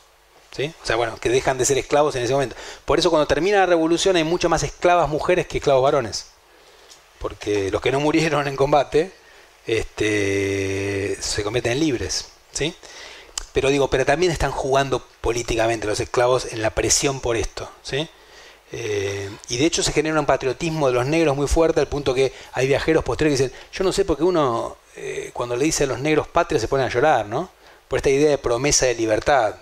¿Sí? 0.55 0.73
O 0.81 0.85
sea, 0.85 0.95
bueno, 0.95 1.17
que 1.17 1.29
dejan 1.29 1.57
de 1.57 1.65
ser 1.65 1.77
esclavos 1.77 2.15
en 2.15 2.23
ese 2.23 2.33
momento. 2.33 2.55
Por 2.85 2.99
eso 2.99 3.09
cuando 3.09 3.27
termina 3.27 3.59
la 3.59 3.65
revolución 3.67 4.15
hay 4.15 4.23
mucho 4.23 4.49
más 4.49 4.63
esclavas 4.63 5.07
mujeres 5.07 5.45
que 5.47 5.59
esclavos 5.59 5.83
varones. 5.83 6.27
Porque 7.19 7.69
los 7.69 7.81
que 7.81 7.91
no 7.91 7.99
murieron 7.99 8.47
en 8.47 8.55
combate 8.55 9.11
este, 9.67 11.17
se 11.19 11.43
convierten 11.43 11.73
en 11.73 11.79
libres. 11.79 12.29
¿sí? 12.51 12.73
Pero 13.57 13.71
digo, 13.71 13.89
pero 13.89 14.05
también 14.05 14.31
están 14.31 14.51
jugando 14.51 15.03
políticamente 15.19 15.87
los 15.87 15.99
esclavos 15.99 16.53
en 16.53 16.61
la 16.61 16.69
presión 16.69 17.19
por 17.19 17.35
esto. 17.35 17.67
¿sí? 17.81 18.07
Eh, 18.71 19.31
y 19.49 19.57
de 19.57 19.65
hecho 19.65 19.81
se 19.81 19.91
genera 19.91 20.19
un 20.19 20.27
patriotismo 20.27 20.85
de 20.85 20.93
los 20.93 21.07
negros 21.07 21.35
muy 21.35 21.47
fuerte 21.47 21.79
al 21.79 21.87
punto 21.87 22.13
que 22.13 22.31
hay 22.53 22.67
viajeros 22.67 23.03
posteriores 23.03 23.39
que 23.39 23.45
dicen, 23.45 23.59
yo 23.73 23.83
no 23.83 23.91
sé 23.91 24.05
por 24.05 24.15
qué 24.15 24.23
uno 24.23 24.77
eh, 24.95 25.31
cuando 25.33 25.55
le 25.55 25.65
dice 25.65 25.85
a 25.85 25.87
los 25.87 25.97
negros 25.97 26.27
patria 26.27 26.59
se 26.59 26.67
pone 26.67 26.83
a 26.83 26.87
llorar, 26.87 27.25
¿no? 27.25 27.49
Por 27.87 27.97
esta 27.97 28.11
idea 28.11 28.29
de 28.29 28.37
promesa 28.37 28.85
de 28.85 28.93
libertad. 28.93 29.55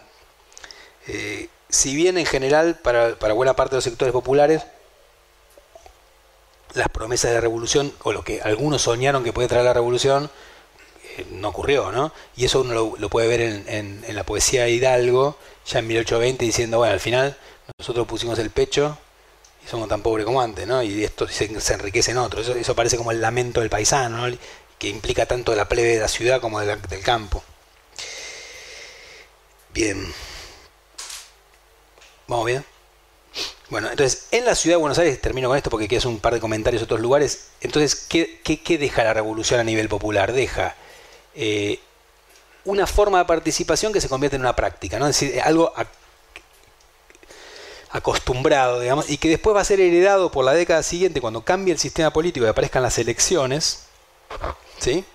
Eh, 1.08 1.48
si 1.70 1.96
bien 1.96 2.18
en 2.18 2.26
general 2.26 2.78
para, 2.84 3.16
para, 3.16 3.34
buena 3.34 3.56
parte 3.56 3.76
de 3.76 3.78
los 3.78 3.86
sectores 3.86 4.12
populares 4.12 4.64
las 6.74 6.90
promesas 6.90 7.32
de 7.32 7.36
la 7.36 7.42
revolución 7.42 7.94
o 8.04 8.12
lo 8.12 8.26
que 8.26 8.42
algunos 8.42 8.82
soñaron 8.82 9.24
que 9.24 9.32
puede 9.32 9.48
traer 9.48 9.64
la 9.64 9.74
revolución 9.74 10.30
no 11.32 11.50
ocurrió, 11.50 11.92
¿no? 11.92 12.12
Y 12.36 12.46
eso 12.46 12.62
uno 12.62 12.96
lo, 12.98 13.10
puede 13.10 13.28
ver 13.28 13.42
en, 13.42 14.04
la 14.16 14.24
poesía 14.24 14.64
de 14.64 14.72
Hidalgo, 14.72 15.38
ya 15.66 15.80
en 15.80 15.88
1820, 15.88 16.46
diciendo, 16.46 16.78
bueno, 16.78 16.94
al 16.94 17.00
final 17.00 17.38
nosotros 17.78 18.08
pusimos 18.08 18.40
el 18.40 18.50
pecho 18.50 18.98
y 19.66 19.70
somos 19.70 19.88
tan 19.88 20.02
pobres 20.02 20.26
como 20.26 20.42
antes, 20.42 20.68
¿no? 20.68 20.84
Y 20.84 21.04
esto 21.04 21.28
se, 21.28 21.60
se 21.60 21.74
enriquece 21.74 22.12
en 22.12 22.18
otro. 22.18 22.42
Eso, 22.42 22.76
parece 22.76 22.98
como 22.98 23.12
el 23.12 23.22
lamento 23.22 23.62
del 23.62 23.70
paisano, 23.70 24.28
¿no? 24.28 24.38
que 24.78 24.90
implica 24.90 25.26
tanto 25.26 25.52
de 25.52 25.58
la 25.58 25.70
plebe 25.70 25.96
de 25.96 26.00
la 26.02 26.08
ciudad 26.08 26.42
como 26.42 26.60
del 26.60 27.02
campo. 27.04 27.44
Bien. 29.74 30.14
¿Vamos 32.28 32.46
bien? 32.46 32.66
Bueno, 33.70 33.90
entonces, 33.90 34.28
en 34.32 34.46
la 34.46 34.56
ciudad 34.56 34.76
de 34.76 34.82
Buenos 34.82 35.00
Aires, 35.00 35.20
termino 35.20 35.48
con 35.48 35.58
esto 35.58 35.70
porque 35.70 35.88
quieres 35.88 36.06
un 36.06 36.20
par 36.20 36.34
de 36.34 36.40
comentarios 36.40 36.82
de 36.82 36.86
otros 36.86 37.00
lugares. 37.00 37.48
Entonces, 37.62 37.96
¿qué, 37.96 38.40
qué, 38.44 38.78
deja 38.78 39.04
la 39.04 39.14
revolución 39.14 39.60
a 39.60 39.64
nivel 39.64 39.90
popular? 39.90 40.34
Deja 40.34 40.76
eh, 41.36 41.80
una 42.66 42.88
forma 42.88 43.20
de 43.20 43.26
participación 43.26 43.94
que 43.94 44.02
se 44.02 44.10
convierte 44.10 44.36
en 44.36 44.42
una 44.42 44.56
práctica, 44.56 44.98
¿no? 45.00 45.08
Es 45.08 45.20
decir, 45.20 45.42
algo 45.42 45.74
acostumbrado, 47.90 48.82
digamos, 48.82 49.10
y 49.10 49.18
que 49.18 49.30
después 49.30 49.56
va 49.56 49.62
a 49.62 49.66
ser 49.66 49.80
heredado 49.80 50.32
por 50.32 50.44
la 50.44 50.54
década 50.54 50.84
siguiente 50.84 51.22
cuando 51.22 51.46
cambie 51.46 51.74
el 51.74 51.80
sistema 51.80 52.12
político 52.12 52.46
y 52.46 52.50
aparezcan 52.50 52.84
las 52.84 52.98
elecciones, 52.98 53.86
¿sí? 54.80 55.06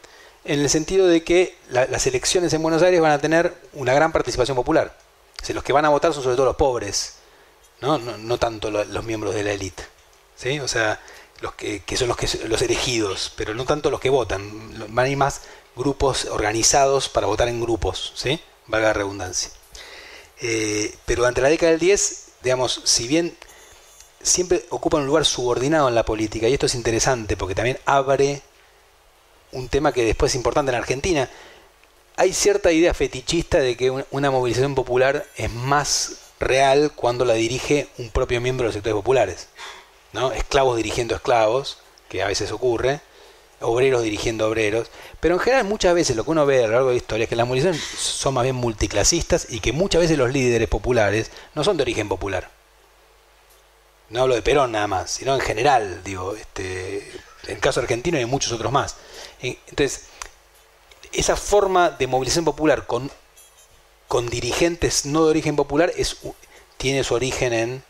En 0.45 0.61
el 0.61 0.71
sentido 0.71 1.07
de 1.07 1.23
que 1.23 1.57
las 1.69 2.07
elecciones 2.07 2.53
en 2.55 2.63
Buenos 2.63 2.83
Aires 2.83 3.01
van 3.01 3.13
a 3.13 3.19
tener 3.19 3.55
una 3.75 3.93
gran 3.93 4.13
participación 4.13 4.57
popular. 4.57 4.97
los 5.49 5.63
que 5.63 5.73
van 5.73 5.85
a 5.85 5.91
votar 5.91 6.15
son 6.15 6.23
sobre 6.23 6.37
todo 6.37 6.47
los 6.47 6.57
pobres, 6.57 7.17
no, 7.81 7.99
no, 7.99 8.39
tanto 8.39 8.71
los 8.71 9.05
miembros 9.05 9.35
de 9.35 9.43
la 9.43 9.53
élite, 9.53 9.83
¿sí? 10.37 10.61
O 10.61 10.69
sea, 10.69 11.01
los 11.41 11.55
que, 11.55 11.83
son 11.97 12.09
los 12.09 12.17
que 12.17 12.29
los 12.49 12.63
elegidos, 12.63 13.33
pero 13.37 13.55
no 13.55 13.65
tanto 13.65 13.91
los 13.91 14.01
que 14.01 14.11
votan. 14.11 14.95
Van 14.95 15.07
a 15.07 15.09
ir 15.09 15.17
más 15.17 15.43
grupos 15.77 16.27
organizados 16.27 17.09
para 17.09 17.27
votar 17.27 17.49
en 17.49 17.61
grupos, 17.61 18.13
¿sí? 18.17 18.41
Valga 18.67 18.89
la 18.89 18.95
redundancia. 18.95 19.51
Eh, 20.41 20.95
pero 21.07 21.23
durante 21.23 21.41
la 21.41 21.49
década 21.49 21.73
del 21.73 21.81
10 21.81 22.31
digamos, 22.43 22.81
si 22.85 23.07
bien 23.07 23.37
siempre 24.23 24.65
ocupan 24.71 25.03
un 25.03 25.07
lugar 25.07 25.25
subordinado 25.25 25.89
en 25.89 25.95
la 25.95 26.05
política, 26.05 26.49
y 26.49 26.55
esto 26.55 26.67
es 26.67 26.75
interesante 26.75 27.37
porque 27.37 27.55
también 27.55 27.79
abre 27.85 28.43
un 29.53 29.69
tema 29.69 29.93
que 29.93 30.05
después 30.05 30.33
es 30.33 30.37
importante 30.37 30.71
en 30.71 30.79
Argentina, 30.79 31.29
hay 32.17 32.33
cierta 32.33 32.71
idea 32.73 32.95
fetichista 32.95 33.59
de 33.59 33.77
que 33.77 33.91
una 34.11 34.31
movilización 34.31 34.75
popular 34.75 35.27
es 35.37 35.51
más 35.51 36.19
real 36.39 36.93
cuando 36.95 37.25
la 37.25 37.35
dirige 37.35 37.89
un 37.99 38.11
propio 38.11 38.41
miembro 38.41 38.65
de 38.65 38.69
los 38.69 38.75
sectores 38.75 38.97
populares. 38.97 39.49
¿no? 40.13 40.33
Esclavos 40.33 40.77
dirigiendo 40.77 41.15
esclavos, 41.15 41.79
que 42.09 42.23
a 42.23 42.27
veces 42.27 42.53
ocurre, 42.53 43.01
obreros 43.61 44.03
dirigiendo 44.03 44.49
obreros, 44.49 44.89
pero 45.21 45.35
en 45.35 45.41
general 45.41 45.65
muchas 45.65 45.95
veces 45.95 46.17
lo 46.17 46.25
que 46.25 46.31
uno 46.31 46.47
ve 46.47 46.65
a 46.65 46.67
lo 46.67 46.73
largo 46.73 46.89
de 46.89 46.95
la 46.95 46.99
historia 46.99 47.25
es 47.25 47.29
que 47.29 47.37
las 47.37 47.47
movilizaciones 47.47 47.83
son 47.83 48.35
más 48.35 48.45
bien 48.45 48.57
multiclasistas 48.57 49.47
y 49.51 49.61
que 49.61 49.73
muchas 49.73 50.01
veces 50.01 50.19
los 50.19 50.33
líderes 50.33 50.69
populares 50.69 51.31
no 51.55 51.65
son 51.65 51.77
de 51.77 51.83
origen 51.83 52.09
popular. 52.09 52.51
No 54.09 54.23
hablo 54.23 54.35
de 54.35 54.43
Perón 54.43 54.73
nada 54.73 54.89
más, 54.89 55.11
sino 55.13 55.35
en 55.35 55.41
general, 55.41 56.03
digo, 56.03 56.35
este, 56.35 57.09
en 57.45 57.55
el 57.55 57.61
caso 57.61 57.81
argentino 57.81 58.19
y 58.19 58.23
en 58.23 58.29
muchos 58.29 58.51
otros 58.53 58.73
más. 58.73 58.97
Entonces, 59.41 60.07
esa 61.13 61.37
forma 61.37 61.91
de 61.91 62.07
movilización 62.07 62.45
popular 62.45 62.87
con, 62.87 63.11
con 64.09 64.29
dirigentes 64.29 65.07
no 65.07 65.25
de 65.25 65.31
origen 65.31 65.55
popular 65.55 65.93
es, 65.97 66.17
tiene 66.77 67.05
su 67.05 67.15
origen 67.15 67.53
en, 67.53 67.85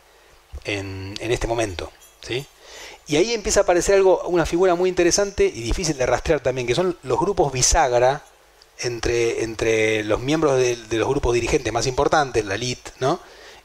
en, 0.65 1.15
en 1.19 1.31
este 1.31 1.47
momento. 1.47 1.91
¿sí? 2.21 2.45
Y 3.07 3.15
ahí 3.17 3.33
empieza 3.33 3.61
a 3.61 3.63
aparecer 3.63 3.95
algo, 3.95 4.23
una 4.27 4.45
figura 4.45 4.75
muy 4.75 4.89
interesante 4.89 5.45
y 5.45 5.61
difícil 5.61 5.97
de 5.97 6.05
rastrear 6.05 6.39
también, 6.39 6.67
que 6.67 6.75
son 6.75 6.97
los 7.03 7.19
grupos 7.19 7.51
bisagra 7.51 8.23
entre, 8.79 9.43
entre 9.43 10.03
los 10.03 10.19
miembros 10.19 10.57
de, 10.57 10.77
los 10.91 11.07
grupos 11.07 11.33
dirigentes 11.33 11.71
más 11.73 11.87
importantes, 11.87 12.45
la 12.45 12.55
elite, 12.55 12.91
¿no? 12.99 13.19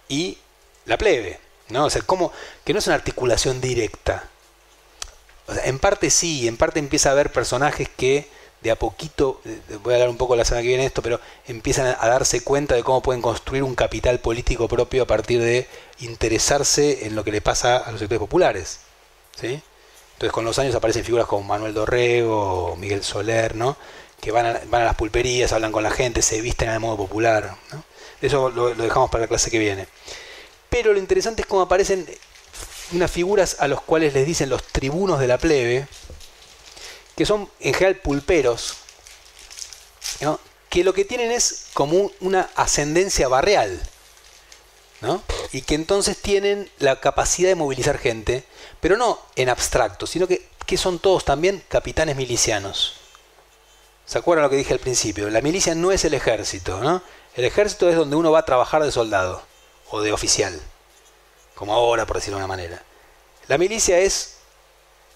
Y 0.08 0.38
la 0.86 0.98
plebe, 0.98 1.38
¿no? 1.68 1.86
O 1.86 1.90
sea, 1.90 2.02
como 2.02 2.32
que 2.64 2.72
no 2.72 2.78
es 2.78 2.86
una 2.86 2.96
articulación 2.96 3.60
directa. 3.60 4.28
En 5.64 5.78
parte 5.78 6.10
sí, 6.10 6.48
en 6.48 6.56
parte 6.56 6.80
empieza 6.80 7.10
a 7.10 7.12
haber 7.12 7.30
personajes 7.30 7.88
que 7.96 8.28
de 8.62 8.70
a 8.70 8.76
poquito, 8.76 9.40
eh, 9.44 9.60
voy 9.82 9.92
a 9.92 9.96
hablar 9.96 10.08
un 10.08 10.16
poco 10.16 10.34
la 10.34 10.44
semana 10.44 10.62
que 10.62 10.68
viene 10.68 10.86
esto, 10.86 11.02
pero 11.02 11.20
empiezan 11.46 11.94
a 11.98 12.08
darse 12.08 12.42
cuenta 12.42 12.74
de 12.74 12.82
cómo 12.82 13.02
pueden 13.02 13.22
construir 13.22 13.62
un 13.62 13.74
capital 13.74 14.18
político 14.18 14.66
propio 14.66 15.04
a 15.04 15.06
partir 15.06 15.40
de 15.40 15.68
interesarse 16.00 17.06
en 17.06 17.14
lo 17.14 17.22
que 17.22 17.32
le 17.32 17.40
pasa 17.40 17.76
a 17.76 17.92
los 17.92 18.00
sectores 18.00 18.18
populares. 18.18 18.80
¿Sí? 19.40 19.60
Entonces 20.14 20.32
con 20.32 20.44
los 20.44 20.58
años 20.58 20.74
aparecen 20.74 21.04
figuras 21.04 21.26
como 21.26 21.42
Manuel 21.42 21.74
Dorrego 21.74 22.76
Miguel 22.78 23.04
Soler, 23.04 23.54
¿no? 23.54 23.76
que 24.20 24.32
van 24.32 24.46
a, 24.46 24.60
van 24.66 24.82
a 24.82 24.86
las 24.86 24.96
pulperías, 24.96 25.52
hablan 25.52 25.72
con 25.72 25.82
la 25.82 25.90
gente, 25.90 26.22
se 26.22 26.40
visten 26.40 26.70
de 26.70 26.78
modo 26.78 26.96
popular. 26.96 27.56
Eso 28.20 28.50
lo, 28.50 28.74
dejamos 28.74 29.10
para 29.10 29.22
la 29.22 29.28
clase 29.28 29.50
que 29.50 29.58
viene. 29.58 29.86
Pero 30.68 30.92
lo 30.92 30.98
interesante 30.98 31.42
es 31.42 31.46
cómo 31.46 31.62
aparecen 31.62 32.06
unas 32.92 33.10
figuras 33.10 33.56
a 33.60 33.68
los 33.68 33.80
cuales 33.82 34.14
les 34.14 34.26
dicen 34.26 34.48
los 34.48 34.62
tribunos 34.64 35.20
de 35.20 35.26
la 35.26 35.38
plebe, 35.38 35.86
que 37.14 37.26
son 37.26 37.50
en 37.60 37.74
general 37.74 37.96
pulperos, 37.96 38.76
que 40.68 40.84
lo 40.84 40.92
que 40.92 41.04
tienen 41.04 41.30
es 41.30 41.66
como 41.72 42.10
una 42.20 42.50
ascendencia 42.54 43.28
barrial. 43.28 43.80
Y 45.52 45.62
que 45.62 45.74
entonces 45.74 46.20
tienen 46.20 46.70
la 46.78 47.00
capacidad 47.00 47.48
de 47.48 47.54
movilizar 47.54 47.98
gente, 47.98 48.44
pero 48.80 48.96
no 48.96 49.18
en 49.36 49.48
abstracto, 49.48 50.06
sino 50.06 50.26
que, 50.26 50.48
que 50.66 50.76
son 50.76 50.98
todos 50.98 51.24
también 51.24 51.62
capitanes 51.68 52.16
milicianos. 52.16 52.94
¿Se 54.06 54.18
acuerdan 54.18 54.44
lo 54.44 54.50
que 54.50 54.56
dije 54.56 54.72
al 54.72 54.78
principio? 54.78 55.28
La 55.30 55.40
milicia 55.40 55.74
no 55.74 55.90
es 55.90 56.04
el 56.04 56.14
ejército, 56.14 56.80
¿no? 56.80 57.02
El 57.34 57.44
ejército 57.44 57.88
es 57.88 57.96
donde 57.96 58.16
uno 58.16 58.30
va 58.30 58.40
a 58.40 58.44
trabajar 58.44 58.82
de 58.82 58.92
soldado 58.92 59.42
o 59.90 60.00
de 60.00 60.12
oficial, 60.12 60.60
como 61.54 61.74
ahora, 61.74 62.06
por 62.06 62.16
decirlo 62.16 62.38
de 62.38 62.44
una 62.44 62.48
manera. 62.48 62.82
La 63.48 63.58
milicia 63.58 63.98
es 63.98 64.36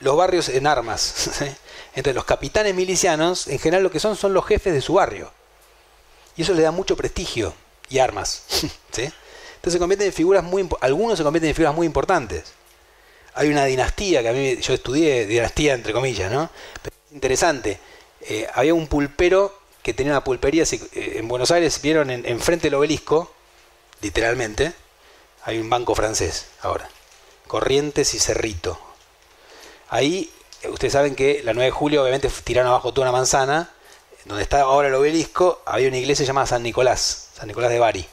los 0.00 0.16
barrios 0.16 0.48
en 0.48 0.66
armas. 0.66 1.40
Entonces 1.94 2.14
los 2.14 2.24
capitanes 2.24 2.74
milicianos, 2.74 3.46
en 3.46 3.58
general 3.58 3.82
lo 3.82 3.90
que 3.90 4.00
son, 4.00 4.16
son 4.16 4.34
los 4.34 4.44
jefes 4.46 4.72
de 4.72 4.80
su 4.80 4.94
barrio. 4.94 5.32
Y 6.36 6.42
eso 6.42 6.52
le 6.54 6.62
da 6.62 6.70
mucho 6.70 6.96
prestigio 6.96 7.54
y 7.88 7.98
armas. 7.98 8.44
¿sí? 8.92 9.12
Entonces 9.60 9.74
se 9.74 9.78
convierten 9.78 10.06
en 10.06 10.14
figuras 10.14 10.42
muy 10.42 10.66
algunos 10.80 11.18
se 11.18 11.22
convierten 11.22 11.50
en 11.50 11.54
figuras 11.54 11.74
muy 11.74 11.86
importantes. 11.86 12.54
Hay 13.34 13.50
una 13.50 13.66
dinastía 13.66 14.22
que 14.22 14.28
a 14.30 14.32
mí 14.32 14.56
yo 14.56 14.72
estudié, 14.72 15.26
dinastía 15.26 15.74
entre 15.74 15.92
comillas, 15.92 16.32
¿no? 16.32 16.48
Pero 16.80 16.96
es 17.06 17.12
interesante. 17.14 17.78
Eh, 18.22 18.48
había 18.54 18.72
un 18.72 18.86
pulpero 18.86 19.54
que 19.82 19.92
tenía 19.92 20.12
una 20.12 20.24
pulpería 20.24 20.64
eh, 20.64 21.12
en 21.16 21.28
Buenos 21.28 21.50
Aires, 21.50 21.78
vieron 21.82 22.08
en, 22.08 22.40
frente 22.40 22.68
del 22.68 22.74
obelisco, 22.74 23.34
literalmente, 24.00 24.72
hay 25.44 25.58
un 25.58 25.68
banco 25.68 25.94
francés 25.94 26.46
ahora. 26.62 26.88
Corrientes 27.46 28.14
y 28.14 28.18
Cerrito. 28.18 28.80
Ahí, 29.90 30.32
eh, 30.62 30.68
ustedes 30.68 30.94
saben 30.94 31.14
que 31.14 31.42
la 31.44 31.52
9 31.52 31.66
de 31.66 31.70
julio 31.70 32.02
obviamente 32.02 32.30
tiraron 32.44 32.70
abajo 32.70 32.94
toda 32.94 33.10
una 33.10 33.18
manzana. 33.18 33.70
Donde 34.24 34.42
está 34.42 34.62
ahora 34.62 34.88
el 34.88 34.94
obelisco, 34.94 35.60
había 35.66 35.88
una 35.88 35.98
iglesia 35.98 36.24
llamada 36.24 36.46
San 36.46 36.62
Nicolás, 36.62 37.28
San 37.34 37.46
Nicolás 37.46 37.70
de 37.70 37.78
Bari 37.78 38.06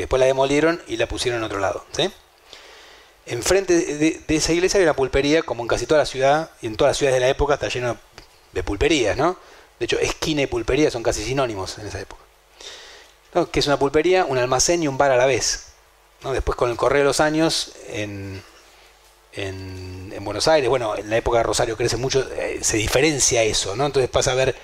después 0.00 0.20
la 0.20 0.26
demolieron 0.26 0.82
y 0.86 0.96
la 0.96 1.06
pusieron 1.06 1.38
en 1.38 1.44
otro 1.44 1.58
lado. 1.58 1.84
¿sí? 1.92 2.10
Enfrente 3.26 3.74
de, 3.76 4.22
esa 4.28 4.52
iglesia 4.52 4.78
había 4.78 4.90
una 4.90 4.96
pulpería, 4.96 5.42
como 5.42 5.62
en 5.62 5.68
casi 5.68 5.86
toda 5.86 5.98
la 6.00 6.06
ciudad, 6.06 6.50
y 6.62 6.66
en 6.66 6.76
todas 6.76 6.90
las 6.90 6.96
ciudades 6.98 7.16
de 7.16 7.20
la 7.20 7.28
época 7.28 7.54
está 7.54 7.68
lleno 7.68 7.96
de 8.52 8.62
pulperías, 8.62 9.16
¿no? 9.16 9.36
De 9.78 9.84
hecho, 9.84 9.98
esquina 9.98 10.42
y 10.42 10.46
pulpería 10.46 10.90
son 10.90 11.02
casi 11.02 11.24
sinónimos 11.24 11.78
en 11.78 11.86
esa 11.86 12.00
época. 12.00 12.22
¿No? 13.34 13.48
Es 13.52 13.66
una 13.66 13.78
pulpería, 13.78 14.24
un 14.24 14.36
almacén 14.36 14.82
y 14.82 14.88
un 14.88 14.98
bar 14.98 15.10
a 15.10 15.16
la 15.16 15.26
vez. 15.26 15.68
¿no? 16.22 16.32
Después, 16.32 16.56
con 16.56 16.70
el 16.70 16.76
correr 16.76 16.98
de 16.98 17.04
los 17.04 17.20
años, 17.20 17.72
en, 17.88 18.42
en, 19.32 20.12
en, 20.14 20.24
Buenos 20.24 20.48
Aires, 20.48 20.68
bueno, 20.68 20.96
en 20.96 21.08
la 21.08 21.16
época 21.16 21.38
de 21.38 21.44
Rosario 21.44 21.76
crece 21.76 21.96
mucho, 21.96 22.28
eh, 22.32 22.58
se 22.62 22.76
diferencia 22.76 23.42
eso, 23.42 23.76
¿no? 23.76 23.86
Entonces 23.86 24.10
pasa 24.10 24.32
a 24.32 24.34
ver 24.34 24.54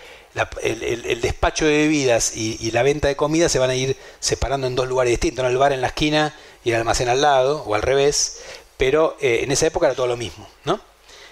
el, 0.62 1.20
despacho 1.20 1.64
de 1.64 1.72
bebidas 1.72 2.36
y, 2.36 2.70
la 2.70 2.82
venta 2.82 3.08
de 3.08 3.16
comida 3.16 3.48
se 3.48 3.58
van 3.58 3.70
a 3.70 3.74
ir 3.74 3.96
separando 4.20 4.66
en 4.66 4.74
dos 4.74 4.88
lugares 4.88 5.10
distintos, 5.10 5.42
¿no? 5.42 5.48
el 5.50 5.56
bar 5.56 5.72
en 5.72 5.80
la 5.80 5.88
esquina 5.88 6.34
y 6.64 6.70
el 6.70 6.76
almacén 6.76 7.08
al 7.08 7.20
lado, 7.20 7.62
o 7.66 7.74
al 7.74 7.82
revés, 7.82 8.40
pero 8.76 9.16
eh, 9.20 9.40
en 9.42 9.52
esa 9.52 9.66
época 9.66 9.86
era 9.86 9.94
todo 9.94 10.06
lo 10.06 10.16
mismo, 10.16 10.48
¿no? 10.64 10.80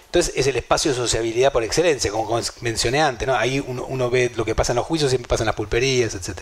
Entonces 0.05 0.33
es 0.37 0.47
el 0.47 0.55
espacio 0.55 0.91
de 0.91 0.97
sociabilidad 0.97 1.51
por 1.51 1.63
excelencia, 1.63 2.09
como 2.09 2.39
mencioné 2.61 3.01
antes, 3.01 3.27
¿no? 3.27 3.35
Ahí 3.35 3.59
uno, 3.59 4.09
ve 4.09 4.31
lo 4.35 4.45
que 4.45 4.55
pasa 4.55 4.71
en 4.71 4.77
los 4.77 4.85
juicios, 4.85 5.09
siempre 5.09 5.27
pasa 5.27 5.43
en 5.43 5.47
las 5.47 5.55
pulperías, 5.55 6.15
etc. 6.15 6.39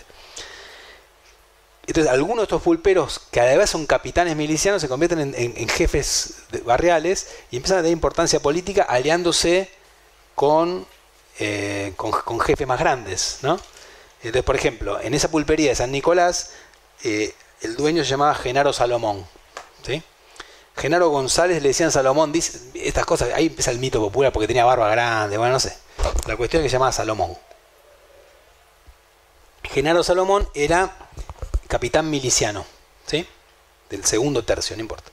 Entonces, 1.86 2.10
algunos 2.10 2.38
de 2.38 2.42
estos 2.44 2.62
pulperos, 2.62 3.20
que 3.32 3.40
además 3.40 3.68
son 3.68 3.84
capitanes 3.84 4.36
milicianos, 4.36 4.80
se 4.80 4.88
convierten 4.88 5.34
en, 5.36 5.68
jefes 5.68 6.36
barriales 6.64 7.26
y 7.50 7.56
empiezan 7.56 7.78
a 7.78 7.80
tener 7.80 7.92
importancia 7.92 8.40
política 8.40 8.84
aliándose 8.84 9.68
con, 10.36 10.86
eh, 11.38 11.92
con, 11.96 12.40
jefes 12.40 12.66
más 12.66 12.78
grandes. 12.78 13.38
¿no? 13.42 13.58
Entonces, 14.18 14.42
por 14.42 14.56
ejemplo, 14.56 15.00
en 15.00 15.14
esa 15.14 15.30
pulpería 15.30 15.70
de 15.70 15.76
San 15.76 15.92
Nicolás, 15.92 16.52
eh, 17.02 17.34
el 17.60 17.76
dueño 17.76 18.04
se 18.04 18.10
llamaba 18.10 18.34
Genaro 18.34 18.72
Salomón. 18.72 19.26
¿sí? 19.84 20.02
Genaro 20.76 21.08
González 21.08 21.62
le 21.62 21.68
decían 21.68 21.92
Salomón, 21.92 22.32
dice 22.32 22.58
estas 22.74 23.06
cosas, 23.06 23.30
ahí 23.34 23.46
empieza 23.46 23.70
el 23.70 23.78
mito 23.78 24.00
popular 24.00 24.32
porque 24.32 24.48
tenía 24.48 24.64
barba 24.64 24.88
grande, 24.88 25.38
bueno, 25.38 25.54
no 25.54 25.60
sé. 25.60 25.76
La 26.26 26.36
cuestión 26.36 26.60
es 26.60 26.66
que 26.66 26.70
se 26.70 26.74
llamaba 26.74 26.92
Salomón. 26.92 27.36
Genaro 29.62 30.02
Salomón 30.02 30.48
era 30.54 30.96
capitán 31.68 32.10
miliciano, 32.10 32.66
¿sí? 33.06 33.26
Del 33.88 34.04
segundo 34.04 34.44
tercio, 34.44 34.76
no 34.76 34.82
importa. 34.82 35.10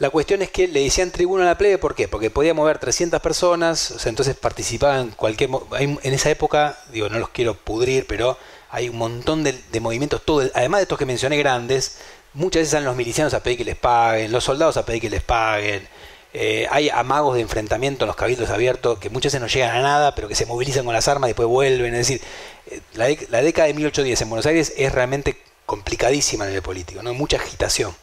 La 0.00 0.08
cuestión 0.08 0.40
es 0.40 0.50
que 0.50 0.66
le 0.66 0.82
decían 0.82 1.10
tribuno 1.10 1.42
a 1.42 1.46
la 1.46 1.58
plebe, 1.58 1.76
¿por 1.76 1.94
qué? 1.94 2.08
Porque 2.08 2.30
podía 2.30 2.54
mover 2.54 2.78
300 2.78 3.20
personas, 3.20 3.90
o 3.90 3.98
sea, 3.98 4.08
entonces 4.08 4.34
participaba 4.34 4.98
en 4.98 5.10
cualquier... 5.10 5.50
En 5.78 6.14
esa 6.14 6.30
época, 6.30 6.78
digo, 6.90 7.10
no 7.10 7.18
los 7.18 7.28
quiero 7.28 7.54
pudrir, 7.54 8.06
pero 8.06 8.38
hay 8.70 8.88
un 8.88 8.96
montón 8.96 9.44
de, 9.44 9.60
movimientos, 9.78 10.22
todo, 10.24 10.40
además 10.54 10.78
de 10.78 10.82
estos 10.84 10.98
que 10.98 11.04
mencioné 11.04 11.36
grandes, 11.36 11.98
muchas 12.32 12.60
veces 12.60 12.70
salen 12.70 12.86
los 12.86 12.96
milicianos 12.96 13.34
a 13.34 13.42
pedir 13.42 13.58
que 13.58 13.64
les 13.66 13.76
paguen, 13.76 14.32
los 14.32 14.42
soldados 14.42 14.78
a 14.78 14.86
pedir 14.86 15.02
que 15.02 15.10
les 15.10 15.22
paguen, 15.22 15.86
eh, 16.32 16.66
hay 16.70 16.88
amagos 16.88 17.34
de 17.34 17.42
enfrentamiento 17.42 18.04
en 18.04 18.06
los 18.06 18.16
cabildos 18.16 18.48
abiertos 18.48 18.98
que 18.98 19.10
muchas 19.10 19.34
veces 19.34 19.42
no 19.42 19.48
llegan 19.48 19.76
a 19.76 19.82
nada, 19.82 20.14
pero 20.14 20.28
que 20.28 20.34
se 20.34 20.46
movilizan 20.46 20.86
con 20.86 20.94
las 20.94 21.08
armas 21.08 21.28
y 21.28 21.32
después 21.32 21.46
vuelven. 21.46 21.92
Es 21.92 22.08
decir, 22.08 22.22
eh, 22.70 22.80
la, 22.94 23.42
década 23.42 23.66
de 23.66 23.74
1810 23.74 24.22
en 24.22 24.30
Buenos 24.30 24.46
Aires 24.46 24.72
es 24.78 24.92
realmente 24.92 25.36
complicadísima 25.66 26.48
en 26.48 26.54
el 26.54 26.62
político, 26.62 27.02
¿no? 27.02 27.12
mucha 27.12 27.36
agitación. 27.36 27.94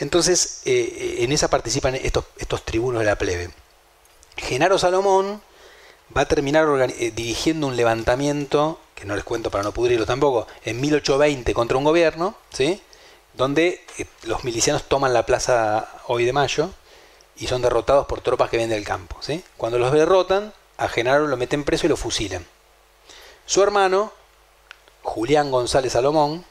Entonces, 0.00 0.62
eh, 0.64 1.18
en 1.20 1.32
esa 1.32 1.48
participan 1.48 1.94
estos, 1.94 2.24
estos 2.38 2.64
tribunos 2.64 3.00
de 3.00 3.06
la 3.06 3.16
plebe. 3.16 3.50
Genaro 4.36 4.78
Salomón 4.78 5.42
va 6.16 6.22
a 6.22 6.28
terminar 6.28 6.66
dirigiendo 7.14 7.66
un 7.66 7.76
levantamiento, 7.76 8.80
que 8.94 9.04
no 9.04 9.14
les 9.14 9.24
cuento 9.24 9.50
para 9.50 9.64
no 9.64 9.72
pudrirlo 9.72 10.06
tampoco, 10.06 10.46
en 10.64 10.80
1820 10.80 11.52
contra 11.54 11.76
un 11.76 11.84
gobierno, 11.84 12.36
¿sí? 12.52 12.80
donde 13.34 13.84
los 14.24 14.44
milicianos 14.44 14.84
toman 14.84 15.12
la 15.12 15.26
plaza 15.26 15.88
hoy 16.06 16.24
de 16.24 16.32
mayo, 16.32 16.70
y 17.36 17.46
son 17.46 17.62
derrotados 17.62 18.06
por 18.06 18.20
tropas 18.20 18.50
que 18.50 18.56
vienen 18.56 18.76
del 18.76 18.84
campo. 18.84 19.16
¿sí? 19.20 19.44
Cuando 19.56 19.78
los 19.78 19.92
derrotan, 19.92 20.52
a 20.76 20.88
Genaro 20.88 21.26
lo 21.26 21.36
meten 21.36 21.64
preso 21.64 21.86
y 21.86 21.88
lo 21.88 21.96
fusilan. 21.96 22.44
Su 23.46 23.62
hermano, 23.62 24.12
Julián 25.02 25.50
González 25.50 25.92
Salomón, 25.92 26.44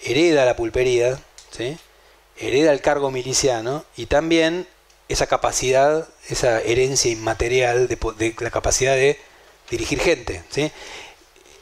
hereda 0.00 0.44
la 0.44 0.56
pulpería, 0.56 1.18
¿sí? 1.50 1.76
Hereda 2.38 2.72
el 2.72 2.80
cargo 2.80 3.10
miliciano 3.10 3.84
y 3.96 4.06
también 4.06 4.66
esa 5.08 5.26
capacidad, 5.26 6.08
esa 6.28 6.60
herencia 6.60 7.10
inmaterial 7.10 7.88
de, 7.88 8.34
la 8.40 8.50
capacidad 8.50 8.94
de 8.94 9.18
dirigir 9.70 10.00
gente. 10.00 10.42
¿sí? 10.50 10.70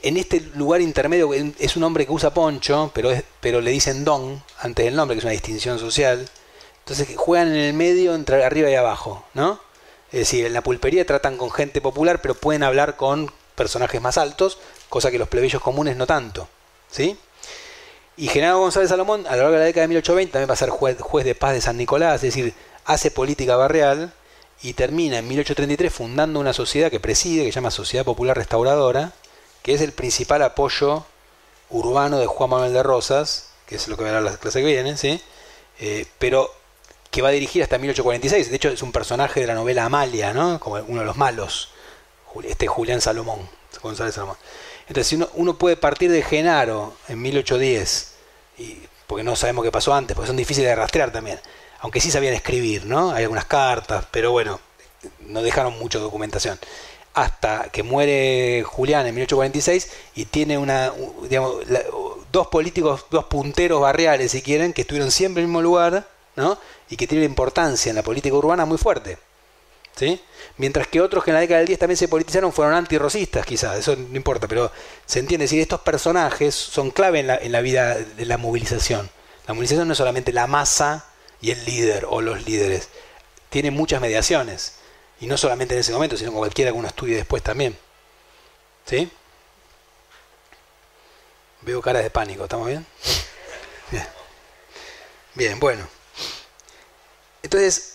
En 0.02 0.16
este 0.16 0.40
lugar 0.54 0.80
intermedio 0.80 1.30
es 1.58 1.76
un 1.76 1.82
hombre 1.84 2.06
que 2.06 2.12
usa 2.12 2.34
poncho, 2.34 2.90
pero, 2.94 3.10
es, 3.10 3.24
pero 3.40 3.60
le 3.60 3.70
dicen 3.70 4.04
don 4.04 4.42
antes 4.58 4.84
del 4.84 4.96
nombre, 4.96 5.14
que 5.14 5.18
es 5.18 5.24
una 5.24 5.32
distinción 5.32 5.78
social. 5.78 6.28
Entonces 6.80 7.08
juegan 7.16 7.48
en 7.48 7.56
el 7.56 7.74
medio 7.74 8.14
entre 8.14 8.44
arriba 8.44 8.70
y 8.70 8.74
abajo, 8.74 9.24
¿no? 9.34 9.60
Es 10.10 10.20
decir, 10.20 10.44
en 10.44 10.52
la 10.52 10.62
pulpería 10.62 11.06
tratan 11.06 11.38
con 11.38 11.50
gente 11.50 11.80
popular, 11.80 12.20
pero 12.20 12.34
pueden 12.34 12.62
hablar 12.62 12.96
con 12.96 13.32
personajes 13.54 14.00
más 14.00 14.18
altos, 14.18 14.58
cosa 14.88 15.10
que 15.10 15.18
los 15.18 15.28
plebeyos 15.28 15.62
comunes 15.62 15.96
no 15.96 16.06
tanto, 16.06 16.48
¿sí? 16.90 17.16
Y 18.16 18.28
Genaro 18.28 18.58
González 18.58 18.90
Salomón, 18.90 19.26
a 19.26 19.36
lo 19.36 19.42
largo 19.42 19.52
de 19.52 19.58
la 19.58 19.64
década 19.64 19.82
de 19.82 19.88
1820, 19.88 20.32
también 20.32 20.50
va 20.50 20.54
a 20.54 20.56
ser 20.56 20.70
juez, 20.70 21.00
juez 21.00 21.24
de 21.24 21.34
paz 21.34 21.54
de 21.54 21.60
San 21.60 21.76
Nicolás, 21.76 22.16
es 22.16 22.34
decir, 22.34 22.54
hace 22.84 23.10
política 23.10 23.56
barrial 23.56 24.12
y 24.62 24.74
termina 24.74 25.18
en 25.18 25.28
1833 25.28 25.92
fundando 25.92 26.38
una 26.38 26.52
sociedad 26.52 26.90
que 26.90 27.00
preside, 27.00 27.44
que 27.44 27.52
se 27.52 27.56
llama 27.56 27.70
Sociedad 27.70 28.04
Popular 28.04 28.36
Restauradora, 28.36 29.12
que 29.62 29.74
es 29.74 29.80
el 29.80 29.92
principal 29.92 30.42
apoyo 30.42 31.04
urbano 31.70 32.18
de 32.18 32.26
Juan 32.26 32.50
Manuel 32.50 32.72
de 32.72 32.82
Rosas, 32.82 33.50
que 33.66 33.76
es 33.76 33.88
lo 33.88 33.96
que 33.96 34.04
verá 34.04 34.20
la 34.20 34.36
clase 34.36 34.60
que 34.60 34.66
viene, 34.66 34.96
¿sí? 34.96 35.20
Eh, 35.80 36.06
pero 36.18 36.52
que 37.10 37.22
va 37.22 37.28
a 37.28 37.32
dirigir 37.32 37.62
hasta 37.62 37.78
1846. 37.78 38.50
De 38.50 38.56
hecho, 38.56 38.68
es 38.68 38.82
un 38.82 38.92
personaje 38.92 39.40
de 39.40 39.46
la 39.46 39.54
novela 39.54 39.84
Amalia, 39.84 40.32
¿no? 40.32 40.60
Como 40.60 40.76
uno 40.76 41.00
de 41.00 41.06
los 41.06 41.16
malos, 41.16 41.70
este 42.44 42.66
Julián 42.66 43.00
Salomón, 43.00 43.48
González 43.82 44.14
Salomón. 44.14 44.36
Entonces, 44.92 45.08
si 45.08 45.26
uno, 45.40 45.56
puede 45.56 45.78
partir 45.78 46.10
de 46.10 46.20
Genaro 46.20 46.94
en 47.08 47.22
1810, 47.22 48.12
y, 48.58 48.78
porque 49.06 49.24
no 49.24 49.34
sabemos 49.36 49.64
qué 49.64 49.72
pasó 49.72 49.94
antes, 49.94 50.14
porque 50.14 50.26
son 50.26 50.36
difíciles 50.36 50.68
de 50.68 50.76
rastrear 50.76 51.10
también, 51.10 51.40
aunque 51.80 51.98
sí 51.98 52.10
sabían 52.10 52.34
escribir, 52.34 52.84
¿no? 52.84 53.10
Hay 53.10 53.22
algunas 53.22 53.46
cartas, 53.46 54.04
pero 54.10 54.32
bueno, 54.32 54.60
no 55.20 55.42
dejaron 55.42 55.78
mucha 55.78 55.98
documentación. 55.98 56.58
Hasta 57.14 57.70
que 57.72 57.82
muere 57.82 58.64
Julián 58.66 59.06
en 59.06 59.14
1846 59.14 59.90
y 60.14 60.26
tiene 60.26 60.58
una, 60.58 60.92
digamos, 61.22 61.56
dos 62.30 62.48
políticos, 62.48 63.06
dos 63.10 63.24
punteros 63.24 63.80
barriales, 63.80 64.32
si 64.32 64.42
quieren, 64.42 64.74
que 64.74 64.82
estuvieron 64.82 65.10
siempre 65.10 65.40
en 65.40 65.44
el 65.44 65.48
mismo 65.48 65.62
lugar, 65.62 66.06
¿no? 66.36 66.58
y 66.90 66.96
que 66.98 67.06
tiene 67.06 67.24
una 67.24 67.30
importancia 67.30 67.88
en 67.88 67.96
la 67.96 68.02
política 68.02 68.36
urbana 68.36 68.66
muy 68.66 68.76
fuerte. 68.76 69.16
¿sí? 69.96 70.20
Mientras 70.62 70.86
que 70.86 71.00
otros 71.00 71.24
que 71.24 71.32
en 71.32 71.34
la 71.34 71.40
década 71.40 71.58
del 71.58 71.66
10 71.66 71.80
también 71.80 71.96
se 71.96 72.06
politizaron 72.06 72.52
fueron 72.52 72.74
antirrosistas, 72.74 73.44
quizás, 73.44 73.76
eso 73.76 73.96
no 73.96 74.16
importa, 74.16 74.46
pero 74.46 74.70
se 75.06 75.18
entiende, 75.18 75.42
decir, 75.42 75.60
estos 75.60 75.80
personajes 75.80 76.54
son 76.54 76.92
clave 76.92 77.18
en 77.18 77.26
la, 77.26 77.34
en 77.34 77.50
la 77.50 77.60
vida 77.62 77.96
de 77.96 78.24
la 78.26 78.38
movilización. 78.38 79.10
La 79.48 79.54
movilización 79.54 79.88
no 79.88 79.92
es 79.94 79.98
solamente 79.98 80.32
la 80.32 80.46
masa 80.46 81.06
y 81.40 81.50
el 81.50 81.64
líder 81.64 82.06
o 82.08 82.20
los 82.20 82.46
líderes, 82.46 82.90
tiene 83.50 83.72
muchas 83.72 84.00
mediaciones, 84.00 84.74
y 85.18 85.26
no 85.26 85.36
solamente 85.36 85.74
en 85.74 85.80
ese 85.80 85.90
momento, 85.90 86.16
sino 86.16 86.30
cualquiera 86.30 86.70
que 86.70 86.78
uno 86.78 86.86
estudie 86.86 87.16
después 87.16 87.42
también. 87.42 87.76
¿Sí? 88.86 89.10
Veo 91.62 91.82
caras 91.82 92.04
de 92.04 92.10
pánico, 92.10 92.44
¿estamos? 92.44 92.68
Bien. 92.68 92.86
Bien, 95.34 95.58
bueno. 95.58 95.88
Entonces, 97.42 97.91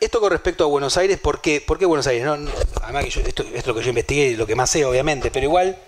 esto 0.00 0.20
con 0.20 0.30
respecto 0.30 0.64
a 0.64 0.66
Buenos 0.66 0.96
Aires, 0.96 1.18
¿por 1.18 1.40
qué, 1.40 1.60
¿Por 1.60 1.78
qué 1.78 1.86
Buenos 1.86 2.06
Aires? 2.06 2.24
No, 2.24 2.50
además, 2.82 3.04
que 3.04 3.20
esto, 3.20 3.44
es 3.54 3.66
lo 3.66 3.74
que 3.74 3.82
yo 3.82 3.88
investigué 3.88 4.28
y 4.28 4.36
lo 4.36 4.46
que 4.46 4.54
más 4.54 4.70
sé, 4.70 4.84
obviamente, 4.84 5.30
pero 5.30 5.44
igual 5.44 5.78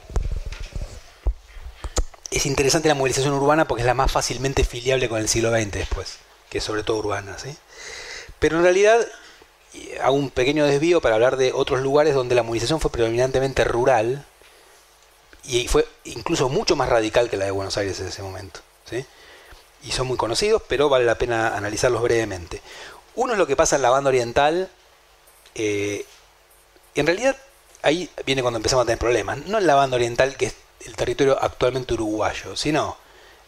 es 2.31 2.47
interesante 2.47 2.89
la 2.89 2.95
movilización 2.95 3.33
urbana 3.33 3.67
porque 3.67 3.83
es 3.83 3.87
la 3.87 3.95
más 3.95 4.11
fácilmente 4.11 4.65
filiable 4.65 5.09
con 5.09 5.19
el 5.19 5.29
siglo 5.29 5.51
XX 5.51 5.71
después, 5.73 6.19
que 6.51 6.59
es 6.59 6.65
sobre 6.65 6.83
todo 6.83 6.99
urbana. 6.99 7.39
¿sí? 7.39 7.57
Pero 8.39 8.59
en 8.59 8.63
realidad 8.63 9.07
hago 10.03 10.15
un 10.15 10.31
pequeño 10.31 10.65
desvío 10.65 11.01
para 11.01 11.15
hablar 11.15 11.37
de 11.37 11.53
otros 11.53 11.81
lugares 11.81 12.15
donde 12.15 12.35
la 12.35 12.43
movilización 12.43 12.81
fue 12.81 12.91
predominantemente 12.91 13.65
rural 13.65 14.25
y 15.45 15.69
fue 15.69 15.87
incluso 16.05 16.49
mucho 16.49 16.77
más 16.77 16.89
radical 16.89 17.31
que 17.31 17.37
la 17.37 17.45
de 17.45 17.51
Buenos 17.51 17.77
Aires 17.77 18.01
en 18.01 18.09
ese 18.09 18.23
momento. 18.23 18.61
¿sí? 18.89 19.05
y 19.85 19.93
son 19.93 20.07
muy 20.07 20.17
conocidos, 20.17 20.63
pero 20.67 20.89
vale 20.89 21.05
la 21.05 21.17
pena 21.17 21.57
analizarlos 21.57 22.03
brevemente. 22.03 22.61
Uno 23.19 23.33
es 23.33 23.39
lo 23.39 23.49
que 23.49 23.57
pasa 23.57 23.75
en 23.75 23.83
la 23.83 23.91
banda 23.91 24.11
oriental. 24.11 24.71
Eh, 25.57 26.07
en 26.95 27.05
realidad, 27.05 27.37
ahí 27.83 28.09
viene 28.25 28.43
cuando 28.43 28.59
empezamos 28.59 28.85
a 28.85 28.87
tener 28.87 29.01
problemas. 29.01 29.39
No 29.47 29.59
en 29.59 29.67
la 29.67 29.75
banda 29.75 29.97
oriental, 29.97 30.37
que 30.37 30.47
es 30.47 30.55
el 30.87 30.95
territorio 30.95 31.37
actualmente 31.41 31.95
uruguayo, 31.95 32.55
sino 32.55 32.97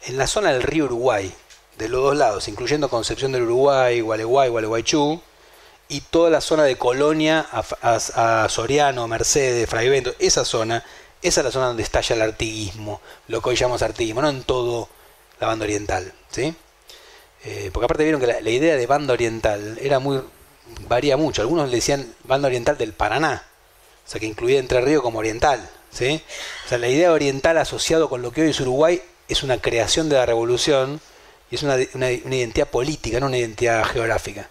en 0.07 0.19
la 0.19 0.27
zona 0.27 0.53
del 0.53 0.65
río 0.65 0.87
Uruguay, 0.87 1.33
de 1.79 1.89
los 1.89 2.03
dos 2.03 2.17
lados, 2.17 2.49
incluyendo 2.49 2.91
Concepción 2.91 3.31
del 3.31 3.45
Uruguay, 3.45 4.01
Gualeguay, 4.01 4.49
Gualeguaychú, 4.49 5.23
y 5.89 6.01
toda 6.01 6.31
la 6.31 6.41
zona 6.41 6.65
de 6.65 6.77
Colonia 6.77 7.47
a, 7.53 8.49
Soriano, 8.49 9.07
Mercedes, 9.07 9.71
Fraivento, 9.71 10.13
esa 10.19 10.45
zona, 10.45 10.85
esa 11.23 11.43
es 11.43 11.45
la 11.45 11.53
zona 11.53 11.67
donde 11.67 11.85
estalla 11.85 12.17
el 12.17 12.23
artiguismo, 12.23 13.01
lo 13.29 13.41
que 13.41 13.51
hoy 13.51 13.57
llamamos 13.57 13.83
artiguismo, 13.83 14.21
no 14.21 14.31
en 14.31 14.43
todo 14.43 14.89
la 15.39 15.47
banda 15.47 15.65
oriental, 15.65 16.13
¿sí? 16.29 16.57
Eh, 17.45 17.71
porque 17.73 17.87
aparte 17.87 18.05
vieron 18.05 18.21
que 18.21 18.27
la, 18.27 18.51
idea 18.51 18.77
de 18.77 18.87
banda 18.87 19.15
oriental 19.15 19.79
era 19.81 19.99
muy 19.99 20.21
varía 20.89 21.17
mucho. 21.17 21.43
Algunos 21.43 21.69
le 21.71 21.77
decían 21.77 22.15
banda 22.25 22.49
oriental 22.49 22.77
del 22.77 22.93
Paraná, 22.93 23.45
o 24.07 24.11
sea 24.11 24.21
que 24.21 24.27
incluía 24.27 24.59
Entre 24.59 24.81
Ríos 24.81 25.03
como 25.03 25.19
oriental, 25.21 25.69
¿sí? 25.91 26.23
O 26.67 26.69
sea, 26.69 26.79
la 26.79 26.89
idea 26.89 27.13
oriental 27.13 27.57
asociado 27.59 28.09
con 28.09 28.23
lo 28.23 28.33
que 28.33 28.43
hoy 28.43 28.51
es 28.51 28.61
Uruguay 28.61 29.03
es 29.29 29.43
una 29.43 29.59
creación 29.59 30.09
de 30.09 30.17
la 30.17 30.27
revolución 30.27 31.01
y 31.51 31.55
es 31.55 31.63
una, 31.63 31.77
una, 31.95 32.11
identidad 32.11 32.69
política, 32.69 33.21
no 33.21 33.27
una 33.27 33.39
identidad 33.39 33.85
geográfica. 33.85 34.49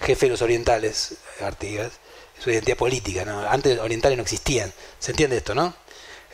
Jefe 0.00 0.26
de 0.26 0.30
los 0.30 0.42
orientales, 0.42 1.16
Artigas, 1.40 1.92
es 2.38 2.46
una 2.46 2.54
identidad 2.54 2.76
política, 2.76 3.24
¿no? 3.24 3.48
Antes 3.48 3.78
orientales 3.78 4.16
no 4.16 4.22
existían. 4.22 4.72
¿Se 4.98 5.12
entiende 5.12 5.36
esto, 5.36 5.54
no? 5.54 5.74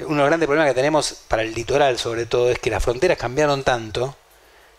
uno 0.01 0.17
de 0.17 0.21
los 0.21 0.27
grandes 0.27 0.47
problemas 0.47 0.71
que 0.71 0.75
tenemos 0.75 1.17
para 1.27 1.43
el 1.43 1.55
litoral, 1.55 1.99
sobre 1.99 2.27
todo, 2.27 2.51
es 2.51 2.59
que 2.59 2.71
las 2.71 2.83
fronteras 2.83 3.17
cambiaron 3.17 3.63
tanto 3.65 4.15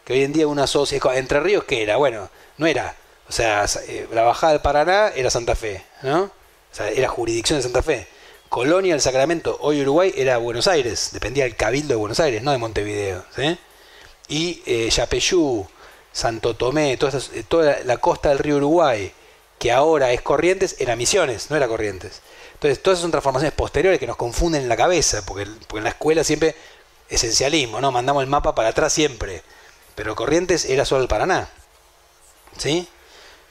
que 0.08 0.14
hoy 0.14 0.24
en 0.24 0.32
día 0.32 0.48
una 0.48 0.64
asocia. 0.64 1.02
Entre 1.16 1.42
Ríos, 1.42 1.66
¿qué 1.66 1.84
era? 1.84 1.98
Bueno, 1.98 2.30
no 2.58 2.66
era. 2.66 2.95
O 3.27 3.32
sea, 3.34 3.66
eh, 3.90 4.08
la 4.14 4.22
bajada 4.22 4.53
del 4.53 4.61
Paraná 4.61 5.10
era 5.14 5.30
Santa 5.30 5.53
Fe, 5.53 5.84
¿no? 6.02 6.22
O 6.22 6.32
sea, 6.72 6.90
era 6.90 7.10
jurisdicción 7.10 7.60
de 7.60 7.64
Santa 7.64 7.84
Fe. 7.84 8.08
Colonia 8.48 8.94
del 8.94 9.02
Sacramento, 9.02 9.58
hoy 9.60 9.82
Uruguay, 9.82 10.14
era 10.16 10.38
Buenos 10.38 10.69
Aires, 10.69 11.10
dependía 11.11 11.44
del 11.44 11.58
Cabildo 11.58 11.90
de 11.90 11.95
Buenos 11.95 12.22
Aires, 12.22 12.42
no 12.42 12.53
de 12.53 12.58
Montevideo. 12.58 13.26
Y 14.30 14.64
eh, 14.66 14.90
Yapeyú, 14.90 15.68
Santo 16.14 16.56
Tomé, 16.56 16.95
toda, 16.95 17.19
eh, 17.34 17.44
toda 17.45 17.80
la 17.84 17.98
costa 17.98 18.30
del 18.30 18.40
río 18.40 18.56
Uruguay, 18.56 19.11
que 19.60 19.74
ahora 19.74 20.14
es 20.14 20.22
Corrientes, 20.22 20.77
era 20.80 20.95
Misiones, 20.95 21.50
no 21.50 21.58
era 21.58 21.68
Corrientes. 21.68 22.22
Entonces, 22.53 22.82
todas 22.82 23.00
esas 23.00 23.02
son 23.02 23.11
transformaciones 23.11 23.53
posteriores 23.53 24.00
que 24.00 24.08
nos 24.08 24.16
confunden 24.16 24.61
en 24.61 24.69
la 24.69 24.77
cabeza, 24.77 25.26
porque, 25.26 25.42
en 25.44 25.84
la 25.84 25.90
escuela 25.90 26.24
siempre 26.24 26.56
esencialismo, 27.10 27.82
¿no? 27.82 27.92
Mandamos 27.92 28.24
el 28.24 28.30
mapa 28.30 28.56
para 28.56 28.69
atrás 28.69 28.94
siempre. 28.94 29.44
Pero 29.98 30.16
Corrientes 30.16 30.66
era 30.66 30.85
solo 30.85 31.01
el 31.01 31.08
Paraná. 31.08 31.50
¿Sí? 32.56 32.88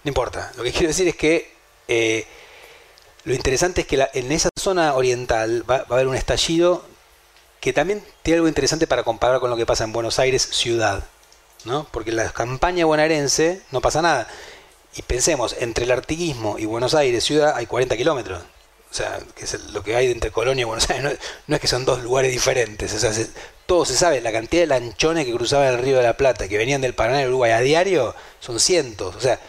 No 0.05 0.10
importa. 0.10 0.52
Lo 0.57 0.62
que 0.62 0.70
quiero 0.73 0.86
decir 0.86 1.08
es 1.08 1.16
que 1.16 1.52
eh, 1.89 2.25
lo 3.25 3.34
interesante 3.34 3.81
es 3.81 3.86
que 3.89 4.07
en 4.15 4.31
esa 4.31 4.49
zona 4.57 4.94
oriental 4.94 5.68
va, 5.68 5.78
a 5.78 5.94
haber 5.94 6.07
un 6.07 6.15
estallido 6.15 6.84
que 7.60 7.73
también 7.73 8.00
tiene 8.23 8.36
algo 8.36 8.47
interesante 8.47 8.86
para 8.86 9.02
comparar 9.02 9.41
con 9.41 9.50
lo 9.50 9.57
que 9.57 9.66
pasa 9.66 9.83
en 9.83 9.92
Buenos 9.92 10.20
Aires 10.20 10.49
ciudad. 10.52 11.05
¿no? 11.65 11.89
Porque 11.91 12.10
en 12.10 12.16
la 12.16 12.31
campaña 12.31 12.86
bonaerense 12.86 13.62
no 13.73 13.81
pasa 13.81 14.00
nada. 14.00 14.28
Y 14.94 15.02
pensemos, 15.02 15.57
entre 15.58 15.84
el 15.84 15.91
artiguismo 15.91 16.60
y 16.60 16.65
Buenos 16.65 16.94
Aires 16.94 17.25
ciudad 17.25 17.57
hay 17.57 17.66
40 17.66 17.97
kilómetros. 17.97 18.44
O 18.90 18.94
sea, 18.94 19.20
que 19.34 19.44
es 19.44 19.55
lo 19.73 19.82
que 19.82 19.97
hay 19.97 20.10
entre 20.10 20.31
Colonia 20.31 20.62
y 20.62 20.65
Buenos 20.65 20.89
Aires. 20.89 21.18
No, 21.47 21.56
es 21.56 21.60
que 21.60 21.68
son 21.68 21.84
dos 21.84 22.02
lugares 22.02 22.32
diferentes. 22.32 22.92
O 22.94 22.98
sea, 22.98 23.12
todo 23.66 23.84
se 23.84 23.97
sabe. 23.97 24.20
La 24.20 24.32
cantidad 24.32 24.62
de 24.62 24.66
lanchones 24.68 25.26
que 25.26 25.32
cruzaban 25.34 25.68
el 25.68 25.78
río 25.78 25.98
de 25.98 26.05
la 26.05 26.16
Plata, 26.16 26.48
que 26.48 26.56
venían 26.56 26.81
del 26.81 26.94
Paraná 26.94 27.23
y 27.23 27.26
Uruguay 27.26 27.50
a 27.50 27.60
diario, 27.60 28.15
son 28.40 28.60
cientos. 28.60 29.16
O 29.16 29.20
sea, 29.20 29.40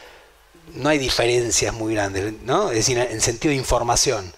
no 0.73 0.89
hay 0.89 0.97
diferencias 0.97 1.73
muy 1.73 1.93
grandes, 1.93 2.33
¿no? 2.43 2.69
Es 2.71 2.77
decir, 2.77 2.97
en 2.97 3.21
sentido 3.21 3.51
de 3.51 3.57
información. 3.57 4.33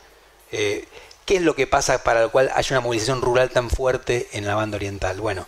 Eh, 0.51 0.87
¿Qué 1.25 1.37
es 1.37 1.41
lo 1.41 1.55
que 1.55 1.67
pasa 1.67 2.03
para 2.03 2.21
lo 2.21 2.31
cual 2.31 2.51
hay 2.53 2.65
una 2.71 2.79
movilización 2.79 3.21
rural 3.21 3.49
tan 3.51 3.69
fuerte 3.69 4.27
en 4.33 4.45
la 4.45 4.55
banda 4.55 4.77
oriental? 4.77 5.19
Bueno, 5.21 5.47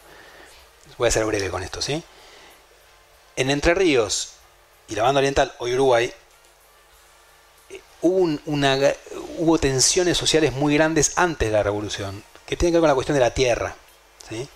voy 0.97 1.07
a 1.07 1.11
ser 1.11 1.25
breve 1.25 1.49
con 1.49 1.63
esto, 1.63 1.81
¿sí? 1.81 2.03
En 3.35 3.49
Entre 3.49 3.73
Ríos 3.73 4.33
y 4.88 4.95
la 4.95 5.03
banda 5.03 5.19
oriental, 5.19 5.53
hoy 5.57 5.73
Uruguay, 5.73 6.13
hubo, 8.01 8.39
una, 8.45 8.77
hubo 9.38 9.57
tensiones 9.57 10.17
sociales 10.17 10.53
muy 10.53 10.75
grandes 10.75 11.13
antes 11.17 11.49
de 11.49 11.53
la 11.53 11.63
revolución, 11.63 12.23
que 12.45 12.57
tienen 12.57 12.73
que 12.73 12.77
ver 12.77 12.81
con 12.81 12.89
la 12.89 12.95
cuestión 12.95 13.15
de 13.15 13.21
la 13.21 13.33
tierra, 13.33 13.75
¿sí? 14.30 14.47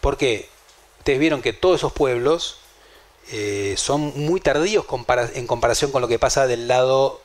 Porque 0.00 0.48
ustedes 0.98 1.18
vieron 1.18 1.42
que 1.42 1.52
todos 1.52 1.80
esos 1.80 1.92
pueblos 1.92 2.58
eh, 3.30 3.74
son 3.76 4.12
muy 4.16 4.40
tardíos 4.40 4.86
en 5.34 5.46
comparación 5.46 5.90
con 5.90 6.00
lo 6.00 6.08
que 6.08 6.18
pasa 6.18 6.46
del 6.46 6.68
lado 6.68 7.20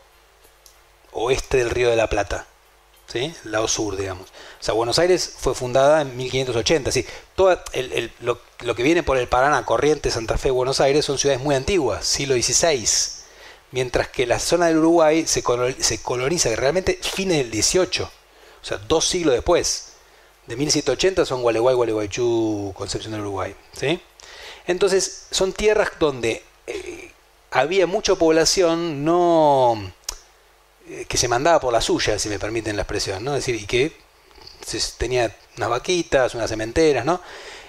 oeste 1.13 1.57
del 1.57 1.69
Río 1.69 1.89
de 1.89 1.95
la 1.95 2.09
Plata. 2.09 2.47
¿Sí? 3.07 3.33
El 3.45 3.51
lado 3.51 3.67
sur, 3.67 3.95
digamos. 3.95 4.29
O 4.29 4.63
sea, 4.63 4.73
Buenos 4.73 4.97
Aires 4.97 5.35
fue 5.37 5.53
fundada 5.53 6.01
en 6.01 6.15
1580. 6.17 6.91
¿sí? 6.91 7.05
Todo 7.35 7.59
lo, 8.21 8.75
que 8.75 8.83
viene 8.83 9.03
por 9.03 9.17
el 9.17 9.27
Paraná, 9.27 9.65
Corrientes, 9.65 10.13
Santa 10.13 10.37
Fe, 10.37 10.49
Buenos 10.51 10.79
Aires, 10.79 11.05
son 11.05 11.17
ciudades 11.17 11.41
muy 11.41 11.53
antiguas, 11.53 12.05
siglo 12.05 12.33
XVI. 12.35 13.22
Mientras 13.73 14.07
que 14.07 14.25
la 14.25 14.39
zona 14.39 14.67
del 14.67 14.77
Uruguay 14.77 15.25
se, 15.27 15.43
coloniza 15.43 16.55
realmente 16.55 16.97
fines 17.01 17.37
del 17.39 17.51
XVIII. 17.51 18.03
O 18.03 18.65
sea, 18.65 18.77
dos 18.77 19.05
siglos 19.05 19.33
después. 19.33 19.93
De 20.47 20.55
1780 20.55 21.25
son 21.25 21.41
Gualeguay, 21.41 21.75
Gualeguaychú, 21.75 22.71
Concepción 22.75 23.13
del 23.13 23.21
Uruguay. 23.21 23.55
¿sí? 23.75 23.99
Entonces, 24.67 25.25
son 25.31 25.53
tierras 25.53 25.89
donde 25.99 26.43
eh, 26.67 27.11
había 27.49 27.87
mucha 27.87 28.15
población 28.15 29.03
no 29.03 29.91
eh, 30.87 31.05
que 31.07 31.17
se 31.17 31.27
mandaba 31.27 31.59
por 31.59 31.73
la 31.73 31.81
suya, 31.81 32.19
si 32.19 32.29
me 32.29 32.37
permiten 32.37 32.75
la 32.75 32.83
expresión, 32.83 33.23
¿no? 33.23 33.35
Es 33.35 33.45
decir, 33.45 33.61
y 33.61 33.65
que 33.65 33.91
tenía 34.97 35.35
unas 35.57 35.69
vaquitas, 35.69 36.35
unas 36.35 36.49
cementeras, 36.49 37.05
¿no? 37.05 37.21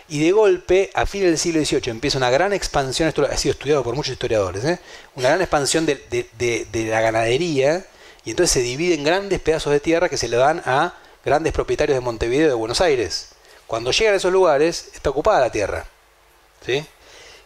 Y 0.08 0.22
de 0.22 0.32
golpe, 0.32 0.90
a 0.94 1.06
fines 1.06 1.28
del 1.28 1.38
siglo 1.38 1.64
XVIII, 1.64 1.90
empieza 1.90 2.18
una 2.18 2.30
gran 2.30 2.52
expansión, 2.52 3.08
esto 3.08 3.24
ha 3.24 3.36
sido 3.36 3.52
estudiado 3.52 3.82
por 3.82 3.94
muchos 3.94 4.12
historiadores, 4.12 4.64
¿eh? 4.64 4.78
una 5.14 5.30
gran 5.30 5.40
expansión 5.40 5.86
de, 5.86 6.66
la 6.90 7.00
ganadería, 7.00 7.86
y 8.24 8.30
entonces 8.30 8.52
se 8.52 8.60
dividen 8.60 9.02
grandes 9.02 9.40
pedazos 9.40 9.72
de 9.72 9.80
tierra 9.80 10.08
que 10.08 10.18
se 10.18 10.28
le 10.28 10.36
dan 10.36 10.62
a 10.66 10.94
grandes 11.24 11.52
propietarios 11.52 11.96
de 11.96 12.00
Montevideo 12.00 12.48
de 12.48 12.54
Buenos 12.54 12.80
Aires. 12.80 13.30
Cuando 13.66 13.92
llegan 13.92 14.14
a 14.14 14.18
esos 14.18 14.32
lugares, 14.32 14.90
está 14.94 15.10
ocupada 15.10 15.40
la 15.40 15.50
tierra. 15.52 15.86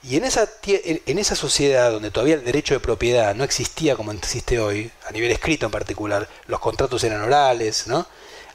Y 0.03 0.17
en 0.17 0.25
esa, 0.25 0.49
en 0.65 1.19
esa 1.19 1.35
sociedad 1.35 1.91
donde 1.91 2.11
todavía 2.11 2.35
el 2.35 2.45
derecho 2.45 2.75
de 2.75 2.81
propiedad 2.81 3.35
no 3.35 3.45
existía 3.45 3.97
como 3.97 4.13
existe 4.13 4.59
hoy, 4.59 4.91
a 5.07 5.13
nivel 5.13 5.31
escrito 5.31 5.67
en 5.67 5.73
particular, 5.73 6.29
los 6.47 6.61
contratos 6.61 7.03
eran 7.05 7.23
orales, 7.23 7.87
¿no? 7.87 8.07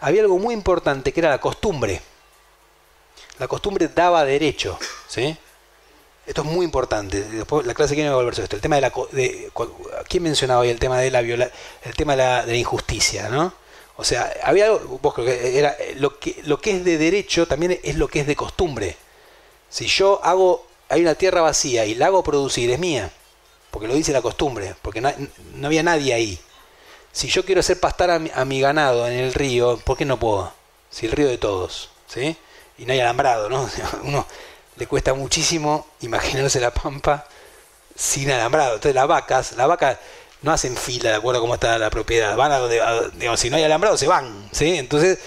había 0.03 0.21
algo 0.21 0.37
muy 0.37 0.53
importante 0.53 1.13
que 1.13 1.21
era 1.21 1.29
la 1.29 1.39
costumbre. 1.39 2.01
La 3.39 3.47
costumbre 3.47 3.87
daba 3.87 4.23
derecho. 4.25 4.77
¿sí? 5.07 5.35
Esto 6.25 6.41
es 6.41 6.47
muy 6.47 6.65
importante. 6.65 7.21
Después 7.23 7.65
la 7.65 7.73
clase 7.73 7.95
quiere 7.95 8.09
volver 8.09 8.33
sobre 8.33 8.45
esto. 8.45 8.55
El 8.55 8.61
tema 8.61 8.75
de 8.75 8.81
la 8.81 8.93
de, 9.11 9.51
¿Quién 10.07 10.23
mencionaba 10.23 10.61
hoy 10.61 10.69
el 10.69 10.79
tema 10.79 10.99
de 10.99 11.11
la 11.11 11.21
viola, 11.21 11.49
el 11.83 11.93
tema 11.95 12.15
de 12.15 12.47
la, 12.47 12.55
injusticia, 12.55 13.29
¿no? 13.29 13.53
O 13.97 14.03
sea, 14.03 14.33
había 14.43 14.65
algo, 14.65 14.99
vos 15.01 15.13
creo 15.13 15.25
que 15.27 15.59
era 15.59 15.75
lo 15.97 16.17
que 16.19 16.41
lo 16.45 16.59
que 16.59 16.71
es 16.71 16.83
de 16.83 16.97
derecho 16.97 17.45
también 17.45 17.79
es 17.83 17.95
lo 17.95 18.07
que 18.07 18.21
es 18.21 18.27
de 18.27 18.35
costumbre. 18.35 18.95
Si 19.69 19.87
yo 19.87 20.23
hago, 20.23 20.65
hay 20.89 21.01
una 21.01 21.15
tierra 21.15 21.41
vacía 21.41 21.85
y 21.85 21.95
la 21.95 22.07
hago 22.07 22.23
producir, 22.23 22.71
es 22.71 22.79
mía, 22.79 23.11
porque 23.69 23.87
lo 23.87 23.95
dice 23.95 24.13
la 24.13 24.21
costumbre, 24.21 24.75
porque 24.81 25.01
no, 25.01 25.11
había 25.65 25.83
nadie 25.83 26.13
ahí. 26.13 26.39
Si 27.11 27.27
yo 27.27 27.45
quiero 27.45 27.59
hacer 27.59 27.79
pastar 27.79 28.09
a 28.11 28.45
mi, 28.45 28.61
ganado 28.61 29.07
en 29.07 29.13
el 29.13 29.33
río, 29.33 29.77
¿por 29.77 29.97
qué 29.97 30.05
no 30.05 30.19
puedo? 30.19 30.51
Si 30.89 31.05
el 31.05 31.11
río 31.11 31.27
de 31.27 31.37
todos, 31.37 31.89
¿sí? 32.07 32.37
Y 32.77 32.85
no 32.85 32.93
hay 32.93 32.99
alambrado, 32.99 33.49
¿no? 33.49 33.69
Uno 34.03 34.25
le 34.75 34.87
cuesta 34.87 35.13
muchísimo 35.13 35.87
imaginarse 36.01 36.59
la 36.59 36.71
pampa 36.71 37.27
sin 37.95 38.31
alambrado. 38.31 38.75
Entonces 38.75 38.95
las 38.95 39.07
vacas, 39.07 39.51
las 39.53 39.67
vacas 39.67 39.97
no 40.41 40.51
hacen 40.51 40.75
fila 40.75 41.09
de 41.09 41.15
acuerdo 41.15 41.39
a 41.39 41.41
cómo 41.41 41.53
está 41.53 41.77
la 41.77 41.89
propiedad, 41.89 42.35
van 42.35 42.51
a 42.51 42.57
donde, 42.57 42.81
digamos, 43.15 43.39
si 43.39 43.49
no 43.49 43.55
hay 43.55 43.63
alambrado 43.63 43.97
se 43.97 44.07
van, 44.07 44.49
¿sí? 44.51 44.77
Entonces, 44.77 45.19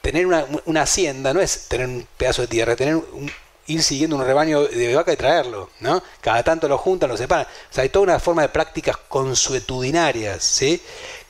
tener 0.00 0.26
una, 0.26 0.44
una 0.64 0.82
hacienda 0.82 1.32
no 1.32 1.40
es 1.40 1.68
tener 1.68 1.86
un 1.86 2.06
pedazo 2.16 2.42
de 2.42 2.48
tierra, 2.48 2.74
tener 2.74 2.96
un, 2.96 3.30
ir 3.68 3.82
siguiendo 3.82 4.16
un 4.16 4.24
rebaño 4.24 4.62
de 4.62 4.94
vaca 4.94 5.12
y 5.12 5.16
traerlo, 5.16 5.70
¿no? 5.80 6.02
Cada 6.20 6.42
tanto 6.42 6.68
lo 6.68 6.78
juntan, 6.78 7.08
lo 7.08 7.16
separan. 7.16 7.46
O 7.46 7.74
sea, 7.74 7.82
hay 7.82 7.88
toda 7.88 8.04
una 8.04 8.20
forma 8.20 8.42
de 8.42 8.48
prácticas 8.48 8.96
consuetudinarias, 9.08 10.42
¿sí? 10.42 10.80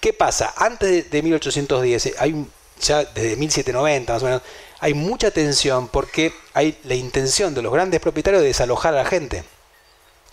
¿Qué 0.01 0.13
pasa? 0.13 0.55
Antes 0.57 1.11
de, 1.11 1.23
1810, 1.23 2.15
hay 2.19 2.47
ya 2.81 3.05
desde 3.05 3.37
1790 3.37 4.13
más 4.13 4.23
o 4.23 4.27
menos, 4.27 4.43
hay 4.79 4.95
mucha 4.95 5.31
tensión 5.31 5.89
porque 5.89 6.35
hay 6.55 6.79
la 6.85 6.95
intención 6.95 7.55
de 7.55 7.63
los 7.63 7.73
grandes 7.73 8.01
propietarios 8.01 8.43
de 8.43 8.49
desalojar 8.49 8.95
a 8.95 9.03
la 9.03 9.09
gente. 9.09 9.45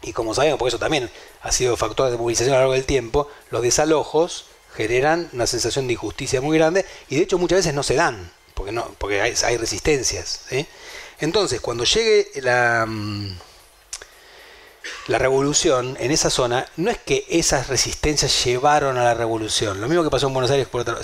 Y 0.02 0.12
como 0.12 0.34
sabemos, 0.34 0.60
porque 0.60 0.70
eso 0.70 0.80
también 0.80 1.10
ha 1.42 1.52
sido 1.52 1.78
factor 1.78 2.12
de 2.12 2.18
movilización 2.18 2.54
a 2.54 2.58
lo 2.58 2.62
largo 2.62 2.74
del 2.74 2.86
tiempo, 2.86 3.30
los 3.52 3.62
desalojos 3.62 4.46
generan 4.76 5.30
una 5.34 5.48
sensación 5.48 5.88
de 5.88 5.94
injusticia 5.94 6.42
muy 6.42 6.58
grande 6.58 6.86
y 7.08 7.16
de 7.16 7.22
hecho 7.22 7.38
muchas 7.38 7.60
veces 7.60 7.74
no 7.74 7.84
se 7.84 7.96
dan, 7.96 8.32
porque, 8.54 8.72
no, 8.72 8.90
porque 8.98 9.22
hay, 9.22 9.58
resistencias. 9.58 10.42
¿sí? 10.50 10.68
Entonces, 11.20 11.62
cuando 11.62 11.86
llegue 11.86 12.28
la, 12.42 12.86
mm, 12.88 13.38
la 15.08 15.18
revolución 15.18 15.96
en 16.00 16.12
esa 16.12 16.30
zona, 16.30 16.68
no 16.76 16.92
es 16.92 16.98
que 16.98 17.26
esas 17.30 17.68
resistencias 17.68 18.44
llevaron 18.44 18.98
a 18.98 19.04
la 19.04 19.14
revolución. 19.14 19.80
Lo 19.80 19.88
mismo 19.88 20.04
que 20.04 20.10
pasó 20.10 20.28
en 20.28 20.34
Buenos 20.34 20.52
Aires 20.52 20.68
por 20.68 20.82
otra, 20.82 20.96
o 20.96 21.04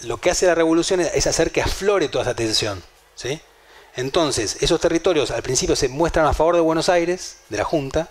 lo 0.00 0.18
que 0.18 0.30
hace 0.30 0.46
la 0.46 0.54
revolución 0.54 1.00
es 1.00 1.26
hacer 1.26 1.52
que 1.52 1.62
aflore 1.62 2.08
toda 2.08 2.24
esa 2.24 2.34
tensión, 2.34 2.82
¿sí? 3.14 3.40
Entonces, 3.96 4.58
esos 4.60 4.80
territorios 4.80 5.30
al 5.30 5.42
principio 5.42 5.74
se 5.74 5.88
muestran 5.88 6.26
a 6.26 6.34
favor 6.34 6.54
de 6.54 6.60
Buenos 6.60 6.88
Aires, 6.88 7.38
de 7.48 7.56
la 7.56 7.64
Junta, 7.64 8.10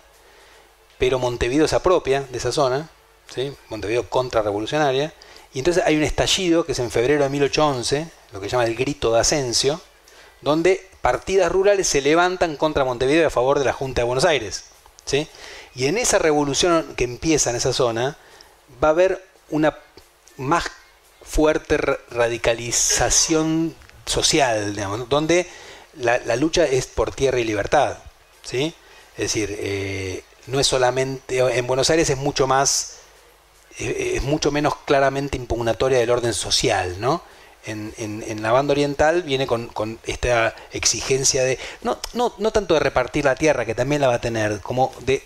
pero 0.98 1.20
Montevideo 1.20 1.68
se 1.68 1.76
apropia 1.76 2.22
de 2.22 2.38
esa 2.38 2.52
zona, 2.52 2.90
¿sí? 3.34 3.56
Montevideo 3.70 4.10
contrarrevolucionaria, 4.10 5.14
y 5.54 5.60
entonces 5.60 5.84
hay 5.86 5.96
un 5.96 6.04
estallido 6.04 6.66
que 6.66 6.72
es 6.72 6.80
en 6.80 6.92
febrero 6.92 7.24
de 7.24 7.30
1811, 7.30 8.10
lo 8.34 8.42
que 8.42 8.48
se 8.48 8.52
llama 8.52 8.66
el 8.66 8.76
grito 8.76 9.14
de 9.14 9.22
Asensio, 9.22 9.80
donde 10.42 10.90
partidas 11.02 11.52
rurales 11.52 11.88
se 11.88 12.02
levantan 12.02 12.58
contra 12.58 12.84
Montevideo 12.84 13.28
a 13.28 13.30
favor 13.30 13.60
de 13.60 13.66
la 13.66 13.74
Junta 13.74 14.02
de 14.02 14.06
Buenos 14.06 14.26
Aires. 14.26 14.66
¿sí? 15.06 15.28
Y 15.76 15.86
en 15.86 15.98
esa 15.98 16.20
revolución 16.20 16.94
que 16.96 17.04
empieza 17.04 17.52
en 17.52 17.56
esa 17.56 17.74
zona, 17.74 18.18
va 18.84 18.90
a 18.90 18.92
haber 18.92 19.26
una 19.50 19.78
más 20.38 20.66
fuerte 21.26 21.78
radicalización 22.12 23.76
social, 24.06 24.76
donde 25.10 25.48
la, 25.96 26.36
lucha 26.36 26.66
es 26.66 26.88
por 26.88 27.14
tierra 27.14 27.40
y 27.40 27.44
libertad. 27.44 27.98
¿sí? 28.44 28.74
Es 29.18 29.24
decir, 29.34 29.56
eh, 29.60 30.24
no 30.48 30.60
es 30.60 30.68
solamente. 30.68 31.40
En 31.58 31.68
Buenos 31.68 31.90
Aires 31.90 32.10
es 32.10 32.18
mucho 32.18 32.48
más. 32.48 32.98
Eh, 33.80 34.14
es 34.16 34.24
mucho 34.24 34.52
menos 34.52 34.76
claramente 34.86 35.38
impugnatoria 35.38 36.00
del 36.00 36.10
orden 36.10 36.34
social, 36.34 37.00
¿no? 37.00 37.22
en, 37.66 38.42
la 38.42 38.52
banda 38.52 38.72
oriental 38.74 39.24
viene 39.24 39.48
con, 39.48 40.00
esta 40.06 40.56
exigencia 40.72 41.44
de, 41.44 41.58
no, 41.82 41.98
no, 42.14 42.34
no 42.38 42.52
tanto 42.52 42.74
de 42.74 42.80
repartir 42.80 43.26
la 43.26 43.36
tierra, 43.36 43.66
que 43.66 43.76
también 43.76 44.02
la 44.02 44.08
va 44.08 44.16
a 44.16 44.22
tener, 44.22 44.62
como 44.62 44.94
de 45.02 45.24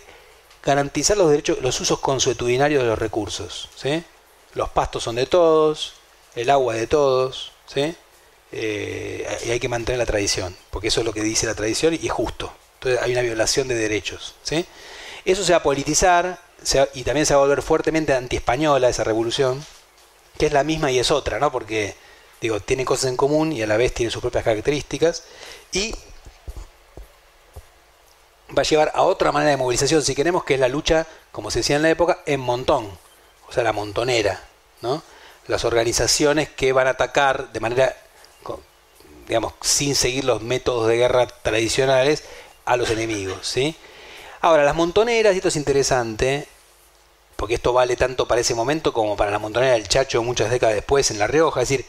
garantizar 0.64 1.18
los 1.18 1.30
derechos, 1.30 1.60
los 1.62 1.80
usos 1.80 2.00
consuetudinarios 2.00 2.84
de 2.84 2.90
los 2.90 3.00
recursos. 3.00 3.70
¿sí? 3.76 4.04
Los 4.54 4.70
pastos 4.70 5.04
son 5.04 5.16
de 5.16 5.26
todos, 5.26 5.94
el 6.36 6.50
agua 6.50 6.74
de 6.74 6.88
todos, 6.88 7.52
¿sí? 7.68 7.96
Eh, 8.52 9.40
y 9.46 9.52
hay 9.52 9.60
que 9.60 9.70
mantener 9.70 10.00
la 10.00 10.06
tradición, 10.06 10.56
porque 10.72 10.88
eso 10.88 11.02
es 11.02 11.06
lo 11.06 11.14
que 11.14 11.22
dice 11.22 11.46
la 11.46 11.56
tradición 11.56 11.94
y 11.94 12.08
es 12.08 12.12
justo. 12.12 12.52
Entonces 12.76 13.02
hay 13.02 13.12
una 13.12 13.22
violación 13.22 13.68
de 13.68 13.76
derechos. 13.76 14.36
¿sí? 14.44 14.66
Eso 15.26 15.44
se 15.44 15.52
va 15.52 15.60
a 15.60 15.64
politizar 15.64 16.40
y 16.94 17.04
también 17.04 17.26
se 17.26 17.34
va 17.34 17.42
a 17.42 17.44
volver 17.44 17.62
fuertemente 17.62 18.14
anti-española 18.14 18.90
esa 18.90 19.04
revolución, 19.04 19.64
que 20.38 20.48
es 20.48 20.54
la 20.54 20.64
misma 20.64 20.92
y 20.92 21.00
es 21.00 21.12
otra, 21.12 21.40
¿no? 21.40 21.52
porque 21.52 21.96
digo, 22.42 22.60
tiene 22.60 22.86
cosas 22.86 23.10
en 23.10 23.18
común 23.18 23.52
y 23.52 23.62
a 23.62 23.68
la 23.68 23.78
vez 23.78 23.94
tiene 23.94 24.12
sus 24.12 24.22
propias 24.22 24.44
características. 24.44 25.24
Y 25.72 25.94
va 28.58 28.62
a 28.62 28.64
llevar 28.64 28.92
a 28.96 29.04
otra 29.04 29.32
manera 29.32 29.52
de 29.52 29.58
movilización, 29.58 30.02
si 30.02 30.16
queremos, 30.16 30.44
que 30.44 30.56
es 30.56 30.60
la 30.60 30.70
lucha, 30.70 31.06
como 31.32 31.52
se 31.52 31.60
decía 31.60 31.76
en 31.76 31.84
la 31.84 31.90
época, 31.90 32.24
en 32.26 32.40
montón, 32.40 32.90
o 33.50 33.52
sea, 33.52 33.64
la 33.64 33.74
montonera, 33.74 34.44
¿no? 34.82 35.02
Las 35.48 35.66
organizaciones 35.66 36.50
que 36.50 36.72
van 36.74 36.88
a 36.88 36.92
atacar 36.92 37.52
de 37.52 37.60
manera 37.60 37.96
digamos, 39.30 39.54
sin 39.62 39.96
seguir 39.96 40.26
los 40.26 40.42
métodos 40.42 40.88
de 40.88 40.98
guerra 40.98 41.28
tradicionales 41.28 42.24
a 42.66 42.76
los 42.78 42.90
enemigos, 42.90 43.48
¿sí? 43.48 43.76
Ahora, 44.42 44.64
las 44.64 44.76
montoneras, 44.76 45.34
y 45.34 45.38
esto 45.38 45.50
es 45.50 45.56
interesante, 45.56 46.48
porque 47.36 47.54
esto 47.54 47.72
vale 47.72 47.96
tanto 47.96 48.28
para 48.28 48.42
ese 48.42 48.56
momento 48.56 48.92
como 48.92 49.16
para 49.16 49.30
la 49.30 49.38
montonera 49.38 49.74
del 49.74 49.88
Chacho 49.88 50.24
muchas 50.24 50.50
décadas 50.50 50.74
después 50.74 51.12
en 51.12 51.20
La 51.20 51.28
Rioja, 51.28 51.62
es 51.62 51.70
decir, 51.70 51.86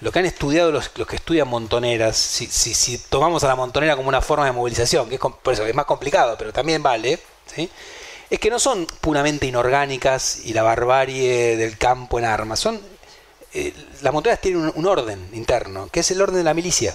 lo 0.00 0.10
que 0.10 0.18
han 0.18 0.26
estudiado 0.26 0.72
los, 0.72 0.90
los 0.96 1.06
que 1.06 1.16
estudian 1.16 1.46
montoneras, 1.46 2.16
si, 2.16 2.46
si, 2.48 2.74
si, 2.74 2.98
tomamos 2.98 3.44
a 3.44 3.48
la 3.48 3.54
montonera 3.54 3.94
como 3.94 4.08
una 4.08 4.20
forma 4.20 4.46
de 4.46 4.52
movilización, 4.52 5.08
que 5.08 5.14
es, 5.14 5.74
más 5.74 5.86
complicado, 5.86 6.36
pero 6.36 6.52
también 6.52 6.82
vale, 6.82 7.20
¿sí? 7.46 7.70
Es 8.30 8.38
que 8.38 8.50
no 8.50 8.58
son 8.58 8.86
puramente 9.00 9.46
inorgánicas 9.46 10.44
y 10.44 10.52
la 10.52 10.62
barbarie 10.62 11.56
del 11.56 11.76
campo 11.76 12.18
en 12.18 12.24
armas, 12.24 12.60
son 12.60 12.80
eh, 13.52 13.74
las 14.02 14.12
montoneras 14.12 14.40
tienen 14.40 14.72
un, 14.74 14.86
orden 14.86 15.28
interno, 15.32 15.88
que 15.90 16.00
es 16.00 16.10
el 16.12 16.22
orden 16.22 16.36
de 16.36 16.44
la 16.44 16.54
milicia. 16.54 16.94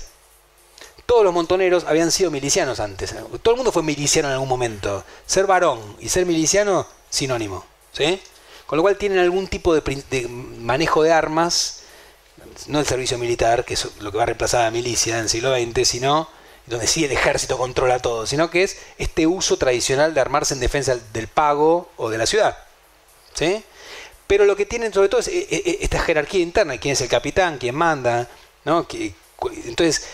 Todos 1.05 1.23
los 1.23 1.33
montoneros 1.33 1.83
habían 1.83 2.11
sido 2.11 2.31
milicianos 2.31 2.79
antes. 2.79 3.13
Todo 3.41 3.53
el 3.53 3.57
mundo 3.57 3.71
fue 3.71 3.83
miliciano 3.83 4.29
en 4.29 4.33
algún 4.33 4.49
momento. 4.49 5.03
Ser 5.25 5.45
varón 5.45 5.79
y 5.99 6.09
ser 6.09 6.25
miliciano, 6.25 6.87
sinónimo. 7.09 7.65
¿sí? 7.91 8.19
Con 8.65 8.77
lo 8.77 8.83
cual 8.83 8.97
tienen 8.97 9.19
algún 9.19 9.47
tipo 9.47 9.75
de, 9.75 10.27
manejo 10.29 11.03
de 11.03 11.11
armas, 11.11 11.81
no 12.67 12.79
el 12.79 12.87
servicio 12.87 13.17
militar, 13.17 13.65
que 13.65 13.75
es 13.75 13.87
lo 13.99 14.11
que 14.11 14.17
va 14.17 14.23
a 14.23 14.27
reemplazar 14.27 14.61
a 14.61 14.65
la 14.65 14.71
milicia 14.71 15.15
en 15.15 15.23
el 15.23 15.29
siglo 15.29 15.53
XX, 15.53 15.87
sino 15.87 16.29
donde 16.67 16.87
sí 16.87 17.05
el 17.05 17.11
ejército 17.11 17.57
controla 17.57 17.99
todo, 17.99 18.25
sino 18.25 18.49
que 18.49 18.63
es 18.63 18.77
este 18.97 19.27
uso 19.27 19.57
tradicional 19.57 20.13
de 20.13 20.21
armarse 20.21 20.53
en 20.53 20.59
defensa 20.59 20.97
del 21.13 21.27
pago 21.27 21.89
o 21.97 22.09
de 22.09 22.17
la 22.17 22.25
ciudad. 22.25 22.57
¿sí? 23.33 23.63
Pero 24.27 24.45
lo 24.45 24.55
que 24.55 24.65
tienen 24.65 24.93
sobre 24.93 25.09
todo 25.09 25.21
es 25.21 25.27
eh, 25.27 25.47
eh, 25.49 25.77
esta 25.81 25.99
jerarquía 25.99 26.41
interna, 26.41 26.77
quién 26.77 26.93
es 26.93 27.01
el 27.01 27.09
capitán, 27.09 27.57
quién 27.59 27.75
manda, 27.75 28.27
¿no? 28.63 28.87
Entonces, 29.65 30.07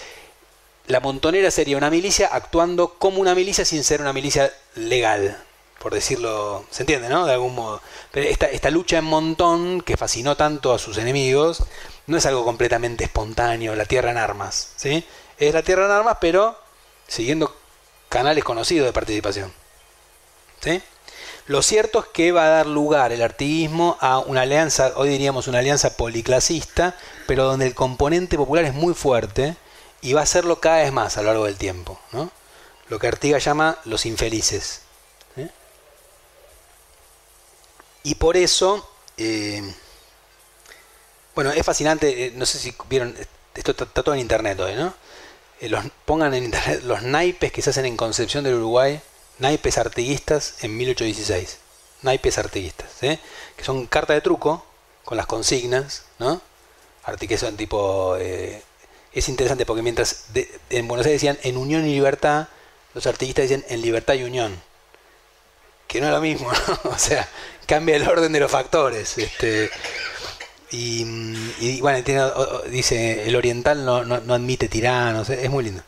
la 0.87 0.99
montonera 0.99 1.49
sería 1.51 1.77
una 1.77 1.89
milicia 1.89 2.27
actuando 2.27 2.95
como 2.95 3.21
una 3.21 3.33
milicia 3.35 3.63
sin 3.63 3.83
ser 3.83 4.01
una 4.01 4.11
milicia 4.11 4.51
legal, 4.75 5.41
por 5.79 5.93
decirlo, 5.93 6.65
¿se 6.69 6.83
entiende, 6.83 7.07
no? 7.07 7.25
De 7.25 7.33
algún 7.33 7.55
modo. 7.55 7.81
Pero 8.11 8.27
esta, 8.27 8.47
esta 8.47 8.69
lucha 8.69 8.97
en 8.97 9.05
montón, 9.05 9.81
que 9.81 9.95
fascinó 9.95 10.35
tanto 10.35 10.73
a 10.73 10.79
sus 10.79 10.97
enemigos, 10.97 11.63
no 12.07 12.17
es 12.17 12.25
algo 12.25 12.43
completamente 12.43 13.05
espontáneo, 13.05 13.75
la 13.75 13.85
tierra 13.85 14.11
en 14.11 14.17
armas, 14.17 14.73
¿sí? 14.75 15.05
Es 15.41 15.55
la 15.55 15.63
tierra 15.63 15.85
en 15.85 15.91
armas, 15.91 16.19
pero 16.21 16.55
siguiendo 17.07 17.51
canales 18.09 18.43
conocidos 18.43 18.85
de 18.85 18.93
participación. 18.93 19.51
¿Sí? 20.61 20.83
Lo 21.47 21.63
cierto 21.63 22.01
es 22.01 22.05
que 22.13 22.31
va 22.31 22.45
a 22.45 22.49
dar 22.49 22.67
lugar 22.67 23.11
el 23.11 23.23
artiguismo 23.23 23.97
a 24.01 24.19
una 24.19 24.41
alianza, 24.41 24.93
hoy 24.97 25.09
diríamos 25.09 25.47
una 25.47 25.57
alianza 25.57 25.97
policlasista, 25.97 26.95
pero 27.25 27.45
donde 27.45 27.65
el 27.65 27.73
componente 27.73 28.37
popular 28.37 28.65
es 28.65 28.75
muy 28.75 28.93
fuerte 28.93 29.55
y 30.01 30.13
va 30.13 30.21
a 30.21 30.27
serlo 30.27 30.59
cada 30.59 30.83
vez 30.83 30.91
más 30.91 31.17
a 31.17 31.21
lo 31.23 31.29
largo 31.29 31.45
del 31.45 31.57
tiempo. 31.57 31.99
¿no? 32.11 32.29
Lo 32.89 32.99
que 32.99 33.07
Artigas 33.07 33.43
llama 33.43 33.79
los 33.85 34.05
infelices. 34.05 34.83
Y 38.03 38.15
por 38.15 38.37
eso, 38.37 38.87
eh, 39.17 39.73
bueno, 41.33 41.51
es 41.51 41.65
fascinante, 41.65 42.27
eh, 42.27 42.31
no 42.35 42.45
sé 42.45 42.59
si 42.59 42.75
vieron, 42.87 43.15
esto 43.55 43.71
está, 43.71 43.85
todo 43.87 44.13
en 44.13 44.21
internet 44.21 44.59
hoy, 44.59 44.73
¿no? 44.75 44.93
Eh, 45.61 45.71
pongan 46.05 46.33
en 46.33 46.45
internet 46.45 46.81
los 46.83 47.03
naipes 47.03 47.51
que 47.51 47.61
se 47.61 47.69
hacen 47.69 47.85
en 47.85 47.95
Concepción 47.95 48.43
del 48.43 48.55
Uruguay 48.55 48.99
naipes 49.37 49.77
artiguistas 49.77 50.55
en 50.61 50.75
1816. 50.75 51.59
Naipes 52.01 52.37
artiguistas, 52.37 52.89
¿eh? 53.03 53.19
que 53.55 53.63
son 53.63 53.85
cartas 53.85 54.15
de 54.15 54.21
truco 54.21 54.65
con 55.03 55.17
las 55.17 55.27
consignas, 55.27 56.03
¿no? 56.19 56.41
que 57.19 57.37
son 57.37 57.57
tipo... 57.57 58.15
Eh, 58.17 58.61
es 59.13 59.27
interesante 59.27 59.65
porque 59.65 59.81
mientras 59.81 60.27
en 60.69 60.87
Buenos 60.87 61.05
Aires 61.05 61.21
decían 61.21 61.37
en 61.43 61.57
unión 61.57 61.85
y 61.85 61.93
libertad, 61.93 62.47
los 62.93 63.05
artiguistas 63.05 63.43
dicen 63.43 63.65
en 63.67 63.81
libertad 63.81 64.13
y 64.13 64.23
unión. 64.23 64.59
Que 65.87 65.99
no 65.99 66.07
es 66.07 66.13
lo 66.13 66.21
mismo, 66.21 66.49
¿no? 66.67 66.91
O 66.91 66.97
sea, 66.97 67.27
cambia 67.65 67.97
el 67.97 68.07
orden 68.07 68.31
de 68.31 68.39
los 68.39 68.49
factores. 68.49 69.17
Este, 69.17 69.69
y, 70.71 71.81
bueno, 71.81 72.01
dice, 72.69 73.27
el 73.27 73.35
oriental 73.35 73.83
no, 73.83 74.03
no 74.03 74.33
admite 74.33 74.69
tiranos, 74.69 75.29
es 75.29 75.49
muy 75.49 75.65
lindo. 75.65 75.83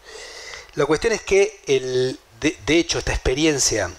La 0.75 0.85
cuestión 0.85 1.13
es 1.13 1.21
que 1.21 1.61
el, 1.67 2.19
de, 2.41 2.77
hecho, 2.77 2.99
esta 2.99 3.13
experiencia 3.13 3.91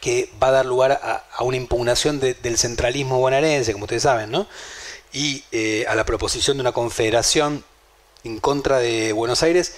que 0.00 0.30
va 0.42 0.48
a 0.48 0.52
dar 0.52 0.66
lugar 0.66 0.92
a, 0.92 1.44
una 1.44 1.56
impugnación 1.56 2.20
del 2.20 2.58
centralismo 2.58 3.18
bonaerense, 3.18 3.72
como 3.72 3.84
ustedes 3.84 4.02
saben, 4.04 4.30
¿no? 4.30 4.46
y 5.12 5.44
eh, 5.52 5.86
a 5.88 5.94
la 5.94 6.04
proposición 6.04 6.56
de 6.56 6.62
una 6.62 6.72
confederación 6.72 7.64
en 8.24 8.40
contra 8.40 8.78
de 8.78 9.12
Buenos 9.12 9.42
Aires, 9.42 9.74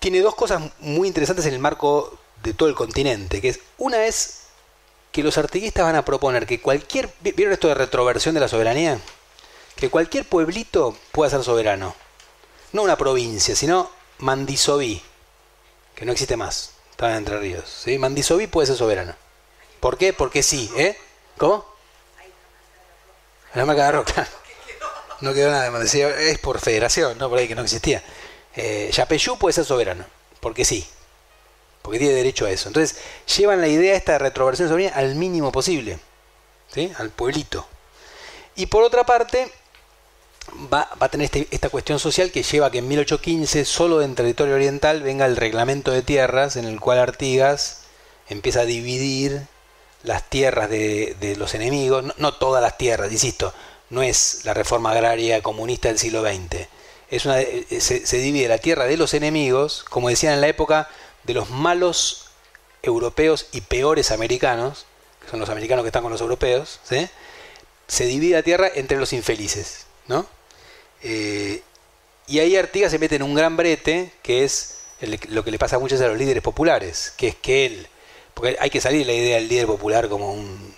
tiene 0.00 0.20
dos 0.20 0.34
cosas 0.34 0.62
muy 0.80 1.08
interesantes 1.08 1.46
en 1.46 1.54
el 1.54 1.60
marco 1.60 2.18
de 2.42 2.52
todo 2.52 2.68
el 2.68 2.74
continente, 2.74 3.40
que 3.40 3.48
es 3.48 3.60
una 3.78 4.04
es 4.04 4.37
que 5.18 5.24
los 5.24 5.36
artiguistas 5.36 5.84
van 5.84 5.96
a 5.96 6.04
proponer 6.04 6.46
que 6.46 6.60
cualquier, 6.60 7.12
¿vieron 7.20 7.52
esto 7.52 7.66
de 7.66 7.74
retroversión 7.74 8.36
de 8.36 8.40
la 8.40 8.46
soberanía? 8.46 9.00
Que 9.74 9.90
cualquier 9.90 10.24
pueblito 10.24 10.96
pueda 11.10 11.28
ser 11.28 11.42
soberano. 11.42 11.96
No 12.72 12.82
una 12.82 12.96
provincia, 12.96 13.56
sino 13.56 13.90
Mandisoví, 14.18 15.02
que 15.96 16.04
no 16.04 16.12
existe 16.12 16.36
más. 16.36 16.74
Está 16.92 17.10
en 17.10 17.16
Entre 17.16 17.36
Ríos. 17.36 17.68
¿sí? 17.84 17.98
Mandisoví 17.98 18.46
puede 18.46 18.68
ser 18.68 18.76
soberano. 18.76 19.16
¿Por 19.80 19.98
qué? 19.98 20.12
Porque 20.12 20.44
sí. 20.44 20.70
¿eh? 20.76 20.96
¿Cómo? 21.36 21.66
La 23.54 23.64
marca 23.64 23.86
de 23.86 23.92
roca. 23.92 24.28
No 25.20 25.34
quedó 25.34 25.50
nada 25.50 25.68
más. 25.72 25.92
Es 25.92 26.38
por 26.38 26.60
federación, 26.60 27.18
¿no? 27.18 27.28
Por 27.28 27.40
ahí 27.40 27.48
que 27.48 27.56
no 27.56 27.62
existía. 27.62 28.04
Eh, 28.54 28.88
Yapeyú 28.92 29.36
puede 29.36 29.52
ser 29.52 29.64
soberano. 29.64 30.04
Porque 30.38 30.64
sí. 30.64 30.88
Porque 31.82 31.98
tiene 31.98 32.14
derecho 32.14 32.46
a 32.46 32.50
eso. 32.50 32.68
Entonces, 32.68 32.98
llevan 33.36 33.60
la 33.60 33.68
idea 33.68 33.96
esta 33.96 34.12
de 34.12 34.18
retroversión 34.18 34.68
soberanía 34.68 34.96
al 34.96 35.14
mínimo 35.14 35.52
posible. 35.52 35.98
¿sí? 36.72 36.92
Al 36.98 37.10
pueblito. 37.10 37.66
Y 38.56 38.66
por 38.66 38.82
otra 38.82 39.04
parte, 39.04 39.50
va, 40.72 40.88
a 40.98 41.08
tener 41.08 41.26
este, 41.26 41.48
esta 41.50 41.68
cuestión 41.68 41.98
social 41.98 42.30
que 42.30 42.42
lleva 42.42 42.66
a 42.66 42.70
que 42.70 42.78
en 42.78 42.88
1815, 42.88 43.64
solo 43.64 44.02
en 44.02 44.14
territorio 44.14 44.54
oriental, 44.54 45.02
venga 45.02 45.26
el 45.26 45.36
reglamento 45.36 45.92
de 45.92 46.02
tierras 46.02 46.56
en 46.56 46.64
el 46.64 46.80
cual 46.80 46.98
Artigas 46.98 47.82
empieza 48.28 48.60
a 48.60 48.64
dividir 48.64 49.46
las 50.02 50.28
tierras 50.28 50.70
de, 50.70 51.34
los 51.38 51.54
enemigos, 51.54 52.14
no, 52.18 52.34
todas 52.34 52.62
las 52.62 52.78
tierras, 52.78 53.10
insisto, 53.10 53.52
no 53.90 54.02
es 54.02 54.44
la 54.44 54.54
reforma 54.54 54.92
agraria 54.92 55.42
comunista 55.42 55.88
del 55.88 55.98
siglo 55.98 56.22
XX. 56.22 56.68
Es 57.10 57.24
una, 57.24 57.40
eh, 57.40 57.66
se, 57.80 58.06
se, 58.06 58.18
divide 58.18 58.48
la 58.48 58.58
tierra 58.58 58.84
de 58.84 58.96
los 58.96 59.14
enemigos, 59.14 59.84
como 59.88 60.08
decían 60.08 60.34
en 60.34 60.40
la 60.40 60.48
época, 60.48 60.88
de 61.28 61.34
los 61.34 61.50
malos 61.50 62.24
europeos 62.82 63.46
y 63.52 63.60
peores 63.60 64.10
americanos, 64.10 64.86
que 65.20 65.28
son 65.28 65.38
los 65.38 65.50
americanos 65.50 65.84
que 65.84 65.88
están 65.88 66.02
con 66.02 66.10
los 66.10 66.22
europeos, 66.22 66.80
se 67.86 68.06
divide 68.06 68.34
la 68.34 68.42
tierra 68.42 68.70
entre 68.74 68.96
los 68.96 69.12
infelices. 69.12 69.86
¿no? 70.06 70.26
Eh, 71.02 71.62
y 72.26 72.38
ahí 72.38 72.56
Artigas 72.56 72.90
se 72.90 72.98
mete 72.98 73.16
en 73.16 73.22
un 73.22 73.34
gran 73.34 73.56
brete, 73.58 74.10
que 74.22 74.44
es 74.44 74.78
lo 75.28 75.44
que 75.44 75.50
le 75.50 75.58
pasa 75.58 75.78
muchas 75.78 76.00
a 76.00 76.08
los 76.08 76.16
líderes 76.16 76.42
populares, 76.42 77.12
que 77.16 77.28
es 77.28 77.34
que 77.36 77.66
él, 77.66 77.88
porque 78.32 78.56
hay 78.58 78.70
que 78.70 78.80
salir 78.80 79.00
de 79.00 79.12
la 79.12 79.18
idea 79.18 79.36
del 79.36 79.48
líder 79.48 79.66
popular 79.66 80.08
como 80.08 80.32
un 80.32 80.74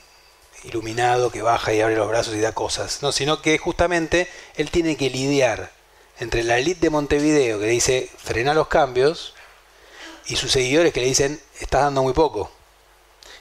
iluminado 0.65 1.31
que 1.31 1.43
baja 1.43 1.73
y 1.73 1.81
abre 1.81 1.97
los 1.97 2.09
brazos 2.09 2.35
y 2.35 2.41
da 2.41 2.53
cosas, 2.53 3.03
no, 3.03 3.13
sino 3.13 3.41
que 3.41 3.57
justamente 3.57 4.29
él 4.57 4.71
tiene 4.71 4.97
que 4.97 5.11
lidiar 5.11 5.71
entre 6.19 6.43
la 6.43 6.59
élite 6.59 6.81
de 6.81 6.91
Montevideo 6.91 7.59
que 7.61 7.67
dice 7.67 8.11
frena 8.19 8.53
los 8.53 8.69
cambios 8.69 9.35
y 10.27 10.37
sus 10.37 10.53
seguidores 10.53 10.93
que 10.93 11.01
le 11.01 11.07
dicen 11.07 11.41
estás 11.61 11.83
dando 11.83 12.03
muy 12.03 12.13
poco. 12.13 12.51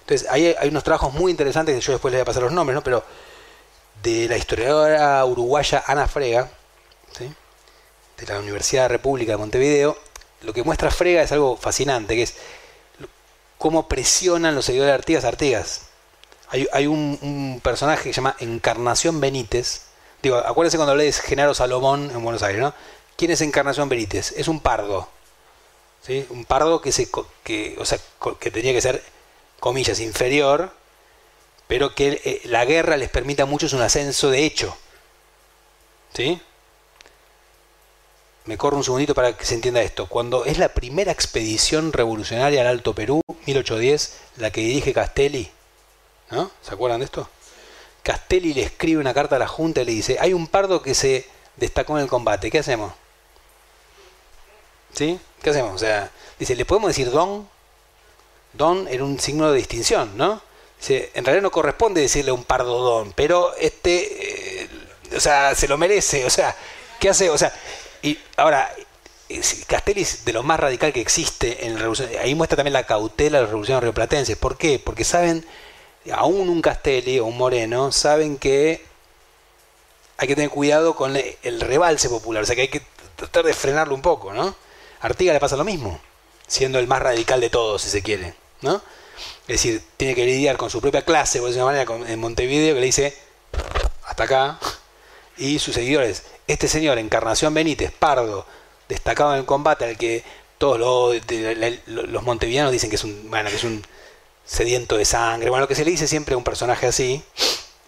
Entonces 0.01 0.27
hay 0.29 0.55
unos 0.67 0.83
trabajos 0.83 1.13
muy 1.13 1.31
interesantes 1.31 1.75
que 1.75 1.81
yo 1.81 1.93
después 1.93 2.11
les 2.11 2.19
voy 2.19 2.23
a 2.23 2.25
pasar 2.25 2.43
los 2.43 2.51
nombres, 2.51 2.75
¿no? 2.75 2.83
pero 2.83 3.03
de 4.01 4.27
la 4.27 4.37
historiadora 4.37 5.23
uruguaya 5.25 5.83
Ana 5.85 6.07
Frega, 6.07 6.49
de 7.19 8.25
la 8.25 8.39
Universidad 8.39 8.89
República 8.89 9.33
de 9.33 9.37
Montevideo, 9.37 9.97
lo 10.41 10.53
que 10.53 10.63
muestra 10.63 10.91
Frega 10.91 11.21
es 11.21 11.31
algo 11.31 11.57
fascinante, 11.57 12.15
que 12.15 12.23
es 12.23 12.35
cómo 13.57 13.87
presionan 13.87 14.55
los 14.55 14.65
seguidores 14.65 14.91
de 14.91 14.95
Artigas 14.95 15.25
Artigas. 15.25 15.81
Hay, 16.71 16.87
un, 16.87 17.59
personaje 17.63 18.05
que 18.05 18.13
se 18.13 18.17
llama 18.21 18.35
Encarnación 18.39 19.21
Benítez, 19.21 19.83
Digo, 20.21 20.35
acuérdense 20.35 20.75
cuando 20.75 20.91
hablé 20.91 21.05
de 21.05 21.13
Genaro 21.13 21.53
Salomón 21.53 22.11
en 22.13 22.21
Buenos 22.21 22.43
Aires, 22.43 22.61
¿no? 22.61 22.73
¿Quién 23.15 23.31
es 23.31 23.39
Encarnación 23.39 23.87
Benítez? 23.87 24.33
Es 24.35 24.49
un 24.49 24.59
pardo. 24.59 25.07
Un 26.29 26.45
pardo 26.45 26.81
que, 26.81 26.91
se, 26.91 27.09
que, 27.43 27.75
o 27.79 27.85
sea, 27.85 27.99
que 28.39 28.49
tenía 28.49 28.73
que 28.73 28.81
ser, 28.81 29.03
comillas, 29.59 29.99
inferior, 29.99 30.73
pero 31.67 31.93
que 31.93 32.19
eh, 32.23 32.41
la 32.45 32.65
guerra 32.65 32.97
les 32.97 33.09
permita 33.09 33.45
mucho 33.45 33.67
es 33.67 33.73
un 33.73 33.81
ascenso 33.81 34.31
de 34.31 34.43
hecho. 34.43 34.75
¿Sí? 36.13 36.41
Me 38.45 38.57
corro 38.57 38.77
un 38.77 38.83
segundito 38.83 39.13
para 39.13 39.37
que 39.37 39.45
se 39.45 39.53
entienda 39.53 39.81
esto. 39.81 40.07
Cuando 40.07 40.45
es 40.45 40.57
la 40.57 40.69
primera 40.69 41.11
expedición 41.11 41.93
revolucionaria 41.93 42.61
al 42.61 42.67
Alto 42.67 42.95
Perú, 42.95 43.21
1810, 43.45 44.17
la 44.37 44.49
que 44.49 44.61
dirige 44.61 44.93
Castelli, 44.93 45.51
¿no? 46.31 46.49
¿Se 46.63 46.73
acuerdan 46.73 47.01
de 47.01 47.05
esto? 47.05 47.29
Castelli 48.01 48.55
le 48.55 48.63
escribe 48.63 48.99
una 48.99 49.13
carta 49.13 49.35
a 49.35 49.39
la 49.39 49.47
Junta 49.47 49.81
y 49.81 49.85
le 49.85 49.91
dice, 49.91 50.17
hay 50.19 50.33
un 50.33 50.47
pardo 50.47 50.81
que 50.81 50.95
se 50.95 51.27
destacó 51.57 51.97
en 51.97 52.03
el 52.03 52.09
combate, 52.09 52.49
¿qué 52.49 52.57
hacemos? 52.57 52.93
¿Sí? 54.99 55.17
¿Qué 55.41 55.51
hacemos? 55.51 55.75
O 55.75 55.77
sea, 55.77 56.11
dice, 56.37 56.57
¿le 56.57 56.65
podemos 56.65 56.89
decir 56.89 57.09
don? 57.09 57.47
Don 58.51 58.85
era 58.89 59.05
un 59.05 59.17
signo 59.17 59.49
de 59.49 59.57
distinción, 59.57 60.17
¿no? 60.17 60.41
En 60.89 61.23
realidad 61.23 61.41
no 61.41 61.51
corresponde 61.51 62.01
decirle 62.01 62.33
un 62.33 62.43
pardo 62.43 62.81
don, 62.81 63.13
pero 63.13 63.55
este, 63.55 64.63
eh, 64.63 64.69
o 65.15 65.19
sea, 65.21 65.55
se 65.55 65.69
lo 65.69 65.77
merece, 65.77 66.25
o 66.25 66.29
sea, 66.29 66.53
¿qué 66.99 67.07
hace? 67.07 67.29
O 67.29 67.37
sea, 67.37 67.53
y 68.01 68.19
ahora, 68.35 68.69
Castelli 69.67 70.01
es 70.01 70.25
de 70.25 70.33
lo 70.33 70.43
más 70.43 70.59
radical 70.59 70.91
que 70.91 70.99
existe 70.99 71.65
en 71.65 71.75
la 71.75 71.79
revolución. 71.79 72.09
Ahí 72.21 72.35
muestra 72.35 72.57
también 72.57 72.73
la 72.73 72.85
cautela 72.85 73.37
de 73.37 73.43
los 73.43 73.51
revolucionarios 73.51 73.85
rioplatenses. 73.85 74.35
¿Por 74.35 74.57
qué? 74.57 74.79
Porque 74.79 75.05
saben, 75.05 75.45
aún 76.11 76.49
un 76.49 76.61
Castelli 76.61 77.19
o 77.19 77.25
un 77.25 77.37
Moreno, 77.37 77.93
saben 77.93 78.37
que 78.37 78.83
hay 80.17 80.27
que 80.27 80.35
tener 80.35 80.49
cuidado 80.49 80.93
con 80.97 81.15
el 81.15 81.61
rebalse 81.61 82.09
popular. 82.09 82.43
O 82.43 82.45
sea 82.45 82.57
que 82.57 82.63
hay 82.63 82.67
que 82.67 82.81
tratar 83.15 83.45
de 83.45 83.53
frenarlo 83.53 83.95
un 83.95 84.01
poco, 84.01 84.33
¿no? 84.33 84.53
Artiga 85.01 85.33
le 85.33 85.39
pasa 85.39 85.55
lo 85.55 85.63
mismo, 85.63 85.99
siendo 86.47 86.79
el 86.79 86.87
más 86.87 87.01
radical 87.01 87.41
de 87.41 87.49
todos, 87.49 87.81
si 87.81 87.89
se 87.89 88.01
quiere, 88.01 88.33
¿no? 88.61 88.81
Es 89.41 89.63
decir, 89.63 89.83
tiene 89.97 90.15
que 90.15 90.25
lidiar 90.25 90.57
con 90.57 90.69
su 90.69 90.81
propia 90.81 91.03
clase, 91.03 91.39
por 91.39 91.49
decirlo 91.49 91.69
de 91.69 91.85
manera, 91.85 92.11
en 92.11 92.19
Montevideo, 92.19 92.75
que 92.75 92.79
le 92.79 92.85
dice, 92.85 93.17
hasta 94.05 94.23
acá, 94.23 94.59
y 95.37 95.59
sus 95.59 95.73
seguidores, 95.73 96.23
este 96.47 96.67
señor, 96.67 96.97
Encarnación 96.97 97.53
Benítez, 97.53 97.91
Pardo, 97.91 98.45
destacado 98.87 99.33
en 99.33 99.39
el 99.39 99.45
combate, 99.45 99.85
al 99.85 99.97
que 99.97 100.23
todos 100.57 100.79
los, 100.79 102.23
montevideanos 102.23 102.71
dicen 102.71 102.89
que 102.89 102.97
es 102.97 103.03
un, 103.03 103.29
bueno, 103.29 103.49
que 103.49 103.55
es 103.55 103.63
un 103.63 103.83
sediento 104.45 104.97
de 104.97 105.05
sangre, 105.05 105.49
bueno, 105.49 105.61
lo 105.61 105.67
que 105.67 105.75
se 105.75 105.85
le 105.85 105.91
dice 105.91 106.07
siempre 106.07 106.33
a 106.33 106.37
un 106.37 106.43
personaje 106.43 106.87
así, 106.87 107.23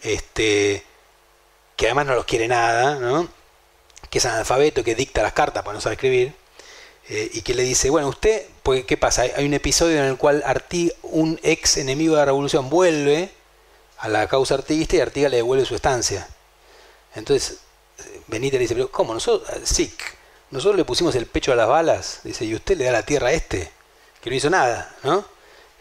este, 0.01 0.83
que 1.75 1.85
además 1.88 2.06
no 2.06 2.15
los 2.15 2.25
quiere 2.25 2.48
nada, 2.48 2.95
¿no? 2.95 3.27
que 4.09 4.19
es 4.19 4.25
analfabeto, 4.25 4.83
que 4.83 4.93
dicta 4.93 5.23
las 5.23 5.33
cartas, 5.33 5.64
para 5.64 5.73
no 5.73 5.81
sabe 5.81 5.95
escribir, 5.95 6.33
eh, 7.14 7.30
y 7.33 7.41
que 7.41 7.53
le 7.53 7.64
dice, 7.64 7.90
bueno, 7.90 8.07
usted, 8.07 8.45
pues, 8.64 8.85
¿qué 8.85 8.95
pasa? 8.95 9.23
Hay, 9.23 9.45
un 9.45 9.53
episodio 9.53 9.98
en 9.98 10.06
el 10.06 10.15
cual 10.15 10.41
Artiga, 10.45 10.95
un 11.03 11.38
ex 11.43 11.75
enemigo 11.75 12.14
de 12.14 12.22
la 12.22 12.25
revolución, 12.25 12.69
vuelve 12.69 13.30
a 13.98 14.07
la 14.07 14.27
causa 14.27 14.53
artiguista 14.53 14.95
y 14.95 15.01
Artiga 15.01 15.27
le 15.27 15.35
devuelve 15.35 15.65
su 15.65 15.75
estancia. 15.75 16.25
Entonces, 17.14 17.57
Benítez 18.27 18.53
le 18.53 18.59
dice, 18.59 18.75
pero 18.75 18.90
¿cómo? 18.90 19.14
Nosotros, 19.14 19.45
sí, 19.65 19.93
nosotros 20.51 20.77
le 20.77 20.85
pusimos 20.85 21.14
el 21.15 21.25
pecho 21.25 21.51
a 21.51 21.57
las 21.57 21.67
balas, 21.67 22.22
dice, 22.23 22.45
y 22.45 22.56
usted 22.56 22.77
le 22.77 22.85
da 22.85 22.93
la 22.93 23.03
tierra 23.03 23.27
a 23.27 23.33
este, 23.33 23.69
que 24.22 24.30
no 24.30 24.35
hizo 24.38 24.49
nada, 24.49 24.95
¿no? 25.03 25.25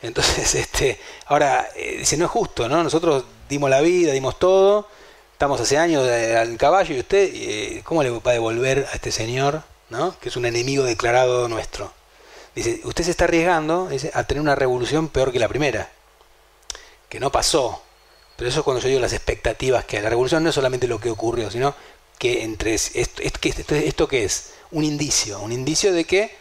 Entonces, 0.02 0.52
este, 0.56 0.98
ahora, 1.26 1.68
eh, 1.76 1.98
dice, 1.98 2.16
no 2.16 2.24
es 2.24 2.30
justo, 2.32 2.68
¿no? 2.68 2.82
Nosotros 2.82 3.22
dimos 3.48 3.70
la 3.70 3.80
vida, 3.80 4.12
dimos 4.12 4.36
todo, 4.40 4.88
estamos 5.30 5.60
hace 5.60 5.78
años 5.78 6.08
al 6.08 6.56
caballo 6.56 6.92
y 6.92 6.98
usted, 6.98 7.30
eh, 7.32 7.82
¿cómo 7.84 8.02
le 8.02 8.10
va 8.10 8.20
a 8.24 8.32
devolver 8.32 8.88
a 8.90 8.96
este 8.96 9.12
señor, 9.12 9.62
¿no? 9.90 10.18
Que 10.18 10.28
es 10.28 10.36
un 10.36 10.46
enemigo 10.46 10.84
declarado 10.84 11.48
nuestro. 11.48 11.92
Dice, 12.54 12.80
usted 12.84 13.04
se 13.04 13.10
está 13.12 13.24
arriesgando 13.24 13.88
dice, 13.88 14.10
a 14.14 14.24
tener 14.24 14.40
una 14.40 14.54
revolución 14.54 15.08
peor 15.08 15.32
que 15.32 15.38
la 15.38 15.48
primera, 15.48 15.90
que 17.08 17.20
no 17.20 17.30
pasó. 17.30 17.82
Pero 18.36 18.48
eso 18.48 18.60
es 18.60 18.64
cuando 18.64 18.80
yo 18.80 18.88
digo 18.88 19.00
las 19.00 19.12
expectativas 19.12 19.84
que 19.84 19.98
hay. 19.98 20.02
La 20.02 20.08
revolución 20.08 20.42
no 20.42 20.48
es 20.48 20.54
solamente 20.54 20.88
lo 20.88 20.98
que 20.98 21.10
ocurrió, 21.10 21.50
sino 21.50 21.74
que 22.18 22.42
entre 22.42 22.74
esto, 22.74 23.22
esto, 23.22 23.74
esto, 23.74 24.08
que 24.08 24.24
es 24.24 24.52
un 24.70 24.84
indicio, 24.84 25.40
un 25.40 25.52
indicio 25.52 25.92
de 25.92 26.04
que 26.04 26.34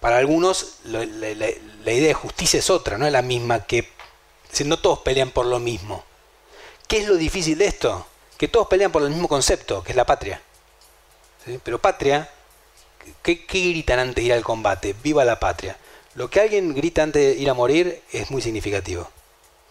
para 0.00 0.18
algunos 0.18 0.78
la, 0.84 1.04
idea 1.04 2.08
de 2.08 2.14
justicia 2.14 2.58
es 2.58 2.70
otra, 2.70 2.98
no 2.98 3.06
es 3.06 3.12
la 3.12 3.22
misma 3.22 3.64
que 3.66 3.88
si 4.52 4.64
no 4.64 4.78
todos 4.78 5.00
pelean 5.00 5.30
por 5.30 5.46
lo 5.46 5.58
mismo. 5.58 6.04
¿Qué 6.88 6.98
es 6.98 7.08
lo 7.08 7.16
difícil 7.16 7.58
de 7.58 7.66
esto? 7.66 8.06
Que 8.38 8.48
todos 8.48 8.68
pelean 8.68 8.92
por 8.92 9.02
el 9.02 9.10
mismo 9.10 9.28
concepto, 9.28 9.82
que 9.82 9.92
es 9.92 9.96
la 9.96 10.06
patria. 10.06 10.40
Pero 11.62 11.78
patria, 11.78 12.28
¿qué, 13.22 13.46
¿qué, 13.46 13.70
gritan 13.70 13.98
antes 13.98 14.16
de 14.16 14.22
ir 14.22 14.32
al 14.32 14.42
combate? 14.42 14.94
Viva 15.02 15.24
la 15.24 15.38
patria. 15.38 15.76
Lo 16.14 16.28
que 16.30 16.40
alguien 16.40 16.74
grita 16.74 17.02
antes 17.02 17.36
de 17.36 17.40
ir 17.40 17.48
a 17.50 17.54
morir 17.54 18.02
es 18.12 18.30
muy 18.30 18.42
significativo, 18.42 19.08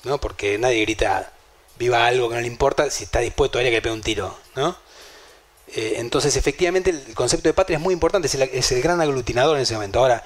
¿no? 0.04 0.20
Porque 0.20 0.58
nadie 0.58 0.82
grita 0.82 1.32
viva 1.78 2.06
algo 2.06 2.30
que 2.30 2.36
no 2.36 2.42
le 2.42 2.48
importa 2.48 2.90
si 2.90 3.04
está 3.04 3.20
dispuesto 3.20 3.58
a 3.58 3.62
ir 3.62 3.68
a 3.68 3.70
que 3.70 3.76
le 3.78 3.82
pegue 3.82 3.96
un 3.96 4.02
tiro, 4.02 4.38
¿no? 4.56 4.78
Eh, 5.76 5.96
entonces, 5.98 6.36
efectivamente, 6.36 6.92
el 6.92 7.14
concepto 7.16 7.50
de 7.50 7.54
patria 7.54 7.78
es 7.78 7.84
muy 7.84 7.94
importante, 7.94 8.28
es 8.28 8.72
el, 8.72 8.82
gran 8.82 9.02
aglutinador 9.02 9.58
en 9.58 9.64
ese 9.64 9.74
momento. 9.74 10.00
Ahora, 10.00 10.24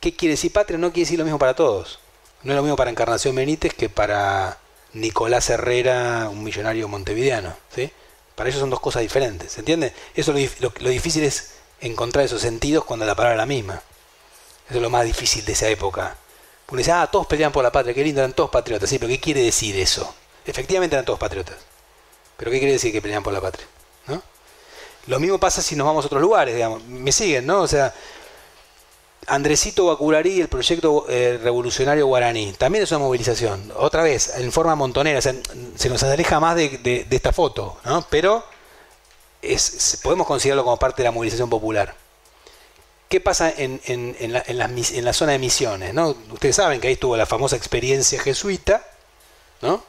¿qué 0.00 0.14
quiere 0.14 0.34
decir 0.34 0.52
patria? 0.52 0.78
No 0.78 0.92
quiere 0.92 1.06
decir 1.06 1.18
lo 1.18 1.24
mismo 1.24 1.38
para 1.38 1.54
todos. 1.54 1.98
No 2.42 2.52
es 2.52 2.56
lo 2.56 2.62
mismo 2.62 2.76
para 2.76 2.90
Encarnación 2.90 3.34
Benítez 3.34 3.72
que 3.74 3.88
para 3.88 4.58
Nicolás 4.92 5.48
Herrera, 5.50 6.28
un 6.30 6.44
millonario 6.44 6.88
montevideano. 6.88 7.56
¿sí? 7.74 7.90
Para 8.34 8.48
ellos 8.48 8.60
son 8.60 8.70
dos 8.70 8.80
cosas 8.80 9.02
diferentes, 9.02 9.52
¿se 9.52 9.60
entiende? 9.60 9.92
Eso 10.14 10.32
lo, 10.32 10.38
lo, 10.80 10.90
difícil 10.90 11.22
es 11.22 11.52
encontrar 11.80 12.24
esos 12.24 12.40
sentidos 12.40 12.84
cuando 12.84 13.06
la 13.06 13.14
palabra 13.14 13.34
es 13.34 13.38
la 13.38 13.46
misma. 13.46 13.82
Eso 14.68 14.76
es 14.76 14.82
lo 14.82 14.90
más 14.90 15.04
difícil 15.04 15.44
de 15.44 15.52
esa 15.52 15.68
época. 15.68 16.16
Porque 16.66 16.80
dice, 16.80 16.92
ah, 16.92 17.06
todos 17.06 17.26
pelean 17.26 17.52
por 17.52 17.62
la 17.62 17.70
patria, 17.70 17.94
qué 17.94 18.02
lindo, 18.02 18.20
eran 18.20 18.32
todos 18.32 18.50
patriotas. 18.50 18.88
Sí, 18.88 18.98
pero 18.98 19.08
¿qué 19.08 19.20
quiere 19.20 19.42
decir 19.42 19.78
eso? 19.78 20.14
Efectivamente 20.46 20.96
eran 20.96 21.04
todos 21.04 21.18
patriotas. 21.18 21.56
Pero 22.36 22.50
¿qué 22.50 22.58
quiere 22.58 22.72
decir 22.72 22.90
que 22.90 23.00
pelean 23.00 23.22
por 23.22 23.32
la 23.32 23.40
patria? 23.40 23.66
¿No? 24.06 24.22
Lo 25.06 25.20
mismo 25.20 25.38
pasa 25.38 25.62
si 25.62 25.76
nos 25.76 25.86
vamos 25.86 26.04
a 26.04 26.06
otros 26.06 26.22
lugares, 26.22 26.54
digamos. 26.54 26.82
Me 26.84 27.12
siguen, 27.12 27.46
¿no? 27.46 27.60
O 27.60 27.68
sea, 27.68 27.94
Andresito 29.26 29.86
Bacurarí, 29.86 30.40
el 30.40 30.48
proyecto 30.48 31.06
eh, 31.08 31.38
revolucionario 31.42 32.06
guaraní, 32.06 32.52
también 32.58 32.84
es 32.84 32.90
una 32.90 33.00
movilización. 33.00 33.72
Otra 33.76 34.02
vez, 34.02 34.34
en 34.36 34.52
forma 34.52 34.74
montonera, 34.74 35.20
se 35.20 35.88
nos 35.88 36.02
aleja 36.02 36.40
más 36.40 36.56
de, 36.56 37.06
esta 37.10 37.32
foto, 37.32 37.78
¿no? 37.84 38.06
Pero 38.10 38.44
es, 39.42 39.98
podemos 40.02 40.26
considerarlo 40.26 40.64
como 40.64 40.78
parte 40.78 41.02
de 41.02 41.08
la 41.08 41.12
movilización 41.12 41.50
popular. 41.50 41.94
¿Qué 43.08 43.20
pasa 43.20 43.52
en, 43.56 43.80
la, 44.30 45.12
zona 45.12 45.32
de 45.32 45.38
Misiones? 45.38 45.94
Ustedes 46.32 46.56
saben 46.56 46.80
que 46.80 46.88
ahí 46.88 46.94
estuvo 46.94 47.16
la 47.16 47.26
famosa 47.26 47.56
experiencia 47.56 48.20
jesuita, 48.20 48.84
¿no? 49.62 49.84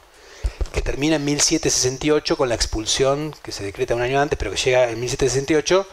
que 0.72 0.82
termina 0.82 1.16
en 1.16 1.24
1768 1.24 2.36
con 2.36 2.48
la 2.48 2.54
expulsión, 2.54 3.34
que 3.42 3.50
se 3.50 3.64
decreta 3.64 3.94
un 3.94 4.02
año 4.02 4.20
antes, 4.20 4.38
pero 4.38 4.50
que 4.50 4.58
llega 4.58 4.90
en 4.90 5.00
1768, 5.00 5.86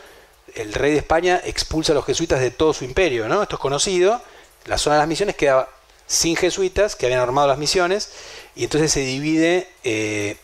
el 0.56 0.74
rey 0.74 0.92
de 0.92 1.00
España 1.00 1.42
expulsa 1.44 1.94
a 1.94 1.96
los 1.96 2.06
jesuitas 2.06 2.40
de 2.40 2.52
todo 2.52 2.74
su 2.74 2.86
imperio, 2.86 3.28
¿no? 3.28 3.44
Esto 3.44 3.56
es 3.56 3.62
conocido, 3.62 4.22
la 4.66 4.78
zona 4.78 4.96
de 4.96 5.00
las 5.00 5.08
misiones 5.08 5.36
queda 5.36 5.68
sin 6.08 6.36
jesuitas, 6.36 6.96
que 6.96 7.06
habían 7.06 7.22
armado 7.22 7.48
las 7.48 7.58
misiones, 7.58 8.12
y 8.56 8.66
entonces 8.66 8.92
se 8.92 9.02
divide, 9.02 9.70
eh, 9.84 10.38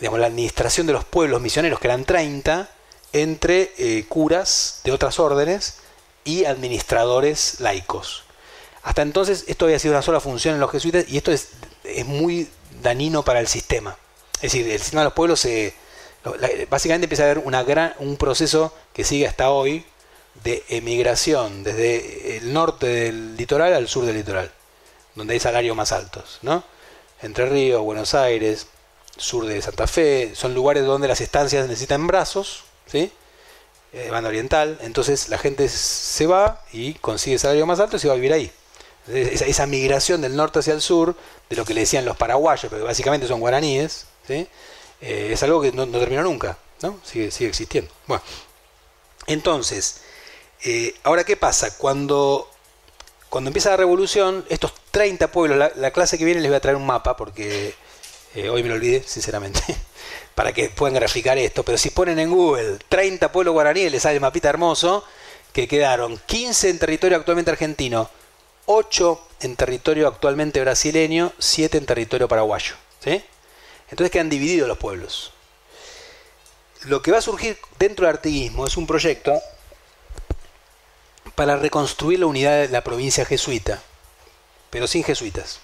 digamos, 0.00 0.20
la 0.20 0.26
administración 0.26 0.86
de 0.86 0.92
los 0.92 1.04
pueblos 1.04 1.40
misioneros, 1.40 1.78
que 1.78 1.88
eran 1.88 2.04
30, 2.04 2.68
entre 3.12 3.72
eh, 3.78 4.04
curas 4.08 4.80
de 4.84 4.92
otras 4.92 5.18
órdenes 5.18 5.78
y 6.24 6.44
administradores 6.44 7.60
laicos. 7.60 8.24
Hasta 8.82 9.02
entonces 9.02 9.44
esto 9.48 9.64
había 9.64 9.78
sido 9.78 9.94
una 9.94 10.02
sola 10.02 10.20
función 10.20 10.54
en 10.54 10.60
los 10.60 10.70
jesuitas 10.70 11.06
y 11.08 11.16
esto 11.16 11.32
es, 11.32 11.48
muy 12.04 12.48
danino 12.82 13.24
para 13.24 13.40
el 13.40 13.46
sistema. 13.46 13.96
Es 14.36 14.52
decir, 14.52 14.68
el 14.68 14.78
sistema 14.78 15.02
de 15.02 15.06
los 15.06 15.12
pueblos 15.12 15.40
se, 15.40 15.74
básicamente 16.68 17.06
empieza 17.06 17.24
a 17.24 17.30
haber 17.30 17.64
gran, 17.64 17.94
un 17.98 18.16
proceso 18.16 18.74
que 18.96 19.04
sigue 19.04 19.28
hasta 19.28 19.50
hoy 19.50 19.84
de 20.42 20.64
emigración 20.70 21.62
desde 21.62 22.38
el 22.38 22.54
norte 22.54 22.86
del 22.86 23.36
litoral 23.36 23.74
al 23.74 23.88
sur 23.88 24.06
del 24.06 24.16
litoral, 24.16 24.50
donde 25.14 25.34
hay 25.34 25.40
salarios 25.40 25.76
más 25.76 25.92
altos, 25.92 26.38
¿no? 26.40 26.64
Entre 27.20 27.44
Ríos, 27.44 27.82
Buenos 27.82 28.14
Aires, 28.14 28.68
sur 29.18 29.44
de 29.44 29.60
Santa 29.60 29.86
Fe, 29.86 30.32
son 30.34 30.54
lugares 30.54 30.86
donde 30.86 31.08
las 31.08 31.20
estancias 31.20 31.68
necesitan 31.68 32.06
brazos, 32.06 32.64
¿sí? 32.86 33.12
Eh, 33.92 34.08
banda 34.10 34.30
oriental, 34.30 34.78
entonces 34.80 35.28
la 35.28 35.36
gente 35.36 35.68
se 35.68 36.26
va 36.26 36.64
y 36.72 36.94
consigue 36.94 37.38
salario 37.38 37.66
más 37.66 37.80
alto 37.80 37.96
y 37.96 37.98
se 37.98 38.08
va 38.08 38.14
a 38.14 38.16
vivir 38.16 38.32
ahí. 38.32 38.50
Esa, 39.08 39.66
migración 39.66 40.22
del 40.22 40.36
norte 40.36 40.60
hacia 40.60 40.72
el 40.72 40.80
sur, 40.80 41.14
de 41.50 41.56
lo 41.56 41.66
que 41.66 41.74
le 41.74 41.82
decían 41.82 42.06
los 42.06 42.16
paraguayos, 42.16 42.70
pero 42.70 42.86
básicamente 42.86 43.26
son 43.26 43.40
guaraníes, 43.40 44.06
¿sí? 44.26 44.48
Eh, 45.02 45.28
es 45.32 45.42
algo 45.42 45.60
que 45.60 45.70
no, 45.70 45.86
terminó 45.86 46.22
nunca, 46.22 46.56
¿no? 46.80 46.98
sigue, 47.04 47.30
sigue 47.30 47.50
existiendo. 47.50 47.92
Bueno, 48.06 48.22
entonces, 49.26 50.02
eh, 50.64 50.94
ahora 51.02 51.24
qué 51.24 51.36
pasa? 51.36 51.76
Cuando, 51.76 52.50
cuando 53.28 53.48
empieza 53.48 53.70
la 53.70 53.76
revolución, 53.76 54.44
estos 54.48 54.72
30 54.90 55.30
pueblos, 55.30 55.72
la, 55.76 55.90
clase 55.90 56.18
que 56.18 56.24
viene 56.24 56.40
les 56.40 56.50
voy 56.50 56.56
a 56.56 56.60
traer 56.60 56.76
un 56.76 56.86
mapa 56.86 57.16
porque 57.16 57.74
eh, 58.34 58.48
hoy 58.48 58.62
me 58.62 58.68
lo 58.68 58.74
olvidé, 58.74 59.02
sinceramente. 59.02 59.60
para 60.34 60.52
que 60.52 60.68
puedan 60.68 60.94
graficar 60.94 61.38
esto, 61.38 61.62
pero 61.62 61.78
si 61.78 61.88
ponen 61.88 62.18
en 62.18 62.30
Google 62.30 62.78
30 62.90 63.32
pueblos 63.32 63.54
guaraníes, 63.54 63.90
les 63.90 64.02
sale 64.02 64.16
el 64.16 64.20
mapita 64.20 64.50
hermoso, 64.50 65.02
que 65.54 65.66
quedaron 65.66 66.20
15 66.26 66.68
en 66.68 66.78
territorio 66.78 67.16
actualmente 67.16 67.50
argentino, 67.50 68.10
8 68.66 69.28
en 69.40 69.56
territorio 69.56 70.06
actualmente 70.06 70.60
brasileño, 70.60 71.32
7 71.38 71.78
en 71.78 71.86
territorio 71.86 72.28
paraguayo. 72.28 72.74
¿sí? 73.02 73.24
Entonces 73.90 74.10
quedan 74.10 74.28
divididos 74.28 74.68
los 74.68 74.76
pueblos. 74.76 75.32
Lo 76.84 77.02
que 77.02 77.10
va 77.10 77.18
a 77.18 77.22
surgir 77.22 77.58
dentro 77.78 78.06
del 78.06 78.16
artiguismo 78.16 78.66
es 78.66 78.76
un 78.76 78.86
proyecto 78.86 79.40
para 81.34 81.56
reconstruir 81.56 82.20
la 82.20 82.26
unidad 82.26 82.60
de 82.62 82.68
la 82.68 82.84
provincia 82.84 83.24
jesuita, 83.24 83.82
pero 84.70 84.86
sin 84.86 85.04
jesuitas, 85.04 85.60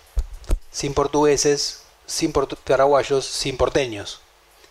sin 0.71 0.95
portugueses, 0.95 1.83
sin 2.07 2.33
paraguayos, 2.33 3.27
sin 3.27 3.57
porteños. 3.57 4.21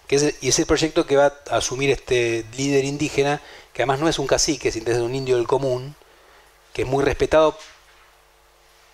Que 0.07 0.15
es, 0.17 0.35
y 0.41 0.49
es 0.49 0.59
el 0.59 0.65
proyecto 0.65 1.05
que 1.05 1.15
va 1.15 1.33
a 1.49 1.57
asumir 1.57 1.89
este 1.89 2.45
líder 2.57 2.83
indígena, 2.85 3.41
que 3.73 3.83
además 3.83 3.99
no 3.99 4.09
es 4.09 4.19
un 4.19 4.27
cacique, 4.27 4.69
es 4.69 4.75
un 4.75 5.15
indio 5.15 5.37
del 5.37 5.47
común, 5.47 5.95
que 6.73 6.81
es 6.83 6.87
muy 6.87 7.03
respetado 7.03 7.57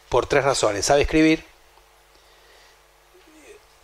por 0.09 0.27
tres 0.27 0.43
razones. 0.43 0.85
Sabe 0.85 1.01
escribir, 1.01 1.43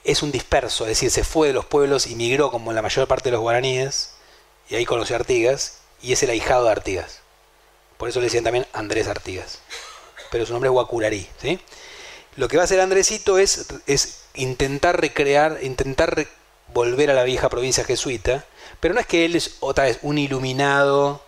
es 0.04 0.22
un 0.22 0.32
disperso, 0.32 0.84
es 0.84 0.90
decir, 0.90 1.12
se 1.12 1.24
fue 1.24 1.48
de 1.48 1.54
los 1.54 1.66
pueblos 1.66 2.08
y 2.08 2.16
migró 2.16 2.52
como 2.52 2.74
la 2.74 2.82
mayor 2.82 3.08
parte 3.08 3.30
de 3.30 3.34
los 3.34 3.42
guaraníes, 3.42 4.12
y 4.70 4.76
ahí 4.76 4.86
conoció 4.86 5.16
a 5.16 5.20
Artigas, 5.20 5.80
y 6.02 6.14
es 6.14 6.24
el 6.24 6.30
ahijado 6.30 6.66
de 6.66 6.72
Artigas. 6.72 7.22
Por 7.98 8.10
eso 8.10 8.20
le 8.20 8.26
decían 8.26 8.44
también 8.44 8.68
Andrés 8.74 9.08
Artigas. 9.08 9.60
Pero 10.30 10.46
su 10.46 10.52
nombre 10.52 10.68
es 10.68 10.74
Guacurarí. 10.74 11.28
¿sí? 11.42 11.60
Lo 12.36 12.48
que 12.48 12.58
va 12.58 12.64
a 12.64 12.66
hacer 12.66 12.82
Andresito 12.82 13.38
es, 13.38 13.68
es 13.88 14.24
intentar 14.34 15.00
recrear, 15.00 15.60
intentar 15.62 16.28
volver 16.74 17.12
a 17.12 17.14
la 17.14 17.24
vieja 17.24 17.50
provincia 17.50 17.84
jesuita, 17.84 18.46
pero 18.80 18.94
no 18.94 19.00
es 19.00 19.06
que 19.06 19.26
él 19.26 19.36
es 19.36 19.58
otra 19.60 19.86
vez 19.86 20.00
un 20.02 20.18
iluminado 20.18 21.24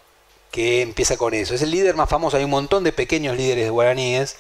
que 0.51 0.81
empieza 0.81 1.17
con 1.17 1.33
eso. 1.33 1.53
Es 1.53 1.61
el 1.61 1.71
líder 1.71 1.95
más 1.95 2.09
famoso. 2.09 2.37
Hay 2.37 2.43
un 2.43 2.49
montón 2.49 2.83
de 2.83 2.91
pequeños 2.91 3.37
líderes 3.37 3.69
guaraníes 3.69 4.35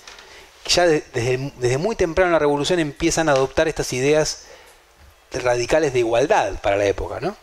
ya 0.67 0.87
desde, 0.87 1.51
desde 1.57 1.77
muy 1.77 1.95
temprano 1.95 2.29
en 2.29 2.33
la 2.33 2.39
revolución 2.39 2.79
empiezan 2.79 3.29
a 3.29 3.33
adoptar 3.33 3.67
estas 3.67 3.91
ideas 3.93 4.45
radicales 5.31 5.93
de 5.93 5.99
igualdad 5.99 6.59
para 6.61 6.77
la 6.77 6.85
época. 6.85 7.19
¿no? 7.19 7.35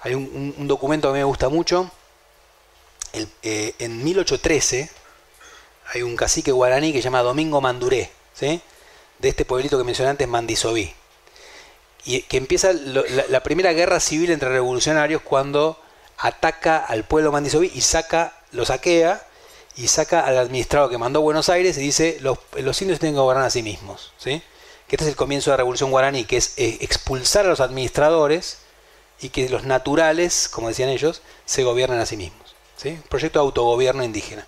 Hay 0.00 0.14
un 0.14 0.66
documento 0.66 1.08
que 1.08 1.10
a 1.10 1.14
mí 1.14 1.18
me 1.18 1.24
gusta 1.24 1.48
mucho, 1.48 1.90
eh, 3.42 3.74
en 3.78 4.02
1813 4.02 4.90
hay 5.92 6.02
un 6.02 6.16
cacique 6.16 6.50
guaraní 6.50 6.92
que 6.92 6.98
se 6.98 7.04
llama 7.04 7.22
Domingo 7.22 7.60
Manduré, 7.60 8.10
¿sí? 8.32 8.60
de 9.20 9.28
este 9.28 9.44
pueblito 9.44 9.78
que 9.78 9.84
mencioné 9.84 10.10
antes, 10.10 10.26
Mandisoví. 10.26 10.92
Y 12.04 12.22
que 12.22 12.36
empieza 12.36 12.72
la, 12.72 13.42
primera 13.42 13.72
guerra 13.72 14.00
civil 14.00 14.30
entre 14.30 14.48
revolucionarios 14.48 15.22
cuando 15.22 15.80
ataca 16.18 16.78
al 16.78 17.04
pueblo 17.04 17.30
Mandisoví 17.30 17.70
y 17.72 17.82
saca, 17.82 18.36
lo 18.50 18.64
saquea 18.64 19.24
y 19.76 19.88
saca 19.88 20.20
al 20.20 20.38
administrado 20.38 20.88
que 20.88 20.98
mandó 20.98 21.20
Buenos 21.20 21.48
Aires 21.48 21.76
y 21.78 21.80
dice 21.80 22.18
los, 22.20 22.38
los 22.56 22.80
indios 22.82 23.00
tienen 23.00 23.14
que 23.14 23.20
gobernar 23.20 23.46
a 23.46 23.50
sí 23.50 23.62
mismos. 23.62 24.12
¿sí? 24.18 24.42
Que 24.88 24.96
este 24.96 25.04
es 25.04 25.10
el 25.10 25.16
comienzo 25.16 25.50
de 25.50 25.54
la 25.54 25.58
revolución 25.58 25.90
guaraní, 25.90 26.24
que 26.24 26.36
es 26.36 26.54
eh, 26.56 26.78
expulsar 26.80 27.46
a 27.46 27.48
los 27.48 27.60
administradores 27.60 28.58
y 29.20 29.30
que 29.30 29.48
los 29.48 29.64
naturales, 29.64 30.48
como 30.48 30.68
decían 30.68 30.88
ellos, 30.88 31.22
se 31.46 31.64
gobiernen 31.64 32.00
a 32.00 32.06
sí 32.06 32.16
mismos. 32.16 32.54
Proyecto 33.08 33.38
de 33.38 33.44
autogobierno 33.44 34.04
indígena. 34.04 34.46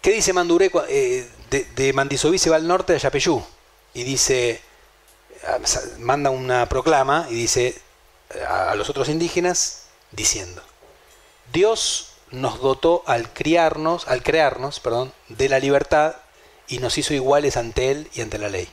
¿Qué 0.00 0.10
dice 0.10 0.32
Manduré? 0.32 0.72
Eh, 0.88 1.28
de, 1.50 1.64
de, 1.64 2.38
se 2.38 2.50
va 2.50 2.56
al 2.56 2.66
norte 2.66 2.92
de 2.92 2.98
Yapeyú 2.98 3.44
y 3.94 4.04
dice, 4.04 4.60
ah, 5.46 5.58
manda 5.98 6.30
una 6.30 6.68
proclama 6.68 7.26
y 7.30 7.34
dice 7.34 7.80
a, 8.46 8.74
los 8.74 8.90
otros 8.90 9.08
indígenas 9.08 9.84
diciendo, 10.12 10.62
Dios 11.52 12.07
nos 12.30 12.60
dotó 12.60 13.02
al 13.06 13.32
criarnos, 13.32 14.06
al 14.08 14.22
crearnos, 14.22 14.80
perdón, 14.80 15.12
de 15.28 15.48
la 15.48 15.58
libertad 15.58 16.16
y 16.68 16.78
nos 16.78 16.98
hizo 16.98 17.14
iguales 17.14 17.56
ante 17.56 17.90
él 17.90 18.08
y 18.14 18.20
ante 18.20 18.38
la 18.38 18.48
ley. 18.48 18.68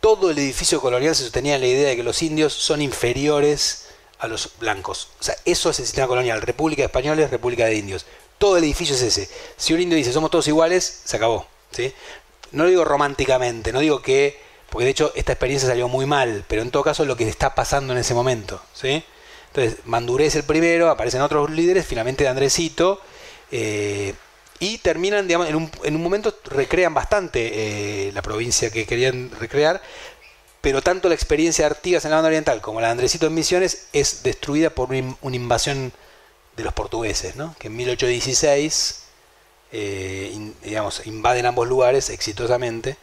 todo 0.00 0.30
el 0.30 0.38
edificio 0.38 0.80
colonial 0.80 1.14
se 1.14 1.22
sostenía 1.22 1.54
en 1.54 1.60
la 1.60 1.66
idea 1.66 1.90
de 1.90 1.96
que 1.96 2.02
los 2.02 2.22
indios 2.22 2.52
son 2.52 2.82
inferiores 2.82 3.88
a 4.18 4.26
los 4.26 4.52
blancos. 4.58 5.08
O 5.20 5.22
sea, 5.22 5.36
eso 5.44 5.70
es 5.70 5.78
el 5.78 5.86
sistema 5.86 6.08
colonial. 6.08 6.42
República 6.42 6.82
de 6.82 6.86
Españoles, 6.86 7.30
República 7.30 7.66
de 7.66 7.76
Indios. 7.76 8.06
Todo 8.38 8.56
el 8.56 8.64
edificio 8.64 8.94
es 8.94 9.02
ese. 9.02 9.28
Si 9.56 9.72
un 9.72 9.80
indio 9.80 9.96
dice 9.96 10.12
somos 10.12 10.30
todos 10.30 10.48
iguales, 10.48 11.02
se 11.04 11.16
acabó. 11.16 11.46
¿sí? 11.70 11.92
No 12.52 12.64
lo 12.64 12.70
digo 12.70 12.84
románticamente, 12.84 13.72
no 13.72 13.80
digo 13.80 14.02
que, 14.02 14.40
porque 14.70 14.84
de 14.84 14.90
hecho 14.90 15.12
esta 15.14 15.32
experiencia 15.32 15.68
salió 15.68 15.88
muy 15.88 16.06
mal, 16.06 16.44
pero 16.48 16.62
en 16.62 16.70
todo 16.70 16.82
caso 16.82 17.04
lo 17.04 17.16
que 17.16 17.28
está 17.28 17.54
pasando 17.54 17.92
en 17.92 17.98
ese 17.98 18.14
momento. 18.14 18.60
¿sí? 18.74 19.04
Entonces, 19.52 19.84
Manduré 19.84 20.26
es 20.26 20.36
el 20.36 20.44
primero, 20.44 20.90
aparecen 20.90 21.20
otros 21.22 21.50
líderes, 21.50 21.86
finalmente 21.86 22.28
Andresito, 22.28 23.00
eh, 23.50 24.14
y 24.60 24.78
terminan, 24.78 25.26
digamos, 25.26 25.48
en 25.48 25.56
un, 25.56 25.70
en 25.82 25.96
un 25.96 26.02
momento 26.02 26.34
recrean 26.44 26.94
bastante 26.94 28.08
eh, 28.08 28.12
la 28.12 28.22
provincia 28.22 28.70
que 28.70 28.86
querían 28.86 29.30
recrear, 29.40 29.82
pero 30.60 30.82
tanto 30.82 31.08
la 31.08 31.14
experiencia 31.14 31.64
de 31.64 31.70
Artigas 31.74 32.04
en 32.04 32.10
la 32.10 32.18
banda 32.18 32.28
oriental 32.28 32.60
como 32.60 32.80
la 32.80 32.88
de 32.88 32.92
Andresito 32.92 33.26
en 33.26 33.34
Misiones 33.34 33.88
es 33.92 34.22
destruida 34.22 34.70
por 34.70 34.90
una 34.90 35.36
invasión 35.36 35.92
de 36.56 36.64
los 36.64 36.74
portugueses, 36.74 37.36
¿no? 37.36 37.56
que 37.58 37.68
en 37.68 37.76
1816 37.76 39.04
eh, 39.72 40.52
digamos, 40.62 41.06
invaden 41.06 41.46
ambos 41.46 41.66
lugares 41.68 42.10
exitosamente 42.10 42.96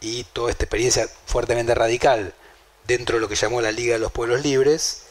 y 0.00 0.24
toda 0.24 0.50
esta 0.50 0.64
experiencia 0.64 1.08
fuertemente 1.26 1.74
radical 1.74 2.34
dentro 2.86 3.16
de 3.16 3.20
lo 3.20 3.28
que 3.28 3.36
llamó 3.36 3.60
la 3.60 3.72
Liga 3.72 3.94
de 3.94 4.00
los 4.00 4.12
Pueblos 4.12 4.42
Libres 4.42 5.05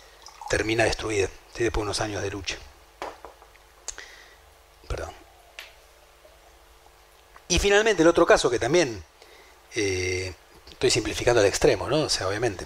termina 0.49 0.83
destruida 0.83 1.29
después 1.53 1.73
de 1.73 1.81
unos 1.81 2.01
años 2.01 2.21
de 2.21 2.31
lucha. 2.31 2.57
Perdón. 4.87 5.11
Y 7.47 7.59
finalmente 7.59 8.01
el 8.01 8.07
otro 8.07 8.25
caso 8.25 8.49
que 8.49 8.59
también 8.59 9.03
eh, 9.75 10.33
estoy 10.71 10.89
simplificando 10.89 11.41
al 11.41 11.47
extremo, 11.47 11.87
¿no? 11.89 12.01
O 12.01 12.09
sea, 12.09 12.27
obviamente. 12.27 12.65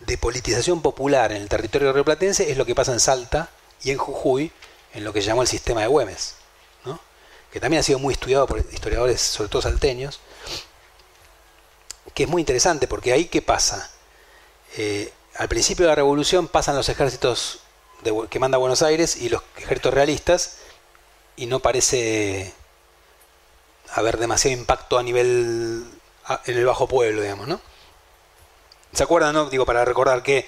De 0.00 0.18
politización 0.18 0.82
popular 0.82 1.32
en 1.32 1.40
el 1.40 1.48
territorio 1.48 1.92
rioplatense 1.92 2.50
es 2.50 2.58
lo 2.58 2.66
que 2.66 2.74
pasa 2.74 2.92
en 2.92 3.00
Salta 3.00 3.48
y 3.82 3.90
en 3.90 3.98
Jujuy, 3.98 4.52
en 4.92 5.04
lo 5.04 5.12
que 5.12 5.22
se 5.22 5.28
llamó 5.28 5.42
el 5.42 5.48
sistema 5.48 5.80
de 5.80 5.86
Güemes, 5.86 6.34
¿no? 6.84 7.00
que 7.50 7.60
también 7.60 7.80
ha 7.80 7.82
sido 7.82 7.98
muy 7.98 8.12
estudiado 8.12 8.46
por 8.46 8.58
historiadores, 8.58 9.20
sobre 9.20 9.48
todo 9.48 9.62
salteños, 9.62 10.20
que 12.14 12.24
es 12.24 12.28
muy 12.28 12.42
interesante 12.42 12.86
porque 12.86 13.12
ahí 13.12 13.26
qué 13.26 13.40
pasa. 13.40 13.90
Eh, 14.76 15.12
al 15.38 15.48
principio 15.48 15.84
de 15.84 15.90
la 15.90 15.94
revolución 15.94 16.48
pasan 16.48 16.76
los 16.76 16.88
ejércitos 16.88 17.60
que 18.30 18.38
manda 18.38 18.58
Buenos 18.58 18.82
Aires 18.82 19.16
y 19.16 19.28
los 19.28 19.42
ejércitos 19.56 19.92
realistas 19.92 20.58
y 21.36 21.46
no 21.46 21.60
parece 21.60 22.52
haber 23.92 24.18
demasiado 24.18 24.56
impacto 24.56 24.98
a 24.98 25.02
nivel 25.02 25.84
en 26.44 26.56
el 26.56 26.64
bajo 26.64 26.86
pueblo, 26.88 27.22
digamos, 27.22 27.48
¿no? 27.48 27.60
¿Se 28.92 29.02
acuerdan, 29.02 29.34
no? 29.34 29.50
Digo, 29.50 29.66
para 29.66 29.84
recordar 29.84 30.22
que 30.22 30.46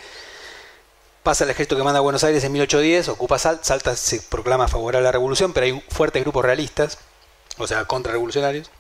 pasa 1.23 1.45
el 1.45 1.51
ejército 1.51 1.77
que 1.77 1.83
manda 1.83 2.01
Buenos 2.01 2.25
Aires 2.25 2.43
en 2.45 2.53
1810, 2.53 3.09
ocupa 3.09 3.39
Salta, 3.39 3.65
Salta 3.65 3.97
se 3.97 4.21
proclama 4.23 4.69
favorable 4.69 5.07
a 5.07 5.09
la 5.09 5.13
revolución, 5.13 5.53
pero 5.53 5.67
hay 5.67 5.85
fuertes 5.91 6.23
grupos 6.23 6.45
realistas, 6.45 6.99
o 7.59 7.67
sea, 7.67 7.85
contrarrevolucionarios. 7.85 8.71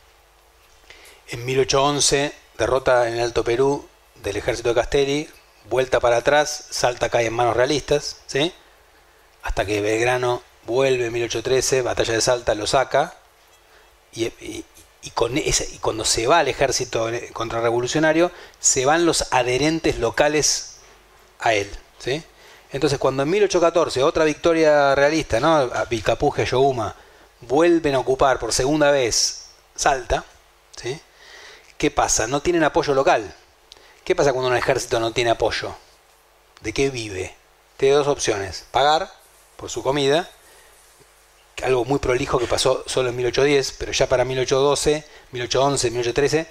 En 1.28 1.44
1811, 1.44 2.32
derrota 2.56 3.08
en 3.08 3.14
el 3.14 3.20
Alto 3.20 3.44
Perú 3.44 3.86
del 4.22 4.36
ejército 4.36 4.70
de 4.70 4.74
Castelli, 4.74 5.28
vuelta 5.68 6.00
para 6.00 6.18
atrás, 6.18 6.66
Salta 6.70 7.08
cae 7.08 7.26
en 7.26 7.34
manos 7.34 7.56
realistas, 7.56 8.18
¿sí? 8.26 8.52
Hasta 9.42 9.64
que 9.64 9.80
Belgrano 9.80 10.42
vuelve 10.66 11.06
en 11.06 11.12
1813, 11.12 11.82
batalla 11.82 12.14
de 12.14 12.20
Salta, 12.20 12.54
lo 12.54 12.66
saca, 12.66 13.14
y, 14.12 14.30
con 15.14 15.36
y 15.36 15.52
cuando 15.80 16.04
se 16.04 16.26
va 16.26 16.40
al 16.40 16.48
ejército 16.48 17.08
contrarrevolucionario, 17.32 18.30
se 18.58 18.84
van 18.84 19.06
los 19.06 19.32
adherentes 19.32 19.98
locales 19.98 20.76
a 21.40 21.54
él. 21.54 21.70
¿sí? 21.98 22.22
Entonces, 22.72 22.98
cuando 22.98 23.22
en 23.22 23.30
1814, 23.30 24.02
otra 24.02 24.24
victoria 24.24 24.94
realista, 24.94 25.40
¿no? 25.40 25.70
Vilcapuje, 25.88 26.44
Yohuma, 26.44 26.94
vuelven 27.40 27.94
a 27.94 28.00
ocupar 28.00 28.38
por 28.38 28.52
segunda 28.52 28.90
vez 28.90 29.46
Salta, 29.74 30.24
¿sí? 30.76 31.00
¿qué 31.78 31.90
pasa? 31.90 32.26
No 32.26 32.42
tienen 32.42 32.64
apoyo 32.64 32.92
local. 32.92 33.34
¿Qué 34.08 34.16
pasa 34.16 34.32
cuando 34.32 34.48
un 34.48 34.56
ejército 34.56 34.98
no 35.00 35.12
tiene 35.12 35.28
apoyo? 35.28 35.76
¿De 36.62 36.72
qué 36.72 36.88
vive? 36.88 37.36
Tiene 37.76 37.94
dos 37.94 38.06
opciones. 38.06 38.64
Pagar 38.70 39.12
por 39.58 39.68
su 39.68 39.82
comida 39.82 40.30
algo 41.62 41.84
muy 41.84 41.98
prolijo 41.98 42.38
que 42.38 42.46
pasó 42.46 42.84
solo 42.86 43.10
en 43.10 43.16
1810, 43.16 43.74
pero 43.78 43.92
ya 43.92 44.08
para 44.08 44.24
1812, 44.24 45.04
1811, 45.32 45.90
1813, 45.90 46.46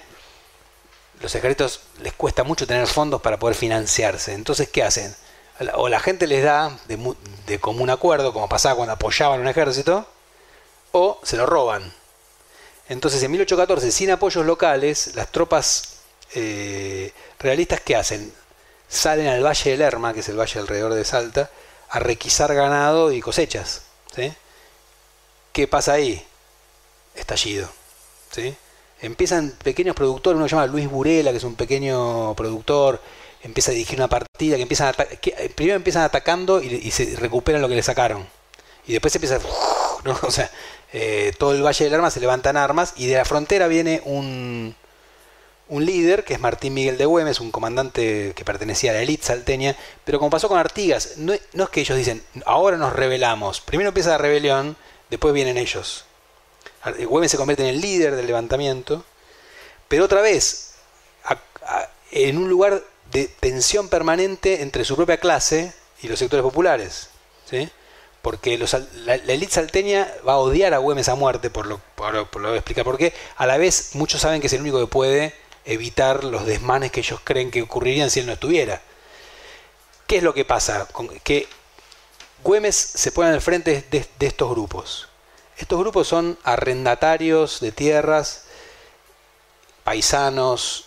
los 1.20 1.34
ejércitos 1.34 1.80
les 2.00 2.12
cuesta 2.12 2.44
mucho 2.44 2.64
tener 2.64 2.86
fondos 2.86 3.20
para 3.22 3.40
poder 3.40 3.56
financiarse. 3.56 4.34
Entonces, 4.34 4.68
¿qué 4.68 4.84
hacen? 4.84 5.12
O 5.74 5.88
la 5.88 5.98
gente 5.98 6.28
les 6.28 6.44
da 6.44 6.78
de, 6.86 7.58
común 7.58 7.90
acuerdo, 7.90 8.32
como 8.32 8.48
pasaba 8.48 8.76
cuando 8.76 8.92
apoyaban 8.92 9.40
un 9.40 9.48
ejército, 9.48 10.06
o 10.92 11.18
se 11.24 11.36
lo 11.36 11.44
roban. 11.44 11.92
Entonces, 12.88 13.20
en 13.24 13.32
1814, 13.32 13.90
sin 13.90 14.12
apoyos 14.12 14.46
locales, 14.46 15.16
las 15.16 15.32
tropas 15.32 15.97
eh, 16.34 17.12
realistas, 17.38 17.80
¿qué 17.80 17.96
hacen? 17.96 18.32
salen 18.88 19.26
al 19.26 19.44
Valle 19.44 19.70
del 19.70 19.80
Lerma, 19.80 20.14
que 20.14 20.20
es 20.20 20.28
el 20.28 20.38
valle 20.38 20.58
alrededor 20.58 20.94
de 20.94 21.04
Salta, 21.04 21.50
a 21.90 21.98
requisar 22.00 22.54
ganado 22.54 23.12
y 23.12 23.20
cosechas. 23.20 23.82
¿Qué 25.52 25.68
pasa 25.68 25.92
ahí? 25.92 26.24
Estallido. 27.14 27.68
¿sí? 28.30 28.54
Empiezan 29.00 29.50
pequeños 29.62 29.94
productores, 29.94 30.36
uno 30.36 30.48
se 30.48 30.56
llama 30.56 30.66
Luis 30.66 30.88
Burela, 30.88 31.30
que 31.30 31.36
es 31.36 31.44
un 31.44 31.54
pequeño 31.54 32.34
productor, 32.34 33.00
empieza 33.42 33.70
a 33.70 33.74
dirigir 33.74 33.98
una 33.98 34.08
partida, 34.08 34.56
que 34.56 34.62
empiezan 34.62 34.94
que 35.20 35.52
primero 35.54 35.76
empiezan 35.76 36.02
atacando 36.02 36.60
y, 36.60 36.90
se 36.90 37.14
recuperan 37.16 37.62
lo 37.62 37.68
que 37.68 37.76
le 37.76 37.82
sacaron. 37.82 38.26
Y 38.86 38.92
después 38.92 39.12
se 39.12 39.18
empieza, 39.18 39.38
eh, 40.92 41.32
todo 41.38 41.52
el 41.52 41.64
Valle 41.64 41.84
del 41.84 41.94
Arma 41.94 42.10
se 42.10 42.20
levantan 42.20 42.56
armas 42.56 42.94
y 42.96 43.06
de 43.06 43.16
la 43.16 43.24
frontera 43.24 43.68
viene 43.68 44.00
un, 44.04 44.74
un 45.68 45.84
líder, 45.84 46.24
que 46.24 46.34
es 46.34 46.40
Martín 46.40 46.74
Miguel 46.74 46.96
de 46.96 47.06
Güemes, 47.06 47.40
un 47.40 47.50
comandante 47.50 48.32
que 48.34 48.44
pertenecía 48.44 48.90
a 48.90 48.94
la 48.94 49.02
élite 49.02 49.26
salteña, 49.26 49.76
pero 50.04 50.18
como 50.18 50.30
pasó 50.30 50.48
con 50.48 50.58
Artigas, 50.58 51.16
no, 51.18 51.32
es 51.32 51.68
que 51.70 51.80
ellos 51.80 51.96
dicen, 51.96 52.22
ahora 52.46 52.76
nos 52.76 52.92
rebelamos, 52.92 53.60
primero 53.60 53.88
empieza 53.88 54.10
la 54.10 54.18
rebelión, 54.18 54.76
después 55.10 55.34
vienen 55.34 55.58
ellos. 55.58 56.04
Güemes 57.06 57.30
se 57.30 57.36
convierte 57.36 57.64
en 57.64 57.74
el 57.74 57.80
líder 57.80 58.16
del 58.16 58.26
levantamiento, 58.26 59.04
pero 59.88 60.04
otra 60.04 60.20
vez, 60.20 60.74
en 62.10 62.38
un 62.38 62.48
lugar 62.48 62.82
de 63.10 63.28
tensión 63.40 63.88
permanente 63.88 64.62
entre 64.62 64.84
su 64.84 64.96
propia 64.96 65.18
clase 65.18 65.72
y 66.02 66.08
los 66.08 66.18
sectores 66.18 66.42
populares. 66.42 67.10
¿sí? 67.48 67.68
Porque 68.22 68.58
la, 69.04 69.14
élite 69.14 69.52
salteña 69.52 70.12
va 70.26 70.34
a 70.34 70.38
odiar 70.38 70.74
a 70.74 70.78
Güemes 70.78 71.08
a 71.08 71.14
muerte, 71.14 71.50
por 71.50 71.66
lo, 71.66 71.80
por, 71.94 72.14
lo 72.14 72.48
voy 72.48 72.56
a 72.56 72.60
explicar 72.60 72.84
por 72.84 72.98
qué. 72.98 73.12
A 73.36 73.46
la 73.46 73.58
vez, 73.58 73.90
muchos 73.94 74.20
saben 74.20 74.40
que 74.40 74.46
es 74.46 74.52
el 74.52 74.60
único 74.60 74.80
que 74.80 74.86
puede 74.86 75.34
evitar 75.68 76.24
los 76.24 76.46
desmanes 76.46 76.90
que 76.90 77.00
ellos 77.00 77.20
creen 77.22 77.50
que 77.50 77.62
ocurrirían 77.62 78.10
si 78.10 78.20
él 78.20 78.26
no 78.26 78.32
estuviera. 78.32 78.80
¿Qué 80.06 80.16
es 80.16 80.22
lo 80.22 80.34
que 80.34 80.44
pasa? 80.44 80.88
Que 81.22 81.46
Güemes 82.42 82.74
se 82.76 83.12
pone 83.12 83.30
al 83.30 83.40
frente 83.40 83.84
de 83.90 84.26
estos 84.26 84.50
grupos. 84.50 85.08
Estos 85.58 85.78
grupos 85.78 86.08
son 86.08 86.38
arrendatarios 86.44 87.60
de 87.60 87.72
tierras, 87.72 88.44
paisanos, 89.84 90.86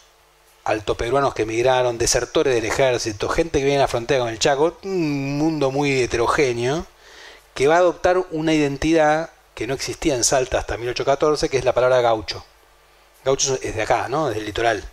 altoperuanos 0.63 1.33
que 1.33 1.43
emigraron, 1.43 1.97
desertores 1.97 2.55
del 2.55 2.65
ejército, 2.65 3.29
gente 3.29 3.59
que 3.59 3.65
viene 3.65 3.79
a 3.79 3.83
la 3.83 3.87
frontera 3.87 4.21
con 4.21 4.29
el 4.29 4.39
Chaco, 4.39 4.77
un 4.83 5.37
mundo 5.37 5.71
muy 5.71 6.01
heterogéneo, 6.01 6.85
que 7.53 7.67
va 7.67 7.75
a 7.75 7.79
adoptar 7.79 8.17
una 8.31 8.53
identidad 8.53 9.31
que 9.55 9.67
no 9.67 9.73
existía 9.73 10.15
en 10.15 10.23
Salta 10.23 10.59
hasta 10.59 10.77
1814, 10.77 11.49
que 11.49 11.57
es 11.57 11.65
la 11.65 11.73
palabra 11.73 12.01
gaucho. 12.01 12.45
Gaucho 13.23 13.57
es 13.61 13.75
de 13.75 13.81
acá, 13.81 14.07
¿no? 14.09 14.29
Del 14.29 14.45
litoral. 14.45 14.83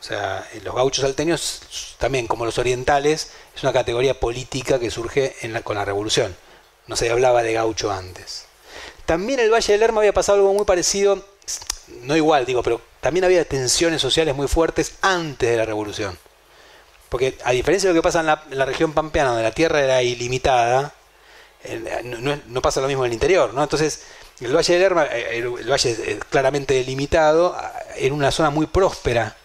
O 0.00 0.02
sea, 0.02 0.46
los 0.62 0.74
gauchos 0.74 1.02
salteños, 1.02 1.96
también 1.98 2.26
como 2.26 2.44
los 2.44 2.58
orientales, 2.58 3.32
es 3.54 3.62
una 3.62 3.72
categoría 3.72 4.20
política 4.20 4.78
que 4.78 4.90
surge 4.90 5.34
con 5.64 5.76
la 5.76 5.84
revolución. 5.84 6.36
No 6.86 6.96
se 6.96 7.10
hablaba 7.10 7.42
de 7.42 7.54
gaucho 7.54 7.90
antes. 7.90 8.46
También 9.06 9.40
el 9.40 9.52
Valle 9.52 9.72
del 9.72 9.80
Lerma 9.80 10.00
había 10.00 10.12
pasado 10.12 10.38
algo 10.38 10.52
muy 10.52 10.64
parecido, 10.64 11.24
no 12.02 12.16
igual, 12.16 12.44
digo, 12.44 12.62
pero 12.62 12.80
también 13.00 13.24
había 13.24 13.44
tensiones 13.44 14.02
sociales 14.02 14.34
muy 14.34 14.48
fuertes 14.48 14.94
antes 15.00 15.48
de 15.48 15.56
la 15.56 15.64
revolución. 15.64 16.18
Porque 17.08 17.38
a 17.44 17.52
diferencia 17.52 17.88
de 17.88 17.94
lo 17.94 18.00
que 18.00 18.04
pasa 18.04 18.20
en 18.20 18.58
la, 18.58 18.64
región 18.64 18.92
pampeana, 18.92 19.30
donde 19.30 19.44
la 19.44 19.52
tierra 19.52 19.80
era 19.80 20.02
ilimitada, 20.02 20.92
no, 22.04 22.62
pasa 22.62 22.80
lo 22.80 22.88
mismo 22.88 23.04
en 23.04 23.10
el 23.10 23.14
interior, 23.14 23.54
¿no? 23.54 23.62
Entonces, 23.62 24.02
el 24.40 24.54
Valle 24.54 24.72
del 24.74 24.82
Lerma, 24.82 25.06
eh, 25.06 25.38
el, 25.38 25.48
valle 25.48 25.96
eh, 25.98 26.20
claramente 26.28 26.74
delimitado, 26.74 27.56
en 27.96 28.12
una 28.12 28.30
zona 28.30 28.50
muy 28.50 28.66
próspera 28.66 29.36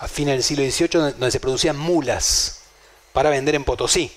a 0.00 0.08
fines 0.08 0.34
del 0.34 0.42
siglo 0.42 0.64
XVIII, 0.64 1.12
donde 1.12 1.30
se 1.30 1.38
producían 1.38 1.76
mulas 1.76 2.62
para 3.12 3.30
vender 3.30 3.54
en 3.54 3.64
Potosí. 3.64 4.10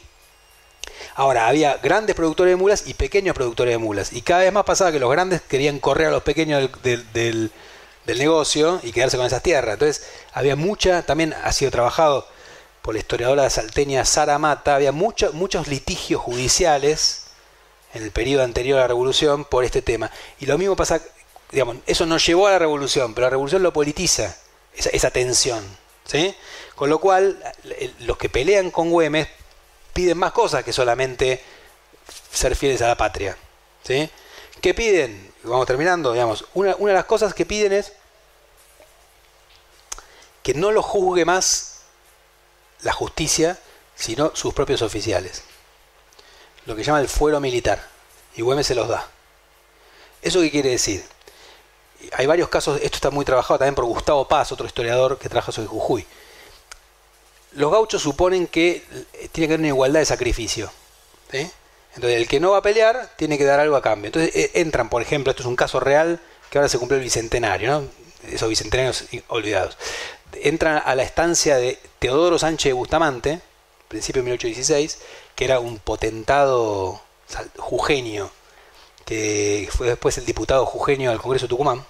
Ahora, 1.16 1.48
había 1.48 1.78
grandes 1.78 2.16
productores 2.16 2.52
de 2.52 2.56
mulas 2.56 2.88
y 2.88 2.94
pequeños 2.94 3.36
productores 3.36 3.74
de 3.74 3.78
mulas. 3.78 4.12
Y 4.12 4.22
cada 4.22 4.42
vez 4.42 4.52
más 4.52 4.66
pasaba 4.66 4.92
que 4.92 5.00
los 5.00 5.12
grandes 5.12 5.42
querían 5.42 5.80
correr 5.80 6.08
a 6.08 6.12
los 6.12 6.24
pequeños 6.24 6.70
del, 6.82 7.52
negocio 8.06 8.80
y 8.84 8.92
quedarse 8.92 9.18
con 9.18 9.26
esas 9.26 9.44
tierras. 9.44 9.74
Entonces, 9.74 10.08
había 10.34 10.56
mucha, 10.56 11.04
también 11.04 11.34
ha 11.34 11.52
sido 11.52 11.72
trabajado 11.72 12.28
por 12.82 12.96
la 12.96 13.00
historiadora 13.00 13.50
salteña 13.50 14.06
Sara 14.06 14.38
Mata, 14.38 14.76
había 14.76 14.92
muchos 14.92 15.68
litigios 15.68 16.22
judiciales 16.22 17.25
en 17.96 18.04
el 18.04 18.12
periodo 18.12 18.44
anterior 18.44 18.78
a 18.78 18.82
la 18.82 18.88
revolución 18.90 19.46
por 19.46 19.64
este 19.64 19.82
tema. 19.82 20.12
Y 20.40 20.46
lo 20.46 20.58
mismo 20.58 20.76
pasa, 20.76 21.02
digamos, 21.50 21.78
eso 21.88 22.06
no 22.06 22.18
llevó 22.18 22.48
a 22.48 22.52
la 22.52 22.60
revolución, 22.60 23.14
pero 23.14 23.26
la 23.26 23.32
revolución 23.32 23.64
lo 23.64 23.72
politiza, 23.72 24.36
esa, 24.76 24.90
esa 24.90 25.12
tensión. 25.12 25.66
¿sí? 26.04 26.36
Con 26.76 26.90
lo 26.90 27.00
cual, 27.00 27.42
los 28.00 28.18
que 28.18 28.28
pelean 28.30 28.70
con 28.70 28.92
Güemes 28.92 29.30
piden 29.94 30.18
más 30.18 30.34
cosas 30.34 30.66
que 30.66 30.74
solamente 30.74 31.42
ser 32.32 32.56
fieles 32.58 32.82
a 32.82 32.88
la 32.88 32.98
patria. 32.98 33.38
¿sí? 33.84 34.10
¿Qué 34.60 34.74
piden? 34.74 35.34
Vamos 35.44 35.66
terminando, 35.66 36.12
digamos. 36.12 36.46
Una, 36.54 36.76
una 36.78 36.92
de 36.92 36.98
las 36.98 37.06
cosas 37.06 37.34
que 37.34 37.46
piden 37.46 37.72
es 37.72 37.94
que 40.44 40.54
no 40.54 40.74
lo 40.74 40.84
juzgue 40.84 41.24
más 41.24 41.80
la 42.82 42.92
justicia, 42.92 43.58
sino 43.96 44.36
sus 44.36 44.54
propios 44.54 44.82
oficiales. 44.82 45.44
Lo 46.66 46.76
que 46.76 46.84
llama 46.84 47.00
el 47.00 47.08
fuero 47.08 47.40
militar. 47.40 47.82
Y 48.36 48.42
Güemes 48.42 48.68
se 48.68 48.76
los 48.76 48.88
da. 48.88 49.08
¿Eso 50.22 50.42
qué 50.42 50.52
quiere 50.52 50.72
decir? 50.72 51.04
Hay 52.14 52.26
varios 52.26 52.50
casos, 52.50 52.80
esto 52.82 52.96
está 52.98 53.10
muy 53.10 53.26
trabajado 53.26 53.60
también 53.60 53.76
por 53.76 53.86
Gustavo 53.86 54.28
Paz, 54.28 54.52
otro 54.52 54.66
historiador 54.66 55.18
que 55.18 55.30
trabaja 55.30 55.52
sobre 55.52 55.68
Jujuy 55.68 56.06
los 57.56 57.72
gauchos 57.72 58.02
suponen 58.02 58.48
que 58.48 58.84
eh, 59.14 59.30
tiene 59.32 59.48
que 59.48 59.54
haber 59.54 59.60
una 59.60 59.70
igualdad 59.70 60.00
de 60.00 60.06
sacrificio. 60.06 60.72
Entonces, 61.32 62.18
el 62.18 62.28
que 62.28 62.40
no 62.40 62.52
va 62.52 62.58
a 62.58 62.62
pelear 62.62 63.12
tiene 63.18 63.38
que 63.38 63.44
dar 63.44 63.60
algo 63.60 63.76
a 63.76 63.82
cambio. 63.82 64.08
Entonces, 64.08 64.34
eh, 64.36 64.52
entran, 64.56 64.90
por 64.90 65.02
ejemplo, 65.02 65.32
esto 65.32 65.44
es 65.44 65.48
un 65.48 65.56
caso 65.56 65.80
real 65.80 66.20
que 66.50 66.58
ahora 66.58 66.70
se 66.70 66.78
cumple 66.78 66.98
el 66.98 67.04
bicentenario, 67.04 67.72
¿no? 67.72 67.88
esos 68.30 68.48
bicentenarios 68.48 69.06
olvidados. 69.28 69.78
Entran 70.34 70.82
a 70.86 70.96
la 70.96 71.04
estancia 71.04 71.58
de 71.58 71.80
Teodoro 72.00 72.40
Sánchez 72.40 72.70
de 72.70 72.74
Bustamante, 72.74 73.42
principio 73.88 74.22
de 74.22 74.26
1816, 74.26 75.00
que 75.36 75.46
era 75.46 75.60
un 75.60 75.80
potentado 75.80 77.02
jujeño, 77.58 78.32
que 79.06 79.70
fue 79.72 79.88
después 79.88 80.18
el 80.18 80.26
diputado 80.26 80.66
jujeño 80.66 81.10
del 81.10 81.20
Congreso 81.20 81.46
de 81.46 81.50
Tucumán. 81.50 81.86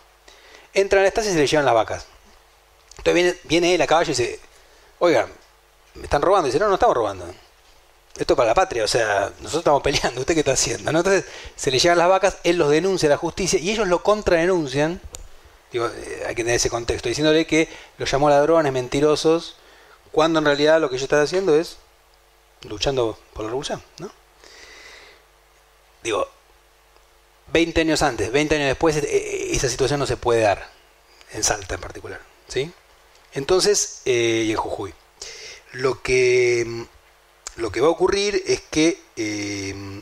Entran 0.73 0.99
a 0.99 1.03
la 1.03 1.07
estancia 1.07 1.31
y 1.31 1.35
se 1.35 1.39
le 1.39 1.47
llevan 1.47 1.65
las 1.65 1.75
vacas. 1.75 2.05
Entonces 2.97 3.37
viene, 3.43 3.75
él 3.75 3.81
a 3.81 3.87
caballo 3.87 4.11
y 4.11 4.15
dice, 4.15 4.39
oigan, 4.99 5.31
me 5.93 6.03
están 6.03 6.21
robando. 6.21 6.47
Y 6.47 6.51
dice, 6.51 6.59
no, 6.59 6.67
no 6.67 6.73
estamos 6.73 6.95
robando. 6.95 7.25
Esto 8.17 8.33
es 8.33 8.37
para 8.37 8.49
la 8.49 8.55
patria, 8.55 8.85
o 8.85 8.87
sea, 8.87 9.31
nosotros 9.39 9.55
estamos 9.55 9.81
peleando, 9.81 10.21
¿usted 10.21 10.33
qué 10.33 10.39
está 10.39 10.53
haciendo? 10.53 10.89
Entonces 10.89 11.25
se 11.57 11.69
le 11.69 11.79
llegan 11.79 11.97
las 11.97 12.07
vacas, 12.07 12.37
él 12.45 12.57
los 12.57 12.69
denuncia 12.69 13.07
a 13.07 13.09
la 13.09 13.17
justicia 13.17 13.59
y 13.59 13.69
ellos 13.71 13.89
lo 13.89 14.03
contradenuncian. 14.03 15.01
Digo, 15.73 15.87
eh, 15.87 16.23
hay 16.25 16.33
que 16.33 16.43
tener 16.43 16.55
ese 16.55 16.69
contexto, 16.69 17.09
diciéndole 17.09 17.45
que 17.45 17.67
los 17.97 18.09
llamó 18.09 18.29
ladrones, 18.29 18.71
mentirosos, 18.71 19.57
cuando 20.13 20.39
en 20.39 20.45
realidad 20.45 20.79
lo 20.79 20.89
que 20.89 20.95
ellos 20.95 21.03
están 21.03 21.19
haciendo 21.19 21.55
es 21.55 21.77
luchando 22.67 23.17
por 23.33 23.43
la 23.43 23.49
revolución, 23.49 23.81
¿no? 23.99 24.11
Digo, 26.03 26.27
20 27.51 27.81
años 27.81 28.01
antes, 28.01 28.31
20 28.31 28.55
años 28.55 28.67
después, 28.67 28.97
eh, 28.97 29.49
esa 29.51 29.69
situación 29.69 29.99
no 29.99 30.05
se 30.05 30.17
puede 30.17 30.41
dar, 30.41 30.69
en 31.31 31.43
Salta 31.43 31.75
en 31.75 31.81
particular, 31.81 32.21
¿sí? 32.47 32.71
Entonces, 33.33 34.01
eh, 34.05 34.43
y 34.45 34.51
en 34.51 34.57
Jujuy 34.57 34.93
lo 35.75 36.01
que, 36.01 36.85
lo 37.57 37.71
que 37.71 37.81
va 37.81 37.87
a 37.87 37.91
ocurrir 37.91 38.41
es 38.47 38.61
que, 38.61 39.01
eh, 39.17 40.01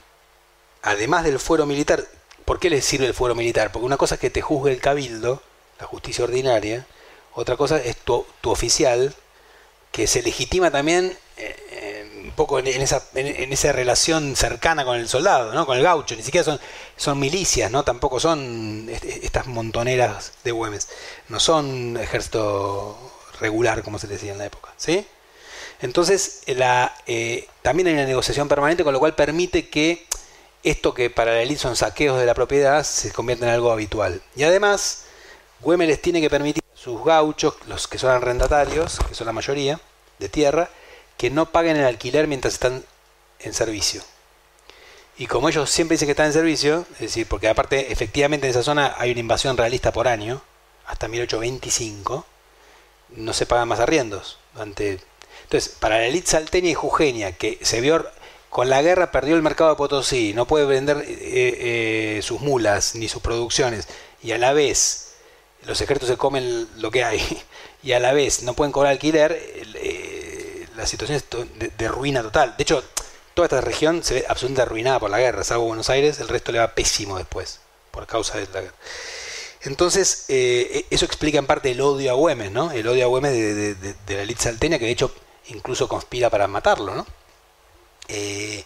además 0.82 1.24
del 1.24 1.40
fuero 1.40 1.66
militar, 1.66 2.08
¿por 2.45 2.59
qué 2.59 2.69
les 2.69 2.85
sirve 2.85 3.08
el 3.08 3.14
fuero 3.14 3.35
militar? 3.35 3.72
Porque 3.72 3.85
una 3.85 3.98
cosa 3.98 4.16
es 4.16 4.22
que 4.22 4.30
te 4.30 4.42
juzgue 4.42 4.72
el 4.72 4.80
cabildo, 4.80 5.42
la 5.80 5.88
justicia 5.88 6.24
ordinaria, 6.24 6.85
otra 7.33 7.58
cosa 7.58 7.77
es 7.77 7.98
tu, 7.98 8.25
oficial, 8.43 9.16
que 9.92 10.08
se 10.08 10.22
legitima 10.22 10.72
también 10.72 11.06
eh, 11.06 11.17
poco 12.34 12.60
en, 12.60 12.68
esa, 12.68 13.03
en, 13.16 13.52
esa 13.53 13.72
relación 13.72 14.36
cercana 14.36 14.86
con 14.86 14.98
el 14.98 15.08
soldado, 15.08 15.53
¿no? 15.53 15.66
con 15.66 15.78
el 15.78 15.84
gaucho, 15.84 16.16
ni 16.16 16.24
siquiera 16.24 16.44
son, 16.44 16.60
son 16.98 17.20
milicias, 17.20 17.72
¿no? 17.72 17.84
tampoco 17.84 18.20
son 18.20 18.90
estas 18.90 19.48
montoneras 19.48 20.34
de 20.44 20.52
Güemes, 20.52 20.90
no 21.30 21.40
son 21.40 21.98
ejército 21.98 22.98
regular 23.40 23.84
como 23.84 24.00
se 24.00 24.08
decía 24.08 24.32
en 24.32 24.38
la 24.38 24.45
época. 24.45 24.74
¿sí? 24.78 25.06
Entonces, 25.82 26.44
la, 26.48 26.95
eh, 27.08 27.48
también 27.62 27.88
hay 27.88 27.94
una 27.94 28.06
negociación 28.06 28.48
permanente, 28.48 28.84
con 28.84 28.94
lo 28.94 29.00
cual 29.00 29.16
permite 29.16 29.70
que 29.70 30.08
esto 30.64 30.94
que 30.94 31.10
para 31.10 31.34
la 31.34 31.42
élite 31.42 31.60
son 31.60 31.76
saqueos 31.76 32.18
de 32.18 32.26
la 32.26 32.34
propiedad 32.34 32.84
se 32.84 33.12
convierta 33.12 33.45
en 33.45 33.52
algo 33.52 33.72
habitual. 33.72 34.22
Y 34.36 34.44
además, 34.44 35.06
Güemes 35.60 36.02
tiene 36.02 36.22
que 36.22 36.30
permitir 36.30 36.64
a 36.74 36.78
sus 36.78 37.03
gauchos, 37.03 37.56
los 37.68 37.88
que 37.88 37.98
son 37.98 38.12
arrendatarios, 38.12 39.00
que 39.08 39.14
son 39.14 39.28
la 39.28 39.34
mayoría 39.34 39.80
de 40.20 40.30
tierra, 40.30 40.70
que 41.24 41.30
no 41.30 41.53
paguen 41.53 41.77
el 41.77 41.85
alquiler 41.85 42.27
mientras 42.27 42.56
están 42.56 42.84
en 43.40 43.53
servicio. 43.53 44.03
Y 45.18 45.27
como 45.27 45.48
ellos 45.48 45.69
siempre 45.69 45.95
dicen 45.95 46.08
que 46.08 46.11
están 46.11 46.26
en 46.26 46.34
servicio, 46.34 46.85
es 46.95 47.00
decir, 47.00 47.27
porque 47.30 47.48
aparte 47.48 47.93
efectivamente 47.93 48.45
en 48.45 48.52
esa 48.52 48.61
zona 48.61 48.95
hay 48.98 49.11
una 49.11 49.22
invasión 49.22 49.56
realista 49.56 49.93
por 49.93 50.10
año, 50.10 50.42
hasta 50.85 51.08
1825, 51.08 52.26
no 53.16 53.32
se 53.32 53.45
pagan 53.45 53.69
más 53.69 53.80
arriendos. 53.80 54.38
Entonces, 54.60 55.69
para 55.80 56.00
la 56.00 56.08
élite 56.08 56.32
salteña 56.32 56.72
y 56.72 56.74
jujeña, 56.74 57.32
que 57.32 57.58
se 57.61 57.80
vio 57.80 58.06
con 58.50 58.69
la 58.69 58.82
guerra, 58.82 59.14
perdió 59.14 59.38
el 59.38 59.43
mercado 59.43 59.69
de 59.69 59.77
Potosí, 59.77 60.34
no 60.34 60.45
puede 60.45 60.66
vender 60.66 61.06
eh, 61.08 62.18
eh, 62.18 62.22
sus 62.22 62.42
mulas 62.42 62.95
ni 62.95 63.08
sus 63.08 63.22
producciones, 63.22 63.88
y 64.22 64.34
a 64.34 64.38
la 64.38 64.52
vez 64.52 65.14
los 65.61 65.80
ejércitos 65.80 66.10
se 66.10 66.18
comen 66.18 66.68
lo 66.80 66.92
que 66.92 67.06
hay, 67.06 67.22
y 67.82 67.93
a 67.93 68.02
la 68.02 68.11
vez 68.11 68.43
no 68.43 68.56
pueden 68.56 68.74
cobrar 68.74 68.92
alquiler, 68.92 69.42
eh, 69.76 70.43
la 70.76 70.85
situación 70.85 71.18
es 71.18 71.77
de, 71.77 71.88
ruina 71.88 72.22
total. 72.22 72.56
De 72.58 72.64
hecho, 72.64 72.84
toda 73.34 73.48
esta 73.48 73.61
región 73.61 74.03
se 74.03 74.16
ve 74.16 74.26
absolutamente 74.27 74.61
arruinada 74.64 75.00
por 75.00 75.10
la 75.10 75.19
guerra, 75.19 75.43
salvo 75.43 75.66
Buenos 75.66 75.90
Aires, 75.90 76.19
el 76.19 76.27
resto 76.27 76.52
le 76.52 76.60
va 76.60 76.76
pésimo 76.76 77.18
después, 77.18 77.60
por 77.92 78.08
causa 78.08 78.38
de 78.38 78.48
la 78.53 78.61
guerra. 78.61 78.76
Entonces, 79.61 80.26
e, 80.27 80.85
eso 80.90 81.06
explica 81.06 81.40
en 81.40 81.45
parte 81.45 81.72
el 81.72 81.82
odio 81.82 82.11
a 82.11 82.16
Güemes, 82.16 82.52
¿no? 82.52 82.72
El 82.72 82.88
odio 82.88 83.06
a 83.06 83.08
Güemes 83.08 83.32
de, 83.34 83.95
la 84.08 84.22
élite 84.24 84.43
salteña, 84.43 84.77
que 84.77 84.85
de 84.85 84.92
hecho 84.92 85.14
incluso 85.48 85.88
conspira 85.88 86.30
para 86.30 86.48
matarlo, 86.48 86.95
¿no? 86.95 87.06
Eh, 88.08 88.64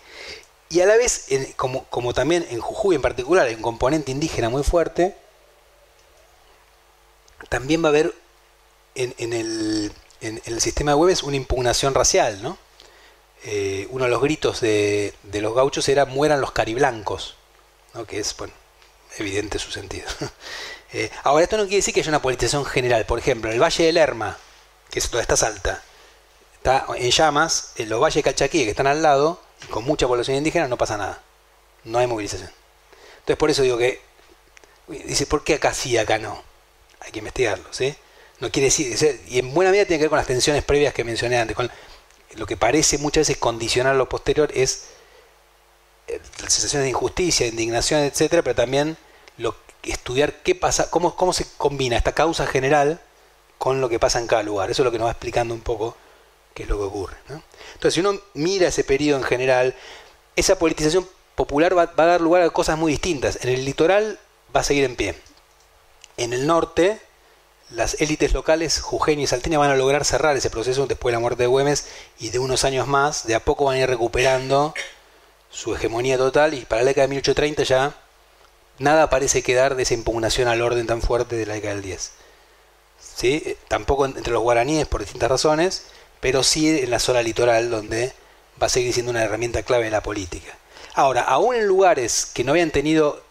y 0.69 0.81
a 0.81 0.85
la 0.85 0.97
vez, 0.97 1.27
como, 1.55 1.85
como, 1.85 2.13
también 2.13 2.45
en 2.49 2.59
Jujuy 2.59 2.95
en 2.95 3.01
particular 3.01 3.47
hay 3.47 3.55
un 3.55 3.61
componente 3.61 4.11
indígena 4.11 4.49
muy 4.49 4.63
fuerte, 4.63 5.15
también 7.49 7.83
va 7.83 7.87
a 7.87 7.89
haber 7.89 8.13
en, 8.95 9.33
el, 9.33 9.91
en, 10.21 10.41
el, 10.45 10.61
sistema 10.61 10.91
de 10.91 10.95
Güemes 10.95 11.23
una 11.23 11.35
impugnación 11.35 11.93
racial, 11.93 12.41
¿no? 12.41 12.57
Eh, 13.43 13.87
uno 13.91 14.05
de 14.05 14.09
los 14.09 14.21
gritos 14.21 14.61
de, 14.61 15.13
los 15.33 15.53
gauchos 15.53 15.87
era 15.89 16.05
mueran 16.05 16.41
los 16.41 16.51
cariblancos, 16.51 17.35
¿no? 17.93 18.05
que 18.05 18.19
es, 18.19 18.35
bueno, 18.35 18.53
evidente 19.17 19.59
su 19.59 19.71
sentido. 19.71 20.07
Eh, 20.93 21.11
ahora, 21.23 21.43
esto 21.43 21.57
no 21.57 21.63
quiere 21.63 21.79
decir 21.79 21.93
que 21.93 21.99
haya 21.99 22.07
una 22.07 22.21
politización 22.21 22.63
general. 22.63 23.05
Por 23.05 23.19
ejemplo, 23.19 23.49
en 23.49 23.55
el 23.55 23.61
Valle 23.61 23.83
del 23.83 23.95
Lerma, 23.95 24.37
que 24.89 24.99
es 24.99 25.09
toda 25.09 25.21
esta 25.21 25.35
salta, 25.35 25.83
está 26.55 26.85
en 26.95 27.11
llamas, 27.11 27.73
en 27.75 27.89
los 27.89 27.99
valles 27.99 28.15
de 28.15 28.23
Calchaquí, 28.23 28.63
que 28.63 28.69
están 28.69 28.87
al 28.87 29.01
lado, 29.01 29.41
y 29.63 29.65
con 29.67 29.83
mucha 29.83 30.07
población 30.07 30.37
indígena, 30.37 30.69
no 30.69 30.77
pasa 30.77 30.95
nada. 30.95 31.21
No 31.83 31.99
hay 31.99 32.07
movilización. 32.07 32.49
Entonces, 33.19 33.35
por 33.35 33.49
eso 33.49 33.63
digo 33.63 33.77
que. 33.77 34.01
Dice, 34.87 35.25
¿por 35.25 35.43
qué 35.43 35.55
acá 35.55 35.73
sí, 35.73 35.97
acá 35.97 36.19
no? 36.19 36.41
Hay 37.01 37.11
que 37.11 37.19
investigarlo, 37.19 37.67
¿sí? 37.71 37.93
No 38.39 38.51
quiere 38.51 38.65
decir. 38.65 39.21
Y 39.27 39.39
en 39.39 39.53
buena 39.53 39.71
medida 39.71 39.85
tiene 39.85 39.99
que 39.99 40.03
ver 40.03 40.09
con 40.09 40.17
las 40.17 40.27
tensiones 40.27 40.63
previas 40.63 40.93
que 40.93 41.03
mencioné 41.03 41.37
antes. 41.37 41.55
Con 41.55 41.71
lo 42.35 42.45
que 42.45 42.57
parece 42.57 42.97
muchas 42.97 43.21
veces 43.21 43.37
condicionar 43.37 43.95
lo 43.95 44.07
posterior 44.07 44.51
es 44.53 44.89
eh, 46.07 46.21
sensaciones 46.39 46.83
de 46.83 46.89
injusticia, 46.89 47.45
de 47.45 47.51
indignación, 47.51 48.01
etcétera, 48.01 48.43
pero 48.43 48.55
también 48.55 48.97
lo, 49.37 49.55
estudiar 49.83 50.41
qué 50.43 50.55
pasa, 50.55 50.89
cómo, 50.89 51.15
cómo 51.15 51.33
se 51.33 51.45
combina 51.57 51.97
esta 51.97 52.13
causa 52.13 52.45
general 52.45 53.01
con 53.57 53.81
lo 53.81 53.89
que 53.89 53.99
pasa 53.99 54.19
en 54.19 54.27
cada 54.27 54.43
lugar. 54.43 54.69
Eso 54.69 54.83
es 54.83 54.85
lo 54.85 54.91
que 54.91 54.99
nos 54.99 55.07
va 55.07 55.11
explicando 55.11 55.53
un 55.53 55.61
poco 55.61 55.97
qué 56.53 56.63
es 56.63 56.69
lo 56.69 56.77
que 56.77 56.83
ocurre. 56.83 57.17
Entonces, 57.73 57.93
si 57.93 57.99
uno 57.99 58.19
mira 58.33 58.67
ese 58.67 58.83
periodo 58.83 59.19
en 59.19 59.23
general, 59.23 59.75
esa 60.35 60.57
politización 60.57 61.07
popular 61.35 61.77
va, 61.77 61.83
a 61.95 62.05
dar 62.05 62.21
lugar 62.21 62.41
a 62.41 62.49
cosas 62.49 62.77
muy 62.77 62.91
distintas. 62.91 63.43
En 63.43 63.49
el 63.49 63.65
litoral 63.65 64.19
va 64.55 64.61
a 64.61 64.63
seguir 64.63 64.83
en 64.83 64.95
pie. 64.95 65.15
En 66.17 66.33
el 66.33 66.47
norte, 66.47 66.99
las 67.69 67.99
élites 68.01 68.33
locales, 68.33 68.79
Jujeña 68.79 69.23
y 69.23 69.27
Salteña, 69.27 69.59
van 69.59 69.71
a 69.71 69.75
lograr 69.75 70.05
cerrar 70.05 70.35
ese 70.37 70.49
proceso 70.49 70.87
después 70.87 71.11
de 71.11 71.17
la 71.17 71.19
muerte 71.19 71.43
de 71.43 71.47
Güemes 71.47 71.87
y 72.19 72.29
de 72.29 72.39
unos 72.39 72.63
años 72.63 72.87
más, 72.87 73.27
de 73.27 73.35
a 73.35 73.43
poco 73.43 73.65
van 73.65 73.75
a 73.75 73.79
ir 73.79 73.89
recuperando 73.89 74.73
su 75.49 75.75
hegemonía 75.75 76.17
total 76.17 76.53
y 76.53 76.65
para 76.65 76.81
la 76.81 76.89
década 76.89 77.07
de 77.07 77.09
1830 77.09 77.63
ya 77.63 77.95
nada 78.79 79.09
parece 79.09 79.41
quedar 79.41 79.75
de 79.75 79.83
esa 79.83 79.93
impugnación 79.93 80.47
al 80.47 80.61
orden 80.61 80.87
tan 80.87 81.01
fuerte 81.01 81.35
de 81.35 81.45
la 81.45 81.55
década 81.55 81.73
del 81.73 81.83
10. 81.83 82.11
¿Sí? 82.99 83.43
Eh, 83.45 83.57
tampoco 83.67 84.05
entre 84.05 84.33
los 84.33 84.41
guaraníes 84.41 84.87
por 84.87 85.01
distintas 85.01 85.29
razones, 85.29 85.87
pero 86.19 86.43
sí 86.43 86.79
en 86.79 86.89
la 86.89 86.99
zona 86.99 87.21
litoral 87.21 87.69
donde 87.69 88.13
va 88.61 88.67
a 88.67 88.69
seguir 88.69 88.93
siendo 88.93 89.11
una 89.11 89.23
herramienta 89.23 89.63
clave 89.63 89.85
de 89.85 89.91
la 89.91 90.03
política. 90.03 90.57
Ahora, 90.93 91.21
aún 91.21 91.55
en 91.55 91.67
lugares 91.67 92.25
que 92.25 92.43
no 92.43 92.51
habían 92.51 92.71
tenido 92.71 93.21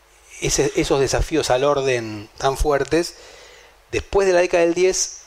esos 0.40 1.00
desafíos 1.00 1.50
al 1.50 1.65
orden 1.65 2.28
tan 2.39 2.56
fuertes, 2.56 3.16
después 3.97 4.26
de 4.26 4.34
la 4.34 4.41
década 4.41 4.62
del 4.62 4.75
10 4.75 5.23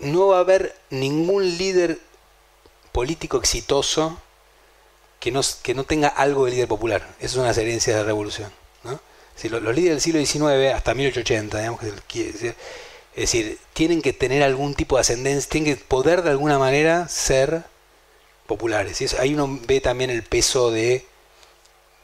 no 0.00 0.28
va 0.28 0.38
a 0.38 0.40
haber 0.40 0.74
ningún 0.90 1.44
líder 1.58 2.00
político 2.90 3.38
exitoso 3.38 4.20
que 5.20 5.30
no, 5.30 5.42
que 5.62 5.72
no 5.72 5.84
tenga 5.84 6.08
algo 6.08 6.44
de 6.44 6.50
líder 6.50 6.66
popular. 6.66 7.06
Esa 7.18 7.26
es 7.26 7.34
una 7.34 7.44
de 7.44 7.50
las 7.50 7.58
herencias 7.58 7.94
de 7.94 8.02
la 8.02 8.06
revolución. 8.06 8.50
Si 9.36 9.48
los, 9.48 9.62
líderes 9.62 10.04
del 10.04 10.26
siglo 10.26 10.48
XIX, 10.48 10.74
hasta 10.74 10.92
1880, 10.92 11.58
digamos, 11.58 11.80
que 12.08 12.28
es 12.28 12.54
decir, 13.14 13.58
tienen 13.74 14.02
que 14.02 14.12
tener 14.12 14.42
algún 14.42 14.74
tipo 14.74 14.96
de 14.96 15.02
ascendencia, 15.02 15.48
tienen 15.48 15.74
que 15.74 15.84
poder 15.84 16.22
de 16.22 16.30
alguna 16.30 16.58
manera 16.58 17.08
ser 17.08 17.62
populares. 18.46 19.00
Y 19.00 19.06
ahí 19.18 19.34
uno 19.34 19.60
ve 19.66 19.80
también 19.80 20.10
el 20.10 20.24
peso 20.24 20.72
de, 20.72 21.06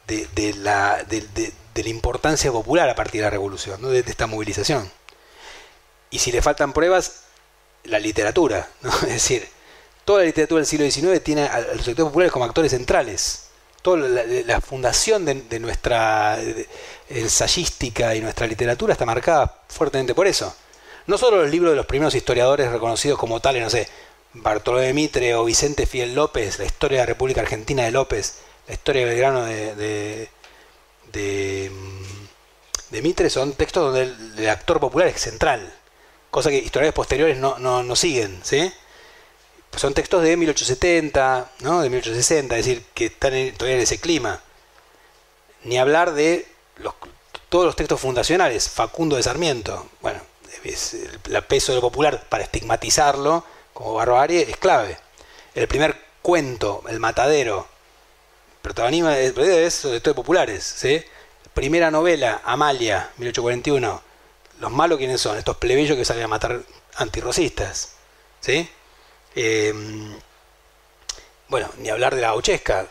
de, 0.06 0.54
la, 0.54 1.02
de, 1.04 1.52
la, 1.74 1.88
importancia 1.88 2.52
popular 2.52 2.88
a 2.88 2.94
partir 2.94 3.20
de 3.20 3.26
la 3.26 3.30
revolución, 3.30 3.82
¿no? 3.82 3.88
de, 3.88 4.00
esta 4.00 4.26
movilización. 4.28 4.90
Y 6.10 6.18
si 6.18 6.32
le 6.32 6.42
faltan 6.42 6.72
pruebas, 6.72 7.24
la 7.84 7.98
literatura. 7.98 8.68
¿no? 8.82 8.90
Es 9.02 9.14
decir, 9.14 9.48
toda 10.04 10.20
la 10.20 10.26
literatura 10.26 10.60
del 10.60 10.66
siglo 10.66 10.90
XIX 10.90 11.22
tiene 11.22 11.42
a 11.42 11.60
los 11.60 11.84
sectores 11.84 12.10
populares 12.10 12.32
como 12.32 12.44
actores 12.44 12.72
centrales. 12.72 13.44
Toda 13.82 13.98
la, 13.98 14.60
fundación 14.60 15.24
de, 15.24 15.60
nuestra 15.60 16.38
ensayística 17.08 18.14
y 18.14 18.20
nuestra 18.20 18.46
literatura 18.46 18.92
está 18.92 19.06
marcada 19.06 19.62
fuertemente 19.68 20.14
por 20.14 20.26
eso 20.26 20.54
no 21.08 21.18
solo 21.18 21.42
los 21.42 21.50
libros 21.50 21.72
de 21.72 21.76
los 21.76 21.86
primeros 21.86 22.14
historiadores 22.14 22.70
reconocidos 22.70 23.18
como 23.18 23.40
tales, 23.40 23.62
no 23.62 23.70
sé, 23.70 23.88
Bartolomé 24.34 24.92
Mitre 24.92 25.34
o 25.34 25.44
Vicente 25.44 25.86
Fiel 25.86 26.14
López, 26.14 26.58
la 26.58 26.66
historia 26.66 26.98
de 26.98 27.02
la 27.02 27.06
República 27.06 27.40
Argentina 27.40 27.82
de 27.82 27.90
López, 27.90 28.40
la 28.66 28.74
historia 28.74 29.02
de 29.02 29.08
Belgrano 29.08 29.44
de, 29.44 30.28
de, 31.10 31.70
mm, 31.72 33.02
Mitre, 33.02 33.30
son 33.30 33.54
textos 33.54 33.84
donde 33.84 34.02
el, 34.42 34.48
actor 34.50 34.80
popular 34.80 35.08
es 35.08 35.18
central, 35.18 35.72
cosa 36.30 36.50
que 36.50 36.58
historiadores 36.58 36.94
posteriores 36.94 37.38
no, 37.38 37.58
no, 37.58 37.96
siguen, 37.96 38.40
¿sí? 38.42 38.72
Son 39.76 39.94
textos 39.94 40.22
de 40.22 40.36
1870, 40.36 41.50
¿no? 41.60 41.82
de 41.82 41.90
1860, 41.90 42.56
es 42.56 42.66
decir, 42.66 42.84
que 42.94 43.06
están 43.06 43.32
todavía 43.56 43.76
en 43.76 43.82
ese 43.82 44.00
clima. 44.00 44.40
Ni 45.64 45.78
hablar 45.78 46.14
de 46.14 46.46
los, 46.76 46.94
todos 47.48 47.66
los 47.66 47.76
textos 47.76 48.00
fundacionales, 48.00 48.68
Facundo 48.68 49.16
de 49.16 49.22
Sarmiento, 49.22 49.88
bueno, 50.00 50.20
el 50.64 51.42
peso 51.44 51.72
de 51.72 51.76
lo 51.76 51.82
popular 51.82 52.24
para 52.28 52.44
estigmatizarlo 52.44 53.44
como 53.72 53.94
barbarie 53.94 54.50
es 54.50 54.56
clave. 54.56 54.98
El 55.54 55.68
primer 55.68 55.96
cuento, 56.22 56.82
El 56.88 57.00
Matadero, 57.00 57.66
protagonismo 58.62 59.08
de, 59.08 59.32
de 59.32 60.14
populares. 60.14 60.64
¿sí? 60.64 61.02
Primera 61.54 61.90
novela, 61.90 62.40
Amalia, 62.44 63.10
1841. 63.18 64.07
Los 64.60 64.72
malos, 64.72 64.98
¿quiénes 64.98 65.20
son? 65.20 65.38
Estos 65.38 65.56
plebeyos 65.56 65.96
que 65.96 66.04
salen 66.04 66.24
a 66.24 66.28
matar 66.28 66.60
antirrocistas. 66.96 67.92
¿sí? 68.40 68.68
Em, 69.34 70.16
bueno, 71.48 71.68
ni 71.78 71.90
hablar 71.90 72.14
de 72.14 72.20
la 72.20 72.28
gauchesca. 72.28 72.86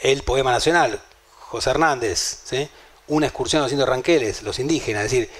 El 0.00 0.22
poema 0.22 0.52
nacional, 0.52 1.00
José 1.38 1.70
Hernández. 1.70 2.42
¿sí? 2.44 2.68
Una 3.08 3.26
excursión 3.26 3.68
indios 3.68 3.88
ranqueles, 3.88 4.42
los 4.42 4.58
indígenas. 4.58 5.04
Es 5.06 5.10
decir, 5.10 5.30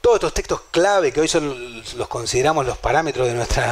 todos 0.00 0.16
estos 0.16 0.34
textos 0.34 0.62
clave 0.70 1.12
que 1.12 1.20
hoy 1.20 1.28
son 1.28 1.82
los 1.96 2.08
consideramos 2.08 2.64
los 2.64 2.78
parámetros 2.78 3.26
de 3.26 3.34
nuestro 3.34 3.62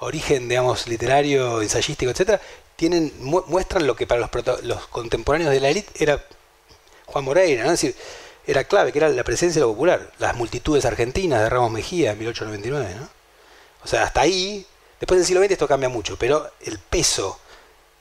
origen, 0.00 0.48
digamos, 0.48 0.86
literario, 0.86 1.62
ensayístico, 1.62 2.10
etcétera, 2.10 2.40
tienen 2.76 3.12
muestran 3.20 3.86
lo 3.86 3.96
que 3.96 4.06
para 4.06 4.20
los, 4.20 4.64
los 4.64 4.86
contemporáneos 4.88 5.52
de 5.52 5.60
la 5.60 5.70
élite 5.70 6.02
era 6.02 6.24
Juan 7.06 7.24
Moreira, 7.24 7.64
¿no? 7.64 7.72
es 7.72 7.80
decir, 7.80 7.96
era 8.46 8.64
clave, 8.64 8.92
que 8.92 8.98
era 8.98 9.08
la 9.08 9.24
presencia 9.24 9.60
de 9.60 9.66
lo 9.66 9.72
popular, 9.72 10.12
las 10.18 10.36
multitudes 10.36 10.84
argentinas 10.84 11.40
de 11.40 11.48
Ramos 11.48 11.70
Mejía 11.70 12.12
en 12.12 12.18
1899, 12.18 13.00
¿no? 13.00 13.08
O 13.82 13.88
sea, 13.88 14.02
hasta 14.04 14.22
ahí, 14.22 14.66
después 15.00 15.18
del 15.18 15.26
siglo 15.26 15.42
XX 15.42 15.52
esto 15.52 15.68
cambia 15.68 15.88
mucho, 15.88 16.16
pero 16.18 16.50
el 16.62 16.78
peso, 16.78 17.38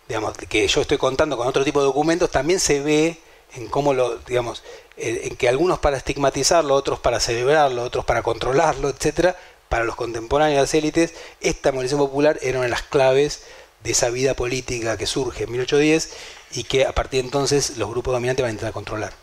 digamos, 0.07 0.37
que 0.37 0.67
yo 0.67 0.81
estoy 0.81 0.97
contando 0.97 1.37
con 1.37 1.47
otro 1.47 1.63
tipo 1.63 1.79
de 1.79 1.85
documentos 1.85 2.31
también 2.31 2.59
se 2.59 2.81
ve 2.81 3.19
en 3.55 3.67
cómo 3.67 3.93
lo, 3.93 4.17
digamos, 4.19 4.63
en 4.97 5.35
que 5.35 5.49
algunos 5.49 5.79
para 5.79 5.97
estigmatizarlo, 5.97 6.73
otros 6.73 6.99
para 6.99 7.19
celebrarlo, 7.19 7.83
otros 7.83 8.05
para 8.05 8.23
controlarlo, 8.23 8.89
etcétera, 8.89 9.35
para 9.69 9.85
los 9.85 9.95
contemporáneos 9.95 10.61
las 10.61 10.73
élites, 10.73 11.13
esta 11.41 11.71
movilización 11.71 11.99
popular 11.99 12.37
era 12.41 12.59
una 12.59 12.65
de 12.65 12.71
las 12.71 12.83
claves 12.83 13.43
de 13.83 13.91
esa 13.91 14.09
vida 14.09 14.33
política 14.35 14.97
que 14.97 15.07
surge 15.07 15.43
en 15.43 15.51
1810 15.51 16.11
y 16.53 16.63
que 16.63 16.85
a 16.85 16.93
partir 16.93 17.21
de 17.21 17.27
entonces 17.27 17.77
los 17.77 17.89
grupos 17.89 18.13
dominantes 18.13 18.43
van 18.43 18.49
a 18.49 18.53
intentar 18.53 18.73
controlar. 18.73 19.13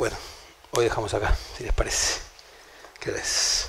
Bueno, 0.00 0.16
hoy 0.70 0.84
dejamos 0.84 1.12
acá, 1.12 1.36
si 1.58 1.62
les 1.62 1.74
parece. 1.74 2.20
¿Qué 2.98 3.12
les? 3.12 3.68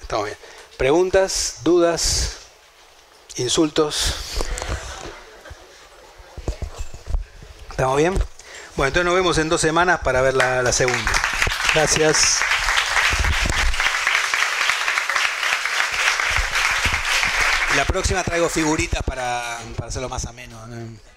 Estamos 0.00 0.24
bien. 0.24 0.38
¿Preguntas? 0.78 1.56
¿Dudas? 1.62 2.36
¿Insultos? 3.36 4.14
¿Estamos 7.72 7.98
bien? 7.98 8.14
Bueno, 8.74 8.88
entonces 8.88 9.04
nos 9.04 9.14
vemos 9.14 9.36
en 9.36 9.50
dos 9.50 9.60
semanas 9.60 10.00
para 10.00 10.22
ver 10.22 10.32
la, 10.32 10.62
la 10.62 10.72
segunda. 10.72 11.12
Gracias. 11.74 12.38
la 17.76 17.84
próxima 17.84 18.24
traigo 18.24 18.48
figuritas 18.48 19.02
para, 19.02 19.58
para 19.76 19.88
hacerlo 19.88 20.08
más 20.08 20.24
ameno. 20.24 20.66
¿no? 20.66 21.09